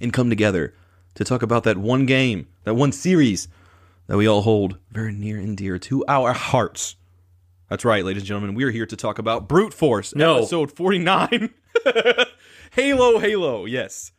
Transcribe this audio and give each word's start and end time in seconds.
and 0.00 0.12
come 0.12 0.30
together 0.30 0.74
to 1.14 1.24
talk 1.24 1.42
about 1.42 1.64
that 1.64 1.76
one 1.78 2.06
game, 2.06 2.48
that 2.64 2.74
one 2.74 2.92
series 2.92 3.48
that 4.06 4.16
we 4.16 4.26
all 4.26 4.42
hold 4.42 4.78
very 4.90 5.12
near 5.12 5.38
and 5.38 5.56
dear 5.56 5.78
to 5.78 6.04
our 6.08 6.32
hearts. 6.32 6.96
That's 7.68 7.84
right, 7.84 8.04
ladies 8.04 8.22
and 8.22 8.28
gentlemen. 8.28 8.54
We 8.54 8.64
are 8.64 8.70
here 8.70 8.86
to 8.86 8.96
talk 8.96 9.18
about 9.18 9.48
Brute 9.48 9.72
Force, 9.74 10.14
No. 10.14 10.38
episode 10.38 10.72
49. 10.72 11.50
Halo, 12.72 13.18
Halo, 13.18 13.64
yes. 13.66 14.12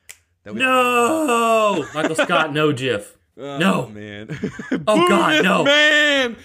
No! 0.45 1.85
Michael 1.93 2.15
Scott, 2.15 2.53
no 2.53 2.71
GIF. 2.73 3.17
Oh, 3.37 3.57
no. 3.57 3.87
man. 3.87 4.27
Oh, 4.87 5.07
God, 5.07 5.43
no. 5.43 5.63
man. 5.63 6.35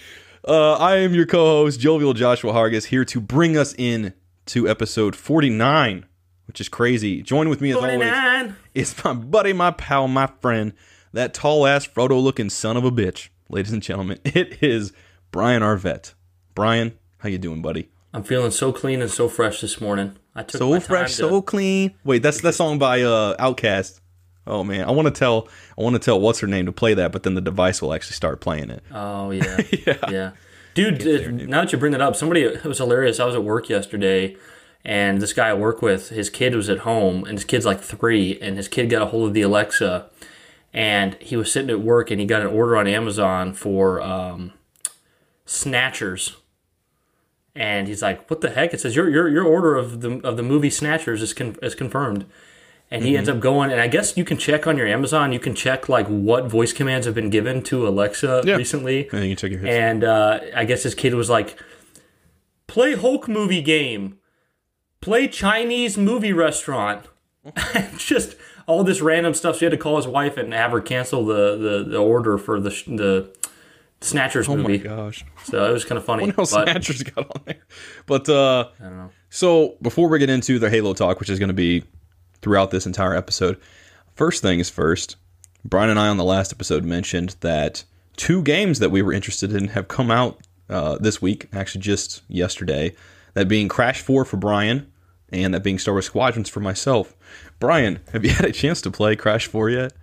Uh, 0.47 0.73
I 0.75 0.97
am 0.99 1.13
your 1.13 1.25
co-host, 1.25 1.79
Jovial 1.81 2.13
Joshua 2.13 2.53
Hargis, 2.53 2.85
here 2.85 3.03
to 3.05 3.19
bring 3.19 3.57
us 3.57 3.75
in 3.77 4.13
to 4.47 4.67
episode 4.69 5.13
49, 5.15 6.05
which 6.47 6.59
is 6.61 6.69
crazy. 6.69 7.21
Join 7.21 7.49
with 7.49 7.61
me 7.61 7.71
as 7.71 7.75
always 7.77 7.93
49. 7.95 8.55
is 8.73 8.95
my 9.03 9.13
buddy, 9.13 9.53
my 9.53 9.71
pal, 9.71 10.07
my 10.07 10.27
friend, 10.41 10.73
that 11.13 11.33
tall 11.33 11.65
ass 11.67 11.87
Frodo 11.87 12.21
looking 12.21 12.49
son 12.49 12.77
of 12.77 12.83
a 12.83 12.91
bitch. 12.91 13.29
Ladies 13.49 13.71
and 13.71 13.81
gentlemen, 13.81 14.19
it 14.25 14.61
is 14.63 14.91
Brian 15.31 15.61
Arvet. 15.61 16.13
Brian, 16.55 16.97
how 17.19 17.29
you 17.29 17.37
doing, 17.37 17.61
buddy? 17.61 17.89
I'm 18.13 18.23
feeling 18.23 18.51
so 18.51 18.71
clean 18.71 19.01
and 19.01 19.11
so 19.11 19.27
fresh 19.29 19.61
this 19.61 19.79
morning. 19.79 20.17
I 20.35 20.43
took 20.43 20.59
So 20.59 20.79
fresh, 20.79 21.11
to- 21.11 21.15
so 21.17 21.41
clean. 21.41 21.93
Wait, 22.03 22.23
that's 22.23 22.41
that 22.41 22.53
song 22.53 22.79
by 22.79 23.01
uh 23.01 23.35
OutKast. 23.37 23.99
Oh 24.45 24.63
man, 24.63 24.87
I 24.87 24.91
want 24.91 25.07
to 25.07 25.11
tell 25.13 25.49
I 25.77 25.81
want 25.81 25.95
to 25.95 25.99
tell 25.99 26.19
what's 26.19 26.39
her 26.39 26.47
name 26.47 26.65
to 26.67 26.71
play 26.71 26.93
that, 26.93 27.11
but 27.11 27.23
then 27.23 27.35
the 27.35 27.41
device 27.41 27.81
will 27.81 27.93
actually 27.93 28.13
start 28.13 28.39
playing 28.39 28.69
it. 28.69 28.81
Oh 28.93 29.31
yeah, 29.31 29.57
yeah, 29.85 29.97
yeah. 30.09 30.31
Dude, 30.73 31.01
uh, 31.05 31.31
now 31.47 31.61
that 31.61 31.73
you 31.73 31.77
bring 31.79 31.91
that 31.91 32.01
up, 32.01 32.15
somebody 32.15 32.43
it 32.43 32.63
was 32.63 32.77
hilarious. 32.77 33.19
I 33.19 33.25
was 33.25 33.35
at 33.35 33.43
work 33.43 33.67
yesterday, 33.67 34.35
and 34.87 35.21
this 35.21 35.33
guy 35.33 35.49
I 35.49 35.53
work 35.53 35.81
with, 35.81 36.09
his 36.09 36.29
kid 36.29 36.55
was 36.55 36.69
at 36.69 36.79
home, 36.79 37.23
and 37.25 37.33
his 37.37 37.43
kid's 37.43 37.65
like 37.65 37.81
three, 37.81 38.39
and 38.41 38.55
his 38.57 38.67
kid 38.69 38.89
got 38.89 39.01
a 39.01 39.07
hold 39.07 39.27
of 39.27 39.33
the 39.33 39.41
Alexa, 39.41 40.09
and 40.73 41.15
he 41.21 41.35
was 41.35 41.51
sitting 41.51 41.69
at 41.69 41.81
work, 41.81 42.09
and 42.09 42.19
he 42.21 42.25
got 42.25 42.41
an 42.41 42.47
order 42.47 42.77
on 42.77 42.87
Amazon 42.87 43.53
for 43.53 44.01
um, 44.01 44.53
Snatchers. 45.45 46.37
And 47.55 47.87
he's 47.87 48.01
like, 48.03 48.29
"What 48.29 48.41
the 48.41 48.51
heck?" 48.51 48.73
It 48.73 48.79
says 48.81 48.95
your 48.95 49.09
your 49.09 49.27
your 49.27 49.43
order 49.43 49.75
of 49.75 50.01
the 50.01 50.19
of 50.23 50.37
the 50.37 50.43
movie 50.43 50.69
Snatchers 50.69 51.21
is 51.23 51.33
con- 51.33 51.57
is 51.61 51.73
confirmed. 51.75 52.25
And 52.89 53.03
he 53.03 53.17
ends 53.17 53.27
up 53.27 53.41
going, 53.41 53.69
and 53.69 53.81
I 53.81 53.87
guess 53.87 54.15
you 54.15 54.23
can 54.23 54.37
check 54.37 54.65
on 54.65 54.77
your 54.77 54.87
Amazon. 54.87 55.33
You 55.33 55.39
can 55.41 55.53
check 55.53 55.89
like 55.89 56.07
what 56.07 56.45
voice 56.49 56.71
commands 56.71 57.05
have 57.05 57.13
been 57.15 57.29
given 57.29 57.61
to 57.63 57.85
Alexa 57.85 58.43
Yeah. 58.45 58.55
recently. 58.55 59.09
And 59.09 59.21
then 59.23 59.29
you 59.29 59.35
check 59.35 59.51
your. 59.51 59.65
And 59.67 60.05
uh, 60.05 60.39
I 60.55 60.63
guess 60.63 60.83
his 60.83 60.95
kid 60.95 61.13
was 61.15 61.29
like, 61.29 61.59
"Play 62.67 62.93
Hulk 62.95 63.27
movie 63.27 63.61
game, 63.61 64.19
play 65.01 65.27
Chinese 65.27 65.97
movie 65.97 66.33
restaurant." 66.33 67.05
Just 67.97 68.35
all 68.65 68.83
this 68.83 69.01
random 69.01 69.33
stuff. 69.33 69.55
So 69.55 69.59
he 69.59 69.65
had 69.65 69.71
to 69.71 69.77
call 69.77 69.97
his 69.97 70.07
wife 70.07 70.37
and 70.37 70.53
have 70.53 70.71
her 70.71 70.81
cancel 70.81 71.25
the 71.25 71.57
the, 71.57 71.83
the 71.91 71.97
order 71.97 72.37
for 72.37 72.59
the 72.59 72.69
the 72.87 73.29
Snatchers 74.01 74.47
movie 74.47 74.85
oh 74.87 74.89
my 74.89 74.95
gosh, 74.95 75.25
So 75.43 75.67
it 75.67 75.73
was 75.73 75.83
kind 75.83 75.97
of 75.97 76.05
funny. 76.05 76.31
else 76.37 76.53
but 76.53 76.65
Snatchers 76.65 77.03
got 77.03 77.25
on 77.35 77.41
there? 77.45 77.63
But 78.05 78.29
uh, 78.29 78.69
I 78.79 78.83
don't 78.83 78.97
know. 78.97 79.09
So 79.29 79.75
before 79.81 80.07
we 80.07 80.19
get 80.19 80.29
into 80.29 80.59
the 80.59 80.69
Halo 80.69 80.93
talk, 80.93 81.19
which 81.19 81.29
is 81.29 81.39
going 81.39 81.49
to 81.49 81.53
be 81.53 81.83
throughout 82.41 82.69
this 82.71 82.85
entire 82.85 83.15
episode, 83.15 83.57
first 84.15 84.41
things 84.41 84.69
first. 84.69 85.15
Brian 85.65 85.89
and 85.89 85.99
I 85.99 86.07
on 86.07 86.17
the 86.17 86.23
last 86.23 86.53
episode 86.53 86.85
mentioned 86.85 87.35
that 87.41 87.83
two 88.15 88.41
games 88.43 88.79
that 88.79 88.89
we 88.89 89.01
were 89.01 89.11
interested 89.11 89.51
in 89.51 89.69
have 89.69 89.87
come 89.87 90.11
out 90.11 90.39
uh, 90.69 90.97
this 90.99 91.21
week, 91.21 91.47
actually 91.51 91.81
just 91.81 92.21
yesterday. 92.27 92.93
That 93.33 93.47
being 93.47 93.67
Crash 93.67 94.01
Four 94.01 94.25
for 94.25 94.37
Brian, 94.37 94.91
and 95.29 95.53
that 95.53 95.63
being 95.63 95.79
Star 95.79 95.93
Wars 95.93 96.05
Squadrons 96.05 96.49
for 96.49 96.59
myself. 96.59 97.15
Brian, 97.59 97.99
have 98.13 98.23
you 98.23 98.31
had 98.35 98.45
a 98.45 98.51
chance 98.51 98.81
to 98.81 98.91
play 98.91 99.15
Crash 99.15 99.47
Four 99.47 99.69
yet? 99.69 99.93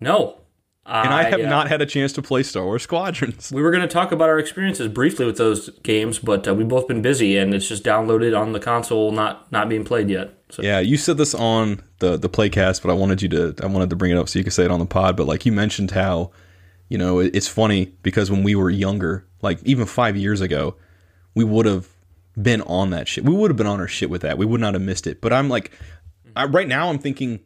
No. 0.00 0.38
And 0.84 1.14
I 1.14 1.22
have 1.30 1.40
uh, 1.40 1.48
not 1.48 1.68
had 1.68 1.80
a 1.80 1.86
chance 1.86 2.12
to 2.14 2.22
play 2.22 2.42
Star 2.42 2.64
Wars 2.64 2.82
Squadrons. 2.82 3.52
We 3.52 3.62
were 3.62 3.70
going 3.70 3.82
to 3.82 3.88
talk 3.88 4.10
about 4.10 4.28
our 4.28 4.40
experiences 4.40 4.88
briefly 4.88 5.24
with 5.24 5.36
those 5.36 5.70
games, 5.84 6.18
but 6.18 6.48
uh, 6.48 6.54
we've 6.54 6.66
both 6.66 6.88
been 6.88 7.02
busy, 7.02 7.36
and 7.36 7.54
it's 7.54 7.68
just 7.68 7.84
downloaded 7.84 8.36
on 8.36 8.52
the 8.52 8.58
console, 8.58 9.12
not 9.12 9.50
not 9.52 9.68
being 9.68 9.84
played 9.84 10.10
yet. 10.10 10.34
So 10.50 10.60
Yeah, 10.60 10.80
you 10.80 10.96
said 10.96 11.18
this 11.18 11.36
on 11.36 11.82
the 12.00 12.16
the 12.16 12.28
playcast, 12.28 12.82
but 12.82 12.90
I 12.90 12.94
wanted 12.94 13.22
you 13.22 13.28
to 13.28 13.54
I 13.62 13.66
wanted 13.66 13.90
to 13.90 13.96
bring 13.96 14.10
it 14.10 14.18
up 14.18 14.28
so 14.28 14.40
you 14.40 14.44
could 14.44 14.52
say 14.52 14.64
it 14.64 14.72
on 14.72 14.80
the 14.80 14.86
pod. 14.86 15.16
But 15.16 15.28
like 15.28 15.46
you 15.46 15.52
mentioned 15.52 15.92
how, 15.92 16.32
you 16.88 16.98
know, 16.98 17.20
it, 17.20 17.34
it's 17.34 17.48
funny 17.48 17.94
because 18.02 18.28
when 18.28 18.42
we 18.42 18.56
were 18.56 18.68
younger, 18.68 19.24
like 19.40 19.62
even 19.62 19.86
five 19.86 20.16
years 20.16 20.40
ago, 20.40 20.74
we 21.36 21.44
would 21.44 21.66
have 21.66 21.88
been 22.40 22.62
on 22.62 22.90
that 22.90 23.08
shit. 23.08 23.24
We 23.24 23.34
would 23.34 23.50
have 23.50 23.56
been 23.56 23.66
on 23.66 23.80
our 23.80 23.88
shit 23.88 24.10
with 24.10 24.22
that. 24.22 24.38
We 24.38 24.46
would 24.46 24.60
not 24.60 24.74
have 24.74 24.82
missed 24.82 25.06
it. 25.06 25.20
But 25.20 25.32
I'm 25.32 25.48
like, 25.48 25.72
I, 26.34 26.46
right 26.46 26.68
now 26.68 26.88
I'm 26.88 26.98
thinking, 26.98 27.40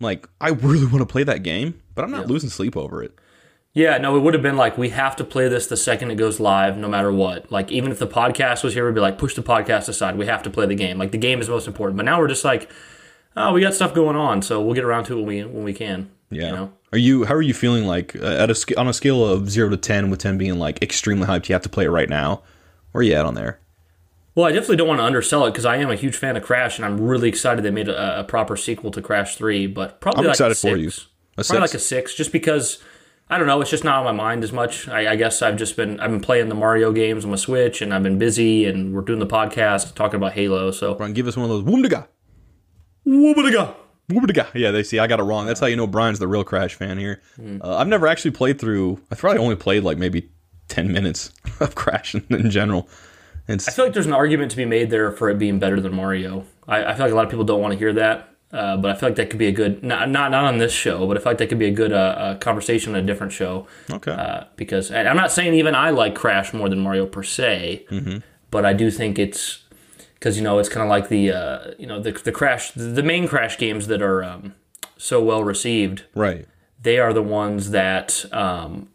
like 0.00 0.28
I 0.40 0.50
really 0.50 0.86
want 0.86 0.98
to 0.98 1.06
play 1.06 1.24
that 1.24 1.42
game, 1.42 1.80
but 1.94 2.04
I'm 2.04 2.10
not 2.10 2.26
losing 2.26 2.50
sleep 2.50 2.76
over 2.76 3.02
it. 3.02 3.18
Yeah, 3.72 3.98
no, 3.98 4.16
it 4.16 4.20
would 4.20 4.34
have 4.34 4.42
been 4.42 4.56
like 4.56 4.78
we 4.78 4.90
have 4.90 5.16
to 5.16 5.24
play 5.24 5.48
this 5.48 5.66
the 5.66 5.76
second 5.76 6.12
it 6.12 6.14
goes 6.14 6.38
live, 6.38 6.76
no 6.78 6.88
matter 6.88 7.12
what. 7.12 7.50
Like 7.50 7.72
even 7.72 7.90
if 7.90 7.98
the 7.98 8.06
podcast 8.06 8.62
was 8.62 8.74
here, 8.74 8.86
we'd 8.86 8.94
be 8.94 9.00
like, 9.00 9.18
push 9.18 9.34
the 9.34 9.42
podcast 9.42 9.88
aside. 9.88 10.16
We 10.16 10.26
have 10.26 10.44
to 10.44 10.50
play 10.50 10.66
the 10.66 10.76
game. 10.76 10.96
Like 10.96 11.10
the 11.10 11.18
game 11.18 11.40
is 11.40 11.48
most 11.48 11.66
important. 11.66 11.96
But 11.96 12.04
now 12.04 12.20
we're 12.20 12.28
just 12.28 12.44
like, 12.44 12.70
oh, 13.36 13.52
we 13.52 13.60
got 13.60 13.74
stuff 13.74 13.92
going 13.92 14.14
on, 14.14 14.42
so 14.42 14.62
we'll 14.62 14.74
get 14.74 14.84
around 14.84 15.04
to 15.06 15.14
it 15.14 15.16
when 15.16 15.26
we 15.26 15.44
when 15.44 15.64
we 15.64 15.74
can. 15.74 16.10
Yeah. 16.30 16.46
You 16.46 16.52
know? 16.52 16.72
Are 16.92 16.98
you? 16.98 17.24
How 17.24 17.34
are 17.34 17.42
you 17.42 17.54
feeling? 17.54 17.84
Like 17.84 18.14
uh, 18.14 18.24
at 18.24 18.50
a 18.50 18.78
on 18.80 18.86
a 18.86 18.92
scale 18.92 19.26
of 19.26 19.50
zero 19.50 19.68
to 19.70 19.76
ten, 19.76 20.08
with 20.08 20.20
ten 20.20 20.38
being 20.38 20.60
like 20.60 20.80
extremely 20.80 21.26
hyped, 21.26 21.48
you 21.48 21.54
have 21.54 21.62
to 21.62 21.68
play 21.68 21.86
it 21.86 21.90
right 21.90 22.08
now. 22.08 22.42
Where 22.92 23.00
are 23.00 23.02
you 23.02 23.14
at 23.14 23.26
on 23.26 23.34
there? 23.34 23.58
Well, 24.34 24.46
I 24.46 24.52
definitely 24.52 24.76
don't 24.76 24.88
want 24.88 24.98
to 25.00 25.04
undersell 25.04 25.46
it 25.46 25.52
because 25.52 25.64
I 25.64 25.76
am 25.76 25.90
a 25.90 25.94
huge 25.96 26.16
fan 26.16 26.36
of 26.36 26.42
Crash, 26.42 26.76
and 26.78 26.84
I'm 26.84 27.00
really 27.00 27.28
excited 27.28 27.64
they 27.64 27.70
made 27.70 27.88
a, 27.88 28.20
a 28.20 28.24
proper 28.24 28.56
sequel 28.56 28.90
to 28.92 29.00
Crash 29.02 29.36
Three. 29.36 29.66
But 29.66 30.00
probably 30.00 30.20
I'm 30.22 30.26
like 30.26 30.34
excited 30.34 30.52
a 30.52 30.54
for 30.54 30.76
six. 30.76 30.78
you. 30.80 30.88
A 31.36 31.44
Probably 31.44 31.44
six? 31.44 31.60
like 31.60 31.74
a 31.74 31.78
six, 31.78 32.14
just 32.14 32.32
because 32.32 32.82
I 33.28 33.38
don't 33.38 33.46
know. 33.46 33.60
It's 33.60 33.70
just 33.70 33.84
not 33.84 33.98
on 33.98 34.04
my 34.04 34.12
mind 34.12 34.42
as 34.44 34.52
much. 34.52 34.88
I, 34.88 35.12
I 35.12 35.16
guess 35.16 35.40
I've 35.40 35.56
just 35.56 35.76
been 35.76 36.00
I've 36.00 36.10
been 36.10 36.20
playing 36.20 36.48
the 36.48 36.54
Mario 36.56 36.90
games 36.92 37.24
on 37.24 37.30
my 37.30 37.36
Switch, 37.36 37.80
and 37.80 37.94
I've 37.94 38.02
been 38.02 38.18
busy, 38.18 38.64
and 38.66 38.92
we're 38.92 39.02
doing 39.02 39.20
the 39.20 39.26
podcast 39.26 39.94
talking 39.94 40.16
about 40.16 40.32
Halo. 40.32 40.70
So 40.72 40.94
Brian, 40.94 41.12
give 41.12 41.26
us 41.28 41.36
one 41.36 41.48
of 41.48 41.64
those. 41.64 41.74
Woomdiga. 41.74 42.08
Whoop-a-da-ga. 43.04 43.74
Woomdiga. 44.10 44.46
Yeah, 44.54 44.70
they 44.70 44.82
see. 44.82 44.98
I 44.98 45.06
got 45.06 45.20
it 45.20 45.24
wrong. 45.24 45.46
That's 45.46 45.60
how 45.60 45.66
you 45.66 45.76
know 45.76 45.86
Brian's 45.86 46.18
the 46.18 46.28
real 46.28 46.44
Crash 46.44 46.74
fan 46.74 46.98
here. 46.98 47.22
Uh, 47.38 47.76
I've 47.76 47.88
never 47.88 48.06
actually 48.06 48.32
played 48.32 48.58
through. 48.58 49.00
I've 49.10 49.18
probably 49.18 49.38
only 49.40 49.56
played 49.56 49.82
like 49.84 49.98
maybe 49.98 50.30
ten 50.68 50.92
minutes 50.92 51.32
of 51.60 51.74
Crash 51.74 52.14
in, 52.14 52.24
in 52.30 52.50
general. 52.50 52.88
It's 53.48 53.68
I 53.68 53.72
feel 53.72 53.84
like 53.84 53.94
there's 53.94 54.06
an 54.06 54.12
argument 54.12 54.50
to 54.52 54.56
be 54.56 54.64
made 54.64 54.90
there 54.90 55.12
for 55.12 55.28
it 55.30 55.38
being 55.38 55.58
better 55.58 55.80
than 55.80 55.94
Mario. 55.94 56.46
I, 56.66 56.84
I 56.84 56.94
feel 56.94 57.06
like 57.06 57.12
a 57.12 57.16
lot 57.16 57.24
of 57.24 57.30
people 57.30 57.44
don't 57.44 57.60
want 57.60 57.72
to 57.72 57.78
hear 57.78 57.92
that. 57.94 58.30
Uh, 58.52 58.76
but 58.76 58.92
I 58.92 58.94
feel 58.94 59.08
like 59.08 59.16
that 59.16 59.30
could 59.30 59.38
be 59.40 59.48
a 59.48 59.52
good 59.52 59.82
not 59.82 60.08
not, 60.08 60.30
not 60.30 60.44
on 60.44 60.58
this 60.58 60.72
show, 60.72 61.06
but 61.08 61.16
I 61.16 61.20
feel 61.20 61.30
like 61.32 61.38
that 61.38 61.48
could 61.48 61.58
be 61.58 61.66
a 61.66 61.72
good 61.72 61.92
uh, 61.92 61.96
uh, 61.96 62.38
conversation 62.38 62.94
on 62.94 63.00
a 63.00 63.06
different 63.06 63.32
show. 63.32 63.66
okay. 63.90 64.12
Uh, 64.12 64.44
because 64.54 64.92
I'm 64.92 65.16
not 65.16 65.32
saying 65.32 65.54
even 65.54 65.74
I 65.74 65.90
like 65.90 66.14
Crash 66.14 66.54
more 66.54 66.68
than 66.68 66.78
Mario 66.78 67.04
per 67.04 67.24
se, 67.24 67.84
but 68.52 68.64
I 68.64 68.72
do 68.72 68.92
think 68.92 69.18
it's 69.18 69.64
because 70.14 70.36
you 70.36 70.44
know 70.44 70.60
it's 70.60 70.68
kind 70.68 70.84
of 70.84 70.88
like 70.88 71.08
the 71.08 71.32
uh, 71.32 71.70
you 71.78 71.86
know 71.88 72.00
the 72.00 72.12
the 72.12 72.30
crash 72.30 72.70
the 72.72 73.02
main 73.02 73.26
crash 73.26 73.58
games 73.58 73.88
that 73.88 74.00
are 74.00 74.22
um, 74.22 74.54
so 74.96 75.20
well 75.20 75.42
received. 75.42 76.04
Right. 76.14 76.46
They 76.80 76.98
are 76.98 77.12
the 77.12 77.22
ones 77.22 77.70
that 77.70 78.24
um, 78.32 78.88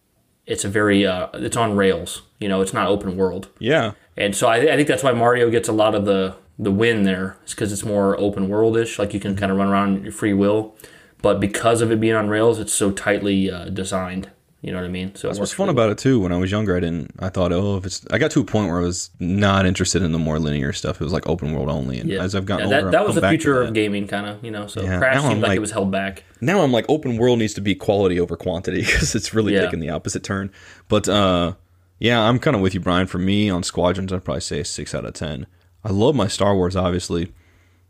it's 0.46 0.64
a 0.64 0.70
very 0.70 1.06
uh, 1.06 1.28
it's 1.34 1.58
on 1.58 1.76
rails. 1.76 2.22
You 2.40 2.48
know, 2.48 2.62
it's 2.62 2.74
not 2.74 2.88
open 2.88 3.18
world, 3.18 3.50
Yeah. 3.60 3.92
And 4.20 4.36
so 4.36 4.48
I, 4.48 4.58
I 4.58 4.76
think 4.76 4.88
that's 4.88 5.02
why 5.04 5.14
Mario 5.14 5.50
gets 5.50 5.68
a 5.68 5.74
lot 5.74 5.96
of 5.96 6.06
the 6.06 6.36
the 6.60 6.72
win 6.72 7.04
there 7.04 7.38
is 7.46 7.52
because 7.56 7.72
it's 7.72 7.86
more 7.86 8.20
open 8.20 8.50
worldish. 8.50 9.00
Like 9.00 9.14
you 9.14 9.20
can 9.20 9.36
kind 9.36 9.52
of 9.52 9.58
run 9.58 9.70
around 9.70 10.04
your 10.04 10.12
free 10.12 10.34
will, 10.34 10.76
but 11.22 11.40
because 11.40 11.82
of 11.82 11.92
it 11.92 12.00
being 12.00 12.16
on 12.16 12.28
rails, 12.30 12.60
it's 12.60 12.74
so 12.74 12.92
tightly 12.92 13.50
uh, 13.50 13.66
designed. 13.70 14.30
You 14.62 14.74
know 14.74 14.80
what 14.80 14.86
I 14.88 14.90
mean? 14.90 15.16
So 15.16 15.30
What's 15.30 15.54
fun 15.54 15.70
about 15.70 15.90
it 15.90 15.98
too? 15.98 16.20
When 16.20 16.34
I 16.34 16.38
was 16.38 16.52
younger, 16.52 16.76
I 16.76 16.82
didn't. 16.82 17.12
I 17.20 17.30
thought, 17.30 17.54
oh, 17.54 17.78
if 17.78 17.86
it's. 17.86 18.06
I 18.12 18.18
got 18.18 18.30
to 18.32 18.42
a 18.42 18.44
point 18.44 18.68
where 18.68 18.80
I 18.80 18.84
was 18.84 19.10
not 19.18 19.66
interested 19.66 20.02
in 20.02 20.12
the 20.12 20.20
more 20.20 20.38
linear 20.38 20.74
stuff. 20.74 21.00
It 21.00 21.04
was 21.06 21.14
like 21.14 21.26
open 21.30 21.54
world 21.54 21.70
only. 21.70 21.98
And 22.02 22.12
as 22.12 22.36
I've 22.36 22.46
gotten 22.46 22.68
Yeah, 22.68 22.76
older, 22.76 22.86
that, 22.88 22.92
that 22.92 23.02
I've 23.02 23.08
was 23.08 23.16
the 23.16 23.30
future 23.30 23.62
of 23.62 23.74
gaming, 23.74 24.06
kind 24.06 24.28
of. 24.28 24.44
You 24.44 24.52
know, 24.52 24.68
so 24.68 24.82
Yeah, 24.82 24.98
Crash 24.98 25.16
now 25.16 25.30
seemed 25.30 25.42
like, 25.42 25.50
like- 25.52 25.56
it 25.56 25.62
was 25.62 25.72
held 25.72 25.92
back. 25.92 26.26
now 26.42 26.60
I'm 26.62 26.74
like 26.74 26.84
open 26.90 27.16
world 27.16 27.40
needs 27.40 27.54
to 27.54 27.62
be 27.62 27.74
quality 27.74 28.20
over 28.20 28.36
quantity 28.36 28.82
because 28.86 29.16
it's 29.16 29.34
really 29.34 29.54
Yeah. 29.54 29.62
taking 29.62 29.80
the 29.80 29.92
opposite 29.92 30.24
turn. 30.26 30.52
But 30.90 31.08
uh, 31.08 31.54
yeah, 32.00 32.22
I'm 32.22 32.40
kind 32.40 32.56
of 32.56 32.62
with 32.62 32.74
you, 32.74 32.80
Brian. 32.80 33.08
For 33.08 33.18
me 33.18 33.50
on 33.50 33.64
Squadrons, 33.64 34.12
I'd 34.12 34.24
probably 34.24 34.42
say 34.42 34.62
a 34.62 34.66
six 34.66 34.96
out 34.96 35.06
of 35.06 35.14
ten. 35.14 35.46
I 35.84 35.92
love 35.92 36.16
my 36.16 36.28
Star 36.28 36.56
Wars, 36.56 36.76
obviously, 36.76 37.34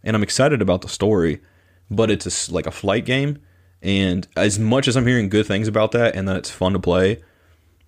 and 0.04 0.16
I'm 0.16 0.24
excited 0.24 0.62
about 0.62 0.82
the 0.82 0.90
story, 0.90 1.42
but 1.90 2.12
it's 2.12 2.50
a 2.50 2.54
like 2.54 2.68
a 2.68 2.72
flight 2.72 3.06
game, 3.06 3.40
and 3.82 4.28
as 4.36 4.60
much 4.60 4.88
as 4.88 4.98
I'm 4.98 5.08
hearing 5.08 5.30
good 5.30 5.46
things 5.46 5.68
about 5.68 5.92
that 5.92 6.16
and 6.16 6.28
that 6.28 6.38
it's 6.38 6.50
fun 6.50 6.74
to 6.74 6.80
play, 6.80 7.22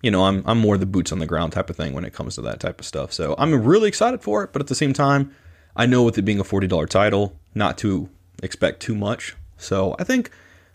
you 0.00 0.10
know, 0.10 0.24
I'm 0.24 0.42
I'm 0.46 0.58
more 0.58 0.78
the 0.78 0.86
boots 0.86 1.12
on 1.12 1.18
the 1.18 1.26
ground 1.26 1.52
type 1.52 1.70
of 1.70 1.76
thing 1.76 1.92
when 1.92 2.04
it 2.04 2.12
comes 2.12 2.36
to 2.36 2.42
that 2.42 2.60
type 2.60 2.80
of 2.80 2.86
stuff. 2.86 3.12
So 3.12 3.34
I'm 3.36 3.52
really 3.62 3.88
excited 3.88 4.22
for 4.22 4.44
it, 4.44 4.52
but 4.52 4.62
at 4.62 4.68
the 4.68 4.74
same 4.74 4.92
time, 4.92 5.34
I 5.76 5.86
know 5.86 6.04
with 6.04 6.18
it 6.18 6.22
being 6.22 6.40
a 6.40 6.44
forty 6.44 6.68
dollar 6.68 6.86
title, 6.86 7.36
not 7.54 7.78
to 7.78 8.08
expect 8.42 8.80
too 8.80 8.94
much. 8.94 9.36
So 9.56 9.96
I 9.98 10.04
think 10.04 10.30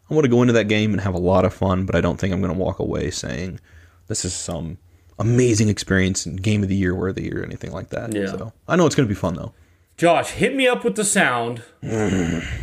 I 0.10 0.14
want 0.14 0.26
to 0.26 0.30
go 0.30 0.42
into 0.42 0.54
that 0.54 0.70
game 0.70 0.92
and 0.92 1.02
have 1.02 1.14
a 1.14 1.20
lot 1.20 1.46
of 1.46 1.54
fun, 1.54 1.86
but 1.86 1.96
I 1.96 2.02
don't 2.02 2.18
think 2.18 2.34
I'm 2.34 2.42
going 2.42 2.54
to 2.54 2.60
walk 2.60 2.80
away 2.80 3.12
saying 3.12 3.60
this 4.08 4.24
is 4.24 4.34
some 4.34 4.78
amazing 5.20 5.70
experience 5.70 6.26
and 6.26 6.42
game 6.42 6.64
of 6.64 6.70
the 6.70 6.76
year 6.76 6.94
worthy 6.96 7.34
or 7.34 7.44
anything 7.44 7.72
like 7.72 7.90
that. 7.90 8.14
Yeah. 8.14 8.28
So 8.28 8.54
I 8.68 8.76
know 8.76 8.86
it's 8.86 8.96
going 8.96 9.08
to 9.08 9.14
be 9.14 9.20
fun 9.20 9.36
though. 9.36 9.54
Josh, 9.98 10.32
hit 10.32 10.56
me 10.56 10.68
up 10.68 10.84
with 10.84 10.96
the 10.96 11.04
sound 11.04 11.64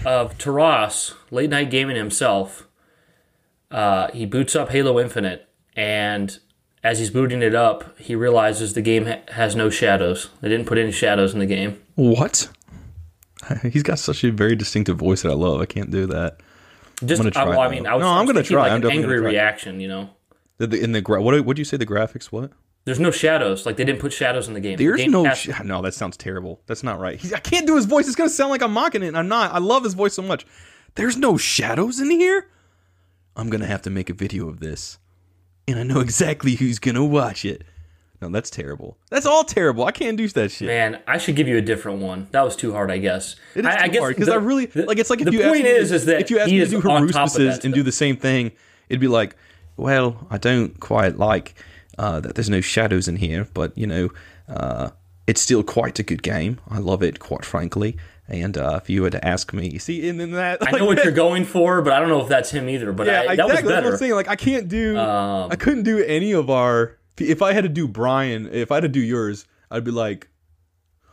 of 0.05 0.39
Taras, 0.39 1.15
late 1.33 1.51
night 1.51 1.69
gaming 1.71 1.97
himself. 1.97 2.69
Uh, 3.71 4.09
he 4.13 4.25
boots 4.25 4.55
up 4.55 4.71
Halo 4.71 5.01
Infinite, 5.01 5.49
and 5.75 6.39
as 6.85 7.01
he's 7.01 7.11
booting 7.11 7.43
it 7.43 7.55
up, 7.55 7.99
he 7.99 8.15
realizes 8.15 8.75
the 8.75 8.83
game 8.83 9.07
ha- 9.07 9.19
has 9.33 9.57
no 9.57 9.69
shadows. 9.69 10.31
They 10.43 10.49
didn't 10.49 10.67
put 10.67 10.79
any 10.79 10.93
shadows 10.93 11.33
in 11.35 11.41
the 11.41 11.47
game. 11.47 11.81
What? 11.97 12.49
He's 13.63 13.83
got 13.83 13.99
such 13.99 14.23
a 14.25 14.31
very 14.31 14.55
distinctive 14.55 14.97
voice 14.97 15.23
that 15.23 15.31
I 15.31 15.35
love. 15.35 15.61
I 15.61 15.67
can't 15.67 15.91
do 15.91 16.07
that. 16.07 16.39
Just, 17.05 17.21
uh, 17.25 17.31
well, 17.35 17.61
I 17.61 17.69
mean, 17.69 17.87
I 17.87 17.95
was, 17.95 18.03
No, 18.03 18.09
I 18.09 18.19
I'm 18.21 18.27
gonna 18.27 18.43
try. 18.43 18.63
Like 18.63 18.71
I'm 18.71 18.77
an 18.77 18.83
definitely 18.83 19.03
angry 19.03 19.19
try. 19.19 19.31
reaction, 19.31 19.81
you 19.81 19.89
know. 19.89 20.11
The, 20.59 20.67
the, 20.69 20.81
in 20.83 20.93
the 20.93 21.01
gra- 21.01 21.21
what 21.23 21.45
would 21.45 21.59
you 21.59 21.65
say 21.65 21.77
the 21.77 21.87
graphics? 21.87 22.27
What? 22.27 22.53
There's 22.85 23.01
no 23.01 23.11
shadows. 23.11 23.67
Like 23.67 23.77
they 23.77 23.85
didn't 23.85 24.01
put 24.01 24.13
shadows 24.13 24.47
in 24.47 24.55
the 24.55 24.61
game. 24.61 24.77
The 24.77 24.85
There's 24.87 25.01
game 25.01 25.11
no. 25.11 25.25
has- 25.25 25.39
Sh- 25.39 25.51
no, 25.65 25.83
that 25.83 25.95
sounds 25.95 26.17
terrible. 26.17 26.61
That's 26.67 26.83
not 26.83 27.01
right. 27.01 27.19
He's, 27.19 27.33
I 27.33 27.41
can't 27.41 27.67
do 27.67 27.77
his 27.77 27.87
voice. 27.87 28.07
It's 28.07 28.17
gonna 28.17 28.29
sound 28.31 28.51
like 28.51 28.63
I'm 28.63 28.73
mocking 28.73 29.03
it. 29.03 29.09
and 29.09 29.19
I'm 29.19 29.29
not. 29.29 29.53
I 29.53 29.59
love 29.59 29.85
his 29.85 29.95
voice 29.95 30.15
so 30.15 30.23
much. 30.23 30.47
There's 30.95 31.17
no 31.17 31.37
shadows 31.37 31.99
in 32.01 32.11
here. 32.11 32.49
I'm 33.37 33.51
gonna 33.51 33.67
have 33.67 33.83
to 33.83 33.91
make 33.91 34.11
a 34.11 34.15
video 34.15 34.49
of 34.49 34.61
this, 34.61 34.99
and 35.67 35.79
I 35.79 35.83
know 35.83 36.01
exactly 36.01 36.55
who's 36.55 36.79
gonna 36.79 37.05
watch 37.05 37.45
it. 37.45 37.65
No, 38.23 38.29
that's 38.29 38.49
terrible. 38.49 38.97
That's 39.11 39.27
all 39.27 39.43
terrible. 39.45 39.85
I 39.85 39.91
can't 39.91 40.17
do 40.17 40.29
that 40.29 40.53
shit. 40.53 40.69
Man, 40.69 41.01
I 41.07 41.19
should 41.19 41.35
give 41.37 41.49
you 41.49 41.59
a 41.59 41.61
different 41.61 42.01
one. 42.01 42.29
That 42.31 42.43
was 42.43 42.55
too 42.55 42.73
hard, 42.73 42.91
I 42.93 42.99
guess. 42.99 43.35
It 43.57 43.61
is 43.61 43.67
I, 43.67 43.83
I 43.85 43.89
guess 43.89 43.99
hard 44.01 44.15
because 44.15 44.29
the- 44.29 44.35
I 44.35 44.37
really 44.37 44.67
the- 44.67 44.85
like. 44.87 44.99
It's 44.99 45.11
like 45.11 45.21
if 45.21 45.27
the 45.27 45.33
you 45.33 45.41
point 45.43 45.57
asked 45.57 45.65
me 45.65 45.71
is, 45.71 45.91
is 45.93 46.07
that 46.07 46.21
if 46.21 46.31
you 46.31 46.39
asked 46.39 46.49
he 46.51 46.59
me 46.61 46.65
to 46.65 46.71
do 46.71 46.81
haruspices 46.81 47.65
and 47.65 47.75
do 47.75 47.83
the 47.83 47.91
same 47.93 48.17
thing, 48.17 48.53
it'd 48.89 49.01
be 49.01 49.09
like, 49.09 49.37
well, 49.77 50.27
I 50.31 50.39
don't 50.39 50.79
quite 50.81 51.19
like 51.19 51.55
uh, 51.99 52.21
that. 52.21 52.35
There's 52.35 52.51
no 52.51 52.61
shadows 52.61 53.09
in 53.09 53.17
here, 53.17 53.49
but 53.55 53.77
you 53.77 53.87
know, 53.87 54.09
uh, 54.49 54.91
it's 55.27 55.41
still 55.41 55.63
quite 55.63 55.99
a 55.99 56.03
good 56.03 56.23
game. 56.23 56.61
I 56.69 56.79
love 56.79 57.03
it, 57.03 57.19
quite 57.19 57.45
frankly. 57.45 57.97
And 58.27 58.57
uh, 58.57 58.81
if 58.83 58.89
you 58.89 59.03
were 59.03 59.11
to 59.11 59.23
ask 59.23 59.53
me, 59.53 59.77
see, 59.79 60.09
and 60.09 60.19
then 60.19 60.31
that 60.31 60.67
I 60.67 60.79
know 60.79 60.87
what 60.87 61.05
you're 61.05 61.13
going 61.13 61.45
for, 61.45 61.83
but 61.83 61.93
I 61.93 62.01
don't 62.01 62.09
know 62.09 62.23
if 62.23 62.29
that's 62.29 62.51
him 62.51 62.71
either. 62.71 62.91
But 62.93 63.07
yeah, 63.07 63.21
I, 63.21 63.37
that 63.37 63.45
exactly. 63.45 63.65
was 63.65 63.73
better. 63.73 63.93
I'm 63.93 63.97
saying. 63.99 64.13
Like, 64.15 64.29
I 64.29 64.37
can't 64.37 64.69
do, 64.69 64.97
Um, 64.97 65.51
I 65.53 65.57
couldn't 65.57 65.83
do 65.83 66.03
any 66.03 66.33
of 66.33 66.49
our. 66.49 66.99
If 67.19 67.43
I 67.43 67.53
had 67.53 67.65
to 67.65 67.69
do 67.69 67.87
Brian, 67.87 68.49
if 68.51 68.73
I 68.73 68.77
had 68.77 68.83
to 68.83 68.89
do 68.89 69.01
yours, 69.01 69.47
I'd 69.71 69.85
be 69.85 69.91
like, 69.91 70.29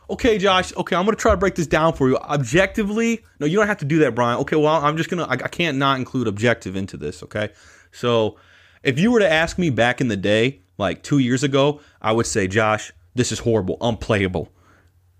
okay, 0.08 0.38
Josh. 0.38 0.74
Okay, 0.74 0.96
I'm 0.96 1.04
gonna 1.04 1.16
try 1.16 1.32
to 1.32 1.36
break 1.36 1.54
this 1.54 1.66
down 1.66 1.92
for 1.92 2.08
you 2.08 2.16
objectively. 2.16 3.22
No, 3.40 3.46
you 3.46 3.58
don't 3.58 3.66
have 3.66 3.78
to 3.78 3.84
do 3.84 3.98
that, 3.98 4.14
Brian. 4.14 4.38
Okay, 4.40 4.56
well, 4.56 4.74
I'm 4.82 4.96
just 4.96 5.10
gonna. 5.10 5.24
I, 5.24 5.32
I 5.32 5.48
can't 5.48 5.76
not 5.76 5.98
include 5.98 6.28
objective 6.28 6.76
into 6.76 6.96
this. 6.96 7.22
Okay, 7.22 7.50
so 7.92 8.36
if 8.82 8.98
you 8.98 9.10
were 9.12 9.20
to 9.20 9.30
ask 9.30 9.58
me 9.58 9.70
back 9.70 10.00
in 10.00 10.08
the 10.08 10.16
day, 10.16 10.60
like 10.78 11.02
two 11.02 11.18
years 11.18 11.42
ago, 11.42 11.80
I 12.00 12.12
would 12.12 12.26
say, 12.26 12.46
Josh, 12.48 12.92
this 13.14 13.30
is 13.32 13.40
horrible, 13.40 13.76
unplayable. 13.80 14.48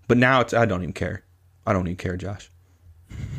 But 0.07 0.17
now 0.17 0.41
it's. 0.41 0.53
I 0.53 0.65
don't 0.65 0.81
even 0.83 0.93
care. 0.93 1.23
I 1.65 1.73
don't 1.73 1.87
even 1.87 1.97
care, 1.97 2.17
Josh. 2.17 2.51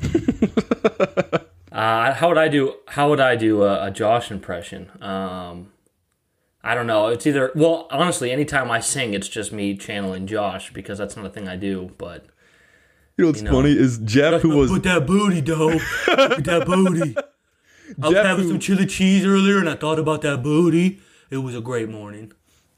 Uh, 1.75 2.15
how 2.15 2.29
would 2.29 2.39
I 2.39 2.47
do? 2.47 2.77
How 2.87 3.11
would 3.11 3.19
I 3.19 3.35
do 3.35 3.65
a, 3.65 3.87
a 3.87 3.91
Josh 3.91 4.31
impression? 4.31 4.93
Um, 5.03 5.73
I 6.63 6.77
don't 6.77 6.87
know. 6.87 7.09
It's 7.09 7.27
either 7.27 7.51
well, 7.57 7.89
honestly, 7.91 8.31
anytime 8.31 8.71
I 8.71 8.79
sing, 8.79 9.13
it's 9.13 9.27
just 9.27 9.51
me 9.51 9.77
channeling 9.77 10.29
Josh 10.29 10.73
because 10.73 10.99
that's 10.99 11.17
not 11.17 11.27
a 11.27 11.31
thing 11.31 11.49
I 11.49 11.57
do. 11.57 11.91
But 11.99 12.27
You 13.19 13.25
know 13.25 13.31
what's 13.31 13.43
know. 13.43 13.51
funny 13.51 13.73
is 13.73 13.99
Jeff, 13.99 14.43
who 14.43 14.57
was 14.57 14.71
put 14.71 14.85
that 14.85 15.05
booty, 15.05 15.41
though. 15.41 15.71
Put 16.07 16.45
that 16.45 16.63
booty. 16.65 17.17
I 18.03 18.09
was 18.09 18.17
having 18.17 18.49
some 18.49 18.59
chili 18.59 18.87
cheese 18.87 19.25
earlier, 19.25 19.59
and 19.59 19.69
I 19.69 19.75
thought 19.77 19.99
about 19.99 20.23
that 20.23 20.43
booty. 20.43 21.01
It 21.31 21.39
was 21.39 21.55
a 21.57 21.61
great 21.61 21.89
morning. 21.89 22.33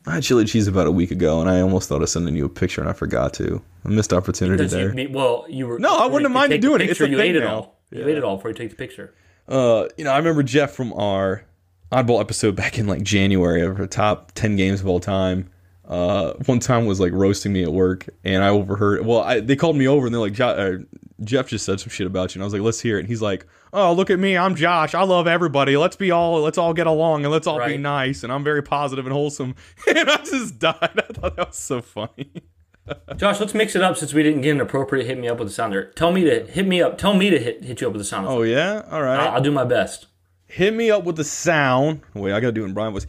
I 0.06 0.14
had 0.14 0.22
chili 0.22 0.44
cheese 0.44 0.68
about 0.68 0.86
a 0.86 0.90
week 0.92 1.10
ago, 1.10 1.40
and 1.40 1.50
I 1.50 1.60
almost 1.60 1.88
thought 1.88 2.02
of 2.02 2.08
sending 2.08 2.36
you 2.36 2.44
a 2.44 2.48
picture, 2.48 2.80
and 2.80 2.88
I 2.88 2.92
forgot 2.92 3.34
to. 3.34 3.60
I 3.84 3.88
missed 3.88 4.12
opportunity 4.12 4.58
Because 4.64 4.72
you- 4.75 4.92
there. 4.92 5.08
well, 5.10 5.46
you 5.48 5.66
were 5.66 5.78
No, 5.78 5.96
I 5.96 6.06
wouldn't 6.06 6.22
have 6.22 6.32
minded 6.32 6.60
doing 6.60 6.80
it. 6.80 6.90
It's 6.90 7.00
a 7.00 7.08
you 7.08 7.16
thing 7.16 7.26
ate 7.28 7.36
it 7.36 7.40
now. 7.40 7.54
all. 7.54 7.80
You 7.90 8.06
ate 8.06 8.16
it 8.18 8.25
all 8.25 8.36
before 8.36 8.50
you 8.50 8.56
take 8.56 8.70
the 8.70 8.76
picture. 8.76 9.12
Uh, 9.48 9.86
you 9.96 10.04
know, 10.04 10.10
I 10.12 10.18
remember 10.18 10.42
Jeff 10.42 10.72
from 10.72 10.92
our 10.94 11.44
oddball 11.92 12.20
episode 12.20 12.56
back 12.56 12.78
in 12.78 12.86
like 12.86 13.02
January 13.02 13.62
of 13.62 13.78
our 13.80 13.86
top 13.86 14.32
ten 14.34 14.56
games 14.56 14.80
of 14.80 14.86
all 14.88 14.98
time. 15.00 15.50
Uh, 15.87 16.33
one 16.47 16.59
time 16.59 16.87
was 16.87 16.99
like 16.99 17.12
roasting 17.12 17.52
me 17.52 17.62
at 17.62 17.73
work, 17.73 18.09
and 18.25 18.43
I 18.43 18.49
overheard. 18.49 19.07
Well, 19.07 19.21
I, 19.21 19.40
they 19.40 19.55
called 19.57 19.76
me 19.76 19.87
over, 19.87 20.07
and 20.07 20.14
they're 20.14 20.21
like, 20.21 20.38
uh, 20.40 20.78
"Jeff 21.23 21.49
just 21.49 21.64
said 21.64 21.78
some 21.78 21.90
shit 21.90 22.07
about 22.09 22.35
you," 22.35 22.40
and 22.40 22.43
I 22.43 22.47
was 22.47 22.52
like, 22.52 22.62
"Let's 22.62 22.81
hear 22.81 22.97
it." 22.97 23.00
And 23.00 23.09
he's 23.09 23.23
like, 23.23 23.47
"Oh, 23.73 23.93
look 23.93 24.11
at 24.11 24.19
me, 24.19 24.37
I'm 24.37 24.57
Josh. 24.57 24.95
I 24.95 25.05
love 25.05 25.28
everybody. 25.28 25.76
Let's 25.76 25.95
be 25.95 26.11
all, 26.11 26.40
let's 26.43 26.59
all 26.59 26.75
get 26.75 26.88
along, 26.88 27.25
and 27.25 27.33
let's 27.33 27.47
all 27.47 27.64
be 27.64 27.76
nice, 27.76 28.25
and 28.25 28.33
I'm 28.33 28.43
very 28.43 28.62
positive 28.62 29.07
and 29.07 29.12
wholesome." 29.12 29.55
And 29.87 30.11
I 30.11 30.16
just 30.25 30.59
died. 30.59 30.76
I 30.83 31.12
thought 31.12 31.37
that 31.37 31.49
was 31.49 31.57
so 31.57 31.81
funny. 31.83 32.33
Josh, 33.16 33.38
let's 33.40 33.55
mix 33.55 33.75
it 33.76 33.83
up 33.83 33.97
since 33.97 34.12
we 34.12 34.23
didn't 34.23 34.40
get 34.43 34.50
an 34.52 34.61
appropriate 34.61 35.07
hit 35.07 35.19
me 35.19 35.28
up 35.28 35.38
with 35.38 35.49
the 35.49 35.55
sounder. 35.55 35.93
Tell 35.97 36.11
me 36.12 36.25
to 36.25 36.47
hit 36.47 36.66
me 36.66 36.83
up. 36.83 36.99
Tell 36.99 37.14
me 37.14 37.31
to 37.31 37.38
hit 37.38 37.62
hit 37.64 37.81
you 37.81 37.87
up 37.87 37.93
with 37.93 38.00
the 38.00 38.05
sound. 38.05 38.26
Oh 38.26 38.43
yeah, 38.43 38.83
all 38.90 39.02
right. 39.02 39.21
I'll, 39.21 39.35
I'll 39.37 39.40
do 39.40 39.52
my 39.52 39.64
best. 39.64 40.07
hit 40.47 40.75
me 40.75 40.90
up 40.90 41.05
with 41.05 41.16
the 41.16 41.25
sound. 41.25 42.00
Wait, 42.14 42.33
I 42.33 42.40
gotta 42.40 42.52
do 42.52 42.62
it 42.62 42.66
in 42.66 42.75
Brian 42.75 42.93
voice. 42.93 43.07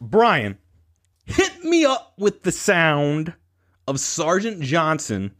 Brian, 0.00 0.56
hit 1.30 1.64
me 1.64 1.84
up 1.84 2.14
with 2.18 2.42
the 2.42 2.52
sound 2.52 3.34
of 3.86 4.00
Sergeant 4.00 4.62
Johnson 4.62 5.34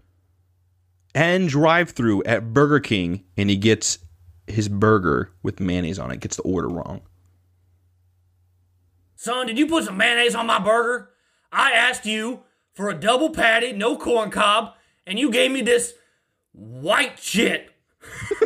and 1.14 1.48
drive 1.48 1.90
through 1.90 2.22
at 2.24 2.52
Burger 2.52 2.80
King, 2.80 3.24
and 3.36 3.50
he 3.50 3.56
gets 3.56 3.98
his 4.46 4.68
burger 4.68 5.32
with 5.42 5.60
mayonnaise 5.60 5.98
on 5.98 6.10
it. 6.10 6.20
Gets 6.20 6.36
the 6.36 6.42
order 6.42 6.68
wrong. 6.68 7.02
Son, 9.16 9.46
did 9.46 9.58
you 9.58 9.66
put 9.66 9.84
some 9.84 9.96
mayonnaise 9.96 10.34
on 10.34 10.46
my 10.46 10.58
burger? 10.58 11.10
I 11.52 11.72
asked 11.72 12.06
you 12.06 12.40
for 12.72 12.88
a 12.88 12.94
double 12.94 13.30
patty, 13.30 13.72
no 13.72 13.96
corn 13.96 14.30
cob, 14.30 14.74
and 15.06 15.18
you 15.18 15.30
gave 15.30 15.50
me 15.50 15.62
this 15.62 15.94
white 16.52 17.18
shit. 17.18 17.70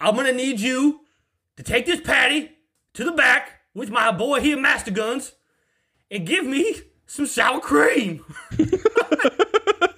I'm 0.00 0.14
gonna 0.14 0.32
need 0.32 0.60
you 0.60 1.00
to 1.56 1.62
take 1.62 1.86
this 1.86 2.00
patty 2.00 2.52
to 2.94 3.04
the 3.04 3.12
back 3.12 3.55
with 3.76 3.90
my 3.90 4.10
boy 4.10 4.40
here, 4.40 4.58
Master 4.58 4.90
Guns, 4.90 5.32
and 6.10 6.26
give 6.26 6.44
me 6.46 6.80
some 7.06 7.26
sour 7.26 7.60
cream. 7.60 8.24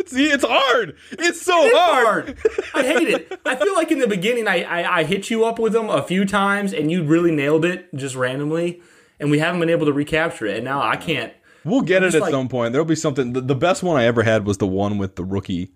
See, 0.06 0.24
it's 0.30 0.44
hard. 0.46 0.96
It's 1.12 1.40
so 1.40 1.54
It's 1.58 1.78
hard. 1.78 2.38
I 2.74 2.82
hate 2.82 3.08
it. 3.08 3.40
I 3.44 3.56
feel 3.56 3.74
like 3.74 3.92
in 3.92 3.98
the 3.98 4.06
beginning 4.08 4.48
I, 4.48 4.62
I 4.62 4.98
I 5.00 5.04
hit 5.04 5.28
you 5.30 5.44
up 5.44 5.58
with 5.58 5.72
them 5.74 5.88
a 5.90 6.02
few 6.02 6.24
times 6.24 6.72
and 6.72 6.90
you 6.90 7.04
really 7.04 7.30
nailed 7.30 7.64
it 7.64 7.94
just 7.94 8.14
randomly, 8.16 8.80
and 9.20 9.30
we 9.30 9.38
haven't 9.38 9.60
been 9.60 9.70
able 9.70 9.86
to 9.86 9.92
recapture 9.92 10.46
it. 10.46 10.56
And 10.56 10.64
now 10.64 10.82
I 10.82 10.96
can't. 10.96 11.32
We'll 11.64 11.82
get 11.82 12.02
it 12.02 12.14
at 12.14 12.22
like- 12.22 12.30
some 12.30 12.48
point. 12.48 12.72
There'll 12.72 12.86
be 12.86 12.96
something. 12.96 13.32
The, 13.34 13.42
the 13.42 13.54
best 13.54 13.82
one 13.82 13.96
I 14.00 14.04
ever 14.06 14.22
had 14.22 14.46
was 14.46 14.58
the 14.58 14.66
one 14.66 14.98
with 14.98 15.16
the 15.16 15.24
rookie 15.24 15.72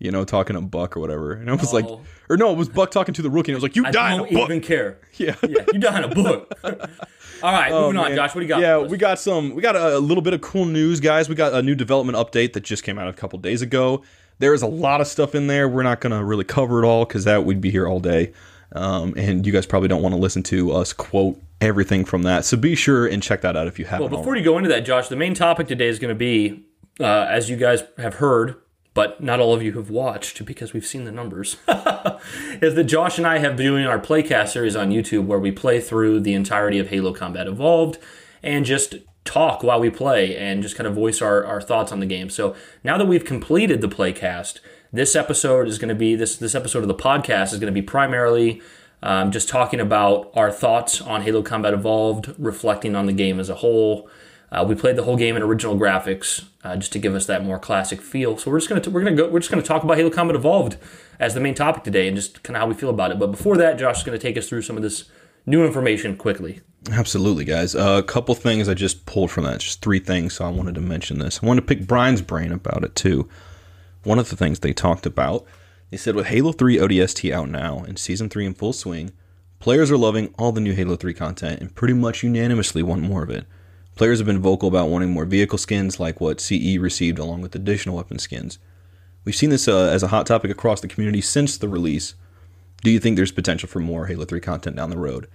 you 0.00 0.10
know, 0.10 0.24
talking 0.24 0.54
to 0.54 0.60
Buck 0.60 0.96
or 0.96 1.00
whatever. 1.00 1.32
And 1.32 1.48
I 1.48 1.54
was 1.54 1.72
like, 1.72 1.84
Oh. 1.86 2.00
Or 2.28 2.36
no, 2.36 2.50
it 2.50 2.56
was 2.56 2.68
Buck 2.68 2.90
talking 2.90 3.14
to 3.14 3.22
the 3.22 3.30
rookie. 3.30 3.52
And 3.52 3.56
I 3.56 3.58
was 3.58 3.62
like, 3.62 3.76
you 3.76 3.84
I 3.86 3.90
die 3.90 4.12
in 4.12 4.18
don't 4.18 4.28
a 4.30 4.34
book. 4.34 4.44
even 4.50 4.60
care. 4.60 4.98
Yeah. 5.16 5.36
Yeah, 5.46 5.64
you 5.72 5.78
die 5.78 5.98
in 5.98 6.04
a 6.04 6.14
book. 6.14 6.52
All 7.42 7.52
right, 7.52 7.70
moving 7.70 7.96
on, 7.98 8.06
Oh, 8.06 8.08
Man. 8.08 8.16
Josh. 8.16 8.34
What 8.34 8.40
do 8.40 8.46
you 8.46 8.48
got? 8.48 8.60
Yeah, 8.60 8.78
for 8.78 8.84
us? 8.86 8.90
we 8.90 8.96
got 8.98 9.18
some. 9.20 9.54
We 9.54 9.62
got 9.62 9.76
a, 9.76 9.98
a 9.98 10.00
little 10.00 10.22
bit 10.22 10.32
of 10.34 10.40
cool 10.40 10.64
news, 10.64 10.98
guys. 11.00 11.28
We 11.28 11.34
got 11.34 11.52
a 11.52 11.62
new 11.62 11.74
development 11.74 12.16
update 12.18 12.52
that 12.54 12.62
just 12.64 12.82
came 12.82 12.98
out 12.98 13.06
a 13.08 13.12
couple 13.12 13.38
days 13.38 13.62
ago. 13.62 14.02
There 14.40 14.54
is 14.54 14.62
a 14.62 14.66
lot 14.66 15.00
of 15.00 15.06
stuff 15.06 15.34
in 15.34 15.46
there. 15.46 15.68
We're 15.68 15.82
not 15.84 16.00
going 16.00 16.12
to 16.18 16.24
really 16.24 16.44
cover 16.44 16.82
it 16.82 16.86
all 16.86 17.04
because 17.04 17.24
that 17.24 17.44
we'd 17.44 17.60
be 17.60 17.70
here 17.70 17.86
all 17.86 18.00
day, 18.00 18.32
um, 18.72 19.14
and 19.16 19.46
you 19.46 19.52
guys 19.52 19.66
probably 19.66 19.88
don't 19.88 20.02
want 20.02 20.14
to 20.14 20.20
listen 20.20 20.42
to 20.44 20.72
us 20.72 20.92
quote 20.92 21.40
everything 21.60 22.04
from 22.04 22.22
that. 22.22 22.44
So 22.44 22.56
be 22.56 22.74
sure 22.74 23.06
and 23.06 23.22
check 23.22 23.42
that 23.42 23.56
out 23.56 23.68
if 23.68 23.78
you 23.78 23.84
haven't. 23.84 24.00
Well, 24.10 24.18
before 24.18 24.26
already. 24.32 24.40
you 24.40 24.44
go 24.46 24.58
into 24.58 24.70
that, 24.70 24.80
Josh, 24.84 25.08
the 25.08 25.16
main 25.16 25.34
topic 25.34 25.68
today 25.68 25.86
is 25.88 25.98
going 26.00 26.08
to 26.12 26.18
be, 26.18 26.64
uh, 26.98 27.04
as 27.28 27.48
you 27.48 27.56
guys 27.56 27.84
have 27.98 28.14
heard, 28.14 28.56
but 28.94 29.20
not 29.20 29.40
all 29.40 29.52
of 29.52 29.62
you 29.62 29.72
have 29.72 29.90
watched 29.90 30.44
because 30.44 30.72
we've 30.72 30.86
seen 30.86 31.04
the 31.04 31.12
numbers, 31.12 31.56
is 32.62 32.74
that 32.74 32.84
Josh 32.84 33.18
and 33.18 33.26
I 33.26 33.38
have 33.38 33.56
been 33.56 33.66
doing 33.66 33.86
our 33.86 33.98
playcast 33.98 34.48
series 34.48 34.76
on 34.76 34.90
YouTube 34.90 35.26
where 35.26 35.38
we 35.38 35.52
play 35.52 35.80
through 35.80 36.20
the 36.20 36.34
entirety 36.34 36.78
of 36.78 36.88
Halo 36.88 37.12
Combat 37.12 37.46
Evolved 37.46 37.98
and 38.42 38.64
just 38.64 38.96
talk 39.24 39.62
while 39.62 39.80
we 39.80 39.90
play 39.90 40.36
and 40.36 40.62
just 40.62 40.76
kind 40.76 40.86
of 40.86 40.94
voice 40.94 41.20
our, 41.20 41.44
our 41.44 41.60
thoughts 41.60 41.90
on 41.90 42.00
the 42.00 42.06
game. 42.06 42.30
So 42.30 42.54
now 42.84 42.96
that 42.98 43.06
we've 43.06 43.24
completed 43.24 43.80
the 43.80 43.88
playcast, 43.88 44.60
this 44.92 45.16
episode 45.16 45.66
is 45.66 45.78
going 45.78 45.88
to 45.88 45.94
be 45.94 46.14
this 46.14 46.36
this 46.36 46.54
episode 46.54 46.82
of 46.82 46.88
the 46.88 46.94
podcast 46.94 47.52
is 47.52 47.58
going 47.58 47.66
to 47.66 47.72
be 47.72 47.82
primarily 47.82 48.62
um, 49.02 49.32
just 49.32 49.48
talking 49.48 49.80
about 49.80 50.30
our 50.34 50.52
thoughts 50.52 51.00
on 51.00 51.22
Halo 51.22 51.42
Combat 51.42 51.74
Evolved, 51.74 52.32
reflecting 52.38 52.94
on 52.94 53.06
the 53.06 53.12
game 53.12 53.40
as 53.40 53.50
a 53.50 53.56
whole. 53.56 54.08
Uh, 54.54 54.64
we 54.64 54.74
played 54.74 54.94
the 54.94 55.02
whole 55.02 55.16
game 55.16 55.36
in 55.36 55.42
original 55.42 55.76
graphics 55.76 56.44
uh, 56.62 56.76
just 56.76 56.92
to 56.92 56.98
give 56.98 57.14
us 57.14 57.26
that 57.26 57.44
more 57.44 57.58
classic 57.58 58.00
feel. 58.00 58.38
So 58.38 58.50
we're 58.50 58.58
just 58.58 58.68
gonna 58.68 58.80
t- 58.80 58.90
we're 58.90 59.02
gonna 59.02 59.16
go 59.16 59.28
we're 59.28 59.40
just 59.40 59.50
gonna 59.50 59.62
talk 59.62 59.82
about 59.82 59.96
Halo 59.96 60.10
Combat 60.10 60.36
Evolved 60.36 60.76
as 61.18 61.34
the 61.34 61.40
main 61.40 61.54
topic 61.54 61.82
today 61.82 62.06
and 62.06 62.16
just 62.16 62.42
kind 62.44 62.56
of 62.56 62.60
how 62.60 62.68
we 62.68 62.74
feel 62.74 62.90
about 62.90 63.10
it. 63.10 63.18
But 63.18 63.32
before 63.32 63.56
that, 63.56 63.78
Josh 63.78 63.98
is 63.98 64.04
gonna 64.04 64.18
take 64.18 64.38
us 64.38 64.48
through 64.48 64.62
some 64.62 64.76
of 64.76 64.82
this 64.82 65.06
new 65.44 65.64
information 65.64 66.16
quickly. 66.16 66.60
Absolutely, 66.92 67.44
guys. 67.44 67.74
Uh, 67.74 67.96
a 67.98 68.02
couple 68.02 68.34
things 68.34 68.68
I 68.68 68.74
just 68.74 69.06
pulled 69.06 69.30
from 69.30 69.44
that. 69.44 69.60
Just 69.60 69.82
three 69.82 69.98
things, 69.98 70.34
so 70.34 70.44
I 70.44 70.50
wanted 70.50 70.74
to 70.76 70.80
mention 70.80 71.18
this. 71.18 71.40
I 71.42 71.46
wanted 71.46 71.62
to 71.62 71.66
pick 71.66 71.86
Brian's 71.86 72.22
brain 72.22 72.52
about 72.52 72.84
it 72.84 72.94
too. 72.94 73.28
One 74.04 74.18
of 74.18 74.28
the 74.28 74.36
things 74.36 74.60
they 74.60 74.74
talked 74.74 75.06
about, 75.06 75.46
they 75.90 75.96
said 75.96 76.14
with 76.14 76.26
Halo 76.26 76.52
3 76.52 76.76
ODST 76.76 77.32
out 77.32 77.48
now 77.48 77.78
and 77.78 77.98
Season 77.98 78.28
3 78.28 78.46
in 78.46 78.54
full 78.54 78.74
swing, 78.74 79.12
players 79.60 79.90
are 79.90 79.96
loving 79.96 80.34
all 80.38 80.52
the 80.52 80.60
new 80.60 80.74
Halo 80.74 80.94
3 80.94 81.14
content 81.14 81.60
and 81.60 81.74
pretty 81.74 81.94
much 81.94 82.22
unanimously 82.22 82.82
want 82.82 83.00
more 83.02 83.22
of 83.22 83.30
it. 83.30 83.46
Players 83.94 84.18
have 84.18 84.26
been 84.26 84.40
vocal 84.40 84.68
about 84.68 84.88
wanting 84.88 85.10
more 85.10 85.24
vehicle 85.24 85.58
skins 85.58 86.00
like 86.00 86.20
what 86.20 86.40
CE 86.40 86.78
received 86.78 87.18
along 87.20 87.42
with 87.42 87.54
additional 87.54 87.96
weapon 87.96 88.18
skins. 88.18 88.58
We've 89.24 89.36
seen 89.36 89.50
this 89.50 89.68
uh, 89.68 89.86
as 89.86 90.02
a 90.02 90.08
hot 90.08 90.26
topic 90.26 90.50
across 90.50 90.80
the 90.80 90.88
community 90.88 91.20
since 91.20 91.56
the 91.56 91.68
release. 91.68 92.14
Do 92.82 92.90
you 92.90 92.98
think 92.98 93.14
there's 93.16 93.30
potential 93.30 93.68
for 93.68 93.78
more 93.78 94.06
Halo 94.06 94.24
3 94.24 94.40
content 94.40 94.74
down 94.74 94.90
the 94.90 94.98
road? 94.98 95.28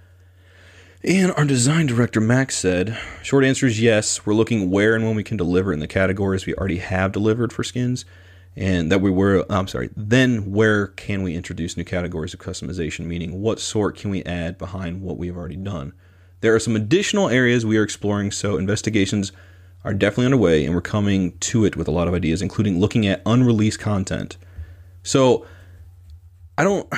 And 1.02 1.32
our 1.32 1.46
design 1.46 1.86
director 1.86 2.20
Max 2.20 2.54
said, 2.54 2.98
short 3.22 3.44
answer 3.44 3.66
is 3.66 3.80
yes. 3.80 4.26
We're 4.26 4.34
looking 4.34 4.70
where 4.70 4.94
and 4.94 5.06
when 5.06 5.16
we 5.16 5.24
can 5.24 5.38
deliver 5.38 5.72
in 5.72 5.80
the 5.80 5.88
categories 5.88 6.44
we 6.44 6.54
already 6.54 6.78
have 6.78 7.12
delivered 7.12 7.54
for 7.54 7.64
skins. 7.64 8.04
And 8.56 8.92
that 8.92 9.00
we 9.00 9.10
were, 9.10 9.46
I'm 9.48 9.68
sorry, 9.68 9.88
then 9.96 10.52
where 10.52 10.88
can 10.88 11.22
we 11.22 11.34
introduce 11.34 11.78
new 11.78 11.84
categories 11.84 12.34
of 12.34 12.40
customization, 12.40 13.06
meaning 13.06 13.40
what 13.40 13.58
sort 13.58 13.96
can 13.96 14.10
we 14.10 14.22
add 14.24 14.58
behind 14.58 15.00
what 15.00 15.16
we 15.16 15.28
have 15.28 15.36
already 15.36 15.56
done? 15.56 15.94
There 16.40 16.54
are 16.54 16.60
some 16.60 16.76
additional 16.76 17.28
areas 17.28 17.66
we 17.66 17.76
are 17.76 17.82
exploring, 17.82 18.30
so 18.30 18.56
investigations 18.56 19.32
are 19.84 19.94
definitely 19.94 20.26
underway, 20.26 20.64
and 20.64 20.74
we're 20.74 20.80
coming 20.80 21.36
to 21.38 21.64
it 21.64 21.76
with 21.76 21.88
a 21.88 21.90
lot 21.90 22.08
of 22.08 22.14
ideas, 22.14 22.42
including 22.42 22.80
looking 22.80 23.06
at 23.06 23.22
unreleased 23.26 23.78
content. 23.78 24.36
So, 25.02 25.46
I 26.58 26.64
don't, 26.64 26.88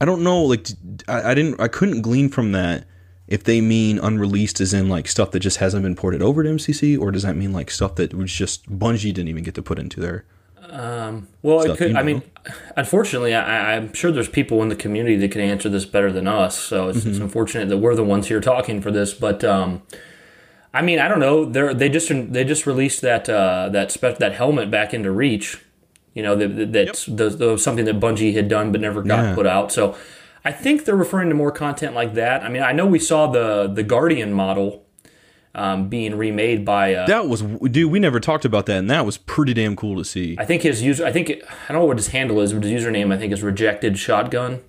I 0.00 0.04
don't 0.04 0.22
know. 0.22 0.42
Like, 0.42 0.68
I, 1.08 1.30
I 1.30 1.34
didn't, 1.34 1.60
I 1.60 1.68
couldn't 1.68 2.02
glean 2.02 2.28
from 2.28 2.52
that 2.52 2.86
if 3.26 3.44
they 3.44 3.60
mean 3.60 3.98
unreleased 3.98 4.60
as 4.60 4.74
in 4.74 4.88
like 4.88 5.08
stuff 5.08 5.30
that 5.30 5.40
just 5.40 5.58
hasn't 5.58 5.82
been 5.82 5.96
ported 5.96 6.22
over 6.22 6.42
to 6.42 6.50
MCC, 6.50 6.98
or 6.98 7.10
does 7.10 7.22
that 7.22 7.36
mean 7.36 7.52
like 7.52 7.70
stuff 7.70 7.94
that 7.96 8.12
was 8.12 8.32
just 8.32 8.70
Bungie 8.70 9.14
didn't 9.14 9.28
even 9.28 9.44
get 9.44 9.54
to 9.54 9.62
put 9.62 9.78
into 9.78 10.00
their? 10.00 10.24
Well, 10.72 11.60
it 11.62 11.76
could. 11.78 11.90
you 11.92 11.96
I 11.96 12.02
mean, 12.02 12.22
unfortunately, 12.76 13.34
I, 13.34 13.76
I'm 13.76 13.92
sure 13.92 14.10
there's 14.10 14.28
people 14.28 14.62
in 14.62 14.68
the 14.68 14.76
community 14.76 15.16
that 15.16 15.30
can 15.30 15.40
answer 15.40 15.68
this 15.68 15.84
better 15.84 16.10
than 16.12 16.26
us. 16.26 16.58
So 16.58 16.88
it's, 16.88 17.00
Mm-hmm. 17.00 17.10
it's 17.10 17.18
unfortunate 17.18 17.68
that 17.68 17.78
we're 17.78 17.94
the 17.94 18.04
ones 18.04 18.28
here 18.28 18.40
talking 18.40 18.80
for 18.80 18.90
this. 18.90 19.12
But 19.14 19.44
um, 19.44 19.82
I 20.74 20.82
mean, 20.82 20.98
I 20.98 21.08
don't 21.08 21.20
know. 21.20 21.44
They 21.44 21.74
they 21.74 21.88
just 21.88 22.08
they 22.32 22.44
just 22.44 22.66
released 22.66 23.02
that 23.02 23.28
uh, 23.28 23.68
that 23.70 23.92
spe- 23.92 24.18
that 24.18 24.32
helmet 24.34 24.70
back 24.70 24.94
into 24.94 25.10
Reach. 25.10 25.58
You 26.14 26.22
know, 26.22 26.36
that, 26.36 26.48
that- 26.56 26.72
that's 26.72 27.06
the, 27.06 27.30
the, 27.30 27.56
something 27.58 27.84
that 27.86 27.98
Bungie 28.00 28.34
had 28.34 28.48
done 28.48 28.70
but 28.72 28.80
never 28.80 29.02
got 29.02 29.24
Yeah. 29.24 29.34
put 29.34 29.46
out. 29.46 29.72
So 29.72 29.96
I 30.44 30.52
think 30.52 30.84
they're 30.84 30.96
referring 30.96 31.28
to 31.28 31.34
more 31.34 31.50
content 31.52 31.94
like 31.94 32.14
that. 32.14 32.42
I 32.42 32.48
mean, 32.48 32.62
I 32.62 32.72
know 32.72 32.86
we 32.86 32.98
saw 32.98 33.26
the 33.28 33.66
the 33.66 33.82
Guardian 33.82 34.32
model 34.32 34.84
um, 35.54 35.88
being 35.88 36.16
remade 36.16 36.64
by. 36.64 36.94
Uh, 36.94 37.06
That 37.06 37.28
was, 37.28 37.42
dude. 37.42 37.90
We 37.90 37.98
never 37.98 38.20
talked 38.20 38.44
about 38.44 38.66
that, 38.66 38.78
and 38.78 38.90
that 38.90 39.04
was 39.06 39.18
pretty 39.18 39.54
damn 39.54 39.76
cool 39.76 39.96
to 39.98 40.04
see. 40.04 40.36
I 40.38 40.44
think 40.44 40.62
his 40.62 40.82
user. 40.82 41.04
I 41.04 41.12
think 41.12 41.30
I 41.30 41.72
don't 41.72 41.82
know 41.82 41.86
what 41.86 41.98
his 41.98 42.08
handle 42.08 42.40
is, 42.40 42.52
but 42.52 42.62
his 42.64 42.84
username 42.84 43.12
I 43.12 43.18
think 43.18 43.32
is 43.32 43.42
rejected 43.42 43.98
shotgun. 43.98 44.60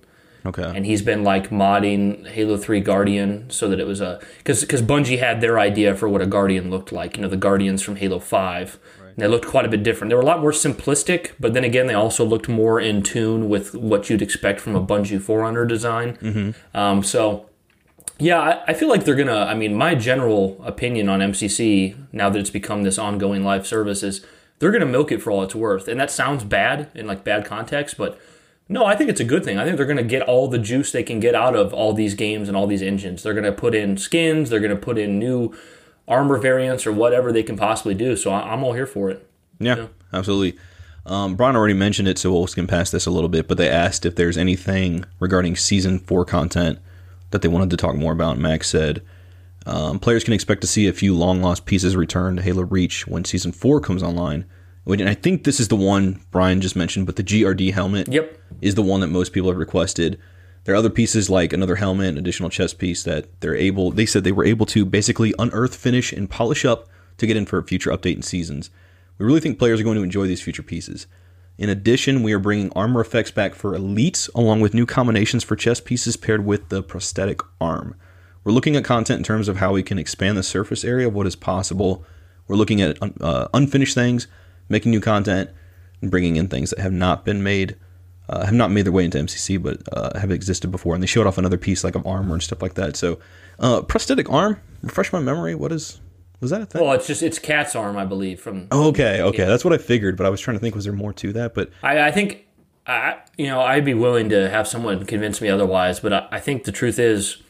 Okay. 0.46 0.70
and 0.76 0.84
he's 0.84 1.00
been 1.00 1.24
like 1.24 1.48
modding 1.48 2.26
Halo 2.28 2.58
3 2.58 2.80
Guardian 2.80 3.48
so 3.48 3.66
that 3.70 3.80
it 3.80 3.86
was 3.86 4.02
a 4.02 4.20
because 4.36 4.60
because 4.60 4.82
Bungie 4.82 5.18
had 5.18 5.40
their 5.40 5.58
idea 5.58 5.94
for 5.94 6.06
what 6.06 6.20
a 6.20 6.26
Guardian 6.26 6.68
looked 6.68 6.92
like. 6.92 7.16
You 7.16 7.22
know, 7.22 7.30
the 7.30 7.38
Guardians 7.38 7.80
from 7.80 7.96
Halo 7.96 8.18
5. 8.18 8.78
And 9.16 9.22
they 9.22 9.26
looked 9.28 9.46
quite 9.46 9.64
a 9.64 9.68
bit 9.68 9.82
different. 9.82 10.10
They 10.10 10.16
were 10.16 10.20
a 10.20 10.26
lot 10.26 10.40
more 10.42 10.50
simplistic, 10.50 11.30
but 11.40 11.54
then 11.54 11.64
again, 11.64 11.86
they 11.86 11.94
also 11.94 12.24
looked 12.26 12.48
more 12.48 12.78
in 12.80 13.02
tune 13.02 13.48
with 13.48 13.74
what 13.74 14.10
you'd 14.10 14.20
expect 14.20 14.60
from 14.60 14.74
a 14.76 14.84
Bungie 14.84 15.18
Forerunner 15.22 15.64
design. 15.64 16.18
Mhm. 16.20 16.54
Um, 16.74 17.02
so, 17.04 17.46
yeah, 18.18 18.38
I, 18.40 18.62
I 18.68 18.74
feel 18.74 18.88
like 18.88 19.04
they're 19.04 19.14
gonna. 19.14 19.32
I 19.36 19.54
mean, 19.54 19.74
my 19.74 19.94
general 19.94 20.60
opinion 20.64 21.08
on 21.08 21.20
MCC 21.20 21.96
now 22.12 22.30
that 22.30 22.38
it's 22.38 22.50
become 22.50 22.82
this 22.82 22.98
ongoing 22.98 23.42
live 23.44 23.66
service 23.66 24.02
is 24.02 24.24
they're 24.58 24.70
gonna 24.72 24.86
milk 24.86 25.10
it 25.12 25.20
for 25.22 25.30
all 25.30 25.42
it's 25.42 25.54
worth, 25.54 25.88
and 25.88 25.98
that 26.00 26.10
sounds 26.10 26.44
bad 26.44 26.90
in 26.94 27.06
like 27.06 27.24
bad 27.24 27.44
context, 27.44 27.96
but 27.96 28.18
no, 28.68 28.86
I 28.86 28.96
think 28.96 29.10
it's 29.10 29.20
a 29.20 29.24
good 29.24 29.44
thing. 29.44 29.58
I 29.58 29.64
think 29.64 29.76
they're 29.76 29.84
going 29.84 29.98
to 29.98 30.02
get 30.02 30.22
all 30.22 30.48
the 30.48 30.58
juice 30.58 30.90
they 30.90 31.02
can 31.02 31.20
get 31.20 31.34
out 31.34 31.54
of 31.54 31.74
all 31.74 31.92
these 31.92 32.14
games 32.14 32.48
and 32.48 32.56
all 32.56 32.66
these 32.66 32.80
engines. 32.80 33.22
They're 33.22 33.34
going 33.34 33.44
to 33.44 33.52
put 33.52 33.74
in 33.74 33.98
skins, 33.98 34.48
they're 34.48 34.58
going 34.58 34.70
to 34.74 34.80
put 34.80 34.96
in 34.96 35.18
new 35.18 35.54
armor 36.08 36.38
variants 36.38 36.86
or 36.86 36.92
whatever 36.92 37.30
they 37.30 37.42
can 37.42 37.58
possibly 37.58 37.92
do. 37.92 38.16
So 38.16 38.30
I- 38.30 38.54
I'm 38.54 38.64
all 38.64 38.72
here 38.72 38.86
for 38.86 39.10
it. 39.10 39.28
Yeah, 39.58 39.88
absolutely. 40.14 40.58
Um, 41.04 41.36
Brian 41.36 41.56
already 41.56 41.74
mentioned 41.74 42.08
it, 42.08 42.18
so 42.18 42.32
we'll 42.32 42.46
skim 42.46 42.66
past 42.66 42.90
this 42.90 43.04
a 43.04 43.10
little 43.10 43.28
bit. 43.28 43.46
But 43.48 43.58
they 43.58 43.68
asked 43.68 44.06
if 44.06 44.16
there's 44.16 44.38
anything 44.38 45.04
regarding 45.20 45.56
season 45.56 45.98
four 45.98 46.24
content 46.24 46.78
that 47.34 47.42
they 47.42 47.48
wanted 47.48 47.68
to 47.70 47.76
talk 47.76 47.96
more 47.96 48.12
about. 48.12 48.38
Max 48.38 48.70
said 48.70 49.02
um, 49.66 49.98
players 49.98 50.22
can 50.22 50.32
expect 50.34 50.60
to 50.60 50.68
see 50.68 50.86
a 50.86 50.92
few 50.92 51.16
long 51.16 51.42
lost 51.42 51.66
pieces 51.66 51.96
return 51.96 52.36
to 52.36 52.42
Halo 52.42 52.62
Reach 52.62 53.08
when 53.08 53.24
season 53.24 53.50
four 53.50 53.80
comes 53.80 54.04
online. 54.04 54.44
And 54.86 55.08
I 55.08 55.14
think 55.14 55.42
this 55.42 55.58
is 55.58 55.66
the 55.66 55.74
one 55.74 56.20
Brian 56.30 56.60
just 56.60 56.76
mentioned, 56.76 57.06
but 57.06 57.16
the 57.16 57.24
GRD 57.24 57.72
helmet 57.72 58.06
Yep. 58.12 58.38
is 58.60 58.76
the 58.76 58.82
one 58.82 59.00
that 59.00 59.08
most 59.08 59.32
people 59.32 59.48
have 59.50 59.58
requested. 59.58 60.16
There 60.62 60.76
are 60.76 60.78
other 60.78 60.90
pieces 60.90 61.28
like 61.28 61.52
another 61.52 61.74
helmet, 61.74 62.10
an 62.10 62.18
additional 62.18 62.50
chest 62.50 62.78
piece 62.78 63.02
that 63.02 63.26
they're 63.40 63.56
able. 63.56 63.90
They 63.90 64.06
said 64.06 64.22
they 64.22 64.30
were 64.30 64.44
able 64.44 64.66
to 64.66 64.84
basically 64.84 65.34
unearth, 65.36 65.74
finish, 65.74 66.12
and 66.12 66.30
polish 66.30 66.64
up 66.64 66.88
to 67.18 67.26
get 67.26 67.36
in 67.36 67.46
for 67.46 67.58
a 67.58 67.64
future 67.64 67.90
update 67.90 68.14
in 68.14 68.22
seasons. 68.22 68.70
We 69.18 69.26
really 69.26 69.40
think 69.40 69.58
players 69.58 69.80
are 69.80 69.84
going 69.84 69.96
to 69.96 70.04
enjoy 70.04 70.28
these 70.28 70.40
future 70.42 70.62
pieces. 70.62 71.08
In 71.56 71.68
addition, 71.68 72.22
we 72.22 72.32
are 72.32 72.40
bringing 72.40 72.72
armor 72.72 73.00
effects 73.00 73.30
back 73.30 73.54
for 73.54 73.72
elites, 73.72 74.28
along 74.34 74.60
with 74.60 74.74
new 74.74 74.86
combinations 74.86 75.44
for 75.44 75.54
chest 75.54 75.84
pieces 75.84 76.16
paired 76.16 76.44
with 76.44 76.68
the 76.68 76.82
prosthetic 76.82 77.40
arm. 77.60 77.94
We're 78.42 78.52
looking 78.52 78.76
at 78.76 78.84
content 78.84 79.18
in 79.18 79.24
terms 79.24 79.48
of 79.48 79.58
how 79.58 79.72
we 79.72 79.82
can 79.82 79.98
expand 79.98 80.36
the 80.36 80.42
surface 80.42 80.84
area 80.84 81.06
of 81.06 81.14
what 81.14 81.26
is 81.26 81.36
possible. 81.36 82.04
We're 82.48 82.56
looking 82.56 82.82
at 82.82 82.98
uh, 83.20 83.48
unfinished 83.54 83.94
things, 83.94 84.26
making 84.68 84.90
new 84.90 85.00
content, 85.00 85.50
and 86.02 86.10
bringing 86.10 86.36
in 86.36 86.48
things 86.48 86.70
that 86.70 86.80
have 86.80 86.92
not 86.92 87.24
been 87.24 87.42
made, 87.42 87.76
uh, 88.28 88.44
have 88.44 88.54
not 88.54 88.70
made 88.70 88.84
their 88.84 88.92
way 88.92 89.04
into 89.04 89.18
MCC, 89.18 89.62
but 89.62 89.80
uh, 89.92 90.18
have 90.18 90.32
existed 90.32 90.70
before. 90.72 90.94
And 90.94 91.02
they 91.02 91.06
showed 91.06 91.26
off 91.26 91.38
another 91.38 91.56
piece 91.56 91.84
like 91.84 91.94
of 91.94 92.06
armor 92.06 92.34
and 92.34 92.42
stuff 92.42 92.60
like 92.60 92.74
that. 92.74 92.96
So, 92.96 93.18
uh, 93.60 93.82
prosthetic 93.82 94.28
arm, 94.28 94.60
refresh 94.82 95.12
my 95.12 95.20
memory. 95.20 95.54
What 95.54 95.72
is 95.72 96.00
was 96.44 96.50
that 96.50 96.62
a 96.62 96.66
thing? 96.66 96.82
Well, 96.82 96.92
it's 96.92 97.06
just 97.06 97.22
it's 97.22 97.38
Kat's 97.38 97.74
arm, 97.74 97.96
I 97.96 98.04
believe. 98.04 98.40
From 98.40 98.68
okay, 98.70 99.20
okay, 99.20 99.44
that's 99.44 99.64
what 99.64 99.74
I 99.74 99.78
figured. 99.78 100.16
But 100.16 100.26
I 100.26 100.30
was 100.30 100.40
trying 100.40 100.56
to 100.56 100.60
think, 100.60 100.74
was 100.74 100.84
there 100.84 100.92
more 100.92 101.12
to 101.14 101.32
that? 101.32 101.54
But 101.54 101.70
I, 101.82 102.08
I 102.08 102.10
think 102.10 102.46
I 102.86 103.18
you 103.36 103.46
know 103.46 103.60
I'd 103.60 103.84
be 103.84 103.94
willing 103.94 104.28
to 104.28 104.48
have 104.50 104.68
someone 104.68 105.04
convince 105.04 105.40
me 105.40 105.48
otherwise. 105.48 106.00
But 106.00 106.12
I, 106.12 106.28
I 106.32 106.40
think 106.40 106.64
the 106.64 106.72
truth 106.72 106.98
is 106.98 107.42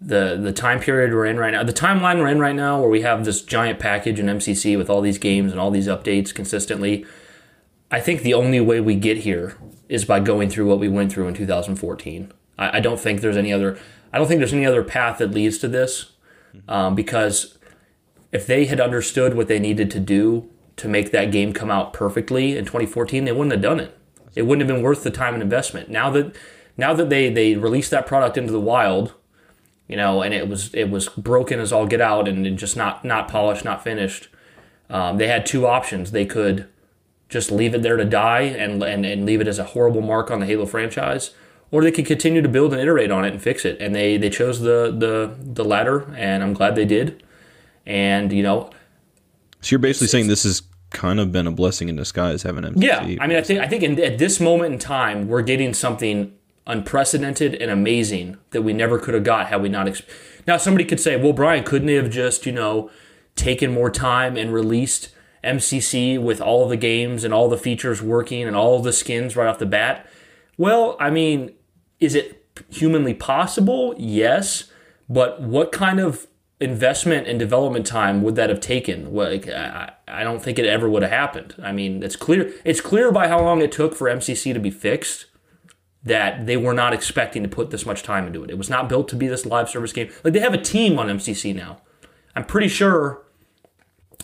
the 0.00 0.38
the 0.40 0.52
time 0.52 0.80
period 0.80 1.12
we're 1.12 1.26
in 1.26 1.38
right 1.38 1.52
now, 1.52 1.62
the 1.62 1.72
timeline 1.72 2.18
we're 2.18 2.28
in 2.28 2.38
right 2.38 2.54
now, 2.54 2.80
where 2.80 2.88
we 2.88 3.02
have 3.02 3.24
this 3.24 3.42
giant 3.42 3.78
package 3.78 4.20
in 4.20 4.26
MCC 4.26 4.78
with 4.78 4.88
all 4.88 5.00
these 5.00 5.18
games 5.18 5.50
and 5.50 5.60
all 5.60 5.70
these 5.70 5.88
updates 5.88 6.34
consistently. 6.34 7.04
I 7.90 8.00
think 8.00 8.22
the 8.22 8.34
only 8.34 8.60
way 8.60 8.80
we 8.80 8.94
get 8.94 9.18
here 9.18 9.56
is 9.88 10.04
by 10.04 10.20
going 10.20 10.50
through 10.50 10.68
what 10.68 10.78
we 10.78 10.88
went 10.88 11.10
through 11.12 11.26
in 11.26 11.34
2014. 11.34 12.32
I, 12.58 12.76
I 12.76 12.80
don't 12.80 13.00
think 13.00 13.20
there's 13.20 13.36
any 13.36 13.52
other. 13.52 13.78
I 14.12 14.18
don't 14.18 14.26
think 14.26 14.38
there's 14.38 14.52
any 14.54 14.66
other 14.66 14.84
path 14.84 15.18
that 15.18 15.32
leads 15.32 15.58
to 15.58 15.68
this, 15.68 16.12
um, 16.68 16.94
because 16.94 17.57
if 18.32 18.46
they 18.46 18.66
had 18.66 18.80
understood 18.80 19.34
what 19.34 19.48
they 19.48 19.58
needed 19.58 19.90
to 19.92 20.00
do 20.00 20.48
to 20.76 20.88
make 20.88 21.10
that 21.10 21.32
game 21.32 21.52
come 21.52 21.70
out 21.70 21.92
perfectly 21.92 22.56
in 22.56 22.64
2014, 22.64 23.24
they 23.24 23.32
wouldn't 23.32 23.52
have 23.52 23.62
done 23.62 23.80
it. 23.80 23.96
It 24.34 24.42
wouldn't 24.42 24.68
have 24.68 24.74
been 24.74 24.84
worth 24.84 25.02
the 25.02 25.10
time 25.10 25.34
and 25.34 25.42
investment. 25.42 25.88
Now 25.88 26.10
that 26.10 26.36
now 26.76 26.94
that 26.94 27.10
they 27.10 27.28
they 27.30 27.56
released 27.56 27.90
that 27.90 28.06
product 28.06 28.36
into 28.38 28.52
the 28.52 28.60
wild, 28.60 29.14
you 29.88 29.96
know, 29.96 30.22
and 30.22 30.32
it 30.32 30.48
was 30.48 30.72
it 30.74 30.90
was 30.90 31.08
broken 31.08 31.58
as 31.58 31.72
all 31.72 31.86
get 31.86 32.00
out 32.00 32.28
and 32.28 32.58
just 32.58 32.76
not 32.76 33.04
not 33.04 33.28
polished, 33.28 33.64
not 33.64 33.82
finished. 33.82 34.28
Um, 34.90 35.16
they 35.18 35.28
had 35.28 35.44
two 35.44 35.66
options. 35.66 36.12
They 36.12 36.24
could 36.24 36.68
just 37.28 37.50
leave 37.50 37.74
it 37.74 37.82
there 37.82 37.96
to 37.96 38.04
die 38.04 38.42
and, 38.42 38.82
and 38.82 39.04
and 39.04 39.26
leave 39.26 39.40
it 39.40 39.48
as 39.48 39.58
a 39.58 39.64
horrible 39.64 40.00
mark 40.00 40.30
on 40.30 40.40
the 40.40 40.46
Halo 40.46 40.66
franchise, 40.66 41.32
or 41.70 41.82
they 41.82 41.90
could 41.90 42.06
continue 42.06 42.42
to 42.42 42.48
build 42.48 42.72
and 42.72 42.80
iterate 42.80 43.10
on 43.10 43.24
it 43.24 43.32
and 43.32 43.42
fix 43.42 43.64
it. 43.64 43.80
And 43.80 43.94
they 43.94 44.16
they 44.16 44.30
chose 44.30 44.60
the 44.60 44.94
the 44.96 45.34
the 45.42 45.64
latter, 45.64 46.14
and 46.14 46.42
I'm 46.42 46.52
glad 46.52 46.74
they 46.76 46.84
did. 46.84 47.22
And 47.88 48.32
you 48.32 48.42
know, 48.44 48.70
So 49.62 49.72
you're 49.72 49.80
basically 49.80 50.06
saying 50.06 50.28
this 50.28 50.44
has 50.44 50.62
kind 50.90 51.18
of 51.18 51.32
been 51.32 51.46
a 51.46 51.50
blessing 51.50 51.88
in 51.88 51.96
disguise 51.96 52.42
having 52.42 52.64
MCC. 52.64 52.82
Yeah, 52.82 53.16
I 53.20 53.26
mean, 53.26 53.36
I 53.36 53.42
think 53.42 53.60
I 53.60 53.66
think 53.66 53.82
in, 53.82 54.00
at 54.00 54.18
this 54.18 54.38
moment 54.38 54.74
in 54.74 54.78
time, 54.78 55.26
we're 55.26 55.42
getting 55.42 55.74
something 55.74 56.32
unprecedented 56.66 57.54
and 57.54 57.70
amazing 57.70 58.36
that 58.50 58.60
we 58.62 58.74
never 58.74 58.98
could 58.98 59.14
have 59.14 59.24
got 59.24 59.46
had 59.48 59.62
we 59.62 59.70
not. 59.70 59.86
Exp- 59.86 60.04
now, 60.46 60.58
somebody 60.58 60.84
could 60.84 61.00
say, 61.00 61.16
"Well, 61.16 61.32
Brian, 61.32 61.64
couldn't 61.64 61.86
they 61.86 61.94
have 61.94 62.10
just 62.10 62.46
you 62.46 62.52
know 62.52 62.90
taken 63.36 63.72
more 63.72 63.90
time 63.90 64.36
and 64.36 64.52
released 64.52 65.08
MCC 65.42 66.20
with 66.20 66.40
all 66.40 66.64
of 66.64 66.70
the 66.70 66.76
games 66.76 67.24
and 67.24 67.32
all 67.32 67.48
the 67.48 67.56
features 67.56 68.02
working 68.02 68.42
and 68.46 68.54
all 68.54 68.80
the 68.80 68.92
skins 68.92 69.34
right 69.34 69.48
off 69.48 69.58
the 69.58 69.66
bat?" 69.66 70.06
Well, 70.58 70.96
I 71.00 71.08
mean, 71.08 71.54
is 72.00 72.14
it 72.14 72.44
humanly 72.68 73.14
possible? 73.14 73.94
Yes, 73.96 74.64
but 75.08 75.40
what 75.40 75.72
kind 75.72 76.00
of 76.00 76.26
investment 76.60 77.26
and 77.26 77.38
development 77.38 77.86
time 77.86 78.22
would 78.22 78.34
that 78.36 78.50
have 78.50 78.60
taken? 78.60 79.12
Like, 79.14 79.48
I, 79.48 79.92
don't 80.24 80.42
think 80.42 80.58
it 80.58 80.66
ever 80.66 80.88
would 80.88 81.02
have 81.02 81.10
happened. 81.10 81.54
I 81.62 81.72
mean, 81.72 82.02
it's 82.02 82.16
clear. 82.16 82.52
It's 82.64 82.80
clear 82.80 83.12
by 83.12 83.28
how 83.28 83.40
long 83.40 83.62
it 83.62 83.72
took 83.72 83.94
for 83.94 84.08
MCC 84.08 84.52
to 84.52 84.60
be 84.60 84.70
fixed 84.70 85.26
that 86.02 86.46
they 86.46 86.56
were 86.56 86.72
not 86.72 86.92
expecting 86.94 87.42
to 87.42 87.48
put 87.48 87.70
this 87.70 87.84
much 87.84 88.02
time 88.02 88.26
into 88.26 88.42
it. 88.42 88.50
It 88.50 88.58
was 88.58 88.70
not 88.70 88.88
built 88.88 89.08
to 89.08 89.16
be 89.16 89.26
this 89.26 89.44
live 89.46 89.68
service 89.68 89.92
game. 89.92 90.10
Like 90.24 90.32
they 90.32 90.40
have 90.40 90.54
a 90.54 90.60
team 90.60 90.98
on 90.98 91.08
MCC 91.08 91.54
now. 91.54 91.82
I'm 92.34 92.44
pretty 92.44 92.68
sure 92.68 93.22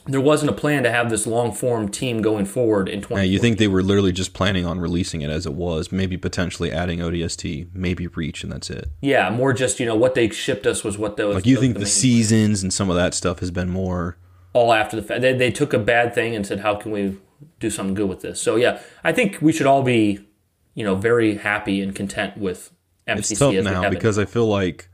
there 0.07 0.21
wasn't 0.21 0.51
a 0.51 0.55
plan 0.55 0.83
to 0.83 0.91
have 0.91 1.09
this 1.09 1.27
long 1.27 1.51
form 1.53 1.89
team 1.89 2.21
going 2.21 2.45
forward 2.45 2.89
in 2.89 3.01
20. 3.01 3.23
Yeah, 3.23 3.31
you 3.31 3.39
think 3.39 3.59
they 3.59 3.69
were 3.69 3.83
literally 3.83 4.13
just 4.13 4.35
planning 4.35 4.67
on 4.67 4.79
releasing 4.79 5.23
it 5.23 5.31
as 5.31 5.47
it 5.47 5.55
was, 5.55 5.91
maybe 5.91 6.17
potentially 6.17 6.71
adding 6.71 6.99
ODST, 6.99 7.69
maybe 7.73 8.07
Reach, 8.09 8.43
and 8.43 8.53
that's 8.53 8.71
it. 8.71 8.91
yeah, 9.01 9.31
more 9.31 9.53
just 9.53 9.81
you 9.81 9.87
know 9.87 9.95
what 9.95 10.15
they 10.15 10.29
shipped 10.29 10.67
us 10.67 10.85
was 10.85 10.99
what 10.99 11.17
those. 11.17 11.35
Like 11.35 11.47
you 11.47 11.59
think 11.59 11.75
the 11.75 11.81
the 11.81 11.87
seasons 11.87 12.63
and 12.63 12.73
some 12.73 12.91
of 12.91 12.97
that 12.97 13.15
stuff 13.15 13.41
has 13.41 13.51
been 13.51 13.71
more. 13.71 14.17
all 14.53 14.73
after 14.73 14.97
the 14.97 15.03
fact. 15.03 15.23
They, 15.23 15.33
they 15.33 15.51
took 15.51 15.73
a 15.73 15.79
bad 15.79 16.15
thing 16.15 16.35
and 16.35 16.47
said, 16.47 16.61
"How 16.61 16.75
can 16.75 16.93
we 16.93 17.17
do 17.59 17.71
something 17.71 17.95
good 17.95 18.09
with 18.09 18.21
this?" 18.21 18.41
So 18.41 18.57
yeah, 18.57 18.81
I 19.03 19.13
think 19.13 19.39
we 19.41 19.53
should 19.53 19.67
all 19.67 19.83
be, 19.83 20.27
you 20.75 20.85
know, 20.85 20.95
very 20.95 21.37
happy 21.39 21.81
and 21.81 21.95
content 21.95 22.37
with 22.37 22.71
MCC 23.09 23.19
It's 23.19 23.39
tough 23.39 23.55
now 23.55 23.89
because 23.91 24.19
I 24.19 24.25
feel 24.25 24.47
like 24.47 24.89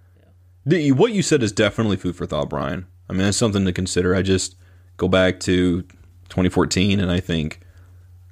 the, 0.64 0.92
what 0.92 1.12
you 1.12 1.22
said 1.22 1.42
is 1.42 1.52
definitely 1.52 1.96
food 1.96 2.16
for 2.16 2.26
thought, 2.26 2.48
Brian. 2.48 2.86
I 3.08 3.12
mean, 3.12 3.22
that's 3.22 3.36
something 3.36 3.64
to 3.64 3.72
consider. 3.72 4.14
I 4.14 4.22
just 4.22 4.54
go 5.00 5.08
back 5.08 5.40
to 5.40 5.80
2014, 6.28 7.00
and 7.00 7.10
I 7.10 7.20
think 7.20 7.60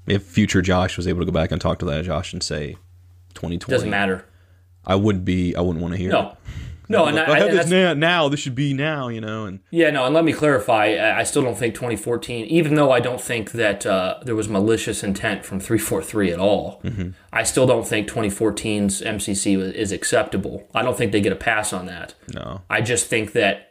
if 0.06 0.22
future 0.22 0.60
Josh 0.60 0.96
was 0.96 1.08
able 1.08 1.20
to 1.20 1.26
go 1.26 1.32
back 1.32 1.50
and 1.50 1.60
talk 1.60 1.78
to 1.78 1.86
that 1.86 2.04
Josh 2.04 2.32
and 2.32 2.42
say 2.42 2.76
2020, 3.34 3.58
doesn't 3.58 3.90
matter. 3.90 4.26
I 4.84 4.94
wouldn't 4.94 5.24
be. 5.24 5.56
I 5.56 5.60
wouldn't 5.62 5.82
want 5.82 5.94
to 5.94 5.98
hear. 5.98 6.10
No, 6.10 6.28
it. 6.28 6.36
no, 6.90 7.06
and, 7.06 7.16
Like, 7.16 7.28
I, 7.28 7.32
I 7.32 7.38
have 7.40 7.50
this 7.50 7.70
now, 7.70 7.94
now. 7.94 8.28
This 8.28 8.40
should 8.40 8.54
be 8.54 8.74
now, 8.74 9.08
you 9.08 9.20
know. 9.20 9.46
And 9.46 9.60
yeah, 9.70 9.88
no, 9.90 10.04
and 10.04 10.14
let 10.14 10.24
me 10.24 10.32
clarify. 10.34 10.94
I 10.94 11.20
I 11.20 11.22
still 11.24 11.42
don't 11.42 11.56
think 11.56 11.74
2014, 11.74 12.44
even 12.46 12.74
though 12.74 12.90
I 12.90 13.00
don't 13.00 13.20
think 13.20 13.52
that 13.52 13.86
uh, 13.86 14.18
there 14.22 14.36
was 14.36 14.48
malicious 14.48 15.02
intent 15.02 15.46
from 15.46 15.60
343 15.60 16.32
at 16.32 16.38
all. 16.38 16.80
Mm-hmm. 16.84 17.10
I 17.32 17.44
still 17.44 17.66
don't 17.66 17.86
think 17.86 18.08
2014's 18.08 19.00
MCC 19.00 19.74
is 19.74 19.90
acceptable. 19.90 20.68
I 20.74 20.82
don't 20.82 20.96
think 20.98 21.12
they 21.12 21.22
get 21.22 21.32
a 21.32 21.36
pass 21.36 21.72
on 21.72 21.86
that. 21.86 22.14
no, 22.34 22.60
I 22.68 22.82
just 22.82 23.06
think 23.06 23.32
that 23.32 23.67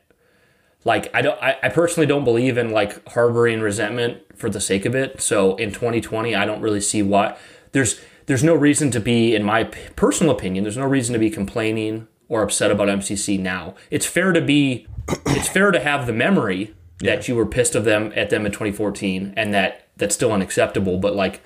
like 0.87 1.13
I 1.13 1.21
don't 1.21 1.37
I, 1.43 1.57
I 1.61 1.69
personally 1.69 2.07
don't 2.07 2.23
believe 2.23 2.57
in 2.57 2.71
like 2.71 3.05
harboring 3.09 3.59
resentment 3.59 4.23
for 4.35 4.49
the 4.49 4.61
sake 4.61 4.85
of 4.85 4.95
it. 4.95 5.21
So 5.21 5.57
in 5.57 5.71
2020 5.71 6.33
I 6.33 6.45
don't 6.45 6.61
really 6.61 6.79
see 6.79 7.03
why 7.03 7.37
there's 7.73 7.99
there's 8.25 8.43
no 8.43 8.55
reason 8.55 8.89
to 8.91 8.99
be 9.01 9.35
in 9.35 9.43
my 9.43 9.65
personal 9.65 10.33
opinion 10.33 10.63
there's 10.63 10.77
no 10.77 10.87
reason 10.87 11.11
to 11.13 11.19
be 11.19 11.29
complaining 11.29 12.07
or 12.29 12.41
upset 12.41 12.71
about 12.71 12.87
MCC 12.87 13.37
now. 13.37 13.75
It's 13.91 14.05
fair 14.05 14.31
to 14.31 14.41
be 14.41 14.87
it's 15.27 15.49
fair 15.49 15.71
to 15.71 15.79
have 15.79 16.07
the 16.07 16.13
memory 16.13 16.73
that 16.99 17.27
you 17.27 17.35
were 17.35 17.45
pissed 17.45 17.75
of 17.75 17.83
them 17.83 18.13
at 18.15 18.29
them 18.29 18.45
in 18.45 18.51
2014 18.53 19.33
and 19.35 19.53
that 19.53 19.89
that's 19.97 20.15
still 20.15 20.31
unacceptable 20.31 20.97
but 20.97 21.15
like 21.15 21.43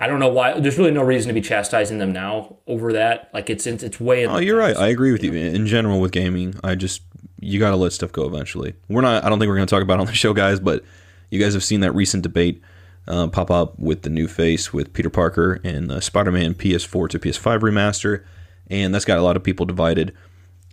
I 0.00 0.06
don't 0.06 0.20
know 0.20 0.28
why. 0.28 0.58
There's 0.60 0.78
really 0.78 0.92
no 0.92 1.02
reason 1.02 1.26
to 1.26 1.34
be 1.34 1.40
chastising 1.40 1.98
them 1.98 2.12
now 2.12 2.58
over 2.68 2.92
that. 2.92 3.30
Like 3.34 3.50
it's 3.50 3.66
it's, 3.66 3.82
it's 3.82 3.98
way. 3.98 4.26
Oh, 4.26 4.38
you're 4.38 4.56
right. 4.56 4.76
I 4.76 4.86
agree 4.86 5.10
with 5.10 5.24
you. 5.24 5.32
In 5.32 5.66
general, 5.66 6.00
with 6.00 6.12
gaming, 6.12 6.54
I 6.62 6.76
just 6.76 7.02
you 7.40 7.58
got 7.58 7.70
to 7.70 7.76
let 7.76 7.92
stuff 7.92 8.12
go 8.12 8.26
eventually. 8.26 8.74
We're 8.88 9.00
not. 9.00 9.24
I 9.24 9.28
don't 9.28 9.38
think 9.38 9.48
we're 9.48 9.56
going 9.56 9.66
to 9.66 9.74
talk 9.74 9.82
about 9.82 9.98
it 9.98 10.00
on 10.00 10.06
the 10.06 10.12
show, 10.12 10.32
guys. 10.32 10.60
But 10.60 10.84
you 11.30 11.40
guys 11.40 11.54
have 11.54 11.64
seen 11.64 11.80
that 11.80 11.92
recent 11.92 12.22
debate 12.22 12.60
uh, 13.06 13.28
pop 13.28 13.50
up 13.50 13.78
with 13.78 14.02
the 14.02 14.10
new 14.10 14.28
face 14.28 14.72
with 14.72 14.92
Peter 14.92 15.10
Parker 15.10 15.60
and 15.64 15.90
uh, 15.90 16.00
Spider-Man 16.00 16.54
PS4 16.54 17.08
to 17.10 17.18
PS5 17.18 17.60
remaster, 17.60 18.24
and 18.68 18.94
that's 18.94 19.04
got 19.04 19.18
a 19.18 19.22
lot 19.22 19.36
of 19.36 19.42
people 19.42 19.66
divided. 19.66 20.14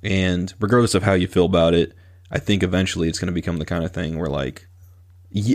And 0.04 0.54
regardless 0.60 0.95
of 0.95 1.04
how 1.04 1.13
you 1.13 1.28
feel 1.28 1.45
about 1.45 1.73
it, 1.73 1.93
I 2.32 2.39
think 2.39 2.63
eventually 2.63 3.08
it's 3.08 3.19
going 3.19 3.28
to 3.28 3.34
become 3.34 3.58
the 3.58 3.65
kind 3.65 3.84
of 3.84 3.91
thing 3.91 4.17
where 4.17 4.30
like. 4.30 4.67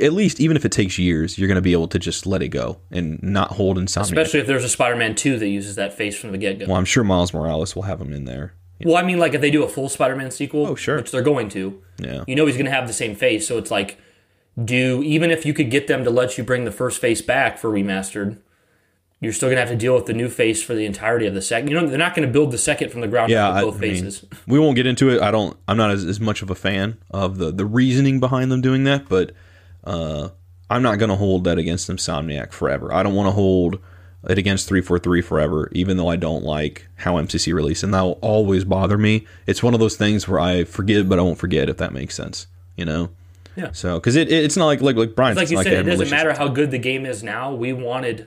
At 0.02 0.12
least, 0.12 0.40
even 0.40 0.58
if 0.58 0.66
it 0.66 0.72
takes 0.72 0.98
years, 0.98 1.38
you're 1.38 1.48
going 1.48 1.54
to 1.54 1.62
be 1.62 1.72
able 1.72 1.88
to 1.88 1.98
just 1.98 2.26
let 2.26 2.42
it 2.42 2.48
go 2.48 2.80
and 2.90 3.18
not 3.22 3.52
hold 3.52 3.78
Insomniac. 3.78 4.02
Especially 4.02 4.40
if 4.40 4.46
there's 4.46 4.64
a 4.64 4.68
Spider-Man 4.68 5.14
2 5.14 5.38
that 5.38 5.48
uses 5.48 5.76
that 5.76 5.94
face 5.94 6.18
from 6.18 6.32
the 6.32 6.38
get-go. 6.38 6.66
well, 6.66 6.76
I'm 6.76 6.84
sure 6.84 7.02
Miles 7.02 7.32
Morales 7.32 7.74
will 7.74 7.84
have 7.84 7.98
him 7.98 8.12
in 8.12 8.26
there. 8.26 8.52
Well, 8.84 8.96
I 8.96 9.02
mean, 9.02 9.18
like 9.18 9.34
if 9.34 9.40
they 9.40 9.50
do 9.50 9.62
a 9.62 9.68
full 9.68 9.88
Spider-Man 9.88 10.30
sequel, 10.30 10.66
Oh, 10.66 10.74
sure. 10.74 10.96
which 10.96 11.10
they're 11.10 11.22
going 11.22 11.48
to, 11.50 11.82
Yeah. 11.98 12.24
you 12.26 12.34
know 12.34 12.46
he's 12.46 12.56
going 12.56 12.66
to 12.66 12.72
have 12.72 12.86
the 12.86 12.92
same 12.94 13.14
face. 13.14 13.46
So 13.46 13.58
it's 13.58 13.70
like, 13.70 13.98
do 14.62 15.02
even 15.04 15.30
if 15.30 15.46
you 15.46 15.54
could 15.54 15.70
get 15.70 15.86
them 15.86 16.04
to 16.04 16.10
let 16.10 16.36
you 16.36 16.44
bring 16.44 16.64
the 16.64 16.72
first 16.72 17.00
face 17.00 17.22
back 17.22 17.58
for 17.58 17.70
remastered, 17.70 18.38
you're 19.20 19.32
still 19.32 19.48
going 19.48 19.56
to 19.56 19.60
have 19.60 19.68
to 19.70 19.76
deal 19.76 19.94
with 19.94 20.06
the 20.06 20.12
new 20.14 20.28
face 20.28 20.62
for 20.62 20.74
the 20.74 20.86
entirety 20.86 21.26
of 21.26 21.34
the 21.34 21.42
second. 21.42 21.68
You 21.68 21.78
know, 21.80 21.86
they're 21.86 21.98
not 21.98 22.14
going 22.14 22.26
to 22.26 22.32
build 22.32 22.50
the 22.52 22.58
second 22.58 22.90
from 22.90 23.00
the 23.02 23.08
ground 23.08 23.30
yeah, 23.30 23.48
up 23.48 23.54
I, 23.54 23.64
with 23.64 23.74
both 23.74 23.82
I 23.82 23.86
mean, 23.86 23.94
faces. 24.04 24.24
we 24.46 24.58
won't 24.58 24.76
get 24.76 24.86
into 24.86 25.10
it. 25.10 25.20
I 25.20 25.30
don't. 25.30 25.56
I'm 25.68 25.76
not 25.76 25.90
as, 25.90 26.04
as 26.04 26.18
much 26.20 26.40
of 26.42 26.50
a 26.50 26.54
fan 26.54 26.98
of 27.10 27.36
the 27.38 27.50
the 27.52 27.66
reasoning 27.66 28.18
behind 28.18 28.50
them 28.50 28.60
doing 28.62 28.84
that, 28.84 29.08
but 29.08 29.32
uh, 29.84 30.30
I'm 30.70 30.82
not 30.82 30.98
going 30.98 31.10
to 31.10 31.16
hold 31.16 31.44
that 31.44 31.58
against 31.58 31.88
Insomniac 31.90 32.52
forever. 32.52 32.92
I 32.92 33.02
don't 33.02 33.14
want 33.14 33.26
to 33.28 33.32
hold 33.32 33.78
it 34.28 34.38
against 34.38 34.68
343 34.68 35.22
forever, 35.22 35.68
even 35.72 35.96
though 35.96 36.08
I 36.08 36.16
don't 36.16 36.44
like 36.44 36.86
how 36.96 37.14
MCC 37.14 37.54
released, 37.54 37.82
and 37.82 37.94
that 37.94 38.02
will 38.02 38.18
always 38.20 38.64
bother 38.64 38.98
me. 38.98 39.26
It's 39.46 39.62
one 39.62 39.74
of 39.74 39.80
those 39.80 39.96
things 39.96 40.28
where 40.28 40.40
I 40.40 40.64
forgive, 40.64 41.08
but 41.08 41.18
I 41.18 41.22
won't 41.22 41.38
forget. 41.38 41.68
If 41.68 41.78
that 41.78 41.92
makes 41.92 42.14
sense, 42.14 42.46
you 42.76 42.84
know. 42.84 43.10
Yeah. 43.56 43.72
So, 43.72 43.98
because 43.98 44.16
it, 44.16 44.28
it, 44.28 44.44
it's 44.44 44.56
not 44.56 44.66
like 44.66 44.80
like 44.80 44.96
like 44.96 45.14
Brian. 45.14 45.36
like 45.36 45.50
you 45.50 45.62
said, 45.62 45.72
it 45.72 45.82
doesn't 45.84 46.10
matter 46.10 46.34
how 46.34 46.48
good 46.48 46.70
the 46.70 46.78
game 46.78 47.06
is 47.06 47.22
now. 47.22 47.52
We 47.54 47.72
wanted, 47.72 48.26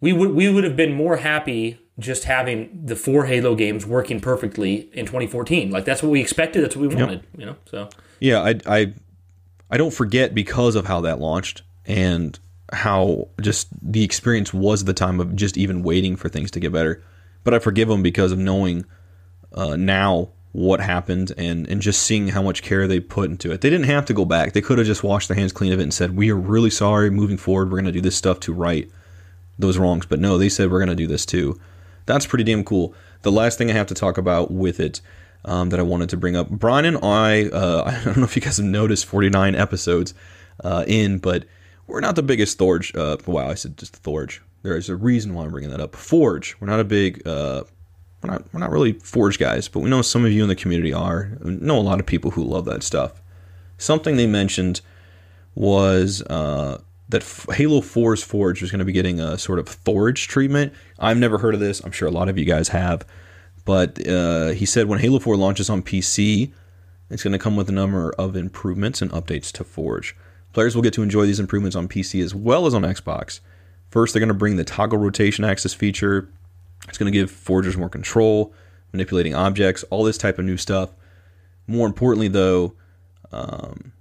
we 0.00 0.12
would 0.12 0.30
we 0.30 0.52
would 0.52 0.64
have 0.64 0.76
been 0.76 0.92
more 0.92 1.16
happy 1.16 1.78
just 1.98 2.24
having 2.24 2.86
the 2.86 2.96
four 2.96 3.26
Halo 3.26 3.54
games 3.54 3.84
working 3.84 4.20
perfectly 4.20 4.88
in 4.92 5.06
2014. 5.06 5.70
Like 5.70 5.84
that's 5.84 6.02
what 6.02 6.10
we 6.10 6.20
expected. 6.20 6.62
That's 6.64 6.76
what 6.76 6.88
we 6.88 6.94
wanted. 6.94 7.24
You 7.36 7.46
know, 7.46 7.56
so 7.66 7.88
yeah 8.20 8.42
I, 8.42 8.54
I 8.66 8.92
i 9.70 9.76
don't 9.76 9.92
forget 9.92 10.34
because 10.34 10.76
of 10.76 10.86
how 10.86 11.00
that 11.00 11.18
launched 11.18 11.62
and 11.86 12.38
how 12.72 13.28
just 13.40 13.68
the 13.82 14.04
experience 14.04 14.52
was 14.54 14.84
the 14.84 14.94
time 14.94 15.20
of 15.20 15.34
just 15.36 15.56
even 15.56 15.82
waiting 15.82 16.16
for 16.16 16.28
things 16.28 16.50
to 16.52 16.60
get 16.60 16.72
better. 16.72 17.02
But 17.42 17.54
i 17.54 17.58
forgive 17.58 17.88
them 17.88 18.02
because 18.02 18.32
of 18.32 18.38
knowing 18.38 18.84
uh, 19.54 19.76
now 19.76 20.30
what 20.52 20.80
happened 20.80 21.32
and 21.38 21.68
and 21.68 21.80
just 21.80 22.02
seeing 22.02 22.28
how 22.28 22.42
much 22.42 22.62
care 22.62 22.86
they 22.86 23.00
put 23.00 23.30
into 23.30 23.52
it. 23.52 23.60
They 23.60 23.70
didn't 23.70 23.86
have 23.86 24.04
to 24.06 24.14
go 24.14 24.24
back. 24.24 24.52
They 24.52 24.60
could 24.60 24.78
have 24.78 24.86
just 24.86 25.04
washed 25.04 25.28
their 25.28 25.36
hands 25.36 25.52
clean 25.52 25.72
of 25.72 25.80
it 25.80 25.84
and 25.84 25.94
said 25.94 26.16
we 26.16 26.30
are 26.30 26.36
really 26.36 26.70
sorry. 26.70 27.10
Moving 27.10 27.36
forward 27.36 27.70
we're 27.70 27.78
going 27.78 27.84
to 27.86 27.92
do 27.92 28.00
this 28.00 28.16
stuff 28.16 28.40
to 28.40 28.52
right 28.52 28.90
those 29.58 29.78
wrongs. 29.78 30.06
But 30.06 30.20
no 30.20 30.38
they 30.38 30.48
said 30.48 30.70
we're 30.70 30.78
going 30.78 30.88
to 30.88 30.94
do 30.94 31.06
this 31.06 31.24
too. 31.24 31.58
That's 32.06 32.26
pretty 32.26 32.44
damn 32.44 32.64
cool. 32.64 32.94
The 33.22 33.32
last 33.32 33.58
thing 33.58 33.70
i 33.70 33.74
have 33.74 33.86
to 33.88 33.94
talk 33.94 34.18
about 34.18 34.50
with 34.50 34.80
it 34.80 35.00
um, 35.44 35.70
that 35.70 35.80
I 35.80 35.82
wanted 35.82 36.08
to 36.10 36.16
bring 36.16 36.36
up. 36.36 36.48
Brian 36.48 36.84
and 36.84 36.98
I, 37.02 37.46
uh, 37.46 37.84
I 38.02 38.04
don't 38.04 38.18
know 38.18 38.24
if 38.24 38.36
you 38.36 38.42
guys 38.42 38.58
have 38.58 38.66
noticed 38.66 39.06
49 39.06 39.54
episodes 39.54 40.14
uh, 40.62 40.84
in, 40.86 41.18
but 41.18 41.44
we're 41.90 42.00
not 42.00 42.16
the 42.16 42.22
biggest 42.22 42.58
Thorge. 42.58 42.94
Uh, 42.94 43.16
wow, 43.26 43.48
I 43.48 43.54
said 43.54 43.76
just 43.76 43.96
Thorge. 43.96 44.42
There 44.62 44.76
is 44.76 44.88
a 44.88 44.96
reason 44.96 45.34
why 45.34 45.44
I'm 45.44 45.50
bringing 45.50 45.70
that 45.70 45.80
up. 45.80 45.96
Forge. 45.96 46.56
We're 46.60 46.68
not 46.68 46.80
a 46.80 46.84
big. 46.84 47.26
Uh, 47.26 47.64
we're 48.22 48.30
not. 48.30 48.44
We're 48.52 48.60
not 48.60 48.70
really 48.70 48.92
Forge 48.94 49.38
guys, 49.38 49.68
but 49.68 49.80
we 49.80 49.90
know 49.90 50.02
some 50.02 50.24
of 50.24 50.32
you 50.32 50.42
in 50.42 50.48
the 50.48 50.56
community 50.56 50.92
are. 50.92 51.38
Know 51.42 51.78
a 51.78 51.80
lot 51.80 52.00
of 52.00 52.06
people 52.06 52.32
who 52.32 52.44
love 52.44 52.64
that 52.66 52.82
stuff. 52.82 53.20
Something 53.78 54.16
they 54.16 54.26
mentioned 54.26 54.82
was 55.54 56.22
uh, 56.22 56.80
that 57.08 57.22
Halo 57.54 57.80
4's 57.80 58.22
Forge 58.22 58.62
was 58.62 58.70
going 58.70 58.78
to 58.78 58.84
be 58.84 58.92
getting 58.92 59.20
a 59.20 59.36
sort 59.38 59.58
of 59.58 59.68
Thorge 59.68 60.28
treatment. 60.28 60.72
I've 60.98 61.16
never 61.16 61.38
heard 61.38 61.54
of 61.54 61.60
this. 61.60 61.80
I'm 61.80 61.92
sure 61.92 62.06
a 62.06 62.12
lot 62.12 62.28
of 62.28 62.38
you 62.38 62.44
guys 62.44 62.68
have. 62.68 63.06
But 63.64 64.06
uh, 64.06 64.48
he 64.48 64.64
said 64.66 64.86
when 64.86 65.00
Halo 65.00 65.18
4 65.18 65.36
launches 65.36 65.68
on 65.68 65.82
PC, 65.82 66.52
it's 67.10 67.22
going 67.22 67.32
to 67.32 67.38
come 67.38 67.56
with 67.56 67.68
a 67.68 67.72
number 67.72 68.12
of 68.12 68.36
improvements 68.36 69.02
and 69.02 69.10
updates 69.10 69.50
to 69.52 69.64
Forge. 69.64 70.16
Players 70.52 70.74
will 70.74 70.82
get 70.82 70.92
to 70.94 71.02
enjoy 71.02 71.26
these 71.26 71.40
improvements 71.40 71.76
on 71.76 71.88
PC 71.88 72.22
as 72.22 72.34
well 72.34 72.66
as 72.66 72.74
on 72.74 72.82
Xbox. 72.82 73.40
First, 73.90 74.12
they're 74.12 74.20
going 74.20 74.28
to 74.28 74.34
bring 74.34 74.56
the 74.56 74.64
toggle 74.64 74.98
rotation 74.98 75.44
axis 75.44 75.74
feature. 75.74 76.28
It's 76.88 76.98
going 76.98 77.12
to 77.12 77.18
give 77.18 77.30
forgers 77.30 77.76
more 77.76 77.88
control, 77.88 78.52
manipulating 78.92 79.34
objects, 79.34 79.84
all 79.84 80.04
this 80.04 80.18
type 80.18 80.38
of 80.38 80.44
new 80.44 80.56
stuff. 80.56 80.90
More 81.66 81.86
importantly, 81.86 82.28
though, 82.28 82.74
um, 83.32 83.92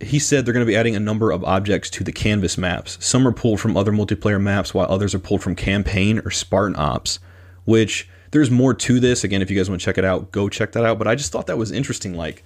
he 0.00 0.18
said 0.18 0.44
they're 0.44 0.54
going 0.54 0.66
to 0.66 0.70
be 0.70 0.76
adding 0.76 0.94
a 0.94 1.00
number 1.00 1.30
of 1.30 1.42
objects 1.44 1.88
to 1.90 2.04
the 2.04 2.12
canvas 2.12 2.58
maps. 2.58 2.98
Some 3.04 3.26
are 3.26 3.32
pulled 3.32 3.60
from 3.60 3.76
other 3.76 3.92
multiplayer 3.92 4.40
maps, 4.40 4.74
while 4.74 4.86
others 4.90 5.14
are 5.14 5.18
pulled 5.18 5.42
from 5.42 5.54
campaign 5.54 6.20
or 6.24 6.30
Spartan 6.30 6.76
Ops, 6.76 7.18
which 7.64 8.08
there's 8.30 8.50
more 8.50 8.74
to 8.74 9.00
this. 9.00 9.24
Again, 9.24 9.42
if 9.42 9.50
you 9.50 9.56
guys 9.56 9.70
want 9.70 9.80
to 9.80 9.84
check 9.84 9.98
it 9.98 10.04
out, 10.04 10.32
go 10.32 10.48
check 10.48 10.72
that 10.72 10.84
out. 10.84 10.98
But 10.98 11.08
I 11.08 11.14
just 11.14 11.32
thought 11.32 11.46
that 11.46 11.58
was 11.58 11.72
interesting. 11.72 12.14
Like, 12.14 12.44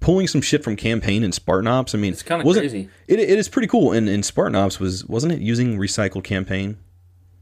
pulling 0.00 0.26
some 0.28 0.40
shit 0.40 0.62
from 0.62 0.76
campaign 0.76 1.24
and 1.24 1.34
Spartan 1.34 1.66
Ops. 1.66 1.94
I 1.94 1.98
mean, 1.98 2.12
It's 2.12 2.22
kinda 2.22 2.44
wasn't- 2.44 2.62
crazy. 2.64 2.88
It, 3.06 3.18
it 3.18 3.38
is 3.38 3.48
pretty 3.48 3.68
cool. 3.68 3.92
And 3.92 4.08
in 4.08 4.22
Spartan 4.22 4.54
Ops 4.54 4.78
was 4.78 5.04
wasn't 5.06 5.32
it 5.32 5.40
using 5.40 5.76
recycled 5.78 6.24
campaign 6.24 6.76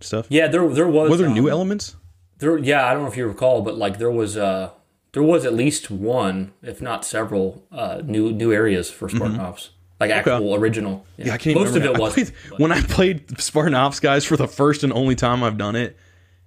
stuff? 0.01 0.27
Yeah, 0.29 0.49
there 0.49 0.67
there 0.69 0.87
was. 0.89 1.11
Were 1.11 1.17
there 1.17 1.29
new 1.29 1.45
um, 1.47 1.51
elements? 1.51 1.97
There, 2.39 2.59
yeah, 2.59 2.87
I 2.87 2.93
don't 2.93 3.03
know 3.03 3.09
if 3.09 3.17
you 3.17 3.27
recall, 3.27 3.63
but 3.63 3.77
like 3.77 3.99
there 3.99 4.11
was 4.11 4.37
uh 4.37 4.71
there 5.13 5.23
was 5.23 5.45
at 5.47 5.55
least 5.55 5.91
one, 5.91 6.53
if 6.63 6.83
not 6.83 7.05
several, 7.05 7.65
uh 7.73 8.03
new 8.05 8.33
new 8.33 8.53
areas 8.53 8.91
for 8.91 9.09
Spartan 9.09 9.41
Ops, 9.41 9.71
like 10.01 10.11
actual 10.11 10.55
original. 10.55 11.07
Mm-hmm. 11.19 11.29
Yeah, 11.29 11.35
I 11.35 11.39
can't 11.39 11.57
Most 11.59 11.77
of 11.77 11.85
it 11.85 11.99
was. 11.99 12.13
played- 12.15 12.33
when 12.59 12.73
I 12.73 12.81
played 12.83 13.39
Spartan 13.41 13.75
Ops 13.75 14.01
guys 14.01 14.25
for 14.25 14.37
the 14.37 14.49
first 14.49 14.83
and 14.85 14.93
only 14.93 15.15
time 15.15 15.43
I've 15.43 15.59
done 15.59 15.77
it. 15.77 15.97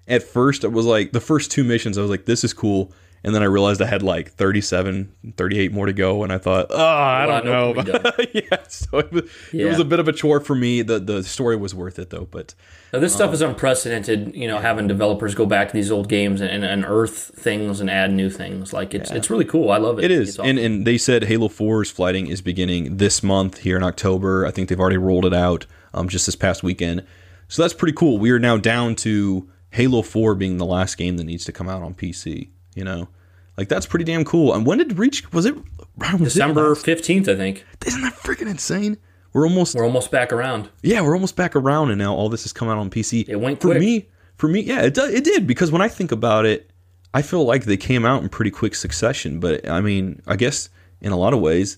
At 0.08 0.24
first, 0.24 0.64
it 0.64 0.72
was 0.72 0.88
like 0.88 1.12
the 1.12 1.20
first 1.20 1.52
two 1.52 1.64
missions. 1.64 1.96
I 1.98 2.02
was 2.02 2.10
like, 2.10 2.26
"This 2.26 2.44
is 2.44 2.52
cool," 2.52 2.92
and 3.24 3.36
then 3.36 3.42
I 3.42 3.46
realized 3.46 3.82
I 3.82 3.86
had 3.86 4.02
like 4.02 4.32
37, 4.32 5.12
38 5.36 5.72
more 5.74 5.86
to 5.86 5.94
go, 5.94 6.24
and 6.24 6.32
I 6.32 6.38
thought, 6.38 6.68
"Oh, 6.70 6.78
I 6.78 7.26
Well, 7.26 7.42
don't 7.42 7.46
know 7.46 7.74
know." 7.74 7.78
what 7.78 7.86
we 7.86 7.92
done. 7.92 8.28
yeah, 8.52 8.64
so 8.68 9.00
it 9.00 9.12
was, 9.12 9.24
it 9.54 9.66
was 9.66 9.80
a 9.80 9.86
bit 9.86 10.00
of 10.00 10.08
a 10.08 10.14
chore 10.14 10.40
for 10.40 10.56
me. 10.56 10.82
the 10.82 11.00
The 11.00 11.24
story 11.24 11.56
was 11.56 11.74
worth 11.76 12.00
it 12.00 12.10
though, 12.10 12.28
but 12.32 12.54
Now, 12.94 13.00
this 13.00 13.14
Um, 13.14 13.18
stuff 13.18 13.34
is 13.34 13.42
unprecedented. 13.42 14.36
You 14.36 14.48
know, 14.48 14.58
having 14.60 14.88
developers 14.88 15.36
go 15.36 15.46
back 15.46 15.68
to 15.70 15.74
these 15.74 15.92
old 15.92 16.08
games 16.10 16.42
and, 16.42 16.50
and, 16.50 16.64
and 16.66 16.86
earth 16.88 17.32
things 17.36 17.80
and 17.82 17.90
add 17.90 18.12
new 18.12 18.30
things. 18.30 18.74
Like 18.74 18.94
it's 18.94 19.12
it's 19.12 19.30
really 19.30 19.46
cool. 19.46 19.70
I 19.72 19.78
love 19.78 20.00
it. 20.00 20.06
It 20.06 20.12
is, 20.12 20.40
awesome. 20.40 20.50
and 20.50 20.60
and 20.60 20.88
they 20.88 20.98
said 20.98 21.24
Halo 21.26 21.48
4's 21.50 21.92
flighting 21.92 22.28
is 22.28 22.42
beginning 22.42 22.98
this 22.98 23.22
month 23.22 23.60
here 23.60 23.78
in 23.78 23.84
October. 23.84 24.46
I 24.46 24.52
think 24.52 24.70
they've 24.70 24.80
already 24.80 24.98
rolled 24.98 25.26
it 25.26 25.34
out 25.34 25.66
um, 25.94 26.08
just 26.10 26.26
this 26.26 26.36
past 26.36 26.64
weekend, 26.64 27.06
so 27.48 27.62
that's 27.62 27.74
pretty 27.74 27.94
cool. 27.96 28.18
We 28.18 28.32
are 28.32 28.40
now 28.40 28.58
down 28.58 28.96
to 28.98 29.50
Halo 29.72 30.02
4 30.02 30.34
being 30.36 30.58
the 30.58 30.66
last 30.66 30.96
game 30.98 31.18
that 31.18 31.26
needs 31.26 31.46
to 31.46 31.52
come 31.52 31.70
out 31.70 31.84
on 31.84 31.94
PC. 31.94 32.50
You 32.80 32.86
know, 32.86 33.10
like 33.58 33.68
that's 33.68 33.86
pretty 33.86 34.06
damn 34.06 34.24
cool. 34.24 34.54
And 34.54 34.66
when 34.66 34.78
did 34.78 34.98
Reach? 34.98 35.32
Was 35.34 35.46
it 35.46 35.56
was 35.98 36.34
December 36.34 36.74
fifteenth, 36.76 37.28
I 37.28 37.36
think. 37.36 37.66
Isn't 37.86 38.02
that 38.02 38.14
freaking 38.14 38.50
insane? 38.50 38.98
We're 39.34 39.44
almost 39.46 39.76
We're 39.76 39.84
almost 39.86 40.10
back 40.12 40.32
around. 40.34 40.70
yeah, 40.82 41.02
we're 41.02 41.14
almost 41.14 41.36
back 41.36 41.56
around, 41.56 41.90
and 41.92 42.00
now 42.00 42.16
all 42.16 42.30
this 42.30 42.44
has 42.44 42.54
come 42.54 42.70
out 42.70 42.78
on 42.78 42.90
PC. 42.90 43.28
It 43.28 43.36
went 43.36 43.62
for 43.62 43.68
quick. 43.72 43.80
me. 43.82 44.08
For 44.38 44.48
me, 44.48 44.62
yeah, 44.62 44.84
it 44.84 44.98
it 44.98 45.24
did 45.26 45.46
because 45.46 45.70
when 45.72 45.82
I 45.82 45.90
think 45.90 46.12
about 46.14 46.46
it, 46.46 46.72
I 47.14 47.22
feel 47.22 47.44
like 47.44 47.66
they 47.66 47.76
came 47.78 48.06
out 48.06 48.24
in 48.24 48.30
pretty 48.30 48.52
quick 48.52 48.74
succession. 48.74 49.40
But 49.42 49.68
I 49.70 49.82
mean, 49.82 50.22
I 50.26 50.36
guess 50.38 50.70
in 51.02 51.12
a 51.12 51.18
lot 51.18 51.34
of 51.34 51.42
ways, 51.42 51.78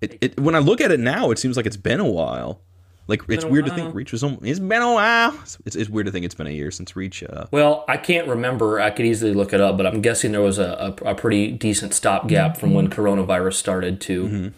it, 0.00 0.18
it 0.20 0.40
when 0.40 0.54
I 0.56 0.58
look 0.58 0.80
at 0.80 0.90
it 0.90 1.00
now, 1.00 1.30
it 1.30 1.38
seems 1.38 1.56
like 1.56 1.66
it's 1.66 1.76
been 1.78 2.00
a 2.00 2.10
while. 2.10 2.60
Like 3.06 3.22
it's 3.28 3.44
weird 3.44 3.66
to 3.66 3.74
think 3.74 3.94
Reach 3.94 4.12
was. 4.12 4.24
almo- 4.24 4.38
It's 4.42 4.58
been 4.58 4.80
a 4.80 4.92
while. 4.92 5.34
It's, 5.66 5.76
it's 5.76 5.90
weird 5.90 6.06
to 6.06 6.12
think 6.12 6.24
it's 6.24 6.34
been 6.34 6.46
a 6.46 6.50
year 6.50 6.70
since 6.70 6.96
Reach. 6.96 7.22
Uh, 7.22 7.44
Well, 7.50 7.84
I 7.86 7.98
can't 7.98 8.26
remember. 8.26 8.80
I 8.80 8.90
could 8.90 9.04
easily 9.04 9.34
look 9.34 9.52
it 9.52 9.60
up, 9.60 9.76
but 9.76 9.86
I'm 9.86 10.00
guessing 10.00 10.32
there 10.32 10.40
was 10.40 10.58
a, 10.58 10.96
a, 11.04 11.10
a 11.10 11.14
pretty 11.14 11.50
decent 11.52 11.92
stopgap 11.92 12.56
from 12.56 12.72
when 12.72 12.88
coronavirus 12.88 13.54
started 13.54 14.00
to, 14.02 14.52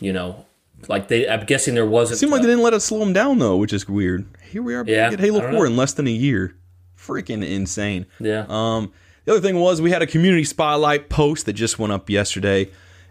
you 0.00 0.12
know, 0.12 0.46
like 0.86 1.08
they. 1.08 1.28
I'm 1.28 1.44
guessing 1.44 1.74
there 1.74 1.84
wasn't. 1.86 2.20
seemed 2.20 2.30
like 2.30 2.40
uh, 2.40 2.42
they 2.42 2.50
didn't 2.50 2.62
let 2.62 2.72
it 2.72 2.80
slow 2.80 3.00
them 3.00 3.12
down 3.12 3.38
though, 3.40 3.56
which 3.56 3.72
is 3.72 3.88
weird. 3.88 4.26
Here 4.48 4.62
we 4.62 4.74
are. 4.76 4.84
Yeah, 4.86 4.94
Yeah, 5.04 5.10
get 5.10 5.20
Halo 5.20 5.40
Four 5.40 5.50
know. 5.50 5.64
in 5.64 5.76
less 5.76 5.92
than 5.94 6.06
a 6.06 6.10
year. 6.12 6.54
Freaking 6.96 7.44
insane. 7.46 8.06
yeah. 8.20 8.44
Um, 8.48 8.92
the 9.24 9.32
other 9.32 9.40
thing 9.40 9.56
was 9.58 9.80
we 9.82 9.90
had 9.90 10.02
a 10.02 10.06
community 10.06 10.44
spotlight 10.44 11.08
post 11.08 11.46
that 11.46 11.52
just 11.54 11.78
went 11.78 11.92
up 11.92 12.08
yesterday, 12.08 12.70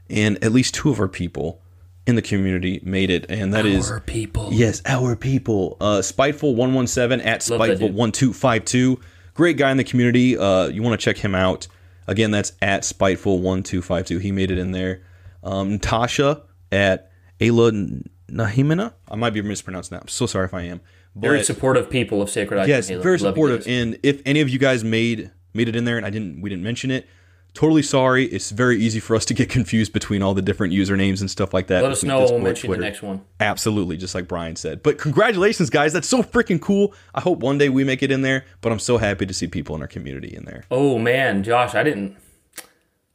and 0.10 0.42
at 0.44 0.52
least 0.52 0.74
two 0.76 0.90
of 0.90 1.00
our 1.00 1.08
people 1.08 1.62
in 2.08 2.16
the 2.16 2.22
community 2.22 2.80
made 2.84 3.10
it, 3.12 3.26
and 3.30 3.54
that 3.54 3.66
is 3.66 3.92
Our 3.92 4.00
people. 4.00 4.50
yes, 4.52 4.82
our 4.86 5.16
people. 5.16 5.78
Uh, 5.80 6.02
Spiteful 6.02 6.56
one 6.56 6.74
one 6.74 6.88
seven 6.88 7.22
at 7.22 7.44
Spiteful 7.44 7.92
one 7.92 8.12
two 8.12 8.34
five 8.34 8.66
two. 8.66 9.00
Great 9.36 9.58
guy 9.58 9.70
in 9.70 9.78
the 9.78 9.84
community. 9.84 10.36
Uh, 10.38 10.68
you 10.68 10.82
want 10.82 11.00
to 11.00 11.04
check 11.04 11.18
him 11.18 11.36
out. 11.36 11.68
Again, 12.08 12.32
that's 12.32 12.54
at 12.62 12.86
Spiteful 12.86 13.40
one 13.40 13.62
two 13.62 13.82
five 13.82 14.06
two. 14.06 14.18
He 14.20 14.32
made 14.32 14.50
it 14.50 14.58
in 14.58 14.72
there. 14.72 15.04
Um, 15.44 15.74
Natasha 15.74 16.44
at 16.72 17.12
Ayla 17.40 18.02
Nahimina. 18.32 18.94
I 19.10 19.16
might 19.16 19.32
be 19.34 19.42
mispronouncing 19.42 19.96
that. 19.96 20.04
I'm 20.04 20.08
so 20.08 20.26
sorry 20.26 20.46
if 20.46 20.54
I 20.54 20.62
am. 20.64 20.82
Very 21.16 21.44
supportive 21.44 21.90
people 21.90 22.22
of 22.22 22.30
Sacred 22.30 22.60
Icon 22.60 22.70
Yes, 22.70 22.88
Halo. 22.90 23.02
very 23.02 23.18
Love 23.18 23.34
supportive. 23.34 23.68
And 23.68 23.98
if 24.04 24.22
any 24.26 24.40
of 24.40 24.50
you 24.50 24.60
guys 24.60 24.84
made 24.84 25.32
made 25.54 25.68
it 25.68 25.76
in 25.76 25.84
there 25.86 25.98
and 25.98 26.06
I 26.06 26.10
didn't, 26.10 26.42
we 26.42 26.50
didn't 26.50 26.64
mention 26.64 26.92
it. 26.92 27.08
Totally 27.54 27.82
sorry. 27.82 28.26
It's 28.26 28.52
very 28.52 28.78
easy 28.78 29.00
for 29.00 29.16
us 29.16 29.26
to 29.26 29.34
get 29.34 29.50
confused 29.50 29.92
between 29.92 30.22
all 30.22 30.36
the 30.36 30.44
different 30.44 30.74
usernames 30.74 31.22
and 31.22 31.32
stuff 31.32 31.56
like 31.56 31.68
that. 31.68 31.82
Let 31.82 31.92
us 31.92 32.04
know. 32.04 32.20
We'll 32.20 32.38
mention 32.40 32.70
the 32.70 32.78
next 32.78 33.02
one. 33.02 33.22
Absolutely, 33.40 33.98
just 33.98 34.14
like 34.14 34.28
Brian 34.28 34.56
said. 34.56 34.84
But 34.84 35.00
congratulations, 35.00 35.72
guys! 35.72 35.92
That's 35.92 36.08
so 36.08 36.22
freaking 36.22 36.62
cool. 36.62 36.94
I 37.16 37.22
hope 37.22 37.40
one 37.40 37.58
day 37.58 37.70
we 37.70 37.84
make 37.84 38.04
it 38.04 38.12
in 38.12 38.22
there. 38.22 38.46
But 38.62 38.72
I'm 38.72 38.78
so 38.80 39.00
happy 39.00 39.26
to 39.26 39.34
see 39.34 39.48
people 39.48 39.76
in 39.76 39.82
our 39.82 39.88
community 39.88 40.36
in 40.36 40.46
there. 40.46 40.66
Oh 40.70 41.00
man, 41.00 41.42
Josh, 41.42 41.74
I 41.74 41.82
didn't. 41.82 42.16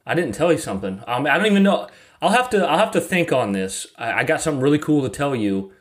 I 0.05 0.13
didn't 0.13 0.33
tell 0.35 0.51
you 0.51 0.57
something. 0.57 1.01
Um, 1.07 1.25
I 1.25 1.37
don't 1.37 1.45
even 1.45 1.63
know. 1.63 1.87
I'll 2.21 2.31
have 2.31 2.49
to. 2.49 2.65
I'll 2.67 2.79
have 2.79 2.91
to 2.91 3.01
think 3.01 3.31
on 3.31 3.53
this. 3.53 3.87
I, 3.97 4.11
I 4.11 4.23
got 4.25 4.41
something 4.41 4.61
really 4.61 4.79
cool 4.79 5.01
to 5.03 5.09
tell 5.09 5.33
you, 5.33 5.71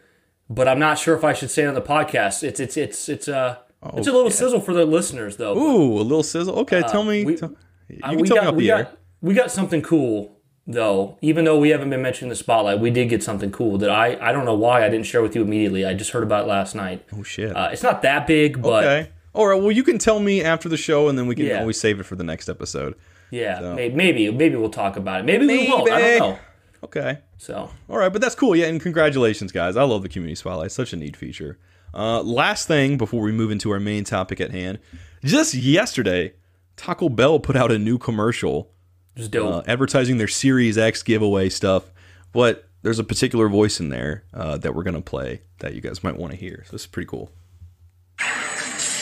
but 0.49 0.69
I'm 0.69 0.79
not 0.79 1.01
sure 1.01 1.17
if 1.17 1.25
I 1.25 1.33
should 1.33 1.51
say 1.51 1.65
it 1.65 1.67
on 1.67 1.75
the 1.75 1.83
podcast. 1.83 2.45
It's 2.45 2.61
it's 2.61 2.77
it's 2.77 3.09
it's 3.09 3.27
uh 3.27 3.57
it's 3.97 4.07
a 4.07 4.12
little 4.12 4.31
sizzle 4.31 4.61
for 4.61 4.73
the 4.73 4.85
listeners 4.85 5.37
though. 5.38 5.59
Ooh, 5.59 5.95
a 6.01 6.03
little 6.03 6.23
sizzle. 6.23 6.61
Okay, 6.61 6.83
tell 6.83 7.03
me. 7.03 7.25
Uh, 7.25 7.27
we- 7.27 7.37
tell- 7.37 7.57
you 7.93 7.99
Uh, 8.03 8.09
can 8.11 8.19
we 8.21 8.29
tell 8.29 8.37
got 8.37 8.43
me 8.45 8.49
off 8.49 8.55
we 8.57 8.63
the 8.65 8.71
air. 8.73 8.83
got 8.85 8.99
we 9.21 9.35
got 9.35 9.51
something 9.51 9.83
cool 9.83 10.39
though. 10.67 11.19
Even 11.23 11.45
though 11.45 11.59
we 11.59 11.71
haven't 11.71 11.91
been 11.91 12.03
mentioned 12.03 12.27
in 12.27 12.31
the 12.31 12.37
spotlight, 12.37 12.81
we 12.81 12.91
did 12.91 13.09
get 13.09 13.23
something 13.23 13.51
cool 13.51 13.79
that 13.79 13.91
I 13.91 14.17
I 14.21 14.33
don't 14.33 14.45
know 14.45 14.55
why 14.55 14.85
I 14.85 14.89
didn't 14.89 15.07
share 15.07 15.23
with 15.23 15.35
you 15.37 15.43
immediately. 15.43 15.85
I 15.85 15.95
just 15.95 16.11
heard 16.11 16.23
about 16.23 16.45
it 16.45 16.49
last 16.49 16.75
night. 16.75 17.05
Oh 17.17 17.23
shit. 17.23 17.55
Uh, 17.55 17.69
it's 17.73 17.83
not 17.83 18.03
that 18.03 18.27
big, 18.27 18.61
but 18.63 18.85
okay. 18.85 19.11
All 19.35 19.47
right. 19.47 19.61
Well, 19.61 19.73
you 19.73 19.83
can 19.83 19.99
tell 19.99 20.21
me 20.21 20.43
after 20.43 20.69
the 20.69 20.77
show, 20.77 21.09
and 21.09 21.17
then 21.19 21.27
we 21.27 21.35
can 21.35 21.47
Yeah. 21.47 21.61
always 21.61 21.81
save 21.81 21.99
it 22.01 22.05
for 22.05 22.17
the 22.17 22.25
next 22.25 22.49
episode. 22.49 22.95
yeah, 23.31 23.75
may, 23.75 23.89
maybe 23.89 24.31
maybe 24.31 24.57
we'll 24.57 24.69
talk 24.69 24.97
about 24.97 25.21
it. 25.21 25.25
Maybe, 25.25 25.47
we 25.47 25.69
won't. 25.69 25.91
I 25.91 26.01
don't 26.19 26.19
know. 26.33 26.39
Okay. 26.85 27.19
So 27.39 27.71
All 27.89 27.97
right, 27.99 28.13
but 28.13 28.21
that's 28.21 28.35
cool. 28.35 28.55
Yeah, 28.55 28.67
and 28.67 28.81
congratulations, 28.81 29.53
guys. 29.53 29.77
I 29.77 29.85
love 29.85 30.03
the 30.03 30.09
community 30.09 30.35
spotlight. 30.35 30.67
It's 30.67 30.75
such 30.75 30.93
a 30.93 30.97
neat 30.97 31.17
feature. 31.17 31.59
Uh, 31.95 32.23
last 32.23 32.69
thing 32.69 32.97
before 32.99 33.23
we 33.23 33.33
move 33.33 33.51
into 33.51 33.71
our 33.71 33.81
main 33.81 34.05
topic 34.05 34.41
at 34.41 34.51
hand, 34.51 34.79
just 35.25 35.55
yesterday, 35.55 36.33
Taco 36.77 37.09
Bell 37.09 37.39
put 37.39 37.57
out 37.57 37.71
a 37.71 37.79
new 37.79 37.99
commercial 37.99 38.71
just 39.17 39.31
dope. 39.31 39.55
uh, 39.55 39.71
advertising 39.71 40.19
their 40.19 40.29
Series 40.29 40.79
X 40.79 41.03
giveaway 41.03 41.49
stuff. 41.49 41.91
But 42.33 42.69
there's 42.83 42.99
a 42.99 43.05
particular 43.05 43.49
voice 43.49 43.79
in 43.79 43.91
there 43.91 44.25
uh, 44.33 44.57
that 44.59 44.75
we're 44.75 44.83
gonna 44.83 45.03
play 45.03 45.43
that 45.61 45.75
you 45.75 45.81
guys 45.81 46.03
might 46.03 46.17
want 46.17 46.33
to 46.33 46.39
hear. 46.39 46.65
So 46.67 46.73
this 46.73 46.83
is 46.83 46.87
pretty 46.87 47.07
cool. 47.09 47.31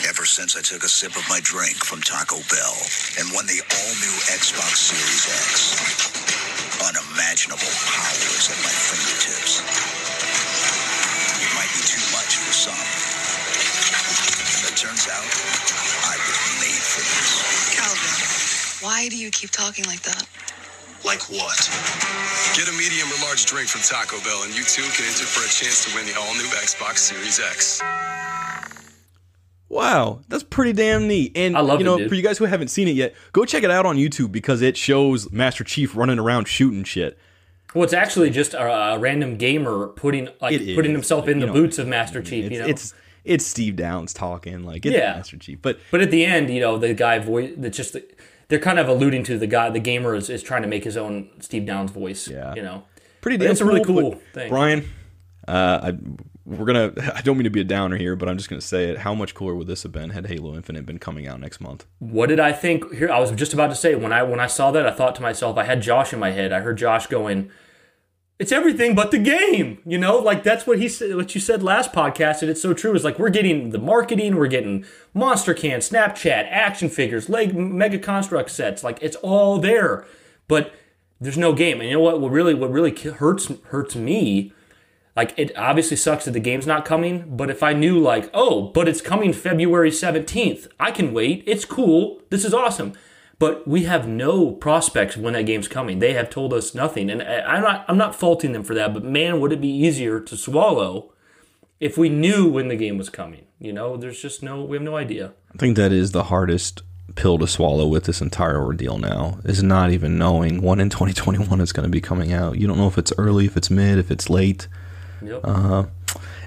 Ever 0.09 0.26
since 0.26 0.56
I 0.56 0.61
took 0.61 0.83
a 0.83 0.88
sip 0.88 1.16
of 1.16 1.24
my 1.30 1.40
drink 1.42 1.76
from 1.78 2.00
Taco 2.02 2.37
Bell 2.50 2.76
and 3.22 3.30
won 3.33 3.46
the 3.46 3.62
all 3.62 3.92
new 4.02 4.16
Xbox 4.35 4.90
Series 4.90 5.24
X, 5.30 5.78
unimaginable 6.83 7.72
power 7.87 8.26
is 8.37 8.50
at 8.50 8.59
my 8.61 8.74
fingertips. 8.74 9.62
It 11.40 11.50
might 11.56 11.70
be 11.72 11.80
too 11.87 12.04
much 12.12 12.37
for 12.42 12.52
some. 12.52 12.85
But 14.61 14.74
it 14.74 14.76
turns 14.76 15.06
out 15.09 15.24
I 16.04 16.14
was 16.18 16.38
made 16.61 16.83
for 16.85 17.00
this. 17.00 17.59
Calvin, 18.80 18.88
why 18.88 19.08
do 19.08 19.16
you 19.16 19.30
keep 19.30 19.50
talking 19.50 19.84
like 19.86 20.02
that? 20.02 20.26
Like 21.04 21.20
what? 21.30 21.56
Get 22.56 22.68
a 22.68 22.72
medium 22.72 23.08
or 23.08 23.24
large 23.26 23.46
drink 23.46 23.68
from 23.68 23.80
Taco 23.80 24.22
Bell, 24.22 24.42
and 24.44 24.54
you 24.54 24.62
too 24.64 24.82
can 24.82 25.06
enter 25.06 25.24
for 25.24 25.40
a 25.40 25.48
chance 25.48 25.84
to 25.88 25.96
win 25.96 26.06
the 26.06 26.18
all 26.18 26.34
new 26.34 26.44
Xbox 26.60 26.98
Series 26.98 27.40
X. 27.40 27.80
Wow, 29.68 30.20
that's 30.28 30.42
pretty 30.42 30.72
damn 30.72 31.06
neat. 31.06 31.32
And 31.36 31.56
I 31.56 31.60
love 31.60 31.78
you 31.78 31.84
know, 31.84 31.96
dude. 31.96 32.08
for 32.08 32.16
you 32.16 32.22
guys 32.22 32.38
who 32.38 32.44
haven't 32.44 32.68
seen 32.68 32.88
it 32.88 32.96
yet, 32.96 33.14
go 33.32 33.44
check 33.44 33.62
it 33.62 33.70
out 33.70 33.86
on 33.86 33.96
YouTube 33.96 34.32
because 34.32 34.62
it 34.62 34.76
shows 34.76 35.30
Master 35.30 35.64
Chief 35.64 35.96
running 35.96 36.18
around 36.18 36.48
shooting 36.48 36.84
shit. 36.84 37.16
Well, 37.72 37.84
it's 37.84 37.92
actually 37.92 38.30
just 38.30 38.52
a, 38.52 38.62
a 38.66 38.98
random 38.98 39.36
gamer 39.36 39.86
putting 39.88 40.28
like 40.40 40.54
It 40.60 40.74
putting 40.74 40.90
is. 40.90 40.96
himself 40.96 41.28
in 41.28 41.38
the 41.38 41.46
know, 41.46 41.52
boots 41.52 41.78
of 41.78 41.86
Master 41.86 42.20
Chief. 42.20 42.46
It's 42.46 42.52
you 42.54 42.60
know, 42.60 42.66
it's 42.66 42.92
it's 43.24 43.46
Steve 43.46 43.76
Downs 43.76 44.12
talking 44.12 44.64
like 44.64 44.84
it's 44.84 44.94
Yeah. 44.96 45.14
Master 45.14 45.36
Chief, 45.38 45.62
but 45.62 45.78
but 45.92 46.00
at 46.02 46.10
the 46.10 46.24
end, 46.26 46.50
you 46.50 46.60
know, 46.60 46.76
the 46.76 46.92
guy 46.92 47.20
voice 47.20 47.52
that's 47.56 47.76
just 47.76 47.96
they're 48.50 48.58
kind 48.58 48.78
of 48.78 48.88
alluding 48.88 49.22
to 49.24 49.38
the 49.38 49.46
guy, 49.46 49.70
the 49.70 49.80
gamer 49.80 50.14
is, 50.14 50.28
is 50.28 50.42
trying 50.42 50.62
to 50.62 50.68
make 50.68 50.84
his 50.84 50.96
own 50.96 51.30
Steve 51.40 51.64
Downs 51.64 51.90
voice. 51.90 52.28
Yeah. 52.28 52.54
you 52.54 52.62
know, 52.62 52.82
pretty 53.22 53.38
damn 53.38 53.52
it's 53.52 53.60
a 53.60 53.64
really 53.64 53.84
cool, 53.84 54.00
cool 54.00 54.20
thing. 54.34 54.50
Brian, 54.50 54.88
uh, 55.48 55.92
I, 55.92 55.98
we're 56.44 56.66
gonna. 56.66 56.92
I 57.14 57.22
don't 57.22 57.36
mean 57.38 57.44
to 57.44 57.50
be 57.50 57.60
a 57.60 57.64
downer 57.64 57.96
here, 57.96 58.16
but 58.16 58.28
I'm 58.28 58.36
just 58.36 58.50
gonna 58.50 58.60
say 58.60 58.90
it. 58.90 58.98
How 58.98 59.14
much 59.14 59.34
cooler 59.34 59.54
would 59.54 59.68
this 59.68 59.84
have 59.84 59.92
been 59.92 60.10
had 60.10 60.26
Halo 60.26 60.54
Infinite 60.54 60.84
been 60.84 60.98
coming 60.98 61.26
out 61.26 61.40
next 61.40 61.60
month? 61.60 61.86
what 62.00 62.28
did 62.28 62.40
I 62.40 62.52
think? 62.52 62.92
Here, 62.92 63.10
I 63.10 63.20
was 63.20 63.30
just 63.30 63.54
about 63.54 63.68
to 63.68 63.76
say 63.76 63.94
when 63.94 64.12
I 64.12 64.22
when 64.24 64.40
I 64.40 64.48
saw 64.48 64.70
that, 64.72 64.86
I 64.86 64.90
thought 64.90 65.14
to 65.14 65.22
myself, 65.22 65.56
I 65.56 65.64
had 65.64 65.80
Josh 65.80 66.12
in 66.12 66.18
my 66.18 66.32
head. 66.32 66.52
I 66.52 66.60
heard 66.60 66.76
Josh 66.76 67.06
going, 67.06 67.50
it's 68.40 68.53
everything 68.53 68.94
but 68.94 69.11
the 69.11 69.18
game. 69.18 69.83
You 69.85 69.98
know, 69.98 70.16
like 70.16 70.42
that's 70.42 70.66
what 70.66 70.79
he 70.79 70.88
said. 70.88 71.14
What 71.14 71.35
you 71.35 71.40
said 71.42 71.62
last 71.62 71.92
podcast, 71.92 72.40
and 72.40 72.50
it's 72.50 72.62
so 72.62 72.72
true. 72.72 72.94
Is 72.94 73.05
like 73.05 73.18
we're 73.18 73.29
getting 73.29 73.68
the 73.68 73.79
marketing, 73.79 74.37
we're 74.37 74.48
getting 74.48 74.87
Monster 75.12 75.53
Can, 75.53 75.81
Snapchat, 75.81 76.48
action 76.50 76.88
figures, 76.88 77.29
leg 77.29 77.55
Mega 77.55 77.98
Construx 77.98 78.50
sets. 78.50 78.83
Like 78.83 78.98
it's 79.03 79.16
all 79.16 79.59
there, 79.59 80.07
but 80.48 80.72
there's 81.20 81.37
no 81.37 81.53
game. 81.53 81.81
And 81.81 81.90
you 81.90 81.96
know 81.96 82.03
what? 82.03 82.18
What 82.18 82.33
really, 82.33 82.55
what 82.55 82.72
really 82.72 82.96
hurts 82.96 83.53
hurts 83.64 83.94
me. 83.94 84.55
Like 85.14 85.35
it 85.37 85.55
obviously 85.55 85.98
sucks 85.98 86.24
that 86.24 86.31
the 86.31 86.40
game's 86.40 86.66
not 86.66 86.87
coming, 86.87 87.37
but 87.37 87.50
if 87.50 87.62
I 87.62 87.74
knew 87.74 87.98
like, 87.98 88.31
oh, 88.33 88.68
but 88.68 88.88
it's 88.88 89.03
coming 89.03 89.35
February 89.35 89.90
17th, 89.90 90.66
I 90.81 90.92
can 90.92 91.12
wait. 91.12 91.44
It's 91.46 91.66
cool. 91.66 92.22
This 92.31 92.46
is 92.46 92.55
awesome 92.55 92.94
but 93.40 93.66
we 93.66 93.85
have 93.85 94.07
no 94.07 94.53
prospects 94.53 95.16
when 95.16 95.33
that 95.33 95.46
game's 95.46 95.66
coming. 95.66 95.98
They 95.98 96.12
have 96.12 96.29
told 96.29 96.53
us 96.53 96.74
nothing, 96.74 97.11
and 97.11 97.22
I'm 97.22 97.62
not 97.62 97.87
I'm 97.88 97.96
not 97.96 98.14
faulting 98.14 98.53
them 98.53 98.62
for 98.62 98.74
that. 98.74 98.94
But 98.94 99.03
man, 99.03 99.40
would 99.40 99.50
it 99.50 99.62
be 99.62 99.74
easier 99.74 100.20
to 100.20 100.37
swallow 100.37 101.12
if 101.81 101.96
we 101.96 102.11
knew 102.11 102.48
when 102.48 102.68
the 102.68 102.76
game 102.76 102.98
was 102.98 103.09
coming? 103.09 103.46
You 103.59 103.72
know, 103.72 103.96
there's 103.96 104.20
just 104.20 104.42
no 104.42 104.62
we 104.62 104.76
have 104.76 104.85
no 104.85 104.96
idea. 104.96 105.33
I 105.53 105.57
think 105.57 105.76
that 105.79 105.90
is 105.90 106.12
the 106.12 106.24
hardest 106.24 106.83
pill 107.16 107.38
to 107.38 107.46
swallow 107.46 107.87
with 107.87 108.05
this 108.05 108.20
entire 108.20 108.62
ordeal 108.62 108.98
now 108.98 109.38
is 109.44 109.62
not 109.62 109.90
even 109.90 110.18
knowing 110.18 110.61
when 110.61 110.79
in 110.79 110.90
2021 110.90 111.61
it's 111.62 111.72
going 111.72 111.85
to 111.85 111.90
be 111.90 112.00
coming 112.00 112.35
out. 112.35 112.59
You 112.59 112.68
don't 112.68 112.76
know 112.76 112.88
if 112.88 112.98
it's 112.98 113.12
early, 113.16 113.46
if 113.46 113.57
it's 113.57 113.70
mid, 113.70 113.98
if 113.98 114.11
it's 114.11 114.29
late. 114.29 114.68
Yep. 115.22 115.40
Uh, 115.42 115.85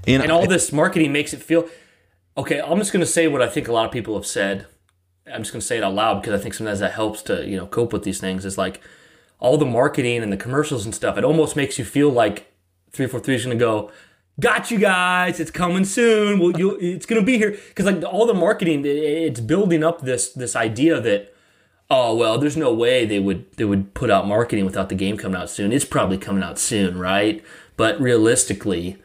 and, 0.06 0.22
and 0.22 0.32
all 0.32 0.46
this 0.46 0.72
marketing 0.72 1.12
makes 1.12 1.34
it 1.34 1.42
feel 1.42 1.68
okay. 2.38 2.62
I'm 2.62 2.78
just 2.78 2.94
going 2.94 3.04
to 3.04 3.12
say 3.12 3.28
what 3.28 3.42
I 3.42 3.50
think 3.50 3.68
a 3.68 3.74
lot 3.74 3.86
of 3.88 3.92
people 3.92 4.14
have 4.14 4.28
said 4.28 4.68
I'm 5.32 5.42
just 5.42 5.54
gonna 5.54 5.62
say 5.62 5.78
it 5.78 5.84
out 5.84 5.94
loud 5.94 6.22
because 6.22 6.40
I 6.40 6.42
think 6.42 6.54
sometimes 6.54 6.80
that 6.80 6.94
helps 6.94 7.22
to 7.24 7.48
you 7.48 7.58
know 7.58 7.68
cope 7.68 7.94
with 7.94 8.04
these 8.04 8.20
things. 8.20 8.46
Is 8.46 8.58
like 8.58 8.82
all 9.40 9.58
the 9.58 9.66
marketing 9.66 10.22
and 10.24 10.32
the 10.32 10.38
commercials 10.38 10.86
and 10.86 10.94
stuff. 10.94 11.18
It 11.18 11.24
almost 11.24 11.56
makes 11.56 11.78
you 11.78 11.86
feel 11.86 12.10
like 12.10 12.52
three 12.92 13.08
four 13.08 13.20
three 13.20 13.36
is 13.36 13.44
gonna 13.44 13.56
go. 13.56 13.92
Got 14.40 14.72
you 14.72 14.80
guys. 14.80 15.40
It's 15.40 15.52
coming 15.52 15.86
soon. 15.86 16.40
Well, 16.40 16.58
you 16.58 16.78
it's 16.80 17.06
gonna 17.06 17.22
be 17.22 17.38
here 17.38 17.52
because 17.52 17.86
like 17.86 18.04
all 18.04 18.26
the 18.26 18.34
marketing, 18.34 18.84
it's 18.86 19.40
building 19.40 19.84
up 19.84 20.02
this 20.02 20.30
this 20.30 20.56
idea 20.56 21.00
that 21.00 21.34
oh 21.90 22.16
well, 22.16 22.38
there's 22.38 22.58
no 22.58 22.74
way 22.74 23.06
they 23.06 23.20
would 23.20 23.52
they 23.54 23.66
would 23.66 23.94
put 23.94 24.10
out 24.10 24.28
marketing 24.28 24.66
without 24.66 24.90
the 24.90 24.96
game 24.96 25.18
coming 25.18 25.40
out 25.40 25.50
soon. 25.50 25.72
It's 25.72 25.86
probably 25.86 26.18
coming 26.18 26.44
out 26.44 26.58
soon, 26.60 26.98
right? 26.98 27.44
But 27.78 28.00
realistically, 28.02 28.98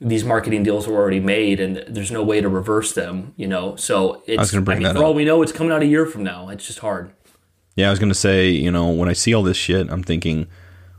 these 0.00 0.24
marketing 0.24 0.62
deals 0.62 0.86
were 0.86 0.96
already 0.96 1.20
made 1.20 1.58
and 1.58 1.84
there's 1.88 2.10
no 2.10 2.22
way 2.22 2.40
to 2.40 2.48
reverse 2.48 2.92
them, 2.92 3.32
you 3.36 3.46
know. 3.46 3.76
So 3.76 4.22
it's 4.26 4.38
I, 4.38 4.42
was 4.42 4.50
gonna 4.50 4.62
bring 4.62 4.84
I 4.84 4.88
mean, 4.88 4.96
for 4.96 5.04
all 5.04 5.14
we 5.14 5.24
know 5.24 5.42
it's 5.42 5.52
coming 5.52 5.72
out 5.72 5.82
a 5.82 5.86
year 5.86 6.06
from 6.06 6.22
now. 6.22 6.48
It's 6.48 6.66
just 6.66 6.80
hard. 6.80 7.12
Yeah, 7.76 7.88
I 7.88 7.90
was 7.90 7.98
gonna 7.98 8.14
say, 8.14 8.48
you 8.50 8.70
know, 8.70 8.90
when 8.90 9.08
I 9.08 9.14
see 9.14 9.34
all 9.34 9.42
this 9.42 9.56
shit, 9.56 9.88
I'm 9.90 10.02
thinking, 10.02 10.48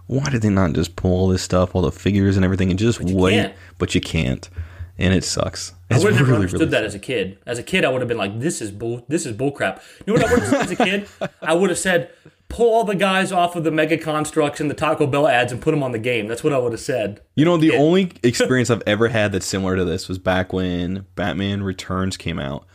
why 0.08 0.30
did 0.30 0.42
they 0.42 0.50
not 0.50 0.74
just 0.74 0.96
pull 0.96 1.12
all 1.12 1.28
this 1.28 1.44
stuff, 1.44 1.76
all 1.76 1.82
the 1.82 1.92
figures 1.92 2.38
and 2.38 2.46
everything, 2.46 2.70
and 2.70 2.80
just 2.80 3.02
wait? 3.02 3.34
Can't. 3.34 3.56
But 3.78 3.94
you 3.94 4.02
can't, 4.02 4.50
and 4.98 5.14
it 5.14 5.24
sucks. 5.24 5.74
It's 5.90 6.02
I 6.02 6.04
would 6.04 6.14
have 6.14 6.22
really, 6.22 6.32
never 6.32 6.36
understood 6.36 6.60
really 6.60 6.72
that 6.72 6.84
as 6.84 6.96
a 6.96 7.00
kid. 7.00 7.38
As 7.46 7.60
a 7.60 7.64
kid, 7.64 7.86
I 7.86 7.90
would 7.90 8.02
have 8.02 8.08
been 8.08 8.18
like, 8.18 8.40
"This 8.40 8.62
is 8.62 8.72
bull. 8.72 9.06
This 9.08 9.26
is 9.26 9.36
bullcrap." 9.36 9.82
You 10.06 10.14
know 10.14 10.20
what 10.22 10.30
I 10.30 10.34
would 10.34 10.40
have 10.44 10.50
said 10.50 10.62
as 10.62 10.72
a 10.72 10.76
kid? 10.76 11.08
I 11.42 11.54
would 11.54 11.70
have 11.70 11.80
said, 11.80 12.10
pull 12.50 12.74
all 12.74 12.84
the 12.84 12.96
guys 12.96 13.32
off 13.32 13.56
of 13.56 13.64
the 13.64 13.72
Mega 13.72 13.98
Construx 13.98 14.60
and 14.60 14.70
the 14.70 14.76
Taco 14.76 15.06
Bell 15.08 15.28
ads 15.28 15.52
and 15.52 15.62
put 15.62 15.72
them 15.72 15.84
on 15.84 15.92
the 15.92 16.00
game. 16.00 16.28
That's 16.28 16.44
what 16.44 16.54
I 16.54 16.58
would 16.58 16.72
have 16.72 16.82
said. 16.82 17.22
You 17.36 17.46
know, 17.46 17.58
the 17.58 17.76
only 17.76 18.14
experience 18.24 18.70
I've 18.70 18.84
ever 18.88 19.10
had 19.10 19.32
that's 19.32 19.46
similar 19.46 19.76
to 19.76 19.86
this 19.86 20.08
was 20.08 20.18
back 20.18 20.54
when 20.54 21.06
Batman 21.16 21.64
Returns 21.64 22.18
came 22.18 22.40
out. 22.40 22.66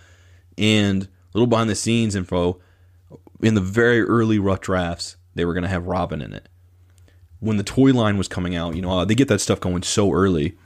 And 0.58 1.04
a 1.04 1.08
little 1.32 1.46
behind 1.46 1.70
the 1.70 1.74
scenes 1.74 2.14
info 2.14 2.60
in 3.40 3.54
the 3.54 3.60
very 3.60 4.02
early 4.02 4.38
rough 4.38 4.60
drafts, 4.60 5.16
they 5.34 5.44
were 5.44 5.54
going 5.54 5.62
to 5.62 5.68
have 5.68 5.86
Robin 5.86 6.22
in 6.22 6.32
it. 6.32 6.48
When 7.40 7.56
the 7.56 7.64
toy 7.64 7.92
line 7.92 8.18
was 8.18 8.28
coming 8.28 8.54
out, 8.54 8.76
you 8.76 8.82
know, 8.82 9.00
uh, 9.00 9.04
they 9.04 9.14
get 9.16 9.28
that 9.28 9.40
stuff 9.40 9.58
going 9.58 9.82
so 9.82 10.12
early. 10.12 10.56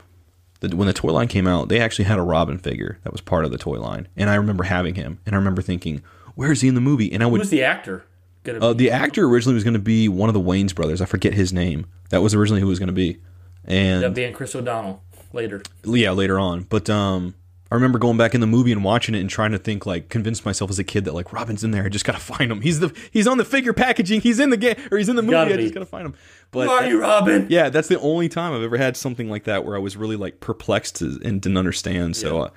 That 0.59 0.73
when 0.73 0.87
the 0.87 0.93
toy 0.93 1.11
line 1.11 1.27
came 1.27 1.47
out, 1.47 1.69
they 1.69 1.79
actually 1.79 2.05
had 2.05 2.17
a 2.17 2.23
Robin 2.23 2.57
figure 2.57 2.99
that 3.03 3.11
was 3.11 3.21
part 3.21 3.45
of 3.45 3.51
the 3.51 3.59
toy 3.59 3.79
line. 3.79 4.07
And 4.15 4.29
I 4.29 4.35
remember 4.35 4.63
having 4.63 4.95
him. 4.95 5.19
And 5.25 5.35
I 5.35 5.37
remember 5.37 5.61
thinking, 5.61 6.01
where 6.33 6.51
is 6.51 6.61
he 6.61 6.67
in 6.67 6.75
the 6.75 6.81
movie? 6.81 7.11
And 7.11 7.21
I 7.21 7.27
would. 7.27 7.41
Who's 7.41 7.51
the 7.51 7.63
actor? 7.63 8.05
Gonna 8.47 8.65
uh, 8.65 8.73
the 8.73 8.91
actor 8.91 9.25
originally 9.25 9.55
was 9.55 9.63
going 9.63 9.73
to 9.73 9.79
be 9.79 10.07
one 10.07 10.29
of 10.29 10.33
the 10.33 10.41
Wayans 10.41 10.73
brothers. 10.73 11.01
I 11.01 11.05
forget 11.05 11.33
his 11.33 11.51
name. 11.51 11.85
That 12.09 12.21
was 12.21 12.33
originally 12.33 12.61
who 12.61 12.67
was 12.67 12.79
going 12.79 12.87
to 12.87 12.93
be. 12.93 13.19
And 13.65 14.15
being 14.15 14.31
Chris 14.31 14.55
O'Donnell 14.55 15.03
later. 15.33 15.61
Yeah, 15.83 16.11
later 16.11 16.39
on. 16.39 16.63
But 16.63 16.89
um, 16.89 17.35
I 17.69 17.75
remember 17.75 17.99
going 17.99 18.15
back 18.15 18.33
in 18.33 18.39
the 18.39 18.47
movie 18.47 18.71
and 18.71 18.81
watching 18.83 19.13
it 19.13 19.19
and 19.19 19.29
trying 19.29 19.51
to 19.51 19.57
think 19.57 19.85
like 19.85 20.07
convince 20.07 20.45
myself 20.45 20.71
as 20.71 20.79
a 20.79 20.85
kid 20.85 21.03
that 21.03 21.13
like 21.13 21.33
Robin's 21.33 21.65
in 21.65 21.71
there. 21.71 21.83
I 21.83 21.89
just 21.89 22.05
gotta 22.05 22.19
find 22.19 22.49
him. 22.49 22.61
He's 22.61 22.79
the 22.79 22.95
he's 23.11 23.27
on 23.27 23.37
the 23.37 23.45
figure 23.45 23.73
packaging. 23.73 24.21
He's 24.21 24.39
in 24.39 24.49
the 24.49 24.57
game 24.57 24.75
or 24.89 24.97
he's 24.97 25.09
in 25.09 25.17
the 25.17 25.21
movie. 25.21 25.35
I 25.35 25.57
just 25.57 25.73
gotta 25.73 25.85
find 25.85 26.05
him. 26.05 26.15
But 26.51 26.67
Who 26.67 26.71
are 26.71 26.87
you, 26.87 27.01
Robin? 27.01 27.47
Yeah, 27.49 27.67
that's 27.69 27.89
the 27.89 27.99
only 27.99 28.29
time 28.29 28.53
I've 28.53 28.63
ever 28.63 28.77
had 28.77 28.95
something 28.95 29.29
like 29.29 29.43
that 29.43 29.65
where 29.65 29.75
I 29.75 29.79
was 29.79 29.97
really 29.97 30.15
like 30.15 30.39
perplexed 30.39 31.01
and 31.01 31.41
didn't 31.41 31.57
understand. 31.57 32.15
So. 32.15 32.37
Yeah. 32.37 32.43
Uh, 32.43 32.49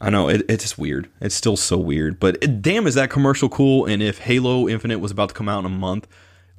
I 0.00 0.10
know 0.10 0.28
it, 0.28 0.42
it's 0.48 0.64
just 0.64 0.78
weird. 0.78 1.08
It's 1.20 1.34
still 1.34 1.56
so 1.56 1.78
weird. 1.78 2.20
But 2.20 2.38
it, 2.42 2.62
damn, 2.62 2.86
is 2.86 2.94
that 2.94 3.10
commercial 3.10 3.48
cool? 3.48 3.86
And 3.86 4.02
if 4.02 4.18
Halo 4.18 4.68
Infinite 4.68 4.98
was 4.98 5.10
about 5.10 5.30
to 5.30 5.34
come 5.34 5.48
out 5.48 5.60
in 5.60 5.66
a 5.66 5.70
month, 5.70 6.06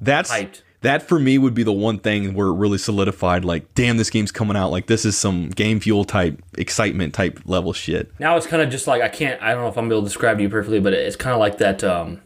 that's 0.00 0.30
Hyped. 0.30 0.62
that 0.80 1.02
for 1.02 1.18
me 1.18 1.38
would 1.38 1.54
be 1.54 1.62
the 1.62 1.72
one 1.72 1.98
thing 1.98 2.34
where 2.34 2.48
it 2.48 2.54
really 2.54 2.78
solidified. 2.78 3.44
Like, 3.44 3.74
damn, 3.74 3.96
this 3.98 4.10
game's 4.10 4.32
coming 4.32 4.56
out. 4.56 4.70
Like, 4.70 4.86
this 4.86 5.04
is 5.04 5.16
some 5.16 5.50
game 5.50 5.80
fuel 5.80 6.04
type 6.04 6.42
excitement 6.58 7.14
type 7.14 7.40
level 7.44 7.72
shit. 7.72 8.10
Now 8.18 8.36
it's 8.36 8.46
kind 8.46 8.62
of 8.62 8.70
just 8.70 8.86
like 8.86 9.02
I 9.02 9.08
can't. 9.08 9.40
I 9.42 9.52
don't 9.52 9.62
know 9.62 9.68
if 9.68 9.76
I'm 9.78 9.86
able 9.86 10.02
to 10.02 10.08
describe 10.08 10.38
to 10.38 10.42
you 10.42 10.48
perfectly, 10.48 10.80
but 10.80 10.92
it's 10.92 11.16
kind 11.16 11.34
of 11.34 11.40
like 11.40 11.58
that 11.58 11.84
um, 11.84 12.20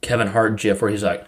Kevin 0.00 0.28
Hart 0.28 0.58
gif 0.58 0.80
where 0.82 0.90
he's 0.90 1.02
like, 1.02 1.26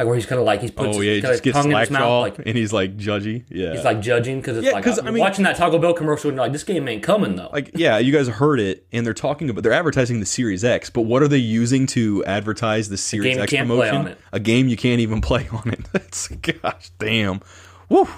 like 0.00 0.06
where 0.06 0.16
he's 0.16 0.24
kind 0.24 0.38
of 0.38 0.46
like 0.46 0.62
he's 0.62 0.70
puts 0.70 0.96
oh 0.96 1.00
yeah, 1.02 1.14
he 1.14 1.20
just 1.20 1.42
gets 1.42 1.54
tongue 1.54 1.70
in 1.70 1.76
his 1.76 1.90
mouth, 1.90 2.22
like, 2.22 2.38
and 2.46 2.56
he's 2.56 2.72
like 2.72 2.96
judgy. 2.96 3.44
Yeah, 3.50 3.72
he's 3.72 3.84
like 3.84 4.00
judging 4.00 4.40
because 4.40 4.56
it's 4.56 4.66
yeah, 4.66 4.72
like 4.72 4.86
I 4.86 5.10
mean, 5.10 5.18
watching 5.18 5.44
that 5.44 5.56
Taco 5.56 5.78
Bell 5.78 5.92
commercial 5.92 6.30
and 6.30 6.38
like 6.38 6.52
this 6.52 6.64
game 6.64 6.88
ain't 6.88 7.02
coming 7.02 7.36
though. 7.36 7.50
Like 7.52 7.72
yeah, 7.74 7.98
you 7.98 8.10
guys 8.10 8.26
heard 8.26 8.60
it, 8.60 8.86
and 8.92 9.04
they're 9.04 9.12
talking 9.12 9.50
about 9.50 9.62
they're 9.62 9.74
advertising 9.74 10.18
the 10.20 10.26
Series 10.26 10.64
X, 10.64 10.88
but 10.88 11.02
what 11.02 11.22
are 11.22 11.28
they 11.28 11.36
using 11.36 11.86
to 11.88 12.24
advertise 12.24 12.88
the 12.88 12.96
Series 12.96 13.36
X 13.36 13.52
promotion? 13.52 14.16
A 14.32 14.40
game 14.40 14.68
you 14.68 14.76
can't 14.78 15.00
even 15.00 15.20
play 15.20 15.46
on 15.52 15.68
it. 15.68 15.84
That's 15.92 16.28
gosh 16.28 16.90
damn. 16.98 17.42
Woo. 17.90 18.08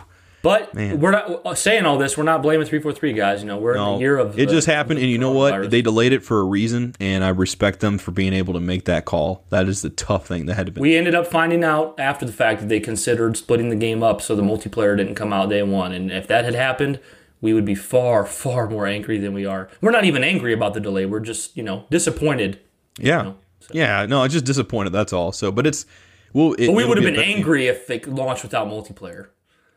But 0.42 0.74
Man. 0.74 0.98
we're 0.98 1.12
not 1.12 1.46
uh, 1.46 1.54
saying 1.54 1.86
all 1.86 1.98
this. 1.98 2.18
We're 2.18 2.24
not 2.24 2.42
blaming 2.42 2.66
three 2.66 2.80
four 2.80 2.92
three 2.92 3.12
guys. 3.12 3.42
You 3.42 3.46
know, 3.46 3.58
we're 3.58 3.74
no, 3.74 3.92
in 3.92 3.94
the 3.94 4.00
year 4.00 4.18
of. 4.18 4.36
It 4.36 4.48
the, 4.48 4.54
just 4.54 4.66
happened, 4.66 4.98
and 4.98 5.08
you 5.08 5.18
know 5.18 5.30
what? 5.30 5.70
They 5.70 5.82
delayed 5.82 6.12
it 6.12 6.24
for 6.24 6.40
a 6.40 6.44
reason, 6.44 6.94
and 6.98 7.22
I 7.22 7.28
respect 7.28 7.78
them 7.78 7.96
for 7.96 8.10
being 8.10 8.32
able 8.32 8.52
to 8.54 8.60
make 8.60 8.84
that 8.86 9.04
call. 9.04 9.44
That 9.50 9.68
is 9.68 9.82
the 9.82 9.90
tough 9.90 10.26
thing 10.26 10.46
that 10.46 10.54
had 10.54 10.66
to 10.66 10.72
be. 10.72 10.80
We 10.80 10.96
ended 10.96 11.14
up 11.14 11.28
finding 11.28 11.62
out 11.62 11.94
after 11.98 12.26
the 12.26 12.32
fact 12.32 12.60
that 12.60 12.68
they 12.68 12.80
considered 12.80 13.36
splitting 13.36 13.68
the 13.68 13.76
game 13.76 14.02
up 14.02 14.20
so 14.20 14.34
the 14.34 14.42
multiplayer 14.42 14.96
didn't 14.96 15.14
come 15.14 15.32
out 15.32 15.48
day 15.48 15.62
one, 15.62 15.92
and 15.92 16.10
if 16.10 16.26
that 16.26 16.44
had 16.44 16.54
happened, 16.54 16.98
we 17.40 17.54
would 17.54 17.64
be 17.64 17.76
far 17.76 18.26
far 18.26 18.68
more 18.68 18.86
angry 18.86 19.18
than 19.18 19.32
we 19.32 19.46
are. 19.46 19.68
We're 19.80 19.92
not 19.92 20.04
even 20.04 20.24
angry 20.24 20.52
about 20.52 20.74
the 20.74 20.80
delay. 20.80 21.06
We're 21.06 21.20
just 21.20 21.56
you 21.56 21.62
know 21.62 21.86
disappointed. 21.88 22.58
Yeah. 22.98 23.18
You 23.18 23.22
know, 23.24 23.36
so. 23.60 23.68
Yeah. 23.74 24.06
No, 24.06 24.22
i 24.22 24.28
just 24.28 24.44
disappointed. 24.44 24.90
That's 24.90 25.12
all. 25.12 25.30
So, 25.30 25.52
but 25.52 25.68
it's 25.68 25.86
well. 26.32 26.54
It, 26.54 26.66
but 26.66 26.74
we 26.74 26.84
would 26.84 26.98
have 26.98 27.06
been 27.06 27.22
angry 27.22 27.68
if 27.68 27.88
it 27.88 28.08
launched 28.08 28.42
without 28.42 28.66
multiplayer. 28.66 29.28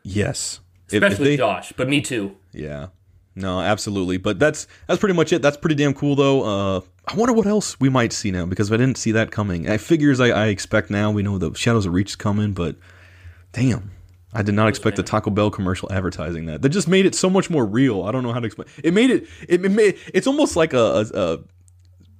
Yes 0.06 0.60
especially 0.92 1.24
they, 1.30 1.36
Josh, 1.36 1.72
but 1.76 1.88
me 1.88 2.00
too. 2.00 2.36
Yeah, 2.52 2.88
no, 3.34 3.60
absolutely. 3.60 4.16
But 4.16 4.38
that's 4.38 4.66
that's 4.86 5.00
pretty 5.00 5.14
much 5.14 5.32
it. 5.32 5.42
That's 5.42 5.56
pretty 5.56 5.74
damn 5.74 5.94
cool, 5.94 6.16
though. 6.16 6.42
Uh, 6.42 6.80
I 7.06 7.14
wonder 7.14 7.32
what 7.32 7.46
else 7.46 7.78
we 7.80 7.88
might 7.88 8.12
see 8.12 8.30
now 8.30 8.46
because 8.46 8.70
I 8.72 8.76
didn't 8.76 8.98
see 8.98 9.12
that 9.12 9.30
coming. 9.30 9.68
I 9.68 9.76
figures 9.76 10.20
I, 10.20 10.28
I 10.28 10.46
expect 10.46 10.90
now. 10.90 11.10
We 11.10 11.22
know 11.22 11.38
the 11.38 11.54
Shadows 11.54 11.86
of 11.86 11.92
Reach 11.92 12.10
is 12.10 12.16
coming, 12.16 12.52
but 12.52 12.76
damn. 13.52 13.92
I 14.32 14.42
did 14.42 14.54
not 14.54 14.68
expect 14.68 14.96
the 14.96 15.02
Taco 15.02 15.30
Bell 15.30 15.50
commercial 15.50 15.90
advertising 15.90 16.44
that. 16.46 16.60
That 16.60 16.68
just 16.68 16.88
made 16.88 17.06
it 17.06 17.14
so 17.14 17.30
much 17.30 17.48
more 17.48 17.64
real. 17.64 18.02
I 18.02 18.12
don't 18.12 18.22
know 18.22 18.34
how 18.34 18.40
to 18.40 18.44
explain. 18.44 18.68
It 18.84 18.92
made 18.92 19.08
it. 19.08 19.26
It, 19.48 19.64
it 19.64 19.70
made. 19.70 19.98
It's 20.12 20.26
almost 20.26 20.56
like 20.56 20.74
a, 20.74 20.78
a, 20.78 21.02
a 21.14 21.38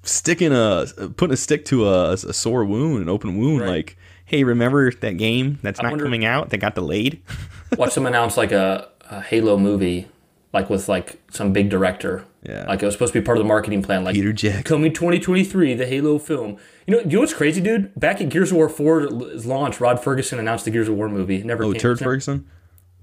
sticking 0.02 0.50
a 0.50 0.86
putting 1.16 1.34
a 1.34 1.36
stick 1.36 1.66
to 1.66 1.86
a, 1.86 2.12
a 2.12 2.32
sore 2.32 2.64
wound, 2.64 3.02
an 3.02 3.10
open 3.10 3.36
wound. 3.36 3.60
Right. 3.60 3.68
Like 3.68 3.98
hey, 4.26 4.44
remember 4.44 4.92
that 4.92 5.16
game 5.16 5.58
that's 5.62 5.80
I 5.80 5.84
not 5.84 5.92
wonder, 5.92 6.04
coming 6.04 6.24
out 6.24 6.50
that 6.50 6.58
got 6.58 6.74
delayed? 6.74 7.22
watch 7.78 7.94
them 7.94 8.06
announce 8.06 8.36
like 8.36 8.52
a, 8.52 8.88
a, 9.08 9.22
Halo 9.22 9.56
movie, 9.56 10.08
like 10.52 10.68
with 10.68 10.88
like 10.88 11.18
some 11.30 11.52
big 11.52 11.70
director. 11.70 12.24
Yeah. 12.42 12.66
Like 12.68 12.82
it 12.82 12.86
was 12.86 12.94
supposed 12.94 13.12
to 13.14 13.20
be 13.20 13.24
part 13.24 13.38
of 13.38 13.44
the 13.44 13.48
marketing 13.48 13.82
plan. 13.82 14.04
Like 14.04 14.14
Peter 14.14 14.32
Jackson. 14.32 14.62
Coming 14.64 14.92
2023, 14.92 15.74
the 15.74 15.86
Halo 15.86 16.18
film. 16.18 16.58
You 16.86 16.94
know, 16.94 17.00
you 17.00 17.12
know 17.12 17.20
what's 17.20 17.34
crazy, 17.34 17.60
dude? 17.60 17.98
Back 17.98 18.20
at 18.20 18.28
Gears 18.28 18.50
of 18.50 18.58
War 18.58 18.68
4's 18.68 19.46
launch, 19.46 19.80
Rod 19.80 20.02
Ferguson 20.02 20.38
announced 20.38 20.64
the 20.64 20.70
Gears 20.70 20.88
of 20.88 20.96
War 20.96 21.08
movie. 21.08 21.36
It 21.36 21.46
never 21.46 21.62
came 21.62 21.70
out. 21.70 21.70
oh, 21.70 21.72
came, 21.72 21.80
Turd 21.80 21.98
Ferguson? 22.00 22.46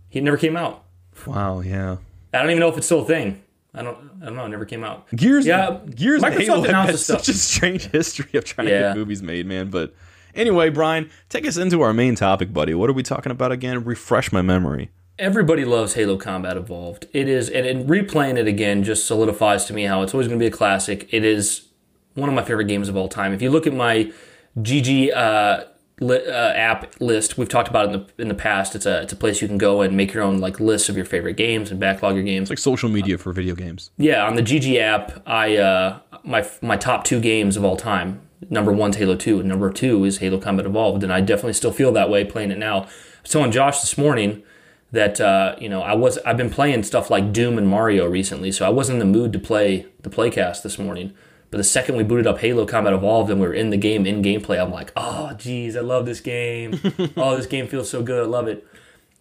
He 0.09 0.21
never 0.21 0.37
came 0.37 0.55
out. 0.55 0.83
Wow, 1.25 1.61
yeah. 1.61 1.97
I 2.33 2.39
don't 2.39 2.51
even 2.51 2.59
know 2.59 2.69
if 2.69 2.77
it's 2.77 2.85
still 2.85 3.01
a 3.01 3.05
thing. 3.05 3.41
I 3.75 3.81
don't. 3.81 3.97
I 4.21 4.25
don't 4.25 4.35
know. 4.35 4.45
It 4.45 4.49
never 4.49 4.65
came 4.65 4.83
out. 4.83 5.07
Gears. 5.15 5.45
Yeah. 5.45 5.79
Gears. 5.89 6.21
Microsoft 6.21 6.45
Halo 6.45 6.63
has 6.63 7.03
such 7.03 7.27
a 7.27 7.33
strange 7.33 7.85
history 7.91 8.37
of 8.37 8.45
trying 8.45 8.67
yeah. 8.67 8.73
to 8.73 8.87
get 8.89 8.97
movies 8.97 9.23
made, 9.23 9.47
man. 9.47 9.69
But 9.69 9.95
Anyway, 10.35 10.69
Brian, 10.69 11.09
take 11.29 11.45
us 11.45 11.57
into 11.57 11.81
our 11.81 11.93
main 11.93 12.15
topic, 12.15 12.53
buddy. 12.53 12.73
What 12.73 12.89
are 12.89 12.93
we 12.93 13.03
talking 13.03 13.31
about 13.31 13.51
again? 13.51 13.83
Refresh 13.83 14.31
my 14.31 14.41
memory. 14.41 14.91
Everybody 15.19 15.63
loves 15.63 15.93
Halo 15.93 16.17
Combat 16.17 16.57
Evolved. 16.57 17.07
It 17.13 17.29
is, 17.29 17.49
and, 17.49 17.67
and 17.67 17.87
replaying 17.87 18.37
it 18.37 18.47
again 18.47 18.83
just 18.83 19.05
solidifies 19.05 19.65
to 19.65 19.73
me 19.73 19.83
how 19.83 20.01
it's 20.01 20.13
always 20.13 20.27
going 20.27 20.39
to 20.39 20.43
be 20.43 20.47
a 20.47 20.51
classic. 20.51 21.07
It 21.13 21.23
is 21.23 21.67
one 22.15 22.29
of 22.29 22.35
my 22.35 22.43
favorite 22.43 22.65
games 22.65 22.89
of 22.89 22.97
all 22.97 23.07
time. 23.07 23.31
If 23.31 23.41
you 23.41 23.51
look 23.51 23.67
at 23.67 23.73
my 23.73 24.11
GG 24.57 25.15
uh, 25.15 25.65
li- 25.99 26.25
uh, 26.27 26.53
app 26.53 26.99
list. 26.99 27.37
We've 27.37 27.49
talked 27.49 27.67
about 27.67 27.85
it 27.89 27.93
in 27.93 27.99
the 27.99 28.21
in 28.23 28.27
the 28.27 28.35
past. 28.35 28.75
It's 28.75 28.85
a 28.85 29.01
it's 29.01 29.13
a 29.13 29.15
place 29.15 29.41
you 29.41 29.47
can 29.47 29.57
go 29.57 29.81
and 29.81 29.95
make 29.95 30.13
your 30.13 30.23
own 30.23 30.39
like 30.39 30.59
lists 30.59 30.89
of 30.89 30.95
your 30.95 31.05
favorite 31.05 31.37
games 31.37 31.71
and 31.71 31.79
backlog 31.79 32.15
your 32.15 32.23
games. 32.23 32.43
It's 32.43 32.51
Like 32.51 32.59
social 32.59 32.89
media 32.89 33.17
for 33.17 33.31
video 33.33 33.55
games. 33.55 33.91
Yeah, 33.97 34.25
on 34.25 34.35
the 34.35 34.43
GG 34.43 34.79
app, 34.79 35.23
I 35.25 35.57
uh, 35.57 35.99
my 36.23 36.47
my 36.61 36.77
top 36.77 37.03
two 37.03 37.19
games 37.19 37.57
of 37.57 37.63
all 37.63 37.77
time. 37.77 38.21
Number 38.49 38.71
one's 38.71 38.97
Halo 38.97 39.15
Two, 39.15 39.39
and 39.39 39.49
number 39.49 39.71
two 39.71 40.03
is 40.05 40.17
Halo 40.17 40.39
Combat 40.39 40.65
Evolved, 40.65 41.03
and 41.03 41.11
I 41.11 41.21
definitely 41.21 41.53
still 41.53 41.71
feel 41.71 41.91
that 41.93 42.09
way 42.09 42.23
playing 42.25 42.51
it 42.51 42.57
now. 42.57 42.83
I 42.83 42.87
was 43.21 43.31
telling 43.31 43.51
Josh 43.51 43.81
this 43.81 43.97
morning 43.97 44.43
that 44.91 45.19
uh, 45.19 45.55
you 45.59 45.69
know 45.69 45.81
I 45.81 45.93
was 45.93 46.17
I've 46.19 46.37
been 46.37 46.49
playing 46.49 46.83
stuff 46.83 47.09
like 47.09 47.33
Doom 47.33 47.57
and 47.57 47.67
Mario 47.67 48.05
recently, 48.07 48.51
so 48.51 48.65
I 48.65 48.69
wasn't 48.69 49.01
in 49.01 49.11
the 49.11 49.17
mood 49.17 49.33
to 49.33 49.39
play 49.39 49.87
the 50.01 50.09
playcast 50.09 50.61
this 50.63 50.79
morning. 50.79 51.13
But 51.49 51.57
the 51.57 51.63
second 51.63 51.97
we 51.97 52.03
booted 52.03 52.25
up 52.25 52.39
Halo 52.39 52.65
Combat 52.65 52.93
Evolved 52.93 53.29
and 53.29 53.39
we 53.39 53.45
were 53.45 53.53
in 53.53 53.69
the 53.69 53.77
game 53.77 54.07
in 54.07 54.23
gameplay, 54.23 54.59
I'm 54.59 54.71
like, 54.71 54.91
oh 54.95 55.33
geez, 55.33 55.75
I 55.75 55.81
love 55.81 56.07
this 56.07 56.19
game. 56.19 56.79
oh, 57.17 57.37
this 57.37 57.45
game 57.45 57.67
feels 57.67 57.89
so 57.89 58.01
good. 58.01 58.23
I 58.23 58.25
love 58.25 58.47
it. 58.47 58.65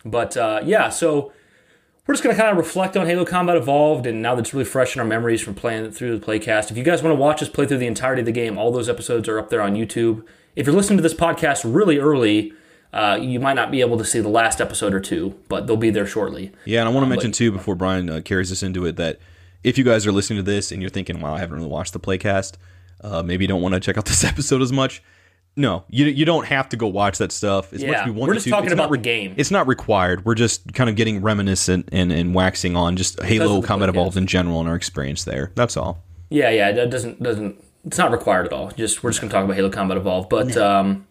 But 0.05 0.37
uh, 0.37 0.63
yeah, 0.65 0.89
so 0.89 1.33
we're 2.07 2.15
just 2.15 2.25
going 2.25 2.35
to 2.35 2.41
kind 2.41 2.51
of 2.51 2.59
reflect 2.59 2.97
on 2.97 3.07
Halo 3.07 3.25
Combat 3.25 3.57
Evolved, 3.57 4.07
and 4.07 4.21
now 4.21 4.35
that 4.35 4.41
it's 4.43 4.53
really 4.53 4.65
fresh 4.65 4.97
in 4.97 5.01
our 5.01 5.07
memories 5.07 5.41
from 5.41 5.55
playing 5.55 5.93
through 5.93 6.19
the 6.19 6.25
playcast. 6.25 6.71
If 6.71 6.77
you 6.77 6.83
guys 6.83 7.03
want 7.03 7.17
to 7.17 7.21
watch 7.21 7.43
us 7.43 7.49
play 7.49 7.65
through 7.65 7.79
the 7.79 7.87
entirety 7.87 8.21
of 8.21 8.27
the 8.27 8.33
game, 8.33 8.59
all 8.59 8.73
those 8.73 8.89
episodes 8.89 9.29
are 9.29 9.39
up 9.39 9.51
there 9.51 9.63
on 9.63 9.75
YouTube. 9.75 10.25
If 10.57 10.67
you're 10.67 10.75
listening 10.75 10.97
to 10.97 11.03
this 11.03 11.15
podcast 11.15 11.63
really 11.65 11.99
early, 11.99 12.53
uh, 12.93 13.19
you 13.21 13.39
might 13.39 13.55
not 13.55 13.71
be 13.71 13.81
able 13.81 13.97
to 13.99 14.05
see 14.05 14.21
the 14.21 14.29
last 14.29 14.61
episode 14.61 14.93
or 14.93 15.01
two, 15.01 15.39
but 15.49 15.67
they'll 15.67 15.77
be 15.77 15.91
there 15.91 16.07
shortly. 16.07 16.51
Yeah, 16.65 16.81
and 16.81 16.89
I 16.89 16.93
want 16.93 17.05
to 17.05 17.09
mention 17.09 17.31
too 17.31 17.53
before 17.53 17.77
Brian 17.77 18.11
uh, 18.11 18.21
carries 18.25 18.51
us 18.51 18.65
into 18.65 18.85
it 18.85 18.97
that 18.97 19.21
if 19.63 19.79
you 19.79 19.85
guys 19.85 20.05
are 20.05 20.13
listening 20.13 20.45
to 20.45 20.51
this 20.51 20.73
and 20.73 20.83
you're 20.83 20.91
thinking, 20.91 21.21
"Wow, 21.21 21.35
I 21.35 21.39
haven't 21.39 21.57
really 21.57 21.71
watched 21.71 21.93
the 21.93 22.01
playcast," 22.01 22.55
uh, 23.01 23.23
maybe 23.23 23.45
you 23.45 23.49
don't 23.49 23.63
want 23.63 23.75
to 23.75 23.81
check 23.81 23.97
out 23.97 24.07
this 24.07 24.25
episode 24.33 24.61
as 24.61 24.73
much. 24.73 25.03
No, 25.55 25.85
you 25.91 26.07
you 26.07 26.25
don't 26.25 26.47
have 26.47 26.69
to 26.71 26.77
go 26.79 26.87
watch 26.87 27.19
that 27.19 27.31
stuff 27.31 27.73
as 27.75 27.81
much 27.83 27.91
Yeah, 27.91 28.01
as 28.01 28.07
you 28.07 28.13
want 28.15 28.29
we're 28.29 28.35
just 28.35 28.45
to. 28.45 28.51
talking 28.51 28.67
It's 28.67 28.73
about 28.73 28.91
the 28.91 28.97
game. 28.97 29.35
It's 29.37 29.51
not 29.51 29.67
required. 29.67 30.25
We're 30.25 30.35
just 30.35 30.73
kind 30.73 30.89
of 30.89 30.97
getting 30.97 31.21
reminiscent 31.21 31.91
and, 31.93 32.11
and 32.11 32.35
waxing 32.35 32.75
on 32.75 32.97
just 32.97 33.23
Halo 33.23 33.61
Combat. 33.61 33.91
Evolved 33.91 34.17
in 34.17 34.27
general 34.27 34.61
and 34.61 34.69
our 34.69 34.75
experience 34.77 35.25
there. 35.25 35.53
That's 35.55 35.77
all. 35.77 36.03
Yeah, 36.31 36.49
yeah, 36.49 36.69
it 36.71 36.91
doesn't 36.91 37.23
doesn't 37.23 37.63
it's 37.85 37.99
not 37.99 38.11
required 38.13 38.47
at 38.47 38.53
all. 38.55 38.71
Just 38.71 39.03
we're 39.03 39.11
just 39.11 39.21
gonna 39.21 39.31
talk 39.33 39.45
about 39.45 39.55
Halo 39.57 39.69
Combat 39.69 39.99
Evolved. 39.99 40.31
But 40.31 40.57
um, 40.57 41.07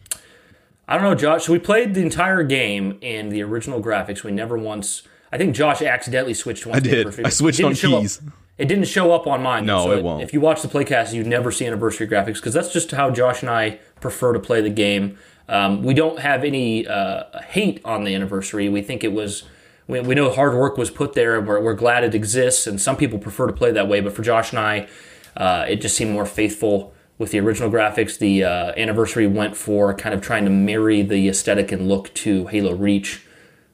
I 0.87 0.95
don't 0.95 1.03
know, 1.03 1.13
Josh. 1.13 1.45
So 1.45 1.53
we 1.53 1.59
played 1.59 1.93
the 1.93 2.01
entire 2.01 2.41
game 2.41 2.97
in 3.01 3.29
the 3.29 3.43
original 3.43 3.79
graphics. 3.81 4.23
We 4.23 4.31
never 4.31 4.57
once. 4.57 5.03
I 5.31 5.37
think 5.37 5.55
Josh 5.55 5.83
accidentally 5.83 6.33
switched 6.33 6.65
once. 6.65 6.77
I 6.77 6.79
to 6.79 6.89
did. 6.89 7.25
I 7.25 7.29
switched 7.29 7.63
on 7.63 7.75
show 7.75 7.95
up- 7.97 8.01
keys. 8.01 8.19
It 8.61 8.67
didn't 8.67 8.85
show 8.85 9.11
up 9.11 9.25
on 9.25 9.41
mine. 9.41 9.65
No, 9.65 9.85
so 9.85 9.91
it 9.93 10.03
won't. 10.03 10.21
If 10.21 10.33
you 10.33 10.39
watch 10.39 10.61
the 10.61 10.67
playcast, 10.67 11.13
you 11.13 11.23
never 11.23 11.51
see 11.51 11.65
anniversary 11.65 12.07
graphics 12.07 12.35
because 12.35 12.53
that's 12.53 12.71
just 12.71 12.91
how 12.91 13.09
Josh 13.09 13.41
and 13.41 13.49
I 13.49 13.79
prefer 13.99 14.33
to 14.33 14.39
play 14.39 14.61
the 14.61 14.69
game. 14.69 15.17
Um, 15.49 15.81
we 15.81 15.95
don't 15.95 16.19
have 16.19 16.43
any 16.43 16.87
uh, 16.87 17.41
hate 17.41 17.81
on 17.83 18.03
the 18.03 18.13
anniversary. 18.13 18.69
We 18.69 18.83
think 18.83 19.03
it 19.03 19.13
was. 19.13 19.43
We, 19.87 19.99
we 20.01 20.13
know 20.13 20.31
hard 20.31 20.53
work 20.53 20.77
was 20.77 20.91
put 20.91 21.13
there, 21.13 21.39
and 21.39 21.47
we're, 21.47 21.59
we're 21.59 21.73
glad 21.73 22.03
it 22.03 22.13
exists. 22.13 22.67
And 22.67 22.79
some 22.79 22.97
people 22.97 23.17
prefer 23.17 23.47
to 23.47 23.53
play 23.53 23.71
that 23.71 23.87
way, 23.87 23.99
but 23.99 24.13
for 24.13 24.21
Josh 24.21 24.51
and 24.51 24.59
I, 24.59 24.87
uh, 25.35 25.65
it 25.67 25.81
just 25.81 25.97
seemed 25.97 26.11
more 26.11 26.27
faithful 26.27 26.93
with 27.17 27.31
the 27.31 27.39
original 27.39 27.71
graphics. 27.71 28.19
The 28.19 28.43
uh, 28.43 28.73
anniversary 28.77 29.25
went 29.25 29.57
for 29.57 29.95
kind 29.95 30.13
of 30.13 30.21
trying 30.21 30.43
to 30.45 30.51
marry 30.51 31.01
the 31.01 31.27
aesthetic 31.27 31.71
and 31.71 31.89
look 31.89 32.13
to 32.13 32.45
Halo 32.45 32.75
Reach, 32.75 33.25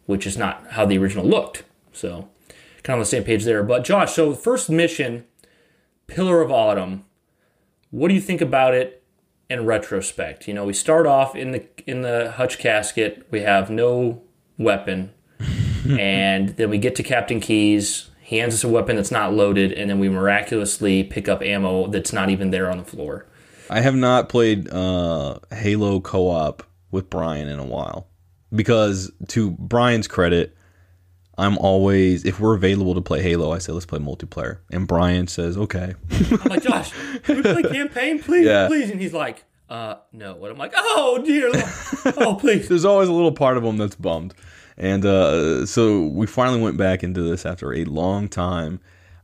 which 0.06 0.26
is 0.26 0.38
not 0.38 0.66
how 0.72 0.86
the 0.86 0.98
original 0.98 1.26
looked. 1.26 1.66
So, 1.92 2.30
kind 2.88 2.96
of 2.96 3.00
on 3.00 3.02
the 3.02 3.06
same 3.06 3.26
page 3.26 3.44
there. 3.44 3.64
But 3.64 3.84
Josh, 3.84 4.14
so 4.14 4.32
the 4.32 4.38
first 4.38 4.70
mission, 4.70 5.26
Pillar 6.08 6.42
of 6.42 6.50
Autumn. 6.50 7.04
What 7.92 8.08
do 8.08 8.14
you 8.14 8.22
think 8.22 8.40
about 8.40 8.74
it 8.74 9.04
in 9.50 9.66
retrospect? 9.66 10.48
You 10.48 10.54
know, 10.54 10.64
we 10.64 10.74
start 10.74 11.06
off 11.06 11.36
in 11.36 11.52
the 11.52 11.66
in 11.86 12.02
the 12.02 12.32
hutch 12.32 12.58
casket. 12.58 13.28
We 13.30 13.42
have 13.42 13.70
no 13.70 14.24
weapon, 14.58 15.12
and 16.00 16.50
then 16.50 16.70
we 16.70 16.78
get 16.78 16.96
to 16.96 17.04
Captain 17.04 17.42
Keyes. 17.42 18.10
He 18.22 18.38
hands 18.38 18.54
us 18.54 18.64
a 18.64 18.70
weapon 18.70 18.96
that's 18.96 19.12
not 19.12 19.34
loaded, 19.34 19.74
and 19.74 19.90
then 19.90 20.00
we 20.00 20.08
miraculously 20.08 21.04
pick 21.04 21.28
up 21.28 21.42
ammo 21.42 21.88
that's 21.88 22.14
not 22.14 22.30
even 22.30 22.52
there 22.52 22.72
on 22.72 22.78
the 22.78 22.86
floor. 22.86 23.26
I 23.70 23.82
have 23.82 23.96
not 23.96 24.30
played 24.30 24.70
uh, 24.70 25.40
Halo 25.52 26.00
co-op 26.00 26.64
with 26.92 27.10
Brian 27.10 27.50
in 27.50 27.60
a 27.60 27.66
while 27.66 28.08
because, 28.54 29.12
to 29.30 29.52
Brian's 29.52 30.08
credit, 30.08 30.57
I'm 31.38 31.58
always 31.60 32.26
if 32.26 32.40
we're 32.40 32.56
available 32.56 32.96
to 32.96 33.02
play 33.02 33.22
Halo, 33.22 33.52
I 33.54 33.60
say 33.60 33.72
let's 33.72 33.86
play 33.86 34.00
multiplayer, 34.00 34.60
and 34.72 34.88
Brian 34.88 35.28
says 35.28 35.58
okay. 35.58 35.94
I'm 36.12 36.38
like, 36.50 36.64
Josh, 36.64 36.92
can 37.24 37.38
we 37.38 37.42
play 37.44 37.64
campaign, 37.64 38.22
please, 38.22 38.46
Yeah. 38.46 38.68
please? 38.68 38.90
And 38.90 39.00
he's 39.00 39.14
like, 39.14 39.44
uh, 39.70 39.96
no. 40.12 40.36
And 40.44 40.54
I'm 40.54 40.58
like, 40.58 40.74
oh 40.76 41.22
dear, 41.24 41.52
oh 42.18 42.36
please. 42.40 42.68
There's 42.70 42.86
always 42.86 43.10
a 43.10 43.14
little 43.14 43.32
part 43.32 43.58
of 43.58 43.64
him 43.64 43.78
that's 43.78 43.96
bummed, 43.96 44.34
and 44.78 45.06
uh, 45.06 45.66
so 45.66 46.08
we 46.08 46.26
finally 46.26 46.62
went 46.62 46.78
back 46.78 47.04
into 47.04 47.22
this 47.22 47.46
after 47.46 47.74
a 47.74 47.84
long 47.86 48.28
time. 48.30 48.80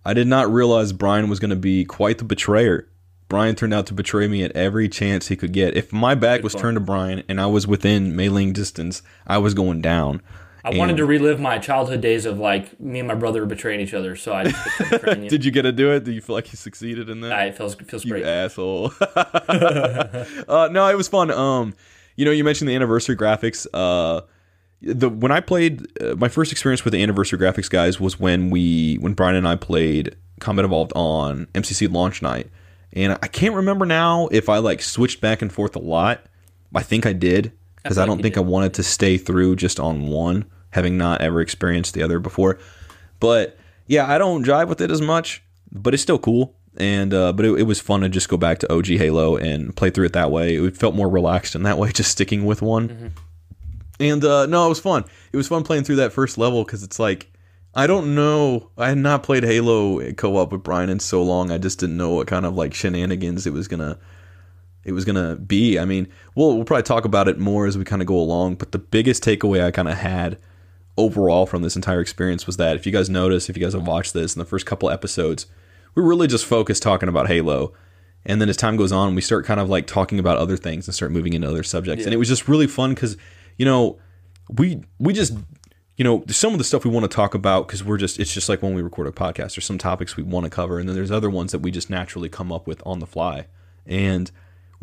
I 0.06 0.14
did 0.14 0.28
not 0.28 0.52
realize 0.52 0.92
Brian 0.92 1.30
was 1.30 1.40
going 1.40 1.50
to 1.52 1.56
be 1.56 1.86
quite 1.86 2.18
the 2.18 2.26
betrayer. 2.26 2.90
Brian 3.30 3.56
turned 3.56 3.74
out 3.74 3.88
to 3.88 3.94
betray 3.96 4.28
me 4.28 4.44
at 4.44 4.52
every 4.52 4.88
chance 4.90 5.30
he 5.30 5.36
could 5.36 5.54
get. 5.54 5.76
If 5.76 5.92
my 5.94 6.14
back 6.14 6.44
was 6.44 6.54
fun. 6.54 6.62
turned 6.62 6.76
to 6.76 6.82
Brian 6.82 7.24
and 7.28 7.40
I 7.42 7.48
was 7.48 7.66
within 7.66 8.12
meleeing 8.14 8.54
distance, 8.54 9.02
I 9.26 9.38
was 9.40 9.54
going 9.56 9.82
down. 9.82 10.22
I 10.66 10.78
wanted 10.78 10.98
to 10.98 11.06
relive 11.06 11.40
my 11.40 11.58
childhood 11.58 12.00
days 12.00 12.26
of 12.26 12.40
like 12.40 12.80
me 12.80 13.00
and 13.00 13.08
my 13.08 13.16
brother 13.16 13.46
betraying 13.46 13.82
each 13.82 13.94
other, 13.94 14.16
so 14.16 14.34
I 14.34 14.46
just 14.46 14.78
kept 14.78 14.92
betraying 14.92 15.24
you. 15.24 15.30
Did 15.30 15.44
you 15.44 15.52
get 15.52 15.64
to 15.64 15.74
do 15.74 15.92
it? 15.92 16.06
Do 16.06 16.12
you 16.12 16.22
feel 16.22 16.36
like 16.36 16.52
you 16.54 16.58
succeeded 16.58 17.10
in 17.10 17.20
that? 17.22 17.32
Ah, 17.34 17.42
it 17.44 17.58
feels 17.58 17.76
feels 17.76 18.06
you 18.06 18.12
great. 18.12 18.26
asshole. 18.26 18.94
uh, 19.02 20.70
no, 20.72 20.88
it 20.90 20.96
was 20.96 21.10
fun. 21.10 21.32
Um, 21.32 21.74
you 22.16 22.24
know, 22.24 22.32
you 22.32 22.46
mentioned 22.46 22.70
the 22.70 22.76
anniversary 22.76 23.18
graphics. 23.18 23.68
Uh, 23.74 24.22
the 24.82 25.10
when 25.10 25.32
I 25.32 25.42
played 25.42 25.86
uh, 26.02 26.16
my 26.16 26.30
first 26.30 26.52
experience 26.52 26.86
with 26.86 26.94
the 26.94 27.04
anniversary 27.04 27.40
graphics 27.40 27.70
guys 27.70 28.00
was 28.00 28.20
when 28.20 28.50
we 28.50 28.96
when 28.96 29.14
Brian 29.14 29.36
and 29.36 29.48
I 29.48 29.58
played 29.58 30.16
Combat 30.40 30.64
Evolved 30.64 30.94
on 30.96 31.48
MCC 31.48 31.92
launch 31.92 32.22
night, 32.22 32.50
and 32.94 33.18
I 33.22 33.28
can't 33.28 33.56
remember 33.56 33.86
now 33.86 34.30
if 34.32 34.48
I 34.48 34.60
like 34.60 34.82
switched 34.82 35.20
back 35.20 35.42
and 35.42 35.52
forth 35.52 35.76
a 35.76 35.80
lot. 35.80 36.26
I 36.76 36.82
think 36.82 37.06
I 37.06 37.14
did 37.14 37.52
because 37.84 37.98
I, 37.98 38.02
like 38.02 38.08
don't 38.08 38.18
you 38.20 38.24
think. 38.24 38.38
I 38.38 38.42
wanted 38.42 38.74
to 38.76 38.84
stay 38.84 39.18
through 39.18 39.58
just 39.58 39.80
on 39.80 40.08
one, 40.08 40.46
having 40.72 40.98
not 40.98 41.22
ever 41.22 41.42
experienced 41.42 41.94
the 41.94 42.04
other 42.04 42.20
before. 42.20 42.58
But 43.20 43.58
yeah, 43.88 44.12
I 44.12 44.18
don't 44.18 44.42
drive 44.42 44.70
with 44.70 44.82
it 44.82 44.92
as 44.92 45.02
much, 45.02 45.44
but 45.72 45.94
it's 45.94 46.04
still 46.04 46.20
cool. 46.20 46.56
And 46.78 47.14
uh, 47.14 47.34
but 47.34 47.46
it, 47.46 47.60
it 47.60 47.64
was 47.64 47.80
fun 47.80 48.02
to 48.02 48.10
just 48.10 48.30
go 48.30 48.38
back 48.38 48.60
to 48.60 48.74
OG 48.74 48.88
Halo 48.88 49.36
and 49.36 49.76
play 49.76 49.90
through 49.90 50.06
it 50.06 50.14
that 50.14 50.32
way. 50.32 50.56
It 50.56 50.76
felt 50.76 50.96
more 50.96 51.10
relaxed 51.10 51.56
in 51.56 51.64
that 51.64 51.78
way, 51.78 51.92
just 51.94 52.12
sticking 52.12 52.46
with 52.46 52.62
one. 52.62 52.90
Mm-hmm. 52.90 53.08
And 54.00 54.26
uh, 54.26 54.46
no, 54.48 54.66
it 54.66 54.70
was 54.70 54.80
fun. 54.80 55.06
It 55.32 55.38
was 55.38 55.48
fun 55.48 55.64
playing 55.64 55.84
through 55.84 55.98
that 55.98 56.14
first 56.14 56.38
level 56.38 56.64
because 56.64 56.84
it's 56.84 57.00
like 57.00 57.32
I 57.76 57.88
don't 57.88 58.16
know. 58.16 58.70
I 58.78 58.90
had 58.90 58.98
not 58.98 59.24
played 59.24 59.44
Halo 59.44 60.12
co-op 60.14 60.52
with 60.52 60.64
Brian 60.64 60.90
in 60.90 61.00
so 61.00 61.24
long. 61.24 61.52
I 61.52 61.58
just 61.58 61.80
didn't 61.80 61.98
know 61.98 62.12
what 62.12 62.28
kind 62.28 62.46
of 62.46 62.56
like 62.56 62.74
shenanigans 62.74 63.46
it 63.46 63.54
was 63.54 63.68
gonna 63.68 64.00
it 64.84 64.92
was 64.92 65.06
gonna 65.06 65.36
be. 65.36 65.80
I 65.80 65.86
mean, 65.86 66.08
we'll 66.36 66.56
we'll 66.56 66.66
probably 66.66 66.84
talk 66.84 67.06
about 67.06 67.28
it 67.28 67.40
more 67.40 67.66
as 67.66 67.78
we 67.78 67.86
kind 67.86 68.02
of 68.02 68.08
go 68.08 68.18
along. 68.18 68.56
But 68.56 68.72
the 68.72 68.80
biggest 68.80 69.24
takeaway 69.24 69.64
I 69.64 69.72
kind 69.72 69.88
of 69.88 69.98
had 69.98 70.38
overall 70.98 71.46
from 71.46 71.62
this 71.62 71.76
entire 71.76 72.02
experience 72.02 72.46
was 72.46 72.58
that 72.58 72.76
if 72.76 72.86
you 72.86 72.92
guys 72.92 73.10
notice, 73.10 73.50
if 73.50 73.58
you 73.58 73.64
guys 73.64 73.74
have 73.74 73.88
watched 73.88 74.14
this 74.14 74.36
in 74.36 74.40
the 74.40 74.46
first 74.46 74.66
couple 74.66 74.90
episodes, 74.90 75.48
we're 75.96 76.04
really 76.04 76.28
just 76.28 76.46
focused 76.46 76.84
talking 76.84 77.10
about 77.10 77.28
Halo. 77.28 77.74
And 78.26 78.40
then 78.40 78.48
as 78.48 78.58
time 78.58 78.78
goes 78.78 78.92
on, 78.92 79.16
we 79.16 79.22
start 79.22 79.46
kind 79.46 79.60
of 79.60 79.70
like 79.70 79.86
talking 79.86 80.20
about 80.20 80.38
other 80.38 80.56
things 80.56 80.88
and 80.88 80.96
start 80.96 81.12
moving 81.12 81.34
into 81.34 81.48
other 81.48 81.64
subjects. 81.64 82.06
And 82.06 82.14
it 82.14 82.18
was 82.18 82.30
just 82.30 82.48
really 82.48 82.68
fun 82.68 82.94
because, 82.94 83.18
you 83.58 83.66
know, 83.66 84.00
we 84.50 84.84
we 85.00 85.14
just 85.14 85.34
you 85.98 86.04
know 86.04 86.24
some 86.28 86.54
of 86.54 86.58
the 86.58 86.64
stuff 86.64 86.84
we 86.84 86.92
want 86.92 87.04
to 87.10 87.14
talk 87.14 87.34
about 87.34 87.68
because 87.68 87.84
we're 87.84 87.98
just 87.98 88.20
it's 88.20 88.34
just 88.34 88.50
like 88.50 88.62
when 88.62 88.74
we 88.74 88.82
record 88.82 89.08
a 89.08 89.12
podcast 89.12 89.56
there's 89.56 89.66
some 89.66 89.78
topics 89.78 90.18
we 90.18 90.24
want 90.24 90.44
to 90.44 90.50
cover 90.50 90.80
and 90.80 90.90
then 90.90 90.96
there's 90.96 91.12
other 91.12 91.30
ones 91.30 91.52
that 91.52 91.60
we 91.60 91.72
just 91.72 91.90
naturally 91.90 92.30
come 92.30 92.52
up 92.52 92.68
with 92.68 92.82
on 92.86 93.00
the 93.00 93.06
fly 93.06 93.46
and 93.86 94.32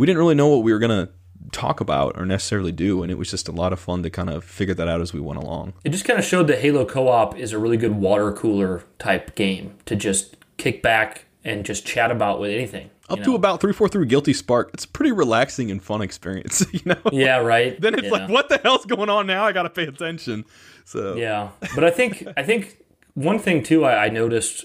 we 0.00 0.06
didn't 0.06 0.18
really 0.18 0.34
know 0.34 0.48
what 0.48 0.62
we 0.62 0.72
were 0.72 0.78
going 0.78 1.06
to 1.06 1.12
talk 1.52 1.80
about 1.80 2.18
or 2.18 2.24
necessarily 2.26 2.72
do 2.72 3.02
and 3.02 3.10
it 3.10 3.18
was 3.18 3.30
just 3.30 3.48
a 3.48 3.52
lot 3.52 3.72
of 3.72 3.80
fun 3.80 4.02
to 4.02 4.10
kind 4.10 4.30
of 4.30 4.44
figure 4.44 4.74
that 4.74 4.88
out 4.88 5.00
as 5.00 5.12
we 5.12 5.20
went 5.20 5.38
along 5.42 5.72
It 5.84 5.90
just 5.90 6.04
kind 6.04 6.18
of 6.18 6.24
showed 6.24 6.46
that 6.48 6.58
Halo 6.60 6.84
co-op 6.84 7.36
is 7.36 7.52
a 7.52 7.58
really 7.58 7.76
good 7.76 7.96
water 7.96 8.32
cooler 8.32 8.84
type 8.98 9.34
game 9.34 9.74
to 9.86 9.96
just 9.96 10.36
kick 10.58 10.82
back 10.82 11.24
and 11.44 11.64
just 11.64 11.86
chat 11.86 12.10
about 12.10 12.38
with 12.40 12.50
anything. 12.50 12.90
up 13.08 13.18
you 13.18 13.24
to 13.24 13.34
about 13.34 13.60
three 13.60 13.72
four 13.72 13.88
through 13.88 14.04
guilty 14.06 14.32
spark 14.34 14.70
it's 14.74 14.84
a 14.84 14.88
pretty 14.88 15.10
relaxing 15.12 15.70
and 15.70 15.82
fun 15.82 16.02
experience 16.02 16.64
you 16.72 16.80
know 16.84 17.00
yeah, 17.10 17.36
right. 17.38 17.80
then 17.80 17.94
it's 17.94 18.04
Yeah. 18.04 18.10
like 18.12 18.28
what 18.28 18.48
the 18.50 18.58
hell's 18.58 18.84
going 18.86 19.08
on 19.10 19.26
now 19.26 19.44
i 19.44 19.52
gotta 19.52 19.70
pay 19.70 19.84
attention 19.84 20.44
so 20.84 21.14
Yeah, 21.14 21.50
but 21.74 21.84
I 21.84 21.90
think 21.90 22.26
I 22.36 22.42
think 22.42 22.78
one 23.14 23.38
thing 23.38 23.62
too 23.62 23.84
I, 23.84 24.06
I 24.06 24.08
noticed 24.08 24.64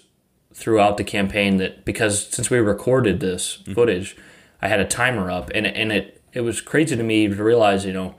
throughout 0.53 0.97
the 0.97 1.03
campaign 1.03 1.57
that 1.57 1.83
because 1.85 2.27
since 2.27 2.49
we 2.49 2.57
recorded 2.59 3.19
this 3.21 3.57
Mm-hmm. 3.63 3.73
footage, 3.73 4.17
I 4.61 4.67
had 4.67 4.79
a 4.79 4.85
timer 4.85 5.29
up, 5.31 5.51
and 5.55 5.65
and 5.67 5.91
it 5.91 6.21
it 6.33 6.41
was 6.41 6.61
crazy 6.61 6.95
to 6.95 7.03
me 7.03 7.27
to 7.27 7.43
realize 7.43 7.85
you 7.85 7.93
know 7.93 8.15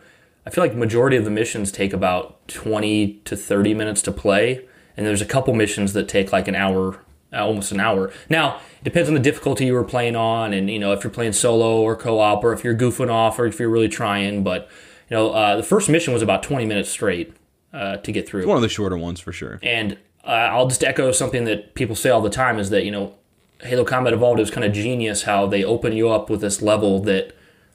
I 0.47 0.51
feel 0.51 0.63
like 0.65 0.73
the 0.73 0.79
majority 0.79 1.17
of 1.17 1.25
the 1.25 1.31
missions 1.31 1.73
take 1.73 1.93
about 1.93 2.47
twenty 2.49 3.15
to 3.25 3.37
thirty 3.37 3.75
minutes 3.75 4.03
to 4.03 4.13
play, 4.13 4.65
and 4.97 5.07
there's 5.07 5.23
a 5.23 5.27
couple 5.27 5.55
missions 5.55 5.93
that 5.95 6.09
take 6.09 6.33
like 6.33 6.49
an 6.49 6.55
hour. 6.55 7.01
uh, 7.33 7.45
Almost 7.45 7.73
an 7.73 7.81
hour. 7.81 8.13
Now 8.31 8.57
it 8.81 8.85
depends 8.85 9.09
on 9.09 9.15
the 9.15 9.21
difficulty 9.21 9.67
you 9.67 9.75
were 9.75 9.85
playing 9.85 10.17
on, 10.17 10.53
and 10.53 10.71
you 10.71 10.79
know 10.79 10.93
if 10.93 11.03
you're 11.05 11.11
playing 11.13 11.33
solo 11.33 11.81
or 11.81 11.97
co-op, 11.97 12.45
or 12.45 12.53
if 12.53 12.63
you're 12.65 12.77
goofing 12.77 13.11
off, 13.11 13.39
or 13.39 13.47
if 13.47 13.59
you're 13.59 13.69
really 13.71 13.89
trying. 13.89 14.43
But 14.45 14.69
You 15.11 15.17
know, 15.17 15.31
uh, 15.31 15.57
the 15.57 15.63
first 15.63 15.89
mission 15.89 16.13
was 16.13 16.23
about 16.23 16.43
20 16.43 16.67
minutes 16.67 16.89
straight 16.89 17.33
uh, 17.73 17.97
to 17.99 18.11
get 18.13 18.29
through. 18.29 18.41
It's 18.41 18.49
One 18.49 18.57
of 18.57 18.63
the 18.63 18.69
shorter 18.69 18.99
ones 18.99 19.21
for 19.21 19.33
sure. 19.33 19.59
And 19.63 19.99
uh, 20.25 20.51
I'll 20.53 20.67
just 20.67 20.83
echo 20.83 21.13
something 21.13 21.45
that 21.45 21.75
people 21.75 21.95
say 21.95 22.11
all 22.11 22.21
the 22.21 22.31
time 22.31 22.59
is 22.59 22.71
that, 22.71 22.85
you 22.85 22.91
know, 22.91 23.15
Halo 23.63 23.85
Combat 23.85 24.13
Evolved 24.13 24.41
is 24.41 24.51
kind 24.51 24.65
of 24.65 24.73
genius 24.73 25.23
how 25.23 25.47
they 25.47 25.65
open 25.65 25.93
you 25.93 26.11
up 26.11 26.29
with 26.29 26.41
this 26.41 26.61
level 26.61 27.01
that 27.01 27.33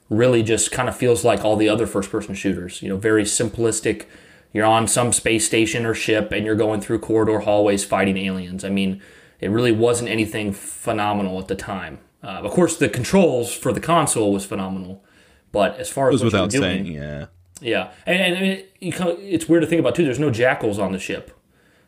really 0.08 0.42
just 0.42 0.70
kind 0.70 0.88
of 0.88 0.96
feels 0.96 1.24
like 1.24 1.44
all 1.44 1.56
the 1.56 1.68
other 1.68 1.86
first 1.86 2.10
person 2.10 2.34
shooters. 2.34 2.82
You 2.82 2.90
know, 2.90 2.96
very 2.96 3.24
simplistic. 3.24 4.06
You're 4.52 4.66
on 4.66 4.86
some 4.86 5.12
space 5.12 5.46
station 5.46 5.86
or 5.86 5.94
ship 5.94 6.30
and 6.30 6.44
you're 6.44 6.54
going 6.54 6.80
through 6.80 6.98
corridor 7.00 7.40
hallways 7.40 7.84
fighting 7.84 8.16
aliens. 8.18 8.64
I 8.64 8.68
mean, 8.68 9.00
it 9.40 9.48
really 9.48 9.72
wasn't 9.72 10.10
anything 10.10 10.52
phenomenal 10.52 11.38
at 11.40 11.48
the 11.48 11.56
time. 11.56 11.98
Uh, 12.22 12.42
of 12.44 12.52
course, 12.52 12.76
the 12.76 12.88
controls 12.88 13.52
for 13.52 13.72
the 13.72 13.80
console 13.80 14.32
was 14.32 14.44
phenomenal. 14.44 15.02
But 15.50 15.78
as 15.78 15.90
far 15.90 16.08
as 16.08 16.20
It 16.20 16.24
was 16.24 16.32
what 16.32 16.42
without 16.42 16.50
doing, 16.50 16.84
saying, 16.84 16.86
yeah. 16.86 17.26
yeah, 17.60 17.90
and, 18.06 18.34
and 18.36 18.46
it, 18.46 18.76
you 18.80 18.92
kind 18.92 19.10
of, 19.10 19.18
it's 19.18 19.48
weird 19.48 19.62
to 19.62 19.66
think 19.66 19.80
about 19.80 19.94
too. 19.94 20.04
There's 20.04 20.18
no 20.18 20.30
jackals 20.30 20.78
on 20.78 20.92
the 20.92 20.98
ship. 20.98 21.36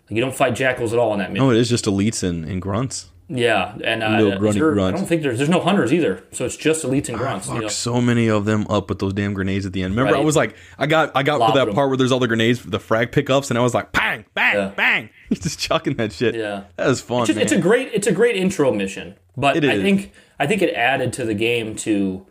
Like, 0.04 0.16
you 0.16 0.20
don't 0.20 0.34
fight 0.34 0.54
jackals 0.54 0.92
at 0.92 0.98
all 0.98 1.12
in 1.12 1.18
that 1.20 1.32
mission. 1.32 1.46
No, 1.46 1.50
it 1.50 1.56
is 1.56 1.70
just 1.70 1.86
elites 1.86 2.22
and, 2.22 2.44
and 2.44 2.60
grunts. 2.60 3.10
Yeah, 3.26 3.74
and 3.82 4.02
uh, 4.02 4.36
grunty 4.38 4.58
there- 4.60 4.78
I 4.80 4.90
don't 4.90 5.06
think 5.06 5.22
there's 5.22 5.38
there's 5.38 5.48
no 5.48 5.60
hunters 5.60 5.92
either. 5.94 6.22
So 6.32 6.44
it's 6.44 6.58
just 6.58 6.84
elites 6.84 7.08
and 7.08 7.16
grunts. 7.16 7.46
you 7.46 7.54
Fuck 7.54 7.62
know? 7.62 7.68
so 7.68 8.00
many 8.00 8.28
of 8.28 8.44
them 8.44 8.66
up 8.68 8.90
with 8.90 8.98
those 8.98 9.14
damn 9.14 9.32
grenades 9.32 9.64
at 9.64 9.72
the 9.72 9.82
end. 9.82 9.96
Remember, 9.96 10.16
I 10.18 10.20
was 10.20 10.36
like, 10.36 10.54
I 10.78 10.86
got 10.86 11.12
I 11.14 11.22
got 11.22 11.40
Lobbed 11.40 11.54
to 11.54 11.58
that 11.60 11.64
them. 11.66 11.74
part 11.74 11.88
where 11.88 11.96
there's 11.96 12.12
all 12.12 12.18
the 12.20 12.28
grenades, 12.28 12.62
the 12.62 12.78
frag 12.78 13.12
pickups, 13.12 13.48
and 13.50 13.58
I 13.58 13.62
was 13.62 13.72
like, 13.72 13.92
bang, 13.92 14.26
bang, 14.34 14.54
Yeah. 14.56 14.72
bang. 14.76 15.08
He's 15.30 15.40
just 15.40 15.58
chucking 15.58 15.94
that 15.96 16.12
shit. 16.12 16.34
Yeah. 16.34 16.64
that 16.76 16.86
was 16.86 17.00
fun. 17.00 17.20
It's, 17.22 17.28
just- 17.28 17.40
it's 17.40 17.52
a 17.52 17.58
great 17.58 17.90
it's 17.94 18.06
a 18.06 18.12
great 18.12 18.36
intro 18.36 18.70
mission, 18.72 19.14
but 19.38 19.56
I 19.64 19.80
think 19.80 20.12
I 20.38 20.46
think 20.46 20.60
it 20.60 20.74
added 20.74 21.14
to 21.14 21.24
the 21.24 21.34
game 21.34 21.76
to, 21.76 22.26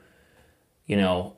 you 0.86 0.96
know, 0.98 1.38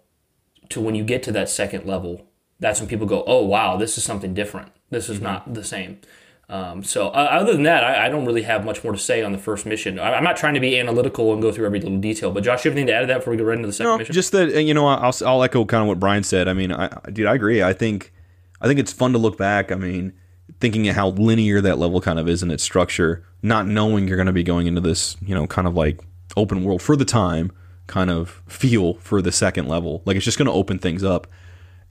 to 0.69 0.81
when 0.81 0.95
you 0.95 1.03
get 1.05 1.23
to 1.23 1.31
that 1.31 1.47
second 1.49 1.85
level. 1.85 2.25
That's 2.59 2.79
when 2.79 2.89
people 2.89 3.05
go, 3.07 3.23
oh 3.27 3.43
wow, 3.45 3.77
this 3.77 3.97
is 3.97 4.03
something 4.03 4.33
different. 4.33 4.71
This 4.89 5.05
Mm-hmm. 5.05 5.13
is 5.13 5.21
not 5.21 5.53
the 5.53 5.63
same. 5.63 5.99
Um, 6.47 6.83
so 6.83 7.07
uh, 7.07 7.27
other 7.31 7.53
than 7.53 7.63
that, 7.63 7.83
I, 7.83 8.05
I 8.05 8.09
don't 8.09 8.25
really 8.25 8.43
have 8.43 8.63
much 8.63 8.83
more 8.83 8.93
to 8.93 8.99
say 8.99 9.23
on 9.23 9.31
the 9.31 9.37
first 9.39 9.65
mission. 9.65 9.97
I, 9.97 10.13
I'm 10.13 10.23
not 10.23 10.37
trying 10.37 10.53
to 10.53 10.59
be 10.59 10.79
analytical 10.79 11.33
and 11.33 11.41
go 11.41 11.51
through 11.51 11.65
every 11.65 11.79
little 11.79 11.97
detail. 11.97 12.31
But 12.31 12.43
Josh, 12.43 12.63
you 12.65 12.69
have 12.71 12.77
anything 12.77 12.87
to 12.87 12.93
add 12.93 13.01
to 13.01 13.07
that 13.07 13.17
before 13.19 13.31
we 13.31 13.37
go 13.37 13.43
right 13.45 13.55
into 13.57 13.67
the 13.67 13.73
second 13.73 13.91
No, 13.91 13.97
mission? 13.97 14.13
just 14.13 14.31
that 14.33 14.55
uh, 14.55 14.59
you 14.59 14.73
know, 14.73 14.85
I'll 14.87 15.15
I'll 15.25 15.43
echo 15.43 15.65
kind 15.65 15.81
of 15.81 15.87
what 15.87 15.99
Brian 15.99 16.23
said. 16.23 16.47
I 16.47 16.53
mean, 16.53 16.71
I 16.71 16.85
I- 17.03 17.09
dude, 17.11 17.25
I 17.25 17.33
agree. 17.33 17.63
I 17.63 17.73
think 17.73 18.13
I 18.61 18.67
think 18.67 18.79
it's 18.79 18.93
fun 18.93 19.11
to 19.13 19.17
look 19.17 19.37
back. 19.39 19.71
I 19.71 19.75
mean, 19.75 20.13
thinking 20.59 20.87
of 20.87 20.95
how 20.95 21.09
linear 21.09 21.61
that 21.61 21.79
level 21.79 21.99
kind 21.99 22.19
of 22.19 22.29
is 22.29 22.43
in 22.43 22.51
its 22.51 22.63
structure, 22.63 23.23
not 23.41 23.65
knowing 23.67 24.07
you're 24.07 24.17
going 24.17 24.27
to 24.27 24.33
be 24.33 24.43
going 24.43 24.67
into 24.67 24.81
this, 24.81 25.17
you 25.21 25.33
know, 25.33 25.47
kind 25.47 25.67
of 25.67 25.73
like 25.75 25.99
open 26.37 26.63
world 26.63 26.81
for 26.81 26.95
the 26.95 27.05
time 27.05 27.51
kind 27.87 28.09
of 28.09 28.41
feel 28.47 28.95
for 28.95 29.21
the 29.21 29.31
second 29.31 29.67
level. 29.67 30.01
Like 30.05 30.15
it's 30.15 30.25
just 30.25 30.37
going 30.37 30.47
to 30.47 30.51
open 30.51 30.77
things 30.79 31.03
up. 31.03 31.27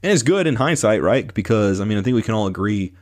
And 0.03 0.11
it's 0.11 0.23
good 0.23 0.45
in 0.47 0.55
hindsight, 0.55 1.01
right? 1.01 1.33
Because 1.33 1.79
I 1.81 1.85
mean, 1.85 1.97
I 1.97 2.01
think 2.01 2.15
we 2.15 2.21
can 2.21 2.33
all 2.35 2.47
agree 2.47 2.93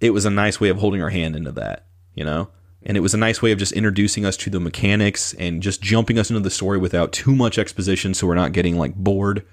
it 0.00 0.10
was 0.10 0.24
a 0.24 0.30
nice 0.30 0.60
way 0.60 0.68
of 0.68 0.78
holding 0.78 1.02
our 1.02 1.10
hand 1.10 1.36
into 1.36 1.52
that, 1.52 1.86
you 2.14 2.24
know? 2.24 2.48
And 2.82 2.96
it 2.96 3.00
was 3.00 3.12
a 3.12 3.18
nice 3.18 3.42
way 3.42 3.52
of 3.52 3.58
just 3.58 3.72
introducing 3.72 4.24
us 4.24 4.36
to 4.38 4.50
the 4.50 4.60
mechanics 4.60 5.34
and 5.34 5.62
just 5.62 5.82
jumping 5.82 6.18
us 6.18 6.30
into 6.30 6.40
the 6.40 6.50
story 6.50 6.78
without 6.78 7.12
too 7.12 7.34
much 7.34 7.58
exposition 7.58 8.14
so 8.14 8.26
we're 8.26 8.34
not 8.34 8.52
getting 8.52 8.78
like 8.78 8.94
bored. 8.94 9.44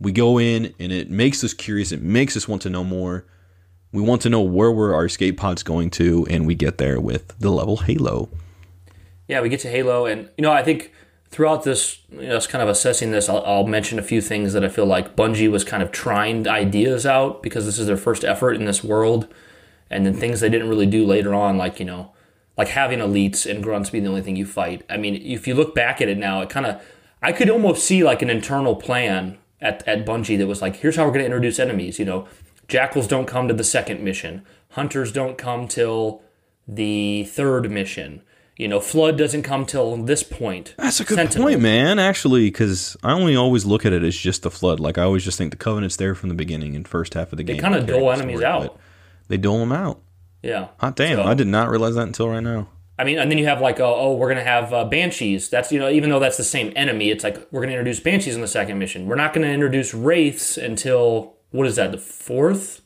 We 0.00 0.12
go 0.12 0.38
in 0.38 0.74
and 0.78 0.92
it 0.92 1.10
makes 1.10 1.44
us 1.44 1.54
curious, 1.54 1.92
it 1.92 2.02
makes 2.02 2.36
us 2.36 2.48
want 2.48 2.62
to 2.62 2.70
know 2.70 2.84
more. 2.84 3.26
We 3.92 4.02
want 4.02 4.22
to 4.22 4.28
know 4.28 4.40
where 4.40 4.72
were 4.72 4.92
our 4.92 5.04
escape 5.04 5.36
pods 5.38 5.62
going 5.62 5.90
to, 5.90 6.26
and 6.28 6.48
we 6.48 6.56
get 6.56 6.78
there 6.78 7.00
with 7.00 7.38
the 7.38 7.50
level 7.50 7.76
Halo. 7.76 8.28
yeah, 9.28 9.40
we 9.40 9.48
get 9.48 9.60
to 9.60 9.70
Halo, 9.70 10.04
and 10.04 10.28
you 10.36 10.42
know, 10.42 10.50
I 10.50 10.64
think 10.64 10.92
throughout 11.30 11.62
this, 11.62 12.00
you 12.10 12.28
know, 12.28 12.36
us 12.36 12.48
kind 12.48 12.60
of 12.60 12.68
assessing 12.68 13.12
this, 13.12 13.28
I'll, 13.28 13.44
I'll 13.44 13.66
mention 13.66 13.98
a 13.98 14.02
few 14.02 14.20
things 14.20 14.52
that 14.52 14.64
I 14.64 14.68
feel 14.68 14.86
like 14.86 15.16
Bungie 15.16 15.50
was 15.50 15.64
kind 15.64 15.82
of 15.82 15.92
trying 15.92 16.48
ideas 16.48 17.06
out 17.06 17.42
because 17.42 17.66
this 17.66 17.78
is 17.78 17.86
their 17.86 17.96
first 17.96 18.24
effort 18.24 18.54
in 18.54 18.64
this 18.64 18.82
world, 18.82 19.32
and 19.94 20.04
then 20.04 20.12
things 20.12 20.40
they 20.40 20.48
didn't 20.48 20.68
really 20.68 20.86
do 20.86 21.06
later 21.06 21.32
on, 21.32 21.56
like 21.56 21.78
you 21.78 21.86
know, 21.86 22.12
like 22.58 22.68
having 22.68 22.98
elites 22.98 23.48
and 23.48 23.62
grunts 23.62 23.90
be 23.90 24.00
the 24.00 24.08
only 24.08 24.22
thing 24.22 24.34
you 24.34 24.44
fight. 24.44 24.82
I 24.90 24.96
mean, 24.96 25.14
if 25.14 25.46
you 25.46 25.54
look 25.54 25.72
back 25.72 26.00
at 26.00 26.08
it 26.08 26.18
now, 26.18 26.40
it 26.40 26.50
kind 26.50 26.66
of, 26.66 26.82
I 27.22 27.30
could 27.30 27.48
almost 27.48 27.84
see 27.84 28.02
like 28.02 28.20
an 28.20 28.28
internal 28.28 28.74
plan 28.74 29.38
at 29.60 29.86
at 29.86 30.04
Bungie 30.04 30.36
that 30.36 30.48
was 30.48 30.60
like, 30.60 30.76
here's 30.76 30.96
how 30.96 31.04
we're 31.04 31.12
going 31.12 31.20
to 31.20 31.26
introduce 31.26 31.60
enemies. 31.60 32.00
You 32.00 32.04
know, 32.06 32.26
jackals 32.66 33.06
don't 33.06 33.26
come 33.26 33.46
to 33.46 33.54
the 33.54 33.62
second 33.62 34.02
mission, 34.02 34.44
hunters 34.70 35.12
don't 35.12 35.38
come 35.38 35.68
till 35.68 36.22
the 36.66 37.24
third 37.24 37.70
mission. 37.70 38.22
You 38.56 38.68
know, 38.68 38.78
flood 38.78 39.18
doesn't 39.18 39.42
come 39.42 39.66
till 39.66 39.96
this 39.96 40.22
point. 40.22 40.74
That's 40.78 41.00
a 41.00 41.04
good 41.04 41.16
Sentinel. 41.16 41.48
point, 41.48 41.60
man. 41.60 41.98
Actually, 41.98 42.46
because 42.46 42.96
I 43.02 43.12
only 43.12 43.34
always 43.34 43.64
look 43.64 43.84
at 43.84 43.92
it 43.92 44.04
as 44.04 44.16
just 44.16 44.42
the 44.42 44.50
flood. 44.50 44.78
Like 44.78 44.98
I 44.98 45.02
always 45.02 45.24
just 45.24 45.38
think 45.38 45.50
the 45.50 45.56
Covenant's 45.56 45.96
there 45.96 46.14
from 46.14 46.28
the 46.28 46.36
beginning 46.36 46.76
and 46.76 46.86
first 46.86 47.14
half 47.14 47.32
of 47.32 47.36
the 47.36 47.42
game. 47.44 47.60
kinda 47.60 47.80
to 47.80 47.86
dole 47.86 48.12
enemies 48.12 48.38
story, 48.38 48.52
out. 48.52 48.78
They 49.28 49.36
dole 49.36 49.58
them 49.58 49.72
out. 49.72 50.00
Yeah. 50.42 50.68
Hot 50.78 50.96
damn! 50.96 51.16
So- 51.16 51.22
I 51.22 51.34
did 51.34 51.46
not 51.46 51.70
realize 51.70 51.94
that 51.94 52.06
until 52.06 52.28
right 52.28 52.42
now. 52.42 52.68
I 52.96 53.02
mean, 53.02 53.18
and 53.18 53.28
then 53.28 53.38
you 53.38 53.46
have 53.46 53.60
like, 53.60 53.80
oh, 53.80 53.92
oh 53.92 54.14
we're 54.14 54.28
gonna 54.28 54.44
have 54.44 54.72
uh, 54.72 54.84
banshees. 54.84 55.48
That's 55.48 55.72
you 55.72 55.80
know, 55.80 55.88
even 55.88 56.10
though 56.10 56.20
that's 56.20 56.36
the 56.36 56.44
same 56.44 56.72
enemy, 56.76 57.10
it's 57.10 57.24
like 57.24 57.36
we're 57.50 57.60
gonna 57.60 57.72
introduce 57.72 57.98
banshees 57.98 58.36
in 58.36 58.40
the 58.40 58.46
second 58.46 58.78
mission. 58.78 59.06
We're 59.06 59.16
not 59.16 59.32
gonna 59.34 59.48
introduce 59.48 59.92
wraiths 59.94 60.56
until 60.56 61.34
what 61.50 61.66
is 61.66 61.76
that, 61.76 61.90
the 61.92 61.98
fourth 61.98 62.82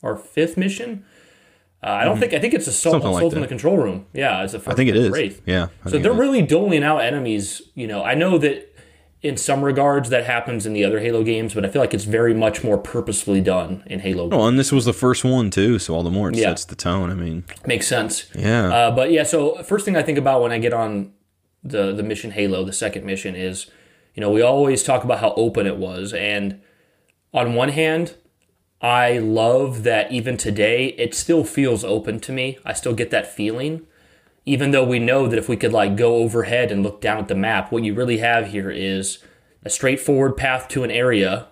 or 0.00 0.16
fifth 0.16 0.56
mission? 0.56 1.04
Uh, 1.82 1.88
I 1.90 2.04
don't 2.04 2.18
think. 2.18 2.32
I 2.32 2.38
think 2.38 2.54
it's 2.54 2.66
assault, 2.66 2.94
Mm-hmm. 2.94 3.02
Something 3.02 3.12
like 3.12 3.20
assault 3.20 3.34
in 3.34 3.40
the 3.42 3.48
control 3.48 3.76
room. 3.76 4.06
Yeah, 4.14 4.42
it's 4.44 4.54
a 4.54 4.58
first 4.58 4.72
I 4.72 4.76
think 4.76 4.88
it 4.88 4.96
is. 4.96 5.10
wraith. 5.10 5.42
Yeah. 5.44 5.68
I 5.84 5.90
So 5.90 5.98
they're 5.98 6.12
really 6.14 6.40
doling 6.40 6.82
out 6.82 6.98
enemies. 7.02 7.60
You 7.74 7.86
know, 7.86 8.02
I 8.02 8.14
know 8.14 8.38
that 8.38 8.73
in 9.24 9.36
some 9.38 9.64
regards 9.64 10.10
that 10.10 10.24
happens 10.26 10.66
in 10.66 10.74
the 10.74 10.84
other 10.84 11.00
Halo 11.00 11.22
games, 11.24 11.54
but 11.54 11.64
I 11.64 11.68
feel 11.68 11.80
like 11.80 11.94
it's 11.94 12.04
very 12.04 12.34
much 12.34 12.62
more 12.62 12.76
purposefully 12.76 13.40
done 13.40 13.82
in 13.86 14.00
Halo. 14.00 14.26
Well, 14.28 14.46
and 14.46 14.58
this 14.58 14.70
was 14.70 14.84
the 14.84 14.92
first 14.92 15.24
one 15.24 15.48
too, 15.50 15.78
so 15.78 15.94
all 15.94 16.02
the 16.02 16.10
more 16.10 16.28
it 16.28 16.36
Yeah. 16.36 16.50
sets 16.50 16.66
the 16.66 16.74
tone. 16.76 17.10
I 17.10 17.14
mean, 17.14 17.44
Makes 17.66 17.86
sense. 17.88 18.26
yeah. 18.34 18.68
Uh, 18.72 18.90
but 18.94 19.10
yeah, 19.10 19.22
so 19.22 19.62
first 19.62 19.86
thing 19.86 19.96
I 19.96 20.02
think 20.02 20.18
about 20.18 20.42
when 20.42 20.52
I 20.52 20.58
get 20.58 20.74
on 20.74 21.12
the 21.64 21.92
the 21.92 22.02
mission 22.02 22.32
Halo, 22.32 22.64
the 22.64 22.72
second 22.74 23.06
mission 23.06 23.34
is, 23.34 23.66
you 24.14 24.20
know, 24.20 24.30
we 24.30 24.42
always 24.42 24.82
talk 24.82 25.04
about 25.04 25.20
how 25.20 25.32
open 25.36 25.66
it 25.66 25.78
was, 25.78 26.12
and 26.12 26.60
on 27.32 27.54
one 27.54 27.70
hand, 27.70 28.14
I 28.82 29.16
love 29.18 29.84
that 29.84 30.12
even 30.12 30.36
today 30.36 30.88
it 30.98 31.14
still 31.14 31.44
feels 31.44 31.82
open 31.82 32.20
to 32.20 32.32
me. 32.32 32.58
I 32.64 32.74
still 32.74 32.92
get 32.94 33.10
that 33.10 33.26
feeling, 33.34 33.86
even 34.46 34.70
though 34.70 34.84
we 34.84 34.98
know 34.98 35.26
that 35.26 35.38
if 35.38 35.48
we 35.48 35.56
could 35.56 35.72
like 35.72 35.96
go 35.96 36.16
overhead 36.16 36.70
and 36.70 36.82
look 36.82 37.00
down 37.00 37.18
at 37.18 37.28
the 37.28 37.34
map, 37.34 37.72
what 37.72 37.82
you 37.82 37.94
really 37.94 38.18
have 38.18 38.48
here 38.48 38.70
is 38.70 39.18
a 39.64 39.70
straightforward 39.70 40.36
path 40.36 40.68
to 40.68 40.84
an 40.84 40.90
area, 40.90 41.48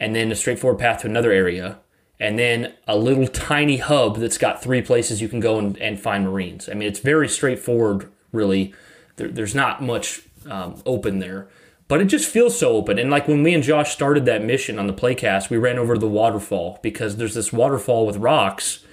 and 0.00 0.14
then 0.14 0.32
a 0.32 0.36
straightforward 0.36 0.80
path 0.80 1.02
to 1.02 1.06
another 1.06 1.30
area, 1.30 1.78
and 2.18 2.38
then 2.38 2.74
a 2.88 2.96
little 2.96 3.28
tiny 3.28 3.76
hub 3.76 4.16
that's 4.16 4.38
got 4.38 4.62
three 4.62 4.82
places 4.82 5.22
you 5.22 5.28
can 5.28 5.40
go 5.40 5.58
and, 5.58 5.78
and 5.78 6.00
find 6.00 6.24
Marines. 6.24 6.68
I 6.68 6.74
mean, 6.74 6.88
it's 6.88 6.98
very 6.98 7.28
straightforward, 7.28 8.10
really. 8.32 8.74
There, 9.16 9.28
there's 9.28 9.54
not 9.54 9.82
much 9.82 10.22
um, 10.50 10.82
open 10.84 11.20
there, 11.20 11.48
but 11.88 12.00
it 12.00 12.06
just 12.06 12.28
feels 12.28 12.58
so 12.58 12.72
open. 12.72 12.98
And 12.98 13.10
like 13.10 13.28
when 13.28 13.42
me 13.42 13.54
and 13.54 13.62
Josh 13.62 13.92
started 13.92 14.24
that 14.24 14.44
mission 14.44 14.78
on 14.78 14.86
the 14.86 14.92
playcast, 14.92 15.50
we 15.50 15.56
ran 15.56 15.78
over 15.78 15.94
to 15.94 16.00
the 16.00 16.08
waterfall 16.08 16.80
because 16.82 17.16
there's 17.16 17.34
this 17.34 17.52
waterfall 17.52 18.06
with 18.06 18.16
rocks 18.16 18.84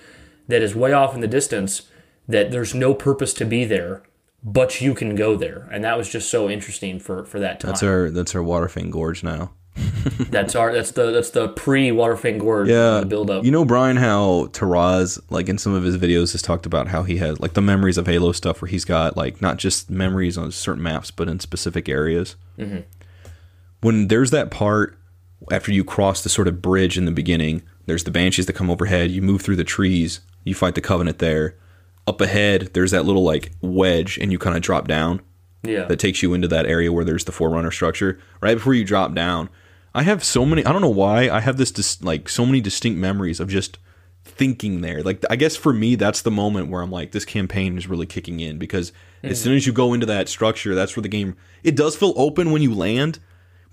that 0.48 0.62
is 0.62 0.76
way 0.76 0.94
off 0.94 1.16
in 1.16 1.22
the 1.22 1.28
distance 1.28 1.84
that 2.28 2.52
there's 2.52 2.74
no 2.74 2.94
purpose 2.94 3.34
to 3.36 3.46
be 3.46 3.66
there, 3.66 4.04
but 4.44 4.82
you 4.82 4.94
can 4.94 5.16
go 5.16 5.36
there. 5.36 5.68
And 5.72 5.84
that 5.84 5.98
was 5.98 6.10
just 6.10 6.30
so 6.30 6.50
interesting 6.50 7.00
for, 7.00 7.26
for 7.26 7.40
that 7.40 7.60
time. 7.60 7.70
that's 7.70 7.84
our 7.84 8.10
that's 8.10 8.36
our 8.36 8.42
Waterfang 8.42 8.92
Gorge 8.92 9.24
now. 9.24 9.52
That's 10.30 10.54
our 10.56 10.72
that's 10.72 10.92
the 10.92 11.12
that's 11.12 11.32
the 11.32 11.48
pre 11.48 11.90
Waterfang 11.90 12.38
Gorge 12.38 12.68
Yeah, 12.68 13.00
the 13.00 13.06
build 13.08 13.32
up. 13.32 13.44
You 13.44 13.50
know, 13.52 13.66
Brian, 13.66 13.98
how 13.98 14.50
Taraz, 14.52 15.20
like 15.30 15.50
in 15.50 15.58
some 15.58 15.74
of 15.74 15.84
his 15.84 15.98
videos, 15.98 16.34
has 16.34 16.42
talked 16.42 16.66
about 16.66 16.90
how 16.90 17.04
he 17.04 17.18
has 17.18 17.40
like 17.40 17.54
the 17.54 17.62
memories 17.62 17.98
of 17.98 18.06
Halo 18.06 18.34
stuff, 18.34 18.62
where 18.62 18.70
he's 18.70 18.86
got 18.86 19.18
like 19.18 19.42
not 19.42 19.58
just 19.58 19.90
memories 19.90 20.38
on 20.38 20.52
certain 20.52 20.84
maps, 20.84 21.10
but 21.10 21.28
in 21.28 21.40
specific 21.40 21.90
areas. 21.90 22.36
Mm-hmm. 22.60 22.82
When 23.82 24.10
there's 24.10 24.30
that 24.32 24.52
part 24.52 24.98
after 25.52 25.72
you 25.72 25.84
cross 25.84 26.22
the 26.22 26.30
sort 26.30 26.48
of 26.48 26.62
bridge 26.62 26.98
in 26.98 27.06
the 27.06 27.12
beginning, 27.12 27.64
there's 27.86 28.04
the 28.04 28.12
banshees 28.12 28.46
that 28.46 28.54
come 28.54 28.70
overhead. 28.70 29.10
You 29.10 29.22
move 29.22 29.42
through 29.42 29.56
the 29.56 29.64
trees, 29.64 30.20
you 30.44 30.54
fight 30.54 30.76
the 30.76 30.82
Covenant 30.82 31.20
there. 31.20 31.56
Up 32.06 32.20
ahead, 32.20 32.72
there's 32.74 32.92
that 32.92 33.06
little 33.06 33.24
like 33.24 33.52
wedge, 33.62 34.18
and 34.18 34.32
you 34.32 34.38
kind 34.38 34.56
of 34.56 34.62
drop 34.62 34.88
down 34.88 35.22
yeah. 35.64 35.86
that 35.86 36.00
takes 36.00 36.22
you 36.22 36.34
into 36.34 36.48
that 36.50 36.66
area 36.66 36.92
where 36.92 37.06
there's 37.06 37.24
the 37.26 37.32
forerunner 37.32 37.72
structure. 37.72 38.20
Right 38.42 38.56
before 38.56 38.74
you 38.74 38.84
drop 38.84 39.14
down 39.14 39.50
i 39.94 40.04
have 40.04 40.24
so 40.24 40.46
many 40.46 40.66
i 40.66 40.72
don't 40.72 40.82
know 40.82 40.90
why 40.90 41.30
i 41.30 41.40
have 41.40 41.58
this 41.58 41.72
dis- 41.72 42.02
like 42.04 42.28
so 42.28 42.46
many 42.46 42.62
distinct 42.62 43.00
memories 43.00 43.40
of 43.40 43.48
just 43.48 43.78
thinking 44.26 44.82
there. 44.82 45.04
Like 45.04 45.24
i 45.30 45.36
guess 45.36 45.56
for 45.56 45.74
me 45.74 45.96
that's 45.96 46.22
the 46.22 46.32
moment 46.32 46.70
where 46.70 46.82
i'm 46.82 46.92
like 46.92 47.12
this 47.12 47.26
campaign 47.26 47.78
is 47.78 47.88
really 47.88 48.06
kicking 48.06 48.40
in 48.40 48.58
because 48.58 48.92
as 49.22 49.40
mm. 49.40 49.44
soon 49.44 49.56
as 49.56 49.68
you 49.68 49.74
go 49.74 49.94
into 49.94 50.06
that 50.06 50.30
structure 50.30 50.76
that's 50.76 50.96
where 50.96 51.02
the 51.02 51.10
game 51.10 51.36
it 51.64 51.76
does 51.76 51.96
feel 51.96 52.14
open 52.16 52.52
when 52.52 52.62
you 52.62 52.74
land 52.74 53.20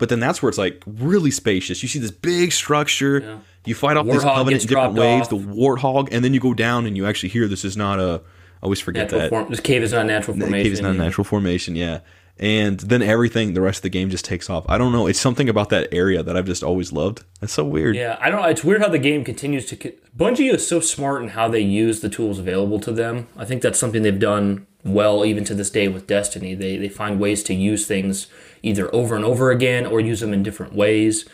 but 0.01 0.09
then 0.09 0.19
that's 0.19 0.43
where 0.43 0.49
it's 0.49 0.59
like 0.59 0.83
really 0.87 1.31
spacious. 1.31 1.83
You 1.83 1.89
see 1.89 1.99
this 1.99 2.11
big 2.11 2.53
structure 2.53 3.41
you 3.67 3.75
fight 3.75 3.97
off 3.97 4.07
this 4.07 4.25
Warthog 4.25 4.35
covenant 4.35 4.63
in 4.63 4.69
different 4.69 4.95
waves 4.95 5.25
off. 5.25 5.31
the 5.31 5.37
warthog 5.37 6.09
and 6.13 6.25
then 6.25 6.35
you 6.35 6.41
go 6.41 6.55
down 6.55 6.87
and 6.87 6.97
you 6.97 7.07
actually 7.07 7.29
hear 7.29 7.47
this 7.47 7.65
is 7.65 7.77
not 7.77 8.01
a 8.01 8.23
i 8.63 8.67
always 8.67 8.81
forget 8.81 9.05
natural 9.05 9.21
that 9.21 9.31
form. 9.31 9.51
This 9.51 9.61
cave 9.61 9.83
is 9.83 9.93
not 9.93 10.03
a 10.03 10.05
natural 10.05 10.37
the 10.37 10.43
formation. 10.43 10.65
cave 10.65 10.73
is 10.73 10.81
not 10.81 10.95
a 10.95 10.99
natural 10.99 11.25
formation, 11.25 11.77
yeah. 11.77 12.01
and 12.39 12.79
then 12.81 13.01
everything 13.01 13.55
the 13.55 13.61
rest 13.63 13.79
of 13.79 13.83
the 13.83 13.89
game 13.89 14.11
just 14.11 14.25
takes 14.25 14.51
off. 14.51 14.67
I 14.69 14.77
don't 14.77 14.93
know. 14.93 15.07
It's 15.07 15.19
something 15.19 15.49
about 15.49 15.71
that 15.71 15.89
area 15.93 16.23
that 16.23 16.37
I've 16.37 16.45
just 16.45 16.63
always 16.63 16.93
loved. 16.93 17.25
That's 17.41 17.55
so 17.55 17.65
weird. 17.65 17.97
Yeah, 17.97 18.19
I 18.21 18.29
don't 18.29 18.43
know. 18.43 18.49
It's 18.49 18.63
weird 18.63 18.83
how 18.83 18.89
the 18.89 18.99
game 18.99 19.25
continues 19.25 19.65
to. 19.67 19.77
Bungie 20.17 20.53
is 20.53 20.67
so 20.67 20.81
smart 20.81 21.23
in 21.23 21.31
how 21.31 21.49
they 21.49 21.61
use 21.61 22.01
the 22.01 22.11
tools 22.11 22.39
available 22.39 22.81
to 22.81 22.93
them. 22.93 23.29
I 23.35 23.47
think 23.47 23.63
that's 23.63 23.79
something 23.79 24.03
they've 24.03 24.19
done 24.19 24.67
well, 24.85 25.25
even 25.25 25.45
to 25.45 25.55
this 25.55 25.71
day 25.71 25.89
with 25.89 26.07
Destiny. 26.07 26.55
They 26.55 26.77
they 26.77 26.89
find 26.91 27.19
ways 27.19 27.43
to 27.45 27.55
use 27.55 27.87
things 27.87 28.27
either 28.63 28.95
over 28.95 29.17
and 29.17 29.25
over 29.25 29.51
again 29.51 29.87
or 29.87 30.01
use 30.01 30.21
them 30.21 30.35
in 30.35 30.43
different 30.43 30.75
ways. 30.75 31.27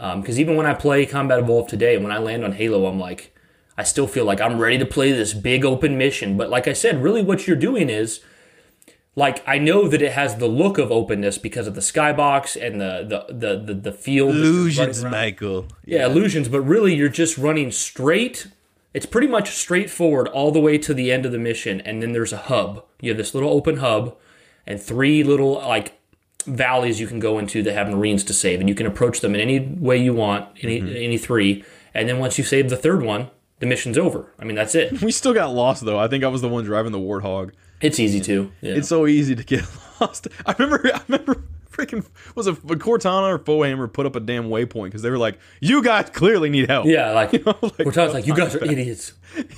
Um, 0.00 0.22
because 0.22 0.40
even 0.40 0.56
when 0.56 0.64
I 0.64 0.72
play 0.72 1.04
Combat 1.04 1.38
Evolved 1.38 1.68
today, 1.68 1.98
when 1.98 2.10
I 2.10 2.16
land 2.16 2.42
on 2.42 2.52
Halo, 2.52 2.86
I'm 2.86 2.98
like, 2.98 3.36
I 3.76 3.82
still 3.82 4.06
feel 4.06 4.24
like 4.24 4.40
I'm 4.40 4.58
ready 4.58 4.78
to 4.78 4.86
play 4.86 5.12
this 5.12 5.34
big 5.34 5.62
open 5.64 5.98
mission. 5.98 6.38
But 6.38 6.48
like 6.48 6.66
I 6.66 6.72
said, 6.72 7.02
really, 7.02 7.22
what 7.22 7.46
you're 7.46 7.54
doing 7.54 7.90
is 7.90 8.20
like 9.14 9.46
I 9.46 9.58
know 9.58 9.88
that 9.88 10.00
it 10.00 10.12
has 10.12 10.36
the 10.36 10.46
look 10.46 10.78
of 10.78 10.90
openness 10.90 11.36
because 11.36 11.66
of 11.66 11.74
the 11.74 11.82
skybox 11.82 12.60
and 12.60 12.80
the 12.80 13.26
the 13.28 13.34
the 13.34 13.58
the, 13.58 13.74
the 13.74 13.92
field. 13.92 14.34
that 14.34 14.38
you're 14.38 14.86
running 14.86 15.02
around. 15.04 15.12
Michael. 15.12 15.68
Yeah, 15.84 16.06
illusions, 16.06 16.48
but 16.48 16.62
really 16.62 16.94
you're 16.94 17.10
just 17.10 17.36
running 17.36 17.70
straight. 17.70 18.46
It's 18.94 19.06
pretty 19.06 19.28
much 19.28 19.50
straightforward 19.50 20.28
all 20.28 20.50
the 20.50 20.60
way 20.60 20.78
to 20.78 20.94
the 20.94 21.12
end 21.12 21.26
of 21.26 21.32
the 21.32 21.38
mission, 21.38 21.80
and 21.82 22.02
then 22.02 22.12
there's 22.12 22.32
a 22.32 22.38
hub. 22.38 22.84
You 23.00 23.10
have 23.10 23.18
this 23.18 23.34
little 23.34 23.50
open 23.50 23.76
hub 23.76 24.16
and 24.66 24.80
three 24.80 25.22
little 25.22 25.54
like 25.54 25.99
valleys 26.42 27.00
you 27.00 27.06
can 27.06 27.18
go 27.18 27.38
into 27.38 27.62
that 27.62 27.74
have 27.74 27.88
marines 27.88 28.24
to 28.24 28.34
save, 28.34 28.60
and 28.60 28.68
you 28.68 28.74
can 28.74 28.86
approach 28.86 29.20
them 29.20 29.34
in 29.34 29.40
any 29.40 29.60
way 29.60 29.96
you 29.96 30.14
want, 30.14 30.48
any 30.62 30.80
mm-hmm. 30.80 30.96
any 30.96 31.18
three. 31.18 31.64
And 31.94 32.08
then 32.08 32.18
once 32.18 32.38
you 32.38 32.44
save 32.44 32.70
the 32.70 32.76
third 32.76 33.02
one, 33.02 33.30
the 33.60 33.66
mission's 33.66 33.98
over. 33.98 34.32
I 34.38 34.44
mean, 34.44 34.56
that's 34.56 34.74
it. 34.74 35.00
We 35.02 35.12
still 35.12 35.34
got 35.34 35.52
lost 35.52 35.84
though. 35.84 35.98
I 35.98 36.08
think 36.08 36.24
I 36.24 36.28
was 36.28 36.40
the 36.40 36.48
one 36.48 36.64
driving 36.64 36.92
the 36.92 36.98
warthog. 36.98 37.52
It's 37.80 37.98
easy 37.98 38.20
to. 38.20 38.52
Yeah. 38.60 38.74
It's 38.74 38.88
so 38.88 39.06
easy 39.06 39.34
to 39.34 39.44
get 39.44 39.64
lost. 40.00 40.28
I 40.44 40.54
remember. 40.58 40.90
I 40.92 41.00
remember. 41.08 41.44
Freaking 41.70 42.04
was 42.34 42.48
it 42.48 42.58
a 42.58 42.74
Cortana 42.74 43.32
or 43.32 43.38
Foehammer 43.38 43.90
put 43.90 44.04
up 44.04 44.16
a 44.16 44.20
damn 44.20 44.48
waypoint 44.48 44.86
because 44.86 45.02
they 45.02 45.08
were 45.08 45.16
like, 45.16 45.38
"You 45.60 45.84
guys 45.84 46.10
clearly 46.10 46.50
need 46.50 46.68
help." 46.68 46.84
yeah, 46.86 47.12
like, 47.12 47.32
know, 47.46 47.56
like, 47.62 47.78
we're 47.78 47.92
talking 47.92 48.12
like 48.12 48.26
you 48.26 48.34
guys 48.34 48.56
are 48.56 48.64
idiots. 48.64 49.12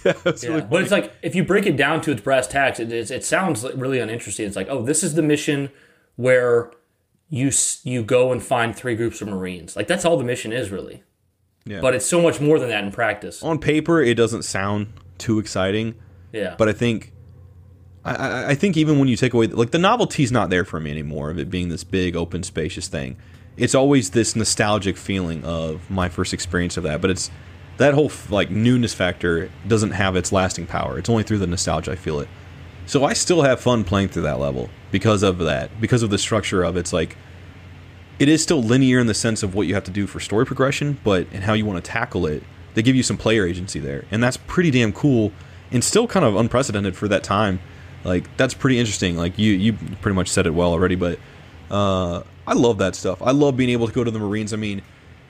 yeah, 0.04 0.12
it's 0.26 0.44
Yeah, 0.44 0.50
really 0.50 0.60
but 0.60 0.82
it's 0.82 0.90
like 0.90 1.14
if 1.22 1.34
you 1.34 1.42
break 1.42 1.64
it 1.64 1.78
down 1.78 2.02
to 2.02 2.12
its 2.12 2.20
brass 2.20 2.46
tacks, 2.46 2.78
it, 2.78 2.92
it, 2.92 3.10
it 3.10 3.24
sounds 3.24 3.64
like 3.64 3.72
really 3.76 3.98
uninteresting. 3.98 4.46
It's 4.46 4.56
like, 4.56 4.68
oh, 4.68 4.82
this 4.82 5.02
is 5.02 5.14
the 5.14 5.22
mission 5.22 5.70
where 6.22 6.70
you 7.28 7.50
you 7.82 8.02
go 8.04 8.30
and 8.30 8.42
find 8.42 8.76
three 8.76 8.94
groups 8.94 9.20
of 9.20 9.28
Marines. 9.28 9.74
Like 9.74 9.88
that's 9.88 10.04
all 10.04 10.16
the 10.16 10.24
mission 10.24 10.52
is 10.52 10.70
really. 10.70 11.02
Yeah. 11.64 11.80
But 11.80 11.94
it's 11.94 12.06
so 12.06 12.20
much 12.20 12.40
more 12.40 12.58
than 12.58 12.68
that 12.68 12.84
in 12.84 12.90
practice. 12.92 13.42
on 13.42 13.58
paper 13.58 14.00
it 14.00 14.14
doesn't 14.14 14.42
sound 14.42 14.92
too 15.18 15.38
exciting, 15.38 15.94
Yeah. 16.32 16.54
but 16.58 16.68
I 16.68 16.72
think 16.72 17.12
I, 18.04 18.14
I, 18.14 18.48
I 18.50 18.54
think 18.54 18.76
even 18.76 18.98
when 18.98 19.08
you 19.08 19.16
take 19.16 19.32
away 19.34 19.46
like 19.48 19.70
the 19.70 19.78
novelty's 19.78 20.32
not 20.32 20.50
there 20.50 20.64
for 20.64 20.80
me 20.80 20.90
anymore 20.90 21.30
of 21.30 21.38
it 21.38 21.50
being 21.50 21.68
this 21.68 21.84
big 21.84 22.16
open 22.16 22.42
spacious 22.42 22.88
thing. 22.88 23.16
It's 23.56 23.74
always 23.74 24.10
this 24.10 24.34
nostalgic 24.34 24.96
feeling 24.96 25.44
of 25.44 25.90
my 25.90 26.08
first 26.08 26.32
experience 26.32 26.76
of 26.78 26.84
that, 26.84 27.00
but 27.02 27.10
it's 27.10 27.30
that 27.76 27.94
whole 27.94 28.10
like 28.30 28.50
newness 28.50 28.94
factor 28.94 29.50
doesn't 29.66 29.90
have 29.92 30.16
its 30.16 30.32
lasting 30.32 30.66
power. 30.66 30.98
It's 30.98 31.08
only 31.10 31.22
through 31.22 31.38
the 31.38 31.46
nostalgia 31.46 31.92
I 31.92 31.96
feel 31.96 32.20
it. 32.20 32.28
So 32.86 33.04
I 33.04 33.12
still 33.12 33.42
have 33.42 33.60
fun 33.60 33.84
playing 33.84 34.08
through 34.08 34.22
that 34.22 34.38
level 34.40 34.68
because 34.92 35.24
of 35.24 35.38
that, 35.38 35.80
because 35.80 36.04
of 36.04 36.10
the 36.10 36.18
structure 36.18 36.62
of 36.62 36.76
it. 36.76 36.80
it's 36.80 36.92
like 36.92 37.16
it 38.20 38.28
is 38.28 38.40
still 38.40 38.62
linear 38.62 39.00
in 39.00 39.08
the 39.08 39.14
sense 39.14 39.42
of 39.42 39.52
what 39.56 39.66
you 39.66 39.74
have 39.74 39.82
to 39.84 39.90
do 39.90 40.06
for 40.06 40.20
story 40.20 40.46
progression, 40.46 41.00
but 41.02 41.26
and 41.32 41.42
how 41.42 41.54
you 41.54 41.66
want 41.66 41.84
to 41.84 41.90
tackle 41.90 42.26
it, 42.26 42.44
they 42.74 42.82
give 42.82 42.94
you 42.94 43.02
some 43.02 43.16
player 43.16 43.44
agency 43.44 43.80
there, 43.80 44.04
and 44.12 44.22
that's 44.22 44.36
pretty 44.36 44.70
damn 44.70 44.92
cool, 44.92 45.32
and 45.72 45.82
still 45.82 46.06
kind 46.06 46.24
of 46.24 46.36
unprecedented 46.36 46.94
for 46.94 47.08
that 47.08 47.24
time. 47.24 47.58
Like 48.04 48.36
that's 48.36 48.54
pretty 48.54 48.78
interesting. 48.78 49.16
Like 49.16 49.38
you 49.38 49.52
you 49.52 49.72
pretty 49.72 50.14
much 50.14 50.28
said 50.28 50.46
it 50.46 50.54
well 50.54 50.70
already, 50.70 50.94
but 50.94 51.18
uh, 51.70 52.22
I 52.46 52.52
love 52.52 52.78
that 52.78 52.94
stuff. 52.94 53.20
I 53.22 53.32
love 53.32 53.56
being 53.56 53.70
able 53.70 53.88
to 53.88 53.92
go 53.92 54.04
to 54.04 54.10
the 54.10 54.18
Marines. 54.18 54.52
I 54.52 54.56
mean, 54.56 54.82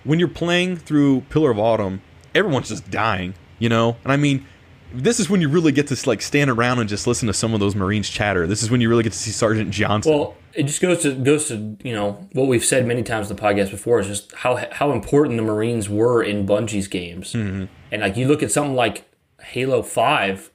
when 0.05 0.19
you're 0.19 0.29
playing 0.29 0.77
through 0.77 1.23
Pillar 1.31 1.53
of 1.53 1.59
Autumn, 1.59 2.03
everyone's 2.35 2.69
just 2.69 2.91
dying, 2.91 3.35
you 3.59 3.69
know, 3.69 3.97
and 4.03 4.13
I 4.13 4.17
mean. 4.17 4.47
This 4.95 5.20
is 5.20 5.30
when 5.30 5.40
you 5.40 5.49
really 5.49 5.72
get 5.72 5.86
to 5.88 6.09
like 6.09 6.22
stand 6.22 6.51
around 6.51 6.78
and 6.78 6.88
just 6.88 7.07
listen 7.07 7.26
to 7.26 7.32
some 7.34 7.55
of 7.55 7.61
those 7.61 7.74
Marines 7.74 8.09
chatter. 8.09 8.47
This 8.47 8.62
is 8.62 8.70
when 8.70 8.80
you 8.80 8.88
really 8.88 9.03
get 9.03 9.12
to 9.12 9.18
see 9.18 9.30
Sergeant 9.30 9.70
Johnson. 9.70 10.12
well, 10.12 10.36
it 10.55 10.64
just 10.64 10.80
goes 10.80 11.03
to 11.03 11.14
goes 11.14 11.49
to 11.49 11.76
you 11.82 11.93
know 11.93 12.28
what 12.32 12.47
we've 12.47 12.64
said 12.64 12.86
many 12.86 13.03
times 13.03 13.30
in 13.30 13.36
the 13.36 13.43
podcast 13.43 13.70
before 13.70 14.01
is 14.01 14.07
just 14.07 14.32
how 14.32 14.57
how 14.72 14.93
important 14.93 15.36
the 15.36 15.43
Marines 15.43 15.88
were 15.88 16.22
in 16.22 16.47
Bungie's 16.47 16.88
games. 16.88 17.32
Mm-hmm. 17.32 17.64
And 17.90 18.03
like 18.03 18.16
you 18.16 18.28
look 18.28 18.43
at 18.43 18.53
something 18.53 18.74
like 18.74 19.05
Halo 19.40 19.82
Five. 19.82 20.51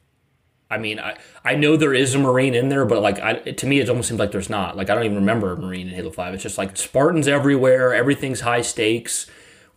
I 0.70 0.78
mean, 0.78 1.00
I, 1.00 1.18
I 1.46 1.56
know 1.56 1.78
there 1.78 1.94
is 1.94 2.14
a 2.14 2.20
Marine 2.20 2.54
in 2.54 2.68
there, 2.68 2.86
but 2.86 3.02
like 3.02 3.20
I, 3.20 3.36
to 3.36 3.66
me, 3.66 3.80
it 3.80 3.88
almost 3.90 4.10
seems 4.10 4.20
like 4.20 4.32
there's 4.32 4.50
not. 4.50 4.76
Like 4.76 4.90
I 4.90 4.96
don't 4.96 5.06
even 5.06 5.16
remember 5.16 5.54
a 5.54 5.58
Marine 5.58 5.88
in 5.88 5.94
Halo 5.94 6.12
Five. 6.12 6.34
It's 6.34 6.44
just 6.44 6.58
like 6.58 6.76
Spartans 6.76 7.28
everywhere. 7.28 7.94
Everything's 7.94 8.42
high 8.42 8.62
stakes. 8.62 9.28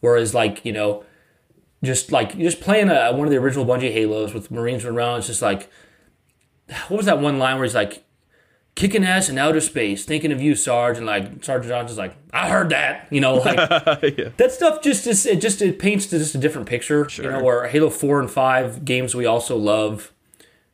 Whereas 0.00 0.34
like 0.34 0.64
you 0.64 0.72
know, 0.72 1.04
just 1.83 2.12
like 2.12 2.39
just 2.39 2.61
playing 2.61 2.91
a, 2.91 3.12
one 3.12 3.26
of 3.26 3.31
the 3.31 3.39
original 3.39 3.64
Bungie 3.64 3.93
Halos 3.93 4.35
with 4.35 4.51
Marines 4.51 4.85
around, 4.85 5.18
it's 5.18 5.26
just 5.26 5.43
like 5.43 5.70
what 6.89 6.97
was 6.97 7.07
that 7.07 7.20
one 7.20 7.39
line 7.39 7.57
where 7.57 7.64
he's 7.64 7.74
like 7.74 8.05
kicking 8.74 9.05
ass 9.05 9.28
in 9.28 9.39
outer 9.39 9.61
space, 9.61 10.05
thinking 10.05 10.33
of 10.33 10.41
you, 10.41 10.55
Sarge, 10.55 10.97
and 10.97 11.07
like 11.07 11.45
Sergeant 11.45 11.68
Johnson's 11.68 11.99
like, 11.99 12.16
I 12.33 12.49
heard 12.49 12.70
that, 12.70 13.09
you 13.11 13.20
know, 13.20 13.35
like 13.35 13.57
that 14.37 14.53
stuff 14.53 14.83
just 14.83 15.07
is 15.07 15.26
it 15.26 15.41
just 15.41 15.61
it 15.62 15.78
paints 15.78 16.07
to 16.07 16.18
just 16.18 16.35
a 16.35 16.39
different 16.39 16.68
picture, 16.68 17.09
you 17.16 17.24
know, 17.24 17.43
where 17.43 17.66
Halo 17.68 17.91
Four 17.91 18.20
and 18.20 18.31
Five 18.31 18.85
games 18.85 19.14
we 19.14 19.26
also 19.26 19.57
love 19.57 20.12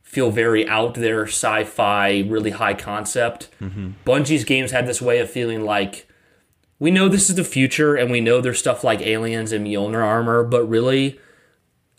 feel 0.02 0.30
very 0.30 0.68
out 0.68 0.94
there, 0.94 1.26
sci-fi, 1.26 2.20
really 2.28 2.50
high 2.50 2.74
concept. 2.74 3.48
Mm-hmm. 3.60 3.90
Bungie's 4.04 4.44
games 4.44 4.70
had 4.70 4.86
this 4.86 5.02
way 5.02 5.18
of 5.18 5.28
feeling 5.28 5.64
like 5.64 6.05
we 6.78 6.90
know 6.90 7.08
this 7.08 7.30
is 7.30 7.36
the 7.36 7.44
future, 7.44 7.94
and 7.94 8.10
we 8.10 8.20
know 8.20 8.40
there's 8.40 8.58
stuff 8.58 8.84
like 8.84 9.00
aliens 9.00 9.52
and 9.52 9.66
Mjolnir 9.66 10.04
armor, 10.04 10.44
but 10.44 10.64
really 10.68 11.18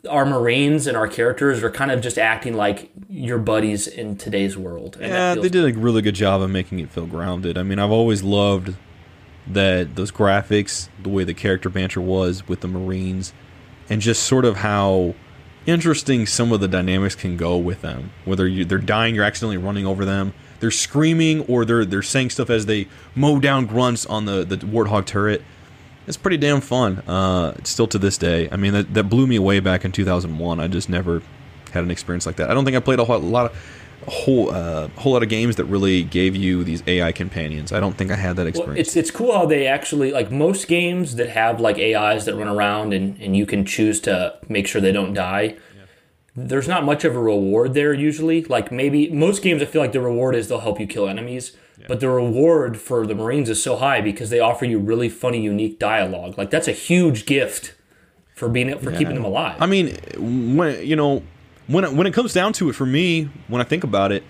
our 0.10 0.26
Marines 0.26 0.88
and 0.88 0.96
our 0.96 1.08
characters 1.08 1.64
are 1.64 1.72
kind 1.72 1.92
of 1.92 2.02
just 2.02 2.18
acting 2.18 2.54
like 2.54 2.92
your 3.10 3.38
buddies 3.38 3.88
in 3.88 4.16
today's 4.16 4.58
world. 4.58 4.98
And 5.02 5.12
Yeah, 5.12 5.36
they 5.36 5.50
did 5.50 5.76
a 5.76 5.78
really 5.78 6.02
good 6.02 6.16
job 6.16 6.42
of 6.42 6.50
making 6.50 6.80
it 6.80 6.92
feel 6.92 7.08
grounded. 7.08 7.58
I 7.58 7.64
mean, 7.64 7.80
I've 7.80 7.92
always 7.92 8.24
loved 8.24 8.76
that 9.48 9.96
those 9.96 10.12
graphics, 10.12 10.90
the 11.02 11.10
way 11.10 11.24
the 11.24 11.34
character 11.34 11.70
banter 11.70 12.02
was 12.02 12.48
with 12.48 12.62
the 12.62 12.68
Marines, 12.68 13.34
and 13.90 14.02
just 14.02 14.24
sort 14.24 14.46
of 14.46 14.58
how 14.58 15.16
interesting 15.66 16.26
some 16.26 16.52
of 16.52 16.60
the 16.60 16.68
dynamics 16.68 17.16
can 17.16 17.36
go 17.38 17.58
with 17.58 17.82
them. 17.82 18.12
Whether 18.26 18.48
you, 18.48 18.66
they're 18.66 18.78
dying, 18.78 19.16
you're 19.16 19.24
accidentally 19.24 19.58
running 19.58 19.86
over 19.86 20.06
them, 20.06 20.34
they're 20.60 20.72
screaming, 20.72 21.42
or 21.42 21.66
they're 21.66 21.86
they're 21.86 22.02
saying 22.02 22.32
stuff 22.32 22.50
as 22.50 22.66
they 22.66 22.88
mow 23.16 23.40
down 23.40 23.66
grunts 23.66 24.06
on 24.06 24.26
the 24.26 24.44
the 24.44 24.58
warthog 24.58 25.06
turret. 25.06 25.42
It's 26.08 26.18
pretty 26.18 26.38
damn 26.38 26.62
fun. 26.62 27.00
Uh, 27.00 27.54
still 27.64 27.88
to 27.88 27.98
this 28.00 28.18
day. 28.18 28.48
I 28.50 28.56
mean, 28.56 28.72
that, 28.72 28.94
that 28.94 29.04
blew 29.06 29.28
me 29.28 29.36
away 29.36 29.60
back 29.60 29.84
in 29.84 29.92
2001. 29.92 30.58
I 30.62 30.68
just 30.70 30.88
never 30.88 31.22
had 31.74 31.84
an 31.84 31.92
experience 31.92 32.26
like 32.26 32.38
that. 32.38 32.50
I 32.50 32.54
don't 32.54 32.64
think 32.64 32.78
I 32.78 32.80
played 32.80 33.00
a 33.00 33.04
whole, 33.04 33.20
lot 33.20 33.52
of 33.52 33.58
a 34.08 34.12
whole 34.12 34.50
uh, 34.50 34.88
whole 34.96 35.12
lot 35.14 35.24
of 35.24 35.28
games 35.28 35.58
that 35.58 35.66
really 35.66 36.04
gave 36.04 36.34
you 36.34 36.64
these 36.64 36.82
AI 36.88 37.12
companions. 37.12 37.74
I 37.74 37.82
don't 37.82 37.98
think 37.98 38.10
I 38.10 38.16
had 38.16 38.38
that 38.38 38.44
Well, 38.44 38.48
experience. 38.50 38.88
it's 38.88 38.96
it's 38.96 39.12
cool 39.12 39.34
how 39.34 39.46
they 39.46 39.68
actually 39.68 40.12
like 40.12 40.32
most 40.32 40.70
games 40.70 41.16
that 41.18 41.30
have 41.30 41.60
like 41.60 41.78
AIs 41.78 42.24
that 42.26 42.36
run 42.36 42.48
around 42.48 42.94
and, 42.94 43.20
and 43.22 43.36
you 43.36 43.46
can 43.46 43.66
choose 43.66 44.00
to 44.02 44.38
make 44.48 44.66
sure 44.66 44.80
they 44.80 44.94
don't 44.94 45.14
die. 45.14 45.58
There's 46.40 46.68
not 46.68 46.86
much 46.86 47.04
of 47.04 47.16
a 47.16 47.20
reward 47.20 47.74
there 47.74 47.94
usually. 47.94 48.44
Like 48.44 48.72
maybe 48.72 49.10
most 49.10 49.42
games 49.42 49.62
I 49.62 49.66
feel 49.66 49.82
like 49.82 49.92
the 49.92 50.02
reward 50.02 50.36
is 50.36 50.48
they'll 50.48 50.60
help 50.60 50.80
you 50.80 50.86
kill 50.86 51.08
enemies. 51.08 51.58
But 51.88 52.00
the 52.00 52.10
reward 52.10 52.78
for 52.78 53.06
the 53.06 53.16
Marines 53.16 53.50
is 53.50 53.62
so 53.62 53.76
high 53.78 54.02
because 54.02 54.30
they 54.30 54.40
offer 54.40 54.66
you 54.66 54.80
really 54.80 55.10
funny, 55.10 55.42
unique 55.42 55.80
dialogue. 55.80 56.38
Like 56.38 56.50
that's 56.50 56.68
a 56.68 56.74
huge 56.74 57.26
gift 57.26 57.76
for 58.36 58.50
being 58.50 58.78
for 58.80 58.92
keeping 58.92 59.16
them 59.16 59.26
alive. 59.26 59.60
I 59.60 59.66
mean, 59.66 59.98
when 60.58 60.86
you 60.86 60.96
know, 60.96 61.24
when 61.68 61.84
it, 61.84 61.94
when 61.94 62.08
it 62.08 62.14
comes 62.14 62.34
down 62.34 62.54
to 62.54 62.70
it, 62.70 62.74
for 62.74 62.86
me, 62.86 63.30
when 63.48 63.62
I 63.62 63.64
think 63.64 63.84
about 63.84 64.12
it, 64.12 64.24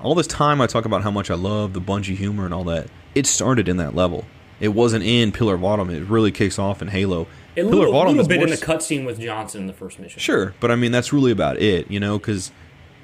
all 0.00 0.14
this 0.14 0.26
time 0.26 0.60
I 0.60 0.66
talk 0.66 0.84
about 0.84 1.02
how 1.02 1.10
much 1.10 1.30
I 1.30 1.34
love 1.34 1.72
the 1.72 1.80
Bungie 1.80 2.16
humor 2.16 2.44
and 2.44 2.52
all 2.52 2.64
that. 2.64 2.88
It 3.14 3.26
started 3.26 3.68
in 3.68 3.78
that 3.78 3.94
level. 3.94 4.26
It 4.60 4.68
wasn't 4.68 5.04
in 5.04 5.32
Pillar 5.32 5.54
of 5.54 5.64
Autumn. 5.64 5.90
It 5.90 6.04
really 6.08 6.30
kicks 6.30 6.58
off 6.58 6.82
in 6.82 6.88
Halo. 6.88 7.26
A 7.56 7.62
little, 7.62 7.92
little 7.92 8.26
bit 8.26 8.42
in 8.42 8.50
the 8.50 8.56
cutscene 8.56 9.04
with 9.04 9.20
Johnson 9.20 9.62
in 9.62 9.66
the 9.66 9.72
first 9.72 9.98
mission. 9.98 10.18
Sure, 10.18 10.54
but 10.60 10.70
I 10.70 10.76
mean 10.76 10.92
that's 10.92 11.12
really 11.12 11.32
about 11.32 11.58
it, 11.58 11.90
you 11.90 12.00
know, 12.00 12.18
because 12.18 12.50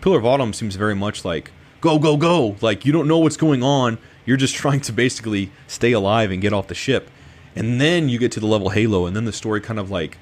Pillar 0.01 0.19
of 0.19 0.27
Autumn 0.27 0.53
seems 0.53 0.77
very 0.77 0.95
much 0.95 1.25
like 1.25 1.53
go 1.81 1.99
go 1.99 2.17
go, 2.17 2.57
like 2.61 2.85
you 2.85 2.93
don't 2.93 3.09
know 3.09 3.19
what's 3.19 3.37
going 3.37 3.63
on. 3.63 3.99
You're 4.27 4.37
just 4.37 4.55
trying 4.63 4.81
to 4.83 4.93
basically 4.93 5.51
stay 5.67 5.93
alive 5.93 6.31
and 6.31 6.43
get 6.43 6.53
off 6.53 6.69
the 6.69 6.75
ship, 6.75 7.11
and 7.55 7.81
then 7.81 8.09
you 8.09 8.19
get 8.19 8.33
to 8.33 8.41
the 8.41 8.47
level 8.47 8.71
Halo, 8.71 9.07
and 9.07 9.15
then 9.15 9.25
the 9.25 9.33
story 9.33 9.61
kind 9.61 9.79
of 9.79 9.91
like 9.91 10.19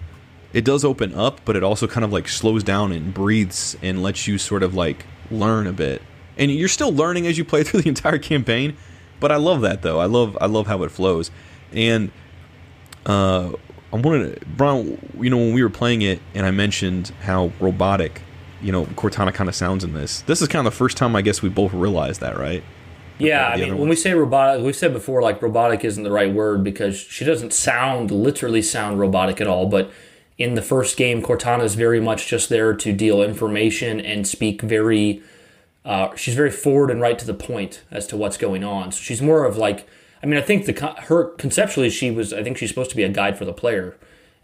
it 0.52 0.64
does 0.64 0.84
open 0.84 1.14
up, 1.14 1.40
but 1.44 1.56
it 1.56 1.62
also 1.62 1.86
kind 1.86 2.04
of 2.04 2.12
like 2.12 2.28
slows 2.28 2.64
down 2.64 2.92
and 2.92 3.12
breathes 3.12 3.76
and 3.82 4.02
lets 4.02 4.26
you 4.26 4.38
sort 4.38 4.62
of 4.62 4.74
like 4.74 5.04
learn 5.30 5.66
a 5.66 5.72
bit. 5.72 6.02
And 6.38 6.50
you're 6.50 6.68
still 6.68 6.92
learning 6.92 7.26
as 7.26 7.36
you 7.36 7.44
play 7.44 7.62
through 7.64 7.82
the 7.82 7.88
entire 7.88 8.18
campaign, 8.18 8.76
but 9.20 9.32
I 9.32 9.36
love 9.36 9.60
that 9.62 9.82
though. 9.82 9.98
I 9.98 10.06
love 10.06 10.36
I 10.40 10.46
love 10.46 10.66
how 10.66 10.82
it 10.82 10.90
flows, 10.90 11.30
and 11.72 12.10
uh, 13.06 13.52
I 13.92 13.96
wanted 13.96 14.40
to, 14.40 14.46
Brian, 14.46 14.98
you 15.18 15.30
know, 15.30 15.38
when 15.38 15.54
we 15.54 15.62
were 15.62 15.70
playing 15.70 16.02
it 16.02 16.20
and 16.34 16.44
I 16.44 16.50
mentioned 16.50 17.12
how 17.22 17.52
robotic, 17.58 18.22
you 18.60 18.70
know, 18.70 18.84
Cortana 18.84 19.32
kind 19.32 19.48
of 19.48 19.54
sounds 19.54 19.84
in 19.84 19.94
this. 19.94 20.22
This 20.22 20.42
is 20.42 20.48
kind 20.48 20.66
of 20.66 20.72
the 20.72 20.76
first 20.76 20.96
time 20.96 21.16
I 21.16 21.22
guess 21.22 21.40
we 21.40 21.48
both 21.48 21.72
realized 21.72 22.20
that, 22.20 22.38
right? 22.38 22.62
Yeah, 23.18 23.48
I 23.48 23.56
mean, 23.56 23.78
when 23.78 23.88
we 23.88 23.96
say 23.96 24.14
robotic, 24.14 24.64
we've 24.64 24.76
said 24.76 24.92
before, 24.92 25.22
like 25.22 25.42
robotic 25.42 25.84
isn't 25.84 26.04
the 26.04 26.10
right 26.10 26.32
word 26.32 26.62
because 26.62 26.96
she 26.96 27.24
doesn't 27.24 27.52
sound 27.52 28.10
literally 28.10 28.62
sound 28.62 29.00
robotic 29.00 29.40
at 29.40 29.48
all. 29.48 29.66
But 29.66 29.90
in 30.36 30.54
the 30.54 30.62
first 30.62 30.96
game, 30.96 31.20
Cortana 31.20 31.64
is 31.64 31.74
very 31.74 32.00
much 32.00 32.28
just 32.28 32.48
there 32.48 32.74
to 32.74 32.92
deal 32.92 33.22
information 33.22 34.00
and 34.00 34.26
speak 34.26 34.62
very. 34.62 35.22
Uh, 35.84 36.14
she's 36.14 36.34
very 36.34 36.50
forward 36.50 36.90
and 36.90 37.00
right 37.00 37.18
to 37.18 37.26
the 37.26 37.34
point 37.34 37.82
as 37.90 38.06
to 38.08 38.16
what's 38.16 38.36
going 38.36 38.62
on. 38.62 38.92
So 38.92 39.00
she's 39.00 39.22
more 39.22 39.44
of 39.44 39.56
like, 39.56 39.88
I 40.22 40.26
mean, 40.26 40.38
I 40.38 40.42
think 40.42 40.66
the 40.66 40.94
her 41.04 41.24
conceptually 41.36 41.90
she 41.90 42.10
was. 42.10 42.32
I 42.32 42.42
think 42.42 42.56
she's 42.56 42.68
supposed 42.68 42.90
to 42.90 42.96
be 42.96 43.04
a 43.04 43.08
guide 43.08 43.38
for 43.38 43.44
the 43.44 43.52
player, 43.52 43.96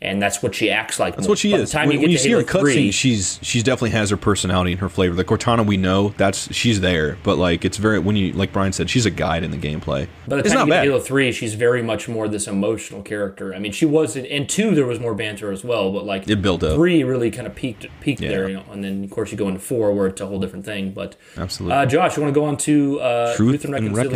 and 0.05 0.21
that's 0.23 0.43
what 0.43 0.55
she 0.55 0.71
acts 0.71 0.99
like. 1.01 1.17
That's 1.17 1.29
what 1.29 1.39
she 1.39 1.53
By 1.53 1.59
is. 1.59 1.71
The 1.71 1.79
time 1.79 1.89
when 1.89 1.97
you 1.97 2.03
when 2.03 2.11
you 2.11 2.17
to 2.19 2.23
see 2.23 2.31
her 2.31 2.39
Halo 2.43 2.61
in 2.61 2.65
3, 2.67 2.89
cutscenes, 2.91 2.93
she's 2.95 3.39
she's 3.43 3.63
definitely 3.63 3.91
has 3.91 4.11
her 4.11 4.17
personality 4.17 4.73
and 4.73 4.81
her 4.81 4.89
flavor. 4.89 5.15
The 5.15 5.25
Cortana 5.25 5.67
we 5.67 5.77
know, 5.77 6.11
that's 6.17 6.53
she's 6.55 6.81
there, 6.81 7.17
but 7.23 7.37
like 7.39 7.65
it's 7.65 7.77
very 7.79 7.99
when 7.99 8.17
you 8.17 8.33
like 8.33 8.53
Brian 8.53 8.73
said, 8.73 8.91
she's 8.91 9.07
a 9.07 9.11
guide 9.11 9.43
in 9.43 9.51
the 9.51 9.57
gameplay. 9.57 10.09
The 10.29 10.39
it's 10.39 10.49
time 10.51 10.55
not 10.59 10.67
you 10.67 10.73
get 10.73 10.77
bad. 10.79 10.85
Halo 10.85 11.01
Three, 11.01 11.33
she's 11.33 11.55
very 11.55 11.83
much 11.83 12.09
more 12.09 12.29
this 12.29 12.47
emotional 12.47 13.03
character. 13.03 13.55
I 13.55 13.59
mean, 13.59 13.73
she 13.73 13.87
was 13.87 14.17
in, 14.17 14.25
in 14.27 14.47
two. 14.47 14.75
There 14.75 14.87
was 14.87 15.01
more 15.01 15.15
banter 15.15 15.51
as 15.51 15.65
well, 15.65 15.93
but 15.93 16.05
like 16.05 16.29
It 16.29 16.43
built 16.43 16.63
up. 16.63 16.75
Three 16.77 17.03
really 17.05 17.31
kind 17.31 17.47
of 17.47 17.55
peaked 17.55 17.87
peaked 18.01 18.21
Yeah. 18.21 18.29
there, 18.29 18.49
you 18.49 18.55
know, 18.57 18.65
and 18.71 18.85
then 18.85 19.05
of 19.05 19.11
course 19.11 19.33
you 19.33 19.39
go 19.39 19.49
into 19.49 19.61
four 19.61 19.93
where 19.93 20.07
it's 20.07 20.21
a 20.21 20.27
whole 20.27 20.39
different 20.41 20.65
thing. 20.65 20.93
But 20.93 21.17
Absolutely. 21.37 21.77
uh, 21.77 21.87
Josh, 21.87 22.17
you 22.17 22.23
want 22.23 22.35
to 22.35 22.41
go 22.41 22.45
on 22.47 22.57
to 22.59 23.01
uh, 23.01 23.35
Truth, 23.37 23.65
and 23.65 23.75
and 23.75 23.95
reconciliation. 23.97 24.15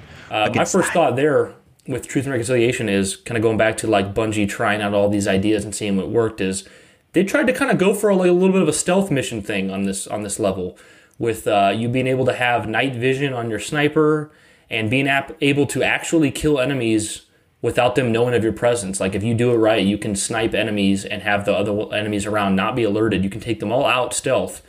reconciliation? 0.00 0.02
Uh, 0.30 0.50
my 0.54 0.64
first 0.64 0.92
thought 0.92 1.16
there 1.16 1.54
with 1.90 2.06
Truth 2.06 2.24
and 2.24 2.32
Reconciliation 2.32 2.88
is 2.88 3.16
kind 3.16 3.36
of 3.36 3.42
going 3.42 3.58
back 3.58 3.76
to 3.78 3.86
like 3.86 4.14
Bungie 4.14 4.48
trying 4.48 4.80
out 4.80 4.94
all 4.94 5.08
these 5.08 5.26
ideas 5.26 5.64
and 5.64 5.74
seeing 5.74 5.96
what 5.96 6.08
worked. 6.08 6.40
Is 6.40 6.66
they 7.12 7.24
tried 7.24 7.48
to 7.48 7.52
kind 7.52 7.70
of 7.70 7.78
go 7.78 7.92
for 7.92 8.08
a, 8.08 8.16
like, 8.16 8.30
a 8.30 8.32
little 8.32 8.52
bit 8.52 8.62
of 8.62 8.68
a 8.68 8.72
stealth 8.72 9.10
mission 9.10 9.42
thing 9.42 9.70
on 9.70 9.82
this 9.82 10.06
on 10.06 10.22
this 10.22 10.38
level, 10.38 10.78
with 11.18 11.46
uh, 11.46 11.72
you 11.74 11.88
being 11.88 12.06
able 12.06 12.24
to 12.26 12.32
have 12.32 12.68
night 12.68 12.94
vision 12.94 13.32
on 13.34 13.50
your 13.50 13.58
sniper 13.58 14.30
and 14.70 14.88
being 14.88 15.08
ap- 15.08 15.36
able 15.40 15.66
to 15.66 15.82
actually 15.82 16.30
kill 16.30 16.60
enemies 16.60 17.26
without 17.60 17.94
them 17.96 18.12
knowing 18.12 18.34
of 18.34 18.44
your 18.44 18.52
presence. 18.52 19.00
Like 19.00 19.14
if 19.14 19.24
you 19.24 19.34
do 19.34 19.52
it 19.52 19.56
right, 19.56 19.84
you 19.84 19.98
can 19.98 20.14
snipe 20.14 20.54
enemies 20.54 21.04
and 21.04 21.22
have 21.22 21.44
the 21.44 21.52
other 21.52 21.92
enemies 21.92 22.24
around 22.24 22.54
not 22.56 22.76
be 22.76 22.84
alerted. 22.84 23.24
You 23.24 23.30
can 23.30 23.40
take 23.40 23.60
them 23.60 23.72
all 23.72 23.84
out 23.84 24.14
stealth. 24.14 24.62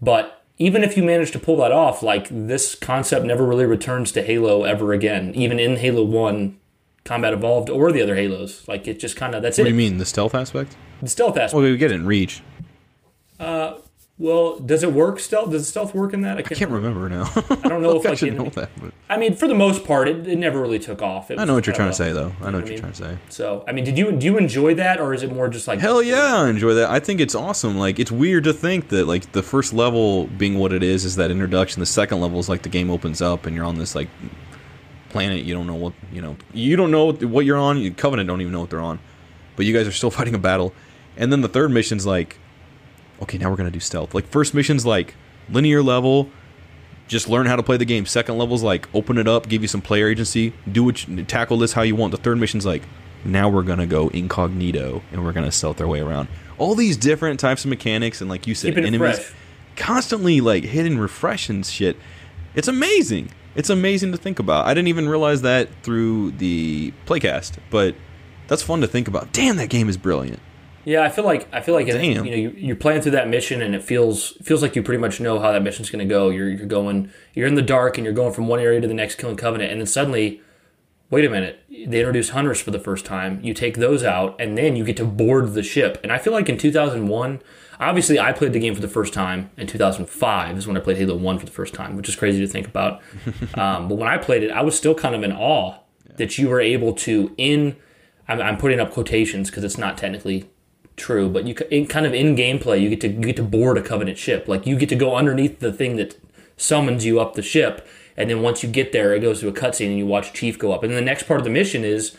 But 0.00 0.37
even 0.58 0.82
if 0.82 0.96
you 0.96 1.02
manage 1.02 1.30
to 1.32 1.38
pull 1.38 1.56
that 1.58 1.72
off, 1.72 2.02
like 2.02 2.28
this 2.30 2.74
concept 2.74 3.24
never 3.24 3.44
really 3.44 3.64
returns 3.64 4.10
to 4.12 4.22
Halo 4.22 4.64
ever 4.64 4.92
again. 4.92 5.32
Even 5.34 5.58
in 5.58 5.76
Halo 5.76 6.02
One, 6.02 6.58
Combat 7.04 7.32
Evolved, 7.32 7.70
or 7.70 7.92
the 7.92 8.02
other 8.02 8.16
Halos, 8.16 8.66
like 8.66 8.86
it 8.88 8.98
just 8.98 9.16
kind 9.16 9.34
of 9.34 9.42
that's 9.42 9.58
What 9.58 9.66
it. 9.66 9.70
What 9.72 9.76
do 9.76 9.82
you 9.82 9.90
mean 9.90 9.98
the 9.98 10.04
stealth 10.04 10.34
aspect? 10.34 10.76
The 11.00 11.08
stealth 11.08 11.36
aspect. 11.36 11.54
Well, 11.54 11.62
we 11.62 11.76
get 11.76 11.92
it 11.92 11.96
in 11.96 12.06
Reach. 12.06 12.42
Uh, 13.38 13.78
Well, 14.20 14.58
does 14.58 14.82
it 14.82 14.92
work 14.92 15.20
stealth? 15.20 15.52
Does 15.52 15.68
stealth 15.68 15.94
work 15.94 16.12
in 16.12 16.22
that? 16.22 16.38
I 16.38 16.40
I 16.40 16.42
can't 16.42 16.72
remember 16.72 17.08
now. 17.08 17.30
I 17.36 17.68
don't 17.68 17.82
know 17.82 17.96
if 18.00 18.04
I 18.04 18.10
like 18.10 18.18
should 18.18 18.34
know 18.36 18.48
that. 18.50 18.70
But 18.80 18.92
I 19.08 19.16
mean, 19.16 19.36
for 19.36 19.46
the 19.46 19.54
most 19.54 19.84
part, 19.84 20.08
it, 20.08 20.26
it 20.26 20.36
never 20.36 20.60
really 20.60 20.80
took 20.80 21.02
off. 21.02 21.30
It 21.30 21.38
I 21.38 21.44
know 21.44 21.54
what 21.54 21.68
you're 21.68 21.76
trying 21.76 21.90
to 21.90 21.94
say, 21.94 22.10
though. 22.12 22.32
I 22.40 22.50
know 22.50 22.58
what 22.58 22.64
I 22.66 22.66
you're 22.66 22.66
mean? 22.70 22.78
trying 22.80 22.92
to 22.92 22.98
say. 22.98 23.18
So, 23.28 23.64
I 23.68 23.72
mean, 23.72 23.84
did 23.84 23.96
you 23.96 24.10
do 24.10 24.26
you 24.26 24.36
enjoy 24.36 24.74
that, 24.74 24.98
or 25.00 25.14
is 25.14 25.22
it 25.22 25.32
more 25.32 25.48
just 25.48 25.68
like 25.68 25.78
Hell 25.78 26.02
yeah, 26.02 26.38
I 26.38 26.48
enjoy 26.48 26.74
that. 26.74 26.90
I 26.90 26.98
think 26.98 27.20
it's 27.20 27.36
awesome. 27.36 27.78
Like 27.78 28.00
it's 28.00 28.10
weird 28.10 28.42
to 28.44 28.52
think 28.52 28.88
that 28.88 29.06
like 29.06 29.30
the 29.30 29.42
first 29.42 29.72
level 29.72 30.26
being 30.26 30.58
what 30.58 30.72
it 30.72 30.82
is 30.82 31.04
is 31.04 31.14
that 31.14 31.30
introduction. 31.30 31.78
The 31.78 31.86
second 31.86 32.20
level 32.20 32.40
is 32.40 32.48
like 32.48 32.62
the 32.62 32.68
game 32.68 32.90
opens 32.90 33.22
up 33.22 33.46
and 33.46 33.54
you're 33.54 33.64
on 33.64 33.76
this 33.76 33.94
like 33.94 34.08
planet. 35.10 35.44
You 35.44 35.54
don't 35.54 35.68
know 35.68 35.76
what 35.76 35.92
you 36.12 36.22
know. 36.22 36.36
You 36.52 36.74
don't 36.74 36.90
know 36.90 37.12
what 37.12 37.44
you're 37.44 37.56
on. 37.56 37.94
Covenant 37.94 38.26
don't 38.26 38.40
even 38.40 38.52
know 38.52 38.60
what 38.60 38.70
they're 38.70 38.80
on, 38.80 38.98
but 39.54 39.64
you 39.64 39.72
guys 39.72 39.86
are 39.86 39.92
still 39.92 40.10
fighting 40.18 40.34
a 40.34 40.38
battle. 40.38 40.74
And 41.16 41.30
then 41.30 41.40
the 41.40 41.48
third 41.48 41.70
mission's 41.70 42.04
like, 42.04 42.38
okay, 43.22 43.38
now 43.38 43.50
we're 43.50 43.56
gonna 43.56 43.70
do 43.70 43.80
stealth. 43.80 44.14
Like 44.14 44.26
first 44.26 44.54
mission's 44.54 44.86
like 44.86 45.14
linear 45.48 45.82
level. 45.82 46.30
Just 47.06 47.28
learn 47.28 47.46
how 47.46 47.56
to 47.56 47.62
play 47.62 47.78
the 47.78 47.86
game. 47.86 48.04
Second 48.04 48.36
level's 48.36 48.62
like 48.62 48.88
open 48.94 49.16
it 49.16 49.26
up, 49.26 49.48
give 49.48 49.62
you 49.62 49.68
some 49.68 49.80
player 49.80 50.08
agency, 50.08 50.52
do 50.70 50.84
what 50.84 51.08
you, 51.08 51.24
tackle 51.24 51.56
this 51.56 51.72
how 51.72 51.82
you 51.82 51.96
want. 51.96 52.10
The 52.10 52.18
third 52.18 52.38
mission's 52.38 52.66
like 52.66 52.82
now 53.24 53.48
we're 53.48 53.62
gonna 53.62 53.86
go 53.86 54.08
incognito 54.08 55.02
and 55.12 55.24
we're 55.24 55.32
gonna 55.32 55.52
stealth 55.52 55.80
our 55.80 55.86
way 55.86 56.00
around. 56.00 56.28
All 56.58 56.74
these 56.74 56.96
different 56.96 57.40
types 57.40 57.64
of 57.64 57.70
mechanics 57.70 58.20
and 58.20 58.28
like 58.28 58.46
you 58.46 58.54
said, 58.54 58.76
enemies 58.76 59.18
fresh. 59.18 59.32
constantly 59.76 60.40
like 60.40 60.64
hidden 60.64 60.98
refresh 60.98 61.48
and 61.48 61.64
shit. 61.64 61.96
It's 62.54 62.68
amazing. 62.68 63.30
It's 63.54 63.70
amazing 63.70 64.12
to 64.12 64.18
think 64.18 64.38
about. 64.38 64.66
I 64.66 64.74
didn't 64.74 64.88
even 64.88 65.08
realize 65.08 65.42
that 65.42 65.68
through 65.82 66.32
the 66.32 66.92
playcast, 67.06 67.58
but 67.70 67.94
that's 68.46 68.62
fun 68.62 68.80
to 68.82 68.86
think 68.86 69.08
about. 69.08 69.32
Damn, 69.32 69.56
that 69.56 69.68
game 69.68 69.88
is 69.88 69.96
brilliant. 69.96 70.40
Yeah, 70.84 71.02
I 71.02 71.08
feel 71.08 71.24
like 71.24 71.48
I 71.52 71.60
feel 71.60 71.74
like 71.74 71.88
it, 71.88 72.02
you 72.02 72.14
know 72.14 72.22
you, 72.22 72.50
you're 72.56 72.76
playing 72.76 73.02
through 73.02 73.12
that 73.12 73.28
mission 73.28 73.60
and 73.60 73.74
it 73.74 73.82
feels 73.82 74.30
feels 74.42 74.62
like 74.62 74.74
you 74.74 74.82
pretty 74.82 75.00
much 75.00 75.20
know 75.20 75.38
how 75.38 75.52
that 75.52 75.62
mission's 75.62 75.90
going 75.90 76.06
to 76.06 76.12
go. 76.12 76.30
You're 76.30 76.48
you're 76.48 76.66
going 76.66 77.10
you're 77.34 77.46
in 77.46 77.54
the 77.54 77.62
dark 77.62 77.98
and 77.98 78.04
you're 78.04 78.14
going 78.14 78.32
from 78.32 78.48
one 78.48 78.60
area 78.60 78.80
to 78.80 78.88
the 78.88 78.94
next, 78.94 79.16
killing 79.16 79.36
Covenant, 79.36 79.70
and 79.70 79.80
then 79.80 79.86
suddenly, 79.86 80.40
wait 81.10 81.24
a 81.24 81.30
minute, 81.30 81.62
they 81.68 82.00
introduce 82.00 82.30
hunters 82.30 82.60
for 82.60 82.70
the 82.70 82.78
first 82.78 83.04
time. 83.04 83.40
You 83.42 83.54
take 83.54 83.76
those 83.76 84.02
out, 84.02 84.40
and 84.40 84.56
then 84.56 84.76
you 84.76 84.84
get 84.84 84.96
to 84.98 85.04
board 85.04 85.54
the 85.54 85.62
ship. 85.62 85.98
And 86.02 86.12
I 86.12 86.18
feel 86.18 86.32
like 86.32 86.48
in 86.48 86.56
2001, 86.56 87.42
obviously 87.80 88.18
I 88.18 88.32
played 88.32 88.52
the 88.52 88.60
game 88.60 88.74
for 88.74 88.80
the 88.80 88.88
first 88.88 89.12
time 89.12 89.50
in 89.56 89.66
2005 89.66 90.58
is 90.58 90.66
when 90.66 90.76
I 90.76 90.80
played 90.80 90.96
Halo 90.96 91.16
One 91.16 91.38
for 91.38 91.46
the 91.46 91.52
first 91.52 91.74
time, 91.74 91.96
which 91.96 92.08
is 92.08 92.16
crazy 92.16 92.40
to 92.40 92.46
think 92.46 92.66
about. 92.66 93.02
um, 93.54 93.88
but 93.88 93.96
when 93.96 94.08
I 94.08 94.18
played 94.18 94.42
it, 94.42 94.50
I 94.50 94.62
was 94.62 94.76
still 94.76 94.94
kind 94.94 95.14
of 95.14 95.22
in 95.22 95.32
awe 95.32 95.78
that 96.16 96.38
you 96.38 96.48
were 96.48 96.60
able 96.60 96.92
to 96.94 97.34
in. 97.36 97.76
I'm, 98.26 98.40
I'm 98.40 98.56
putting 98.56 98.80
up 98.80 98.92
quotations 98.92 99.50
because 99.50 99.64
it's 99.64 99.78
not 99.78 99.96
technically 99.96 100.50
true, 100.98 101.28
but 101.28 101.46
you 101.46 101.54
in 101.70 101.86
kind 101.86 102.06
of 102.06 102.14
in 102.14 102.36
gameplay, 102.36 102.80
you 102.80 102.88
get 102.90 103.00
to 103.02 103.08
you 103.08 103.20
get 103.20 103.36
to 103.36 103.42
board 103.42 103.78
a 103.78 103.82
Covenant 103.82 104.18
ship. 104.18 104.48
Like 104.48 104.66
you 104.66 104.76
get 104.76 104.88
to 104.90 104.96
go 104.96 105.16
underneath 105.16 105.60
the 105.60 105.72
thing 105.72 105.96
that 105.96 106.16
summons 106.56 107.04
you 107.06 107.20
up 107.20 107.34
the 107.34 107.42
ship, 107.42 107.86
and 108.16 108.28
then 108.28 108.42
once 108.42 108.62
you 108.62 108.68
get 108.68 108.92
there, 108.92 109.14
it 109.14 109.20
goes 109.20 109.40
to 109.40 109.48
a 109.48 109.52
cutscene, 109.52 109.86
and 109.88 109.98
you 109.98 110.06
watch 110.06 110.32
Chief 110.32 110.58
go 110.58 110.72
up. 110.72 110.82
And 110.82 110.92
then 110.92 110.98
the 111.02 111.04
next 111.10 111.24
part 111.24 111.40
of 111.40 111.44
the 111.44 111.50
mission 111.50 111.84
is 111.84 112.16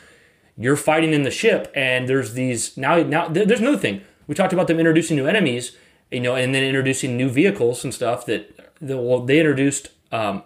you're 0.58 0.76
fighting 0.76 1.14
in 1.14 1.24
the 1.24 1.32
ship, 1.32 1.72
and 1.76 2.08
there's 2.08 2.34
these 2.34 2.76
now 2.78 2.98
now 3.04 3.28
there- 3.28 3.46
there's 3.46 3.60
another 3.62 3.78
thing 3.78 4.02
we 4.28 4.36
talked 4.36 4.54
about 4.54 4.68
them 4.68 4.80
introducing 4.80 5.18
new 5.18 5.26
enemies, 5.28 5.76
you 6.12 6.20
know, 6.20 6.36
and 6.36 6.54
then 6.54 6.64
introducing 6.64 7.18
new 7.18 7.30
vehicles 7.30 7.84
and 7.84 7.94
stuff 7.94 8.26
that, 8.28 8.56
that 8.82 8.98
well 8.98 9.22
they 9.22 9.40
introduced 9.40 9.90
um, 10.12 10.44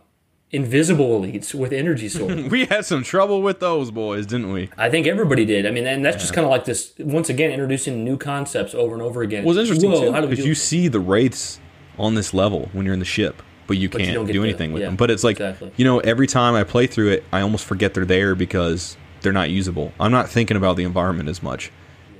invisible 0.53 1.19
elites 1.19 1.53
with 1.53 1.73
energy 1.73 2.07
swords. 2.09 2.49
We 2.49 2.65
had 2.65 2.85
some 2.85 3.03
trouble 3.03 3.41
with 3.41 3.59
those 3.59 3.91
boys, 3.91 4.27
didn't 4.27 4.53
we? 4.53 4.69
I 4.77 4.89
think 4.89 5.07
everybody 5.07 5.43
did. 5.43 5.65
I 5.65 5.71
mean, 5.71 5.85
and 5.85 6.05
that's 6.05 6.17
just 6.17 6.33
kind 6.33 6.45
of 6.45 6.51
like 6.51 6.65
this 6.65 6.93
once 6.99 7.29
again 7.29 7.51
introducing 7.51 8.05
new 8.05 8.17
concepts 8.17 8.73
over 8.73 8.93
and 8.93 9.01
over 9.01 9.23
again. 9.23 9.43
Was 9.43 9.57
interesting 9.57 9.91
Whoa, 9.91 10.21
too 10.21 10.27
because 10.27 10.45
you 10.45 10.55
see 10.55 10.87
the 10.87 10.99
wraiths 10.99 11.59
on 11.97 12.15
this 12.15 12.33
level 12.33 12.69
when 12.71 12.85
you're 12.85 12.93
in 12.93 12.99
the 12.99 13.05
ship, 13.05 13.41
but 13.67 13.77
you 13.77 13.83
you 13.83 13.89
can't 13.89 14.13
don't 14.13 14.27
do 14.27 14.43
anything 14.43 14.71
with 14.71 14.81
yeah, 14.81 14.87
them. 14.87 14.95
But 14.95 15.11
it's 15.11 15.23
like 15.23 15.37
exactly. 15.37 15.73
you 15.75 15.83
know, 15.83 15.99
every 15.99 16.27
time 16.27 16.53
I 16.53 16.63
play 16.63 16.87
through 16.87 17.09
it, 17.09 17.23
I 17.33 17.41
almost 17.41 17.65
forget 17.65 17.93
they're 17.93 18.05
there 18.05 18.35
because 18.35 18.95
they're 19.21 19.33
not 19.33 19.49
usable. 19.49 19.91
I'm 19.99 20.11
not 20.11 20.29
thinking 20.29 20.55
about 20.55 20.77
the 20.77 20.83
environment 20.83 21.29
as 21.29 21.41
much, 21.41 21.71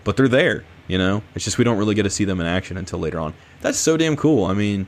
but 0.04 0.18
they're 0.18 0.28
there. 0.28 0.66
You 0.88 0.98
know, 0.98 1.24
it's 1.34 1.46
just 1.46 1.58
we 1.58 1.64
don't 1.64 1.78
really 1.78 1.96
get 1.96 2.04
to 2.04 2.10
see 2.10 2.26
them 2.26 2.42
in 2.42 2.48
action 2.48 2.78
until 2.78 3.00
later 3.00 3.20
on. 3.20 3.34
That's 3.62 3.78
so 3.78 3.96
damn 3.96 4.18
cool. 4.18 4.46
I 4.46 4.54
mean, 4.54 4.88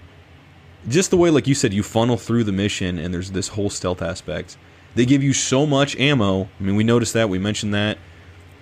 just 0.88 1.12
the 1.12 1.18
way, 1.18 1.30
like 1.30 1.48
you 1.48 1.56
said, 1.56 1.74
you 1.74 1.84
funnel 1.84 2.18
through 2.18 2.44
the 2.44 2.52
mission 2.52 2.98
and 3.00 3.14
there's 3.14 3.32
this 3.32 3.50
whole 3.50 3.70
stealth 3.70 4.02
aspect. 4.02 4.58
They 4.96 5.06
give 5.06 5.22
you 5.24 5.34
so 5.34 5.66
much 5.66 5.96
ammo. 5.98 6.44
I 6.60 6.64
mean, 6.64 6.76
we 6.76 6.84
noticed 6.84 7.14
that. 7.14 7.28
We 7.30 7.40
mentioned 7.40 7.74
that. 7.74 7.98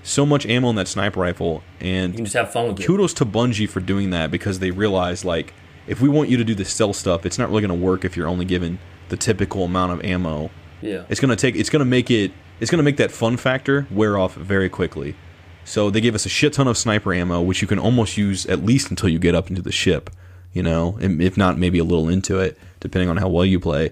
So 0.02 0.26
much 0.26 0.46
ammo 0.46 0.70
in 0.70 0.76
that 0.76 0.88
sniper 0.90 1.22
rifle, 1.22 1.64
and 1.80 2.12
You 2.14 2.18
can 2.18 2.26
just 2.26 2.36
have 2.36 2.52
fun 2.52 2.68
with 2.68 2.80
it. 2.80 2.86
kudos 2.86 3.14
to 3.16 3.26
Bungie 3.26 3.70
for 3.70 3.80
doing 3.80 4.10
that 4.10 4.32
because 4.32 4.60
they 4.60 4.72
realized 4.72 5.24
like 5.24 5.54
if 5.88 6.02
we 6.02 6.10
want 6.10 6.30
you 6.30 6.36
to 6.38 6.44
do 6.44 6.54
the 6.56 6.66
stealth 6.66 6.98
stuff, 6.98 7.26
it's 7.26 7.38
not 7.38 7.50
really 7.50 7.62
going 7.62 7.80
to 7.80 7.86
work 7.86 8.04
if 8.04 8.18
you're 8.18 8.28
only 8.28 8.44
given 8.46 8.80
the 9.10 9.16
typical 9.18 9.64
amount 9.64 9.94
of 9.94 10.04
ammo. 10.04 10.50
Yeah. 10.82 11.04
It's 11.08 11.22
going 11.22 11.30
to 11.30 11.36
take 11.38 11.56
it's 11.56 11.70
going 11.70 11.80
to 11.80 11.86
make 11.86 12.12
it 12.12 12.32
it's 12.60 12.70
going 12.70 12.80
to 12.80 12.84
make 12.84 12.98
that 12.98 13.12
fun 13.12 13.38
factor 13.38 13.88
wear 13.92 14.18
off 14.18 14.36
very 14.36 14.68
quickly. 14.70 15.16
So 15.64 15.90
they 15.90 16.02
gave 16.02 16.16
us 16.16 16.26
a 16.26 16.30
shit 16.30 16.52
ton 16.54 16.68
of 16.68 16.78
sniper 16.78 17.14
ammo 17.14 17.42
which 17.42 17.62
you 17.62 17.68
can 17.68 17.80
almost 17.80 18.18
use 18.18 18.46
at 18.48 18.66
least 18.66 18.90
until 18.90 19.08
you 19.08 19.20
get 19.20 19.36
up 19.36 19.50
into 19.50 19.62
the 19.62 19.72
ship, 19.72 20.10
you 20.54 20.64
know, 20.64 20.98
if 21.00 21.38
not 21.38 21.58
maybe 21.58 21.80
a 21.80 21.84
little 21.84 22.10
into 22.10 22.40
it 22.40 22.58
depending 22.80 23.10
on 23.10 23.18
how 23.18 23.30
well 23.30 23.46
you 23.46 23.60
play. 23.60 23.92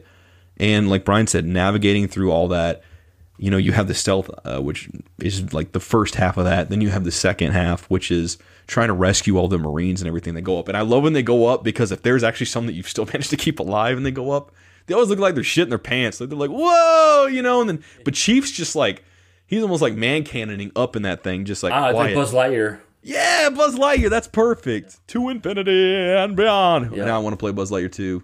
And 0.57 0.89
like 0.89 1.05
Brian 1.05 1.27
said, 1.27 1.45
navigating 1.45 2.07
through 2.07 2.31
all 2.31 2.47
that 2.49 2.83
you 3.37 3.49
know 3.49 3.57
you 3.57 3.71
have 3.71 3.87
the 3.87 3.93
stealth 3.95 4.29
uh, 4.45 4.59
which 4.59 4.87
is 5.19 5.51
like 5.51 5.71
the 5.71 5.79
first 5.79 6.13
half 6.15 6.37
of 6.37 6.45
that 6.45 6.69
then 6.69 6.79
you 6.79 6.89
have 6.89 7.03
the 7.03 7.11
second 7.11 7.53
half 7.53 7.85
which 7.89 8.11
is 8.11 8.37
trying 8.67 8.87
to 8.87 8.93
rescue 8.93 9.35
all 9.35 9.47
the 9.47 9.57
marines 9.57 9.99
and 9.99 10.07
everything 10.07 10.35
that 10.35 10.43
go 10.43 10.59
up 10.59 10.67
and 10.67 10.77
i 10.77 10.81
love 10.81 11.01
when 11.01 11.13
they 11.13 11.23
go 11.23 11.47
up 11.47 11.63
because 11.63 11.91
if 11.91 12.03
there's 12.03 12.23
actually 12.23 12.45
some 12.45 12.67
that 12.67 12.73
you've 12.73 12.87
still 12.87 13.05
managed 13.07 13.31
to 13.31 13.37
keep 13.37 13.59
alive 13.59 13.97
and 13.97 14.05
they 14.05 14.11
go 14.11 14.29
up 14.29 14.51
they 14.85 14.93
always 14.93 15.09
look 15.09 15.17
like 15.17 15.33
they're 15.33 15.43
shitting 15.43 15.69
their 15.69 15.79
pants 15.79 16.21
like 16.21 16.29
they're 16.29 16.37
like 16.37 16.51
whoa 16.51 17.25
you 17.25 17.41
know 17.41 17.61
and 17.61 17.67
then 17.69 17.83
but 18.05 18.13
chief's 18.13 18.51
just 18.51 18.75
like 18.75 19.03
he's 19.47 19.63
almost 19.63 19.81
like 19.81 19.95
man 19.95 20.23
cannoning 20.23 20.71
up 20.75 20.95
in 20.95 21.01
that 21.01 21.23
thing 21.23 21.43
just 21.43 21.63
like 21.63 21.73
Ah, 21.73 21.89
it's 21.89 21.95
like. 21.95 22.13
Buzz 22.13 22.33
Lightyear. 22.33 22.79
Yeah 23.03 23.49
buzz 23.49 23.75
lightyear 23.75 24.09
that's 24.09 24.27
perfect 24.27 25.05
to 25.07 25.29
infinity 25.29 25.95
and 25.95 26.35
beyond 26.35 26.95
Yeah. 26.95 27.05
now 27.05 27.15
i 27.15 27.19
want 27.19 27.33
to 27.33 27.37
play 27.37 27.51
buzz 27.51 27.71
lightyear 27.71 27.91
2 27.91 28.23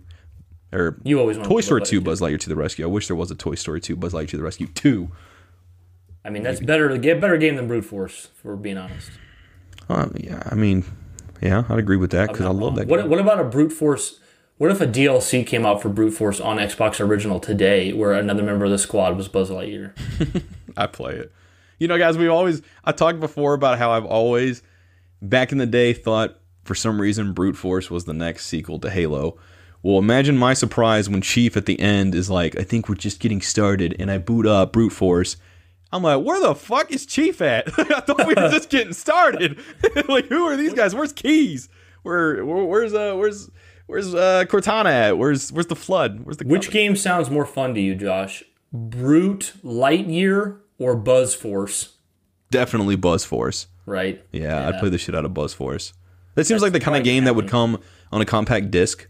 or 0.74 0.98
You 1.04 1.20
always 1.20 1.38
want 1.38 1.50
toy 1.50 1.62
story 1.62 1.82
2 1.82 2.02
buzz 2.02 2.22
lightyear 2.22 2.40
to 2.42 2.50
the 2.50 2.56
rescue 2.56 2.86
i 2.86 2.88
wish 2.88 3.08
there 3.08 3.16
was 3.16 3.32
a 3.32 3.36
toy 3.36 3.56
story 3.56 3.82
2 3.82 3.96
buzz 3.96 4.14
lightyear 4.14 4.30
to 4.30 4.38
the 4.38 4.44
rescue 4.44 4.68
2 4.68 5.10
I 6.26 6.30
mean, 6.30 6.44
that's 6.44 6.60
better 6.60 6.90
to 6.90 6.98
get 6.98 7.22
better 7.22 7.38
game 7.38 7.56
than 7.56 7.68
brute 7.70 7.86
force. 7.86 8.28
For 8.36 8.58
being 8.58 8.78
honest, 8.78 9.12
Uh, 9.88 10.10
yeah, 10.14 10.44
I 10.52 10.56
mean, 10.56 10.84
yeah, 11.42 11.64
I'd 11.70 11.80
agree 11.80 11.96
with 11.96 12.12
that 12.12 12.28
because 12.34 12.46
I 12.46 12.50
love 12.50 12.60
wrong. 12.60 12.76
that. 12.76 12.88
What, 12.90 13.08
what 13.08 13.20
about 13.20 13.40
a 13.40 13.46
brute 13.46 13.72
force 13.72 14.20
What 14.58 14.70
if 14.70 14.82
a 14.82 14.88
DLC 14.88 15.48
came 15.48 15.66
out 15.66 15.82
for 15.82 15.88
Brute 15.88 16.12
Force 16.12 16.42
on 16.42 16.58
Xbox 16.58 17.00
Original 17.00 17.40
today, 17.40 17.94
where 17.94 18.12
another 18.12 18.44
member 18.44 18.66
of 18.66 18.72
the 18.72 18.78
squad 18.78 19.16
was 19.16 19.30
Buzz 19.30 19.50
Lightyear? 19.50 19.94
I 20.76 20.88
play 20.88 21.14
it. 21.14 21.32
You 21.80 21.88
know, 21.88 21.98
guys, 21.98 22.18
we've 22.18 22.32
always 22.32 22.62
I 22.84 22.92
talked 22.92 23.20
before 23.20 23.54
about 23.54 23.78
how 23.78 23.92
I've 23.92 24.06
always 24.06 24.64
back 25.22 25.52
in 25.52 25.58
the 25.58 25.66
day 25.66 25.94
thought 25.94 26.40
for 26.64 26.76
some 26.76 27.00
reason 27.00 27.34
Brute 27.34 27.56
Force 27.56 27.90
was 27.90 28.06
the 28.06 28.14
next 28.14 28.46
sequel 28.48 28.80
to 28.80 28.90
Halo. 28.90 29.38
Well, 29.84 30.00
imagine 30.00 30.38
my 30.38 30.54
surprise 30.54 31.08
when 31.10 31.22
Chief 31.22 31.56
at 31.56 31.66
the 31.66 31.80
end 31.80 32.16
is 32.16 32.30
like, 32.30 32.60
I 32.60 32.64
think 32.64 32.90
we're 32.90 32.96
just 32.96 33.20
getting 33.20 33.42
started, 33.42 33.96
and 34.00 34.12
I 34.12 34.18
boot 34.18 34.46
up 34.46 34.74
Brute 34.74 34.92
Force. 34.92 35.38
I'm 35.92 36.04
like, 36.04 36.26
where 36.26 36.42
the 36.42 36.56
fuck 36.56 36.92
is 36.92 37.06
Chief 37.06 37.42
at? 37.42 37.68
I 37.80 38.02
thought 38.02 38.26
we 38.28 38.34
were 38.34 38.50
just 38.50 38.70
getting 38.70 38.94
started. 38.94 39.60
like, 40.10 40.26
who 40.26 40.46
are 40.46 40.58
these 40.58 40.74
guys? 40.74 40.94
Where's 40.94 41.14
Keyes? 41.14 41.70
Where, 42.04 42.44
where 42.46 42.64
where's 42.66 42.94
uh 42.94 43.14
where's 43.16 43.50
where's 43.86 44.14
uh 44.14 44.46
Cortana 44.48 44.90
at? 44.90 45.18
Where's 45.18 45.52
where's 45.52 45.68
the 45.68 45.76
flood? 45.76 46.22
Where's 46.26 46.38
the 46.38 46.46
Which 46.46 46.72
game 46.72 46.96
sounds 46.96 47.30
more 47.30 47.46
fun 47.46 47.74
to 47.76 47.82
you, 47.82 47.96
Josh? 47.96 48.44
Brute 48.74 49.54
Lightyear 49.64 50.60
or 50.80 50.96
Buzz 50.96 51.34
Force? 51.34 51.94
definitely 52.50 52.96
Buzz 52.96 53.26
Force. 53.26 53.68
Right? 53.86 54.24
Yeah, 54.32 54.68
I'd 54.70 54.80
play 54.80 54.88
the 54.90 54.98
shit 54.98 55.14
out 55.16 55.26
of 55.26 55.34
Buzz 55.34 55.54
Force. 55.54 55.92
That 56.36 56.46
seems 56.46 56.62
like 56.62 56.72
the 56.72 56.80
kind 56.80 56.96
of 56.98 57.04
game 57.04 57.26
that 57.26 57.36
would 57.36 57.50
come 57.50 57.80
on 58.12 58.22
a 58.22 58.26
compact 58.26 58.72
disc. 58.72 59.06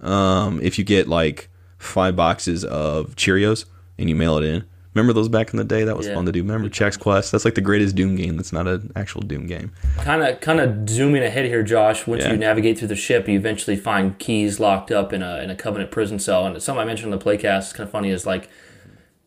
Um, 0.00 0.60
if 0.62 0.78
you 0.78 0.84
get 0.84 1.06
like 1.06 1.48
five 1.78 2.16
boxes 2.16 2.64
of 2.64 3.14
Cheerios 3.16 3.66
and 3.98 4.08
you 4.08 4.16
mail 4.16 4.36
it 4.38 4.44
in. 4.44 4.64
Remember 4.94 5.12
those 5.12 5.28
back 5.28 5.52
in 5.52 5.56
the 5.58 5.64
day? 5.64 5.84
That 5.84 5.96
was 5.96 6.06
Yeah. 6.06 6.14
fun 6.14 6.26
to 6.26 6.32
do. 6.32 6.40
Remember 6.42 6.68
Chex 6.68 6.98
Quest? 6.98 7.32
That's 7.32 7.44
like 7.44 7.54
the 7.54 7.60
greatest 7.62 7.94
Doom 7.94 8.14
game. 8.16 8.36
That's 8.36 8.52
not 8.52 8.66
an 8.66 8.90
actual 8.94 9.22
Doom 9.22 9.46
game. 9.46 9.72
Kind 9.98 10.22
of, 10.22 10.40
kind 10.40 10.60
of 10.60 10.88
zooming 10.88 11.22
ahead 11.22 11.46
here, 11.46 11.62
Josh. 11.62 12.06
Once 12.06 12.24
Yeah. 12.24 12.32
you 12.32 12.36
navigate 12.36 12.78
through 12.78 12.88
the 12.88 12.96
ship, 12.96 13.26
you 13.28 13.38
eventually 13.38 13.76
find 13.76 14.18
Keyes 14.18 14.60
locked 14.60 14.90
up 14.90 15.12
in 15.12 15.22
a 15.22 15.38
in 15.38 15.50
a 15.50 15.54
Covenant 15.54 15.90
prison 15.90 16.18
cell. 16.18 16.46
And 16.46 16.60
something 16.62 16.82
I 16.82 16.84
mentioned 16.84 17.12
in 17.12 17.18
the 17.18 17.24
playcast 17.24 17.74
kind 17.74 17.86
of 17.86 17.90
funny. 17.90 18.10
Is 18.10 18.26
like, 18.26 18.50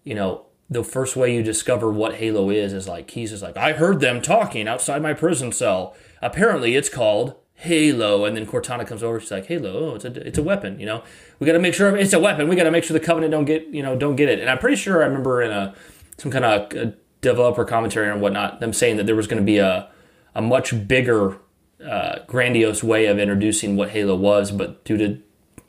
you 0.03 0.13
know, 0.13 0.44
the 0.69 0.83
first 0.83 1.15
way 1.15 1.33
you 1.33 1.43
discover 1.43 1.91
what 1.91 2.15
Halo 2.15 2.49
is 2.49 2.73
is 2.73 2.87
like 2.87 3.07
Keyes 3.07 3.31
is 3.31 3.41
like, 3.41 3.57
I 3.57 3.73
heard 3.73 3.99
them 3.99 4.21
talking 4.21 4.67
outside 4.67 5.01
my 5.01 5.13
prison 5.13 5.51
cell. 5.51 5.95
Apparently, 6.21 6.75
it's 6.75 6.89
called 6.89 7.35
Halo. 7.53 8.25
And 8.25 8.35
then 8.35 8.45
Cortana 8.45 8.85
comes 8.85 9.03
over. 9.03 9.19
She's 9.19 9.31
like, 9.31 9.45
Halo, 9.45 9.91
oh, 9.91 9.95
it's 9.95 10.05
a 10.05 10.27
it's 10.27 10.37
a 10.37 10.43
weapon. 10.43 10.79
You 10.79 10.87
know, 10.87 11.03
we 11.39 11.45
got 11.45 11.53
to 11.53 11.59
make 11.59 11.73
sure 11.73 11.95
it's 11.95 12.13
a 12.13 12.19
weapon. 12.19 12.47
We 12.47 12.55
got 12.55 12.63
to 12.63 12.71
make 12.71 12.83
sure 12.83 12.97
the 12.97 13.05
Covenant 13.05 13.31
don't 13.31 13.45
get 13.45 13.67
you 13.67 13.83
know 13.83 13.95
don't 13.95 14.15
get 14.15 14.29
it. 14.29 14.39
And 14.39 14.49
I'm 14.49 14.57
pretty 14.57 14.77
sure 14.77 15.03
I 15.03 15.05
remember 15.05 15.41
in 15.41 15.51
a 15.51 15.75
some 16.17 16.31
kind 16.31 16.45
of 16.45 16.73
uh 16.73 16.91
developer 17.21 17.65
commentary 17.65 18.09
and 18.09 18.21
whatnot 18.21 18.59
them 18.59 18.71
saying 18.71 18.97
that 18.97 19.05
there 19.05 19.15
was 19.15 19.27
going 19.27 19.41
to 19.41 19.45
be 19.45 19.57
a 19.57 19.89
a 20.35 20.41
much 20.41 20.87
bigger, 20.87 21.37
uh, 21.83 22.19
grandiose 22.27 22.83
way 22.83 23.05
of 23.05 23.17
introducing 23.17 23.77
what 23.77 23.91
Halo 23.91 24.15
was, 24.15 24.51
but 24.51 24.83
due 24.83 24.97
to 24.97 25.17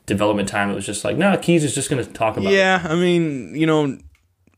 development 0.05 0.49
time, 0.49 0.69
it 0.69 0.75
was 0.75 0.85
just 0.85 1.05
like, 1.05 1.15
no, 1.17 1.37
Keyes 1.37 1.63
is 1.63 1.73
just 1.73 1.89
going 1.89 2.03
to 2.03 2.11
talk 2.11 2.35
about 2.35 2.51
it. 2.51 2.55
Yeah, 2.55 2.85
I 2.87 2.95
mean, 2.95 3.55
you 3.55 3.65
know, 3.65 3.97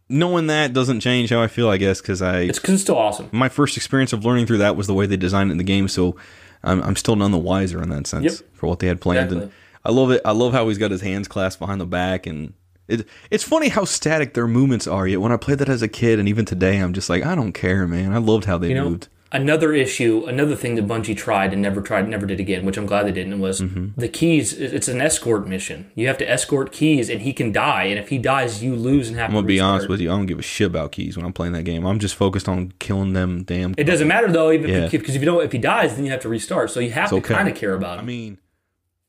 knowing 0.09 0.47
that 0.47 0.73
doesn't 0.73 0.99
change 1.01 1.29
how 1.29 1.41
I 1.41 1.47
feel, 1.47 1.69
I 1.69 1.77
guess, 1.77 2.01
because 2.01 2.21
I 2.21 2.39
It's 2.41 2.59
because 2.59 2.73
it's 2.75 2.83
still 2.83 2.97
awesome. 2.97 3.29
my 3.31 3.47
first 3.49 3.77
experience 3.77 4.11
of 4.13 4.25
learning 4.25 4.47
through 4.47 4.57
that 4.59 4.75
was 4.75 4.87
the 4.87 4.93
way 4.93 5.05
they 5.05 5.17
designed 5.17 5.49
it 5.49 5.53
in 5.53 5.57
the 5.57 5.63
game. 5.63 5.87
So 5.87 6.15
I'm, 6.63 6.81
I'm 6.83 6.95
still 6.95 7.15
none 7.15 7.31
the 7.31 7.37
wiser 7.37 7.81
in 7.81 7.89
that 7.89 8.07
sense 8.07 8.25
Yep. 8.41 8.49
for 8.53 8.67
what 8.67 8.79
they 8.79 8.87
had 8.87 8.99
planned. 9.01 9.31
And 9.31 9.51
I 9.85 9.91
love 9.91 10.11
it. 10.11 10.21
I 10.25 10.31
love 10.31 10.51
how 10.53 10.67
he's 10.67 10.77
got 10.77 10.91
his 10.91 11.01
hands 11.01 11.27
clasped 11.27 11.59
behind 11.59 11.79
the 11.79 11.85
back, 11.85 12.25
and 12.27 12.53
it, 12.87 13.07
it's 13.31 13.43
funny 13.45 13.69
how 13.69 13.85
static 13.85 14.33
their 14.33 14.47
movements 14.47 14.87
are. 14.87 15.07
Yet 15.07 15.21
when 15.21 15.31
I 15.31 15.37
played 15.37 15.59
that 15.59 15.69
as 15.69 15.81
a 15.81 15.87
kid, 15.87 16.19
and 16.19 16.27
even 16.27 16.43
today, 16.43 16.77
I'm 16.79 16.91
just 16.93 17.09
like, 17.09 17.23
I 17.25 17.33
don't 17.35 17.53
care, 17.53 17.87
man. 17.87 18.11
I 18.11 18.17
loved 18.17 18.43
how 18.45 18.57
they 18.57 18.69
You 18.69 18.75
know, 18.75 18.89
moved. 18.89 19.07
Another 19.31 19.73
issue, 19.73 20.25
another 20.27 20.55
thing 20.55 20.73
that 20.73 20.87
Bungie 20.87 21.15
tried 21.15 21.53
and 21.53 21.61
never 21.61 21.81
tried, 21.81 22.07
never 22.09 22.25
did 22.25 22.39
again, 22.39 22.65
which 22.65 22.77
I'm 22.77 22.87
glad 22.87 23.05
they 23.05 23.11
didn't, 23.11 23.39
was 23.39 23.61
Mm-hmm. 23.61 23.99
the 23.99 24.07
Keyes. 24.07 24.53
It's 24.53 24.87
an 24.87 25.01
escort 25.01 25.47
mission. 25.47 25.91
You 25.93 26.07
have 26.07 26.17
to 26.17 26.27
escort 26.27 26.71
Keyes, 26.71 27.09
and 27.11 27.21
he 27.21 27.31
can 27.31 27.51
die. 27.51 27.83
And 27.83 27.99
if 27.99 28.09
he 28.09 28.17
dies, 28.17 28.63
you 28.63 28.75
lose 28.75 29.07
and 29.07 29.17
have 29.17 29.25
I'm 29.29 29.31
to 29.33 29.37
gonna 29.37 29.47
be 29.47 29.59
honest 29.59 29.87
with 29.87 30.01
you. 30.01 30.09
I 30.11 30.15
don't 30.15 30.25
give 30.25 30.39
a 30.39 30.41
shit 30.41 30.65
about 30.67 30.91
Keyes 30.93 31.15
when 31.15 31.27
I'm 31.27 31.33
playing 31.33 31.53
that 31.53 31.61
game. 31.63 31.85
I'm 31.85 31.99
just 31.99 32.15
focused 32.15 32.49
on 32.49 32.73
killing 32.79 33.13
them. 33.13 33.43
Damn. 33.43 33.75
It 33.77 33.83
doesn't 33.83 34.07
matter 34.07 34.31
though, 34.31 34.51
even 34.51 34.69
Yeah. 34.71 34.87
because 34.89 35.15
if 35.15 35.21
you 35.21 35.25
don't, 35.27 35.43
if 35.43 35.51
he 35.51 35.59
dies, 35.59 35.95
then 35.95 36.05
you 36.05 36.11
have 36.11 36.21
to 36.21 36.29
restart. 36.29 36.71
So 36.71 36.79
you 36.79 36.89
have 36.91 37.09
to 37.09 37.17
okay. 37.17 37.35
kind 37.35 37.47
of 37.47 37.53
care 37.55 37.75
about 37.75 37.99
him. 37.99 38.05
I 38.05 38.07
mean, 38.07 38.39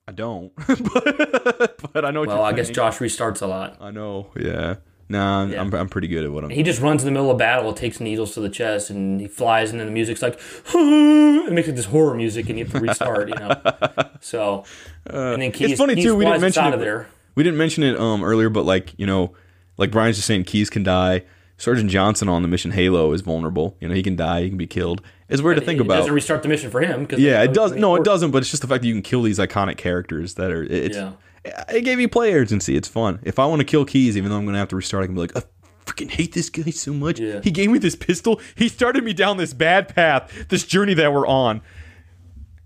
I 0.07 0.13
don't, 0.13 0.53
but, 0.67 1.81
but 1.95 2.05
I 2.05 2.11
know. 2.11 2.21
What 2.21 2.29
well, 2.29 2.43
I 2.43 2.53
guess. 2.53 2.69
Josh 2.69 2.99
restarts 2.99 3.41
a 3.43 3.47
lot. 3.47 3.79
I 3.81 3.91
know. 3.91 4.33
Yeah. 4.39 4.75
Nah, 5.11 5.43
I'm, 5.43 5.53
Yeah. 5.53 5.61
I'm, 5.61 5.75
I'm 5.75 5.89
pretty 5.89 6.07
good 6.09 6.25
at 6.25 6.31
what 6.31 6.45
I'm. 6.45 6.51
He 6.51 6.63
just 6.63 6.81
runs 6.81 7.03
in 7.03 7.07
the 7.07 7.11
middle 7.13 7.31
of 7.31 7.37
battle, 7.37 7.73
takes 7.75 7.99
needles 8.01 8.33
to 8.35 8.41
the 8.41 8.49
chest, 8.49 8.91
and 8.91 9.21
he 9.21 9.27
flies, 9.27 9.71
and 9.73 9.81
then 9.81 9.87
the 9.89 9.93
music's 9.93 10.23
like, 10.23 10.35
it 10.75 11.53
makes 11.53 11.67
like 11.67 11.77
this 11.77 11.87
horror 11.87 12.15
music, 12.15 12.49
and 12.49 12.59
you 12.59 12.65
have 12.65 12.73
to 12.75 12.81
restart, 12.81 13.29
you 13.29 13.35
know. 13.35 13.61
So, 14.23 14.65
and 15.07 15.41
then 15.41 15.51
Keyes, 15.51 15.71
Uh, 15.71 15.73
it's 15.73 15.81
funny 15.81 15.95
Keyes 15.95 16.05
too. 16.05 16.15
We 16.17 16.25
didn't 16.27 16.43
mention 16.43 16.63
out 16.63 16.73
it. 16.73 16.75
of 16.75 16.81
there. 16.81 17.09
We 17.35 17.43
didn't 17.43 17.59
mention 17.59 17.83
it 17.83 17.99
um 17.99 18.23
earlier, 18.23 18.51
but 18.51 18.65
like 18.67 18.93
you 18.99 19.07
know, 19.07 19.33
like 19.79 19.91
Brian's 19.91 20.17
just 20.17 20.27
saying, 20.29 20.45
Keyes 20.45 20.69
can 20.71 20.83
die. 20.83 21.23
Sergeant 21.57 21.91
Johnson 21.91 22.29
on 22.29 22.43
the 22.43 22.49
mission 22.49 22.71
Halo 22.71 23.13
is 23.13 23.21
vulnerable. 23.23 23.77
You 23.81 23.89
know, 23.89 23.95
he 23.95 24.03
can 24.03 24.15
die. 24.17 24.43
He 24.43 24.49
can 24.51 24.59
be 24.59 24.67
killed. 24.67 25.03
It's 25.29 25.41
weird 25.43 25.57
to 25.57 25.65
think 25.65 25.79
it 25.79 25.83
about. 25.83 25.97
doesn't 25.97 26.13
restart 26.13 26.43
the 26.43 26.49
mission 26.49 26.71
for 26.71 26.81
him. 26.81 27.07
Yeah, 27.17 27.43
it 27.43 27.53
does. 27.55 27.73
No, 27.73 27.95
it 27.97 28.05
doesn't. 28.05 28.31
But 28.31 28.39
it's 28.43 28.51
just 28.51 28.63
the 28.63 28.69
fact 28.69 28.83
that 28.83 28.89
you 28.89 28.95
can 28.95 29.03
kill 29.03 29.23
these 29.23 29.39
iconic 29.39 29.77
characters 29.79 30.35
that 30.35 30.51
are. 30.51 30.63
It's. 30.65 30.97
Yeah. 30.97 31.13
It 31.45 31.85
gave 31.85 32.01
you 32.01 32.09
play 32.09 32.35
urgency. 32.35 32.77
It's 32.77 32.89
fun. 32.89 33.21
If 33.23 33.39
I 33.39 33.47
want 33.47 33.61
to 33.61 33.65
kill 33.65 33.85
Keyes, 33.85 34.17
even 34.17 34.31
though 34.31 34.37
I'm 34.37 34.45
going 34.45 34.55
to 34.55 34.59
have 34.59 34.69
to 34.69 34.77
restart, 34.77 35.05
I 35.05 35.07
can 35.07 35.15
be 35.15 35.23
like, 35.23 35.37
I 35.37 35.43
freaking 35.87 36.11
hate 36.11 36.33
this 36.33 36.51
guy 36.51 36.71
so 36.71 36.93
much. 36.93 37.19
Yeah. 37.21 37.41
He 37.43 37.51
gave 37.51 37.71
me 37.71 37.79
this 37.79 37.97
pistol. 37.97 38.41
He 38.55 38.69
started 38.69 39.03
me 39.05 39.13
down 39.13 39.37
this 39.37 39.53
bad 39.53 39.95
path, 39.95 40.47
this 40.49 40.65
journey 40.65 40.95
that 40.95 41.13
we're 41.13 41.27
on. 41.27 41.63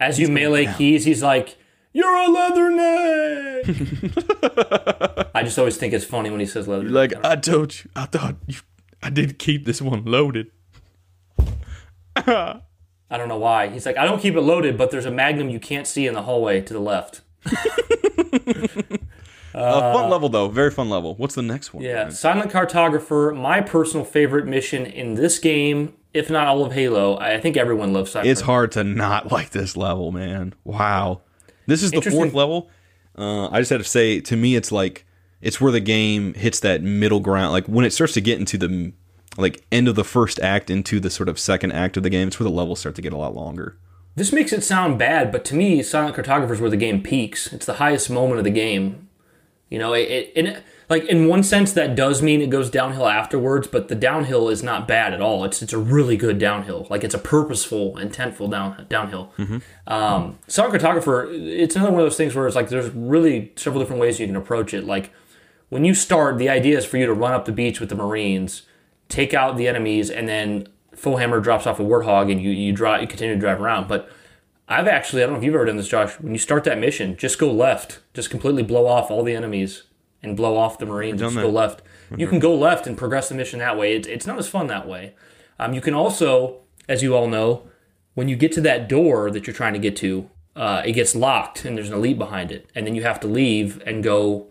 As 0.01 0.19
you 0.19 0.29
melee 0.29 0.67
Keyes, 0.67 1.05
he's 1.05 1.23
like, 1.23 1.57
"You're 1.93 2.15
a 2.15 2.27
leatherneck." 2.27 3.65
I 5.35 5.43
just 5.45 5.59
always 5.59 5.77
think 5.77 5.95
it's 5.95 6.05
funny 6.05 6.31
when 6.31 6.41
he 6.41 6.47
says 6.47 6.67
leatherneck. 6.67 6.91
Like 6.91 7.25
I 7.25 7.37
told 7.37 7.75
you, 7.77 7.91
I 7.95 8.07
thought 8.07 8.37
you, 8.47 8.59
I 9.03 9.11
did 9.11 9.39
keep 9.39 9.65
this 9.65 9.81
one 9.81 10.05
loaded. 10.05 10.51
I 12.17 12.61
don't 13.11 13.29
know 13.29 13.39
why. 13.39 13.69
He's 13.69 13.87
like, 13.87 13.97
"I 13.97 14.05
don't 14.05 14.21
keep 14.21 14.35
it 14.35 14.41
loaded, 14.41 14.77
but 14.77 14.91
there's 14.91 15.07
a 15.07 15.11
magnum 15.11 15.49
you 15.49 15.61
can't 15.61 15.87
see 15.87 16.07
in 16.07 16.15
the 16.15 16.23
hallway 16.23 16.61
to 16.61 16.73
the 16.73 16.81
left." 16.81 17.23
Uh, 19.55 19.93
fun 19.93 20.11
level 20.11 20.29
though, 20.29 20.49
very 20.49 20.71
fun 20.71 20.91
level. 20.91 21.15
What's 21.15 21.37
the 21.37 21.43
next 21.43 21.73
one? 21.73 21.85
Yeah, 21.85 22.05
man? 22.05 22.11
Silent 22.13 22.51
Cartographer, 22.51 23.37
my 23.37 23.61
personal 23.61 24.05
favorite 24.05 24.47
mission 24.47 24.85
in 24.85 25.15
this 25.15 25.39
game, 25.39 25.95
if 26.13 26.29
not 26.29 26.49
all 26.49 26.65
of 26.65 26.73
Halo. 26.73 27.17
I 27.19 27.39
think 27.39 27.57
everyone 27.57 27.93
loves 27.93 28.11
Silent 28.11 28.31
It's 28.31 28.41
hard 28.41 28.73
to 28.73 28.83
not 28.83 29.31
like 29.33 29.51
this 29.51 29.77
level, 29.77 30.11
man. 30.11 30.55
Wow. 30.65 31.21
This 31.67 31.83
is 31.83 31.93
the 31.93 32.03
fourth 32.03 32.35
level. 32.35 32.69
Uh, 33.17 33.49
I 33.49 33.61
just 33.61 33.71
had 33.71 33.79
to 33.79 33.85
say, 33.85 34.21
to 34.23 34.37
me, 34.37 34.57
it's 34.57 34.73
like 34.73 35.07
it's 35.41 35.61
where 35.61 35.71
the 35.71 35.81
game 35.81 36.35
hits 36.35 36.59
that 36.61 36.83
middle 36.83 37.21
ground. 37.21 37.53
Like 37.53 37.67
when 37.67 37.85
it 37.85 37.93
starts 37.93 38.15
to 38.15 38.21
get 38.21 38.41
into 38.41 38.59
the 38.59 38.93
like 39.37 39.65
end 39.71 39.87
of 39.87 39.95
the 39.95 40.05
first 40.05 40.41
act 40.41 40.69
into 40.69 40.99
the 40.99 41.11
sort 41.11 41.29
of 41.29 41.39
second 41.39 41.73
act 41.73 41.97
of 41.97 42.03
the 42.03 42.11
game, 42.11 42.27
it's 42.27 42.41
where 42.41 42.49
the 42.49 42.55
levels 42.55 42.81
start 42.81 42.97
to 42.97 43.03
get 43.03 43.13
a 43.13 43.17
lot 43.17 43.37
longer. 43.37 43.79
This 44.17 44.33
makes 44.33 44.53
it 44.53 44.63
sound 44.63 44.99
bad, 44.99 45.33
but 45.33 45.45
to 45.47 45.55
me, 45.55 45.83
Silent 45.83 46.17
Cartographer 46.17 46.53
is 46.53 46.61
where 46.61 46.71
the 46.71 46.77
game 46.77 47.03
peaks. 47.03 47.53
It's 47.53 47.67
the 47.67 47.75
highest 47.75 48.09
moment 48.09 48.39
of 48.39 48.45
the 48.45 48.51
game. 48.51 49.09
You 49.71 49.79
know, 49.79 49.93
it, 49.93 50.09
it, 50.09 50.33
in, 50.37 50.63
like 50.89 51.05
in 51.07 51.27
one 51.27 51.43
sense, 51.43 51.73
that 51.73 51.97
does 51.97 52.23
mean 52.23 52.41
it 52.41 52.51
goes 52.51 52.71
downhill 52.71 53.09
afterwards, 53.09 53.67
but 53.67 53.89
the 53.89 53.95
downhill 53.95 54.49
is 54.49 54.63
not 54.63 54.87
bad 54.87 55.13
at 55.13 55.21
all. 55.21 55.45
It's 55.45 55.63
it's 55.63 55.73
a 55.73 55.79
really 55.79 56.17
good 56.17 56.39
downhill. 56.39 56.87
Like 56.91 57.03
it's 57.03 57.15
a 57.15 57.19
purposeful, 57.19 57.95
intentful 57.97 58.51
down 58.51 58.87
downhill. 58.89 59.33
Um, 59.87 60.39
Silent 60.47 60.81
Cartographer, 60.81 61.29
it's 61.33 61.75
another 61.75 61.91
one 61.91 62.03
of 62.03 62.07
those 62.07 62.17
things 62.17 62.35
where 62.35 62.47
it's 62.47 62.55
like 62.55 62.69
there's 62.69 62.91
really 62.91 63.53
several 63.57 63.83
different 63.83 64.01
ways 64.01 64.21
you 64.21 64.27
can 64.27 64.37
approach 64.37 64.75
it. 64.75 64.85
Like 64.85 65.11
when 65.71 65.85
you 65.85 65.95
start, 65.95 66.39
the 66.39 66.49
idea 66.49 66.79
is 66.79 66.85
for 66.85 66.99
you 66.99 67.07
to 67.07 67.15
run 67.15 67.33
up 67.33 67.47
the 67.47 67.53
beach 67.53 67.81
with 67.81 67.89
the 67.89 67.97
Marines, 67.97 68.63
take 69.09 69.35
out 69.35 69.57
the 69.57 69.67
enemies, 69.67 70.11
and 70.11 70.29
then 70.29 70.69
Foehammer 70.97 71.43
drops 71.43 71.67
off 71.67 71.81
a 71.81 71.83
Warthog, 71.83 72.31
and 72.31 72.41
you 72.41 72.51
you 72.51 72.73
drive, 72.73 73.01
you 73.01 73.07
continue 73.07 73.35
to 73.35 73.41
drive 73.41 73.61
around. 73.61 73.89
But 73.89 74.09
I've 74.69 74.89
actually, 74.89 75.23
I 75.23 75.27
don't 75.27 75.35
know 75.35 75.39
if 75.39 75.45
you've 75.45 75.55
ever 75.55 75.67
done 75.67 75.77
this, 75.77 75.89
Josh. 75.89 76.15
When 76.21 76.33
you 76.33 76.39
start 76.39 76.65
that 76.65 76.79
mission, 76.79 77.17
just 77.17 77.39
go 77.39 77.53
left, 77.53 78.01
just 78.15 78.31
completely 78.31 78.63
blow 78.63 78.87
off 78.87 79.11
all 79.11 79.23
the 79.23 79.35
enemies 79.35 79.85
and 80.23 80.37
blow 80.37 80.57
off 80.57 80.79
the 80.79 80.87
Marines. 80.87 81.21
Just 81.21 81.35
done 81.35 81.45
go 81.45 81.51
that. 81.51 81.57
left. 81.57 81.83
You 82.17 82.27
can 82.27 82.39
go 82.39 82.55
left 82.55 82.87
and 82.87 82.97
progress 82.97 83.29
the 83.29 83.35
mission 83.35 83.59
that 83.59 83.77
way. 83.77 83.95
It's, 83.95 84.09
it's 84.09 84.27
not 84.27 84.39
as 84.39 84.49
fun 84.49 84.69
that 84.69 84.89
way. 84.89 85.15
Um, 85.59 85.75
you 85.75 85.81
can 85.81 85.95
also, 85.95 86.61
as 86.89 87.03
you 87.03 87.15
all 87.15 87.29
know, 87.29 87.69
when 88.15 88.29
you 88.29 88.37
get 88.37 88.53
to 88.53 88.61
that 88.63 88.89
door 88.89 89.31
that 89.31 89.47
you're 89.47 89.55
trying 89.55 89.75
to 89.75 89.79
get 89.79 89.97
to, 89.97 90.31
uh, 90.57 90.83
it 90.85 90.93
gets 90.93 91.15
locked 91.15 91.65
and 91.65 91.77
there's 91.77 91.89
an 91.89 91.95
elite 91.95 92.19
behind 92.19 92.53
it, 92.53 92.71
and 92.75 92.87
then 92.87 92.95
you 92.95 93.03
have 93.03 93.21
to 93.21 93.27
leave 93.27 93.83
and 93.85 94.03
go 94.03 94.47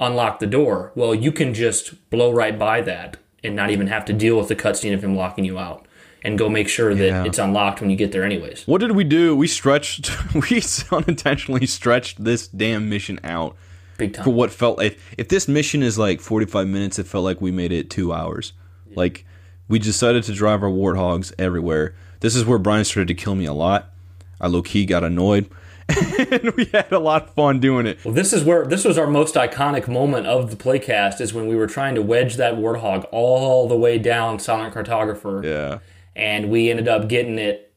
unlock 0.00 0.38
the 0.38 0.46
door. 0.46 0.90
Well, 0.94 1.14
you 1.14 1.30
can 1.30 1.54
just 1.54 2.10
blow 2.10 2.32
right 2.32 2.58
by 2.58 2.80
that 2.80 3.18
and 3.44 3.54
not 3.54 3.70
even 3.70 3.86
have 3.86 4.04
to 4.06 4.12
deal 4.12 4.36
with 4.38 4.48
the 4.48 4.56
cutscene 4.56 4.94
of 4.94 5.04
him 5.04 5.14
locking 5.16 5.44
you 5.44 5.58
out, 5.58 5.86
and 6.22 6.38
go 6.38 6.48
make 6.48 6.68
sure 6.68 6.94
that 6.94 7.06
Yeah. 7.06 7.24
it's 7.24 7.38
unlocked 7.38 7.80
when 7.80 7.90
you 7.90 7.96
get 7.96 8.10
there, 8.12 8.24
anyways. 8.24 8.66
What 8.66 8.80
did 8.80 8.92
we 8.92 9.04
do? 9.04 9.36
We 9.36 9.46
stretched, 9.46 10.10
we 10.50 10.62
unintentionally 10.90 11.66
stretched 11.66 12.24
this 12.24 12.48
damn 12.48 12.88
mission 12.88 13.20
out 13.22 13.56
Big 13.98 14.14
time. 14.14 14.24
for 14.24 14.30
what 14.30 14.50
felt 14.50 14.78
like 14.78 14.98
if 15.18 15.28
this 15.28 15.46
mission 15.46 15.82
is 15.82 15.96
like 15.98 16.20
45 16.20 16.66
minutes 16.66 16.98
it 16.98 17.06
felt 17.06 17.22
like 17.24 17.40
we 17.40 17.52
made 17.52 17.70
it 17.70 17.90
two 17.90 18.12
hours 18.12 18.52
like 18.96 19.24
we 19.68 19.78
decided 19.78 20.24
to 20.24 20.32
drive 20.32 20.64
our 20.64 20.68
warthogs 20.68 21.32
everywhere 21.38 21.94
this 22.18 22.34
is 22.34 22.44
where 22.44 22.58
brian 22.58 22.84
started 22.84 23.06
to 23.06 23.14
kill 23.14 23.36
me 23.36 23.44
a 23.44 23.52
lot 23.52 23.92
i 24.40 24.48
low-key 24.48 24.84
got 24.84 25.04
annoyed 25.04 25.48
and 26.30 26.52
we 26.56 26.64
had 26.66 26.90
a 26.92 26.98
lot 26.98 27.24
of 27.24 27.30
fun 27.34 27.60
doing 27.60 27.86
it. 27.86 28.04
Well, 28.04 28.14
this 28.14 28.32
is 28.32 28.42
where 28.44 28.64
this 28.64 28.84
was 28.84 28.96
our 28.96 29.06
most 29.06 29.34
iconic 29.34 29.86
moment 29.88 30.26
of 30.26 30.50
the 30.50 30.56
playcast 30.56 31.20
is 31.20 31.34
when 31.34 31.46
we 31.48 31.56
were 31.56 31.66
trying 31.66 31.94
to 31.96 32.02
wedge 32.02 32.36
that 32.36 32.54
warthog 32.54 33.06
all 33.12 33.68
the 33.68 33.76
way 33.76 33.98
down 33.98 34.38
Silent 34.38 34.74
Cartographer, 34.74 35.44
Yeah. 35.44 35.78
and 36.16 36.50
we 36.50 36.70
ended 36.70 36.88
up 36.88 37.08
getting 37.08 37.38
it, 37.38 37.73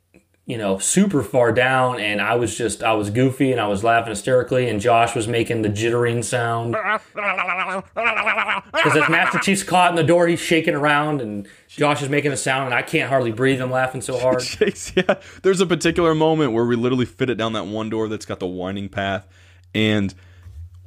you 0.48 0.58
know, 0.58 0.80
super 0.80 1.22
far 1.22 1.52
down. 1.52 2.00
And 2.00 2.22
I 2.22 2.36
was 2.36 2.58
just 2.58 2.82
I 2.82 2.94
was 2.94 3.10
goofy 3.10 3.52
and 3.52 3.60
I 3.60 3.68
was 3.68 3.84
laughing 3.84 4.10
hysterically, 4.10 4.70
and 4.70 4.80
Josh 4.80 5.14
was 5.14 5.28
making 5.28 5.62
the 5.62 5.70
jittering 5.70 6.24
sound 6.24 6.72
because 8.72 8.96
as 8.96 9.10
Master 9.10 9.40
Chief's 9.40 9.64
caught 9.64 9.90
in 9.92 9.98
the 9.98 10.04
door, 10.04 10.26
he's 10.28 10.40
shaking 10.40 10.74
around, 10.74 11.22
and 11.22 11.48
Josh 11.68 12.02
is 12.02 12.08
making 12.10 12.32
a 12.32 12.38
sound, 12.38 12.66
and 12.66 12.74
I 12.74 12.82
can't 12.82 13.10
hardly 13.10 13.34
breathe. 13.34 13.62
I'm 13.62 13.70
laughing 13.70 14.02
so 14.02 14.18
hard. 14.18 14.40
Chase, 14.44 14.94
yeah. 14.96 15.16
There's 15.44 15.60
a 15.60 15.68
particular 15.68 16.16
moment 16.16 16.54
where 16.54 16.66
we 16.66 16.78
literally 16.78 17.06
fit 17.06 17.30
it 17.30 17.36
down 17.36 17.52
that 17.54 17.68
one 17.68 17.90
door 17.90 18.08
that's 18.08 18.26
got 18.26 18.40
the 18.40 18.48
winding 18.48 18.88
path, 18.88 19.28
and 19.76 20.14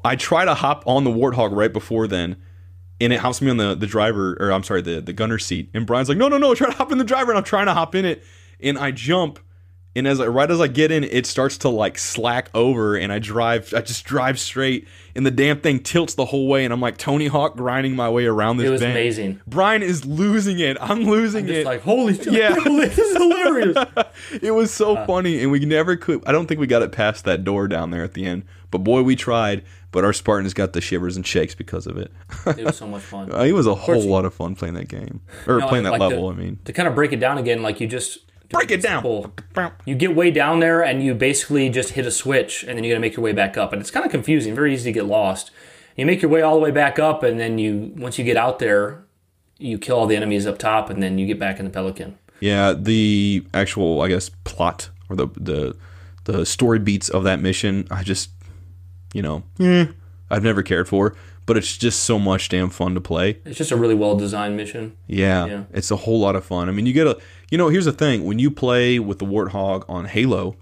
I 0.03 0.17
try 0.17 0.47
to 0.47 0.55
hop 0.55 0.85
on 0.87 1.05
the 1.05 1.11
warthog 1.11 1.55
right 1.55 1.73
before 1.73 2.09
then, 2.09 2.39
and 2.99 3.13
it 3.13 3.21
hops 3.21 3.43
me 3.43 3.51
on 3.51 3.59
the 3.59 3.75
the 3.75 3.87
driver, 3.87 4.39
or 4.41 4.53
I'm 4.53 4.63
sorry, 4.65 4.81
the 4.81 5.03
the 5.03 5.13
gunner 5.13 5.39
seat, 5.39 5.69
and 5.75 5.87
Brian's 5.87 6.09
like, 6.09 6.17
no, 6.17 6.29
no, 6.29 6.39
no, 6.39 6.55
try 6.55 6.71
to 6.71 6.77
hop 6.77 6.91
in 6.93 6.97
the 6.97 7.05
driver, 7.05 7.31
and 7.31 7.37
I'm 7.37 7.45
trying 7.45 7.67
to 7.67 7.75
hop 7.75 7.95
in 7.95 8.07
it, 8.07 8.25
and 8.59 8.79
I 8.79 8.91
jump. 8.91 9.39
And 9.97 10.07
as 10.07 10.21
I, 10.21 10.29
right 10.29 10.49
as 10.49 10.61
I 10.61 10.69
get 10.69 10.93
in, 10.93 11.03
it 11.03 11.27
starts 11.27 11.59
to 11.59 11.69
like 11.69 11.99
slack 11.99 12.49
over, 12.55 12.95
and 12.97 13.13
I 13.13 13.19
drive. 13.19 13.75
I 13.75 13.81
just 13.81 14.05
drive 14.05 14.39
straight, 14.39 14.87
and 15.17 15.27
the 15.27 15.33
damn 15.33 15.61
thing 15.61 15.81
tilts 15.81 16.15
the 16.15 16.27
whole 16.27 16.47
way, 16.47 16.65
and 16.65 16.73
I'm 16.73 16.81
like 16.81 16.97
Tony 16.97 17.27
Hawk 17.27 17.57
grinding 17.57 17.97
my 17.97 18.09
way 18.09 18.25
around 18.27 18.59
this. 18.59 18.69
It 18.69 18.71
was 18.71 18.81
bend. 18.83 18.93
amazing. 18.93 19.41
Brian 19.49 19.83
is 19.83 20.05
losing 20.07 20.61
it. 20.61 20.77
I'm 20.81 21.03
losing 21.07 21.45
Just 21.49 21.59
it. 21.61 21.67
like 21.67 21.83
holy 21.83 22.15
shit, 22.15 22.33
Yeah. 22.33 22.51
this 22.65 22.99
is 22.99 23.17
hilarious. 23.17 23.77
it 24.41 24.53
was 24.53 24.71
so 24.71 24.97
Uh. 24.97 25.07
funny, 25.07 25.43
and 25.43 25.51
we 25.51 25.59
never 25.67 25.97
could. 25.97 26.23
I 26.25 26.31
don't 26.31 26.47
think 26.47 26.61
we 26.61 26.69
got 26.69 26.83
it 26.83 26.93
past 26.93 27.25
that 27.25 27.43
door 27.43 27.67
down 27.67 27.91
there 27.91 28.05
at 28.05 28.15
the 28.15 28.25
end. 28.27 28.45
But 28.71 28.79
boy, 28.85 29.03
we 29.03 29.17
tried. 29.17 29.65
But 29.91 30.05
our 30.05 30.13
Spartans 30.13 30.55
got 30.55 30.73
the 30.73 30.81
shivers 30.81 31.17
and 31.17 31.27
shakes 31.27 31.57
because 31.57 31.89
of 31.89 31.97
it. 31.97 32.13
It 32.47 32.65
was 32.65 32.77
so 32.77 32.87
much 32.87 33.03
fun. 33.03 33.29
it 33.45 33.53
was 33.55 33.67
a 33.67 33.75
whole 33.75 34.05
lot 34.07 34.25
of 34.25 34.33
fun 34.33 34.55
playing 34.55 34.75
that 34.75 34.87
game 34.87 35.21
or 35.49 35.59
No, 35.59 35.67
playing 35.67 35.83
that 35.83 35.91
like 35.91 36.01
level. 36.01 36.29
the- 36.29 36.35
I 36.35 36.39
mean, 36.39 36.61
to 36.67 36.73
kind 36.73 36.87
of 36.87 36.95
break 36.95 37.13
it 37.13 37.19
down 37.19 37.39
again, 37.39 37.61
like 37.65 37.81
you 37.81 37.89
just 37.89 38.21
break 38.51 38.71
it 38.71 38.83
down. 38.83 39.03
simple, 39.03 39.33
You 39.85 39.95
get 39.95 40.15
way 40.15 40.31
down 40.31 40.61
there 40.61 40.83
and 40.83 41.03
you 41.03 41.15
basically 41.15 41.69
just 41.71 41.91
hit 41.91 42.07
a 42.07 42.11
switch 42.11 42.63
and 42.65 42.77
then 42.77 42.85
you 42.85 42.91
got 42.91 42.97
to 42.97 43.01
make 43.01 43.17
your 43.17 43.25
way 43.25 43.33
back 43.33 43.57
up. 43.57 43.73
And 43.73 43.81
it's 43.81 43.91
kind 43.91 44.05
of 44.05 44.11
confusing, 44.13 44.55
very 44.55 44.73
easy 44.75 44.85
to 44.91 44.93
get 44.93 45.07
lost. 45.07 45.51
You 45.97 46.07
make 46.07 46.23
your 46.23 46.31
way 46.31 46.43
all 46.43 46.55
the 46.55 46.61
way 46.61 46.71
back 46.71 46.99
up 46.99 47.23
and 47.23 47.39
then 47.39 47.59
you 47.59 47.93
once 47.97 48.19
you 48.19 48.25
get 48.25 48.37
out 48.37 48.59
there, 48.59 49.05
you 49.59 49.79
kill 49.79 49.99
all 49.99 50.07
the 50.07 50.17
enemies 50.17 50.47
up 50.47 50.59
top 50.59 50.89
and 50.91 51.03
then 51.03 51.19
you 51.19 51.27
get 51.27 51.39
back 51.39 51.59
in 51.59 51.65
the 51.65 51.71
Pelican. 51.71 52.19
Yeah, 52.41 52.73
the 52.73 53.45
actual 53.53 54.01
I 54.01 54.09
guess 54.09 54.31
plot 54.45 54.89
or 55.11 55.17
the 55.17 55.29
the 55.37 55.77
the 56.25 56.47
story 56.47 56.79
beats 56.79 57.09
of 57.09 57.25
that 57.25 57.41
mission, 57.41 57.87
I 57.91 58.03
just 58.03 58.31
you 59.13 59.21
know, 59.23 59.43
eh, 59.59 59.87
I've 60.31 60.45
never 60.45 60.63
cared 60.63 60.89
for, 60.89 61.15
but 61.45 61.57
it's 61.57 61.77
just 61.77 62.05
so 62.05 62.19
much 62.19 62.49
damn 62.49 62.71
fun 62.71 62.95
to 62.95 63.01
play. 63.01 63.41
It's 63.45 63.59
just 63.59 63.73
a 63.73 63.77
really 63.77 63.95
well 63.97 64.17
designed 64.17 64.57
mission. 64.57 64.97
Yeah, 65.07 65.47
Yeah. 65.47 65.63
it's 65.73 65.91
a 65.91 65.97
whole 65.97 66.21
lot 66.21 66.37
of 66.37 66.45
fun. 66.45 66.69
I 66.69 66.73
mean, 66.73 66.87
you 66.87 66.93
get 66.93 67.07
a, 67.09 67.19
you 67.51 67.59
know, 67.59 67.69
here's 67.69 67.85
the 67.85 67.93
thing: 67.93 68.25
when 68.25 68.39
you 68.39 68.51
play 68.51 68.99
with 68.99 69.19
the 69.19 69.27
Warthog 69.27 69.85
on 69.89 70.07
Halo, 70.07 70.57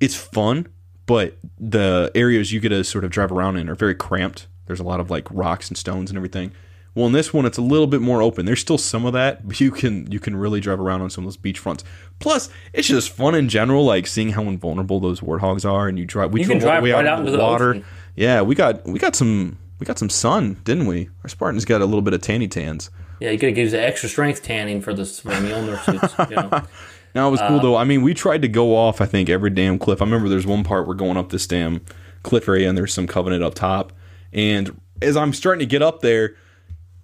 it's 0.00 0.14
fun, 0.14 0.66
but 1.06 1.36
the 1.58 2.10
areas 2.14 2.52
you 2.52 2.60
get 2.60 2.70
to 2.70 2.84
sort 2.84 3.04
of 3.04 3.10
drive 3.10 3.32
around 3.32 3.56
in 3.56 3.68
are 3.68 3.74
very 3.74 3.94
cramped. 3.94 4.46
There's 4.66 4.80
a 4.80 4.84
lot 4.84 5.00
of 5.00 5.10
like 5.10 5.26
rocks 5.30 5.68
and 5.68 5.76
stones 5.78 6.10
and 6.10 6.16
everything. 6.16 6.52
Well, 6.94 7.06
in 7.06 7.12
this 7.12 7.32
one, 7.32 7.44
it's 7.44 7.58
a 7.58 7.62
little 7.62 7.86
bit 7.86 8.00
more 8.00 8.22
open. 8.22 8.46
There's 8.46 8.60
still 8.60 8.78
some 8.78 9.04
of 9.04 9.12
that, 9.12 9.46
but 9.48 9.60
you 9.60 9.70
can 9.70 10.10
you 10.10 10.18
can 10.18 10.34
really 10.36 10.60
drive 10.60 10.80
around 10.80 11.02
on 11.02 11.10
some 11.10 11.24
of 11.24 11.26
those 11.26 11.36
beach 11.36 11.58
fronts. 11.58 11.84
Plus, 12.18 12.48
it's 12.72 12.88
just 12.88 13.10
fun 13.10 13.34
in 13.34 13.48
general, 13.48 13.84
like 13.84 14.06
seeing 14.06 14.30
how 14.30 14.42
invulnerable 14.44 14.98
those 15.00 15.20
warthogs 15.20 15.70
are, 15.70 15.88
and 15.88 15.98
you 15.98 16.04
drive. 16.06 16.32
We 16.32 16.40
You 16.40 16.46
drove 16.46 16.58
can 16.60 16.66
drive 16.68 16.82
way 16.82 16.92
right 16.92 17.06
out 17.06 17.14
out 17.14 17.18
into 17.20 17.32
the 17.32 17.38
water. 17.38 17.70
ocean. 17.70 17.84
Yeah, 18.16 18.42
we 18.42 18.54
got 18.54 18.84
we 18.86 18.98
got 18.98 19.14
some 19.14 19.58
we 19.78 19.84
got 19.84 19.98
some 19.98 20.08
sun, 20.10 20.54
didn't 20.64 20.86
we? 20.86 21.10
Our 21.22 21.28
Spartans 21.28 21.64
got 21.64 21.82
a 21.82 21.84
little 21.86 22.02
bit 22.02 22.14
of 22.14 22.22
tanny 22.22 22.48
tans. 22.48 22.90
Yeah, 23.20 23.30
you 23.30 23.38
got 23.38 23.48
to 23.48 23.56
use 23.60 23.72
the 23.72 23.80
extra 23.80 24.08
strength 24.08 24.42
tanning 24.42 24.80
for 24.80 24.92
the 24.92 25.04
for 25.04 25.30
Mjolnir 25.30 25.82
suits. 25.84 26.30
You 26.30 26.36
know? 26.36 26.62
No, 27.14 27.28
it 27.28 27.30
was 27.30 27.40
Uh, 27.40 27.48
cool 27.48 27.60
though. 27.60 27.76
I 27.76 27.84
mean, 27.84 28.02
we 28.02 28.12
tried 28.12 28.42
to 28.42 28.48
go 28.48 28.76
off. 28.76 29.00
I 29.00 29.06
think 29.06 29.30
every 29.30 29.48
damn 29.48 29.78
cliff. 29.78 30.02
I 30.02 30.04
remember 30.04 30.28
there's 30.28 30.44
one 30.46 30.62
part 30.64 30.86
we're 30.86 30.92
going 30.92 31.16
up 31.16 31.30
this 31.30 31.46
damn 31.46 31.80
cliff 32.24 32.46
area, 32.46 32.68
and 32.68 32.76
there's 32.76 32.92
some 32.92 33.06
covenant 33.06 33.42
up 33.42 33.54
top. 33.54 33.94
And 34.34 34.78
as 35.00 35.16
I'm 35.16 35.32
starting 35.32 35.60
to 35.60 35.66
get 35.66 35.80
up 35.80 36.02
there, 36.02 36.34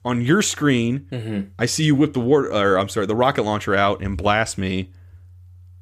on 0.04 0.20
your 0.20 0.42
screen, 0.42 1.06
Mm-hmm. 1.10 1.40
I 1.58 1.64
see 1.64 1.84
you 1.84 1.94
whip 1.94 2.12
the 2.12 2.20
war, 2.20 2.44
or 2.52 2.76
I'm 2.78 2.90
sorry, 2.90 3.06
the 3.06 3.16
rocket 3.16 3.44
launcher 3.44 3.74
out 3.74 4.02
and 4.02 4.18
blast 4.18 4.58
me. 4.58 4.90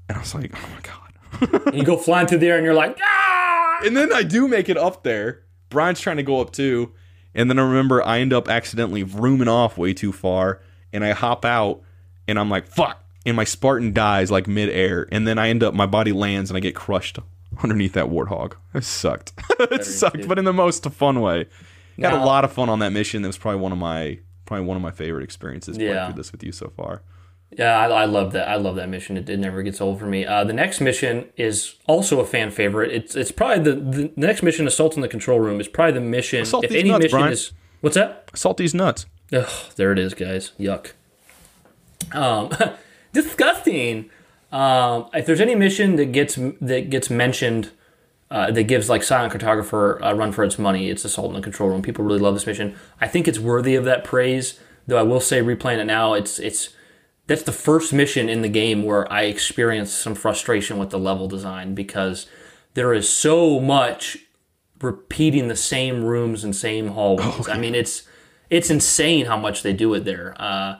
And 0.08 0.16
I 0.16 0.20
was 0.20 0.32
like, 0.32 0.52
oh 0.54 0.68
my 0.76 1.50
god. 1.50 1.66
And 1.66 1.74
you 1.78 1.82
go 1.82 1.96
flying 1.96 2.28
through 2.28 2.38
the 2.38 2.48
air 2.50 2.56
and 2.56 2.64
you're 2.64 2.74
like, 2.74 2.98
ah! 3.02 3.80
And 3.84 3.96
then 3.96 4.12
I 4.12 4.22
do 4.22 4.46
make 4.46 4.68
it 4.68 4.76
up 4.76 5.02
there. 5.02 5.42
Brian's 5.70 5.98
trying 5.98 6.18
to 6.18 6.22
go 6.22 6.40
up 6.40 6.52
too. 6.52 6.92
And 7.34 7.48
then 7.48 7.58
I 7.58 7.62
remember 7.62 8.04
I 8.06 8.18
end 8.20 8.32
up 8.32 8.48
accidentally 8.48 9.04
vrooming 9.04 9.48
off 9.48 9.78
way 9.78 9.92
too 9.94 10.12
far. 10.12 10.60
And 10.92 11.04
I 11.04 11.12
hop 11.12 11.44
out 11.44 11.82
and 12.26 12.38
I'm 12.38 12.50
like, 12.50 12.66
fuck. 12.66 13.04
And 13.24 13.36
my 13.36 13.44
Spartan 13.44 13.92
dies 13.92 14.30
like 14.30 14.48
midair. 14.48 15.06
And 15.12 15.26
then 15.26 15.38
I 15.38 15.48
end 15.48 15.62
up, 15.62 15.74
my 15.74 15.86
body 15.86 16.12
lands 16.12 16.50
and 16.50 16.56
I 16.56 16.60
get 16.60 16.74
crushed 16.74 17.18
underneath 17.62 17.92
that 17.92 18.06
warthog. 18.06 18.54
It 18.74 18.84
sucked. 18.84 19.32
it 19.60 19.84
sucked, 19.84 20.26
but 20.26 20.38
in 20.38 20.44
the 20.44 20.52
most 20.52 20.84
fun 20.90 21.20
way. 21.20 21.46
Had 21.98 22.14
a 22.14 22.24
lot 22.24 22.44
of 22.44 22.52
fun 22.52 22.68
on 22.70 22.78
that 22.78 22.90
mission. 22.92 23.22
That 23.22 23.28
was 23.28 23.36
probably 23.38 23.60
one 23.60 23.72
of 23.72 23.78
my 23.78 24.18
probably 24.46 24.66
one 24.66 24.76
of 24.76 24.82
my 24.82 24.90
favorite 24.90 25.22
experiences 25.22 25.76
playing 25.76 25.92
through 26.06 26.16
this 26.16 26.32
with 26.32 26.42
you 26.42 26.50
so 26.50 26.72
far. 26.76 27.02
Yeah, 27.58 27.76
I, 27.76 28.02
I 28.02 28.04
love 28.04 28.32
that. 28.32 28.48
I 28.48 28.56
love 28.56 28.76
that 28.76 28.88
mission. 28.88 29.16
It, 29.16 29.28
it 29.28 29.38
never 29.38 29.62
gets 29.62 29.80
old 29.80 29.98
for 29.98 30.06
me. 30.06 30.24
Uh, 30.24 30.44
the 30.44 30.52
next 30.52 30.80
mission 30.80 31.28
is 31.36 31.74
also 31.86 32.20
a 32.20 32.26
fan 32.26 32.50
favorite. 32.50 32.92
It's 32.92 33.16
it's 33.16 33.32
probably 33.32 33.64
the, 33.64 33.72
the 33.74 34.12
next 34.16 34.42
mission, 34.42 34.66
Assault 34.68 34.94
in 34.94 35.02
the 35.02 35.08
Control 35.08 35.40
Room, 35.40 35.60
is 35.60 35.66
probably 35.66 35.94
the 35.94 36.00
mission. 36.00 36.42
Assault 36.42 36.64
if 36.64 36.70
these 36.70 36.80
any 36.80 36.90
nuts, 36.90 37.02
mission 37.04 37.18
Brian. 37.18 37.32
is 37.32 37.52
what's 37.80 37.96
that? 37.96 38.30
Salty's 38.34 38.72
nuts. 38.74 39.06
Ugh, 39.32 39.48
there 39.76 39.90
it 39.92 39.98
is, 39.98 40.14
guys. 40.14 40.52
Yuck. 40.60 40.92
Um, 42.12 42.50
disgusting. 43.12 44.10
Um, 44.52 45.08
if 45.14 45.26
there's 45.26 45.40
any 45.40 45.54
mission 45.54 45.96
that 45.96 46.06
gets 46.12 46.36
that 46.60 46.90
gets 46.90 47.10
mentioned, 47.10 47.70
uh, 48.30 48.52
that 48.52 48.64
gives 48.64 48.88
like 48.88 49.02
Silent 49.02 49.32
Cartographer 49.32 49.98
a 50.02 50.14
run 50.14 50.30
for 50.30 50.44
its 50.44 50.56
money, 50.58 50.88
it's 50.88 51.04
Assault 51.04 51.28
in 51.28 51.34
the 51.34 51.40
Control 51.42 51.68
Room. 51.68 51.82
People 51.82 52.04
really 52.04 52.20
love 52.20 52.34
this 52.34 52.46
mission. 52.46 52.76
I 53.00 53.08
think 53.08 53.26
it's 53.26 53.40
worthy 53.40 53.74
of 53.74 53.84
that 53.86 54.04
praise. 54.04 54.60
Though 54.86 54.98
I 54.98 55.02
will 55.02 55.20
say, 55.20 55.40
replaying 55.40 55.78
it 55.78 55.84
now, 55.84 56.14
it's 56.14 56.38
it's 56.38 56.70
that's 57.30 57.44
the 57.44 57.52
first 57.52 57.92
mission 57.92 58.28
in 58.28 58.42
the 58.42 58.48
game 58.48 58.82
where 58.82 59.10
I 59.10 59.22
experienced 59.22 60.00
some 60.00 60.16
frustration 60.16 60.78
with 60.78 60.90
the 60.90 60.98
level 60.98 61.28
design 61.28 61.76
because 61.76 62.26
there 62.74 62.92
is 62.92 63.08
so 63.08 63.60
much 63.60 64.18
repeating 64.82 65.46
the 65.46 65.54
same 65.54 66.02
rooms 66.02 66.42
and 66.42 66.56
same 66.56 66.88
hallways. 66.88 67.48
I 67.48 67.56
mean, 67.56 67.76
it's 67.76 68.02
it's 68.50 68.68
insane 68.68 69.26
how 69.26 69.36
much 69.36 69.62
they 69.62 69.72
do 69.72 69.94
it 69.94 70.04
there. 70.04 70.34
Uh, 70.42 70.78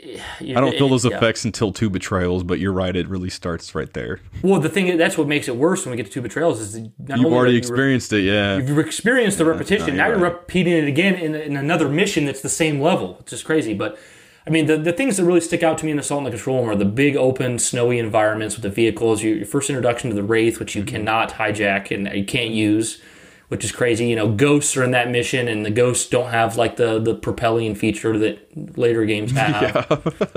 I 0.00 0.52
don't 0.52 0.78
feel 0.78 0.88
those 0.88 1.06
effects 1.06 1.44
until 1.44 1.72
two 1.72 1.90
betrayals, 1.90 2.44
but 2.44 2.60
you're 2.60 2.72
right. 2.72 2.94
It 2.94 3.08
really 3.08 3.30
starts 3.30 3.74
right 3.74 3.92
there. 3.94 4.20
Well, 4.44 4.60
the 4.60 4.68
thing 4.68 4.96
that's 4.96 5.18
what 5.18 5.26
makes 5.26 5.48
it 5.48 5.56
worse 5.56 5.84
when 5.84 5.90
we 5.90 5.96
get 5.96 6.06
to 6.06 6.12
two 6.12 6.22
betrayals 6.22 6.60
is 6.60 6.76
not 6.76 7.18
You've 7.18 7.26
only 7.26 7.36
already 7.36 7.52
you 7.54 7.56
re- 7.56 7.58
experienced 7.58 8.12
it, 8.12 8.20
yeah. 8.20 8.58
You've 8.58 8.78
experienced 8.78 9.38
the 9.38 9.44
repetition. 9.44 9.96
now 9.96 10.06
you're 10.06 10.18
you're 10.18 10.24
right. 10.24 10.34
repeating 10.34 10.74
it 10.74 10.86
again 10.86 11.16
in, 11.16 11.34
in 11.34 11.56
another 11.56 11.88
mission 11.88 12.26
that's 12.26 12.42
the 12.42 12.48
same 12.48 12.80
level. 12.80 13.16
It's 13.18 13.30
just 13.30 13.44
crazy. 13.44 13.74
But 13.74 13.98
I 14.46 14.50
mean, 14.50 14.66
the, 14.66 14.76
the 14.76 14.92
things 14.92 15.16
that 15.16 15.24
really 15.24 15.40
stick 15.40 15.62
out 15.62 15.78
to 15.78 15.86
me 15.86 15.90
in 15.90 15.98
Assault 15.98 16.18
in 16.18 16.24
the 16.24 16.30
Control 16.30 16.60
Room 16.60 16.68
are 16.70 16.76
the 16.76 16.84
big, 16.84 17.16
open, 17.16 17.58
snowy 17.58 17.98
environments 17.98 18.54
with 18.56 18.62
the 18.62 18.68
vehicles. 18.68 19.22
Your, 19.22 19.36
your 19.36 19.46
first 19.46 19.70
introduction 19.70 20.10
to 20.10 20.16
the 20.16 20.22
Wraith, 20.22 20.58
which 20.60 20.74
you 20.76 20.82
Mm-hmm. 20.82 20.94
cannot 20.96 21.30
hijack 21.32 21.90
and 21.90 22.14
you 22.14 22.24
can't 22.26 22.50
use, 22.50 23.00
which 23.48 23.64
is 23.64 23.72
crazy. 23.72 24.06
You 24.06 24.16
know, 24.16 24.30
ghosts 24.30 24.76
are 24.76 24.84
in 24.84 24.90
that 24.90 25.10
mission, 25.10 25.48
and 25.48 25.64
the 25.64 25.70
ghosts 25.70 26.08
don't 26.10 26.30
have 26.30 26.56
like 26.58 26.76
the 26.76 26.98
the 26.98 27.14
propelling 27.14 27.74
feature 27.74 28.18
that 28.18 28.76
later 28.76 29.06
games 29.06 29.32
have. 29.36 29.90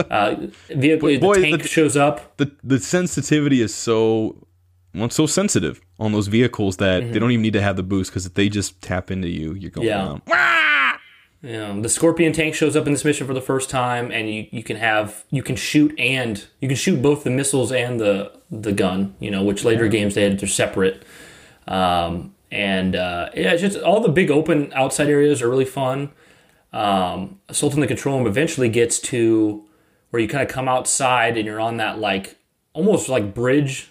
uh, 0.10 0.36
vehicle, 0.70 1.20
Boy, 1.20 1.36
the 1.36 1.42
tank 1.42 1.62
the- 1.64 1.68
shows 1.68 1.98
up. 1.98 2.38
the 2.38 2.50
the 2.64 2.80
sensitivity 2.80 3.60
is 3.62 3.76
so 3.76 4.48
well, 4.96 5.10
so 5.10 5.26
sensitive 5.26 5.82
on 6.00 6.14
those 6.14 6.28
vehicles 6.28 6.78
that 6.78 7.12
they 7.12 7.20
don't 7.20 7.32
even 7.32 7.42
need 7.42 7.54
to 7.54 7.62
have 7.62 7.76
the 7.76 7.84
boost 7.84 8.10
because 8.12 8.26
if 8.26 8.36
they 8.36 8.48
just 8.48 8.82
tap 8.82 9.12
into 9.12 9.28
you, 9.28 9.54
you're 9.54 9.70
going 9.72 9.86
Yeah. 9.88 9.98
down. 9.98 10.22
Know, 11.44 11.82
the 11.82 11.90
Scorpion 11.90 12.34
tank 12.34 12.56
shows 12.56 12.76
up 12.76 12.88
in 12.88 12.94
this 12.94 13.06
mission 13.06 13.28
for 13.28 13.34
the 13.34 13.42
first 13.42 13.70
time, 13.70 14.12
and 14.12 14.30
you, 14.30 14.48
you 14.52 14.64
can 14.64 14.78
have 14.78 15.24
you 15.30 15.44
can 15.44 15.56
shoot 15.56 15.94
and 16.00 16.44
you 16.62 16.68
can 16.68 16.76
shoot 16.78 17.02
both 17.02 17.24
the 17.24 17.30
missiles 17.30 17.72
and 17.72 18.00
the 18.00 18.32
the 18.52 18.72
gun. 18.72 19.16
You 19.20 19.32
know, 19.32 19.44
which 19.44 19.64
later 19.64 19.88
games 19.88 20.16
they 20.16 20.24
had 20.24 20.40
they're 20.40 20.50
separate. 20.50 21.04
Um, 21.68 22.34
and 22.52 22.96
uh, 22.96 23.30
yeah, 23.36 23.52
it's 23.54 23.62
just 23.62 23.78
all 23.78 24.02
the 24.02 24.10
big 24.10 24.32
open 24.32 24.72
outside 24.74 25.08
areas 25.10 25.42
are 25.42 25.50
really 25.50 25.66
fun. 25.66 26.12
Um, 26.74 27.40
Assault 27.50 27.74
in 27.76 27.82
the 27.82 27.88
Control 27.88 28.18
Room 28.18 28.28
eventually 28.28 28.70
gets 28.70 29.00
to 29.00 29.64
where 30.10 30.22
you 30.22 30.28
kind 30.28 30.44
of 30.44 30.50
come 30.54 30.68
outside 30.68 31.38
and 31.38 31.46
you're 31.46 31.60
on 31.60 31.78
that 31.78 32.00
like 32.00 32.38
almost 32.74 33.10
like 33.10 33.34
bridge. 33.34 33.90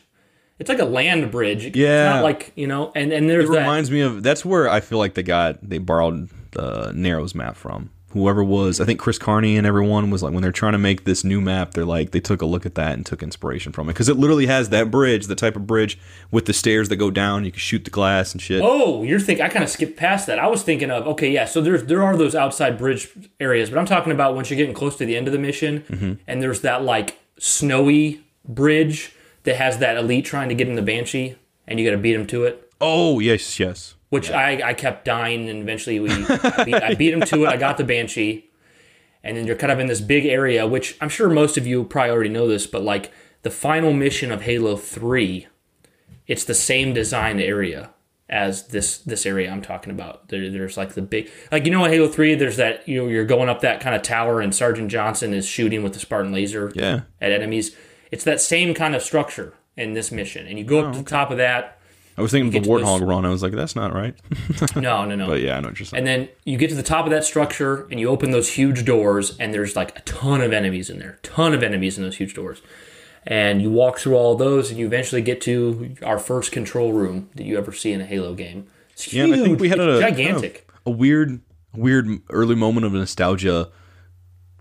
It's 0.59 0.69
like 0.71 0.79
a 0.79 0.85
land 0.87 1.31
bridge. 1.31 1.67
It's 1.67 1.77
Yeah. 1.77 2.15
not 2.15 2.23
like 2.25 2.53
you 2.57 2.67
know, 2.67 2.93
and 2.95 3.13
and 3.13 3.29
there's 3.31 3.49
It 3.49 3.53
that. 3.53 3.61
reminds 3.61 3.91
me 3.91 4.01
of 4.01 4.23
that's 4.23 4.45
where 4.45 4.69
I 4.69 4.81
feel 4.81 4.99
like 4.99 5.15
they 5.15 5.23
got 5.23 5.59
they 5.63 5.79
borrowed 5.79 6.29
the 6.57 6.93
Narrows 6.95 7.35
map 7.35 7.57
from. 7.57 7.91
whoever 8.13 8.43
was, 8.43 8.81
I 8.81 8.87
think 8.87 8.99
Chris 8.99 9.19
Carney 9.19 9.59
and 9.59 9.67
everyone 9.67 10.09
was 10.11 10.23
like, 10.23 10.33
when 10.33 10.43
they're 10.43 10.51
trying 10.53 10.73
to 10.73 10.79
make 10.79 11.05
this 11.05 11.23
new 11.23 11.39
map, 11.41 11.73
they're 11.75 11.85
like, 11.85 12.13
they 12.13 12.21
took 12.21 12.41
a 12.41 12.47
look 12.47 12.65
at 12.65 12.75
that 12.77 12.93
and 12.95 13.05
took 13.05 13.23
inspiration 13.23 13.73
from 13.73 13.89
it. 13.89 13.93
Because 13.93 14.09
it 14.09 14.17
literally 14.17 14.47
has 14.47 14.71
that 14.71 14.91
bridge, 14.91 15.27
the 15.27 15.35
type 15.35 15.55
of 15.55 15.67
bridge 15.67 15.99
with 16.31 16.47
the 16.47 16.55
stairs 16.55 16.89
that 16.89 16.97
go 16.97 17.11
down. 17.11 17.45
You 17.45 17.51
can 17.51 17.59
shoot 17.61 17.85
the 17.85 17.91
glass 17.91 18.33
and 18.33 18.41
shit. 18.41 18.63
Oh, 18.65 19.03
you're 19.03 19.21
thinking. 19.21 19.45
I 19.45 19.51
kind 19.51 19.65
of 19.65 19.69
skipped 19.69 19.99
past 19.99 20.27
that. 20.29 20.39
I 20.39 20.47
was 20.47 20.63
thinking 20.63 20.91
of 20.91 21.07
okay, 21.09 21.31
yeah. 21.31 21.45
So 21.45 21.61
there's 21.61 21.85
there 21.85 22.03
are 22.03 22.17
those 22.17 22.35
outside 22.35 22.79
bridge 22.79 23.09
areas, 23.39 23.69
but 23.69 23.79
I'm 23.79 23.87
talking 23.87 24.13
about 24.13 24.35
once 24.35 24.49
you're 24.49 24.57
getting 24.57 24.75
close 24.75 24.97
to 24.97 25.05
the 25.05 25.17
end 25.17 25.27
of 25.29 25.33
the 25.33 25.39
mission, 25.39 25.81
Mm-hmm. 25.91 26.13
and 26.27 26.41
there's 26.43 26.63
that 26.63 26.83
like 26.85 27.19
snowy 27.39 28.23
bridge 28.49 29.13
that 29.43 29.57
has 29.57 29.77
that 29.79 29.97
elite 29.99 30.25
trying 30.25 30.49
to 30.49 30.55
get 30.55 30.69
in 30.69 30.75
the 30.77 30.83
banshee, 30.83 31.37
and 31.67 31.79
you 31.79 31.85
got 31.85 31.93
to 31.95 32.01
beat 32.01 32.15
him 32.15 32.27
to 32.29 32.45
it. 32.45 32.73
Oh, 32.81 33.19
yes, 33.19 33.61
yes. 33.61 33.95
Which 34.09 34.31
I, 34.31 34.69
I 34.69 34.75
kept 34.75 35.05
dying, 35.05 35.49
and 35.49 35.61
eventually 35.63 35.99
we 35.99 36.09
beat, 36.65 36.75
I 36.75 36.95
beat 36.95 37.13
him 37.13 37.23
to 37.23 37.45
it. 37.45 37.49
I 37.49 37.57
got 37.57 37.77
the 37.77 37.83
banshee, 37.85 38.51
and 39.25 39.37
then 39.37 39.47
you're 39.47 39.57
kind 39.57 39.73
of 39.73 39.81
in 39.81 39.89
this 39.89 40.01
big 40.01 40.25
area, 40.27 40.65
which 40.67 40.97
I'm 41.01 41.09
sure 41.09 41.29
most 41.29 41.57
of 41.59 41.67
you 41.67 41.83
probably 41.83 42.13
already 42.13 42.31
know 42.31 42.47
this, 42.47 42.69
but 42.69 42.83
like 42.83 43.11
the 43.43 43.51
final 43.51 43.93
mission 43.93 44.31
of 44.31 44.43
Halo 44.43 44.77
Three, 44.77 45.49
it's 46.29 46.45
the 46.45 46.55
same 46.55 46.93
design 46.93 47.41
area 47.41 47.91
as 48.29 48.69
this 48.69 48.99
this 48.99 49.27
area 49.27 49.51
I'm 49.51 49.63
talking 49.63 49.93
about. 49.93 50.29
There, 50.29 50.51
there's 50.51 50.77
like 50.77 50.95
the 50.95 51.03
big, 51.03 51.31
like 51.51 51.65
you 51.65 51.71
know, 51.71 51.85
in 51.85 51.91
Halo 51.91 52.09
Three, 52.09 52.35
there's 52.37 52.57
that 52.57 52.87
you 52.89 53.03
know 53.03 53.09
you're 53.09 53.25
going 53.25 53.49
up 53.49 53.61
that 53.61 53.81
kind 53.81 53.97
of 53.97 54.03
tower, 54.03 54.41
and 54.41 54.55
Sergeant 54.55 54.91
Johnson 54.91 55.35
is 55.35 55.47
shooting 55.47 55.83
with 55.83 55.95
the 55.95 56.01
Spartan 56.01 56.33
laser 56.33 56.71
Yeah. 56.75 57.01
at 57.21 57.33
enemies. 57.33 57.75
It's 58.13 58.25
that 58.25 58.41
same 58.41 58.73
kind 58.73 58.95
of 58.95 59.03
structure 59.03 59.55
in 59.77 59.95
this 59.95 60.13
mission, 60.13 60.47
and 60.47 60.59
you 60.59 60.65
go 60.65 60.79
up 60.81 60.87
oh, 60.87 60.93
to 60.93 60.99
the 60.99 61.11
top 61.11 61.31
of 61.31 61.39
that. 61.39 61.76
I 62.19 62.23
was 62.23 62.31
thinking 62.31 62.49
of 62.49 62.53
the 62.55 62.61
to 62.61 62.79
this- 62.79 62.87
Warthog 62.89 63.07
run. 63.07 63.27
I 63.27 63.29
was 63.31 63.43
like, 63.43 63.53
that's 63.53 63.77
not 63.77 63.93
right. 63.93 64.15
No, 64.77 65.05
no, 65.05 65.15
no. 65.17 65.27
but 65.27 65.41
yeah, 65.43 65.57
I 65.57 65.61
know 65.61 65.69
what 65.69 65.79
you're 65.79 65.87
saying. 65.87 65.99
And 65.99 66.07
then 66.07 66.29
you 66.45 66.57
get 66.57 66.71
to 66.71 66.77
the 66.77 66.83
top 66.83 67.05
of 67.05 67.11
that 67.11 67.25
structure 67.25 67.87
and 67.91 68.01
you 68.01 68.09
open 68.09 68.31
those 68.31 68.51
huge 68.55 68.85
doors 68.85 69.37
and 69.39 69.53
there's 69.53 69.77
like 69.77 69.97
a 69.99 70.03
ton 70.03 70.41
of 70.41 70.53
enemies 70.53 70.89
in 70.91 70.99
there. 70.99 71.19
Ton 71.23 71.53
of 71.55 71.63
enemies 71.63 71.99
in 71.99 72.05
those 72.05 72.17
huge 72.17 72.35
doors. 72.35 72.63
And 73.27 73.61
you 73.61 73.71
walk 73.71 73.99
through 73.99 74.15
all 74.15 74.35
those 74.37 74.71
and 74.71 74.79
you 74.79 74.87
eventually 74.87 75.21
get 75.21 75.41
to 75.43 75.95
our 76.05 76.19
first 76.19 76.53
control 76.53 76.93
room 76.93 77.29
that 77.35 77.45
you 77.45 77.59
ever 77.59 77.73
see 77.73 77.93
in 77.93 78.01
a 78.01 78.07
Halo 78.07 78.35
game. 78.35 78.67
It's 78.93 79.13
yeah, 79.13 79.25
I 79.25 79.33
think 79.43 79.61
we 79.61 79.69
had 79.69 79.79
It's 79.81 79.99
a 79.99 80.01
kind 80.03 80.13
of 80.13 80.17
gigantic. 80.19 80.69
a 80.87 80.91
weird, 80.91 81.41
weird 81.75 82.07
early 82.31 82.55
moment 82.55 82.87
of 82.87 82.93
nostalgia 82.93 83.69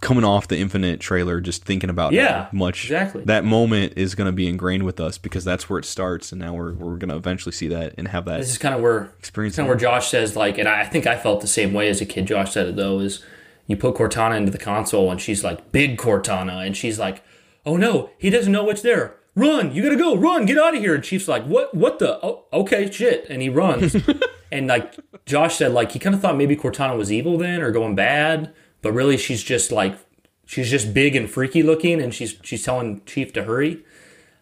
coming 0.02 0.24
off 0.24 0.48
the 0.48 0.58
Infinite 0.58 1.00
trailer. 1.00 1.42
Just 1.42 1.64
thinking 1.66 1.90
about 1.90 2.14
Yeah, 2.14 2.44
how 2.46 2.50
much 2.52 2.84
exactly. 2.86 3.24
that 3.26 3.44
moment 3.46 3.94
is 3.96 4.14
going 4.16 4.28
to 4.28 4.32
be 4.32 4.48
ingrained 4.48 4.84
with 4.84 5.00
us 5.00 5.18
because 5.18 5.44
that's 5.44 5.70
where 5.70 5.80
it 5.80 5.86
starts, 5.86 6.32
and 6.32 6.40
now 6.42 6.54
we're 6.54 6.74
we're 6.74 6.98
going 6.98 7.10
to 7.10 7.16
eventually 7.16 7.52
see 7.54 7.68
that 7.70 7.94
and 7.98 8.08
have 8.10 8.26
that 8.26 8.38
This 8.38 8.50
is 8.50 8.58
kind 8.58 8.76
of 8.76 8.82
where 8.82 9.12
experience. 9.20 9.56
kind 9.56 9.66
of 9.66 9.70
where 9.70 9.78
Josh 9.78 10.10
says 10.10 10.36
like, 10.36 10.58
and 10.58 10.68
I 10.68 10.86
think 10.86 11.08
I 11.08 11.18
felt 11.18 11.42
the 11.42 11.48
same 11.48 11.74
way 11.74 11.88
as 11.90 12.02
a 12.02 12.06
kid. 12.06 12.28
Josh 12.28 12.52
said 12.54 12.68
it 12.68 12.76
though 12.76 13.00
is 13.00 13.24
you 13.68 13.76
put 13.76 13.96
Cortana 13.96 14.38
into 14.38 14.52
the 14.52 14.60
console 14.60 15.10
and 15.10 15.20
she's 15.20 15.44
like 15.44 15.72
big 15.72 15.98
Cortana 15.98 16.66
and 16.66 16.78
she's 16.78 17.00
like, 17.00 17.24
oh 17.66 17.78
no, 17.78 18.12
he 18.20 18.30
doesn't 18.30 18.52
know 18.52 18.64
what's 18.64 18.82
there. 18.84 19.16
Run! 19.38 19.74
You 19.76 19.84
gotta 19.84 19.98
go! 19.98 20.16
Run! 20.16 20.46
Get 20.46 20.58
out 20.58 20.76
of 20.76 20.80
here! 20.82 20.96
And 20.96 21.04
Chief's 21.04 21.28
like, 21.28 21.44
what? 21.46 21.74
What 21.76 22.00
the? 22.00 22.20
Oh, 22.24 22.46
okay, 22.54 22.90
shit! 22.90 23.26
And 23.30 23.42
he 23.42 23.50
runs. 23.50 23.94
and 24.52 24.68
like 24.68 24.94
Josh 25.26 25.56
said, 25.58 25.74
like 25.74 25.92
he 25.92 26.00
kind 26.00 26.16
of 26.16 26.22
thought 26.22 26.38
maybe 26.38 26.56
Cortana 26.56 26.96
was 26.98 27.12
evil 27.12 27.38
then 27.38 27.62
or 27.62 27.72
going 27.72 27.96
bad, 27.96 28.54
but 28.86 28.94
really 28.94 29.18
she's 29.18 29.42
just 29.42 29.72
like 29.72 29.98
she's 30.46 30.70
just 30.70 30.94
big 30.94 31.16
and 31.16 31.28
freaky 31.28 31.64
looking, 31.64 32.00
and 32.00 32.14
she's 32.14 32.36
she's 32.44 32.64
telling 32.64 33.04
Chief 33.06 33.34
to 33.34 33.44
hurry. 33.44 33.84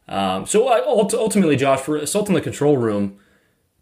Um, 0.09 0.45
so 0.45 0.67
I, 0.67 0.83
ultimately, 0.85 1.55
Josh, 1.55 1.79
for 1.79 1.95
Assault 1.95 2.27
in 2.27 2.33
the 2.33 2.41
Control 2.41 2.75
Room, 2.75 3.17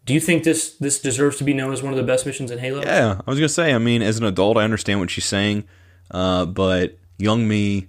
do 0.06 0.14
you 0.14 0.20
think 0.20 0.44
this 0.44 0.74
this 0.74 1.00
deserves 1.00 1.36
to 1.38 1.44
be 1.44 1.52
known 1.52 1.72
as 1.72 1.82
one 1.82 1.92
of 1.92 1.96
the 1.96 2.04
best 2.04 2.24
missions 2.24 2.52
in 2.52 2.60
Halo? 2.60 2.80
Yeah, 2.80 3.20
I 3.26 3.28
was 3.28 3.40
gonna 3.40 3.48
say. 3.48 3.74
I 3.74 3.78
mean, 3.78 4.02
as 4.02 4.18
an 4.18 4.24
adult, 4.24 4.56
I 4.56 4.62
understand 4.62 5.00
what 5.00 5.10
she's 5.10 5.24
saying, 5.24 5.64
uh, 6.12 6.46
but 6.46 6.96
young 7.18 7.48
me 7.48 7.88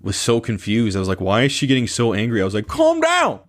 was 0.00 0.16
so 0.16 0.40
confused. 0.40 0.96
I 0.96 1.00
was 1.00 1.08
like, 1.08 1.20
"Why 1.20 1.42
is 1.42 1.52
she 1.52 1.66
getting 1.66 1.86
so 1.86 2.14
angry?" 2.14 2.40
I 2.40 2.46
was 2.46 2.54
like, 2.54 2.66
"Calm 2.66 3.02
down, 3.02 3.40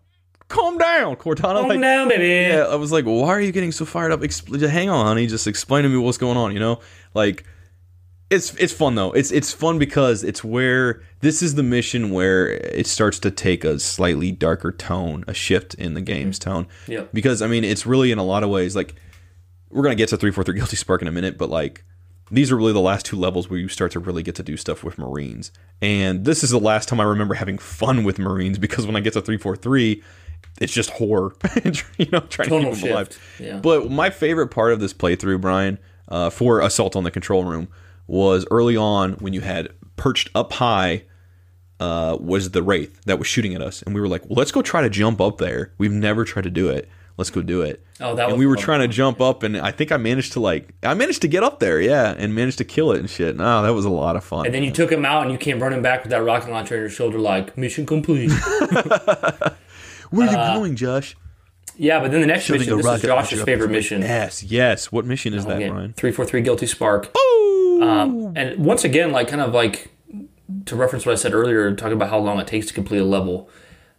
calm 0.50 0.78
down, 0.78 1.16
Cortana." 1.16 1.62
Calm 1.62 1.70
like, 1.70 1.80
down, 1.80 2.10
baby. 2.10 2.54
Yeah, 2.54 2.64
I 2.64 2.76
was 2.76 2.92
like, 2.92 3.06
"Why 3.06 3.30
are 3.30 3.40
you 3.40 3.54
getting 3.54 3.72
so 3.72 3.86
fired 3.86 4.12
up?" 4.12 4.20
Expl- 4.20 4.70
hang 4.70 4.90
on, 4.90 5.06
honey. 5.06 5.26
Just 5.26 5.48
explain 5.48 5.84
to 5.84 5.90
me 5.90 5.96
what's 5.96 6.18
going 6.18 6.36
on. 6.36 6.52
You 6.52 6.60
know, 6.60 6.82
like 7.14 7.46
it's 8.30 8.54
it's 8.56 8.74
fun 8.74 8.96
though. 8.96 9.12
It's 9.12 9.32
it's 9.32 9.54
fun 9.54 9.80
because 9.80 10.24
it's 10.24 10.44
where 10.44 11.02
this 11.22 11.42
is 11.42 11.56
the 11.56 11.64
mission 11.64 12.12
where 12.12 12.50
it 12.50 12.86
starts 12.88 13.20
to 13.20 13.32
take 13.32 13.64
a 13.64 13.80
slightly 13.80 14.32
darker 14.32 14.72
tone, 14.72 15.24
a 15.28 15.34
shift 15.34 15.74
in 15.76 15.94
the 15.94 16.02
game's 16.02 16.38
tone. 16.38 16.68
Yep. 16.88 17.10
Because 17.14 17.42
I 17.42 17.48
mean, 17.48 17.64
it's 17.64 17.86
really 17.86 18.12
in 18.12 18.18
a 18.18 18.24
lot 18.24 18.44
of 18.44 18.50
ways 18.50 18.76
like 18.76 18.96
we're 19.70 19.84
gonna 19.84 19.96
get 19.96 20.10
to 20.10 20.18
three 20.18 20.32
four 20.32 20.44
three 20.44 20.56
guilty 20.56 20.76
spark 20.76 21.02
in 21.02 21.08
a 21.08 21.12
minute, 21.12 21.38
but 21.38 21.50
like 21.50 21.86
these 22.30 22.52
are 22.52 22.58
really 22.58 22.74
the 22.74 22.82
last 22.82 23.06
two 23.06 23.16
levels 23.16 23.50
where 23.50 23.60
you 23.60 23.70
start 23.70 23.92
to 23.94 24.00
really 24.00 24.24
get 24.24 24.36
to 24.36 24.44
do 24.44 24.58
stuff 24.58 24.84
with 24.84 24.98
Marines. 24.98 25.52
And 25.82 26.26
this 26.26 26.44
is 26.44 26.50
the 26.50 26.60
last 26.60 26.90
time 26.90 27.00
I 27.00 27.04
remember 27.04 27.36
having 27.36 27.58
fun 27.58 28.04
with 28.04 28.20
Marines 28.20 28.58
because 28.58 28.86
when 28.86 28.98
I 28.98 29.00
get 29.00 29.14
to 29.14 29.22
three 29.22 29.38
four 29.38 29.56
three, 29.56 30.04
it's 30.60 30.74
just 30.74 30.90
horror. 30.90 31.34
you 31.98 32.08
know, 32.12 32.20
trying 32.22 32.50
Tonal 32.50 32.72
to 32.72 32.76
keep 32.76 32.84
them 32.84 32.92
alive. 32.92 33.38
yeah. 33.40 33.60
But 33.60 33.90
my 33.90 34.10
favorite 34.10 34.50
part 34.50 34.74
of 34.74 34.82
this 34.82 34.94
playthrough, 34.94 35.40
Brian, 35.40 35.80
uh, 36.10 36.30
for 36.30 36.60
Assault 36.60 36.98
on 36.98 37.04
the 37.04 37.12
Control 37.12 37.46
Room, 37.46 37.70
was 38.08 38.46
early 38.50 38.76
on 38.78 39.14
when 39.14 39.34
you 39.34 39.42
had 39.42 39.70
perched 39.96 40.30
up 40.34 40.54
high 40.54 41.04
uh, 41.80 42.18
was 42.20 42.52
the 42.52 42.64
Wraith 42.64 43.04
that 43.06 43.20
was 43.20 43.28
shooting 43.28 43.54
at 43.54 43.62
us, 43.62 43.82
and 43.84 43.94
we 43.94 44.02
were 44.02 44.08
like, 44.08 44.24
well, 44.26 44.36
"Let's 44.38 44.52
go 44.52 44.62
try 44.62 44.82
to 44.82 44.90
jump 44.90 45.22
up 45.22 45.38
there." 45.38 45.74
We've 45.78 45.92
never 45.92 46.26
tried 46.26 46.44
to 46.44 46.50
do 46.50 46.70
it. 46.70 46.90
Let's 47.18 47.32
go 47.32 47.42
do 47.42 47.64
it. 47.64 47.84
Oh, 48.00 48.16
that 48.16 48.26
and 48.26 48.34
was 48.34 48.40
we 48.40 48.46
were 48.46 48.56
fun. 48.56 48.64
trying 48.64 48.80
to 48.82 48.88
jump 48.88 49.22
up, 49.22 49.42
and 49.44 49.58
I 49.58 49.72
think 49.72 49.92
I 49.92 49.98
managed 49.98 50.34
to 50.34 50.40
like, 50.40 50.74
I 50.84 50.94
managed 50.94 51.22
to 51.24 51.28
get 51.28 51.44
up 51.44 51.60
there, 51.60 51.82
yeah, 51.82 52.14
and 52.18 52.34
managed 52.36 52.60
to 52.60 52.64
kill 52.64 52.92
it 52.92 53.00
and 53.00 53.10
shit. 53.10 53.36
Oh, 53.40 53.64
that 53.64 53.74
was 53.74 53.86
a 53.86 53.90
lot 53.90 54.16
of 54.16 54.24
fun. 54.24 54.46
And 54.46 54.54
then 54.54 54.64
you 54.64 54.72
took 54.72 54.92
him 54.92 55.04
out 55.04 55.24
and 55.24 55.32
you 55.32 55.38
came 55.38 55.60
running 55.62 55.82
back 55.82 56.04
with 56.04 56.12
that 56.12 56.24
rocket 56.24 56.52
launcher 56.52 56.76
on 56.76 56.82
your 56.82 56.90
shoulder, 56.90 57.18
like 57.18 57.58
mission 57.58 57.86
complete. 57.86 58.32
Where 60.10 60.28
are 60.28 60.32
you 60.32 60.58
going, 60.60 60.76
Josh? 60.76 61.16
yeah, 61.76 62.00
but 62.00 62.12
then 62.12 62.22
the 62.22 62.28
next 62.28 62.46
Shooting 62.46 62.62
mission, 62.62 62.78
this 62.78 62.86
is 62.86 63.02
Josh's 63.02 63.44
favorite 63.44 63.72
mission. 63.72 64.02
Yes, 64.02 64.44
yes. 64.44 64.92
What 64.92 65.06
mission 65.06 65.34
is 65.34 65.46
that, 65.46 65.60
Ryan? 65.60 65.94
Three 65.94 66.12
four 66.12 66.26
three 66.26 66.42
Guilty 66.42 66.68
Spark. 66.68 67.12
Um, 67.82 68.34
and 68.36 68.66
once 68.66 68.84
again, 68.84 69.12
like 69.12 69.28
kind 69.28 69.42
of 69.42 69.54
like 69.54 69.90
to 70.66 70.76
reference 70.76 71.06
what 71.06 71.14
I 71.14 71.16
said 71.16 71.34
earlier, 71.34 71.74
talking 71.76 71.94
about 71.94 72.10
how 72.10 72.20
long 72.20 72.40
it 72.40 72.48
takes 72.48 72.68
to 72.68 72.74
complete 72.74 73.00
a 73.00 73.06
level. 73.06 73.50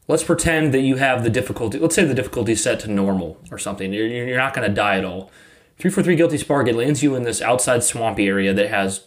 Let's 0.07 0.25
pretend 0.25 0.73
that 0.73 0.81
you 0.81 0.97
have 0.97 1.23
the 1.23 1.31
difficulty. 1.31 1.79
Let's 1.79 1.95
say 1.95 2.05
the 2.05 2.15
difficulty 2.15 2.53
is 2.53 2.63
set 2.63 2.81
to 2.81 2.91
normal 2.91 3.39
or 3.51 3.59
something. 3.59 3.93
You're, 3.93 4.07
you're 4.07 4.39
not 4.39 4.55
going 4.55 4.67
to 4.67 4.75
die 4.75 4.97
at 4.97 5.05
all. 5.05 5.31
Three 5.79 5.91
four 5.91 6.03
three 6.03 6.17
Guilty 6.17 6.39
Spark. 6.39 6.67
It 6.67 6.75
lands 6.75 7.03
you 7.03 7.15
in 7.15 7.23
this 7.23 7.43
outside 7.43 7.85
swampy 7.85 8.27
area 8.27 8.53
that 8.55 8.71
has 8.71 9.05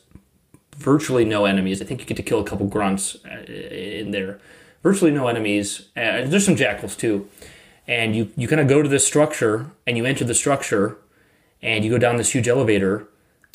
virtually 0.78 1.26
no 1.26 1.46
enemies. 1.46 1.82
I 1.82 1.86
think 1.86 2.00
you 2.00 2.06
get 2.06 2.18
to 2.18 2.24
kill 2.24 2.40
a 2.40 2.44
couple 2.44 2.68
grunts 2.68 3.18
uh, 3.26 3.52
in 3.52 4.12
there. 4.12 4.40
Virtually 4.84 5.12
no 5.12 5.28
enemies. 5.28 5.90
Uh, 5.98 6.26
there's 6.26 6.46
some 6.46 6.56
jackals 6.56 6.96
too. 6.96 7.28
And 7.88 8.16
you, 8.16 8.32
you 8.38 8.48
kind 8.48 8.62
of 8.62 8.68
go 8.68 8.82
to 8.82 8.88
this 8.88 9.06
structure 9.06 9.72
and 9.86 9.98
you 9.98 10.06
enter 10.06 10.24
the 10.24 10.34
structure 10.34 10.98
and 11.62 11.84
you 11.84 11.92
go 11.92 11.98
down 11.98 12.16
this 12.16 12.32
huge 12.32 12.48
elevator 12.48 13.08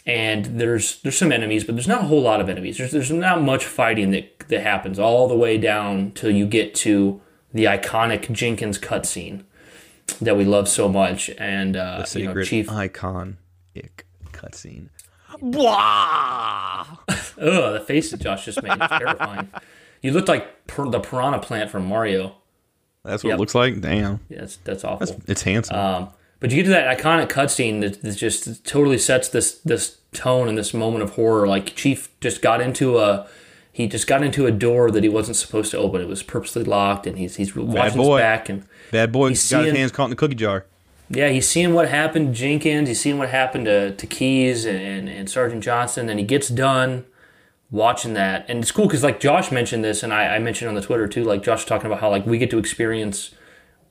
and 0.06 0.44
there's 0.60 1.00
there's 1.02 1.18
some 1.18 1.32
enemies, 1.32 1.64
but 1.64 1.74
there's 1.74 1.88
not 1.88 2.02
a 2.02 2.06
whole 2.06 2.22
lot 2.22 2.40
of 2.40 2.48
enemies. 2.48 2.78
There's 2.78 2.92
there's 2.92 3.10
not 3.10 3.42
much 3.42 3.64
fighting 3.64 4.10
that 4.12 4.38
that 4.48 4.60
happens 4.62 4.98
all 4.98 5.26
the 5.28 5.36
way 5.36 5.58
down 5.58 6.12
till 6.12 6.30
you 6.30 6.46
get 6.46 6.74
to 6.76 7.20
the 7.52 7.64
iconic 7.64 8.30
Jenkins 8.32 8.78
cutscene 8.78 9.42
that 10.20 10.36
we 10.36 10.44
love 10.44 10.68
so 10.68 10.88
much. 10.88 11.30
And 11.38 11.76
uh, 11.76 12.04
you 12.12 12.32
know, 12.32 12.42
Chief, 12.44 12.70
icon 12.70 13.38
ick 13.76 14.06
cutscene. 14.32 14.88
Blah. 15.40 16.86
Ugh, 17.08 17.72
the 17.74 17.84
face 17.86 18.10
that 18.10 18.20
Josh 18.20 18.44
just 18.44 18.62
made 18.62 18.72
is 18.80 18.88
terrifying. 18.88 19.50
You 20.02 20.12
look 20.12 20.28
like 20.28 20.66
pir- 20.66 20.88
the 20.88 21.00
piranha 21.00 21.38
plant 21.40 21.70
from 21.70 21.86
Mario. 21.86 22.36
That's 23.04 23.22
what 23.24 23.30
Yep. 23.30 23.36
it 23.36 23.40
looks 23.40 23.54
like. 23.54 23.80
Damn, 23.80 24.20
Yeah, 24.28 24.40
that's 24.40 24.56
that's 24.58 24.84
awful. 24.84 25.20
it's 25.26 25.42
handsome. 25.42 25.76
Um, 25.76 26.08
but 26.40 26.50
you 26.50 26.56
get 26.56 26.64
to 26.64 26.70
that 26.70 26.98
iconic 26.98 27.28
cutscene 27.28 27.80
that, 27.80 28.02
that 28.02 28.16
just 28.16 28.64
totally 28.64 28.98
sets 28.98 29.28
this 29.28 29.58
this 29.58 29.98
tone 30.12 30.48
and 30.48 30.56
this 30.56 30.72
moment 30.74 31.02
of 31.02 31.10
horror. 31.10 31.46
Like 31.46 31.74
Chief 31.74 32.08
just 32.20 32.42
got 32.42 32.60
into 32.60 32.98
a 32.98 33.26
he 33.72 33.86
just 33.86 34.06
got 34.06 34.22
into 34.22 34.46
a 34.46 34.50
door 34.50 34.90
that 34.90 35.02
he 35.02 35.08
wasn't 35.08 35.36
supposed 35.36 35.70
to 35.72 35.78
open. 35.78 36.00
It 36.00 36.08
was 36.08 36.22
purposely 36.22 36.64
locked, 36.64 37.06
and 37.06 37.18
he's 37.18 37.36
he's 37.36 37.54
watching 37.54 38.00
his 38.00 38.08
back 38.16 38.48
and 38.48 38.64
Bad 38.90 39.12
boy 39.12 39.28
got 39.28 39.30
he's 39.30 39.50
his 39.50 39.74
hands 39.74 39.92
caught 39.92 40.04
in 40.04 40.10
the 40.10 40.16
cookie 40.16 40.34
jar. 40.34 40.64
yeah, 41.08 41.28
he's 41.28 41.48
seeing 41.48 41.72
what 41.72 41.88
happened 41.88 42.34
to 42.34 42.40
Jenkins. 42.40 42.88
He's 42.88 43.00
seeing 43.00 43.18
what 43.18 43.28
happened 43.28 43.66
to, 43.66 43.94
to 43.94 44.06
Keyes 44.06 44.64
and, 44.64 44.78
and, 44.78 45.08
and 45.08 45.30
Sergeant 45.30 45.62
Johnson. 45.62 46.08
And 46.08 46.18
he 46.18 46.26
gets 46.26 46.48
done 46.48 47.04
watching 47.70 48.14
that. 48.14 48.44
And 48.48 48.60
it's 48.60 48.72
cool 48.72 48.86
because, 48.86 49.02
like, 49.04 49.20
Josh 49.20 49.52
mentioned 49.52 49.84
this, 49.84 50.02
and 50.02 50.12
I, 50.12 50.36
I 50.36 50.38
mentioned 50.38 50.68
on 50.68 50.74
the 50.74 50.80
Twitter 50.80 51.06
too. 51.06 51.24
Like, 51.24 51.42
Josh 51.42 51.64
talking 51.64 51.86
about 51.86 52.00
how, 52.00 52.10
like, 52.10 52.26
we 52.26 52.38
get 52.38 52.50
to 52.50 52.58
experience 52.58 53.34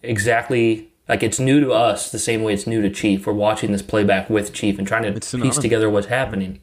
exactly, 0.03 0.89
like, 1.07 1.23
it's 1.23 1.39
new 1.39 1.59
to 1.59 1.71
us 1.71 2.11
the 2.11 2.19
same 2.19 2.43
way 2.43 2.53
it's 2.53 2.67
new 2.67 2.81
to 2.81 2.89
Chief. 2.89 3.25
We're 3.25 3.33
watching 3.33 3.71
this 3.71 3.81
playback 3.81 4.29
with 4.29 4.53
Chief 4.53 4.77
and 4.77 4.87
trying 4.87 5.03
to 5.03 5.19
piece 5.37 5.57
together 5.57 5.89
what's 5.89 6.07
happening. 6.07 6.59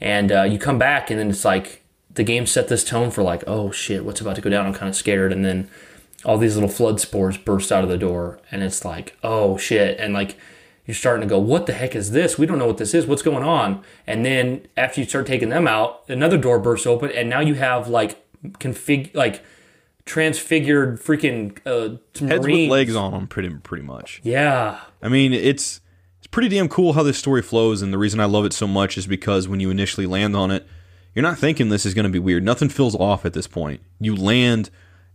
And 0.00 0.32
uh, 0.32 0.42
you 0.42 0.58
come 0.58 0.78
back, 0.78 1.10
and 1.10 1.18
then 1.18 1.30
it's 1.30 1.44
like 1.44 1.82
the 2.12 2.24
game 2.24 2.46
set 2.46 2.68
this 2.68 2.84
tone 2.84 3.10
for, 3.10 3.22
like, 3.22 3.44
oh 3.46 3.70
shit, 3.70 4.04
what's 4.04 4.20
about 4.20 4.36
to 4.36 4.42
go 4.42 4.50
down? 4.50 4.66
I'm 4.66 4.74
kind 4.74 4.88
of 4.88 4.96
scared. 4.96 5.32
And 5.32 5.44
then 5.44 5.68
all 6.24 6.38
these 6.38 6.54
little 6.54 6.70
flood 6.70 7.00
spores 7.00 7.36
burst 7.36 7.70
out 7.70 7.84
of 7.84 7.90
the 7.90 7.98
door 7.98 8.40
and 8.50 8.62
it's 8.62 8.82
like 8.82 9.14
oh 9.22 9.58
shit 9.58 10.00
and 10.00 10.14
like 10.14 10.38
you're 10.86 10.94
starting 10.94 11.26
to 11.26 11.32
go, 11.32 11.38
what 11.38 11.64
the 11.66 11.72
heck 11.72 11.96
is 11.96 12.10
this? 12.10 12.36
We 12.36 12.44
don't 12.44 12.58
know 12.58 12.66
what 12.66 12.76
this 12.76 12.92
is. 12.92 13.06
What's 13.06 13.22
going 13.22 13.42
on? 13.42 13.82
And 14.06 14.24
then 14.24 14.66
after 14.76 15.00
you 15.00 15.06
start 15.06 15.26
taking 15.26 15.48
them 15.48 15.66
out, 15.66 16.02
another 16.08 16.36
door 16.36 16.58
bursts 16.58 16.86
open, 16.86 17.10
and 17.10 17.30
now 17.30 17.40
you 17.40 17.54
have 17.54 17.88
like 17.88 18.22
config 18.58 19.14
like 19.14 19.42
transfigured 20.04 21.00
freaking 21.00 21.58
uh, 21.66 21.96
Heads 22.26 22.44
Marines. 22.44 22.68
with 22.68 22.70
legs 22.70 22.96
on 22.96 23.12
them, 23.12 23.26
pretty 23.26 23.50
pretty 23.50 23.84
much. 23.84 24.20
Yeah, 24.22 24.80
I 25.02 25.08
mean, 25.08 25.32
it's 25.32 25.80
it's 26.18 26.26
pretty 26.26 26.48
damn 26.48 26.68
cool 26.68 26.92
how 26.94 27.02
this 27.02 27.18
story 27.18 27.42
flows, 27.42 27.82
and 27.82 27.92
the 27.92 27.98
reason 27.98 28.20
I 28.20 28.24
love 28.26 28.44
it 28.44 28.52
so 28.52 28.66
much 28.66 28.96
is 28.98 29.06
because 29.06 29.48
when 29.48 29.60
you 29.60 29.70
initially 29.70 30.06
land 30.06 30.36
on 30.36 30.50
it, 30.50 30.66
you're 31.14 31.22
not 31.22 31.38
thinking 31.38 31.68
this 31.68 31.86
is 31.86 31.94
going 31.94 32.04
to 32.04 32.10
be 32.10 32.18
weird. 32.18 32.42
Nothing 32.44 32.68
feels 32.68 32.94
off 32.94 33.24
at 33.24 33.32
this 33.32 33.46
point. 33.46 33.80
You 34.00 34.14
land, 34.14 34.70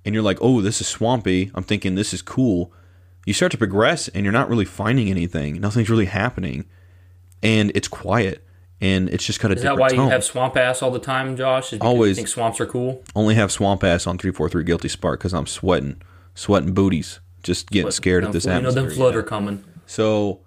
and 0.05 0.13
you're 0.13 0.23
like, 0.23 0.39
"Oh, 0.41 0.61
this 0.61 0.81
is 0.81 0.87
swampy." 0.87 1.51
I'm 1.53 1.63
thinking 1.63 1.95
this 1.95 2.13
is 2.13 2.21
cool. 2.21 2.71
You 3.25 3.33
start 3.33 3.51
to 3.51 3.57
progress, 3.57 4.07
and 4.09 4.23
you're 4.23 4.33
not 4.33 4.49
really 4.49 4.65
finding 4.65 5.09
anything. 5.09 5.59
Nothing's 5.59 5.89
really 5.89 6.05
happening, 6.05 6.65
and 7.43 7.71
it's 7.75 7.87
quiet, 7.87 8.43
and 8.82 9.09
it's 9.09 9.25
just 9.25 9.39
got 9.39 9.51
a 9.51 9.55
is 9.55 9.63
that 9.63 9.77
why 9.77 9.89
tone. 9.89 10.05
you 10.05 10.09
have 10.09 10.23
swamp 10.23 10.55
ass 10.57 10.82
all 10.82 10.91
the 10.91 10.99
time, 10.99 11.36
Josh? 11.36 11.73
Is 11.73 11.82
Always. 11.82 12.11
You 12.11 12.15
think 12.15 12.27
swamps 12.27 12.59
are 12.59 12.65
cool? 12.65 13.03
Only 13.15 13.36
have 13.36 13.51
swamp 13.51 13.84
ass 13.84 14.07
on 14.07 14.17
three 14.17 14.32
four 14.32 14.49
three 14.49 14.63
guilty 14.63 14.88
spark 14.88 15.19
because 15.19 15.34
I'm 15.34 15.47
sweating, 15.47 16.01
sweating 16.36 16.73
booties, 16.73 17.19
just 17.43 17.69
getting 17.69 17.91
scared 17.91 18.23
at 18.23 18.32
this 18.32 18.43
fl- 18.43 18.51
You 18.51 18.61
know, 18.61 18.71
them 18.71 18.89
flood 18.89 19.13
yeah. 19.13 19.19
are 19.19 19.23
coming. 19.23 19.63
So 19.86 20.41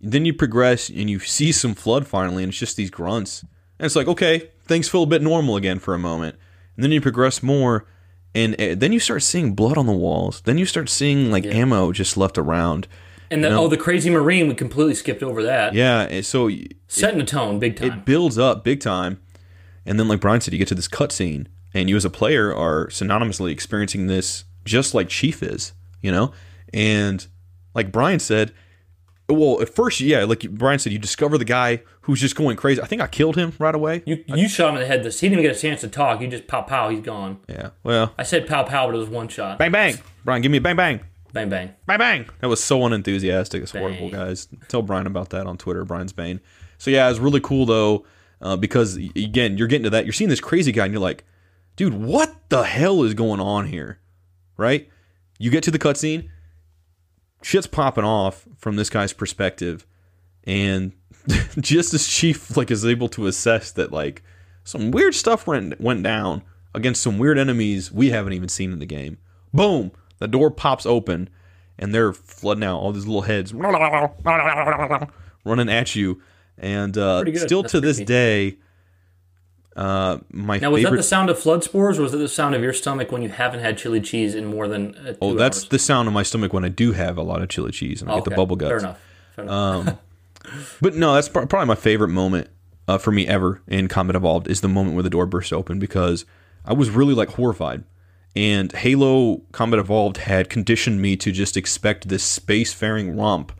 then 0.00 0.24
you 0.24 0.32
progress 0.32 0.88
and 0.88 1.10
you 1.10 1.18
see 1.18 1.52
some 1.52 1.74
flood 1.74 2.06
finally, 2.06 2.42
and 2.42 2.50
it's 2.50 2.58
just 2.58 2.76
these 2.76 2.90
grunts. 2.90 3.42
And 3.78 3.86
it's 3.86 3.96
like, 3.96 4.08
okay, 4.08 4.50
things 4.64 4.88
feel 4.88 5.02
a 5.02 5.06
bit 5.06 5.22
normal 5.22 5.56
again 5.56 5.78
for 5.78 5.94
a 5.94 5.98
moment. 5.98 6.36
And 6.76 6.84
then 6.84 6.92
you 6.92 7.00
progress 7.00 7.42
more, 7.42 7.86
and 8.34 8.54
uh, 8.60 8.74
then 8.76 8.92
you 8.92 9.00
start 9.00 9.22
seeing 9.22 9.54
blood 9.54 9.76
on 9.76 9.86
the 9.86 9.92
walls. 9.92 10.40
Then 10.42 10.58
you 10.58 10.66
start 10.66 10.88
seeing 10.88 11.30
like 11.30 11.44
ammo 11.44 11.92
just 11.92 12.16
left 12.16 12.38
around. 12.38 12.88
And 13.30 13.44
the, 13.44 13.50
No. 13.50 13.64
oh, 13.64 13.68
the 13.68 13.76
crazy 13.76 14.10
marine, 14.10 14.48
we 14.48 14.54
completely 14.54 14.94
skipped 14.94 15.22
over 15.22 15.42
that. 15.44 15.72
Yeah, 15.74 16.20
so 16.22 16.50
Setting 16.88 17.18
the 17.20 17.24
tone 17.24 17.58
big 17.58 17.76
time. 17.76 17.92
it 17.92 18.04
builds 18.04 18.38
up 18.38 18.64
big 18.64 18.80
time. 18.80 19.20
And 19.86 19.98
then, 19.98 20.08
like 20.08 20.20
Brian 20.20 20.40
said, 20.40 20.52
you 20.52 20.58
get 20.58 20.68
to 20.68 20.74
this 20.74 20.88
cutscene, 20.88 21.46
and 21.72 21.88
you 21.88 21.96
as 21.96 22.04
a 22.04 22.10
player 22.10 22.54
are 22.54 22.88
synonymously 22.88 23.50
experiencing 23.52 24.06
this 24.08 24.44
just 24.64 24.94
like 24.94 25.08
Chief 25.08 25.42
is, 25.42 25.72
you 26.02 26.10
know? 26.12 26.32
And 26.74 27.26
like 27.74 27.90
Brian 27.92 28.18
said, 28.18 28.52
well, 29.28 29.60
at 29.62 29.68
first, 29.68 30.00
yeah, 30.00 30.24
like 30.24 30.40
Brian 30.50 30.78
said, 30.80 30.92
you 30.92 30.98
discover 30.98 31.38
the 31.38 31.44
guy 31.44 31.82
who's 32.02 32.20
just 32.20 32.34
going 32.34 32.56
crazy. 32.56 32.82
I 32.82 32.86
think 32.86 33.00
I 33.00 33.06
killed 33.06 33.36
him 33.36 33.52
right 33.60 33.74
away. 33.74 34.02
you 34.04 34.24
you 34.26 34.48
shot 34.48 34.70
him 34.70 34.74
in 34.74 34.80
the 34.80 34.86
head. 34.86 35.04
This 35.04 35.20
he 35.20 35.28
didn't 35.28 35.40
even 35.40 35.50
get 35.52 35.56
a 35.56 35.60
chance 35.60 35.80
to 35.82 35.88
talk. 35.88 36.20
You 36.20 36.26
just 36.26 36.48
pow 36.48 36.62
pow. 36.62 36.88
He's 36.88 37.00
gone. 37.00 37.38
yeah, 37.48 37.70
well, 37.84 38.12
I 38.18 38.24
said 38.24 38.48
pow 38.48 38.64
pow, 38.64 38.86
but 38.86 38.96
it 38.96 38.98
was 38.98 39.08
one 39.08 39.28
shot. 39.28 39.58
bang, 39.58 39.70
bang. 39.70 39.94
Brian, 40.24 40.42
give 40.42 40.50
me 40.50 40.58
a 40.58 40.60
bang, 40.60 40.74
bang. 40.76 41.00
Bang 41.32 41.48
bang. 41.48 41.74
Bang, 41.86 41.98
bang. 41.98 42.26
That 42.40 42.48
was 42.48 42.62
so 42.62 42.84
unenthusiastic. 42.84 43.62
It's 43.62 43.72
horrible, 43.72 44.10
guys. 44.10 44.48
Tell 44.68 44.82
Brian 44.82 45.06
about 45.06 45.30
that 45.30 45.46
on 45.46 45.58
Twitter, 45.58 45.84
Brian's 45.84 46.12
Bane. 46.12 46.40
So, 46.78 46.90
yeah, 46.90 47.06
it 47.06 47.10
was 47.10 47.20
really 47.20 47.40
cool, 47.40 47.66
though, 47.66 48.04
uh, 48.40 48.56
because, 48.56 48.96
again, 48.96 49.56
you're 49.56 49.68
getting 49.68 49.84
to 49.84 49.90
that. 49.90 50.06
You're 50.06 50.12
seeing 50.12 50.30
this 50.30 50.40
crazy 50.40 50.72
guy, 50.72 50.84
and 50.84 50.92
you're 50.92 51.02
like, 51.02 51.24
dude, 51.76 51.94
what 51.94 52.34
the 52.48 52.64
hell 52.64 53.04
is 53.04 53.14
going 53.14 53.40
on 53.40 53.66
here? 53.66 54.00
Right? 54.56 54.88
You 55.38 55.50
get 55.50 55.62
to 55.64 55.70
the 55.70 55.78
cutscene, 55.78 56.28
shit's 57.42 57.66
popping 57.66 58.04
off 58.04 58.46
from 58.58 58.76
this 58.76 58.90
guy's 58.90 59.12
perspective, 59.12 59.86
and 60.44 60.92
just 61.60 61.94
as 61.94 62.06
Chief 62.06 62.56
like 62.56 62.70
is 62.70 62.84
able 62.84 63.08
to 63.10 63.26
assess 63.26 63.72
that 63.72 63.92
like 63.92 64.22
some 64.64 64.90
weird 64.90 65.14
stuff 65.14 65.46
went 65.46 65.80
went 65.80 66.02
down 66.02 66.42
against 66.74 67.02
some 67.02 67.18
weird 67.18 67.38
enemies 67.38 67.90
we 67.90 68.10
haven't 68.10 68.32
even 68.32 68.48
seen 68.48 68.72
in 68.72 68.78
the 68.78 68.86
game. 68.86 69.18
Boom! 69.52 69.92
The 70.20 70.28
door 70.28 70.50
pops 70.50 70.86
open, 70.86 71.28
and 71.78 71.94
they're 71.94 72.12
flooding 72.12 72.64
out 72.64 72.78
all 72.78 72.92
these 72.92 73.06
little 73.06 73.22
heads 73.22 73.52
running 73.52 73.74
at 75.68 75.96
you. 75.96 76.22
And 76.58 76.96
uh, 76.96 77.24
still 77.36 77.62
That's 77.62 77.72
to 77.72 77.80
this 77.80 77.98
day, 77.98 78.58
uh, 79.74 80.18
my 80.30 80.58
Now 80.58 80.70
was 80.70 80.82
that 80.82 80.92
the 80.92 81.02
sound 81.02 81.30
of 81.30 81.38
flood 81.38 81.64
spores, 81.64 81.98
or 81.98 82.02
was 82.02 82.12
it 82.12 82.18
the 82.18 82.28
sound 82.28 82.54
of 82.54 82.62
your 82.62 82.74
stomach 82.74 83.10
when 83.10 83.22
you 83.22 83.30
haven't 83.30 83.60
had 83.60 83.78
chili 83.78 84.00
cheese 84.00 84.34
in 84.34 84.44
more 84.44 84.68
than 84.68 84.94
uh, 84.96 85.14
oh, 85.22 85.34
that's 85.34 85.60
hours? 85.60 85.68
the 85.68 85.78
sound 85.78 86.06
of 86.06 86.14
my 86.14 86.22
stomach 86.22 86.52
when 86.52 86.64
I 86.64 86.68
do 86.68 86.92
have 86.92 87.16
a 87.16 87.22
lot 87.22 87.40
of 87.40 87.48
chili 87.48 87.72
cheese 87.72 88.02
and 88.02 88.10
I 88.10 88.16
get 88.16 88.24
the 88.24 88.30
Okay, 88.30 88.36
bubble 88.36 88.56
guts. 88.56 88.70
Fair 88.70 88.78
enough. 88.78 89.00
Fair 89.36 89.44
enough. 89.46 89.98
But 90.80 90.94
no, 90.94 91.14
that's 91.14 91.28
pro- 91.28 91.46
probably 91.46 91.66
my 91.66 91.74
favorite 91.74 92.08
moment 92.08 92.48
uh, 92.88 92.98
for 92.98 93.12
me 93.12 93.26
ever 93.26 93.60
in 93.68 93.88
Combat 93.88 94.16
Evolved 94.16 94.48
is 94.48 94.62
the 94.62 94.68
moment 94.68 94.94
where 94.94 95.02
the 95.02 95.10
door 95.10 95.26
burst 95.26 95.52
open 95.52 95.78
because 95.78 96.24
I 96.64 96.72
was 96.72 96.90
really 96.90 97.14
like 97.14 97.28
horrified. 97.30 97.84
And 98.36 98.70
Halo 98.72 99.42
Combat 99.52 99.80
Evolved 99.80 100.18
had 100.18 100.48
conditioned 100.48 101.02
me 101.02 101.16
to 101.16 101.32
just 101.32 101.56
expect 101.56 102.08
this 102.08 102.38
spacefaring 102.38 103.18
romp 103.18 103.52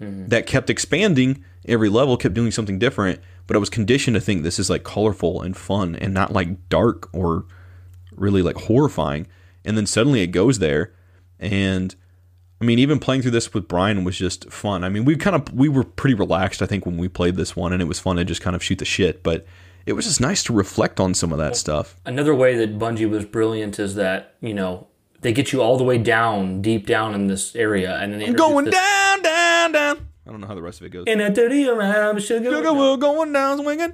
mm-hmm. 0.00 0.26
that 0.28 0.46
kept 0.46 0.70
expanding 0.70 1.44
every 1.66 1.88
level, 1.88 2.16
kept 2.16 2.34
doing 2.34 2.50
something 2.50 2.78
different. 2.78 3.20
But 3.46 3.56
I 3.56 3.60
was 3.60 3.68
conditioned 3.68 4.14
to 4.14 4.20
think 4.20 4.42
this 4.42 4.58
is 4.58 4.70
like 4.70 4.84
colorful 4.84 5.42
and 5.42 5.56
fun 5.56 5.96
and 5.96 6.14
not 6.14 6.32
like 6.32 6.68
dark 6.68 7.08
or 7.12 7.44
really 8.12 8.42
like 8.42 8.56
horrifying. 8.56 9.26
And 9.64 9.76
then 9.76 9.86
suddenly 9.86 10.22
it 10.22 10.28
goes 10.28 10.58
there, 10.58 10.94
and 11.38 11.94
I 12.60 12.64
mean, 12.64 12.78
even 12.78 12.98
playing 12.98 13.22
through 13.22 13.30
this 13.30 13.52
with 13.54 13.68
Brian 13.68 14.04
was 14.04 14.16
just 14.16 14.50
fun. 14.50 14.84
I 14.84 14.88
mean, 14.88 15.04
we 15.04 15.16
kind 15.16 15.34
of 15.34 15.52
we 15.52 15.68
were 15.68 15.84
pretty 15.84 16.14
relaxed, 16.14 16.62
I 16.62 16.66
think, 16.66 16.84
when 16.84 16.98
we 16.98 17.08
played 17.08 17.36
this 17.36 17.56
one, 17.56 17.72
and 17.72 17.80
it 17.80 17.86
was 17.86 17.98
fun 17.98 18.16
to 18.16 18.24
just 18.24 18.42
kind 18.42 18.54
of 18.54 18.62
shoot 18.62 18.78
the 18.78 18.84
shit. 18.84 19.22
But 19.22 19.46
it 19.90 19.94
was 19.94 20.06
just 20.06 20.20
nice 20.20 20.42
to 20.44 20.52
reflect 20.54 20.98
on 21.00 21.12
some 21.12 21.32
of 21.32 21.38
that 21.38 21.56
stuff. 21.56 21.96
Another 22.06 22.34
way 22.34 22.56
that 22.56 22.78
Bungie 22.78 23.10
was 23.10 23.24
brilliant 23.26 23.78
is 23.78 23.94
that 23.96 24.36
you 24.40 24.54
know 24.54 24.86
they 25.20 25.32
get 25.32 25.52
you 25.52 25.60
all 25.60 25.76
the 25.76 25.84
way 25.84 25.98
down, 25.98 26.62
deep 26.62 26.86
down 26.86 27.14
in 27.14 27.26
this 27.26 27.54
area, 27.54 27.96
and 27.98 28.12
then 28.12 28.20
they 28.20 28.26
introduce 28.26 28.48
Going 28.48 28.64
this- 28.66 28.74
down, 28.74 29.22
down, 29.22 29.72
down. 29.72 30.08
I 30.26 30.30
don't 30.30 30.40
know 30.40 30.46
how 30.46 30.54
the 30.54 30.62
rest 30.62 30.80
of 30.80 30.86
it 30.86 30.90
goes. 30.90 31.04
in 31.06 31.20
a 31.20 31.28
dirty 31.28 31.68
around 31.68 32.22
sugar. 32.22 32.50
Sugar 32.50 32.72
will 32.72 32.96
going 32.96 33.32
down, 33.32 33.58
swinging. 33.58 33.92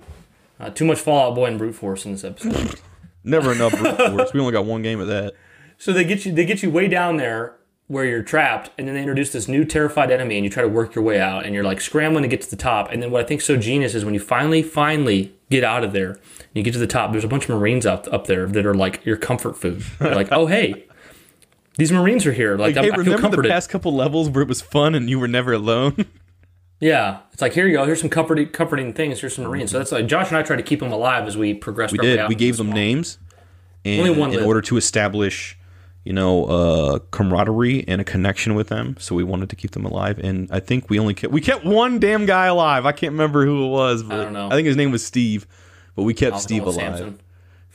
Uh, 0.61 0.71
too 0.71 0.85
much 0.85 0.99
Fall 0.99 1.31
Out 1.31 1.35
Boy 1.35 1.47
and 1.47 1.59
brute 1.59 1.75
force 1.75 2.05
in 2.05 2.13
this 2.13 2.25
episode. 2.25 2.79
Never 3.25 3.53
enough 3.53 3.73
brute 3.77 3.97
force. 3.97 4.33
We 4.35 4.41
only 4.41 4.53
got 4.53 4.67
one 4.67 4.83
game 4.83 5.01
of 5.01 5.09
that. 5.09 5.35
So 5.79 5.93
they 5.93 6.05
get 6.05 6.25
you 6.27 6.33
they 6.33 6.45
get 6.45 6.63
you 6.63 6.71
way 6.71 6.89
down 6.89 7.17
there 7.17 7.57
where 7.89 8.05
you're 8.05 8.23
trapped, 8.23 8.71
and 8.77 8.89
then 8.89 8.95
they 8.95 9.01
introduce 9.01 9.31
this 9.33 9.47
new 9.47 9.65
terrified 9.65 10.11
enemy, 10.11 10.37
and 10.37 10.45
you 10.45 10.51
try 10.51 10.63
to 10.63 10.69
work 10.69 10.95
your 10.95 11.05
way 11.05 11.21
out, 11.21 11.45
and 11.47 11.55
you're 11.55 11.63
like 11.65 11.81
scrambling 11.81 12.23
to 12.23 12.29
get 12.29 12.41
to 12.43 12.51
the 12.51 12.57
top. 12.57 12.91
And 12.91 13.03
then 13.03 13.11
what 13.13 13.25
I 13.25 13.27
think 13.27 13.41
so 13.41 13.57
genius 13.57 13.95
is 13.95 14.05
when 14.05 14.13
you 14.15 14.21
finally, 14.21 14.63
finally 14.63 15.33
get 15.51 15.63
out 15.63 15.85
of 15.85 15.93
there, 15.93 16.11
and 16.11 16.21
you 16.55 16.63
get 16.65 16.73
to 16.73 16.81
the 16.81 16.87
top. 16.89 17.13
There's 17.13 17.23
a 17.25 17.29
bunch 17.29 17.45
of 17.45 17.51
Marines 17.51 17.87
up 17.87 18.07
up 18.13 18.27
there 18.27 18.47
that 18.47 18.67
are 18.67 18.75
like 18.75 19.05
your 19.07 19.17
comfort 19.17 19.57
food. 19.57 19.85
They're 20.01 20.15
like, 20.17 20.33
oh 20.33 20.47
hey, 20.47 20.85
these 21.79 21.93
Marines 21.93 22.27
are 22.27 22.33
here. 22.33 22.57
Like, 22.57 22.75
Like, 22.75 22.85
hey, 22.85 22.91
I'm, 22.91 23.01
I 23.01 23.05
feel 23.05 23.05
remember 23.05 23.17
the 23.17 23.23
comforted. 23.23 23.51
past 23.51 23.71
couple 23.71 23.95
levels 23.95 24.31
where 24.31 24.43
it 24.43 24.49
was 24.49 24.61
fun 24.63 24.95
and 24.97 25.09
you 25.09 25.21
were 25.21 25.29
never 25.29 25.53
alone? 25.53 26.07
yeah, 26.81 27.21
it's 27.33 27.41
like 27.43 27.53
here 27.53 27.67
you 27.69 27.77
go. 27.77 27.85
Here's 27.85 28.01
some 28.01 28.11
comforting 28.11 28.49
comforting 28.49 28.93
things. 28.95 29.21
Here's 29.21 29.35
some 29.37 29.45
Marines. 29.45 29.71
So 29.71 29.79
that's 29.79 29.93
like 29.93 30.07
Josh 30.07 30.29
and 30.29 30.37
I 30.39 30.43
tried 30.43 30.57
to 30.57 30.63
keep 30.63 30.81
them 30.81 30.91
alive 30.93 31.27
as 31.27 31.37
we 31.37 31.55
progressed. 31.55 31.93
we 31.93 31.99
did. 31.99 32.19
out 32.19 32.29
We 32.29 32.35
gave 32.35 32.57
them 32.57 32.67
swamp. 32.67 32.75
names, 32.77 33.19
and 33.85 34.01
Only 34.01 34.19
one 34.19 34.31
in 34.31 34.37
lived. 34.37 34.47
order 34.49 34.61
to 34.63 34.77
establish, 34.77 35.57
you 36.07 36.13
know, 36.13 36.45
uh, 36.45 36.99
camaraderie 37.11 37.85
and 37.89 38.01
a 38.01 38.05
connection 38.05 38.55
with 38.55 38.69
them. 38.69 38.97
So 39.01 39.17
we 39.17 39.25
wanted 39.25 39.51
to 39.51 39.57
keep 39.57 39.73
them 39.73 39.85
alive, 39.85 40.21
and 40.21 40.49
I 40.53 40.61
think 40.61 40.89
we 40.89 41.01
only 41.01 41.15
kept 41.15 41.33
we 41.33 41.41
kept 41.41 41.65
one 41.65 41.99
damn 41.99 42.27
guy 42.27 42.47
alive. 42.47 42.87
I 42.87 42.93
can't 42.93 43.11
remember 43.11 43.45
who 43.45 43.67
it 43.67 43.71
was, 43.71 44.05
but 44.05 44.23
don't 44.23 44.33
know. 44.33 44.47
I 44.47 44.51
think 44.51 44.67
his 44.67 44.77
name 44.77 44.93
was 44.93 45.05
Steve. 45.05 45.49
But 45.97 46.05
we 46.05 46.15
kept 46.15 46.39
Steve 46.39 46.63
alive. 46.63 46.75
Samson. 46.75 47.21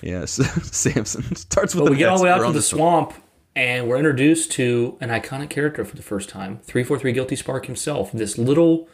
Yes, 0.01 0.31
Samson 0.71 1.35
starts 1.35 1.75
with. 1.75 1.83
But 1.83 1.91
we 1.91 1.97
get 1.97 2.07
all 2.07 2.19
the 2.19 2.23
way 2.23 2.29
out 2.29 2.45
to 2.45 2.53
the 2.53 2.61
swamp, 2.61 3.13
and 3.53 3.89
we're 3.89 3.97
introduced 3.97 4.51
to 4.53 4.97
an 5.01 5.09
iconic 5.09 5.49
character 5.49 5.83
for 5.83 5.97
the 5.97 6.01
first 6.01 6.29
time. 6.29 6.59
Three 6.63 6.85
four 6.85 6.97
three 6.97 7.11
Guilty 7.11 7.35
Spark 7.35 7.65
himself. 7.65 8.13
This 8.13 8.37
little, 8.37 8.87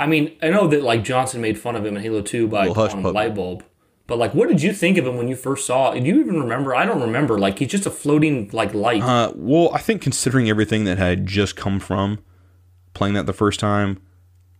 I 0.00 0.06
mean, 0.06 0.36
I 0.42 0.48
know 0.48 0.66
that 0.66 0.82
like 0.82 1.04
Johnson 1.04 1.40
made 1.40 1.60
fun 1.60 1.76
of 1.76 1.86
him 1.86 1.96
in 1.96 2.02
Halo 2.02 2.22
Two 2.22 2.48
by 2.48 2.66
calling 2.72 2.90
him 2.90 3.02
puppy. 3.04 3.14
But 4.10 4.18
like, 4.18 4.34
what 4.34 4.48
did 4.48 4.60
you 4.60 4.72
think 4.72 4.98
of 4.98 5.06
him 5.06 5.16
when 5.16 5.28
you 5.28 5.36
first 5.36 5.64
saw? 5.64 5.92
it? 5.92 6.00
Do 6.00 6.08
you 6.08 6.18
even 6.18 6.40
remember? 6.40 6.74
I 6.74 6.84
don't 6.84 7.00
remember. 7.00 7.38
Like, 7.38 7.60
he's 7.60 7.68
just 7.68 7.86
a 7.86 7.92
floating 7.92 8.50
like 8.52 8.74
light. 8.74 9.04
Uh, 9.04 9.32
well, 9.36 9.70
I 9.72 9.78
think 9.78 10.02
considering 10.02 10.50
everything 10.50 10.82
that 10.82 10.98
had 10.98 11.26
just 11.26 11.54
come 11.54 11.78
from 11.78 12.18
playing 12.92 13.14
that 13.14 13.26
the 13.26 13.32
first 13.32 13.60
time, 13.60 14.02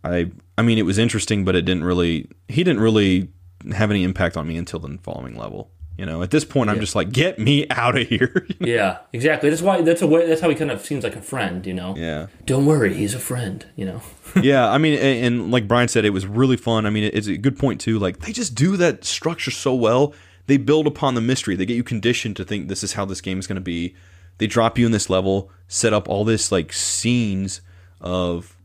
I 0.04 0.30
I 0.56 0.62
mean 0.62 0.78
it 0.78 0.86
was 0.86 0.98
interesting, 0.98 1.44
but 1.44 1.56
it 1.56 1.62
didn't 1.62 1.82
really 1.82 2.28
he 2.46 2.62
didn't 2.62 2.80
really 2.80 3.28
have 3.72 3.90
any 3.90 4.04
impact 4.04 4.36
on 4.36 4.46
me 4.46 4.56
until 4.56 4.78
the 4.78 4.96
following 5.02 5.36
level. 5.36 5.72
You 6.00 6.06
know, 6.06 6.22
at 6.22 6.30
this 6.30 6.46
point, 6.46 6.70
I'm 6.70 6.80
just 6.80 6.94
like, 6.94 7.12
get 7.12 7.38
me 7.38 7.66
out 7.68 7.94
of 7.94 8.08
here. 8.08 8.46
yeah, 8.58 9.00
exactly. 9.12 9.50
That's 9.50 9.60
why. 9.60 9.82
That's 9.82 10.00
a 10.00 10.06
way. 10.06 10.26
That's 10.26 10.40
how 10.40 10.48
he 10.48 10.54
kind 10.54 10.70
of 10.70 10.80
seems 10.80 11.04
like 11.04 11.14
a 11.14 11.20
friend. 11.20 11.66
You 11.66 11.74
know. 11.74 11.94
yeah, 11.94 12.28
Don't 12.46 12.64
worry, 12.64 12.94
he's 12.94 13.12
a 13.12 13.18
friend. 13.18 13.66
You 13.76 13.84
know. 13.84 14.02
yeah. 14.42 14.70
I 14.70 14.78
mean, 14.78 14.94
and, 14.94 15.26
and 15.26 15.50
like 15.50 15.68
Brian 15.68 15.88
said, 15.88 16.06
it 16.06 16.14
was 16.14 16.26
really 16.26 16.56
fun. 16.56 16.86
I 16.86 16.90
mean, 16.90 17.10
it's 17.12 17.26
a 17.26 17.36
good 17.36 17.58
point 17.58 17.82
too. 17.82 17.98
Like 17.98 18.20
they 18.20 18.32
just 18.32 18.54
do 18.54 18.78
that 18.78 19.04
structure 19.04 19.50
so 19.50 19.74
well. 19.74 20.14
They 20.46 20.56
build 20.56 20.86
upon 20.86 21.16
the 21.16 21.20
mystery. 21.20 21.54
They 21.54 21.66
get 21.66 21.76
you 21.76 21.84
conditioned 21.84 22.34
to 22.36 22.46
think 22.46 22.68
this 22.68 22.82
is 22.82 22.94
how 22.94 23.04
this 23.04 23.20
game 23.20 23.38
is 23.38 23.46
going 23.46 23.56
to 23.56 23.60
be. 23.60 23.94
They 24.38 24.46
drop 24.46 24.78
you 24.78 24.86
in 24.86 24.92
this 24.92 25.10
level, 25.10 25.50
set 25.68 25.92
up 25.92 26.08
all 26.08 26.24
this 26.24 26.50
like 26.50 26.72
scenes 26.72 27.60
of 28.00 28.56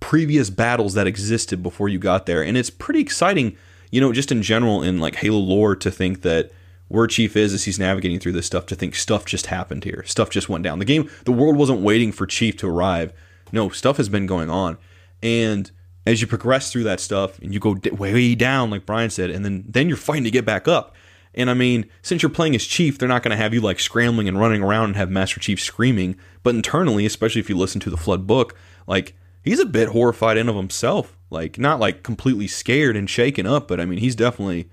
previous 0.00 0.48
battles 0.48 0.94
that 0.94 1.06
existed 1.06 1.62
before 1.62 1.90
you 1.90 1.98
got 1.98 2.24
there, 2.24 2.42
and 2.42 2.56
it's 2.56 2.70
pretty 2.70 3.00
exciting. 3.00 3.54
You 3.90 4.00
know, 4.00 4.14
just 4.14 4.32
in 4.32 4.40
general 4.40 4.82
in 4.82 4.98
like 4.98 5.16
Halo 5.16 5.40
lore, 5.40 5.76
to 5.76 5.90
think 5.90 6.22
that 6.22 6.52
where 6.90 7.06
Chief 7.06 7.36
is 7.36 7.54
as 7.54 7.64
he's 7.64 7.78
navigating 7.78 8.18
through 8.18 8.32
this 8.32 8.46
stuff, 8.46 8.66
to 8.66 8.74
think 8.74 8.96
stuff 8.96 9.24
just 9.24 9.46
happened 9.46 9.84
here, 9.84 10.02
stuff 10.06 10.28
just 10.28 10.48
went 10.48 10.64
down. 10.64 10.80
The 10.80 10.84
game, 10.84 11.08
the 11.24 11.30
world 11.30 11.56
wasn't 11.56 11.82
waiting 11.82 12.10
for 12.10 12.26
Chief 12.26 12.56
to 12.56 12.68
arrive. 12.68 13.12
No, 13.52 13.68
stuff 13.68 13.96
has 13.96 14.08
been 14.08 14.26
going 14.26 14.50
on, 14.50 14.76
And 15.22 15.70
as 16.04 16.20
you 16.20 16.26
progress 16.26 16.72
through 16.72 16.82
that 16.84 16.98
stuff 16.98 17.38
and 17.38 17.54
you 17.54 17.60
go 17.60 17.76
way 17.92 18.34
down, 18.34 18.70
like 18.70 18.86
Brian 18.86 19.10
said, 19.10 19.30
and 19.30 19.44
then 19.44 19.64
then 19.68 19.86
you're 19.86 19.96
fighting 19.96 20.24
to 20.24 20.32
get 20.32 20.44
back 20.44 20.66
up. 20.66 20.96
And 21.32 21.48
I 21.48 21.54
mean, 21.54 21.88
since 22.02 22.22
you're 22.22 22.30
playing 22.30 22.56
as 22.56 22.64
Chief, 22.64 22.98
they're 22.98 23.08
not 23.08 23.22
going 23.22 23.30
to 23.30 23.36
have 23.36 23.54
you 23.54 23.60
like 23.60 23.78
scrambling 23.78 24.26
and 24.26 24.40
running 24.40 24.62
around 24.62 24.86
and 24.86 24.96
have 24.96 25.10
Master 25.10 25.38
Chief 25.38 25.60
screaming. 25.60 26.16
But 26.42 26.56
internally, 26.56 27.06
especially 27.06 27.40
if 27.40 27.48
you 27.48 27.56
listen 27.56 27.80
to 27.82 27.90
the 27.90 27.96
Flood 27.96 28.26
book, 28.26 28.56
like 28.88 29.14
he's 29.44 29.60
a 29.60 29.66
bit 29.66 29.90
horrified 29.90 30.36
in 30.36 30.48
of 30.48 30.56
himself. 30.56 31.16
Like 31.30 31.56
not 31.56 31.78
like 31.78 32.02
completely 32.02 32.48
scared 32.48 32.96
and 32.96 33.08
shaken 33.08 33.46
up, 33.46 33.68
but 33.68 33.78
I 33.78 33.84
mean, 33.84 34.00
he's 34.00 34.16
definitely 34.16 34.68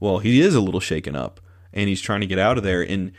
well, 0.00 0.18
he 0.18 0.40
is 0.40 0.56
a 0.56 0.60
little 0.60 0.80
shaken 0.80 1.14
up 1.14 1.40
and 1.72 1.88
he's 1.88 2.00
trying 2.00 2.20
to 2.20 2.26
get 2.26 2.38
out 2.38 2.58
of 2.58 2.64
there 2.64 2.82
and 2.82 3.12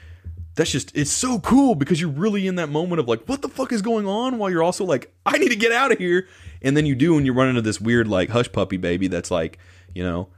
that's 0.56 0.72
just 0.72 0.96
it's 0.96 1.12
so 1.12 1.40
cool 1.40 1.76
because 1.76 2.00
you're 2.00 2.10
really 2.10 2.46
in 2.48 2.56
that 2.56 2.70
moment 2.70 3.00
of 3.00 3.08
like 3.08 3.24
what 3.26 3.42
the 3.42 3.50
fuck 3.50 3.72
is 3.72 3.82
going 3.82 4.08
on 4.08 4.38
while 4.38 4.50
you're 4.50 4.64
also 4.64 4.86
like 4.86 5.14
I 5.26 5.38
need 5.38 5.50
to 5.50 5.56
get 5.56 5.72
out 5.72 5.92
of 5.92 5.98
here 5.98 6.28
and 6.62 6.78
then 6.78 6.86
you 6.86 6.96
do 6.96 7.18
and 7.18 7.26
you 7.26 7.34
run 7.34 7.50
into 7.50 7.62
this 7.62 7.82
weird 7.82 8.08
like 8.08 8.30
hush 8.30 8.52
puppy 8.52 8.78
baby 8.78 9.08
that's 9.08 9.32
like, 9.32 9.58
you 9.94 10.04
know, 10.04 10.30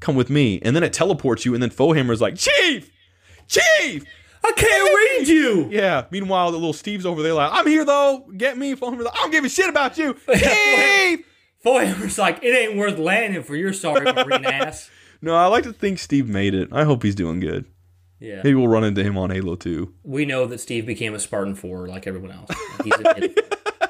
come 0.00 0.16
with 0.16 0.30
me 0.30 0.60
and 0.62 0.74
then 0.74 0.82
it 0.82 0.92
teleports 0.92 1.44
you 1.44 1.54
and 1.54 1.62
then 1.62 1.70
Foehammer's 1.70 2.20
like, 2.20 2.36
"Chief! 2.36 2.90
Chief! 3.46 4.04
I 4.42 4.52
can't 4.52 4.94
read 4.94 5.28
you. 5.28 5.68
Yeah. 5.70 6.06
Meanwhile, 6.10 6.52
the 6.52 6.56
little 6.56 6.72
Steve's 6.72 7.04
over 7.04 7.22
there 7.22 7.34
like, 7.34 7.50
"I'm 7.52 7.66
here 7.66 7.84
though. 7.84 8.26
Get 8.36 8.56
me." 8.56 8.74
Foehammer's 8.74 9.04
like, 9.04 9.14
"I 9.14 9.22
don't 9.22 9.30
give 9.30 9.44
a 9.44 9.48
shit 9.50 9.68
about 9.68 9.98
you." 9.98 10.14
Chief! 10.34 11.26
Foehammer's 11.64 12.18
like, 12.18 12.42
it 12.42 12.56
ain't 12.56 12.76
worth 12.76 12.98
landing 12.98 13.42
for 13.42 13.54
your 13.54 13.72
sorry 13.72 14.10
green 14.10 14.46
ass. 14.46 14.90
No, 15.22 15.34
I 15.36 15.46
like 15.46 15.64
to 15.64 15.72
think 15.72 15.98
Steve 15.98 16.28
made 16.28 16.54
it. 16.54 16.68
I 16.72 16.84
hope 16.84 17.02
he's 17.02 17.14
doing 17.14 17.40
good. 17.40 17.64
Yeah. 18.18 18.36
Maybe 18.44 18.54
we'll 18.54 18.68
run 18.68 18.84
into 18.84 19.02
him 19.02 19.16
on 19.16 19.30
Halo 19.30 19.54
2. 19.56 19.92
We 20.04 20.24
know 20.26 20.46
that 20.46 20.60
Steve 20.60 20.84
became 20.86 21.14
a 21.14 21.18
Spartan 21.18 21.54
4 21.54 21.88
like 21.88 22.06
everyone 22.06 22.32
else. 22.32 22.50
He's 22.84 22.92
an. 22.94 23.34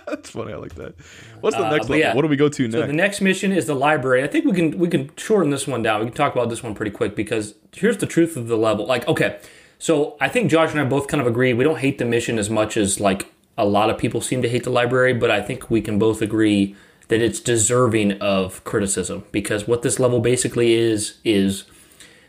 That's 0.06 0.30
funny. 0.30 0.52
I 0.52 0.56
like 0.56 0.74
that. 0.76 0.94
What's 1.40 1.56
the 1.56 1.66
Uh, 1.66 1.70
next 1.70 1.88
level? 1.88 1.96
yeah. 1.98 2.14
What 2.14 2.22
do 2.22 2.28
we 2.28 2.36
go 2.36 2.48
to 2.48 2.70
So 2.70 2.78
next? 2.78 2.86
the 2.88 2.92
next 2.92 3.20
mission 3.20 3.50
is 3.52 3.66
the 3.66 3.74
library. 3.74 4.22
I 4.22 4.28
think 4.28 4.44
we 4.44 4.52
can 4.52 4.78
we 4.78 4.86
can 4.88 5.10
shorten 5.16 5.50
this 5.50 5.66
one 5.66 5.82
down. 5.82 6.00
We 6.00 6.06
can 6.06 6.14
talk 6.14 6.32
about 6.34 6.48
this 6.48 6.62
one 6.62 6.74
pretty 6.76 6.90
quick 6.92 7.16
because 7.16 7.54
here's 7.74 7.96
the 7.98 8.06
truth 8.06 8.36
of 8.36 8.46
the 8.46 8.56
level. 8.56 8.86
Like, 8.86 9.06
okay, 9.08 9.38
so 9.80 10.16
I 10.20 10.28
think 10.28 10.48
Josh 10.50 10.70
and 10.70 10.80
I 10.80 10.84
both 10.84 11.08
kind 11.08 11.20
of 11.20 11.26
agree. 11.26 11.52
We 11.52 11.64
don't 11.64 11.78
hate 11.78 11.98
the 11.98 12.04
mission 12.04 12.38
as 12.38 12.48
much 12.50 12.76
as 12.76 13.00
like 13.00 13.32
a 13.58 13.64
lot 13.64 13.90
of 13.90 13.98
people 13.98 14.20
seem 14.20 14.42
to 14.42 14.48
hate 14.48 14.62
the 14.64 14.70
library, 14.70 15.12
but 15.14 15.30
I 15.30 15.40
think 15.42 15.70
we 15.70 15.80
can 15.80 15.98
both 15.98 16.22
agree 16.22 16.76
that 17.10 17.20
it's 17.20 17.40
deserving 17.40 18.12
of 18.20 18.62
criticism 18.64 19.24
because 19.32 19.66
what 19.66 19.82
this 19.82 19.98
level 19.98 20.20
basically 20.20 20.74
is 20.74 21.18
is 21.24 21.64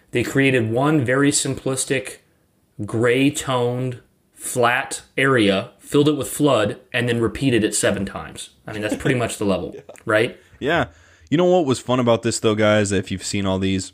they 0.10 0.24
created 0.24 0.72
one 0.72 1.06
very 1.06 1.32
simplistic, 1.32 2.18
gray 2.86 3.30
toned, 3.30 4.02
flat 4.34 5.03
area, 5.18 5.72
filled 5.78 6.10
it 6.10 6.18
with 6.18 6.28
flood, 6.28 6.80
and 6.91 7.08
then 7.08 7.22
repeated 7.22 7.64
it 7.64 7.76
seven 7.76 8.06
times. 8.06 8.49
I 8.66 8.74
mean, 8.74 8.82
that's 8.82 8.95
pretty 8.95 9.18
much 9.18 9.38
the 9.38 9.45
level, 9.45 9.76
right? 10.06 10.38
yeah. 10.60 10.88
You 11.30 11.38
know 11.38 11.45
what 11.45 11.66
was 11.66 11.80
fun 11.80 12.02
about 12.02 12.24
this, 12.24 12.41
though, 12.41 12.56
guys? 12.56 12.91
If 12.91 13.10
you've 13.10 13.24
seen 13.24 13.45
all 13.45 13.58
these, 13.58 13.94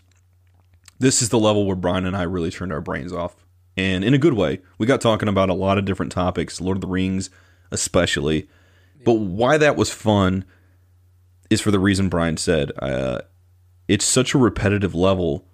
this 0.98 1.22
is 1.22 1.30
the 1.30 1.38
level 1.38 1.68
where 1.68 1.76
Brian 1.76 2.08
and 2.08 2.18
I 2.18 2.24
really 2.24 2.50
turned 2.50 2.74
our 2.74 2.82
brains 2.82 3.14
off. 3.14 3.36
And 3.76 4.04
in 4.04 4.16
a 4.16 4.18
good 4.18 4.34
way. 4.34 4.62
We 4.80 4.88
got 4.88 5.02
talking 5.02 5.30
about 5.30 5.50
a 5.50 5.54
lot 5.54 5.78
of 5.78 5.86
different 5.86 6.12
topics, 6.12 6.60
Lord 6.60 6.78
of 6.78 6.82
the 6.82 6.88
Rings 6.88 7.30
especially. 7.72 8.50
But 9.04 9.14
why 9.14 9.58
that 9.58 9.76
was 9.76 9.92
fun 9.92 10.46
is 11.50 11.62
for 11.62 11.72
the 11.72 11.80
reason 11.80 12.10
Brian 12.10 12.38
said. 12.38 12.72
Uh, 12.80 13.20
it's 13.88 14.06
such 14.06 14.34
a 14.34 14.38
repetitive 14.38 14.94
level, 14.94 15.46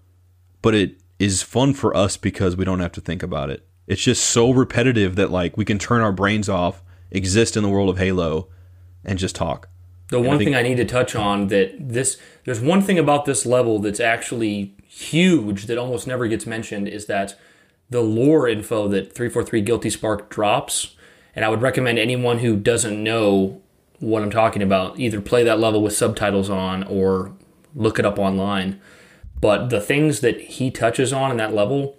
but 0.62 0.74
it 0.74 1.02
is 1.20 1.42
fun 1.42 1.74
for 1.74 1.96
us 1.96 2.18
because 2.18 2.56
we 2.56 2.66
don't 2.66 2.80
have 2.80 2.92
to 2.94 3.02
think 3.02 3.24
about 3.24 3.50
it. 3.50 3.66
It's 3.88 4.02
just 4.02 4.24
so 4.24 4.52
repetitive 4.52 5.16
that 5.16 5.32
like 5.32 5.58
we 5.58 5.66
can 5.66 5.78
turn 5.80 6.02
our 6.02 6.12
brains 6.12 6.50
off, 6.50 6.84
exist 7.12 7.58
in 7.58 7.64
the 7.64 7.70
world 7.70 7.90
of 7.90 7.98
Halo, 7.98 8.48
and 9.04 9.20
just 9.20 9.36
talk. 9.36 9.70
The 10.10 10.20
one 10.20 10.38
think- 10.38 10.50
thing 10.50 10.56
I 10.56 10.62
need 10.62 10.78
to 10.78 10.86
touch 10.86 11.16
on 11.16 11.48
that 11.48 11.74
this 11.80 12.18
there's 12.46 12.60
one 12.60 12.82
thing 12.82 13.00
about 13.00 13.26
this 13.26 13.46
level 13.46 13.80
that's 13.80 14.00
actually 14.00 14.76
huge 14.88 15.66
that 15.66 15.78
almost 15.78 16.06
never 16.06 16.28
gets 16.28 16.46
mentioned 16.46 16.88
is 16.88 17.08
that 17.08 17.36
the 17.90 18.02
lore 18.02 18.48
info 18.48 18.88
that 18.90 19.14
343 19.14 19.62
Guilty 19.62 19.90
Spark 19.90 20.30
drops, 20.30 20.96
and 21.36 21.44
I 21.44 21.50
would 21.50 21.62
recommend 21.62 21.98
anyone 22.00 22.40
who 22.40 22.56
doesn't 22.56 23.02
know 23.02 23.63
what 24.04 24.22
I'm 24.22 24.32
talking 24.32 24.62
about 24.62 25.00
either 25.00 25.22
play 25.22 25.44
that 25.44 25.60
level 25.60 25.82
with 25.82 25.96
subtitles 25.96 26.50
on 26.50 26.84
or 26.84 27.34
look 27.74 28.00
it 28.00 28.06
up 28.06 28.20
online. 28.20 28.80
But 29.40 29.70
the 29.70 29.82
things 29.82 30.20
that 30.20 30.40
he 30.42 30.72
touches 30.72 31.12
on 31.14 31.32
in 31.32 31.38
that 31.38 31.54
level 31.54 31.98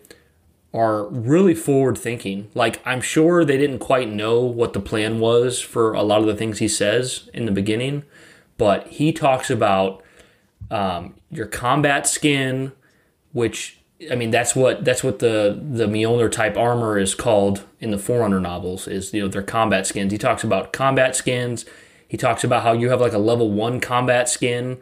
are 0.73 1.07
really 1.09 1.55
forward 1.55 1.97
thinking. 1.97 2.51
Like, 2.55 2.81
I'm 2.85 3.01
sure 3.01 3.45
they 3.45 3.57
didn't 3.57 3.79
quite 3.79 4.11
know 4.11 4.41
what 4.41 4.73
the 4.73 4.81
plan 4.81 5.21
was 5.21 5.61
for 5.61 5.95
a 5.95 6.03
lot 6.03 6.21
of 6.21 6.27
the 6.27 6.37
things 6.37 6.59
he 6.59 6.69
says 6.69 7.31
in 7.33 7.47
the 7.47 7.53
beginning, 7.53 8.03
but 8.59 8.89
he 8.89 9.13
talks 9.13 9.51
about 9.51 10.03
um, 10.71 11.15
your 11.31 11.47
combat 11.47 12.07
skin, 12.07 12.73
which 13.33 13.79
I 14.11 14.17
mean 14.17 14.31
that's 14.31 14.57
what 14.57 14.85
that's 14.85 15.05
what 15.05 15.21
the 15.21 15.61
the 15.63 15.87
Mjolnir 15.87 16.31
type 16.31 16.57
armor 16.57 16.99
is 16.99 17.15
called 17.15 17.65
in 17.81 17.91
the 17.91 17.99
Forerunner 17.99 18.41
novels 18.41 18.89
is 18.89 19.15
you 19.15 19.23
know 19.23 19.29
their 19.29 19.43
combat 19.43 19.87
skins. 19.87 20.13
He 20.13 20.19
talks 20.19 20.43
about 20.43 20.73
combat 20.73 21.15
skins. 21.15 21.65
He 22.15 22.17
talks 22.17 22.45
about 22.45 22.63
how 22.63 22.75
you 22.75 22.91
have 22.91 23.01
like 23.01 23.13
a 23.13 23.19
level 23.19 23.51
one 23.51 23.81
combat 23.81 24.29
skin. 24.29 24.79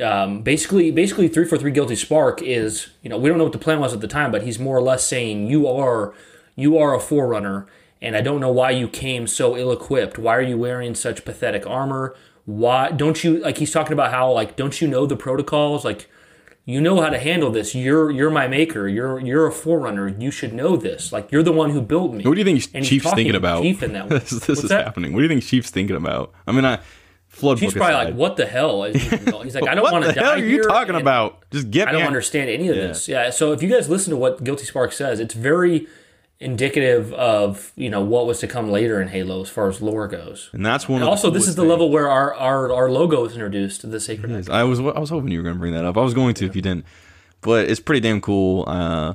Um, 0.00 0.42
basically, 0.42 0.92
basically, 0.92 1.26
three 1.26 1.44
for 1.44 1.58
three 1.58 1.72
guilty 1.72 1.96
spark 1.96 2.40
is 2.40 2.90
you 3.02 3.10
know 3.10 3.18
we 3.18 3.28
don't 3.28 3.38
know 3.38 3.42
what 3.42 3.52
the 3.52 3.58
plan 3.58 3.80
was 3.80 3.92
at 3.92 4.00
the 4.00 4.06
time, 4.06 4.30
but 4.30 4.44
he's 4.44 4.60
more 4.60 4.76
or 4.76 4.82
less 4.82 5.04
saying 5.04 5.48
you 5.48 5.66
are 5.66 6.14
you 6.54 6.78
are 6.78 6.94
a 6.94 7.00
forerunner, 7.00 7.66
and 8.00 8.14
I 8.14 8.20
don't 8.20 8.38
know 8.38 8.52
why 8.52 8.70
you 8.70 8.86
came 8.86 9.26
so 9.26 9.56
ill 9.56 9.72
equipped. 9.72 10.16
Why 10.16 10.36
are 10.36 10.42
you 10.42 10.56
wearing 10.56 10.94
such 10.94 11.24
pathetic 11.24 11.66
armor? 11.66 12.14
Why 12.44 12.92
don't 12.92 13.24
you 13.24 13.38
like? 13.38 13.58
He's 13.58 13.72
talking 13.72 13.92
about 13.92 14.12
how 14.12 14.30
like 14.30 14.54
don't 14.54 14.80
you 14.80 14.86
know 14.86 15.06
the 15.06 15.16
protocols? 15.16 15.84
Like 15.84 16.08
you 16.68 16.80
know 16.80 17.00
how 17.00 17.08
to 17.08 17.18
handle 17.18 17.50
this. 17.50 17.74
You're 17.76 18.10
you're 18.10 18.28
my 18.28 18.48
maker. 18.48 18.88
You're 18.88 19.20
you're 19.20 19.46
a 19.46 19.52
forerunner. 19.52 20.08
You 20.08 20.32
should 20.32 20.52
know 20.52 20.76
this. 20.76 21.12
Like 21.12 21.30
you're 21.30 21.44
the 21.44 21.52
one 21.52 21.70
who 21.70 21.80
built 21.80 22.12
me. 22.12 22.24
What 22.24 22.34
do 22.34 22.38
you 22.40 22.44
think 22.44 22.68
And 22.74 22.84
Chief's 22.84 23.12
thinking 23.14 23.36
about? 23.36 23.62
Chief 23.62 23.82
in 23.84 23.92
that 23.92 24.08
this 24.10 24.30
this 24.30 24.64
is 24.64 24.68
that? 24.70 24.84
happening. 24.84 25.12
What 25.12 25.20
do 25.20 25.22
you 25.22 25.28
think 25.28 25.44
Chief's 25.44 25.70
thinking 25.70 25.94
about? 25.96 26.34
I 26.44 26.50
mean, 26.50 26.64
I 26.64 26.80
flood 27.28 27.58
Chief's 27.58 27.74
probably 27.74 27.94
aside. 27.94 28.04
like, 28.06 28.14
what 28.16 28.36
the 28.36 28.46
hell? 28.46 28.82
He's 28.92 29.54
like, 29.54 29.68
I 29.68 29.76
don't 29.76 29.92
want 29.92 30.04
to 30.06 30.08
the 30.08 30.14
die 30.14 30.24
hell 30.24 30.32
are 30.32 30.38
you 30.38 30.62
talking 30.64 30.96
about? 30.96 31.48
Just 31.52 31.70
get 31.70 31.86
I 31.86 31.92
don't 31.92 32.02
understand 32.02 32.50
any 32.50 32.68
of 32.68 32.74
this. 32.74 33.08
Yeah. 33.08 33.30
So 33.30 33.52
if 33.52 33.62
you 33.62 33.68
guys 33.70 33.88
listen 33.88 34.10
to 34.10 34.16
what 34.16 34.42
Guilty 34.42 34.64
Spark 34.64 34.92
says, 34.92 35.20
it's 35.20 35.34
very 35.34 35.86
indicative 36.38 37.12
of 37.14 37.72
you 37.76 37.88
know 37.88 38.02
what 38.02 38.26
was 38.26 38.40
to 38.40 38.46
come 38.46 38.70
later 38.70 39.00
in 39.00 39.08
Halo 39.08 39.40
as 39.42 39.48
far 39.48 39.68
as 39.68 39.80
lore 39.80 40.08
goes. 40.08 40.50
And 40.52 40.64
that's 40.64 40.88
one. 40.88 41.00
And 41.00 41.08
also, 41.08 41.30
this 41.30 41.48
is 41.48 41.56
the 41.56 41.62
things. 41.62 41.70
level 41.70 41.90
where 41.90 42.08
our, 42.08 42.34
our, 42.34 42.72
our 42.72 42.90
logo 42.90 43.24
is 43.24 43.32
introduced 43.32 43.80
to 43.82 43.86
the 43.86 44.00
Sacred 44.00 44.32
Echo. 44.32 44.52
I 44.52 44.64
was 44.64 44.80
I 44.80 44.98
was 44.98 45.10
hoping 45.10 45.30
you 45.30 45.38
were 45.38 45.44
going 45.44 45.56
to 45.56 45.60
bring 45.60 45.72
that 45.72 45.84
up. 45.84 45.96
I 45.96 46.02
was 46.02 46.14
going 46.14 46.34
to 46.34 46.46
if 46.46 46.54
you 46.54 46.62
didn't, 46.62 46.84
but 47.40 47.68
it's 47.68 47.80
pretty 47.80 48.00
damn 48.00 48.20
cool. 48.20 48.64
Uh, 48.66 49.14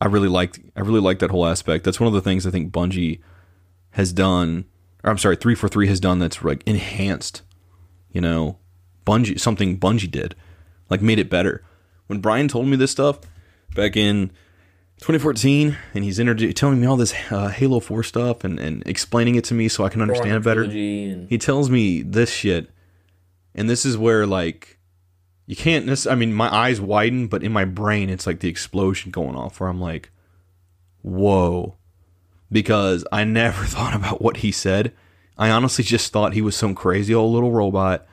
I 0.00 0.06
really 0.06 0.28
liked 0.28 0.60
I 0.76 0.80
really 0.80 1.00
liked 1.00 1.20
that 1.20 1.30
whole 1.30 1.46
aspect. 1.46 1.84
That's 1.84 2.00
one 2.00 2.06
of 2.08 2.14
the 2.14 2.22
things 2.22 2.46
I 2.46 2.50
think 2.50 2.72
Bungie 2.72 3.20
has 3.90 4.12
done. 4.12 4.64
Or 5.04 5.10
I'm 5.10 5.18
sorry, 5.18 5.36
three 5.36 5.54
four 5.54 5.68
three 5.68 5.88
has 5.88 6.00
done 6.00 6.18
that's 6.18 6.42
like 6.42 6.62
enhanced. 6.66 7.42
You 8.10 8.20
know, 8.20 8.58
Bungie 9.06 9.38
something 9.38 9.78
Bungie 9.78 10.10
did, 10.10 10.34
like 10.88 11.02
made 11.02 11.18
it 11.18 11.30
better. 11.30 11.64
When 12.06 12.20
Brian 12.20 12.48
told 12.48 12.66
me 12.66 12.76
this 12.76 12.90
stuff 12.90 13.20
back 13.74 13.96
in 13.96 14.32
2014, 15.00 15.76
and 15.94 16.04
he's 16.04 16.18
telling 16.54 16.80
me 16.80 16.86
all 16.86 16.96
this 16.96 17.14
uh, 17.30 17.48
Halo 17.48 17.80
4 17.80 18.02
stuff 18.02 18.44
and, 18.44 18.58
and 18.60 18.82
explaining 18.86 19.34
it 19.34 19.44
to 19.44 19.54
me 19.54 19.68
so 19.68 19.84
I 19.84 19.88
can 19.88 20.02
understand 20.02 20.36
it 20.36 20.42
better. 20.44 20.62
And- 20.64 21.28
he 21.28 21.38
tells 21.38 21.70
me 21.70 22.02
this 22.02 22.30
shit 22.32 22.70
and 23.54 23.68
this 23.68 23.84
is 23.84 23.96
where 23.98 24.26
like 24.26 24.78
you 25.46 25.56
can't 25.56 25.86
necess- 25.86 26.10
i 26.10 26.14
mean 26.14 26.32
my 26.32 26.52
eyes 26.54 26.80
widen 26.80 27.26
but 27.26 27.42
in 27.42 27.52
my 27.52 27.64
brain 27.64 28.08
it's 28.08 28.26
like 28.26 28.40
the 28.40 28.48
explosion 28.48 29.10
going 29.10 29.34
off 29.36 29.58
where 29.60 29.68
i'm 29.68 29.80
like 29.80 30.10
whoa. 31.02 31.76
Because 32.52 33.04
i 33.12 33.24
never 33.24 33.64
thought 33.66 33.94
about 33.94 34.20
what 34.20 34.38
he 34.38 34.52
said. 34.52 34.92
I 35.38 35.50
honestly 35.50 35.84
just 35.84 36.12
thought 36.12 36.34
he 36.34 36.42
was 36.42 36.54
some 36.54 36.74
crazy 36.74 37.14
old 37.14 37.32
little 37.32 37.52
robot. 37.52 38.06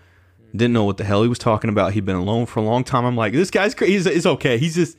Didn't 0.55 0.73
know 0.73 0.85
what 0.85 0.95
the 0.97 1.03
hell 1.03 1.23
he 1.23 1.30
was 1.30 1.39
talking 1.39 1.69
about. 1.69 1.91
He'd 1.91 2.05
been 2.05 2.15
alone 2.15 2.45
for 2.45 2.61
a 2.61 2.64
long 2.64 2.84
time. 2.85 3.03
I'm 3.03 3.18
like 3.18 3.34
this 3.34 3.51
guy's 3.51 3.76
crazy 3.76 3.93
he's, 3.93 4.05
it's 4.05 4.26
okay. 4.26 4.57
He's 4.57 4.76
just 4.76 4.97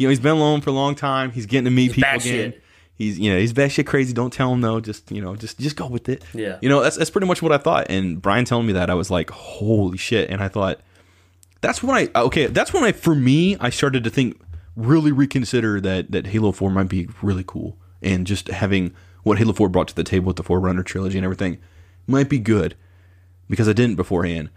you 0.00 0.06
know 0.06 0.10
he's 0.10 0.20
been 0.20 0.32
alone 0.32 0.60
for 0.60 0.70
a 0.70 0.72
long 0.72 0.94
time 0.94 1.30
he's 1.30 1.46
getting 1.46 1.64
to 1.66 1.70
meet 1.70 1.92
people 1.92 2.08
batshit. 2.10 2.46
again 2.48 2.54
he's 2.94 3.18
you 3.18 3.30
know 3.32 3.38
he's 3.38 3.52
batshit 3.52 3.86
crazy 3.86 4.12
don't 4.12 4.32
tell 4.32 4.52
him 4.52 4.60
though 4.62 4.80
just 4.80 5.10
you 5.12 5.20
know 5.22 5.36
just 5.36 5.58
just 5.60 5.76
go 5.76 5.86
with 5.86 6.08
it 6.08 6.24
Yeah. 6.32 6.58
you 6.62 6.68
know 6.68 6.82
that's, 6.82 6.96
that's 6.96 7.10
pretty 7.10 7.26
much 7.26 7.42
what 7.42 7.52
i 7.52 7.58
thought 7.58 7.86
and 7.90 8.20
brian 8.20 8.44
telling 8.44 8.66
me 8.66 8.72
that 8.72 8.88
i 8.90 8.94
was 8.94 9.10
like 9.10 9.30
holy 9.30 9.98
shit 9.98 10.30
and 10.30 10.42
i 10.42 10.48
thought 10.48 10.80
that's 11.62 11.82
when 11.82 11.94
I 11.94 12.08
okay. 12.18 12.46
That's 12.46 12.72
when 12.72 12.84
I, 12.84 12.92
for 12.92 13.14
me, 13.14 13.54
I 13.60 13.68
started 13.68 14.02
to 14.04 14.08
think, 14.08 14.40
really 14.76 15.12
reconsider 15.12 15.78
that 15.82 16.10
that 16.10 16.28
Halo 16.28 16.52
Four 16.52 16.70
might 16.70 16.88
be 16.88 17.06
really 17.20 17.44
cool, 17.46 17.76
and 18.00 18.26
just 18.26 18.48
having 18.48 18.94
what 19.24 19.36
Halo 19.36 19.52
Four 19.52 19.68
brought 19.68 19.88
to 19.88 19.94
the 19.94 20.02
table 20.02 20.28
with 20.28 20.36
the 20.36 20.42
Forerunner 20.42 20.82
trilogy 20.82 21.18
and 21.18 21.24
everything 21.26 21.58
might 22.06 22.30
be 22.30 22.38
good, 22.38 22.76
because 23.50 23.68
I 23.68 23.74
didn't 23.74 23.96
beforehand, 23.96 24.48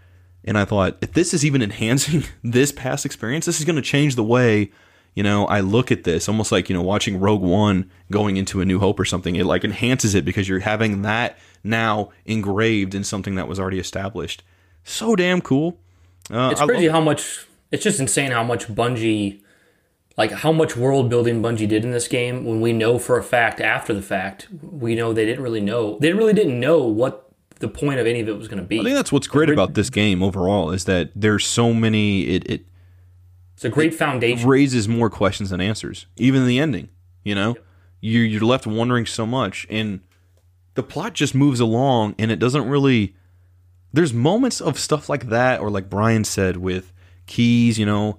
and 0.46 0.56
I 0.56 0.64
thought 0.64 0.96
if 1.02 1.12
this 1.12 1.34
is 1.34 1.44
even 1.44 1.60
enhancing 1.68 2.24
this 2.42 2.72
past 2.72 3.04
experience, 3.04 3.44
this 3.44 3.58
is 3.58 3.66
going 3.66 3.76
to 3.76 3.82
change 3.82 4.16
the 4.16 4.24
way. 4.24 4.70
You 5.14 5.22
know, 5.22 5.46
I 5.46 5.60
look 5.60 5.92
at 5.92 6.04
this 6.04 6.28
almost 6.28 6.50
like 6.50 6.68
you 6.68 6.74
know 6.74 6.82
watching 6.82 7.20
Rogue 7.20 7.42
One 7.42 7.90
going 8.10 8.36
into 8.36 8.60
A 8.60 8.64
New 8.64 8.80
Hope 8.80 8.98
or 8.98 9.04
something. 9.04 9.36
It 9.36 9.46
like 9.46 9.64
enhances 9.64 10.14
it 10.14 10.24
because 10.24 10.48
you're 10.48 10.60
having 10.60 11.02
that 11.02 11.38
now 11.62 12.10
engraved 12.26 12.94
in 12.94 13.04
something 13.04 13.36
that 13.36 13.46
was 13.48 13.60
already 13.60 13.78
established. 13.78 14.42
So 14.82 15.14
damn 15.16 15.40
cool. 15.40 15.78
Uh, 16.30 16.48
It's 16.52 16.60
crazy 16.60 16.86
love- 16.88 16.94
how 16.94 17.00
much. 17.00 17.46
It's 17.70 17.82
just 17.82 17.98
insane 17.98 18.30
how 18.30 18.44
much 18.44 18.68
Bungie, 18.68 19.40
like 20.16 20.30
how 20.30 20.52
much 20.52 20.76
world 20.76 21.08
building 21.10 21.42
Bungie 21.42 21.68
did 21.68 21.84
in 21.84 21.90
this 21.90 22.06
game. 22.08 22.44
When 22.44 22.60
we 22.60 22.72
know 22.72 22.98
for 22.98 23.18
a 23.18 23.22
fact 23.22 23.60
after 23.60 23.92
the 23.94 24.02
fact, 24.02 24.48
we 24.62 24.94
know 24.94 25.12
they 25.12 25.24
didn't 25.24 25.42
really 25.42 25.60
know. 25.60 25.98
They 26.00 26.12
really 26.12 26.32
didn't 26.32 26.58
know 26.60 26.82
what 26.82 27.28
the 27.60 27.68
point 27.68 27.98
of 28.00 28.06
any 28.06 28.20
of 28.20 28.28
it 28.28 28.36
was 28.36 28.46
going 28.48 28.58
to 28.62 28.64
be. 28.66 28.80
I 28.80 28.82
think 28.84 28.94
that's 28.96 29.10
what's 29.12 29.26
great 29.26 29.48
about 29.50 29.74
this 29.74 29.90
game 29.90 30.22
overall 30.22 30.70
is 30.70 30.84
that 30.84 31.10
there's 31.16 31.46
so 31.46 31.72
many. 31.74 32.22
It, 32.24 32.48
it 32.50 32.66
it's 33.64 33.72
a 33.72 33.74
great 33.74 33.94
foundation. 33.94 34.46
raises 34.48 34.86
more 34.88 35.08
questions 35.08 35.50
than 35.50 35.60
answers, 35.60 36.06
even 36.16 36.42
in 36.42 36.48
the 36.48 36.58
ending. 36.58 36.90
You 37.22 37.34
know, 37.34 37.56
you 38.00 38.20
you're 38.20 38.42
left 38.42 38.66
wondering 38.66 39.06
so 39.06 39.24
much, 39.24 39.66
and 39.70 40.00
the 40.74 40.82
plot 40.82 41.14
just 41.14 41.34
moves 41.34 41.60
along, 41.60 42.14
and 42.18 42.30
it 42.30 42.38
doesn't 42.38 42.68
really. 42.68 43.16
There's 43.92 44.12
moments 44.12 44.60
of 44.60 44.78
stuff 44.78 45.08
like 45.08 45.28
that, 45.28 45.60
or 45.60 45.70
like 45.70 45.88
Brian 45.88 46.24
said 46.24 46.56
with 46.58 46.92
Keyes, 47.26 47.78
you 47.78 47.86
know, 47.86 48.18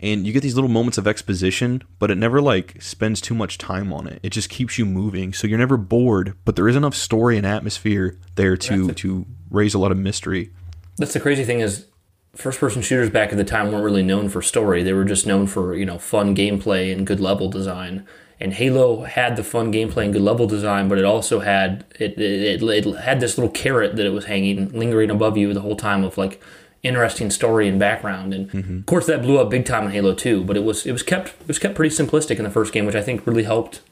and 0.00 0.26
you 0.26 0.32
get 0.32 0.42
these 0.42 0.54
little 0.54 0.70
moments 0.70 0.98
of 0.98 1.06
exposition, 1.06 1.82
but 1.98 2.10
it 2.10 2.16
never 2.16 2.40
like 2.40 2.82
spends 2.82 3.20
too 3.20 3.34
much 3.34 3.58
time 3.58 3.92
on 3.92 4.06
it. 4.08 4.18
It 4.22 4.30
just 4.30 4.48
keeps 4.48 4.78
you 4.78 4.86
moving, 4.86 5.32
so 5.32 5.46
you're 5.46 5.58
never 5.58 5.76
bored. 5.76 6.34
But 6.44 6.56
there 6.56 6.68
is 6.68 6.74
enough 6.74 6.94
story 6.96 7.36
and 7.36 7.46
atmosphere 7.46 8.18
there 8.34 8.56
to 8.56 8.92
to 8.92 9.26
raise 9.50 9.74
a 9.74 9.78
lot 9.78 9.92
of 9.92 9.98
mystery. 9.98 10.50
That's 10.96 11.12
the 11.12 11.20
crazy 11.20 11.44
thing 11.44 11.60
is, 11.60 11.86
first 12.34 12.60
person 12.60 12.82
shooters 12.82 13.10
back 13.10 13.30
at 13.32 13.38
the 13.38 13.44
time 13.44 13.70
weren't 13.72 13.84
really 13.84 14.02
known 14.02 14.28
for 14.28 14.42
story. 14.42 14.82
They 14.82 14.92
were 14.92 15.04
just 15.04 15.26
known 15.26 15.46
for 15.46 15.74
you 15.74 15.84
know 15.86 15.98
fun 15.98 16.34
gameplay 16.34 16.92
and 16.92 17.06
good 17.06 17.20
level 17.20 17.48
design. 17.48 18.06
And 18.42 18.54
Halo 18.54 19.04
had 19.04 19.36
the 19.36 19.44
fun 19.44 19.70
gameplay 19.70 20.04
and 20.04 20.14
good 20.14 20.22
level 20.22 20.46
design, 20.46 20.88
but 20.88 20.96
it 20.96 21.04
also 21.04 21.40
had 21.40 21.84
it, 21.98 22.18
it, 22.18 22.62
it, 22.62 22.86
it 22.86 22.96
had 23.00 23.20
this 23.20 23.36
little 23.36 23.52
carrot 23.52 23.96
that 23.96 24.06
it 24.06 24.10
was 24.14 24.24
hanging, 24.24 24.70
lingering 24.70 25.10
above 25.10 25.36
you 25.36 25.52
the 25.52 25.60
whole 25.60 25.76
time 25.76 26.02
of 26.04 26.16
like 26.16 26.40
interesting 26.82 27.30
story 27.30 27.68
and 27.68 27.78
background. 27.78 28.32
And 28.32 28.50
mm-hmm. 28.50 28.78
of 28.78 28.86
course, 28.86 29.06
that 29.06 29.20
blew 29.20 29.38
up 29.38 29.50
big 29.50 29.66
time 29.66 29.84
in 29.84 29.90
Halo 29.90 30.14
2. 30.14 30.44
But 30.44 30.56
it 30.56 30.64
was 30.64 30.86
it 30.86 30.92
was 30.92 31.02
kept 31.02 31.28
it 31.40 31.48
was 31.48 31.58
kept 31.58 31.74
pretty 31.74 31.94
simplistic 31.94 32.38
in 32.38 32.44
the 32.44 32.50
first 32.50 32.72
game, 32.72 32.86
which 32.86 32.94
I 32.94 33.02
think 33.02 33.26
really 33.26 33.42
helped 33.42 33.82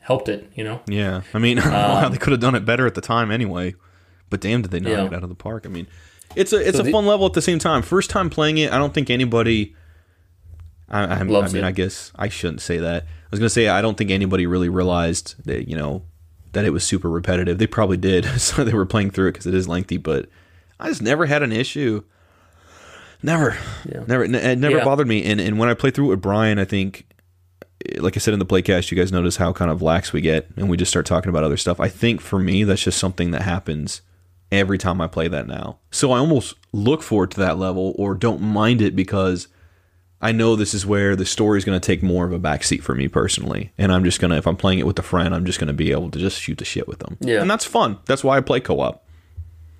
helped 0.00 0.28
it. 0.28 0.50
You 0.54 0.62
know, 0.64 0.80
Yeah, 0.86 1.22
I 1.34 1.38
mean, 1.38 1.56
wow, 1.64 2.06
um, 2.06 2.12
they 2.12 2.18
could 2.18 2.30
have 2.30 2.40
done 2.40 2.54
it 2.54 2.64
better 2.64 2.86
at 2.86 2.94
the 2.94 3.00
time 3.00 3.30
anyway. 3.30 3.74
But 4.30 4.40
damn, 4.40 4.62
did 4.62 4.70
they 4.70 4.80
knock 4.80 4.92
Yeah. 4.92 5.06
it 5.06 5.14
out 5.14 5.22
of 5.22 5.28
the 5.28 5.34
park? 5.34 5.64
I 5.66 5.70
mean, 5.70 5.86
it's 6.36 6.52
a 6.52 6.56
it's 6.66 6.76
So 6.78 6.84
a 6.86 6.90
fun 6.90 7.06
level 7.06 7.26
at 7.26 7.32
the 7.32 7.42
same 7.42 7.58
time. 7.58 7.82
First 7.82 8.10
time 8.10 8.30
playing 8.30 8.58
it, 8.58 8.72
I 8.72 8.78
don't 8.78 8.92
think 8.94 9.10
anybody. 9.10 9.74
I, 10.90 11.00
I, 11.04 11.04
I 11.18 11.22
mean, 11.22 11.56
it. 11.56 11.64
I 11.64 11.70
guess 11.72 12.12
I 12.16 12.28
shouldn't 12.28 12.62
say 12.62 12.78
that. 12.78 13.02
I 13.04 13.06
was 13.30 13.40
gonna 13.40 13.50
say 13.50 13.68
I 13.68 13.82
don't 13.82 13.96
think 13.98 14.10
anybody 14.10 14.46
really 14.46 14.68
realized 14.68 15.34
that 15.44 15.68
you 15.68 15.76
know 15.76 16.02
that 16.52 16.64
it 16.64 16.70
was 16.70 16.82
super 16.84 17.10
repetitive. 17.10 17.58
They 17.58 17.66
probably 17.66 17.96
did, 17.98 18.24
so 18.40 18.64
they 18.64 18.72
were 18.72 18.86
playing 18.86 19.10
through 19.10 19.28
it 19.28 19.32
because 19.32 19.46
it 19.46 19.54
is 19.54 19.68
lengthy. 19.68 19.96
But 19.98 20.28
I 20.80 20.88
just 20.88 21.02
never 21.02 21.26
had 21.26 21.42
an 21.42 21.52
issue. 21.52 22.04
Never, 23.22 23.56
never, 24.06 24.22
n- 24.24 24.34
it 24.36 24.58
never 24.58 24.76
Yeah. 24.78 24.84
bothered 24.84 25.08
me. 25.08 25.24
And 25.24 25.40
and 25.40 25.58
when 25.58 25.68
I 25.68 25.74
play 25.74 25.90
through 25.90 26.06
it 26.06 26.10
with 26.10 26.22
Brian, 26.22 26.58
I 26.58 26.64
think 26.64 27.04
like 27.98 28.16
I 28.16 28.20
said 28.20 28.32
in 28.32 28.38
the 28.40 28.46
playcast, 28.46 28.90
you 28.90 28.96
guys 28.96 29.10
notice 29.12 29.36
how 29.36 29.52
kind 29.52 29.70
of 29.70 29.82
lax 29.82 30.12
we 30.12 30.20
get, 30.20 30.48
and 30.56 30.68
we 30.70 30.76
just 30.76 30.90
start 30.90 31.04
talking 31.06 31.28
about 31.28 31.42
other 31.44 31.56
stuff. 31.56 31.80
I 31.80 31.88
think 31.88 32.20
for 32.20 32.38
me, 32.38 32.64
that's 32.64 32.82
just 32.82 32.98
something 32.98 33.30
that 33.32 33.42
happens 33.42 34.02
every 34.50 34.78
time 34.78 35.00
I 35.00 35.06
play 35.06 35.28
that 35.28 35.46
now. 35.46 35.78
So 35.90 36.12
I 36.12 36.18
almost 36.18 36.54
look 36.72 37.02
forward 37.02 37.30
to 37.32 37.40
that 37.40 37.58
level, 37.58 37.94
or 37.98 38.14
don't 38.14 38.40
mind 38.40 38.80
it 38.80 38.96
because 38.96 39.48
I 40.20 40.32
know 40.32 40.56
this 40.56 40.74
is 40.74 40.84
where 40.84 41.14
the 41.14 41.24
story 41.24 41.58
is 41.58 41.64
going 41.64 41.78
to 41.78 41.86
take 41.86 42.02
more 42.02 42.26
of 42.26 42.32
a 42.32 42.40
backseat 42.40 42.82
for 42.82 42.94
me 42.94 43.08
personally, 43.08 43.72
and 43.78 43.92
I'm 43.92 44.04
just 44.04 44.20
gonna, 44.20 44.36
if 44.36 44.46
I'm 44.46 44.56
playing 44.56 44.80
it 44.80 44.86
with 44.86 44.98
a 44.98 45.02
friend, 45.02 45.34
I'm 45.34 45.44
just 45.44 45.60
gonna 45.60 45.72
be 45.72 45.92
able 45.92 46.10
to 46.10 46.18
just 46.18 46.40
shoot 46.40 46.58
the 46.58 46.64
shit 46.64 46.88
with 46.88 46.98
them. 46.98 47.16
Yeah. 47.20 47.40
and 47.40 47.50
that's 47.50 47.64
fun. 47.64 47.98
That's 48.06 48.24
why 48.24 48.36
I 48.36 48.40
play 48.40 48.60
co-op. 48.60 49.04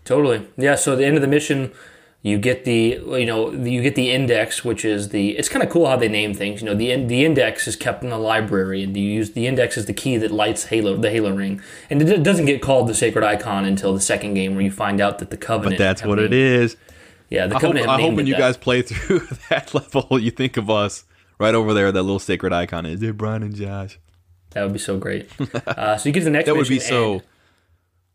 Totally. 0.04 0.46
Yeah. 0.56 0.76
So 0.76 0.96
the 0.96 1.04
end 1.04 1.16
of 1.16 1.22
the 1.22 1.28
mission, 1.28 1.72
you 2.20 2.36
get 2.38 2.64
the 2.64 3.00
you 3.06 3.24
know 3.26 3.52
you 3.52 3.80
get 3.80 3.94
the 3.94 4.10
index, 4.10 4.64
which 4.64 4.84
is 4.84 5.10
the. 5.10 5.38
It's 5.38 5.48
kind 5.48 5.62
of 5.62 5.70
cool 5.70 5.86
how 5.86 5.96
they 5.96 6.08
name 6.08 6.34
things. 6.34 6.60
You 6.60 6.66
know, 6.66 6.74
the 6.74 6.94
the 7.04 7.24
index 7.24 7.68
is 7.68 7.76
kept 7.76 8.02
in 8.02 8.10
the 8.10 8.18
library, 8.18 8.82
and 8.82 8.96
you 8.96 9.04
use 9.04 9.30
the 9.32 9.46
index 9.46 9.76
as 9.78 9.86
the 9.86 9.92
key 9.94 10.16
that 10.16 10.30
lights 10.32 10.64
Halo 10.66 10.96
the 10.96 11.10
Halo 11.10 11.30
ring, 11.34 11.60
and 11.88 12.02
it 12.02 12.22
doesn't 12.24 12.46
get 12.46 12.60
called 12.60 12.88
the 12.88 12.94
sacred 12.94 13.22
icon 13.24 13.64
until 13.64 13.94
the 13.94 14.00
second 14.00 14.34
game, 14.34 14.54
where 14.54 14.64
you 14.64 14.70
find 14.72 15.00
out 15.00 15.20
that 15.20 15.30
the 15.30 15.36
covenant. 15.36 15.78
But 15.78 15.84
that's 15.84 16.04
what 16.04 16.18
it 16.18 16.30
named- 16.32 16.34
is. 16.34 16.76
Yeah, 17.30 17.46
the 17.46 17.54
I 17.56 17.58
hope, 17.58 17.60
covenant. 17.60 17.88
I 17.88 18.00
hope 18.00 18.14
when 18.14 18.26
you 18.26 18.34
that. 18.34 18.40
guys 18.40 18.56
play 18.56 18.82
through 18.82 19.20
that 19.50 19.72
level, 19.74 20.18
you 20.18 20.30
think 20.32 20.56
of 20.56 20.68
us 20.68 21.04
right 21.38 21.54
over 21.54 21.72
there. 21.72 21.92
That 21.92 22.02
little 22.02 22.18
sacred 22.18 22.52
icon 22.52 22.84
is 22.86 23.00
it 23.02 23.16
Brian 23.16 23.42
and 23.44 23.54
Josh. 23.54 23.98
That 24.50 24.64
would 24.64 24.72
be 24.72 24.78
so 24.80 24.98
great. 24.98 25.28
Uh, 25.66 25.96
so 25.96 26.08
you 26.08 26.12
get 26.12 26.20
to 26.20 26.24
the 26.24 26.30
next. 26.30 26.46
That 26.46 26.56
would 26.56 26.66
be 26.68 26.80
so 26.80 27.12
and- 27.12 27.22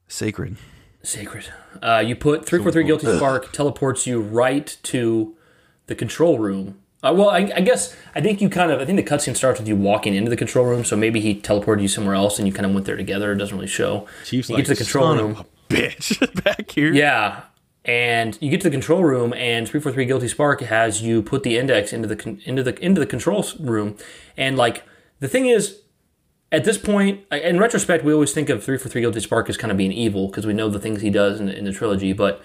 sacred. 0.07 0.57
Sacred. 1.03 1.45
Uh, 1.81 2.01
you 2.05 2.15
put 2.15 2.45
343 2.45 2.83
Guilty 2.85 3.17
Spark 3.17 3.51
teleports 3.51 4.07
you 4.07 4.21
right 4.21 4.77
to 4.83 5.35
the 5.87 5.95
control 5.95 6.39
room. 6.39 6.79
Uh, 7.03 7.13
well, 7.13 7.29
I, 7.29 7.51
I 7.55 7.61
guess 7.61 7.95
I 8.15 8.21
think 8.21 8.39
you 8.39 8.49
kind 8.49 8.71
of 8.71 8.79
I 8.79 8.85
think 8.85 8.95
the 8.95 9.03
cutscene 9.03 9.35
starts 9.35 9.59
with 9.59 9.67
you 9.67 9.75
walking 9.75 10.15
into 10.15 10.29
the 10.29 10.37
control 10.37 10.65
room, 10.65 10.85
so 10.85 10.95
maybe 10.95 11.19
he 11.19 11.35
teleported 11.35 11.81
you 11.81 11.89
somewhere 11.89 12.15
else 12.15 12.39
and 12.39 12.47
you 12.47 12.53
kind 12.53 12.65
of 12.65 12.73
went 12.73 12.85
there 12.85 12.95
together. 12.95 13.33
It 13.33 13.35
doesn't 13.35 13.55
really 13.55 13.67
show. 13.67 14.07
Chief's 14.23 14.49
you 14.49 14.55
like, 14.55 14.65
get 14.65 14.67
to 14.67 14.79
the 14.79 14.83
control 14.85 15.15
room. 15.17 15.45
bitch 15.69 16.43
back 16.43 16.71
here. 16.71 16.93
Yeah, 16.93 17.41
and 17.83 18.37
you 18.41 18.49
get 18.49 18.61
to 18.61 18.69
the 18.69 18.71
control 18.71 19.03
room, 19.03 19.33
and 19.33 19.67
343 19.67 20.05
Guilty 20.05 20.27
Spark 20.29 20.61
has 20.61 21.01
you 21.01 21.21
put 21.21 21.43
the 21.43 21.57
index 21.57 21.91
into 21.91 22.07
the 22.07 22.15
con- 22.15 22.39
into 22.45 22.63
the 22.63 22.79
into 22.79 23.01
the 23.01 23.07
control 23.07 23.45
room, 23.59 23.97
and 24.37 24.55
like 24.55 24.83
the 25.19 25.27
thing 25.27 25.47
is, 25.47 25.81
at 26.53 26.65
this 26.65 26.77
point, 26.77 27.21
in 27.31 27.57
retrospect, 27.59 28.05
we 28.05 28.13
always 28.13 28.31
think 28.31 28.47
of 28.47 28.63
343 28.63 29.01
Guilty 29.01 29.19
Spark 29.19 29.49
as 29.49 29.57
kind 29.57 29.71
of 29.71 29.77
being 29.77 29.91
evil 29.91 30.27
because 30.27 30.45
we 30.45 30.53
know 30.53 30.69
the 30.69 30.79
things 30.79 31.01
he 31.01 31.09
does 31.09 31.39
in 31.39 31.47
the, 31.47 31.57
in 31.57 31.65
the 31.65 31.71
trilogy. 31.71 32.13
But 32.13 32.43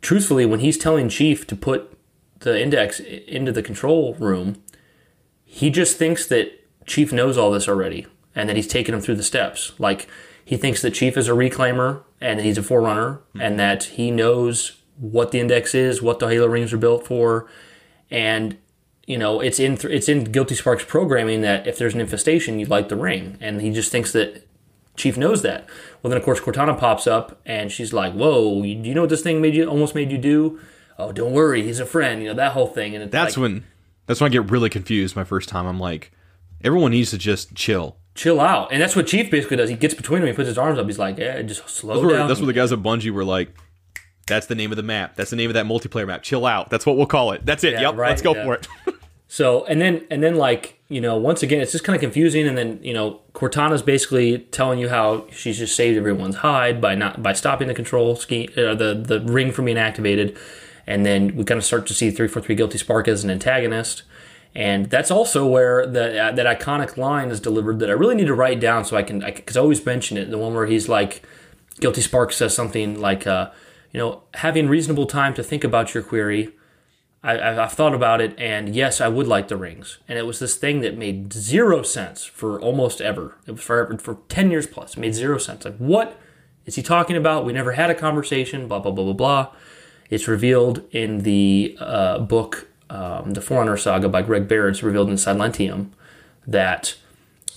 truthfully, 0.00 0.44
when 0.44 0.58
he's 0.58 0.76
telling 0.76 1.08
Chief 1.08 1.46
to 1.46 1.54
put 1.54 1.96
the 2.40 2.60
index 2.60 2.98
into 2.98 3.52
the 3.52 3.62
control 3.62 4.14
room, 4.14 4.60
he 5.44 5.70
just 5.70 5.96
thinks 5.96 6.26
that 6.26 6.60
Chief 6.86 7.12
knows 7.12 7.38
all 7.38 7.52
this 7.52 7.68
already 7.68 8.08
and 8.34 8.48
that 8.48 8.56
he's 8.56 8.66
taken 8.66 8.92
him 8.92 9.00
through 9.00 9.14
the 9.14 9.22
steps. 9.22 9.72
Like 9.78 10.08
he 10.44 10.56
thinks 10.56 10.82
that 10.82 10.90
Chief 10.90 11.16
is 11.16 11.28
a 11.28 11.32
reclaimer 11.32 12.02
and 12.20 12.40
that 12.40 12.44
he's 12.44 12.58
a 12.58 12.64
forerunner 12.64 13.20
mm-hmm. 13.28 13.40
and 13.40 13.60
that 13.60 13.84
he 13.84 14.10
knows 14.10 14.82
what 14.98 15.30
the 15.30 15.38
index 15.38 15.72
is, 15.72 16.02
what 16.02 16.18
the 16.18 16.26
Halo 16.26 16.48
rings 16.48 16.72
are 16.72 16.78
built 16.78 17.06
for, 17.06 17.48
and 18.10 18.58
you 19.06 19.16
know 19.18 19.40
it's 19.40 19.58
in 19.58 19.76
th- 19.76 19.92
it's 19.92 20.08
in 20.08 20.24
Guilty 20.24 20.54
Spark's 20.54 20.84
programming 20.84 21.40
that 21.42 21.66
if 21.66 21.78
there's 21.78 21.94
an 21.94 22.00
infestation, 22.00 22.58
you'd 22.58 22.68
light 22.68 22.88
the 22.88 22.96
ring, 22.96 23.36
and 23.40 23.60
he 23.60 23.70
just 23.72 23.90
thinks 23.92 24.12
that 24.12 24.46
Chief 24.96 25.16
knows 25.16 25.42
that. 25.42 25.66
Well, 26.02 26.08
then 26.10 26.16
of 26.18 26.24
course 26.24 26.40
Cortana 26.40 26.78
pops 26.78 27.06
up 27.06 27.40
and 27.44 27.70
she's 27.70 27.92
like, 27.92 28.12
"Whoa, 28.14 28.62
you, 28.62 28.74
do 28.76 28.88
you 28.88 28.94
know 28.94 29.02
what 29.02 29.10
this 29.10 29.22
thing 29.22 29.40
made 29.40 29.54
you 29.54 29.66
almost 29.66 29.94
made 29.94 30.10
you 30.10 30.18
do?" 30.18 30.58
Oh, 30.98 31.12
don't 31.12 31.32
worry, 31.32 31.62
he's 31.62 31.78
a 31.80 31.86
friend. 31.86 32.22
You 32.22 32.28
know 32.28 32.34
that 32.34 32.52
whole 32.52 32.66
thing, 32.68 32.94
and 32.94 33.04
it's 33.04 33.12
That's 33.12 33.36
like, 33.36 33.42
when 33.42 33.64
that's 34.06 34.20
when 34.20 34.30
I 34.30 34.32
get 34.32 34.50
really 34.50 34.70
confused. 34.70 35.14
My 35.16 35.24
first 35.24 35.48
time, 35.48 35.66
I'm 35.66 35.78
like, 35.80 36.12
everyone 36.64 36.92
needs 36.92 37.10
to 37.10 37.18
just 37.18 37.54
chill. 37.54 37.98
chill 38.14 38.40
out. 38.40 38.72
And 38.72 38.80
that's 38.80 38.96
what 38.96 39.06
Chief 39.06 39.30
basically 39.30 39.58
does. 39.58 39.68
He 39.68 39.76
gets 39.76 39.92
between 39.94 40.20
them, 40.20 40.28
he 40.28 40.32
puts 40.34 40.48
his 40.48 40.56
arms 40.56 40.78
up. 40.78 40.86
He's 40.86 40.98
like, 40.98 41.18
yeah, 41.18 41.42
just 41.42 41.68
slow 41.68 41.94
That's 41.96 42.06
where, 42.06 42.16
down. 42.16 42.28
that's 42.28 42.40
where 42.40 42.46
the 42.46 42.52
guys 42.54 42.72
at 42.72 42.78
Bungie 42.78 43.10
were 43.10 43.24
like, 43.24 43.50
"That's 44.26 44.46
the 44.46 44.54
name 44.54 44.72
of 44.72 44.76
the 44.76 44.82
map. 44.82 45.16
That's 45.16 45.30
the 45.30 45.36
name 45.36 45.50
of 45.50 45.54
that 45.54 45.66
multiplayer 45.66 46.06
map. 46.06 46.22
Chill 46.22 46.46
out. 46.46 46.70
That's 46.70 46.86
what 46.86 46.96
we'll 46.96 47.06
call 47.06 47.32
it. 47.32 47.44
That's 47.44 47.64
it. 47.64 47.74
Yeah, 47.74 47.82
yep, 47.82 47.96
right, 47.96 48.10
let's 48.10 48.22
go 48.22 48.34
yeah. 48.34 48.44
for 48.44 48.54
it." 48.54 48.68
so, 49.28 49.64
and 49.66 49.80
then, 49.80 50.04
and 50.10 50.22
then 50.22 50.36
like, 50.36 50.76
you 50.88 51.00
know, 51.00 51.16
once 51.16 51.42
again, 51.42 51.60
it's 51.60 51.72
just 51.72 51.84
kind 51.84 51.96
of 51.96 52.00
confusing. 52.00 52.46
And 52.46 52.56
then, 52.56 52.78
you 52.82 52.94
know, 52.94 53.20
Cortana's 53.32 53.82
basically 53.82 54.38
telling 54.38 54.78
you 54.78 54.88
how 54.88 55.26
she's 55.30 55.58
just 55.58 55.74
saved 55.74 55.98
everyone's 55.98 56.36
hide 56.36 56.80
by 56.80 56.94
not, 56.94 57.22
by 57.22 57.32
stopping 57.32 57.68
the 57.68 57.74
control 57.74 58.14
scheme, 58.16 58.50
uh, 58.56 58.74
the, 58.74 58.94
the 58.94 59.20
ring 59.20 59.50
from 59.50 59.64
being 59.64 59.78
activated. 59.78 60.38
And 60.86 61.04
then 61.04 61.34
we 61.34 61.44
kind 61.44 61.58
of 61.58 61.64
start 61.64 61.86
to 61.88 61.94
see 61.94 62.10
343 62.10 62.54
Guilty 62.54 62.78
Spark 62.78 63.08
as 63.08 63.24
an 63.24 63.30
antagonist. 63.30 64.04
And 64.54 64.88
that's 64.88 65.10
also 65.10 65.46
where 65.46 65.86
the, 65.86 66.18
uh, 66.22 66.32
that 66.32 66.60
iconic 66.60 66.96
line 66.96 67.30
is 67.30 67.40
delivered 67.40 67.80
that 67.80 67.90
I 67.90 67.92
really 67.92 68.14
need 68.14 68.28
to 68.28 68.34
write 68.34 68.60
down 68.60 68.84
so 68.84 68.96
I 68.96 69.02
can, 69.02 69.18
because 69.18 69.56
I, 69.56 69.60
always 69.60 69.84
mention 69.84 70.16
it. 70.16 70.30
The 70.30 70.38
one 70.38 70.54
where 70.54 70.66
he's 70.66 70.88
like, 70.88 71.22
Guilty 71.80 72.00
Spark 72.00 72.32
says 72.32 72.54
something 72.54 72.98
like, 73.00 73.26
uh, 73.26 73.50
you 73.96 74.02
know, 74.02 74.24
having 74.34 74.68
reasonable 74.68 75.06
time 75.06 75.32
to 75.32 75.42
think 75.42 75.64
about 75.64 75.94
your 75.94 76.02
query. 76.02 76.50
I, 77.22 77.62
I've 77.62 77.72
thought 77.72 77.94
about 77.94 78.20
it, 78.20 78.38
and 78.38 78.76
yes, 78.76 79.00
I 79.00 79.08
would 79.08 79.26
like 79.26 79.48
the 79.48 79.56
rings. 79.56 79.96
And 80.06 80.18
it 80.18 80.26
was 80.26 80.38
this 80.38 80.54
thing 80.54 80.82
that 80.82 80.98
made 80.98 81.32
zero 81.32 81.82
sense 81.82 82.22
for 82.22 82.60
almost 82.60 83.00
ever. 83.00 83.36
It 83.46 83.52
was 83.52 83.62
forever 83.62 83.96
for 83.96 84.18
ten 84.28 84.50
years 84.50 84.66
plus. 84.66 84.98
It 84.98 85.00
made 85.00 85.14
zero 85.14 85.38
sense. 85.38 85.64
Like, 85.64 85.78
what 85.78 86.20
is 86.66 86.74
he 86.74 86.82
talking 86.82 87.16
about? 87.16 87.46
We 87.46 87.54
never 87.54 87.72
had 87.72 87.88
a 87.88 87.94
conversation. 87.94 88.68
Blah 88.68 88.80
blah 88.80 88.92
blah 88.92 89.04
blah 89.04 89.14
blah. 89.14 89.52
It's 90.10 90.28
revealed 90.28 90.82
in 90.90 91.22
the 91.22 91.74
uh, 91.80 92.18
book, 92.18 92.68
um, 92.90 93.30
the 93.30 93.40
Forerunner 93.40 93.78
Saga 93.78 94.10
by 94.10 94.20
Greg 94.20 94.46
Bear. 94.46 94.68
It's 94.68 94.82
revealed 94.82 95.08
in 95.08 95.14
Silentium 95.14 95.88
that 96.46 96.96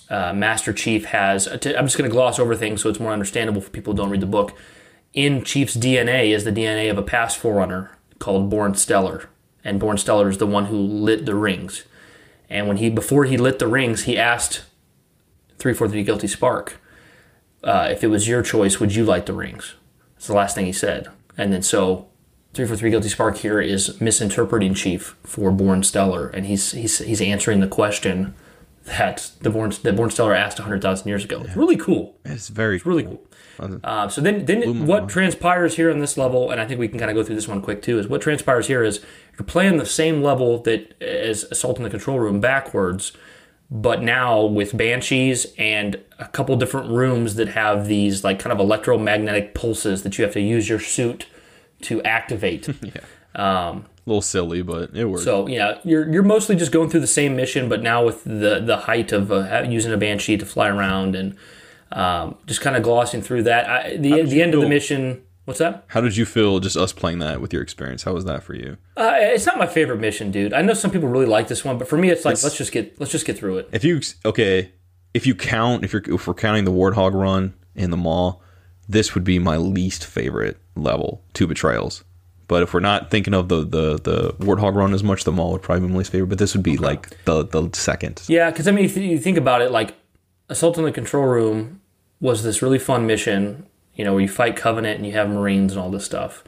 uh, 0.10 0.32
Master 0.32 0.72
Chief 0.72 1.03
has. 1.03 1.48
I'm 1.48 1.60
just 1.60 1.98
going 1.98 2.10
to 2.10 2.16
gloss 2.16 2.40
over 2.40 2.56
things 2.56 2.82
so 2.82 2.90
it's 2.90 2.99
more 3.02 3.11
understandable 3.11 3.60
for 3.60 3.72
people 3.72 3.91
who 3.91 3.98
don't 3.98 4.10
read 4.10 4.22
the 4.22 4.26
book. 4.26 4.57
In 5.14 5.44
Chief's 5.44 5.76
DNA 5.76 6.34
is 6.34 6.44
the 6.44 6.52
DNA 6.52 6.90
of 6.90 6.98
a 6.98 7.03
past 7.03 7.38
Forerunner 7.38 7.98
called 8.19 8.52
Bornstellar, 8.52 9.27
and 9.64 9.81
Bornstellar 9.81 10.30
is 10.30 10.38
the 10.38 10.48
one 10.48 10.65
who 10.65 10.77
lit 10.77 11.26
the 11.26 11.36
rings. 11.36 11.86
And 12.49 12.68
when 12.68 12.77
he 12.77 12.90
before 12.90 13.26
he 13.26 13.38
lit 13.38 13.60
the 13.60 13.68
rings, 13.68 14.03
he 14.03 14.18
asked 14.18 14.64
343 15.57 16.03
Guilty 16.03 16.27
Spark, 16.27 16.80
uh, 17.64 17.90
if 17.91 18.03
it 18.03 18.07
was 18.07 18.27
your 18.27 18.41
choice, 18.41 18.80
would 18.80 18.95
you 18.95 19.03
light 19.03 19.26
the 19.26 19.34
rings? 19.34 19.76
That's 20.15 20.27
the 20.27 20.34
last 20.34 20.56
thing 20.56 20.65
he 20.65 20.72
said. 20.72 21.10
And 21.38 21.52
then 21.52 21.61
so 21.61 22.07
three 22.53 22.65
for 22.65 22.76
three 22.76 22.90
guilty 22.90 23.10
spark 23.10 23.38
here 23.38 23.61
is 23.61 23.99
misinterpreting 24.02 24.73
chief 24.73 25.15
for 25.23 25.52
Bornstellar, 25.52 26.34
and 26.34 26.45
he's 26.45 26.72
he's 26.72 26.99
he's 26.99 27.22
answering 27.22 27.60
the 27.60 27.68
question 27.68 28.34
that 28.86 29.31
the 29.41 29.49
Born 29.49 29.72
that 29.84 29.95
Bornstellar 29.95 30.36
asked 30.36 30.57
hundred 30.60 30.81
thousand 30.81 31.07
years 31.07 31.23
ago. 31.23 31.41
It's 31.45 31.56
really 31.56 31.77
cool. 31.77 32.18
It's 32.26 32.49
very 32.49 32.77
It's 32.77 32.86
really 32.86 33.03
cool. 33.03 33.23
Uh, 33.84 34.07
so 34.07 34.22
then, 34.22 34.45
then 34.45 34.86
what 34.88 35.10
transpires 35.10 35.76
here 35.76 35.91
on 35.91 35.99
this 35.99 36.18
level, 36.18 36.52
and 36.52 36.61
I 36.61 36.65
think 36.65 36.80
we 36.80 36.88
can 36.88 36.99
kind 36.99 37.11
of 37.11 37.15
go 37.15 37.23
through 37.23 37.36
this 37.36 37.48
one 37.48 37.61
quick 37.61 37.81
too, 37.81 37.99
is 37.99 38.07
what 38.07 38.22
transpires 38.22 38.68
here 38.68 38.84
is 38.84 39.03
you're 39.38 39.45
playing 39.45 39.77
the 39.77 39.86
same 39.86 40.22
level 40.22 40.61
that 40.64 41.02
as 41.02 41.44
Assault 41.45 41.77
in 41.77 41.84
the 41.84 41.90
Control 41.90 42.19
Room 42.19 42.40
backwards, 42.40 43.11
but 43.72 44.02
now 44.02 44.44
with 44.44 44.76
banshees 44.76 45.48
and 45.57 46.02
a 46.18 46.27
couple 46.27 46.56
different 46.56 46.90
rooms 46.90 47.36
that 47.36 47.49
have 47.49 47.88
these 47.88 48.23
like 48.23 48.40
kind 48.40 48.52
of 48.52 48.60
electromagnetic 48.60 49.53
pulses 49.53 50.03
that 50.03 50.18
you 50.18 50.23
have 50.23 50.34
to 50.34 50.41
use 50.41 50.68
your 50.68 50.80
suit 50.80 51.27
to 51.81 52.02
activate. 52.03 52.68
a 53.36 54.10
little 54.10 54.22
silly, 54.22 54.61
but 54.61 54.95
it 54.95 55.06
works. 55.06 55.23
So 55.23 55.48
yeah, 55.48 55.80
you're 55.84 56.11
you're 56.11 56.23
mostly 56.23 56.56
just 56.56 56.72
going 56.72 56.90
through 56.90 57.02
the 57.02 57.07
same 57.07 57.36
mission, 57.36 57.69
but 57.69 57.84
now 57.84 58.03
with 58.03 58.23
the 58.23 58.60
the 58.60 58.77
height 58.77 59.11
of 59.11 59.31
uh, 59.31 59.65
using 59.68 59.94
a 59.94 59.98
banshee 59.98 60.38
to 60.38 60.45
fly 60.45 60.68
around 60.68 61.15
and 61.15 61.38
um, 61.91 62.36
just 62.45 62.61
kind 62.61 62.76
of 62.76 62.84
glossing 62.84 63.22
through 63.22 63.44
that. 63.44 63.70
I, 63.70 63.98
the 63.98 64.24
the 64.24 64.41
end 64.41 64.53
of 64.53 64.61
the 64.61 64.70
mission. 64.70 65.24
What's 65.45 65.57
that? 65.60 65.86
How 65.88 65.99
did 66.02 66.16
you 66.16 66.26
feel 66.26 66.60
just 66.60 66.78
us 66.78 66.94
playing 66.94 67.20
that 67.20 67.41
with 67.41 67.52
your 67.53 67.64
experience? 67.64 68.03
How 68.03 68.14
was 68.14 68.26
that 68.26 68.44
for 68.44 68.53
you? 68.53 68.78
Uh, 68.95 69.14
it's 69.18 69.48
not 69.48 69.57
my 69.57 69.66
favorite 69.66 69.99
mission, 69.99 70.30
dude. 70.30 70.53
I 70.53 70.61
know 70.61 70.76
some 70.76 70.91
people 70.91 71.10
really 71.10 71.26
like 71.26 71.48
this 71.48 71.66
one, 71.66 71.80
but 71.80 71.88
for 71.88 71.98
me, 71.98 72.11
it's 72.11 72.24
like 72.24 72.34
It's- 72.34 72.44
let's 72.44 72.57
just 72.57 72.72
get 72.72 72.99
let's 72.99 73.11
just 73.11 73.26
get 73.26 73.38
through 73.38 73.57
it. 73.57 73.70
If 73.72 73.84
you 73.84 73.99
okay, 74.26 74.72
if 75.16 75.26
you 75.26 75.34
count 75.34 75.84
if 75.84 75.91
you're 75.94 76.03
if 76.07 76.28
we're 76.28 76.36
counting 76.36 76.66
the 76.66 76.72
Warthog 76.72 77.14
run 77.14 77.56
in 77.74 77.90
the 77.90 77.98
mall, 77.98 78.44
this 78.88 79.16
would 79.16 79.24
be 79.24 79.40
my 79.40 79.57
least 79.57 80.06
favorite 80.06 80.57
level, 80.76 81.24
two 81.34 81.48
betrayals. 81.48 82.03
But 82.48 82.61
if 82.64 82.74
we're 82.74 82.80
not 82.80 83.10
thinking 83.10 83.34
of 83.34 83.49
the 83.49 83.61
the 83.66 83.95
the 83.99 84.34
Warthog 84.45 84.76
run 84.76 84.94
as 84.94 85.03
much, 85.03 85.24
the 85.24 85.32
mall 85.32 85.52
would 85.53 85.64
probably 85.64 85.88
be 85.88 85.94
my 85.94 85.98
least 85.99 86.11
favorite. 86.11 86.28
But 86.30 86.38
this 86.38 86.53
would 86.53 86.64
be 86.64 86.78
like 86.78 87.24
the 87.26 87.44
the 87.45 87.70
second. 87.74 88.22
Yeah, 88.28 88.52
because 88.52 88.68
I 88.68 88.72
mean, 88.72 88.86
if 88.86 88.95
you 88.98 89.18
think 89.18 89.38
about 89.38 89.61
it, 89.64 89.72
like 89.72 89.95
Assault 90.49 90.77
on 90.77 90.84
the 90.84 90.91
Control 90.91 91.26
Room 91.26 91.81
was 92.19 92.43
this 92.43 92.61
really 92.61 92.80
fun 92.80 93.05
mission, 93.07 93.65
you 93.95 94.03
know, 94.03 94.13
where 94.13 94.21
you 94.21 94.27
fight 94.27 94.55
Covenant 94.55 94.97
and 94.97 95.05
you 95.05 95.13
have 95.13 95.30
Marines 95.30 95.71
and 95.73 95.80
all 95.81 95.89
this 95.91 96.05
stuff. 96.05 96.43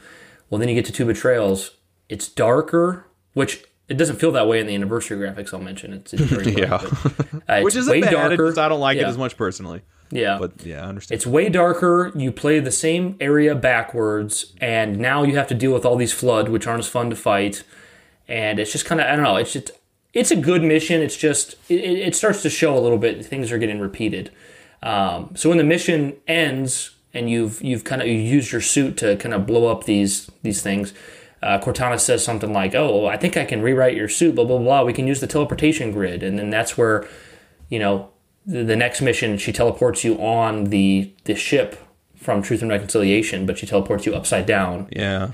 Well, 0.49 0.60
then 0.60 0.68
you 0.69 0.76
get 0.76 0.86
to 0.86 0.91
Two 0.91 1.06
Betrayals. 1.06 1.72
It's 2.10 2.28
darker, 2.28 3.06
which 3.34 3.64
it 3.88 3.95
doesn't 3.98 4.18
feel 4.18 4.32
that 4.34 4.48
way 4.48 4.60
in 4.60 4.68
the 4.68 4.76
anniversary 4.76 5.18
graphics. 5.18 5.53
I'll 5.53 5.61
mention 5.61 5.94
it's, 5.94 6.14
it's 6.14 6.23
very 6.23 6.52
Yeah. 6.57 6.65
dark, 6.65 6.91
but, 7.03 7.44
uh, 7.48 7.61
Which 7.61 7.76
isn't 7.76 7.91
way 7.91 8.02
bad. 8.02 8.11
darker. 8.11 8.48
it's 8.48 8.57
I 8.57 8.68
don't 8.69 8.80
like 8.80 8.98
Yeah. 8.98 9.03
it 9.03 9.07
as 9.10 9.18
much 9.18 9.38
personally. 9.38 9.82
Yeah, 10.14 10.38
But 10.41 10.65
yeah, 10.65 10.84
I 10.84 10.90
understand. 10.90 11.15
it's 11.15 11.26
way 11.26 11.48
darker. 11.48 12.11
You 12.15 12.34
play 12.34 12.60
the 12.60 12.72
same 12.72 13.15
area 13.22 13.56
backwards, 13.56 14.52
and 14.60 14.99
now 14.99 15.23
you 15.23 15.38
have 15.38 15.48
to 15.48 15.53
deal 15.56 15.72
with 15.72 15.86
all 15.86 15.95
these 15.95 16.11
flood, 16.11 16.49
which 16.49 16.68
aren't 16.68 16.80
as 16.82 16.88
fun 16.90 17.10
to 17.11 17.15
fight. 17.15 17.64
And 18.28 18.60
it's 18.60 18.73
just 18.73 18.84
kind 18.86 18.99
of 18.99 19.07
I 19.07 19.15
don't 19.15 19.23
know. 19.23 19.38
It's 19.38 19.53
just 19.53 19.72
it's 20.14 20.32
a 20.32 20.36
good 20.36 20.64
mission. 20.64 21.02
It's 21.02 21.18
just 21.18 21.56
it, 21.70 21.82
it 21.82 22.16
starts 22.16 22.42
to 22.44 22.50
show 22.50 22.78
a 22.78 22.80
little 22.80 22.98
bit. 22.98 23.26
Things 23.26 23.52
are 23.52 23.58
getting 23.58 23.80
repeated. 23.80 24.32
Um, 24.84 25.34
so 25.36 25.50
when 25.50 25.58
the 25.58 25.64
mission 25.64 26.18
ends 26.28 26.96
and 27.14 27.30
you've 27.30 27.62
you've 27.62 27.84
kind 27.84 28.02
of 28.02 28.08
you 28.08 28.16
used 28.16 28.52
your 28.52 28.62
suit 28.62 28.98
to 28.98 29.16
kind 29.18 29.34
of 29.34 29.46
blow 29.46 29.68
up 29.68 29.86
these 29.86 30.30
these 30.44 30.62
things. 30.62 30.94
Uh, 31.44 31.58
Cortana 31.58 32.00
says 32.00 32.24
something 32.24 32.54
like, 32.54 32.76
"Oh, 32.76 33.08
I 33.08 33.18
think 33.18 33.36
I 33.36 33.46
can 33.46 33.62
rewrite 33.62 33.96
your 33.96 34.10
suit." 34.10 34.36
Blah 34.36 34.46
blah 34.46 34.60
blah. 34.60 34.84
We 34.84 34.94
can 34.94 35.08
use 35.08 35.20
the 35.20 35.28
teleportation 35.28 35.92
grid, 35.92 36.22
and 36.24 36.38
then 36.38 36.52
that's 36.52 36.78
where, 36.78 37.08
you 37.70 37.80
know, 37.80 38.12
the, 38.46 38.64
the 38.64 38.76
next 38.76 39.02
mission 39.02 39.38
she 39.38 39.52
teleports 39.52 40.04
you 40.04 40.16
on 40.22 40.66
the 40.66 41.12
the 41.26 41.36
ship 41.36 41.78
from 42.16 42.44
Truth 42.44 42.62
and 42.62 42.70
Reconciliation, 42.70 43.48
but 43.48 43.58
she 43.58 43.66
teleports 43.66 44.06
you 44.06 44.14
upside 44.14 44.46
down. 44.46 44.88
Yeah. 44.92 45.32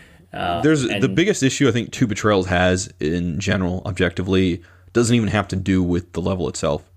There's 0.62 0.84
the 0.84 1.04
Uh, 1.04 1.08
biggest 1.08 1.44
issue 1.44 1.68
I 1.68 1.72
think 1.72 1.92
Two 1.92 2.08
Betrayals 2.08 2.48
has 2.48 2.92
in 3.00 3.40
general, 3.40 3.82
objectively, 3.86 4.62
doesn't 4.94 5.16
even 5.16 5.30
have 5.30 5.48
to 5.50 5.56
do 5.56 5.84
with 5.84 6.14
the 6.14 6.22
level 6.22 6.48
itself. 6.48 6.90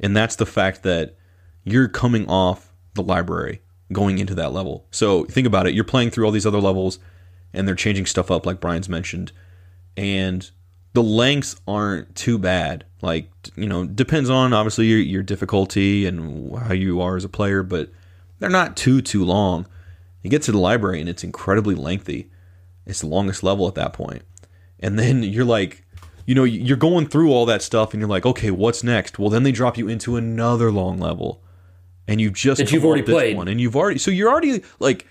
And 0.00 0.16
that's 0.16 0.36
the 0.36 0.46
fact 0.46 0.82
that 0.82 1.16
you're 1.64 1.88
coming 1.88 2.26
off 2.28 2.72
the 2.94 3.02
library 3.02 3.60
going 3.92 4.18
into 4.18 4.34
that 4.34 4.52
level. 4.52 4.86
So 4.90 5.24
think 5.24 5.46
about 5.46 5.66
it. 5.66 5.74
You're 5.74 5.84
playing 5.84 6.10
through 6.10 6.24
all 6.24 6.32
these 6.32 6.46
other 6.46 6.60
levels 6.60 6.98
and 7.52 7.68
they're 7.68 7.74
changing 7.74 8.06
stuff 8.06 8.30
up 8.30 8.46
like 8.46 8.60
Brian's 8.60 8.88
mentioned. 8.88 9.32
And 9.96 10.50
the 10.94 11.02
lengths 11.02 11.56
aren't 11.68 12.14
too 12.14 12.38
bad. 12.38 12.84
Like, 13.00 13.30
you 13.56 13.68
know, 13.68 13.84
depends 13.84 14.30
on 14.30 14.52
obviously 14.52 14.86
your, 14.86 14.98
your 14.98 15.22
difficulty 15.22 16.06
and 16.06 16.56
how 16.56 16.74
you 16.74 17.00
are 17.00 17.16
as 17.16 17.24
a 17.24 17.28
player, 17.28 17.62
but 17.62 17.90
they're 18.38 18.50
not 18.50 18.76
too, 18.76 19.02
too 19.02 19.24
long. 19.24 19.66
You 20.22 20.30
get 20.30 20.42
to 20.42 20.52
the 20.52 20.58
library 20.58 21.00
and 21.00 21.08
it's 21.08 21.24
incredibly 21.24 21.74
lengthy. 21.74 22.30
It's 22.86 23.00
the 23.00 23.06
longest 23.06 23.42
level 23.42 23.68
at 23.68 23.74
that 23.76 23.92
point. 23.92 24.22
And 24.80 24.98
then 24.98 25.22
you're 25.22 25.44
like, 25.44 25.84
you 26.26 26.34
know, 26.34 26.44
you're 26.44 26.76
going 26.76 27.06
through 27.08 27.30
all 27.32 27.46
that 27.46 27.62
stuff 27.62 27.92
and 27.92 28.00
you're 28.00 28.08
like, 28.08 28.26
okay, 28.26 28.50
what's 28.50 28.82
next? 28.82 29.18
Well, 29.18 29.30
then 29.30 29.42
they 29.42 29.52
drop 29.52 29.76
you 29.78 29.88
into 29.88 30.16
another 30.16 30.70
long 30.72 30.98
level. 30.98 31.42
And 32.08 32.20
you've 32.20 32.32
just 32.34 32.58
That 32.58 32.72
you've 32.72 32.84
already 32.84 33.02
this 33.02 33.14
played. 33.14 33.36
one 33.36 33.46
and 33.48 33.60
you've 33.60 33.76
already 33.76 33.98
so 33.98 34.10
you're 34.10 34.28
already 34.30 34.62
like 34.80 35.06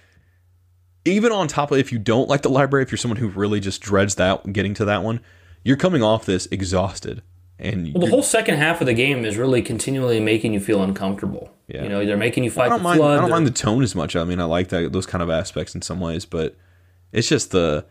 even 1.06 1.32
on 1.32 1.48
top 1.48 1.72
of 1.72 1.78
if 1.80 1.92
you 1.92 1.98
don't 1.98 2.30
like 2.30 2.42
the 2.42 2.50
library, 2.50 2.84
if 2.84 2.92
you're 2.92 2.98
someone 2.98 3.18
who 3.18 3.28
really 3.30 3.60
just 3.60 3.82
dreads 3.82 4.16
that 4.16 4.52
getting 4.54 4.74
to 4.76 4.86
that 4.86 5.02
one, 5.04 5.22
you're 5.64 5.78
coming 5.78 6.04
off 6.04 6.26
this 6.26 6.48
exhausted. 6.52 7.24
And 7.58 7.94
Well, 7.94 8.06
the 8.06 8.10
whole 8.12 8.24
second 8.24 8.56
half 8.58 8.82
of 8.82 8.88
the 8.88 8.94
game 8.94 9.24
is 9.24 9.38
really 9.38 9.62
continually 9.62 10.20
making 10.20 10.54
you 10.54 10.60
feel 10.60 10.82
uncomfortable. 10.84 11.52
Yeah. 11.68 11.84
You 11.84 11.90
know, 11.90 12.06
they're 12.06 12.18
making 12.18 12.44
you 12.44 12.52
fight 12.52 12.66
I 12.66 12.70
don't 12.70 12.80
the 12.80 12.84
mind. 12.84 12.98
flood. 13.00 13.18
I 13.18 13.22
don't 13.22 13.30
mind 13.30 13.48
the 13.48 13.52
tone 13.52 13.84
as 13.84 13.96
much. 13.96 14.16
I 14.16 14.24
mean, 14.24 14.40
I 14.40 14.46
like 14.46 14.68
that 14.70 14.92
those 14.92 15.06
kind 15.06 15.22
of 15.22 15.30
aspects 15.30 15.74
in 15.74 15.82
some 15.82 16.00
ways, 16.00 16.26
but 16.26 16.56
it's 17.12 17.28
just 17.28 17.52
the. 17.52 17.86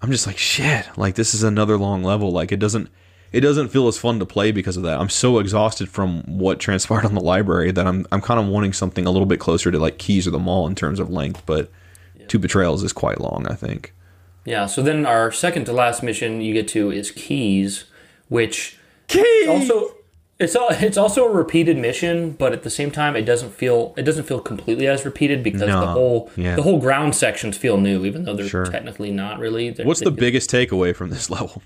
I'm 0.00 0.12
just 0.12 0.26
like 0.26 0.38
shit. 0.38 0.86
Like 0.96 1.16
this 1.16 1.34
is 1.34 1.42
another 1.42 1.76
long 1.76 2.02
level. 2.02 2.30
Like 2.30 2.52
it 2.52 2.58
doesn't. 2.58 2.88
It 3.30 3.40
doesn't 3.40 3.68
feel 3.68 3.88
as 3.88 3.98
fun 3.98 4.18
to 4.20 4.26
play 4.26 4.52
because 4.52 4.78
of 4.78 4.84
that. 4.84 4.98
I'm 4.98 5.10
so 5.10 5.38
exhausted 5.38 5.90
from 5.90 6.22
what 6.22 6.60
transpired 6.60 7.04
on 7.04 7.14
the 7.14 7.20
library 7.20 7.70
that 7.72 7.86
I'm. 7.86 8.06
I'm 8.10 8.20
kind 8.20 8.40
of 8.40 8.46
wanting 8.46 8.72
something 8.72 9.06
a 9.06 9.10
little 9.10 9.26
bit 9.26 9.40
closer 9.40 9.70
to 9.70 9.78
like 9.78 9.98
Keyes 9.98 10.26
or 10.26 10.30
the 10.30 10.38
Mall 10.38 10.66
in 10.66 10.74
terms 10.74 11.00
of 11.00 11.10
length, 11.10 11.42
but 11.46 11.70
Two 12.28 12.38
Betrayals 12.38 12.82
is 12.82 12.92
quite 12.92 13.20
long. 13.20 13.46
I 13.48 13.54
think. 13.54 13.94
Yeah. 14.44 14.66
So 14.66 14.82
then 14.82 15.04
our 15.04 15.30
second 15.30 15.66
to 15.66 15.72
last 15.72 16.02
mission 16.02 16.40
you 16.40 16.54
get 16.54 16.68
to 16.68 16.90
is 16.90 17.10
Keyes, 17.10 17.84
which 18.28 18.78
Keyes 19.08 19.48
also 19.48 19.94
it's 20.40 20.56
it's 20.82 20.96
also 20.96 21.26
a 21.26 21.30
repeated 21.30 21.76
mission, 21.76 22.30
but 22.32 22.52
at 22.52 22.62
the 22.62 22.70
same 22.70 22.90
time 22.90 23.16
it 23.16 23.22
doesn't 23.22 23.50
feel 23.50 23.92
it 23.96 24.02
doesn't 24.02 24.24
feel 24.24 24.40
completely 24.40 24.86
as 24.86 25.04
repeated 25.04 25.42
because 25.42 25.60
the 25.60 25.86
whole 25.86 26.30
yeah. 26.36 26.54
the 26.54 26.62
whole 26.62 26.78
ground 26.80 27.14
sections 27.16 27.56
feel 27.56 27.76
new, 27.76 28.04
even 28.04 28.24
though 28.24 28.34
they're 28.36 28.48
Sure. 28.48 28.66
technically 28.66 29.10
not 29.10 29.38
really. 29.40 29.70
They're- 29.70 29.84
What's 29.86 30.00
the 30.00 30.12
biggest 30.12 30.50
takeaway 30.50 30.94
from 30.94 31.10
this 31.10 31.28
level? 31.36 31.62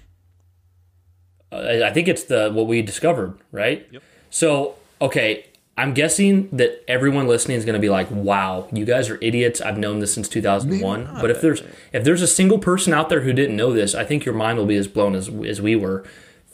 I 1.51 1.83
I 1.85 1.93
think 1.93 2.09
it's 2.09 2.25
the 2.25 2.51
what 2.51 2.67
we 2.67 2.81
discovered, 2.81 3.35
right? 3.51 3.87
Yep. 3.91 4.03
So, 4.31 4.77
okay, 5.03 5.45
I'm 5.77 5.93
guessing 5.93 6.49
that 6.53 6.83
everyone 6.89 7.27
listening 7.27 7.59
is 7.59 7.67
going 7.67 7.75
to 7.75 7.81
be 7.81 7.91
like, 7.91 8.11
"Wow, 8.11 8.69
you 8.73 8.87
guys 8.87 9.11
are 9.11 9.19
idiots. 9.21 9.61
I've 9.61 9.77
known 9.77 9.99
this 9.99 10.15
since 10.15 10.29
2001." 10.31 11.19
But 11.21 11.31
if 11.31 11.43
there's 11.43 11.63
if 11.93 12.05
there's 12.05 12.23
a 12.23 12.27
single 12.27 12.59
person 12.59 12.95
out 12.95 13.11
there 13.11 13.21
who 13.21 13.35
didn't 13.35 13.57
know 13.57 13.73
this, 13.75 13.95
I 13.95 14.05
think 14.05 14.25
your 14.25 14.35
mind 14.35 14.57
will 14.59 14.67
be 14.67 14.77
as 14.77 14.89
blown 14.89 15.15
as 15.15 15.29
as 15.47 15.61
we 15.61 15.77
were. 15.77 16.05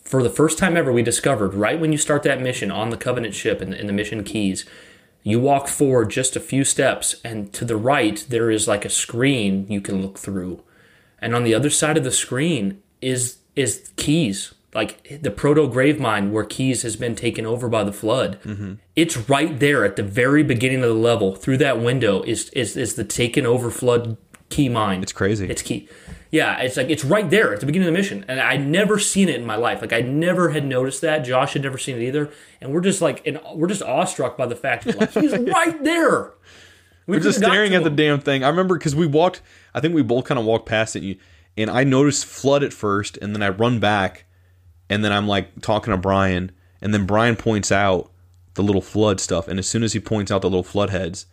For 0.08 0.22
the 0.22 0.30
first 0.30 0.56
time 0.56 0.74
ever, 0.74 0.90
we 0.90 1.02
discovered 1.02 1.52
right 1.52 1.78
when 1.78 1.92
you 1.92 1.98
start 1.98 2.22
that 2.22 2.40
mission 2.40 2.70
on 2.70 2.88
the 2.88 2.96
Covenant 2.96 3.34
ship 3.34 3.60
in 3.60 3.70
the, 3.70 3.78
in 3.78 3.86
the 3.86 3.92
mission 3.92 4.24
Keyes, 4.24 4.64
you 5.22 5.38
walk 5.38 5.68
forward 5.68 6.08
just 6.08 6.34
a 6.34 6.40
few 6.40 6.64
steps, 6.64 7.16
and 7.22 7.52
to 7.52 7.66
the 7.66 7.76
right 7.76 8.24
there 8.30 8.50
is 8.50 8.66
like 8.66 8.86
a 8.86 8.90
screen 8.90 9.66
you 9.68 9.82
can 9.82 10.00
look 10.00 10.18
through. 10.18 10.62
And 11.20 11.34
on 11.34 11.44
the 11.44 11.54
other 11.54 11.68
side 11.68 11.98
of 11.98 12.04
the 12.04 12.10
screen 12.10 12.82
is 13.02 13.36
is 13.54 13.90
Keyes. 13.96 14.54
Like 14.72 15.20
the 15.22 15.30
proto 15.30 15.68
Gravemind 15.68 16.30
where 16.30 16.44
Keyes 16.44 16.82
has 16.82 16.96
been 16.96 17.14
taken 17.14 17.44
over 17.44 17.68
by 17.68 17.84
the 17.84 17.92
flood. 17.92 18.40
Mm-hmm. 18.44 18.74
It's 18.96 19.28
right 19.28 19.58
there 19.58 19.84
at 19.84 19.96
the 19.96 20.02
very 20.02 20.42
beginning 20.42 20.82
of 20.82 20.88
the 20.88 20.94
level. 20.94 21.34
Through 21.34 21.58
that 21.58 21.82
window 21.82 22.22
is 22.22 22.48
is, 22.50 22.78
is 22.78 22.94
the 22.94 23.04
taken 23.04 23.44
over 23.44 23.70
flood 23.70 24.16
key 24.48 24.70
mine. 24.70 25.02
It's 25.02 25.12
crazy. 25.12 25.50
it's 25.50 25.60
key 25.62 25.86
yeah 26.30 26.58
it's 26.60 26.76
like 26.76 26.90
it's 26.90 27.04
right 27.04 27.30
there 27.30 27.54
at 27.54 27.60
the 27.60 27.66
beginning 27.66 27.88
of 27.88 27.92
the 27.92 27.98
mission 27.98 28.24
and 28.28 28.40
i'd 28.40 28.66
never 28.66 28.98
seen 28.98 29.28
it 29.28 29.36
in 29.36 29.46
my 29.46 29.56
life 29.56 29.80
like 29.80 29.92
i 29.92 30.00
never 30.00 30.50
had 30.50 30.64
noticed 30.64 31.00
that 31.00 31.20
josh 31.20 31.54
had 31.54 31.62
never 31.62 31.78
seen 31.78 31.96
it 31.96 32.02
either 32.02 32.30
and 32.60 32.72
we're 32.72 32.80
just 32.80 33.00
like 33.00 33.26
and 33.26 33.40
we're 33.54 33.68
just 33.68 33.82
awestruck 33.82 34.36
by 34.36 34.46
the 34.46 34.56
fact 34.56 34.84
that 34.84 34.98
like 34.98 35.12
he's 35.12 35.32
right 35.38 35.82
there 35.84 36.32
we 37.08 37.16
We're 37.16 37.22
just 37.22 37.38
staring 37.38 37.74
at 37.74 37.84
the 37.84 37.90
damn 37.90 38.20
thing. 38.20 38.44
I 38.44 38.50
remember 38.50 38.76
because 38.76 38.94
we 38.94 39.06
walked. 39.06 39.40
I 39.74 39.80
think 39.80 39.94
we 39.94 40.02
both 40.02 40.26
kind 40.26 40.38
of 40.38 40.44
walked 40.44 40.66
past 40.66 40.94
it, 40.94 41.18
and 41.56 41.70
I 41.70 41.82
noticed 41.82 42.26
flood 42.26 42.62
at 42.62 42.74
first, 42.74 43.16
and 43.16 43.34
then 43.34 43.42
I 43.42 43.48
run 43.48 43.80
back, 43.80 44.26
and 44.90 45.02
then 45.02 45.10
I'm 45.10 45.26
like 45.26 45.62
talking 45.62 45.90
to 45.90 45.96
Brian, 45.96 46.52
and 46.82 46.92
then 46.92 47.06
Brian 47.06 47.34
points 47.34 47.72
out 47.72 48.12
the 48.54 48.62
little 48.62 48.82
flood 48.82 49.20
stuff, 49.20 49.48
and 49.48 49.58
as 49.58 49.66
soon 49.66 49.82
as 49.82 49.94
he 49.94 50.00
points 50.00 50.30
out 50.30 50.42
the 50.42 50.50
little 50.50 50.62
flood 50.62 50.90
heads, 50.90 51.24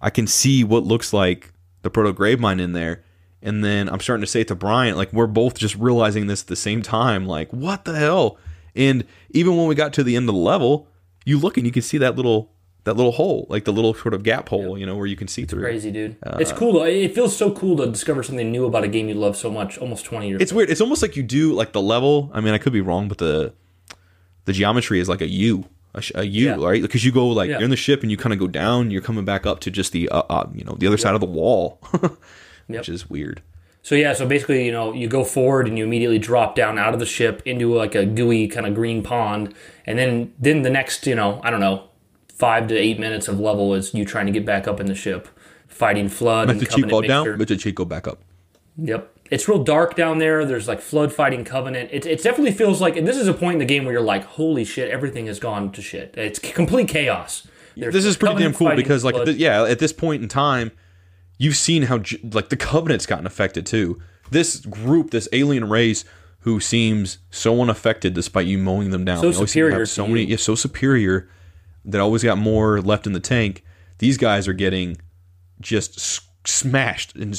I 0.00 0.10
can 0.10 0.26
see 0.26 0.64
what 0.64 0.82
looks 0.82 1.12
like 1.12 1.52
the 1.82 1.90
proto 1.90 2.12
Gravemind 2.12 2.60
in 2.60 2.72
there. 2.72 3.04
And 3.42 3.64
then 3.64 3.88
I'm 3.88 4.00
starting 4.00 4.20
to 4.22 4.26
say 4.26 4.42
it 4.42 4.48
to 4.48 4.54
Brian, 4.54 4.96
like 4.96 5.12
we're 5.12 5.26
both 5.26 5.54
just 5.56 5.74
realizing 5.76 6.26
this 6.26 6.42
at 6.42 6.48
the 6.48 6.56
same 6.56 6.82
time, 6.82 7.26
like 7.26 7.50
what 7.52 7.84
the 7.84 7.96
hell? 7.98 8.38
And 8.76 9.04
even 9.30 9.56
when 9.56 9.66
we 9.66 9.74
got 9.74 9.92
to 9.94 10.04
the 10.04 10.14
end 10.16 10.28
of 10.28 10.34
the 10.34 10.40
level, 10.40 10.86
you 11.24 11.38
look 11.38 11.56
and 11.56 11.66
you 11.66 11.72
can 11.72 11.82
see 11.82 11.98
that 11.98 12.16
little 12.16 12.50
that 12.84 12.94
little 12.96 13.12
hole, 13.12 13.46
like 13.50 13.64
the 13.64 13.72
little 13.72 13.92
sort 13.92 14.14
of 14.14 14.22
gap 14.22 14.48
hole, 14.48 14.78
you 14.78 14.86
know, 14.86 14.96
where 14.96 15.06
you 15.06 15.16
can 15.16 15.28
see 15.28 15.44
through. 15.44 15.60
Crazy, 15.62 15.90
dude. 15.90 16.16
Uh, 16.22 16.38
it's 16.40 16.50
cool 16.52 16.72
though. 16.72 16.84
It 16.84 17.14
feels 17.14 17.36
so 17.36 17.52
cool 17.52 17.76
to 17.76 17.86
discover 17.86 18.22
something 18.22 18.50
new 18.50 18.64
about 18.64 18.84
a 18.84 18.88
game 18.88 19.06
you 19.08 19.14
love 19.14 19.36
so 19.36 19.50
much. 19.50 19.76
Almost 19.78 20.04
twenty 20.06 20.28
years. 20.28 20.40
It's 20.40 20.52
weird. 20.52 20.70
It's 20.70 20.80
almost 20.80 21.02
like 21.02 21.14
you 21.16 21.22
do 21.22 21.52
like 21.52 21.72
the 21.72 21.82
level. 21.82 22.30
I 22.32 22.40
mean, 22.40 22.54
I 22.54 22.58
could 22.58 22.72
be 22.72 22.80
wrong, 22.80 23.08
but 23.08 23.18
the 23.18 23.52
the 24.46 24.52
geometry 24.54 24.98
is 25.00 25.08
like 25.10 25.20
a 25.20 25.28
U, 25.28 25.64
a, 25.94 26.02
a 26.14 26.24
U, 26.24 26.46
Yeah. 26.46 26.56
right? 26.56 26.80
Because 26.80 27.04
you 27.04 27.12
go 27.12 27.28
like 27.28 27.48
Yeah. 27.48 27.56
you're 27.56 27.64
in 27.64 27.70
the 27.70 27.76
ship 27.76 28.02
and 28.02 28.10
you 28.10 28.16
kind 28.16 28.32
of 28.32 28.38
go 28.38 28.46
down. 28.46 28.90
You're 28.90 29.02
coming 29.02 29.24
back 29.26 29.44
up 29.46 29.60
to 29.60 29.70
just 29.70 29.92
the 29.92 30.08
uh, 30.08 30.22
uh, 30.30 30.48
you 30.54 30.64
know 30.64 30.74
the 30.78 30.86
other 30.86 30.96
side 30.98 31.14
of 31.14 31.20
the 31.20 31.26
wall, 31.26 31.80
which 32.70 32.88
is 32.88 33.10
weird. 33.10 33.42
So 33.82 33.94
yeah, 33.94 34.12
so 34.12 34.26
basically, 34.26 34.66
you 34.66 34.72
know, 34.72 34.92
you 34.92 35.08
go 35.08 35.24
forward 35.24 35.66
and 35.66 35.78
you 35.78 35.84
immediately 35.84 36.18
drop 36.18 36.54
down 36.54 36.78
out 36.78 36.92
of 36.92 37.00
the 37.00 37.06
ship 37.06 37.40
into 37.46 37.74
like 37.74 37.94
a 37.94 38.04
gooey 38.04 38.46
kind 38.46 38.66
of 38.66 38.74
green 38.74 39.02
pond, 39.02 39.54
and 39.86 39.98
then 39.98 40.34
then 40.38 40.62
the 40.62 40.70
next, 40.70 41.06
you 41.06 41.14
know, 41.14 41.40
I 41.42 41.50
don't 41.50 41.60
know, 41.60 41.84
five 42.28 42.68
to 42.68 42.76
eight 42.76 42.98
minutes 42.98 43.28
of 43.28 43.40
level 43.40 43.74
is 43.74 43.94
you 43.94 44.04
trying 44.04 44.26
to 44.26 44.32
get 44.32 44.44
back 44.44 44.68
up 44.68 44.80
in 44.80 44.86
the 44.86 44.94
ship, 44.94 45.28
fighting 45.66 46.08
flood 46.08 46.48
Let 46.48 46.56
and 46.56 46.60
the 46.60 46.66
cheat 46.66 46.88
go 46.88 47.00
down. 47.00 47.38
Let 47.38 47.48
the 47.48 47.56
cheat 47.56 47.74
go 47.74 47.84
back 47.84 48.06
up. 48.06 48.20
Yep. 48.76 49.16
It's 49.30 49.48
real 49.48 49.62
dark 49.62 49.94
down 49.94 50.18
there. 50.18 50.44
There's 50.44 50.66
like 50.66 50.80
flood 50.80 51.12
fighting 51.12 51.44
covenant. 51.44 51.90
It, 51.92 52.04
it 52.04 52.22
definitely 52.22 52.52
feels 52.52 52.80
like, 52.80 52.96
and 52.96 53.06
this 53.06 53.16
is 53.16 53.28
a 53.28 53.34
point 53.34 53.54
in 53.54 53.58
the 53.60 53.64
game 53.64 53.84
where 53.84 53.92
you're 53.92 54.02
like, 54.02 54.24
holy 54.24 54.64
shit, 54.64 54.90
everything 54.90 55.26
has 55.26 55.38
gone 55.38 55.70
to 55.72 55.80
shit. 55.80 56.14
It's 56.16 56.38
complete 56.38 56.88
chaos. 56.88 57.46
There's 57.76 57.94
this 57.94 58.04
is 58.04 58.16
pretty 58.16 58.42
damn 58.42 58.52
cool 58.52 58.74
because 58.74 59.04
like 59.04 59.14
thi- 59.24 59.32
yeah, 59.32 59.64
at 59.64 59.78
this 59.78 59.92
point 59.92 60.22
in 60.22 60.28
time, 60.28 60.72
you've 61.40 61.56
seen 61.56 61.84
how 61.84 62.02
like 62.32 62.50
the 62.50 62.56
covenant's 62.56 63.06
gotten 63.06 63.26
affected 63.26 63.64
too. 63.64 63.98
This 64.30 64.60
group, 64.60 65.10
this 65.10 65.26
alien 65.32 65.68
race, 65.68 66.04
who 66.40 66.60
seems 66.60 67.18
so 67.30 67.60
unaffected 67.62 68.12
despite 68.14 68.46
you 68.46 68.58
mowing 68.58 68.90
them 68.90 69.06
down. 69.06 69.16
So 69.16 69.30
They 69.30 69.36
always 69.36 69.50
seem 69.50 69.62
to 69.64 69.68
superior 69.70 69.86
so 69.86 70.06
many, 70.06 70.24
yeah, 70.24 70.36
so 70.36 70.54
superior 70.54 71.28
that 71.86 72.00
always 72.00 72.22
got 72.22 72.36
more 72.36 72.82
left 72.82 73.06
in 73.06 73.14
the 73.14 73.20
tank. 73.20 73.64
These 73.98 74.18
guys 74.18 74.46
are 74.46 74.52
getting 74.52 74.98
just 75.60 76.20
smashed 76.46 77.16
and 77.16 77.32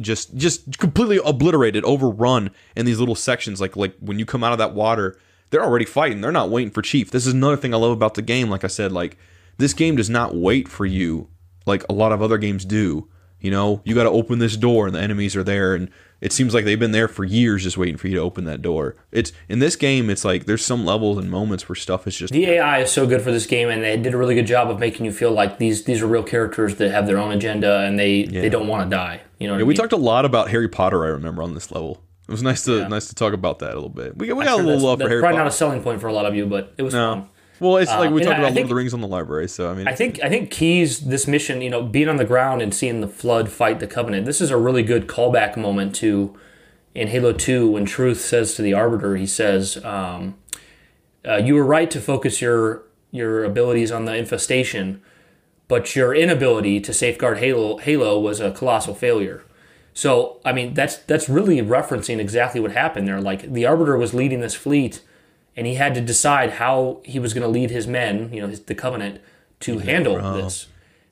just 0.00 0.36
just 0.36 0.78
completely 0.78 1.18
obliterated, 1.24 1.82
overrun 1.84 2.50
in 2.76 2.84
these 2.84 3.00
little 3.00 3.14
sections. 3.14 3.58
Like 3.58 3.74
like 3.74 3.96
when 4.00 4.18
you 4.18 4.26
come 4.26 4.44
out 4.44 4.52
of 4.52 4.58
that 4.58 4.74
water, 4.74 5.18
they're 5.48 5.64
already 5.64 5.86
fighting. 5.86 6.20
They're 6.20 6.30
not 6.30 6.50
waiting 6.50 6.70
for 6.70 6.82
Chief. 6.82 7.10
This 7.10 7.26
is 7.26 7.32
another 7.32 7.56
thing 7.56 7.72
I 7.72 7.78
love 7.78 7.92
about 7.92 8.14
the 8.14 8.22
game. 8.22 8.50
Like 8.50 8.64
I 8.64 8.68
said, 8.68 8.92
like 8.92 9.16
this 9.56 9.72
game 9.72 9.96
does 9.96 10.10
not 10.10 10.36
wait 10.36 10.68
for 10.68 10.84
you 10.84 11.28
like 11.64 11.84
a 11.88 11.94
lot 11.94 12.12
of 12.12 12.20
other 12.20 12.36
games 12.36 12.66
do. 12.66 13.08
You 13.40 13.50
know, 13.50 13.82
you 13.84 13.94
got 13.94 14.04
to 14.04 14.10
open 14.10 14.38
this 14.38 14.56
door 14.56 14.86
and 14.86 14.94
the 14.94 15.00
enemies 15.00 15.36
are 15.36 15.44
there, 15.44 15.74
and 15.74 15.90
it 16.20 16.32
seems 16.32 16.54
like 16.54 16.64
they've 16.64 16.78
been 16.78 16.92
there 16.92 17.08
for 17.08 17.24
years 17.24 17.62
just 17.62 17.76
waiting 17.76 17.96
for 17.96 18.08
you 18.08 18.14
to 18.14 18.20
open 18.20 18.44
that 18.44 18.62
door. 18.62 18.96
It's 19.12 19.32
in 19.48 19.58
this 19.58 19.76
game, 19.76 20.08
it's 20.08 20.24
like 20.24 20.46
there's 20.46 20.64
some 20.64 20.84
levels 20.86 21.18
and 21.18 21.30
moments 21.30 21.68
where 21.68 21.76
stuff 21.76 22.06
is 22.06 22.16
just 22.16 22.32
The 22.32 22.46
AI 22.46 22.80
is 22.80 22.90
so 22.90 23.06
good 23.06 23.20
for 23.20 23.30
this 23.30 23.46
game, 23.46 23.68
and 23.68 23.82
they 23.82 23.96
did 23.96 24.14
a 24.14 24.16
really 24.16 24.34
good 24.34 24.46
job 24.46 24.70
of 24.70 24.78
making 24.78 25.04
you 25.04 25.12
feel 25.12 25.30
like 25.30 25.58
these 25.58 25.84
these 25.84 26.02
are 26.02 26.06
real 26.06 26.22
characters 26.22 26.76
that 26.76 26.90
have 26.90 27.06
their 27.06 27.18
own 27.18 27.32
agenda 27.32 27.80
and 27.80 27.98
they 27.98 28.24
they 28.24 28.48
don't 28.48 28.66
want 28.66 28.88
to 28.88 28.96
die. 28.96 29.20
You 29.38 29.48
know, 29.48 29.56
Yeah, 29.56 29.60
I 29.60 29.64
we 29.64 29.74
talked 29.74 29.92
a 29.92 29.98
lot 29.98 30.24
about 30.24 30.48
Harry 30.50 30.68
Potter. 30.68 31.04
I 31.04 31.08
remember 31.08 31.42
on 31.42 31.54
this 31.54 31.70
level. 31.70 32.02
It 32.28 32.32
was 32.32 32.42
nice 32.42 32.64
to 32.64 32.88
nice 32.88 33.08
to 33.08 33.14
talk 33.14 33.32
about 33.34 33.60
that 33.60 33.72
a 33.72 33.74
little 33.74 33.88
bit. 33.88 34.16
We, 34.16 34.32
we 34.32 34.44
got 34.44 34.58
a 34.58 34.62
little 34.62 34.80
love 34.80 35.00
for 35.00 35.08
Harry 35.08 35.20
probably 35.20 35.36
Potter. 35.36 35.44
not 35.44 35.52
a 35.52 35.56
selling 35.56 35.82
point 35.82 36.00
for 36.00 36.08
a 36.08 36.12
lot 36.12 36.26
of 36.26 36.34
you, 36.34 36.46
but 36.46 36.74
it 36.76 36.82
was 36.82 36.94
no. 36.94 37.14
fun. 37.14 37.28
Well, 37.58 37.78
it's 37.78 37.90
like 37.90 38.10
we 38.10 38.20
and 38.20 38.28
talked 38.28 38.38
about 38.38 38.52
I 38.52 38.54
Lord 38.54 38.64
of 38.64 38.68
the 38.68 38.74
Rings 38.74 38.94
on 38.94 39.00
the 39.00 39.08
library. 39.08 39.48
So 39.48 39.70
I 39.70 39.74
mean, 39.74 39.88
I 39.88 39.94
think 39.94 40.22
I 40.22 40.28
think 40.28 40.50
Keyes 40.50 41.00
this 41.00 41.26
mission, 41.26 41.62
you 41.62 41.70
know, 41.70 41.82
being 41.82 42.08
on 42.08 42.16
the 42.16 42.24
ground 42.24 42.62
and 42.62 42.74
seeing 42.74 43.00
the 43.00 43.08
flood 43.08 43.50
fight 43.50 43.80
the 43.80 43.86
covenant. 43.86 44.26
This 44.26 44.40
is 44.40 44.50
a 44.50 44.56
really 44.56 44.82
good 44.82 45.06
callback 45.06 45.56
moment 45.56 45.94
to 45.96 46.36
in 46.94 47.08
Halo 47.08 47.32
Two 47.32 47.70
when 47.70 47.84
Truth 47.84 48.20
says 48.20 48.54
to 48.54 48.62
the 48.62 48.74
Arbiter, 48.74 49.16
he 49.16 49.26
says, 49.26 49.82
um, 49.84 50.36
uh, 51.26 51.36
"You 51.36 51.54
were 51.54 51.64
right 51.64 51.90
to 51.90 52.00
focus 52.00 52.42
your 52.42 52.82
your 53.10 53.44
abilities 53.44 53.90
on 53.90 54.04
the 54.04 54.14
infestation, 54.14 55.00
but 55.68 55.96
your 55.96 56.14
inability 56.14 56.80
to 56.80 56.92
safeguard 56.92 57.38
Halo 57.38 57.78
Halo 57.78 58.18
was 58.18 58.40
a 58.40 58.50
colossal 58.50 58.94
failure." 58.94 59.42
So 59.94 60.40
I 60.44 60.52
mean, 60.52 60.74
that's 60.74 60.96
that's 60.96 61.28
really 61.28 61.56
referencing 61.62 62.18
exactly 62.18 62.60
what 62.60 62.72
happened 62.72 63.08
there. 63.08 63.20
Like 63.20 63.52
the 63.52 63.64
Arbiter 63.64 63.96
was 63.96 64.12
leading 64.12 64.40
this 64.40 64.54
fleet 64.54 65.00
and 65.56 65.66
he 65.66 65.74
had 65.74 65.94
to 65.94 66.00
decide 66.00 66.52
how 66.52 67.00
he 67.04 67.18
was 67.18 67.32
going 67.32 67.42
to 67.42 67.48
lead 67.48 67.70
his 67.70 67.86
men, 67.86 68.32
you 68.32 68.40
know, 68.40 68.48
his, 68.48 68.60
the 68.60 68.74
Covenant, 68.74 69.20
to 69.60 69.78
handle 69.78 70.34
this. 70.34 70.66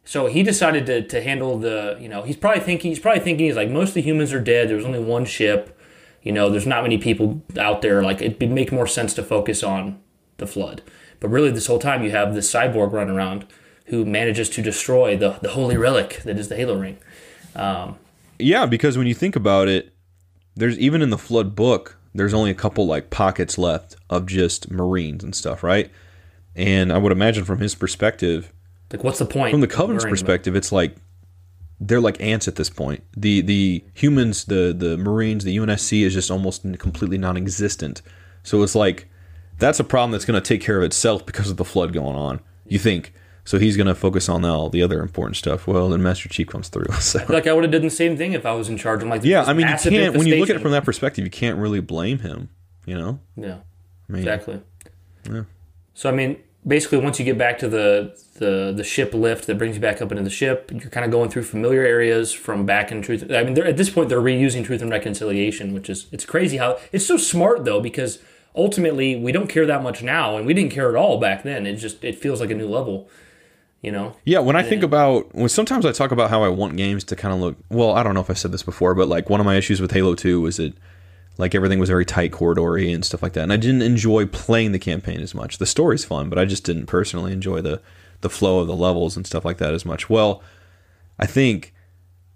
So 0.04 0.26
he 0.26 0.42
decided 0.42 0.84
to, 0.86 1.02
to 1.02 1.22
handle 1.22 1.58
the, 1.58 1.96
you 1.98 2.08
know, 2.08 2.22
he's 2.22 2.36
probably 2.36 2.60
thinking, 2.60 2.90
he's 2.90 2.98
probably 2.98 3.22
thinking, 3.22 3.46
he's 3.46 3.56
like, 3.56 3.70
most 3.70 3.88
of 3.88 3.94
the 3.94 4.02
humans 4.02 4.34
are 4.34 4.40
dead. 4.40 4.68
There's 4.68 4.84
only 4.84 5.00
one 5.00 5.24
ship. 5.24 5.80
You 6.22 6.32
know, 6.32 6.50
there's 6.50 6.66
not 6.66 6.82
many 6.82 6.98
people 6.98 7.42
out 7.58 7.80
there. 7.80 8.02
Like, 8.02 8.20
it'd 8.20 8.50
make 8.50 8.70
more 8.70 8.86
sense 8.86 9.14
to 9.14 9.22
focus 9.22 9.62
on 9.62 9.98
the 10.36 10.46
flood. 10.46 10.82
But 11.20 11.28
really, 11.28 11.50
this 11.50 11.66
whole 11.66 11.78
time, 11.78 12.02
you 12.02 12.10
have 12.10 12.34
this 12.34 12.52
cyborg 12.52 12.92
run 12.92 13.08
around 13.08 13.46
who 13.86 14.04
manages 14.04 14.50
to 14.50 14.62
destroy 14.62 15.16
the, 15.16 15.38
the 15.40 15.50
holy 15.50 15.76
relic 15.76 16.22
that 16.24 16.38
is 16.38 16.48
the 16.48 16.56
Halo 16.56 16.78
ring. 16.78 16.98
Um, 17.56 17.96
yeah, 18.38 18.66
because 18.66 18.98
when 18.98 19.06
you 19.06 19.14
think 19.14 19.36
about 19.36 19.68
it, 19.68 19.94
there's 20.54 20.78
even 20.78 21.02
in 21.02 21.10
the 21.10 21.18
flood 21.18 21.54
book, 21.54 21.98
there's 22.14 22.34
only 22.34 22.50
a 22.50 22.54
couple 22.54 22.86
like 22.86 23.10
pockets 23.10 23.58
left 23.58 23.96
of 24.08 24.26
just 24.26 24.70
Marines 24.70 25.24
and 25.24 25.34
stuff, 25.34 25.62
right? 25.62 25.90
And 26.54 26.92
I 26.92 26.98
would 26.98 27.12
imagine 27.12 27.44
from 27.44 27.58
his 27.58 27.74
perspective, 27.74 28.52
Like, 28.92 29.02
what's 29.02 29.18
the 29.18 29.24
point? 29.26 29.50
from 29.50 29.60
the 29.60 29.66
Covenant's 29.66 30.04
worrying 30.04 30.12
about- 30.14 30.20
perspective, 30.26 30.54
it's 30.56 30.70
like 30.72 30.96
they're 31.80 32.00
like 32.00 32.20
ants 32.22 32.46
at 32.46 32.54
this 32.54 32.70
point. 32.70 33.02
The 33.16 33.40
the 33.40 33.84
humans, 33.94 34.44
the 34.44 34.74
the 34.76 34.96
Marines, 34.96 35.44
the 35.44 35.56
UNSC 35.58 36.02
is 36.02 36.14
just 36.14 36.30
almost 36.30 36.62
completely 36.78 37.18
non-existent. 37.18 38.00
So 38.44 38.62
it's 38.62 38.74
like 38.76 39.08
that's 39.58 39.80
a 39.80 39.84
problem 39.84 40.12
that's 40.12 40.24
going 40.24 40.40
to 40.40 40.46
take 40.48 40.60
care 40.60 40.76
of 40.78 40.82
itself 40.84 41.26
because 41.26 41.50
of 41.50 41.56
the 41.56 41.64
flood 41.64 41.92
going 41.92 42.16
on. 42.16 42.40
You 42.66 42.78
think? 42.78 43.12
So 43.44 43.58
he's 43.58 43.76
going 43.76 43.86
to 43.86 43.94
focus 43.94 44.28
on 44.28 44.44
all 44.44 44.70
the 44.70 44.82
other 44.82 45.02
important 45.02 45.36
stuff. 45.36 45.66
Well, 45.66 45.90
then 45.90 46.02
Master 46.02 46.28
Chief 46.28 46.48
comes 46.48 46.68
through. 46.68 46.86
So 47.00 47.24
Like, 47.28 47.46
I 47.46 47.52
would 47.52 47.64
have 47.64 47.72
done 47.72 47.82
the 47.82 47.90
same 47.90 48.16
thing 48.16 48.32
if 48.32 48.46
I 48.46 48.52
was 48.52 48.68
in 48.68 48.78
charge. 48.78 49.02
I'm 49.02 49.10
like, 49.10 49.22
yeah, 49.24 49.44
I 49.44 49.52
mean, 49.52 49.68
you 49.68 49.76
can't 49.76 50.16
when 50.16 50.26
you 50.26 50.36
look 50.36 50.48
at 50.48 50.56
it 50.56 50.62
from 50.62 50.72
that 50.72 50.84
perspective, 50.84 51.24
you 51.24 51.30
can't 51.30 51.58
really 51.58 51.80
blame 51.80 52.20
him. 52.20 52.48
You 52.86 52.96
know? 52.96 53.20
Yeah, 53.36 53.58
mean, 54.08 54.20
exactly. 54.20 54.62
Yeah. 55.30 55.44
So 55.94 56.08
I 56.08 56.12
mean, 56.12 56.38
basically, 56.66 56.98
once 56.98 57.18
you 57.18 57.24
get 57.24 57.38
back 57.38 57.58
to 57.58 57.68
the, 57.68 58.18
the 58.38 58.72
the 58.76 58.84
ship 58.84 59.14
lift 59.14 59.46
that 59.46 59.58
brings 59.58 59.76
you 59.76 59.82
back 59.82 60.02
up 60.02 60.10
into 60.10 60.22
the 60.22 60.30
ship, 60.30 60.70
you're 60.72 60.90
kind 60.90 61.04
of 61.04 61.10
going 61.10 61.30
through 61.30 61.44
familiar 61.44 61.82
areas 61.82 62.32
from 62.32 62.66
back 62.66 62.90
in 62.90 63.02
Truth. 63.02 63.30
I 63.30 63.44
mean, 63.44 63.54
they're, 63.54 63.66
at 63.66 63.76
this 63.76 63.90
point, 63.90 64.08
they're 64.08 64.20
reusing 64.20 64.64
Truth 64.64 64.82
and 64.82 64.90
Reconciliation, 64.90 65.72
which 65.74 65.88
is 65.88 66.06
it's 66.12 66.24
crazy 66.24 66.56
how 66.56 66.78
it's 66.92 67.06
so 67.06 67.16
smart 67.16 67.64
though 67.64 67.80
because 67.80 68.18
ultimately 68.54 69.16
we 69.16 69.32
don't 69.32 69.48
care 69.48 69.66
that 69.66 69.82
much 69.82 70.02
now, 70.02 70.36
and 70.36 70.46
we 70.46 70.54
didn't 70.54 70.72
care 70.72 70.88
at 70.88 70.96
all 70.96 71.18
back 71.18 71.42
then. 71.42 71.66
It 71.66 71.76
just 71.76 72.04
it 72.04 72.16
feels 72.18 72.40
like 72.40 72.50
a 72.50 72.54
new 72.54 72.68
level, 72.68 73.08
you 73.84 73.92
know. 73.92 74.16
Yeah, 74.24 74.38
when 74.38 74.56
I 74.56 74.62
think 74.62 74.82
about 74.82 75.34
when 75.34 75.48
sometimes 75.48 75.84
I 75.84 75.92
talk 75.92 76.10
about 76.10 76.30
how 76.30 76.42
I 76.42 76.48
want 76.48 76.76
games 76.76 77.04
to 77.04 77.16
kind 77.16 77.34
of 77.34 77.40
look 77.40 77.56
well, 77.68 77.92
I 77.92 78.02
don't 78.02 78.14
know 78.14 78.20
if 78.20 78.30
I 78.30 78.34
said 78.34 78.50
this 78.50 78.62
before, 78.62 78.94
but 78.94 79.08
like 79.08 79.28
one 79.28 79.40
of 79.40 79.46
my 79.46 79.56
issues 79.56 79.80
with 79.80 79.92
Halo 79.92 80.14
2 80.14 80.40
was 80.40 80.56
that 80.56 80.74
like 81.36 81.54
everything 81.54 81.78
was 81.78 81.90
very 81.90 82.06
tight 82.06 82.32
corridory 82.32 82.94
and 82.94 83.04
stuff 83.04 83.22
like 83.22 83.34
that. 83.34 83.42
And 83.42 83.52
I 83.52 83.56
didn't 83.58 83.82
enjoy 83.82 84.26
playing 84.26 84.72
the 84.72 84.78
campaign 84.78 85.20
as 85.20 85.34
much. 85.34 85.58
The 85.58 85.66
story's 85.66 86.04
fun, 86.04 86.30
but 86.30 86.38
I 86.38 86.46
just 86.46 86.64
didn't 86.64 86.86
personally 86.86 87.32
enjoy 87.32 87.60
the 87.60 87.82
the 88.22 88.30
flow 88.30 88.60
of 88.60 88.66
the 88.66 88.76
levels 88.76 89.16
and 89.16 89.26
stuff 89.26 89.44
like 89.44 89.58
that 89.58 89.74
as 89.74 89.84
much. 89.84 90.08
Well, 90.08 90.42
I 91.18 91.26
think 91.26 91.74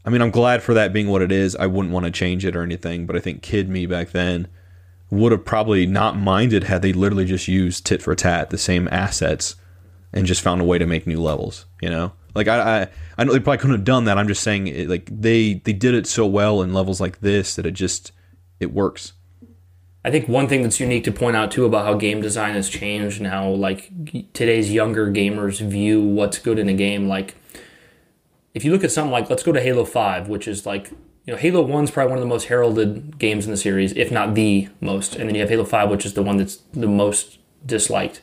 I 0.04 0.10
mean, 0.10 0.20
I'm 0.20 0.30
glad 0.30 0.62
for 0.62 0.74
that 0.74 0.92
being 0.92 1.08
what 1.08 1.22
it 1.22 1.32
is. 1.32 1.56
I 1.56 1.66
wouldn't 1.66 1.94
want 1.94 2.04
to 2.06 2.12
change 2.12 2.44
it 2.44 2.56
or 2.56 2.62
anything, 2.62 3.06
but 3.06 3.16
I 3.16 3.20
think 3.20 3.42
kid 3.42 3.70
me 3.70 3.86
back 3.86 4.10
then 4.10 4.48
would 5.10 5.32
have 5.32 5.46
probably 5.46 5.86
not 5.86 6.18
minded 6.18 6.64
had 6.64 6.82
they 6.82 6.92
literally 6.92 7.24
just 7.24 7.48
used 7.48 7.86
tit 7.86 8.02
for 8.02 8.14
tat, 8.14 8.50
the 8.50 8.58
same 8.58 8.86
assets, 8.92 9.56
and 10.12 10.26
just 10.26 10.42
found 10.42 10.60
a 10.60 10.64
way 10.64 10.78
to 10.78 10.86
make 10.86 11.06
new 11.06 11.20
levels. 11.20 11.66
You 11.80 11.90
know, 11.90 12.12
like 12.34 12.48
I, 12.48 12.82
I, 12.82 12.88
I 13.18 13.24
know 13.24 13.32
they 13.32 13.40
probably 13.40 13.58
couldn't 13.58 13.76
have 13.76 13.84
done 13.84 14.04
that. 14.04 14.18
I'm 14.18 14.28
just 14.28 14.42
saying, 14.42 14.68
it, 14.68 14.88
like 14.88 15.08
they 15.10 15.54
they 15.54 15.72
did 15.72 15.94
it 15.94 16.06
so 16.06 16.26
well 16.26 16.62
in 16.62 16.72
levels 16.72 17.00
like 17.00 17.20
this 17.20 17.56
that 17.56 17.66
it 17.66 17.72
just 17.72 18.12
it 18.60 18.72
works. 18.72 19.12
I 20.04 20.10
think 20.10 20.28
one 20.28 20.48
thing 20.48 20.62
that's 20.62 20.80
unique 20.80 21.04
to 21.04 21.12
point 21.12 21.36
out 21.36 21.50
too 21.50 21.66
about 21.66 21.84
how 21.84 21.94
game 21.94 22.22
design 22.22 22.54
has 22.54 22.68
changed 22.68 23.18
and 23.18 23.26
how 23.26 23.50
like 23.50 23.90
today's 24.32 24.72
younger 24.72 25.10
gamers 25.10 25.60
view 25.60 26.00
what's 26.00 26.38
good 26.38 26.58
in 26.58 26.68
a 26.68 26.74
game. 26.74 27.08
Like, 27.08 27.34
if 28.54 28.64
you 28.64 28.72
look 28.72 28.84
at 28.84 28.92
something 28.92 29.12
like 29.12 29.28
let's 29.28 29.42
go 29.42 29.52
to 29.52 29.60
Halo 29.60 29.84
Five, 29.84 30.28
which 30.28 30.48
is 30.48 30.64
like 30.64 30.90
you 31.24 31.32
know 31.32 31.36
Halo 31.36 31.62
One's 31.62 31.90
probably 31.90 32.10
one 32.10 32.18
of 32.18 32.22
the 32.22 32.28
most 32.28 32.44
heralded 32.44 33.18
games 33.18 33.44
in 33.44 33.50
the 33.50 33.56
series, 33.56 33.92
if 33.92 34.10
not 34.10 34.34
the 34.34 34.68
most, 34.80 35.16
and 35.16 35.28
then 35.28 35.34
you 35.34 35.40
have 35.40 35.50
Halo 35.50 35.64
Five, 35.64 35.90
which 35.90 36.06
is 36.06 36.14
the 36.14 36.22
one 36.22 36.36
that's 36.36 36.56
the 36.72 36.86
most 36.86 37.38
disliked. 37.66 38.20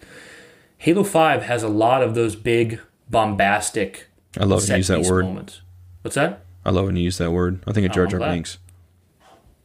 Halo 0.86 1.04
Five 1.04 1.42
has 1.42 1.64
a 1.64 1.68
lot 1.68 2.04
of 2.04 2.14
those 2.14 2.36
big 2.36 2.80
bombastic. 3.10 4.08
I 4.40 4.44
love 4.44 4.62
when 4.62 4.70
you 4.70 4.76
use 4.78 4.88
that 4.90 5.02
word. 5.02 5.26
Moments. 5.26 5.62
What's 6.04 6.14
that? 6.14 6.46
I 6.64 6.70
love 6.70 6.86
when 6.86 6.96
you 6.96 7.02
use 7.02 7.18
that 7.18 7.32
word. 7.32 7.60
I 7.66 7.72
think 7.72 7.88
of 7.88 7.92
Jar 7.92 8.04
I'm 8.04 8.12
Jar. 8.12 8.20
Binks. 8.20 8.60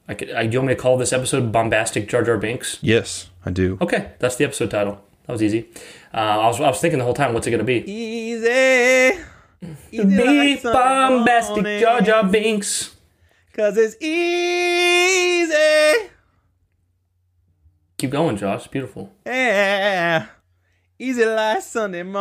I 0.08 0.14
could, 0.14 0.30
I, 0.30 0.46
do 0.46 0.54
you 0.54 0.58
want 0.60 0.68
me 0.68 0.74
to 0.76 0.80
call 0.80 0.96
this 0.96 1.12
episode 1.12 1.52
"Bombastic 1.52 2.08
Jar 2.08 2.24
Jar 2.24 2.38
Binks"? 2.38 2.78
Yes, 2.80 3.28
I 3.44 3.50
do. 3.50 3.76
Okay, 3.82 4.12
that's 4.18 4.36
the 4.36 4.44
episode 4.44 4.70
title. 4.70 4.98
That 5.26 5.34
was 5.34 5.42
easy. 5.42 5.68
Uh, 6.14 6.16
I 6.16 6.46
was 6.46 6.58
I 6.58 6.68
was 6.68 6.80
thinking 6.80 6.98
the 6.98 7.04
whole 7.04 7.12
time, 7.12 7.34
what's 7.34 7.46
it 7.46 7.50
gonna 7.50 7.64
be? 7.64 7.84
Easy, 7.86 9.20
Be 9.90 10.56
bombastic 10.62 11.80
Jar 11.82 12.00
Jar 12.00 12.24
Binks. 12.26 12.96
cause 13.52 13.76
it's 13.76 13.94
easy. 14.02 15.54
Keep 17.98 18.08
going, 18.10 18.38
Josh. 18.38 18.68
Beautiful. 18.68 19.12
Yeah. 19.26 20.28
Easy 21.02 21.24
like 21.24 21.62
Sunday 21.62 22.02
morning. 22.02 22.20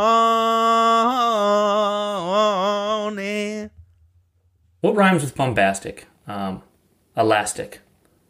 What 4.79 4.95
rhymes 4.95 5.21
with 5.21 5.35
bombastic? 5.35 6.07
Um, 6.27 6.63
elastic. 7.17 7.81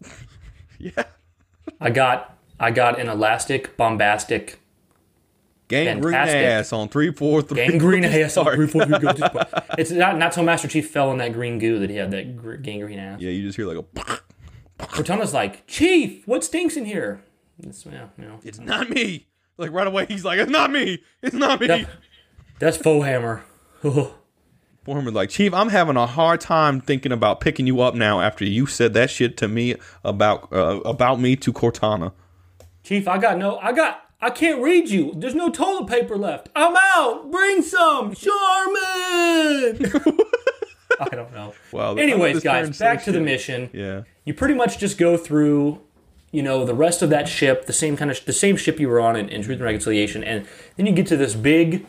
Yeah. 0.81 1.03
I 1.81 1.89
got 1.89 2.37
I 2.57 2.71
got 2.71 2.97
an 3.01 3.09
elastic 3.09 3.75
bombastic 3.75 4.61
Gangrene 5.67 6.15
ass 6.15 6.71
on 6.71 6.87
three 6.87 7.11
four 7.11 7.41
three. 7.41 7.57
gangrene 7.67 8.05
ass. 8.05 8.33
Sorry. 8.35 8.55
Three, 8.55 8.67
four, 8.67 8.85
three. 8.85 8.97
It's 9.77 9.91
not 9.91 10.17
not 10.17 10.31
till 10.31 10.43
Master 10.45 10.69
Chief 10.69 10.89
fell 10.89 11.11
in 11.11 11.17
that 11.17 11.33
green 11.33 11.59
goo 11.59 11.77
that 11.79 11.89
he 11.89 11.97
had 11.97 12.11
that 12.11 12.37
gr- 12.37 12.55
gangrene 12.55 12.97
ass. 12.97 13.19
Yeah, 13.19 13.29
you 13.31 13.43
just 13.45 13.57
hear 13.57 13.67
like 13.67 13.85
a. 13.85 14.85
Cortana's 14.85 15.33
like, 15.33 15.67
Chief, 15.67 16.25
what 16.25 16.45
stinks 16.45 16.77
in 16.77 16.85
here? 16.85 17.21
It's, 17.61 17.85
yeah, 17.85 18.07
you 18.17 18.23
know, 18.25 18.39
It's 18.45 18.57
not 18.59 18.89
me. 18.89 19.27
Like 19.59 19.71
right 19.71 19.85
away, 19.87 20.05
he's 20.07 20.23
like, 20.25 20.39
"It's 20.39 20.49
not 20.51 20.71
me. 20.71 20.99
It's 21.21 21.35
not 21.35 21.59
me." 21.59 21.67
That- 21.67 21.89
that's 22.59 22.77
Foehammer. 22.77 23.41
Foreman 24.83 25.13
like, 25.13 25.29
Chief, 25.29 25.53
I'm 25.53 25.69
having 25.69 25.95
a 25.97 26.05
hard 26.07 26.41
time 26.41 26.81
thinking 26.81 27.11
about 27.11 27.39
picking 27.41 27.67
you 27.67 27.81
up 27.81 27.93
now 27.95 28.21
after 28.21 28.43
you 28.43 28.65
said 28.65 28.93
that 28.95 29.09
shit 29.09 29.37
to 29.37 29.47
me 29.47 29.75
about 30.03 30.51
uh, 30.51 30.79
about 30.81 31.19
me 31.19 31.35
to 31.37 31.53
Cortana. 31.53 32.11
Chief, 32.83 33.07
I 33.07 33.17
got 33.17 33.37
no, 33.37 33.57
I 33.59 33.71
got, 33.71 34.01
I 34.21 34.29
can't 34.29 34.61
read 34.61 34.89
you. 34.89 35.13
There's 35.15 35.35
no 35.35 35.49
toilet 35.51 35.87
paper 35.87 36.17
left. 36.17 36.49
I'm 36.55 36.75
out. 36.75 37.29
Bring 37.29 37.61
some, 37.61 38.15
Charmin. 38.15 39.91
I 40.99 41.07
don't 41.11 41.33
know. 41.33 41.53
Well, 41.71 41.99
Anyways, 41.99 42.41
guys, 42.41 42.77
back 42.77 43.03
to 43.03 43.11
the 43.11 43.21
mission. 43.21 43.69
Yeah. 43.73 44.03
You 44.25 44.33
pretty 44.33 44.53
much 44.53 44.79
just 44.79 44.97
go 44.97 45.17
through, 45.17 45.81
you 46.31 46.43
know, 46.43 46.65
the 46.65 46.73
rest 46.75 47.01
of 47.01 47.09
that 47.09 47.27
ship, 47.27 47.65
the 47.65 47.73
same 47.73 47.97
kind 47.97 48.11
of, 48.11 48.23
the 48.25 48.33
same 48.33 48.55
ship 48.55 48.79
you 48.79 48.87
were 48.87 48.99
on 48.99 49.15
in, 49.15 49.29
in 49.29 49.41
Truth 49.41 49.57
and 49.57 49.65
Reconciliation, 49.65 50.23
and 50.23 50.47
then 50.75 50.85
you 50.85 50.93
get 50.93 51.07
to 51.07 51.17
this 51.17 51.35
big 51.35 51.85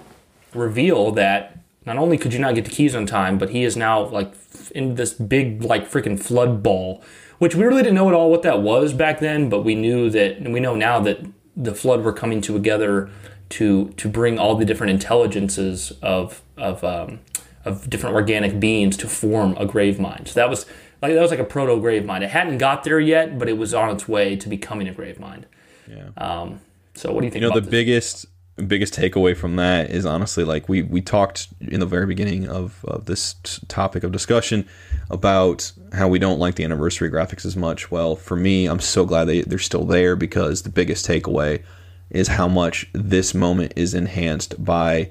reveal 0.55 1.13
that 1.13 1.59
not 1.87 1.97
only 1.97 2.19
could 2.19 2.33
you 2.33 2.39
not 2.39 2.55
get 2.55 2.65
the 2.65 2.71
Keyes 2.71 2.95
on 2.95 3.07
time, 3.07 3.39
but 3.39 3.51
he 3.51 3.65
is 3.65 3.77
now 3.77 4.05
like 4.07 4.33
in 4.75 4.95
this 4.95 5.13
big 5.13 5.63
like 5.63 5.91
freaking 5.91 6.19
flood 6.19 6.63
ball, 6.63 7.03
which 7.39 7.55
we 7.55 7.65
really 7.65 7.83
didn't 7.83 7.95
know 7.95 8.09
at 8.09 8.15
all 8.15 8.31
what 8.31 8.43
that 8.43 8.63
was 8.63 8.93
back 8.93 9.21
then, 9.21 9.49
but 9.49 9.63
we 9.63 9.75
knew 9.75 10.11
that, 10.11 10.37
and 10.37 10.53
we 10.53 10.61
know 10.61 10.75
now 10.75 11.01
that 11.01 11.21
the 11.57 11.75
flood 11.75 12.03
were 12.03 12.13
coming 12.13 12.41
together 12.41 13.11
to 13.51 13.89
to 13.97 14.09
bring 14.09 14.39
all 14.39 14.55
the 14.55 14.65
different 14.65 14.91
intelligences 14.91 15.93
of 16.03 16.43
of 16.57 16.83
um, 16.85 17.21
of 17.65 17.91
different 17.91 18.15
organic 18.15 18.59
beings 18.61 18.97
to 18.97 19.09
form 19.09 19.57
a 19.59 19.67
Gravemind. 19.67 20.29
So 20.29 20.35
that 20.35 20.49
was 20.49 20.67
like 21.03 21.15
that 21.15 21.21
was 21.21 21.31
like 21.31 21.41
a 21.41 21.45
proto 21.45 21.77
Gravemind. 21.77 22.23
It 22.23 22.31
hadn't 22.31 22.59
got 22.59 22.85
there 22.85 23.01
yet, 23.01 23.39
but 23.39 23.49
it 23.49 23.57
was 23.57 23.75
on 23.75 23.91
its 23.91 24.07
way 24.09 24.37
to 24.37 24.49
becoming 24.49 24.89
a 24.89 24.93
grave 24.93 25.19
mind. 25.19 25.47
Yeah. 25.89 26.11
Um, 26.17 26.61
so 26.95 27.13
what 27.13 27.21
do 27.21 27.27
you 27.27 27.31
think? 27.31 27.43
You 27.43 27.49
know, 27.49 27.55
the 27.55 27.61
this? 27.61 27.71
biggest 27.71 28.27
biggest 28.67 28.93
takeaway 28.93 29.35
from 29.35 29.57
that 29.57 29.91
is 29.91 30.05
honestly 30.05 30.45
like 30.45 30.69
we 30.69 30.83
we 30.83 31.01
talked 31.01 31.49
in 31.63 31.81
the 31.81 31.87
very 31.87 32.05
beginning 32.05 32.47
of, 32.47 32.85
of 32.85 33.07
this 33.07 33.35
t- 33.43 33.63
topic 33.69 34.05
of 34.05 34.13
discussion 34.13 34.69
about 35.09 35.73
how 35.95 36.07
we 36.09 36.19
don't 36.19 36.39
like 36.39 36.57
the 36.57 36.65
anniversary 36.65 37.11
graphics 37.11 37.47
as 37.47 37.57
much. 37.57 37.91
Well, 37.91 38.17
for 38.17 38.37
me, 38.37 38.67
I'm 38.67 38.81
so 38.81 39.07
glad 39.07 39.25
they 39.25 39.43
they're 39.43 39.59
still 39.59 39.85
there 39.85 40.15
because 40.17 40.63
the 40.63 40.71
biggest 40.71 41.07
takeaway 41.07 41.63
is 42.11 42.29
how 42.29 42.49
much 42.49 42.91
this 42.93 43.35
moment 43.35 43.73
is 43.77 43.95
enhanced 43.95 44.63
by 44.63 45.11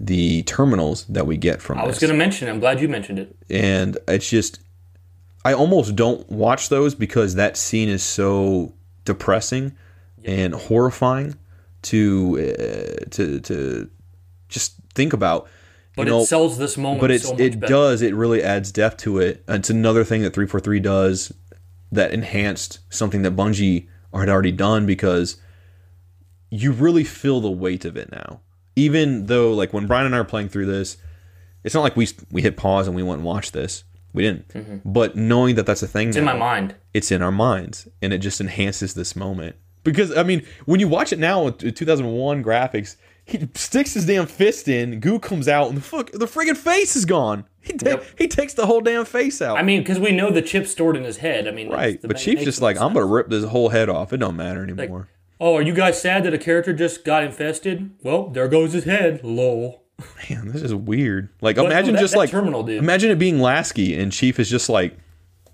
the 0.00 0.42
terminals 0.44 1.04
that 1.06 1.26
we 1.26 1.36
get 1.36 1.60
from 1.60 1.78
I 1.78 1.86
was 1.86 1.98
going 1.98 2.12
to 2.12 2.16
mention. 2.16 2.48
I'm 2.48 2.60
glad 2.60 2.80
you 2.80 2.88
mentioned 2.88 3.18
it. 3.18 3.36
and 3.50 3.98
it's 4.08 4.28
just 4.28 4.60
I 5.48 5.54
almost 5.54 5.96
don't 5.96 6.28
watch 6.30 6.68
those 6.68 6.94
because 6.94 7.36
that 7.36 7.56
scene 7.56 7.88
is 7.88 8.02
so 8.02 8.74
depressing 9.06 9.74
and 10.22 10.52
horrifying 10.52 11.36
to 11.84 12.36
uh, 12.38 13.04
to 13.12 13.40
to 13.40 13.90
just 14.50 14.74
think 14.94 15.14
about. 15.14 15.48
But 15.96 16.06
you 16.06 16.12
know, 16.12 16.20
it 16.20 16.26
sells 16.26 16.58
this 16.58 16.76
moment. 16.76 17.00
but 17.00 17.18
so 17.22 17.32
much 17.32 17.40
it 17.40 17.60
better. 17.60 17.72
does 17.72 18.02
it 18.02 18.14
really 18.14 18.42
adds 18.42 18.70
depth 18.70 18.98
to 18.98 19.20
it. 19.20 19.42
It's 19.48 19.70
another 19.70 20.04
thing 20.04 20.20
that 20.20 20.34
343 20.34 20.80
does 20.80 21.32
that 21.90 22.12
enhanced 22.12 22.80
something 22.90 23.22
that 23.22 23.34
Bungie 23.34 23.88
had 24.12 24.28
already 24.28 24.52
done 24.52 24.84
because 24.84 25.40
you 26.50 26.72
really 26.72 27.04
feel 27.04 27.40
the 27.40 27.50
weight 27.50 27.86
of 27.86 27.96
it 27.96 28.12
now. 28.12 28.40
Even 28.76 29.26
though 29.26 29.54
like 29.54 29.72
when 29.72 29.86
Brian 29.86 30.04
and 30.04 30.14
I 30.14 30.18
are 30.18 30.24
playing 30.24 30.50
through 30.50 30.66
this, 30.66 30.98
it's 31.64 31.74
not 31.74 31.80
like 31.80 31.96
we 31.96 32.06
we 32.30 32.42
hit 32.42 32.58
pause 32.58 32.86
and 32.86 32.94
we 32.94 33.02
went 33.02 33.20
and 33.20 33.26
watched 33.26 33.54
this. 33.54 33.84
We 34.12 34.22
didn't. 34.22 34.82
But 34.84 35.16
knowing 35.16 35.54
that 35.56 35.66
that's 35.66 35.82
a 35.82 35.86
thing 35.86 36.08
Mm-hmm. 36.08 36.10
It's 36.10 36.16
in 36.18 36.24
my 36.24 36.36
mind. 36.36 36.74
it's 36.94 37.10
in 37.12 37.22
our 37.22 37.30
minds 37.32 37.88
and 38.02 38.12
it 38.12 38.18
just 38.18 38.40
enhances 38.40 38.94
this 38.94 39.14
moment 39.14 39.56
because 39.84 40.16
i 40.16 40.22
mean 40.22 40.44
when 40.66 40.80
you 40.80 40.88
watch 40.88 41.12
it 41.12 41.18
now 41.18 41.44
with 41.44 41.74
2001 41.74 42.42
graphics 42.42 42.96
he 43.24 43.48
sticks 43.54 43.94
his 43.94 44.06
damn 44.06 44.26
fist 44.26 44.66
in 44.68 44.98
goo 45.00 45.18
comes 45.18 45.46
out 45.48 45.68
and 45.68 45.76
the 45.76 45.80
fuck 45.82 46.10
the 46.12 46.26
friggin' 46.26 46.56
face 46.56 46.96
is 46.96 47.04
gone 47.04 47.44
he, 47.60 47.74
ta- 47.74 47.90
Yep. 47.90 48.04
he 48.18 48.26
takes 48.28 48.54
the 48.54 48.66
whole 48.66 48.80
damn 48.80 49.04
face 49.04 49.40
out 49.42 49.56
I 49.58 49.62
mean, 49.62 49.80
because 49.82 49.98
we 50.00 50.10
know 50.12 50.30
the 50.30 50.42
chip's 50.42 50.70
stored 50.70 50.96
in 50.96 51.04
his 51.04 51.18
head. 51.18 51.46
I 51.46 51.50
mean, 51.52 51.68
right 51.70 52.00
but 52.02 52.16
chief's 52.16 52.44
just 52.44 52.60
like 52.62 52.80
i'm 52.80 52.92
gonna 52.94 53.06
rip 53.06 53.28
this 53.28 53.44
whole 53.44 53.68
head 53.68 53.88
off 53.88 54.12
it 54.12 54.16
don't 54.18 54.36
matter 54.36 54.62
anymore 54.62 55.08
Oh, 55.40 55.54
are 55.54 55.62
you 55.62 55.72
guys 55.72 56.02
sad 56.02 56.24
that 56.24 56.34
a 56.34 56.38
character 56.38 56.72
just 56.72 57.04
got 57.04 57.22
infested? 57.22 57.92
Well, 58.02 58.26
there 58.28 58.48
goes 58.48 58.72
his 58.72 58.82
head. 58.82 59.20
Lol. 59.22 59.84
Man 60.30 60.48
this 60.48 60.62
is 60.62 60.74
weird 60.74 61.28
like 61.40 61.56
But, 61.56 61.66
imagine 61.66 61.94
that- 61.94 62.00
just 62.00 62.12
that 62.14 62.18
like 62.18 62.30
terminal, 62.30 62.62
dude. 62.62 62.78
imagine 62.82 63.10
it 63.10 63.18
being 63.18 63.40
lasky 63.40 63.98
and 63.98 64.12
chief 64.12 64.38
is 64.38 64.48
just 64.48 64.68
like 64.68 64.96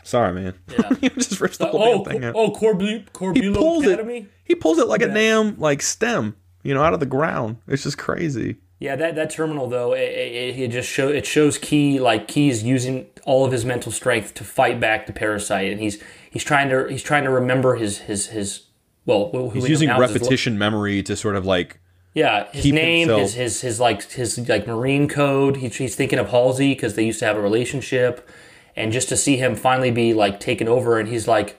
sorry 0.02 0.32
man 0.34 0.54
Yeah. 0.70 0.90
he 1.00 1.08
just 1.10 1.40
rips 1.40 1.56
the 1.56 1.66
whole 1.66 1.82
Oh, 2.00 2.04
thing 2.04 2.24
out 2.24 2.34
oh, 2.36 2.50
Corbu- 2.50 3.34
he 3.36 3.50
pulls 3.50 3.86
Academy. 3.86 4.18
it 4.18 4.26
he 4.44 4.54
pulls 4.54 4.78
it 4.78 4.86
like 4.86 5.00
a 5.02 5.06
Yeah. 5.08 5.14
damn 5.14 5.58
like 5.58 5.80
stem 5.80 6.36
you 6.62 6.74
know 6.74 6.82
out 6.82 6.92
of 6.94 7.00
the 7.00 7.06
ground 7.06 7.56
it's 7.68 7.84
just 7.84 7.96
crazy 7.98 8.56
Yeah, 8.80 8.96
that, 8.96 9.14
that 9.14 9.30
terminal 9.30 9.66
though, 9.68 9.94
it, 9.94 10.00
it, 10.00 10.58
it 10.58 10.68
just 10.70 10.90
show 10.90 11.08
it 11.08 11.24
shows 11.24 11.56
Keyes 11.56 12.00
like 12.02 12.28
Keyes's 12.28 12.62
using 12.64 13.06
all 13.24 13.46
of 13.46 13.52
his 13.52 13.64
mental 13.64 13.90
strength 13.92 14.34
to 14.34 14.44
fight 14.44 14.78
back 14.78 15.06
the 15.06 15.12
parasite, 15.14 15.72
and 15.72 15.80
he's 15.80 16.02
he's 16.30 16.44
trying 16.44 16.68
to 16.68 16.86
he's 16.88 17.02
trying 17.02 17.24
to 17.24 17.30
remember 17.30 17.76
his 17.76 17.98
his 18.00 18.26
his 18.26 18.64
well 19.06 19.30
we 19.32 19.48
He's 19.60 19.68
using 19.70 19.88
now 19.88 19.98
is 20.02 20.10
his- 20.10 20.20
repetition 20.20 20.58
memory 20.58 21.02
to 21.04 21.16
sort 21.16 21.36
of 21.36 21.46
like 21.46 21.78
yeah, 22.14 22.50
his 22.52 22.72
name, 22.72 23.08
himself- 23.08 23.20
his, 23.20 23.34
his 23.34 23.60
his 23.60 23.80
like 23.80 24.10
his 24.12 24.48
like 24.48 24.66
marine 24.66 25.08
code. 25.08 25.56
He, 25.58 25.68
he's 25.68 25.96
thinking 25.96 26.18
of 26.18 26.28
Halsey 26.28 26.74
because 26.74 26.94
they 26.94 27.04
used 27.04 27.18
to 27.18 27.26
have 27.26 27.36
a 27.36 27.40
relationship, 27.40 28.28
and 28.76 28.92
just 28.92 29.08
to 29.10 29.16
see 29.16 29.36
him 29.36 29.56
finally 29.56 29.90
be 29.90 30.14
like 30.14 30.40
taken 30.40 30.68
over, 30.68 30.98
and 30.98 31.08
he's 31.08 31.28
like. 31.28 31.58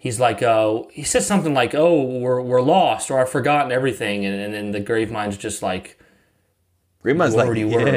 He's 0.00 0.20
like, 0.20 0.44
uh, 0.44 0.84
he 0.92 1.02
says 1.02 1.26
something 1.26 1.54
like, 1.54 1.74
"Oh, 1.74 2.00
we're, 2.20 2.40
we're 2.40 2.62
lost, 2.62 3.10
or 3.10 3.18
I've 3.20 3.28
forgotten 3.30 3.72
everything," 3.72 4.24
and, 4.24 4.40
and 4.40 4.54
then 4.54 4.70
the 4.70 4.80
Gravemind's 4.80 5.36
just 5.36 5.60
like, 5.60 5.98
Grandma's 7.08 7.34
Where 7.34 7.46
like, 7.46 7.56
you 7.56 7.68
yeah, 7.70 7.76
were. 7.78 7.88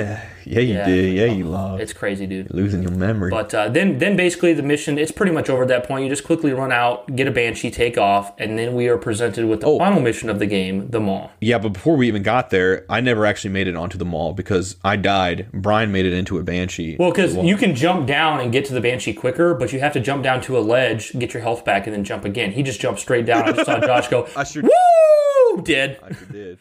yeah, 0.45 0.59
you 0.59 0.73
Yeah. 0.73 0.85
did, 0.85 1.13
yeah, 1.13 1.25
you 1.25 1.43
lost, 1.45 1.81
"It's 1.83 1.91
crazy, 1.91 2.25
dude." 2.25 2.49
losing 2.53 2.81
your 2.81 2.91
memory. 2.91 3.29
But 3.29 3.53
uh, 3.53 3.67
then, 3.67 3.97
then 3.97 4.15
basically 4.15 4.53
the 4.53 4.63
mission 4.63 4.97
it's 4.97 5.11
pretty 5.11 5.33
much 5.33 5.49
over 5.49 5.63
at 5.63 5.67
that 5.67 5.85
point. 5.85 6.03
You 6.05 6.09
just 6.09 6.23
quickly 6.23 6.53
run 6.53 6.71
out, 6.71 7.13
get 7.15 7.27
a 7.27 7.31
banshee, 7.31 7.69
take 7.71 7.97
off, 7.97 8.31
and 8.37 8.57
then 8.57 8.73
we 8.73 8.87
are 8.87 8.97
presented 8.97 9.45
with 9.45 9.59
the 9.61 9.67
Oh. 9.67 9.77
final 9.79 9.99
mission 10.01 10.29
of 10.29 10.39
the 10.39 10.45
game, 10.45 10.87
the 10.89 10.99
mall. 11.01 11.31
yeah, 11.41 11.57
but 11.57 11.73
before 11.73 11.97
we 11.97 12.07
even 12.07 12.23
got 12.23 12.51
there, 12.51 12.85
I 12.89 13.01
never 13.01 13.25
actually 13.25 13.51
made 13.51 13.67
it 13.67 13.75
onto 13.75 13.97
the 13.97 14.05
mall 14.05 14.31
because 14.33 14.77
I 14.83 14.95
died. 14.95 15.47
Brian 15.53 15.91
made 15.91 16.05
it 16.05 16.13
into 16.13 16.37
a 16.39 16.43
banshee. 16.43 16.95
Well, 16.97 17.11
because 17.11 17.35
you 17.35 17.57
can 17.57 17.75
jump 17.75 18.07
down 18.07 18.39
and 18.39 18.51
get 18.51 18.63
to 18.65 18.73
the 18.73 18.81
banshee 18.81 19.13
quicker, 19.13 19.53
but 19.53 19.73
you 19.73 19.81
have 19.81 19.91
to 19.93 19.99
jump 19.99 20.23
down 20.23 20.39
to 20.43 20.57
a 20.57 20.61
ledge, 20.61 21.11
get 21.19 21.33
your 21.33 21.43
health 21.43 21.65
back, 21.65 21.85
and 21.85 21.93
then 21.93 22.03
jump 22.05 22.23
again. 22.23 22.51
He 22.51 22.63
just 22.63 22.79
jumped 22.79 23.01
straight 23.01 23.25
down. 23.25 23.43
I 23.43 23.51
just 23.51 23.65
saw 23.65 23.79
Josh 23.85 24.07
go, 24.07 24.27
I 24.37 24.45
sure, 24.45 24.63
"Woo!" 24.63 25.61
Dead. 25.63 25.99
I 26.01 26.13
sure 26.13 26.27
did. 26.31 26.59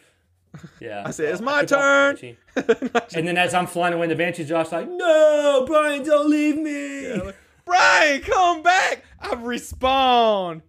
Yeah. 0.79 1.03
I 1.05 1.11
said, 1.11 1.31
"It's 1.33 1.41
my 1.41 1.59
I 1.59 1.65
took 1.65 1.77
off 1.79 2.19
the 2.19 2.63
banshee. 2.93 3.17
and 3.17 3.27
then 3.27 3.37
as 3.37 3.53
I'm 3.53 3.67
flying 3.67 3.93
away 3.93 4.03
in 4.03 4.09
the 4.09 4.15
banshee, 4.15 4.43
Josh 4.45 4.71
like, 4.71 4.87
"No, 4.89 5.63
Brian, 5.67 6.03
don't 6.03 6.29
leave 6.29 6.57
me." 6.57 7.31
Brian, 7.65 8.21
come 8.21 8.61
back! 8.63 9.03
I've 9.19 9.39
respawned. 9.39 10.61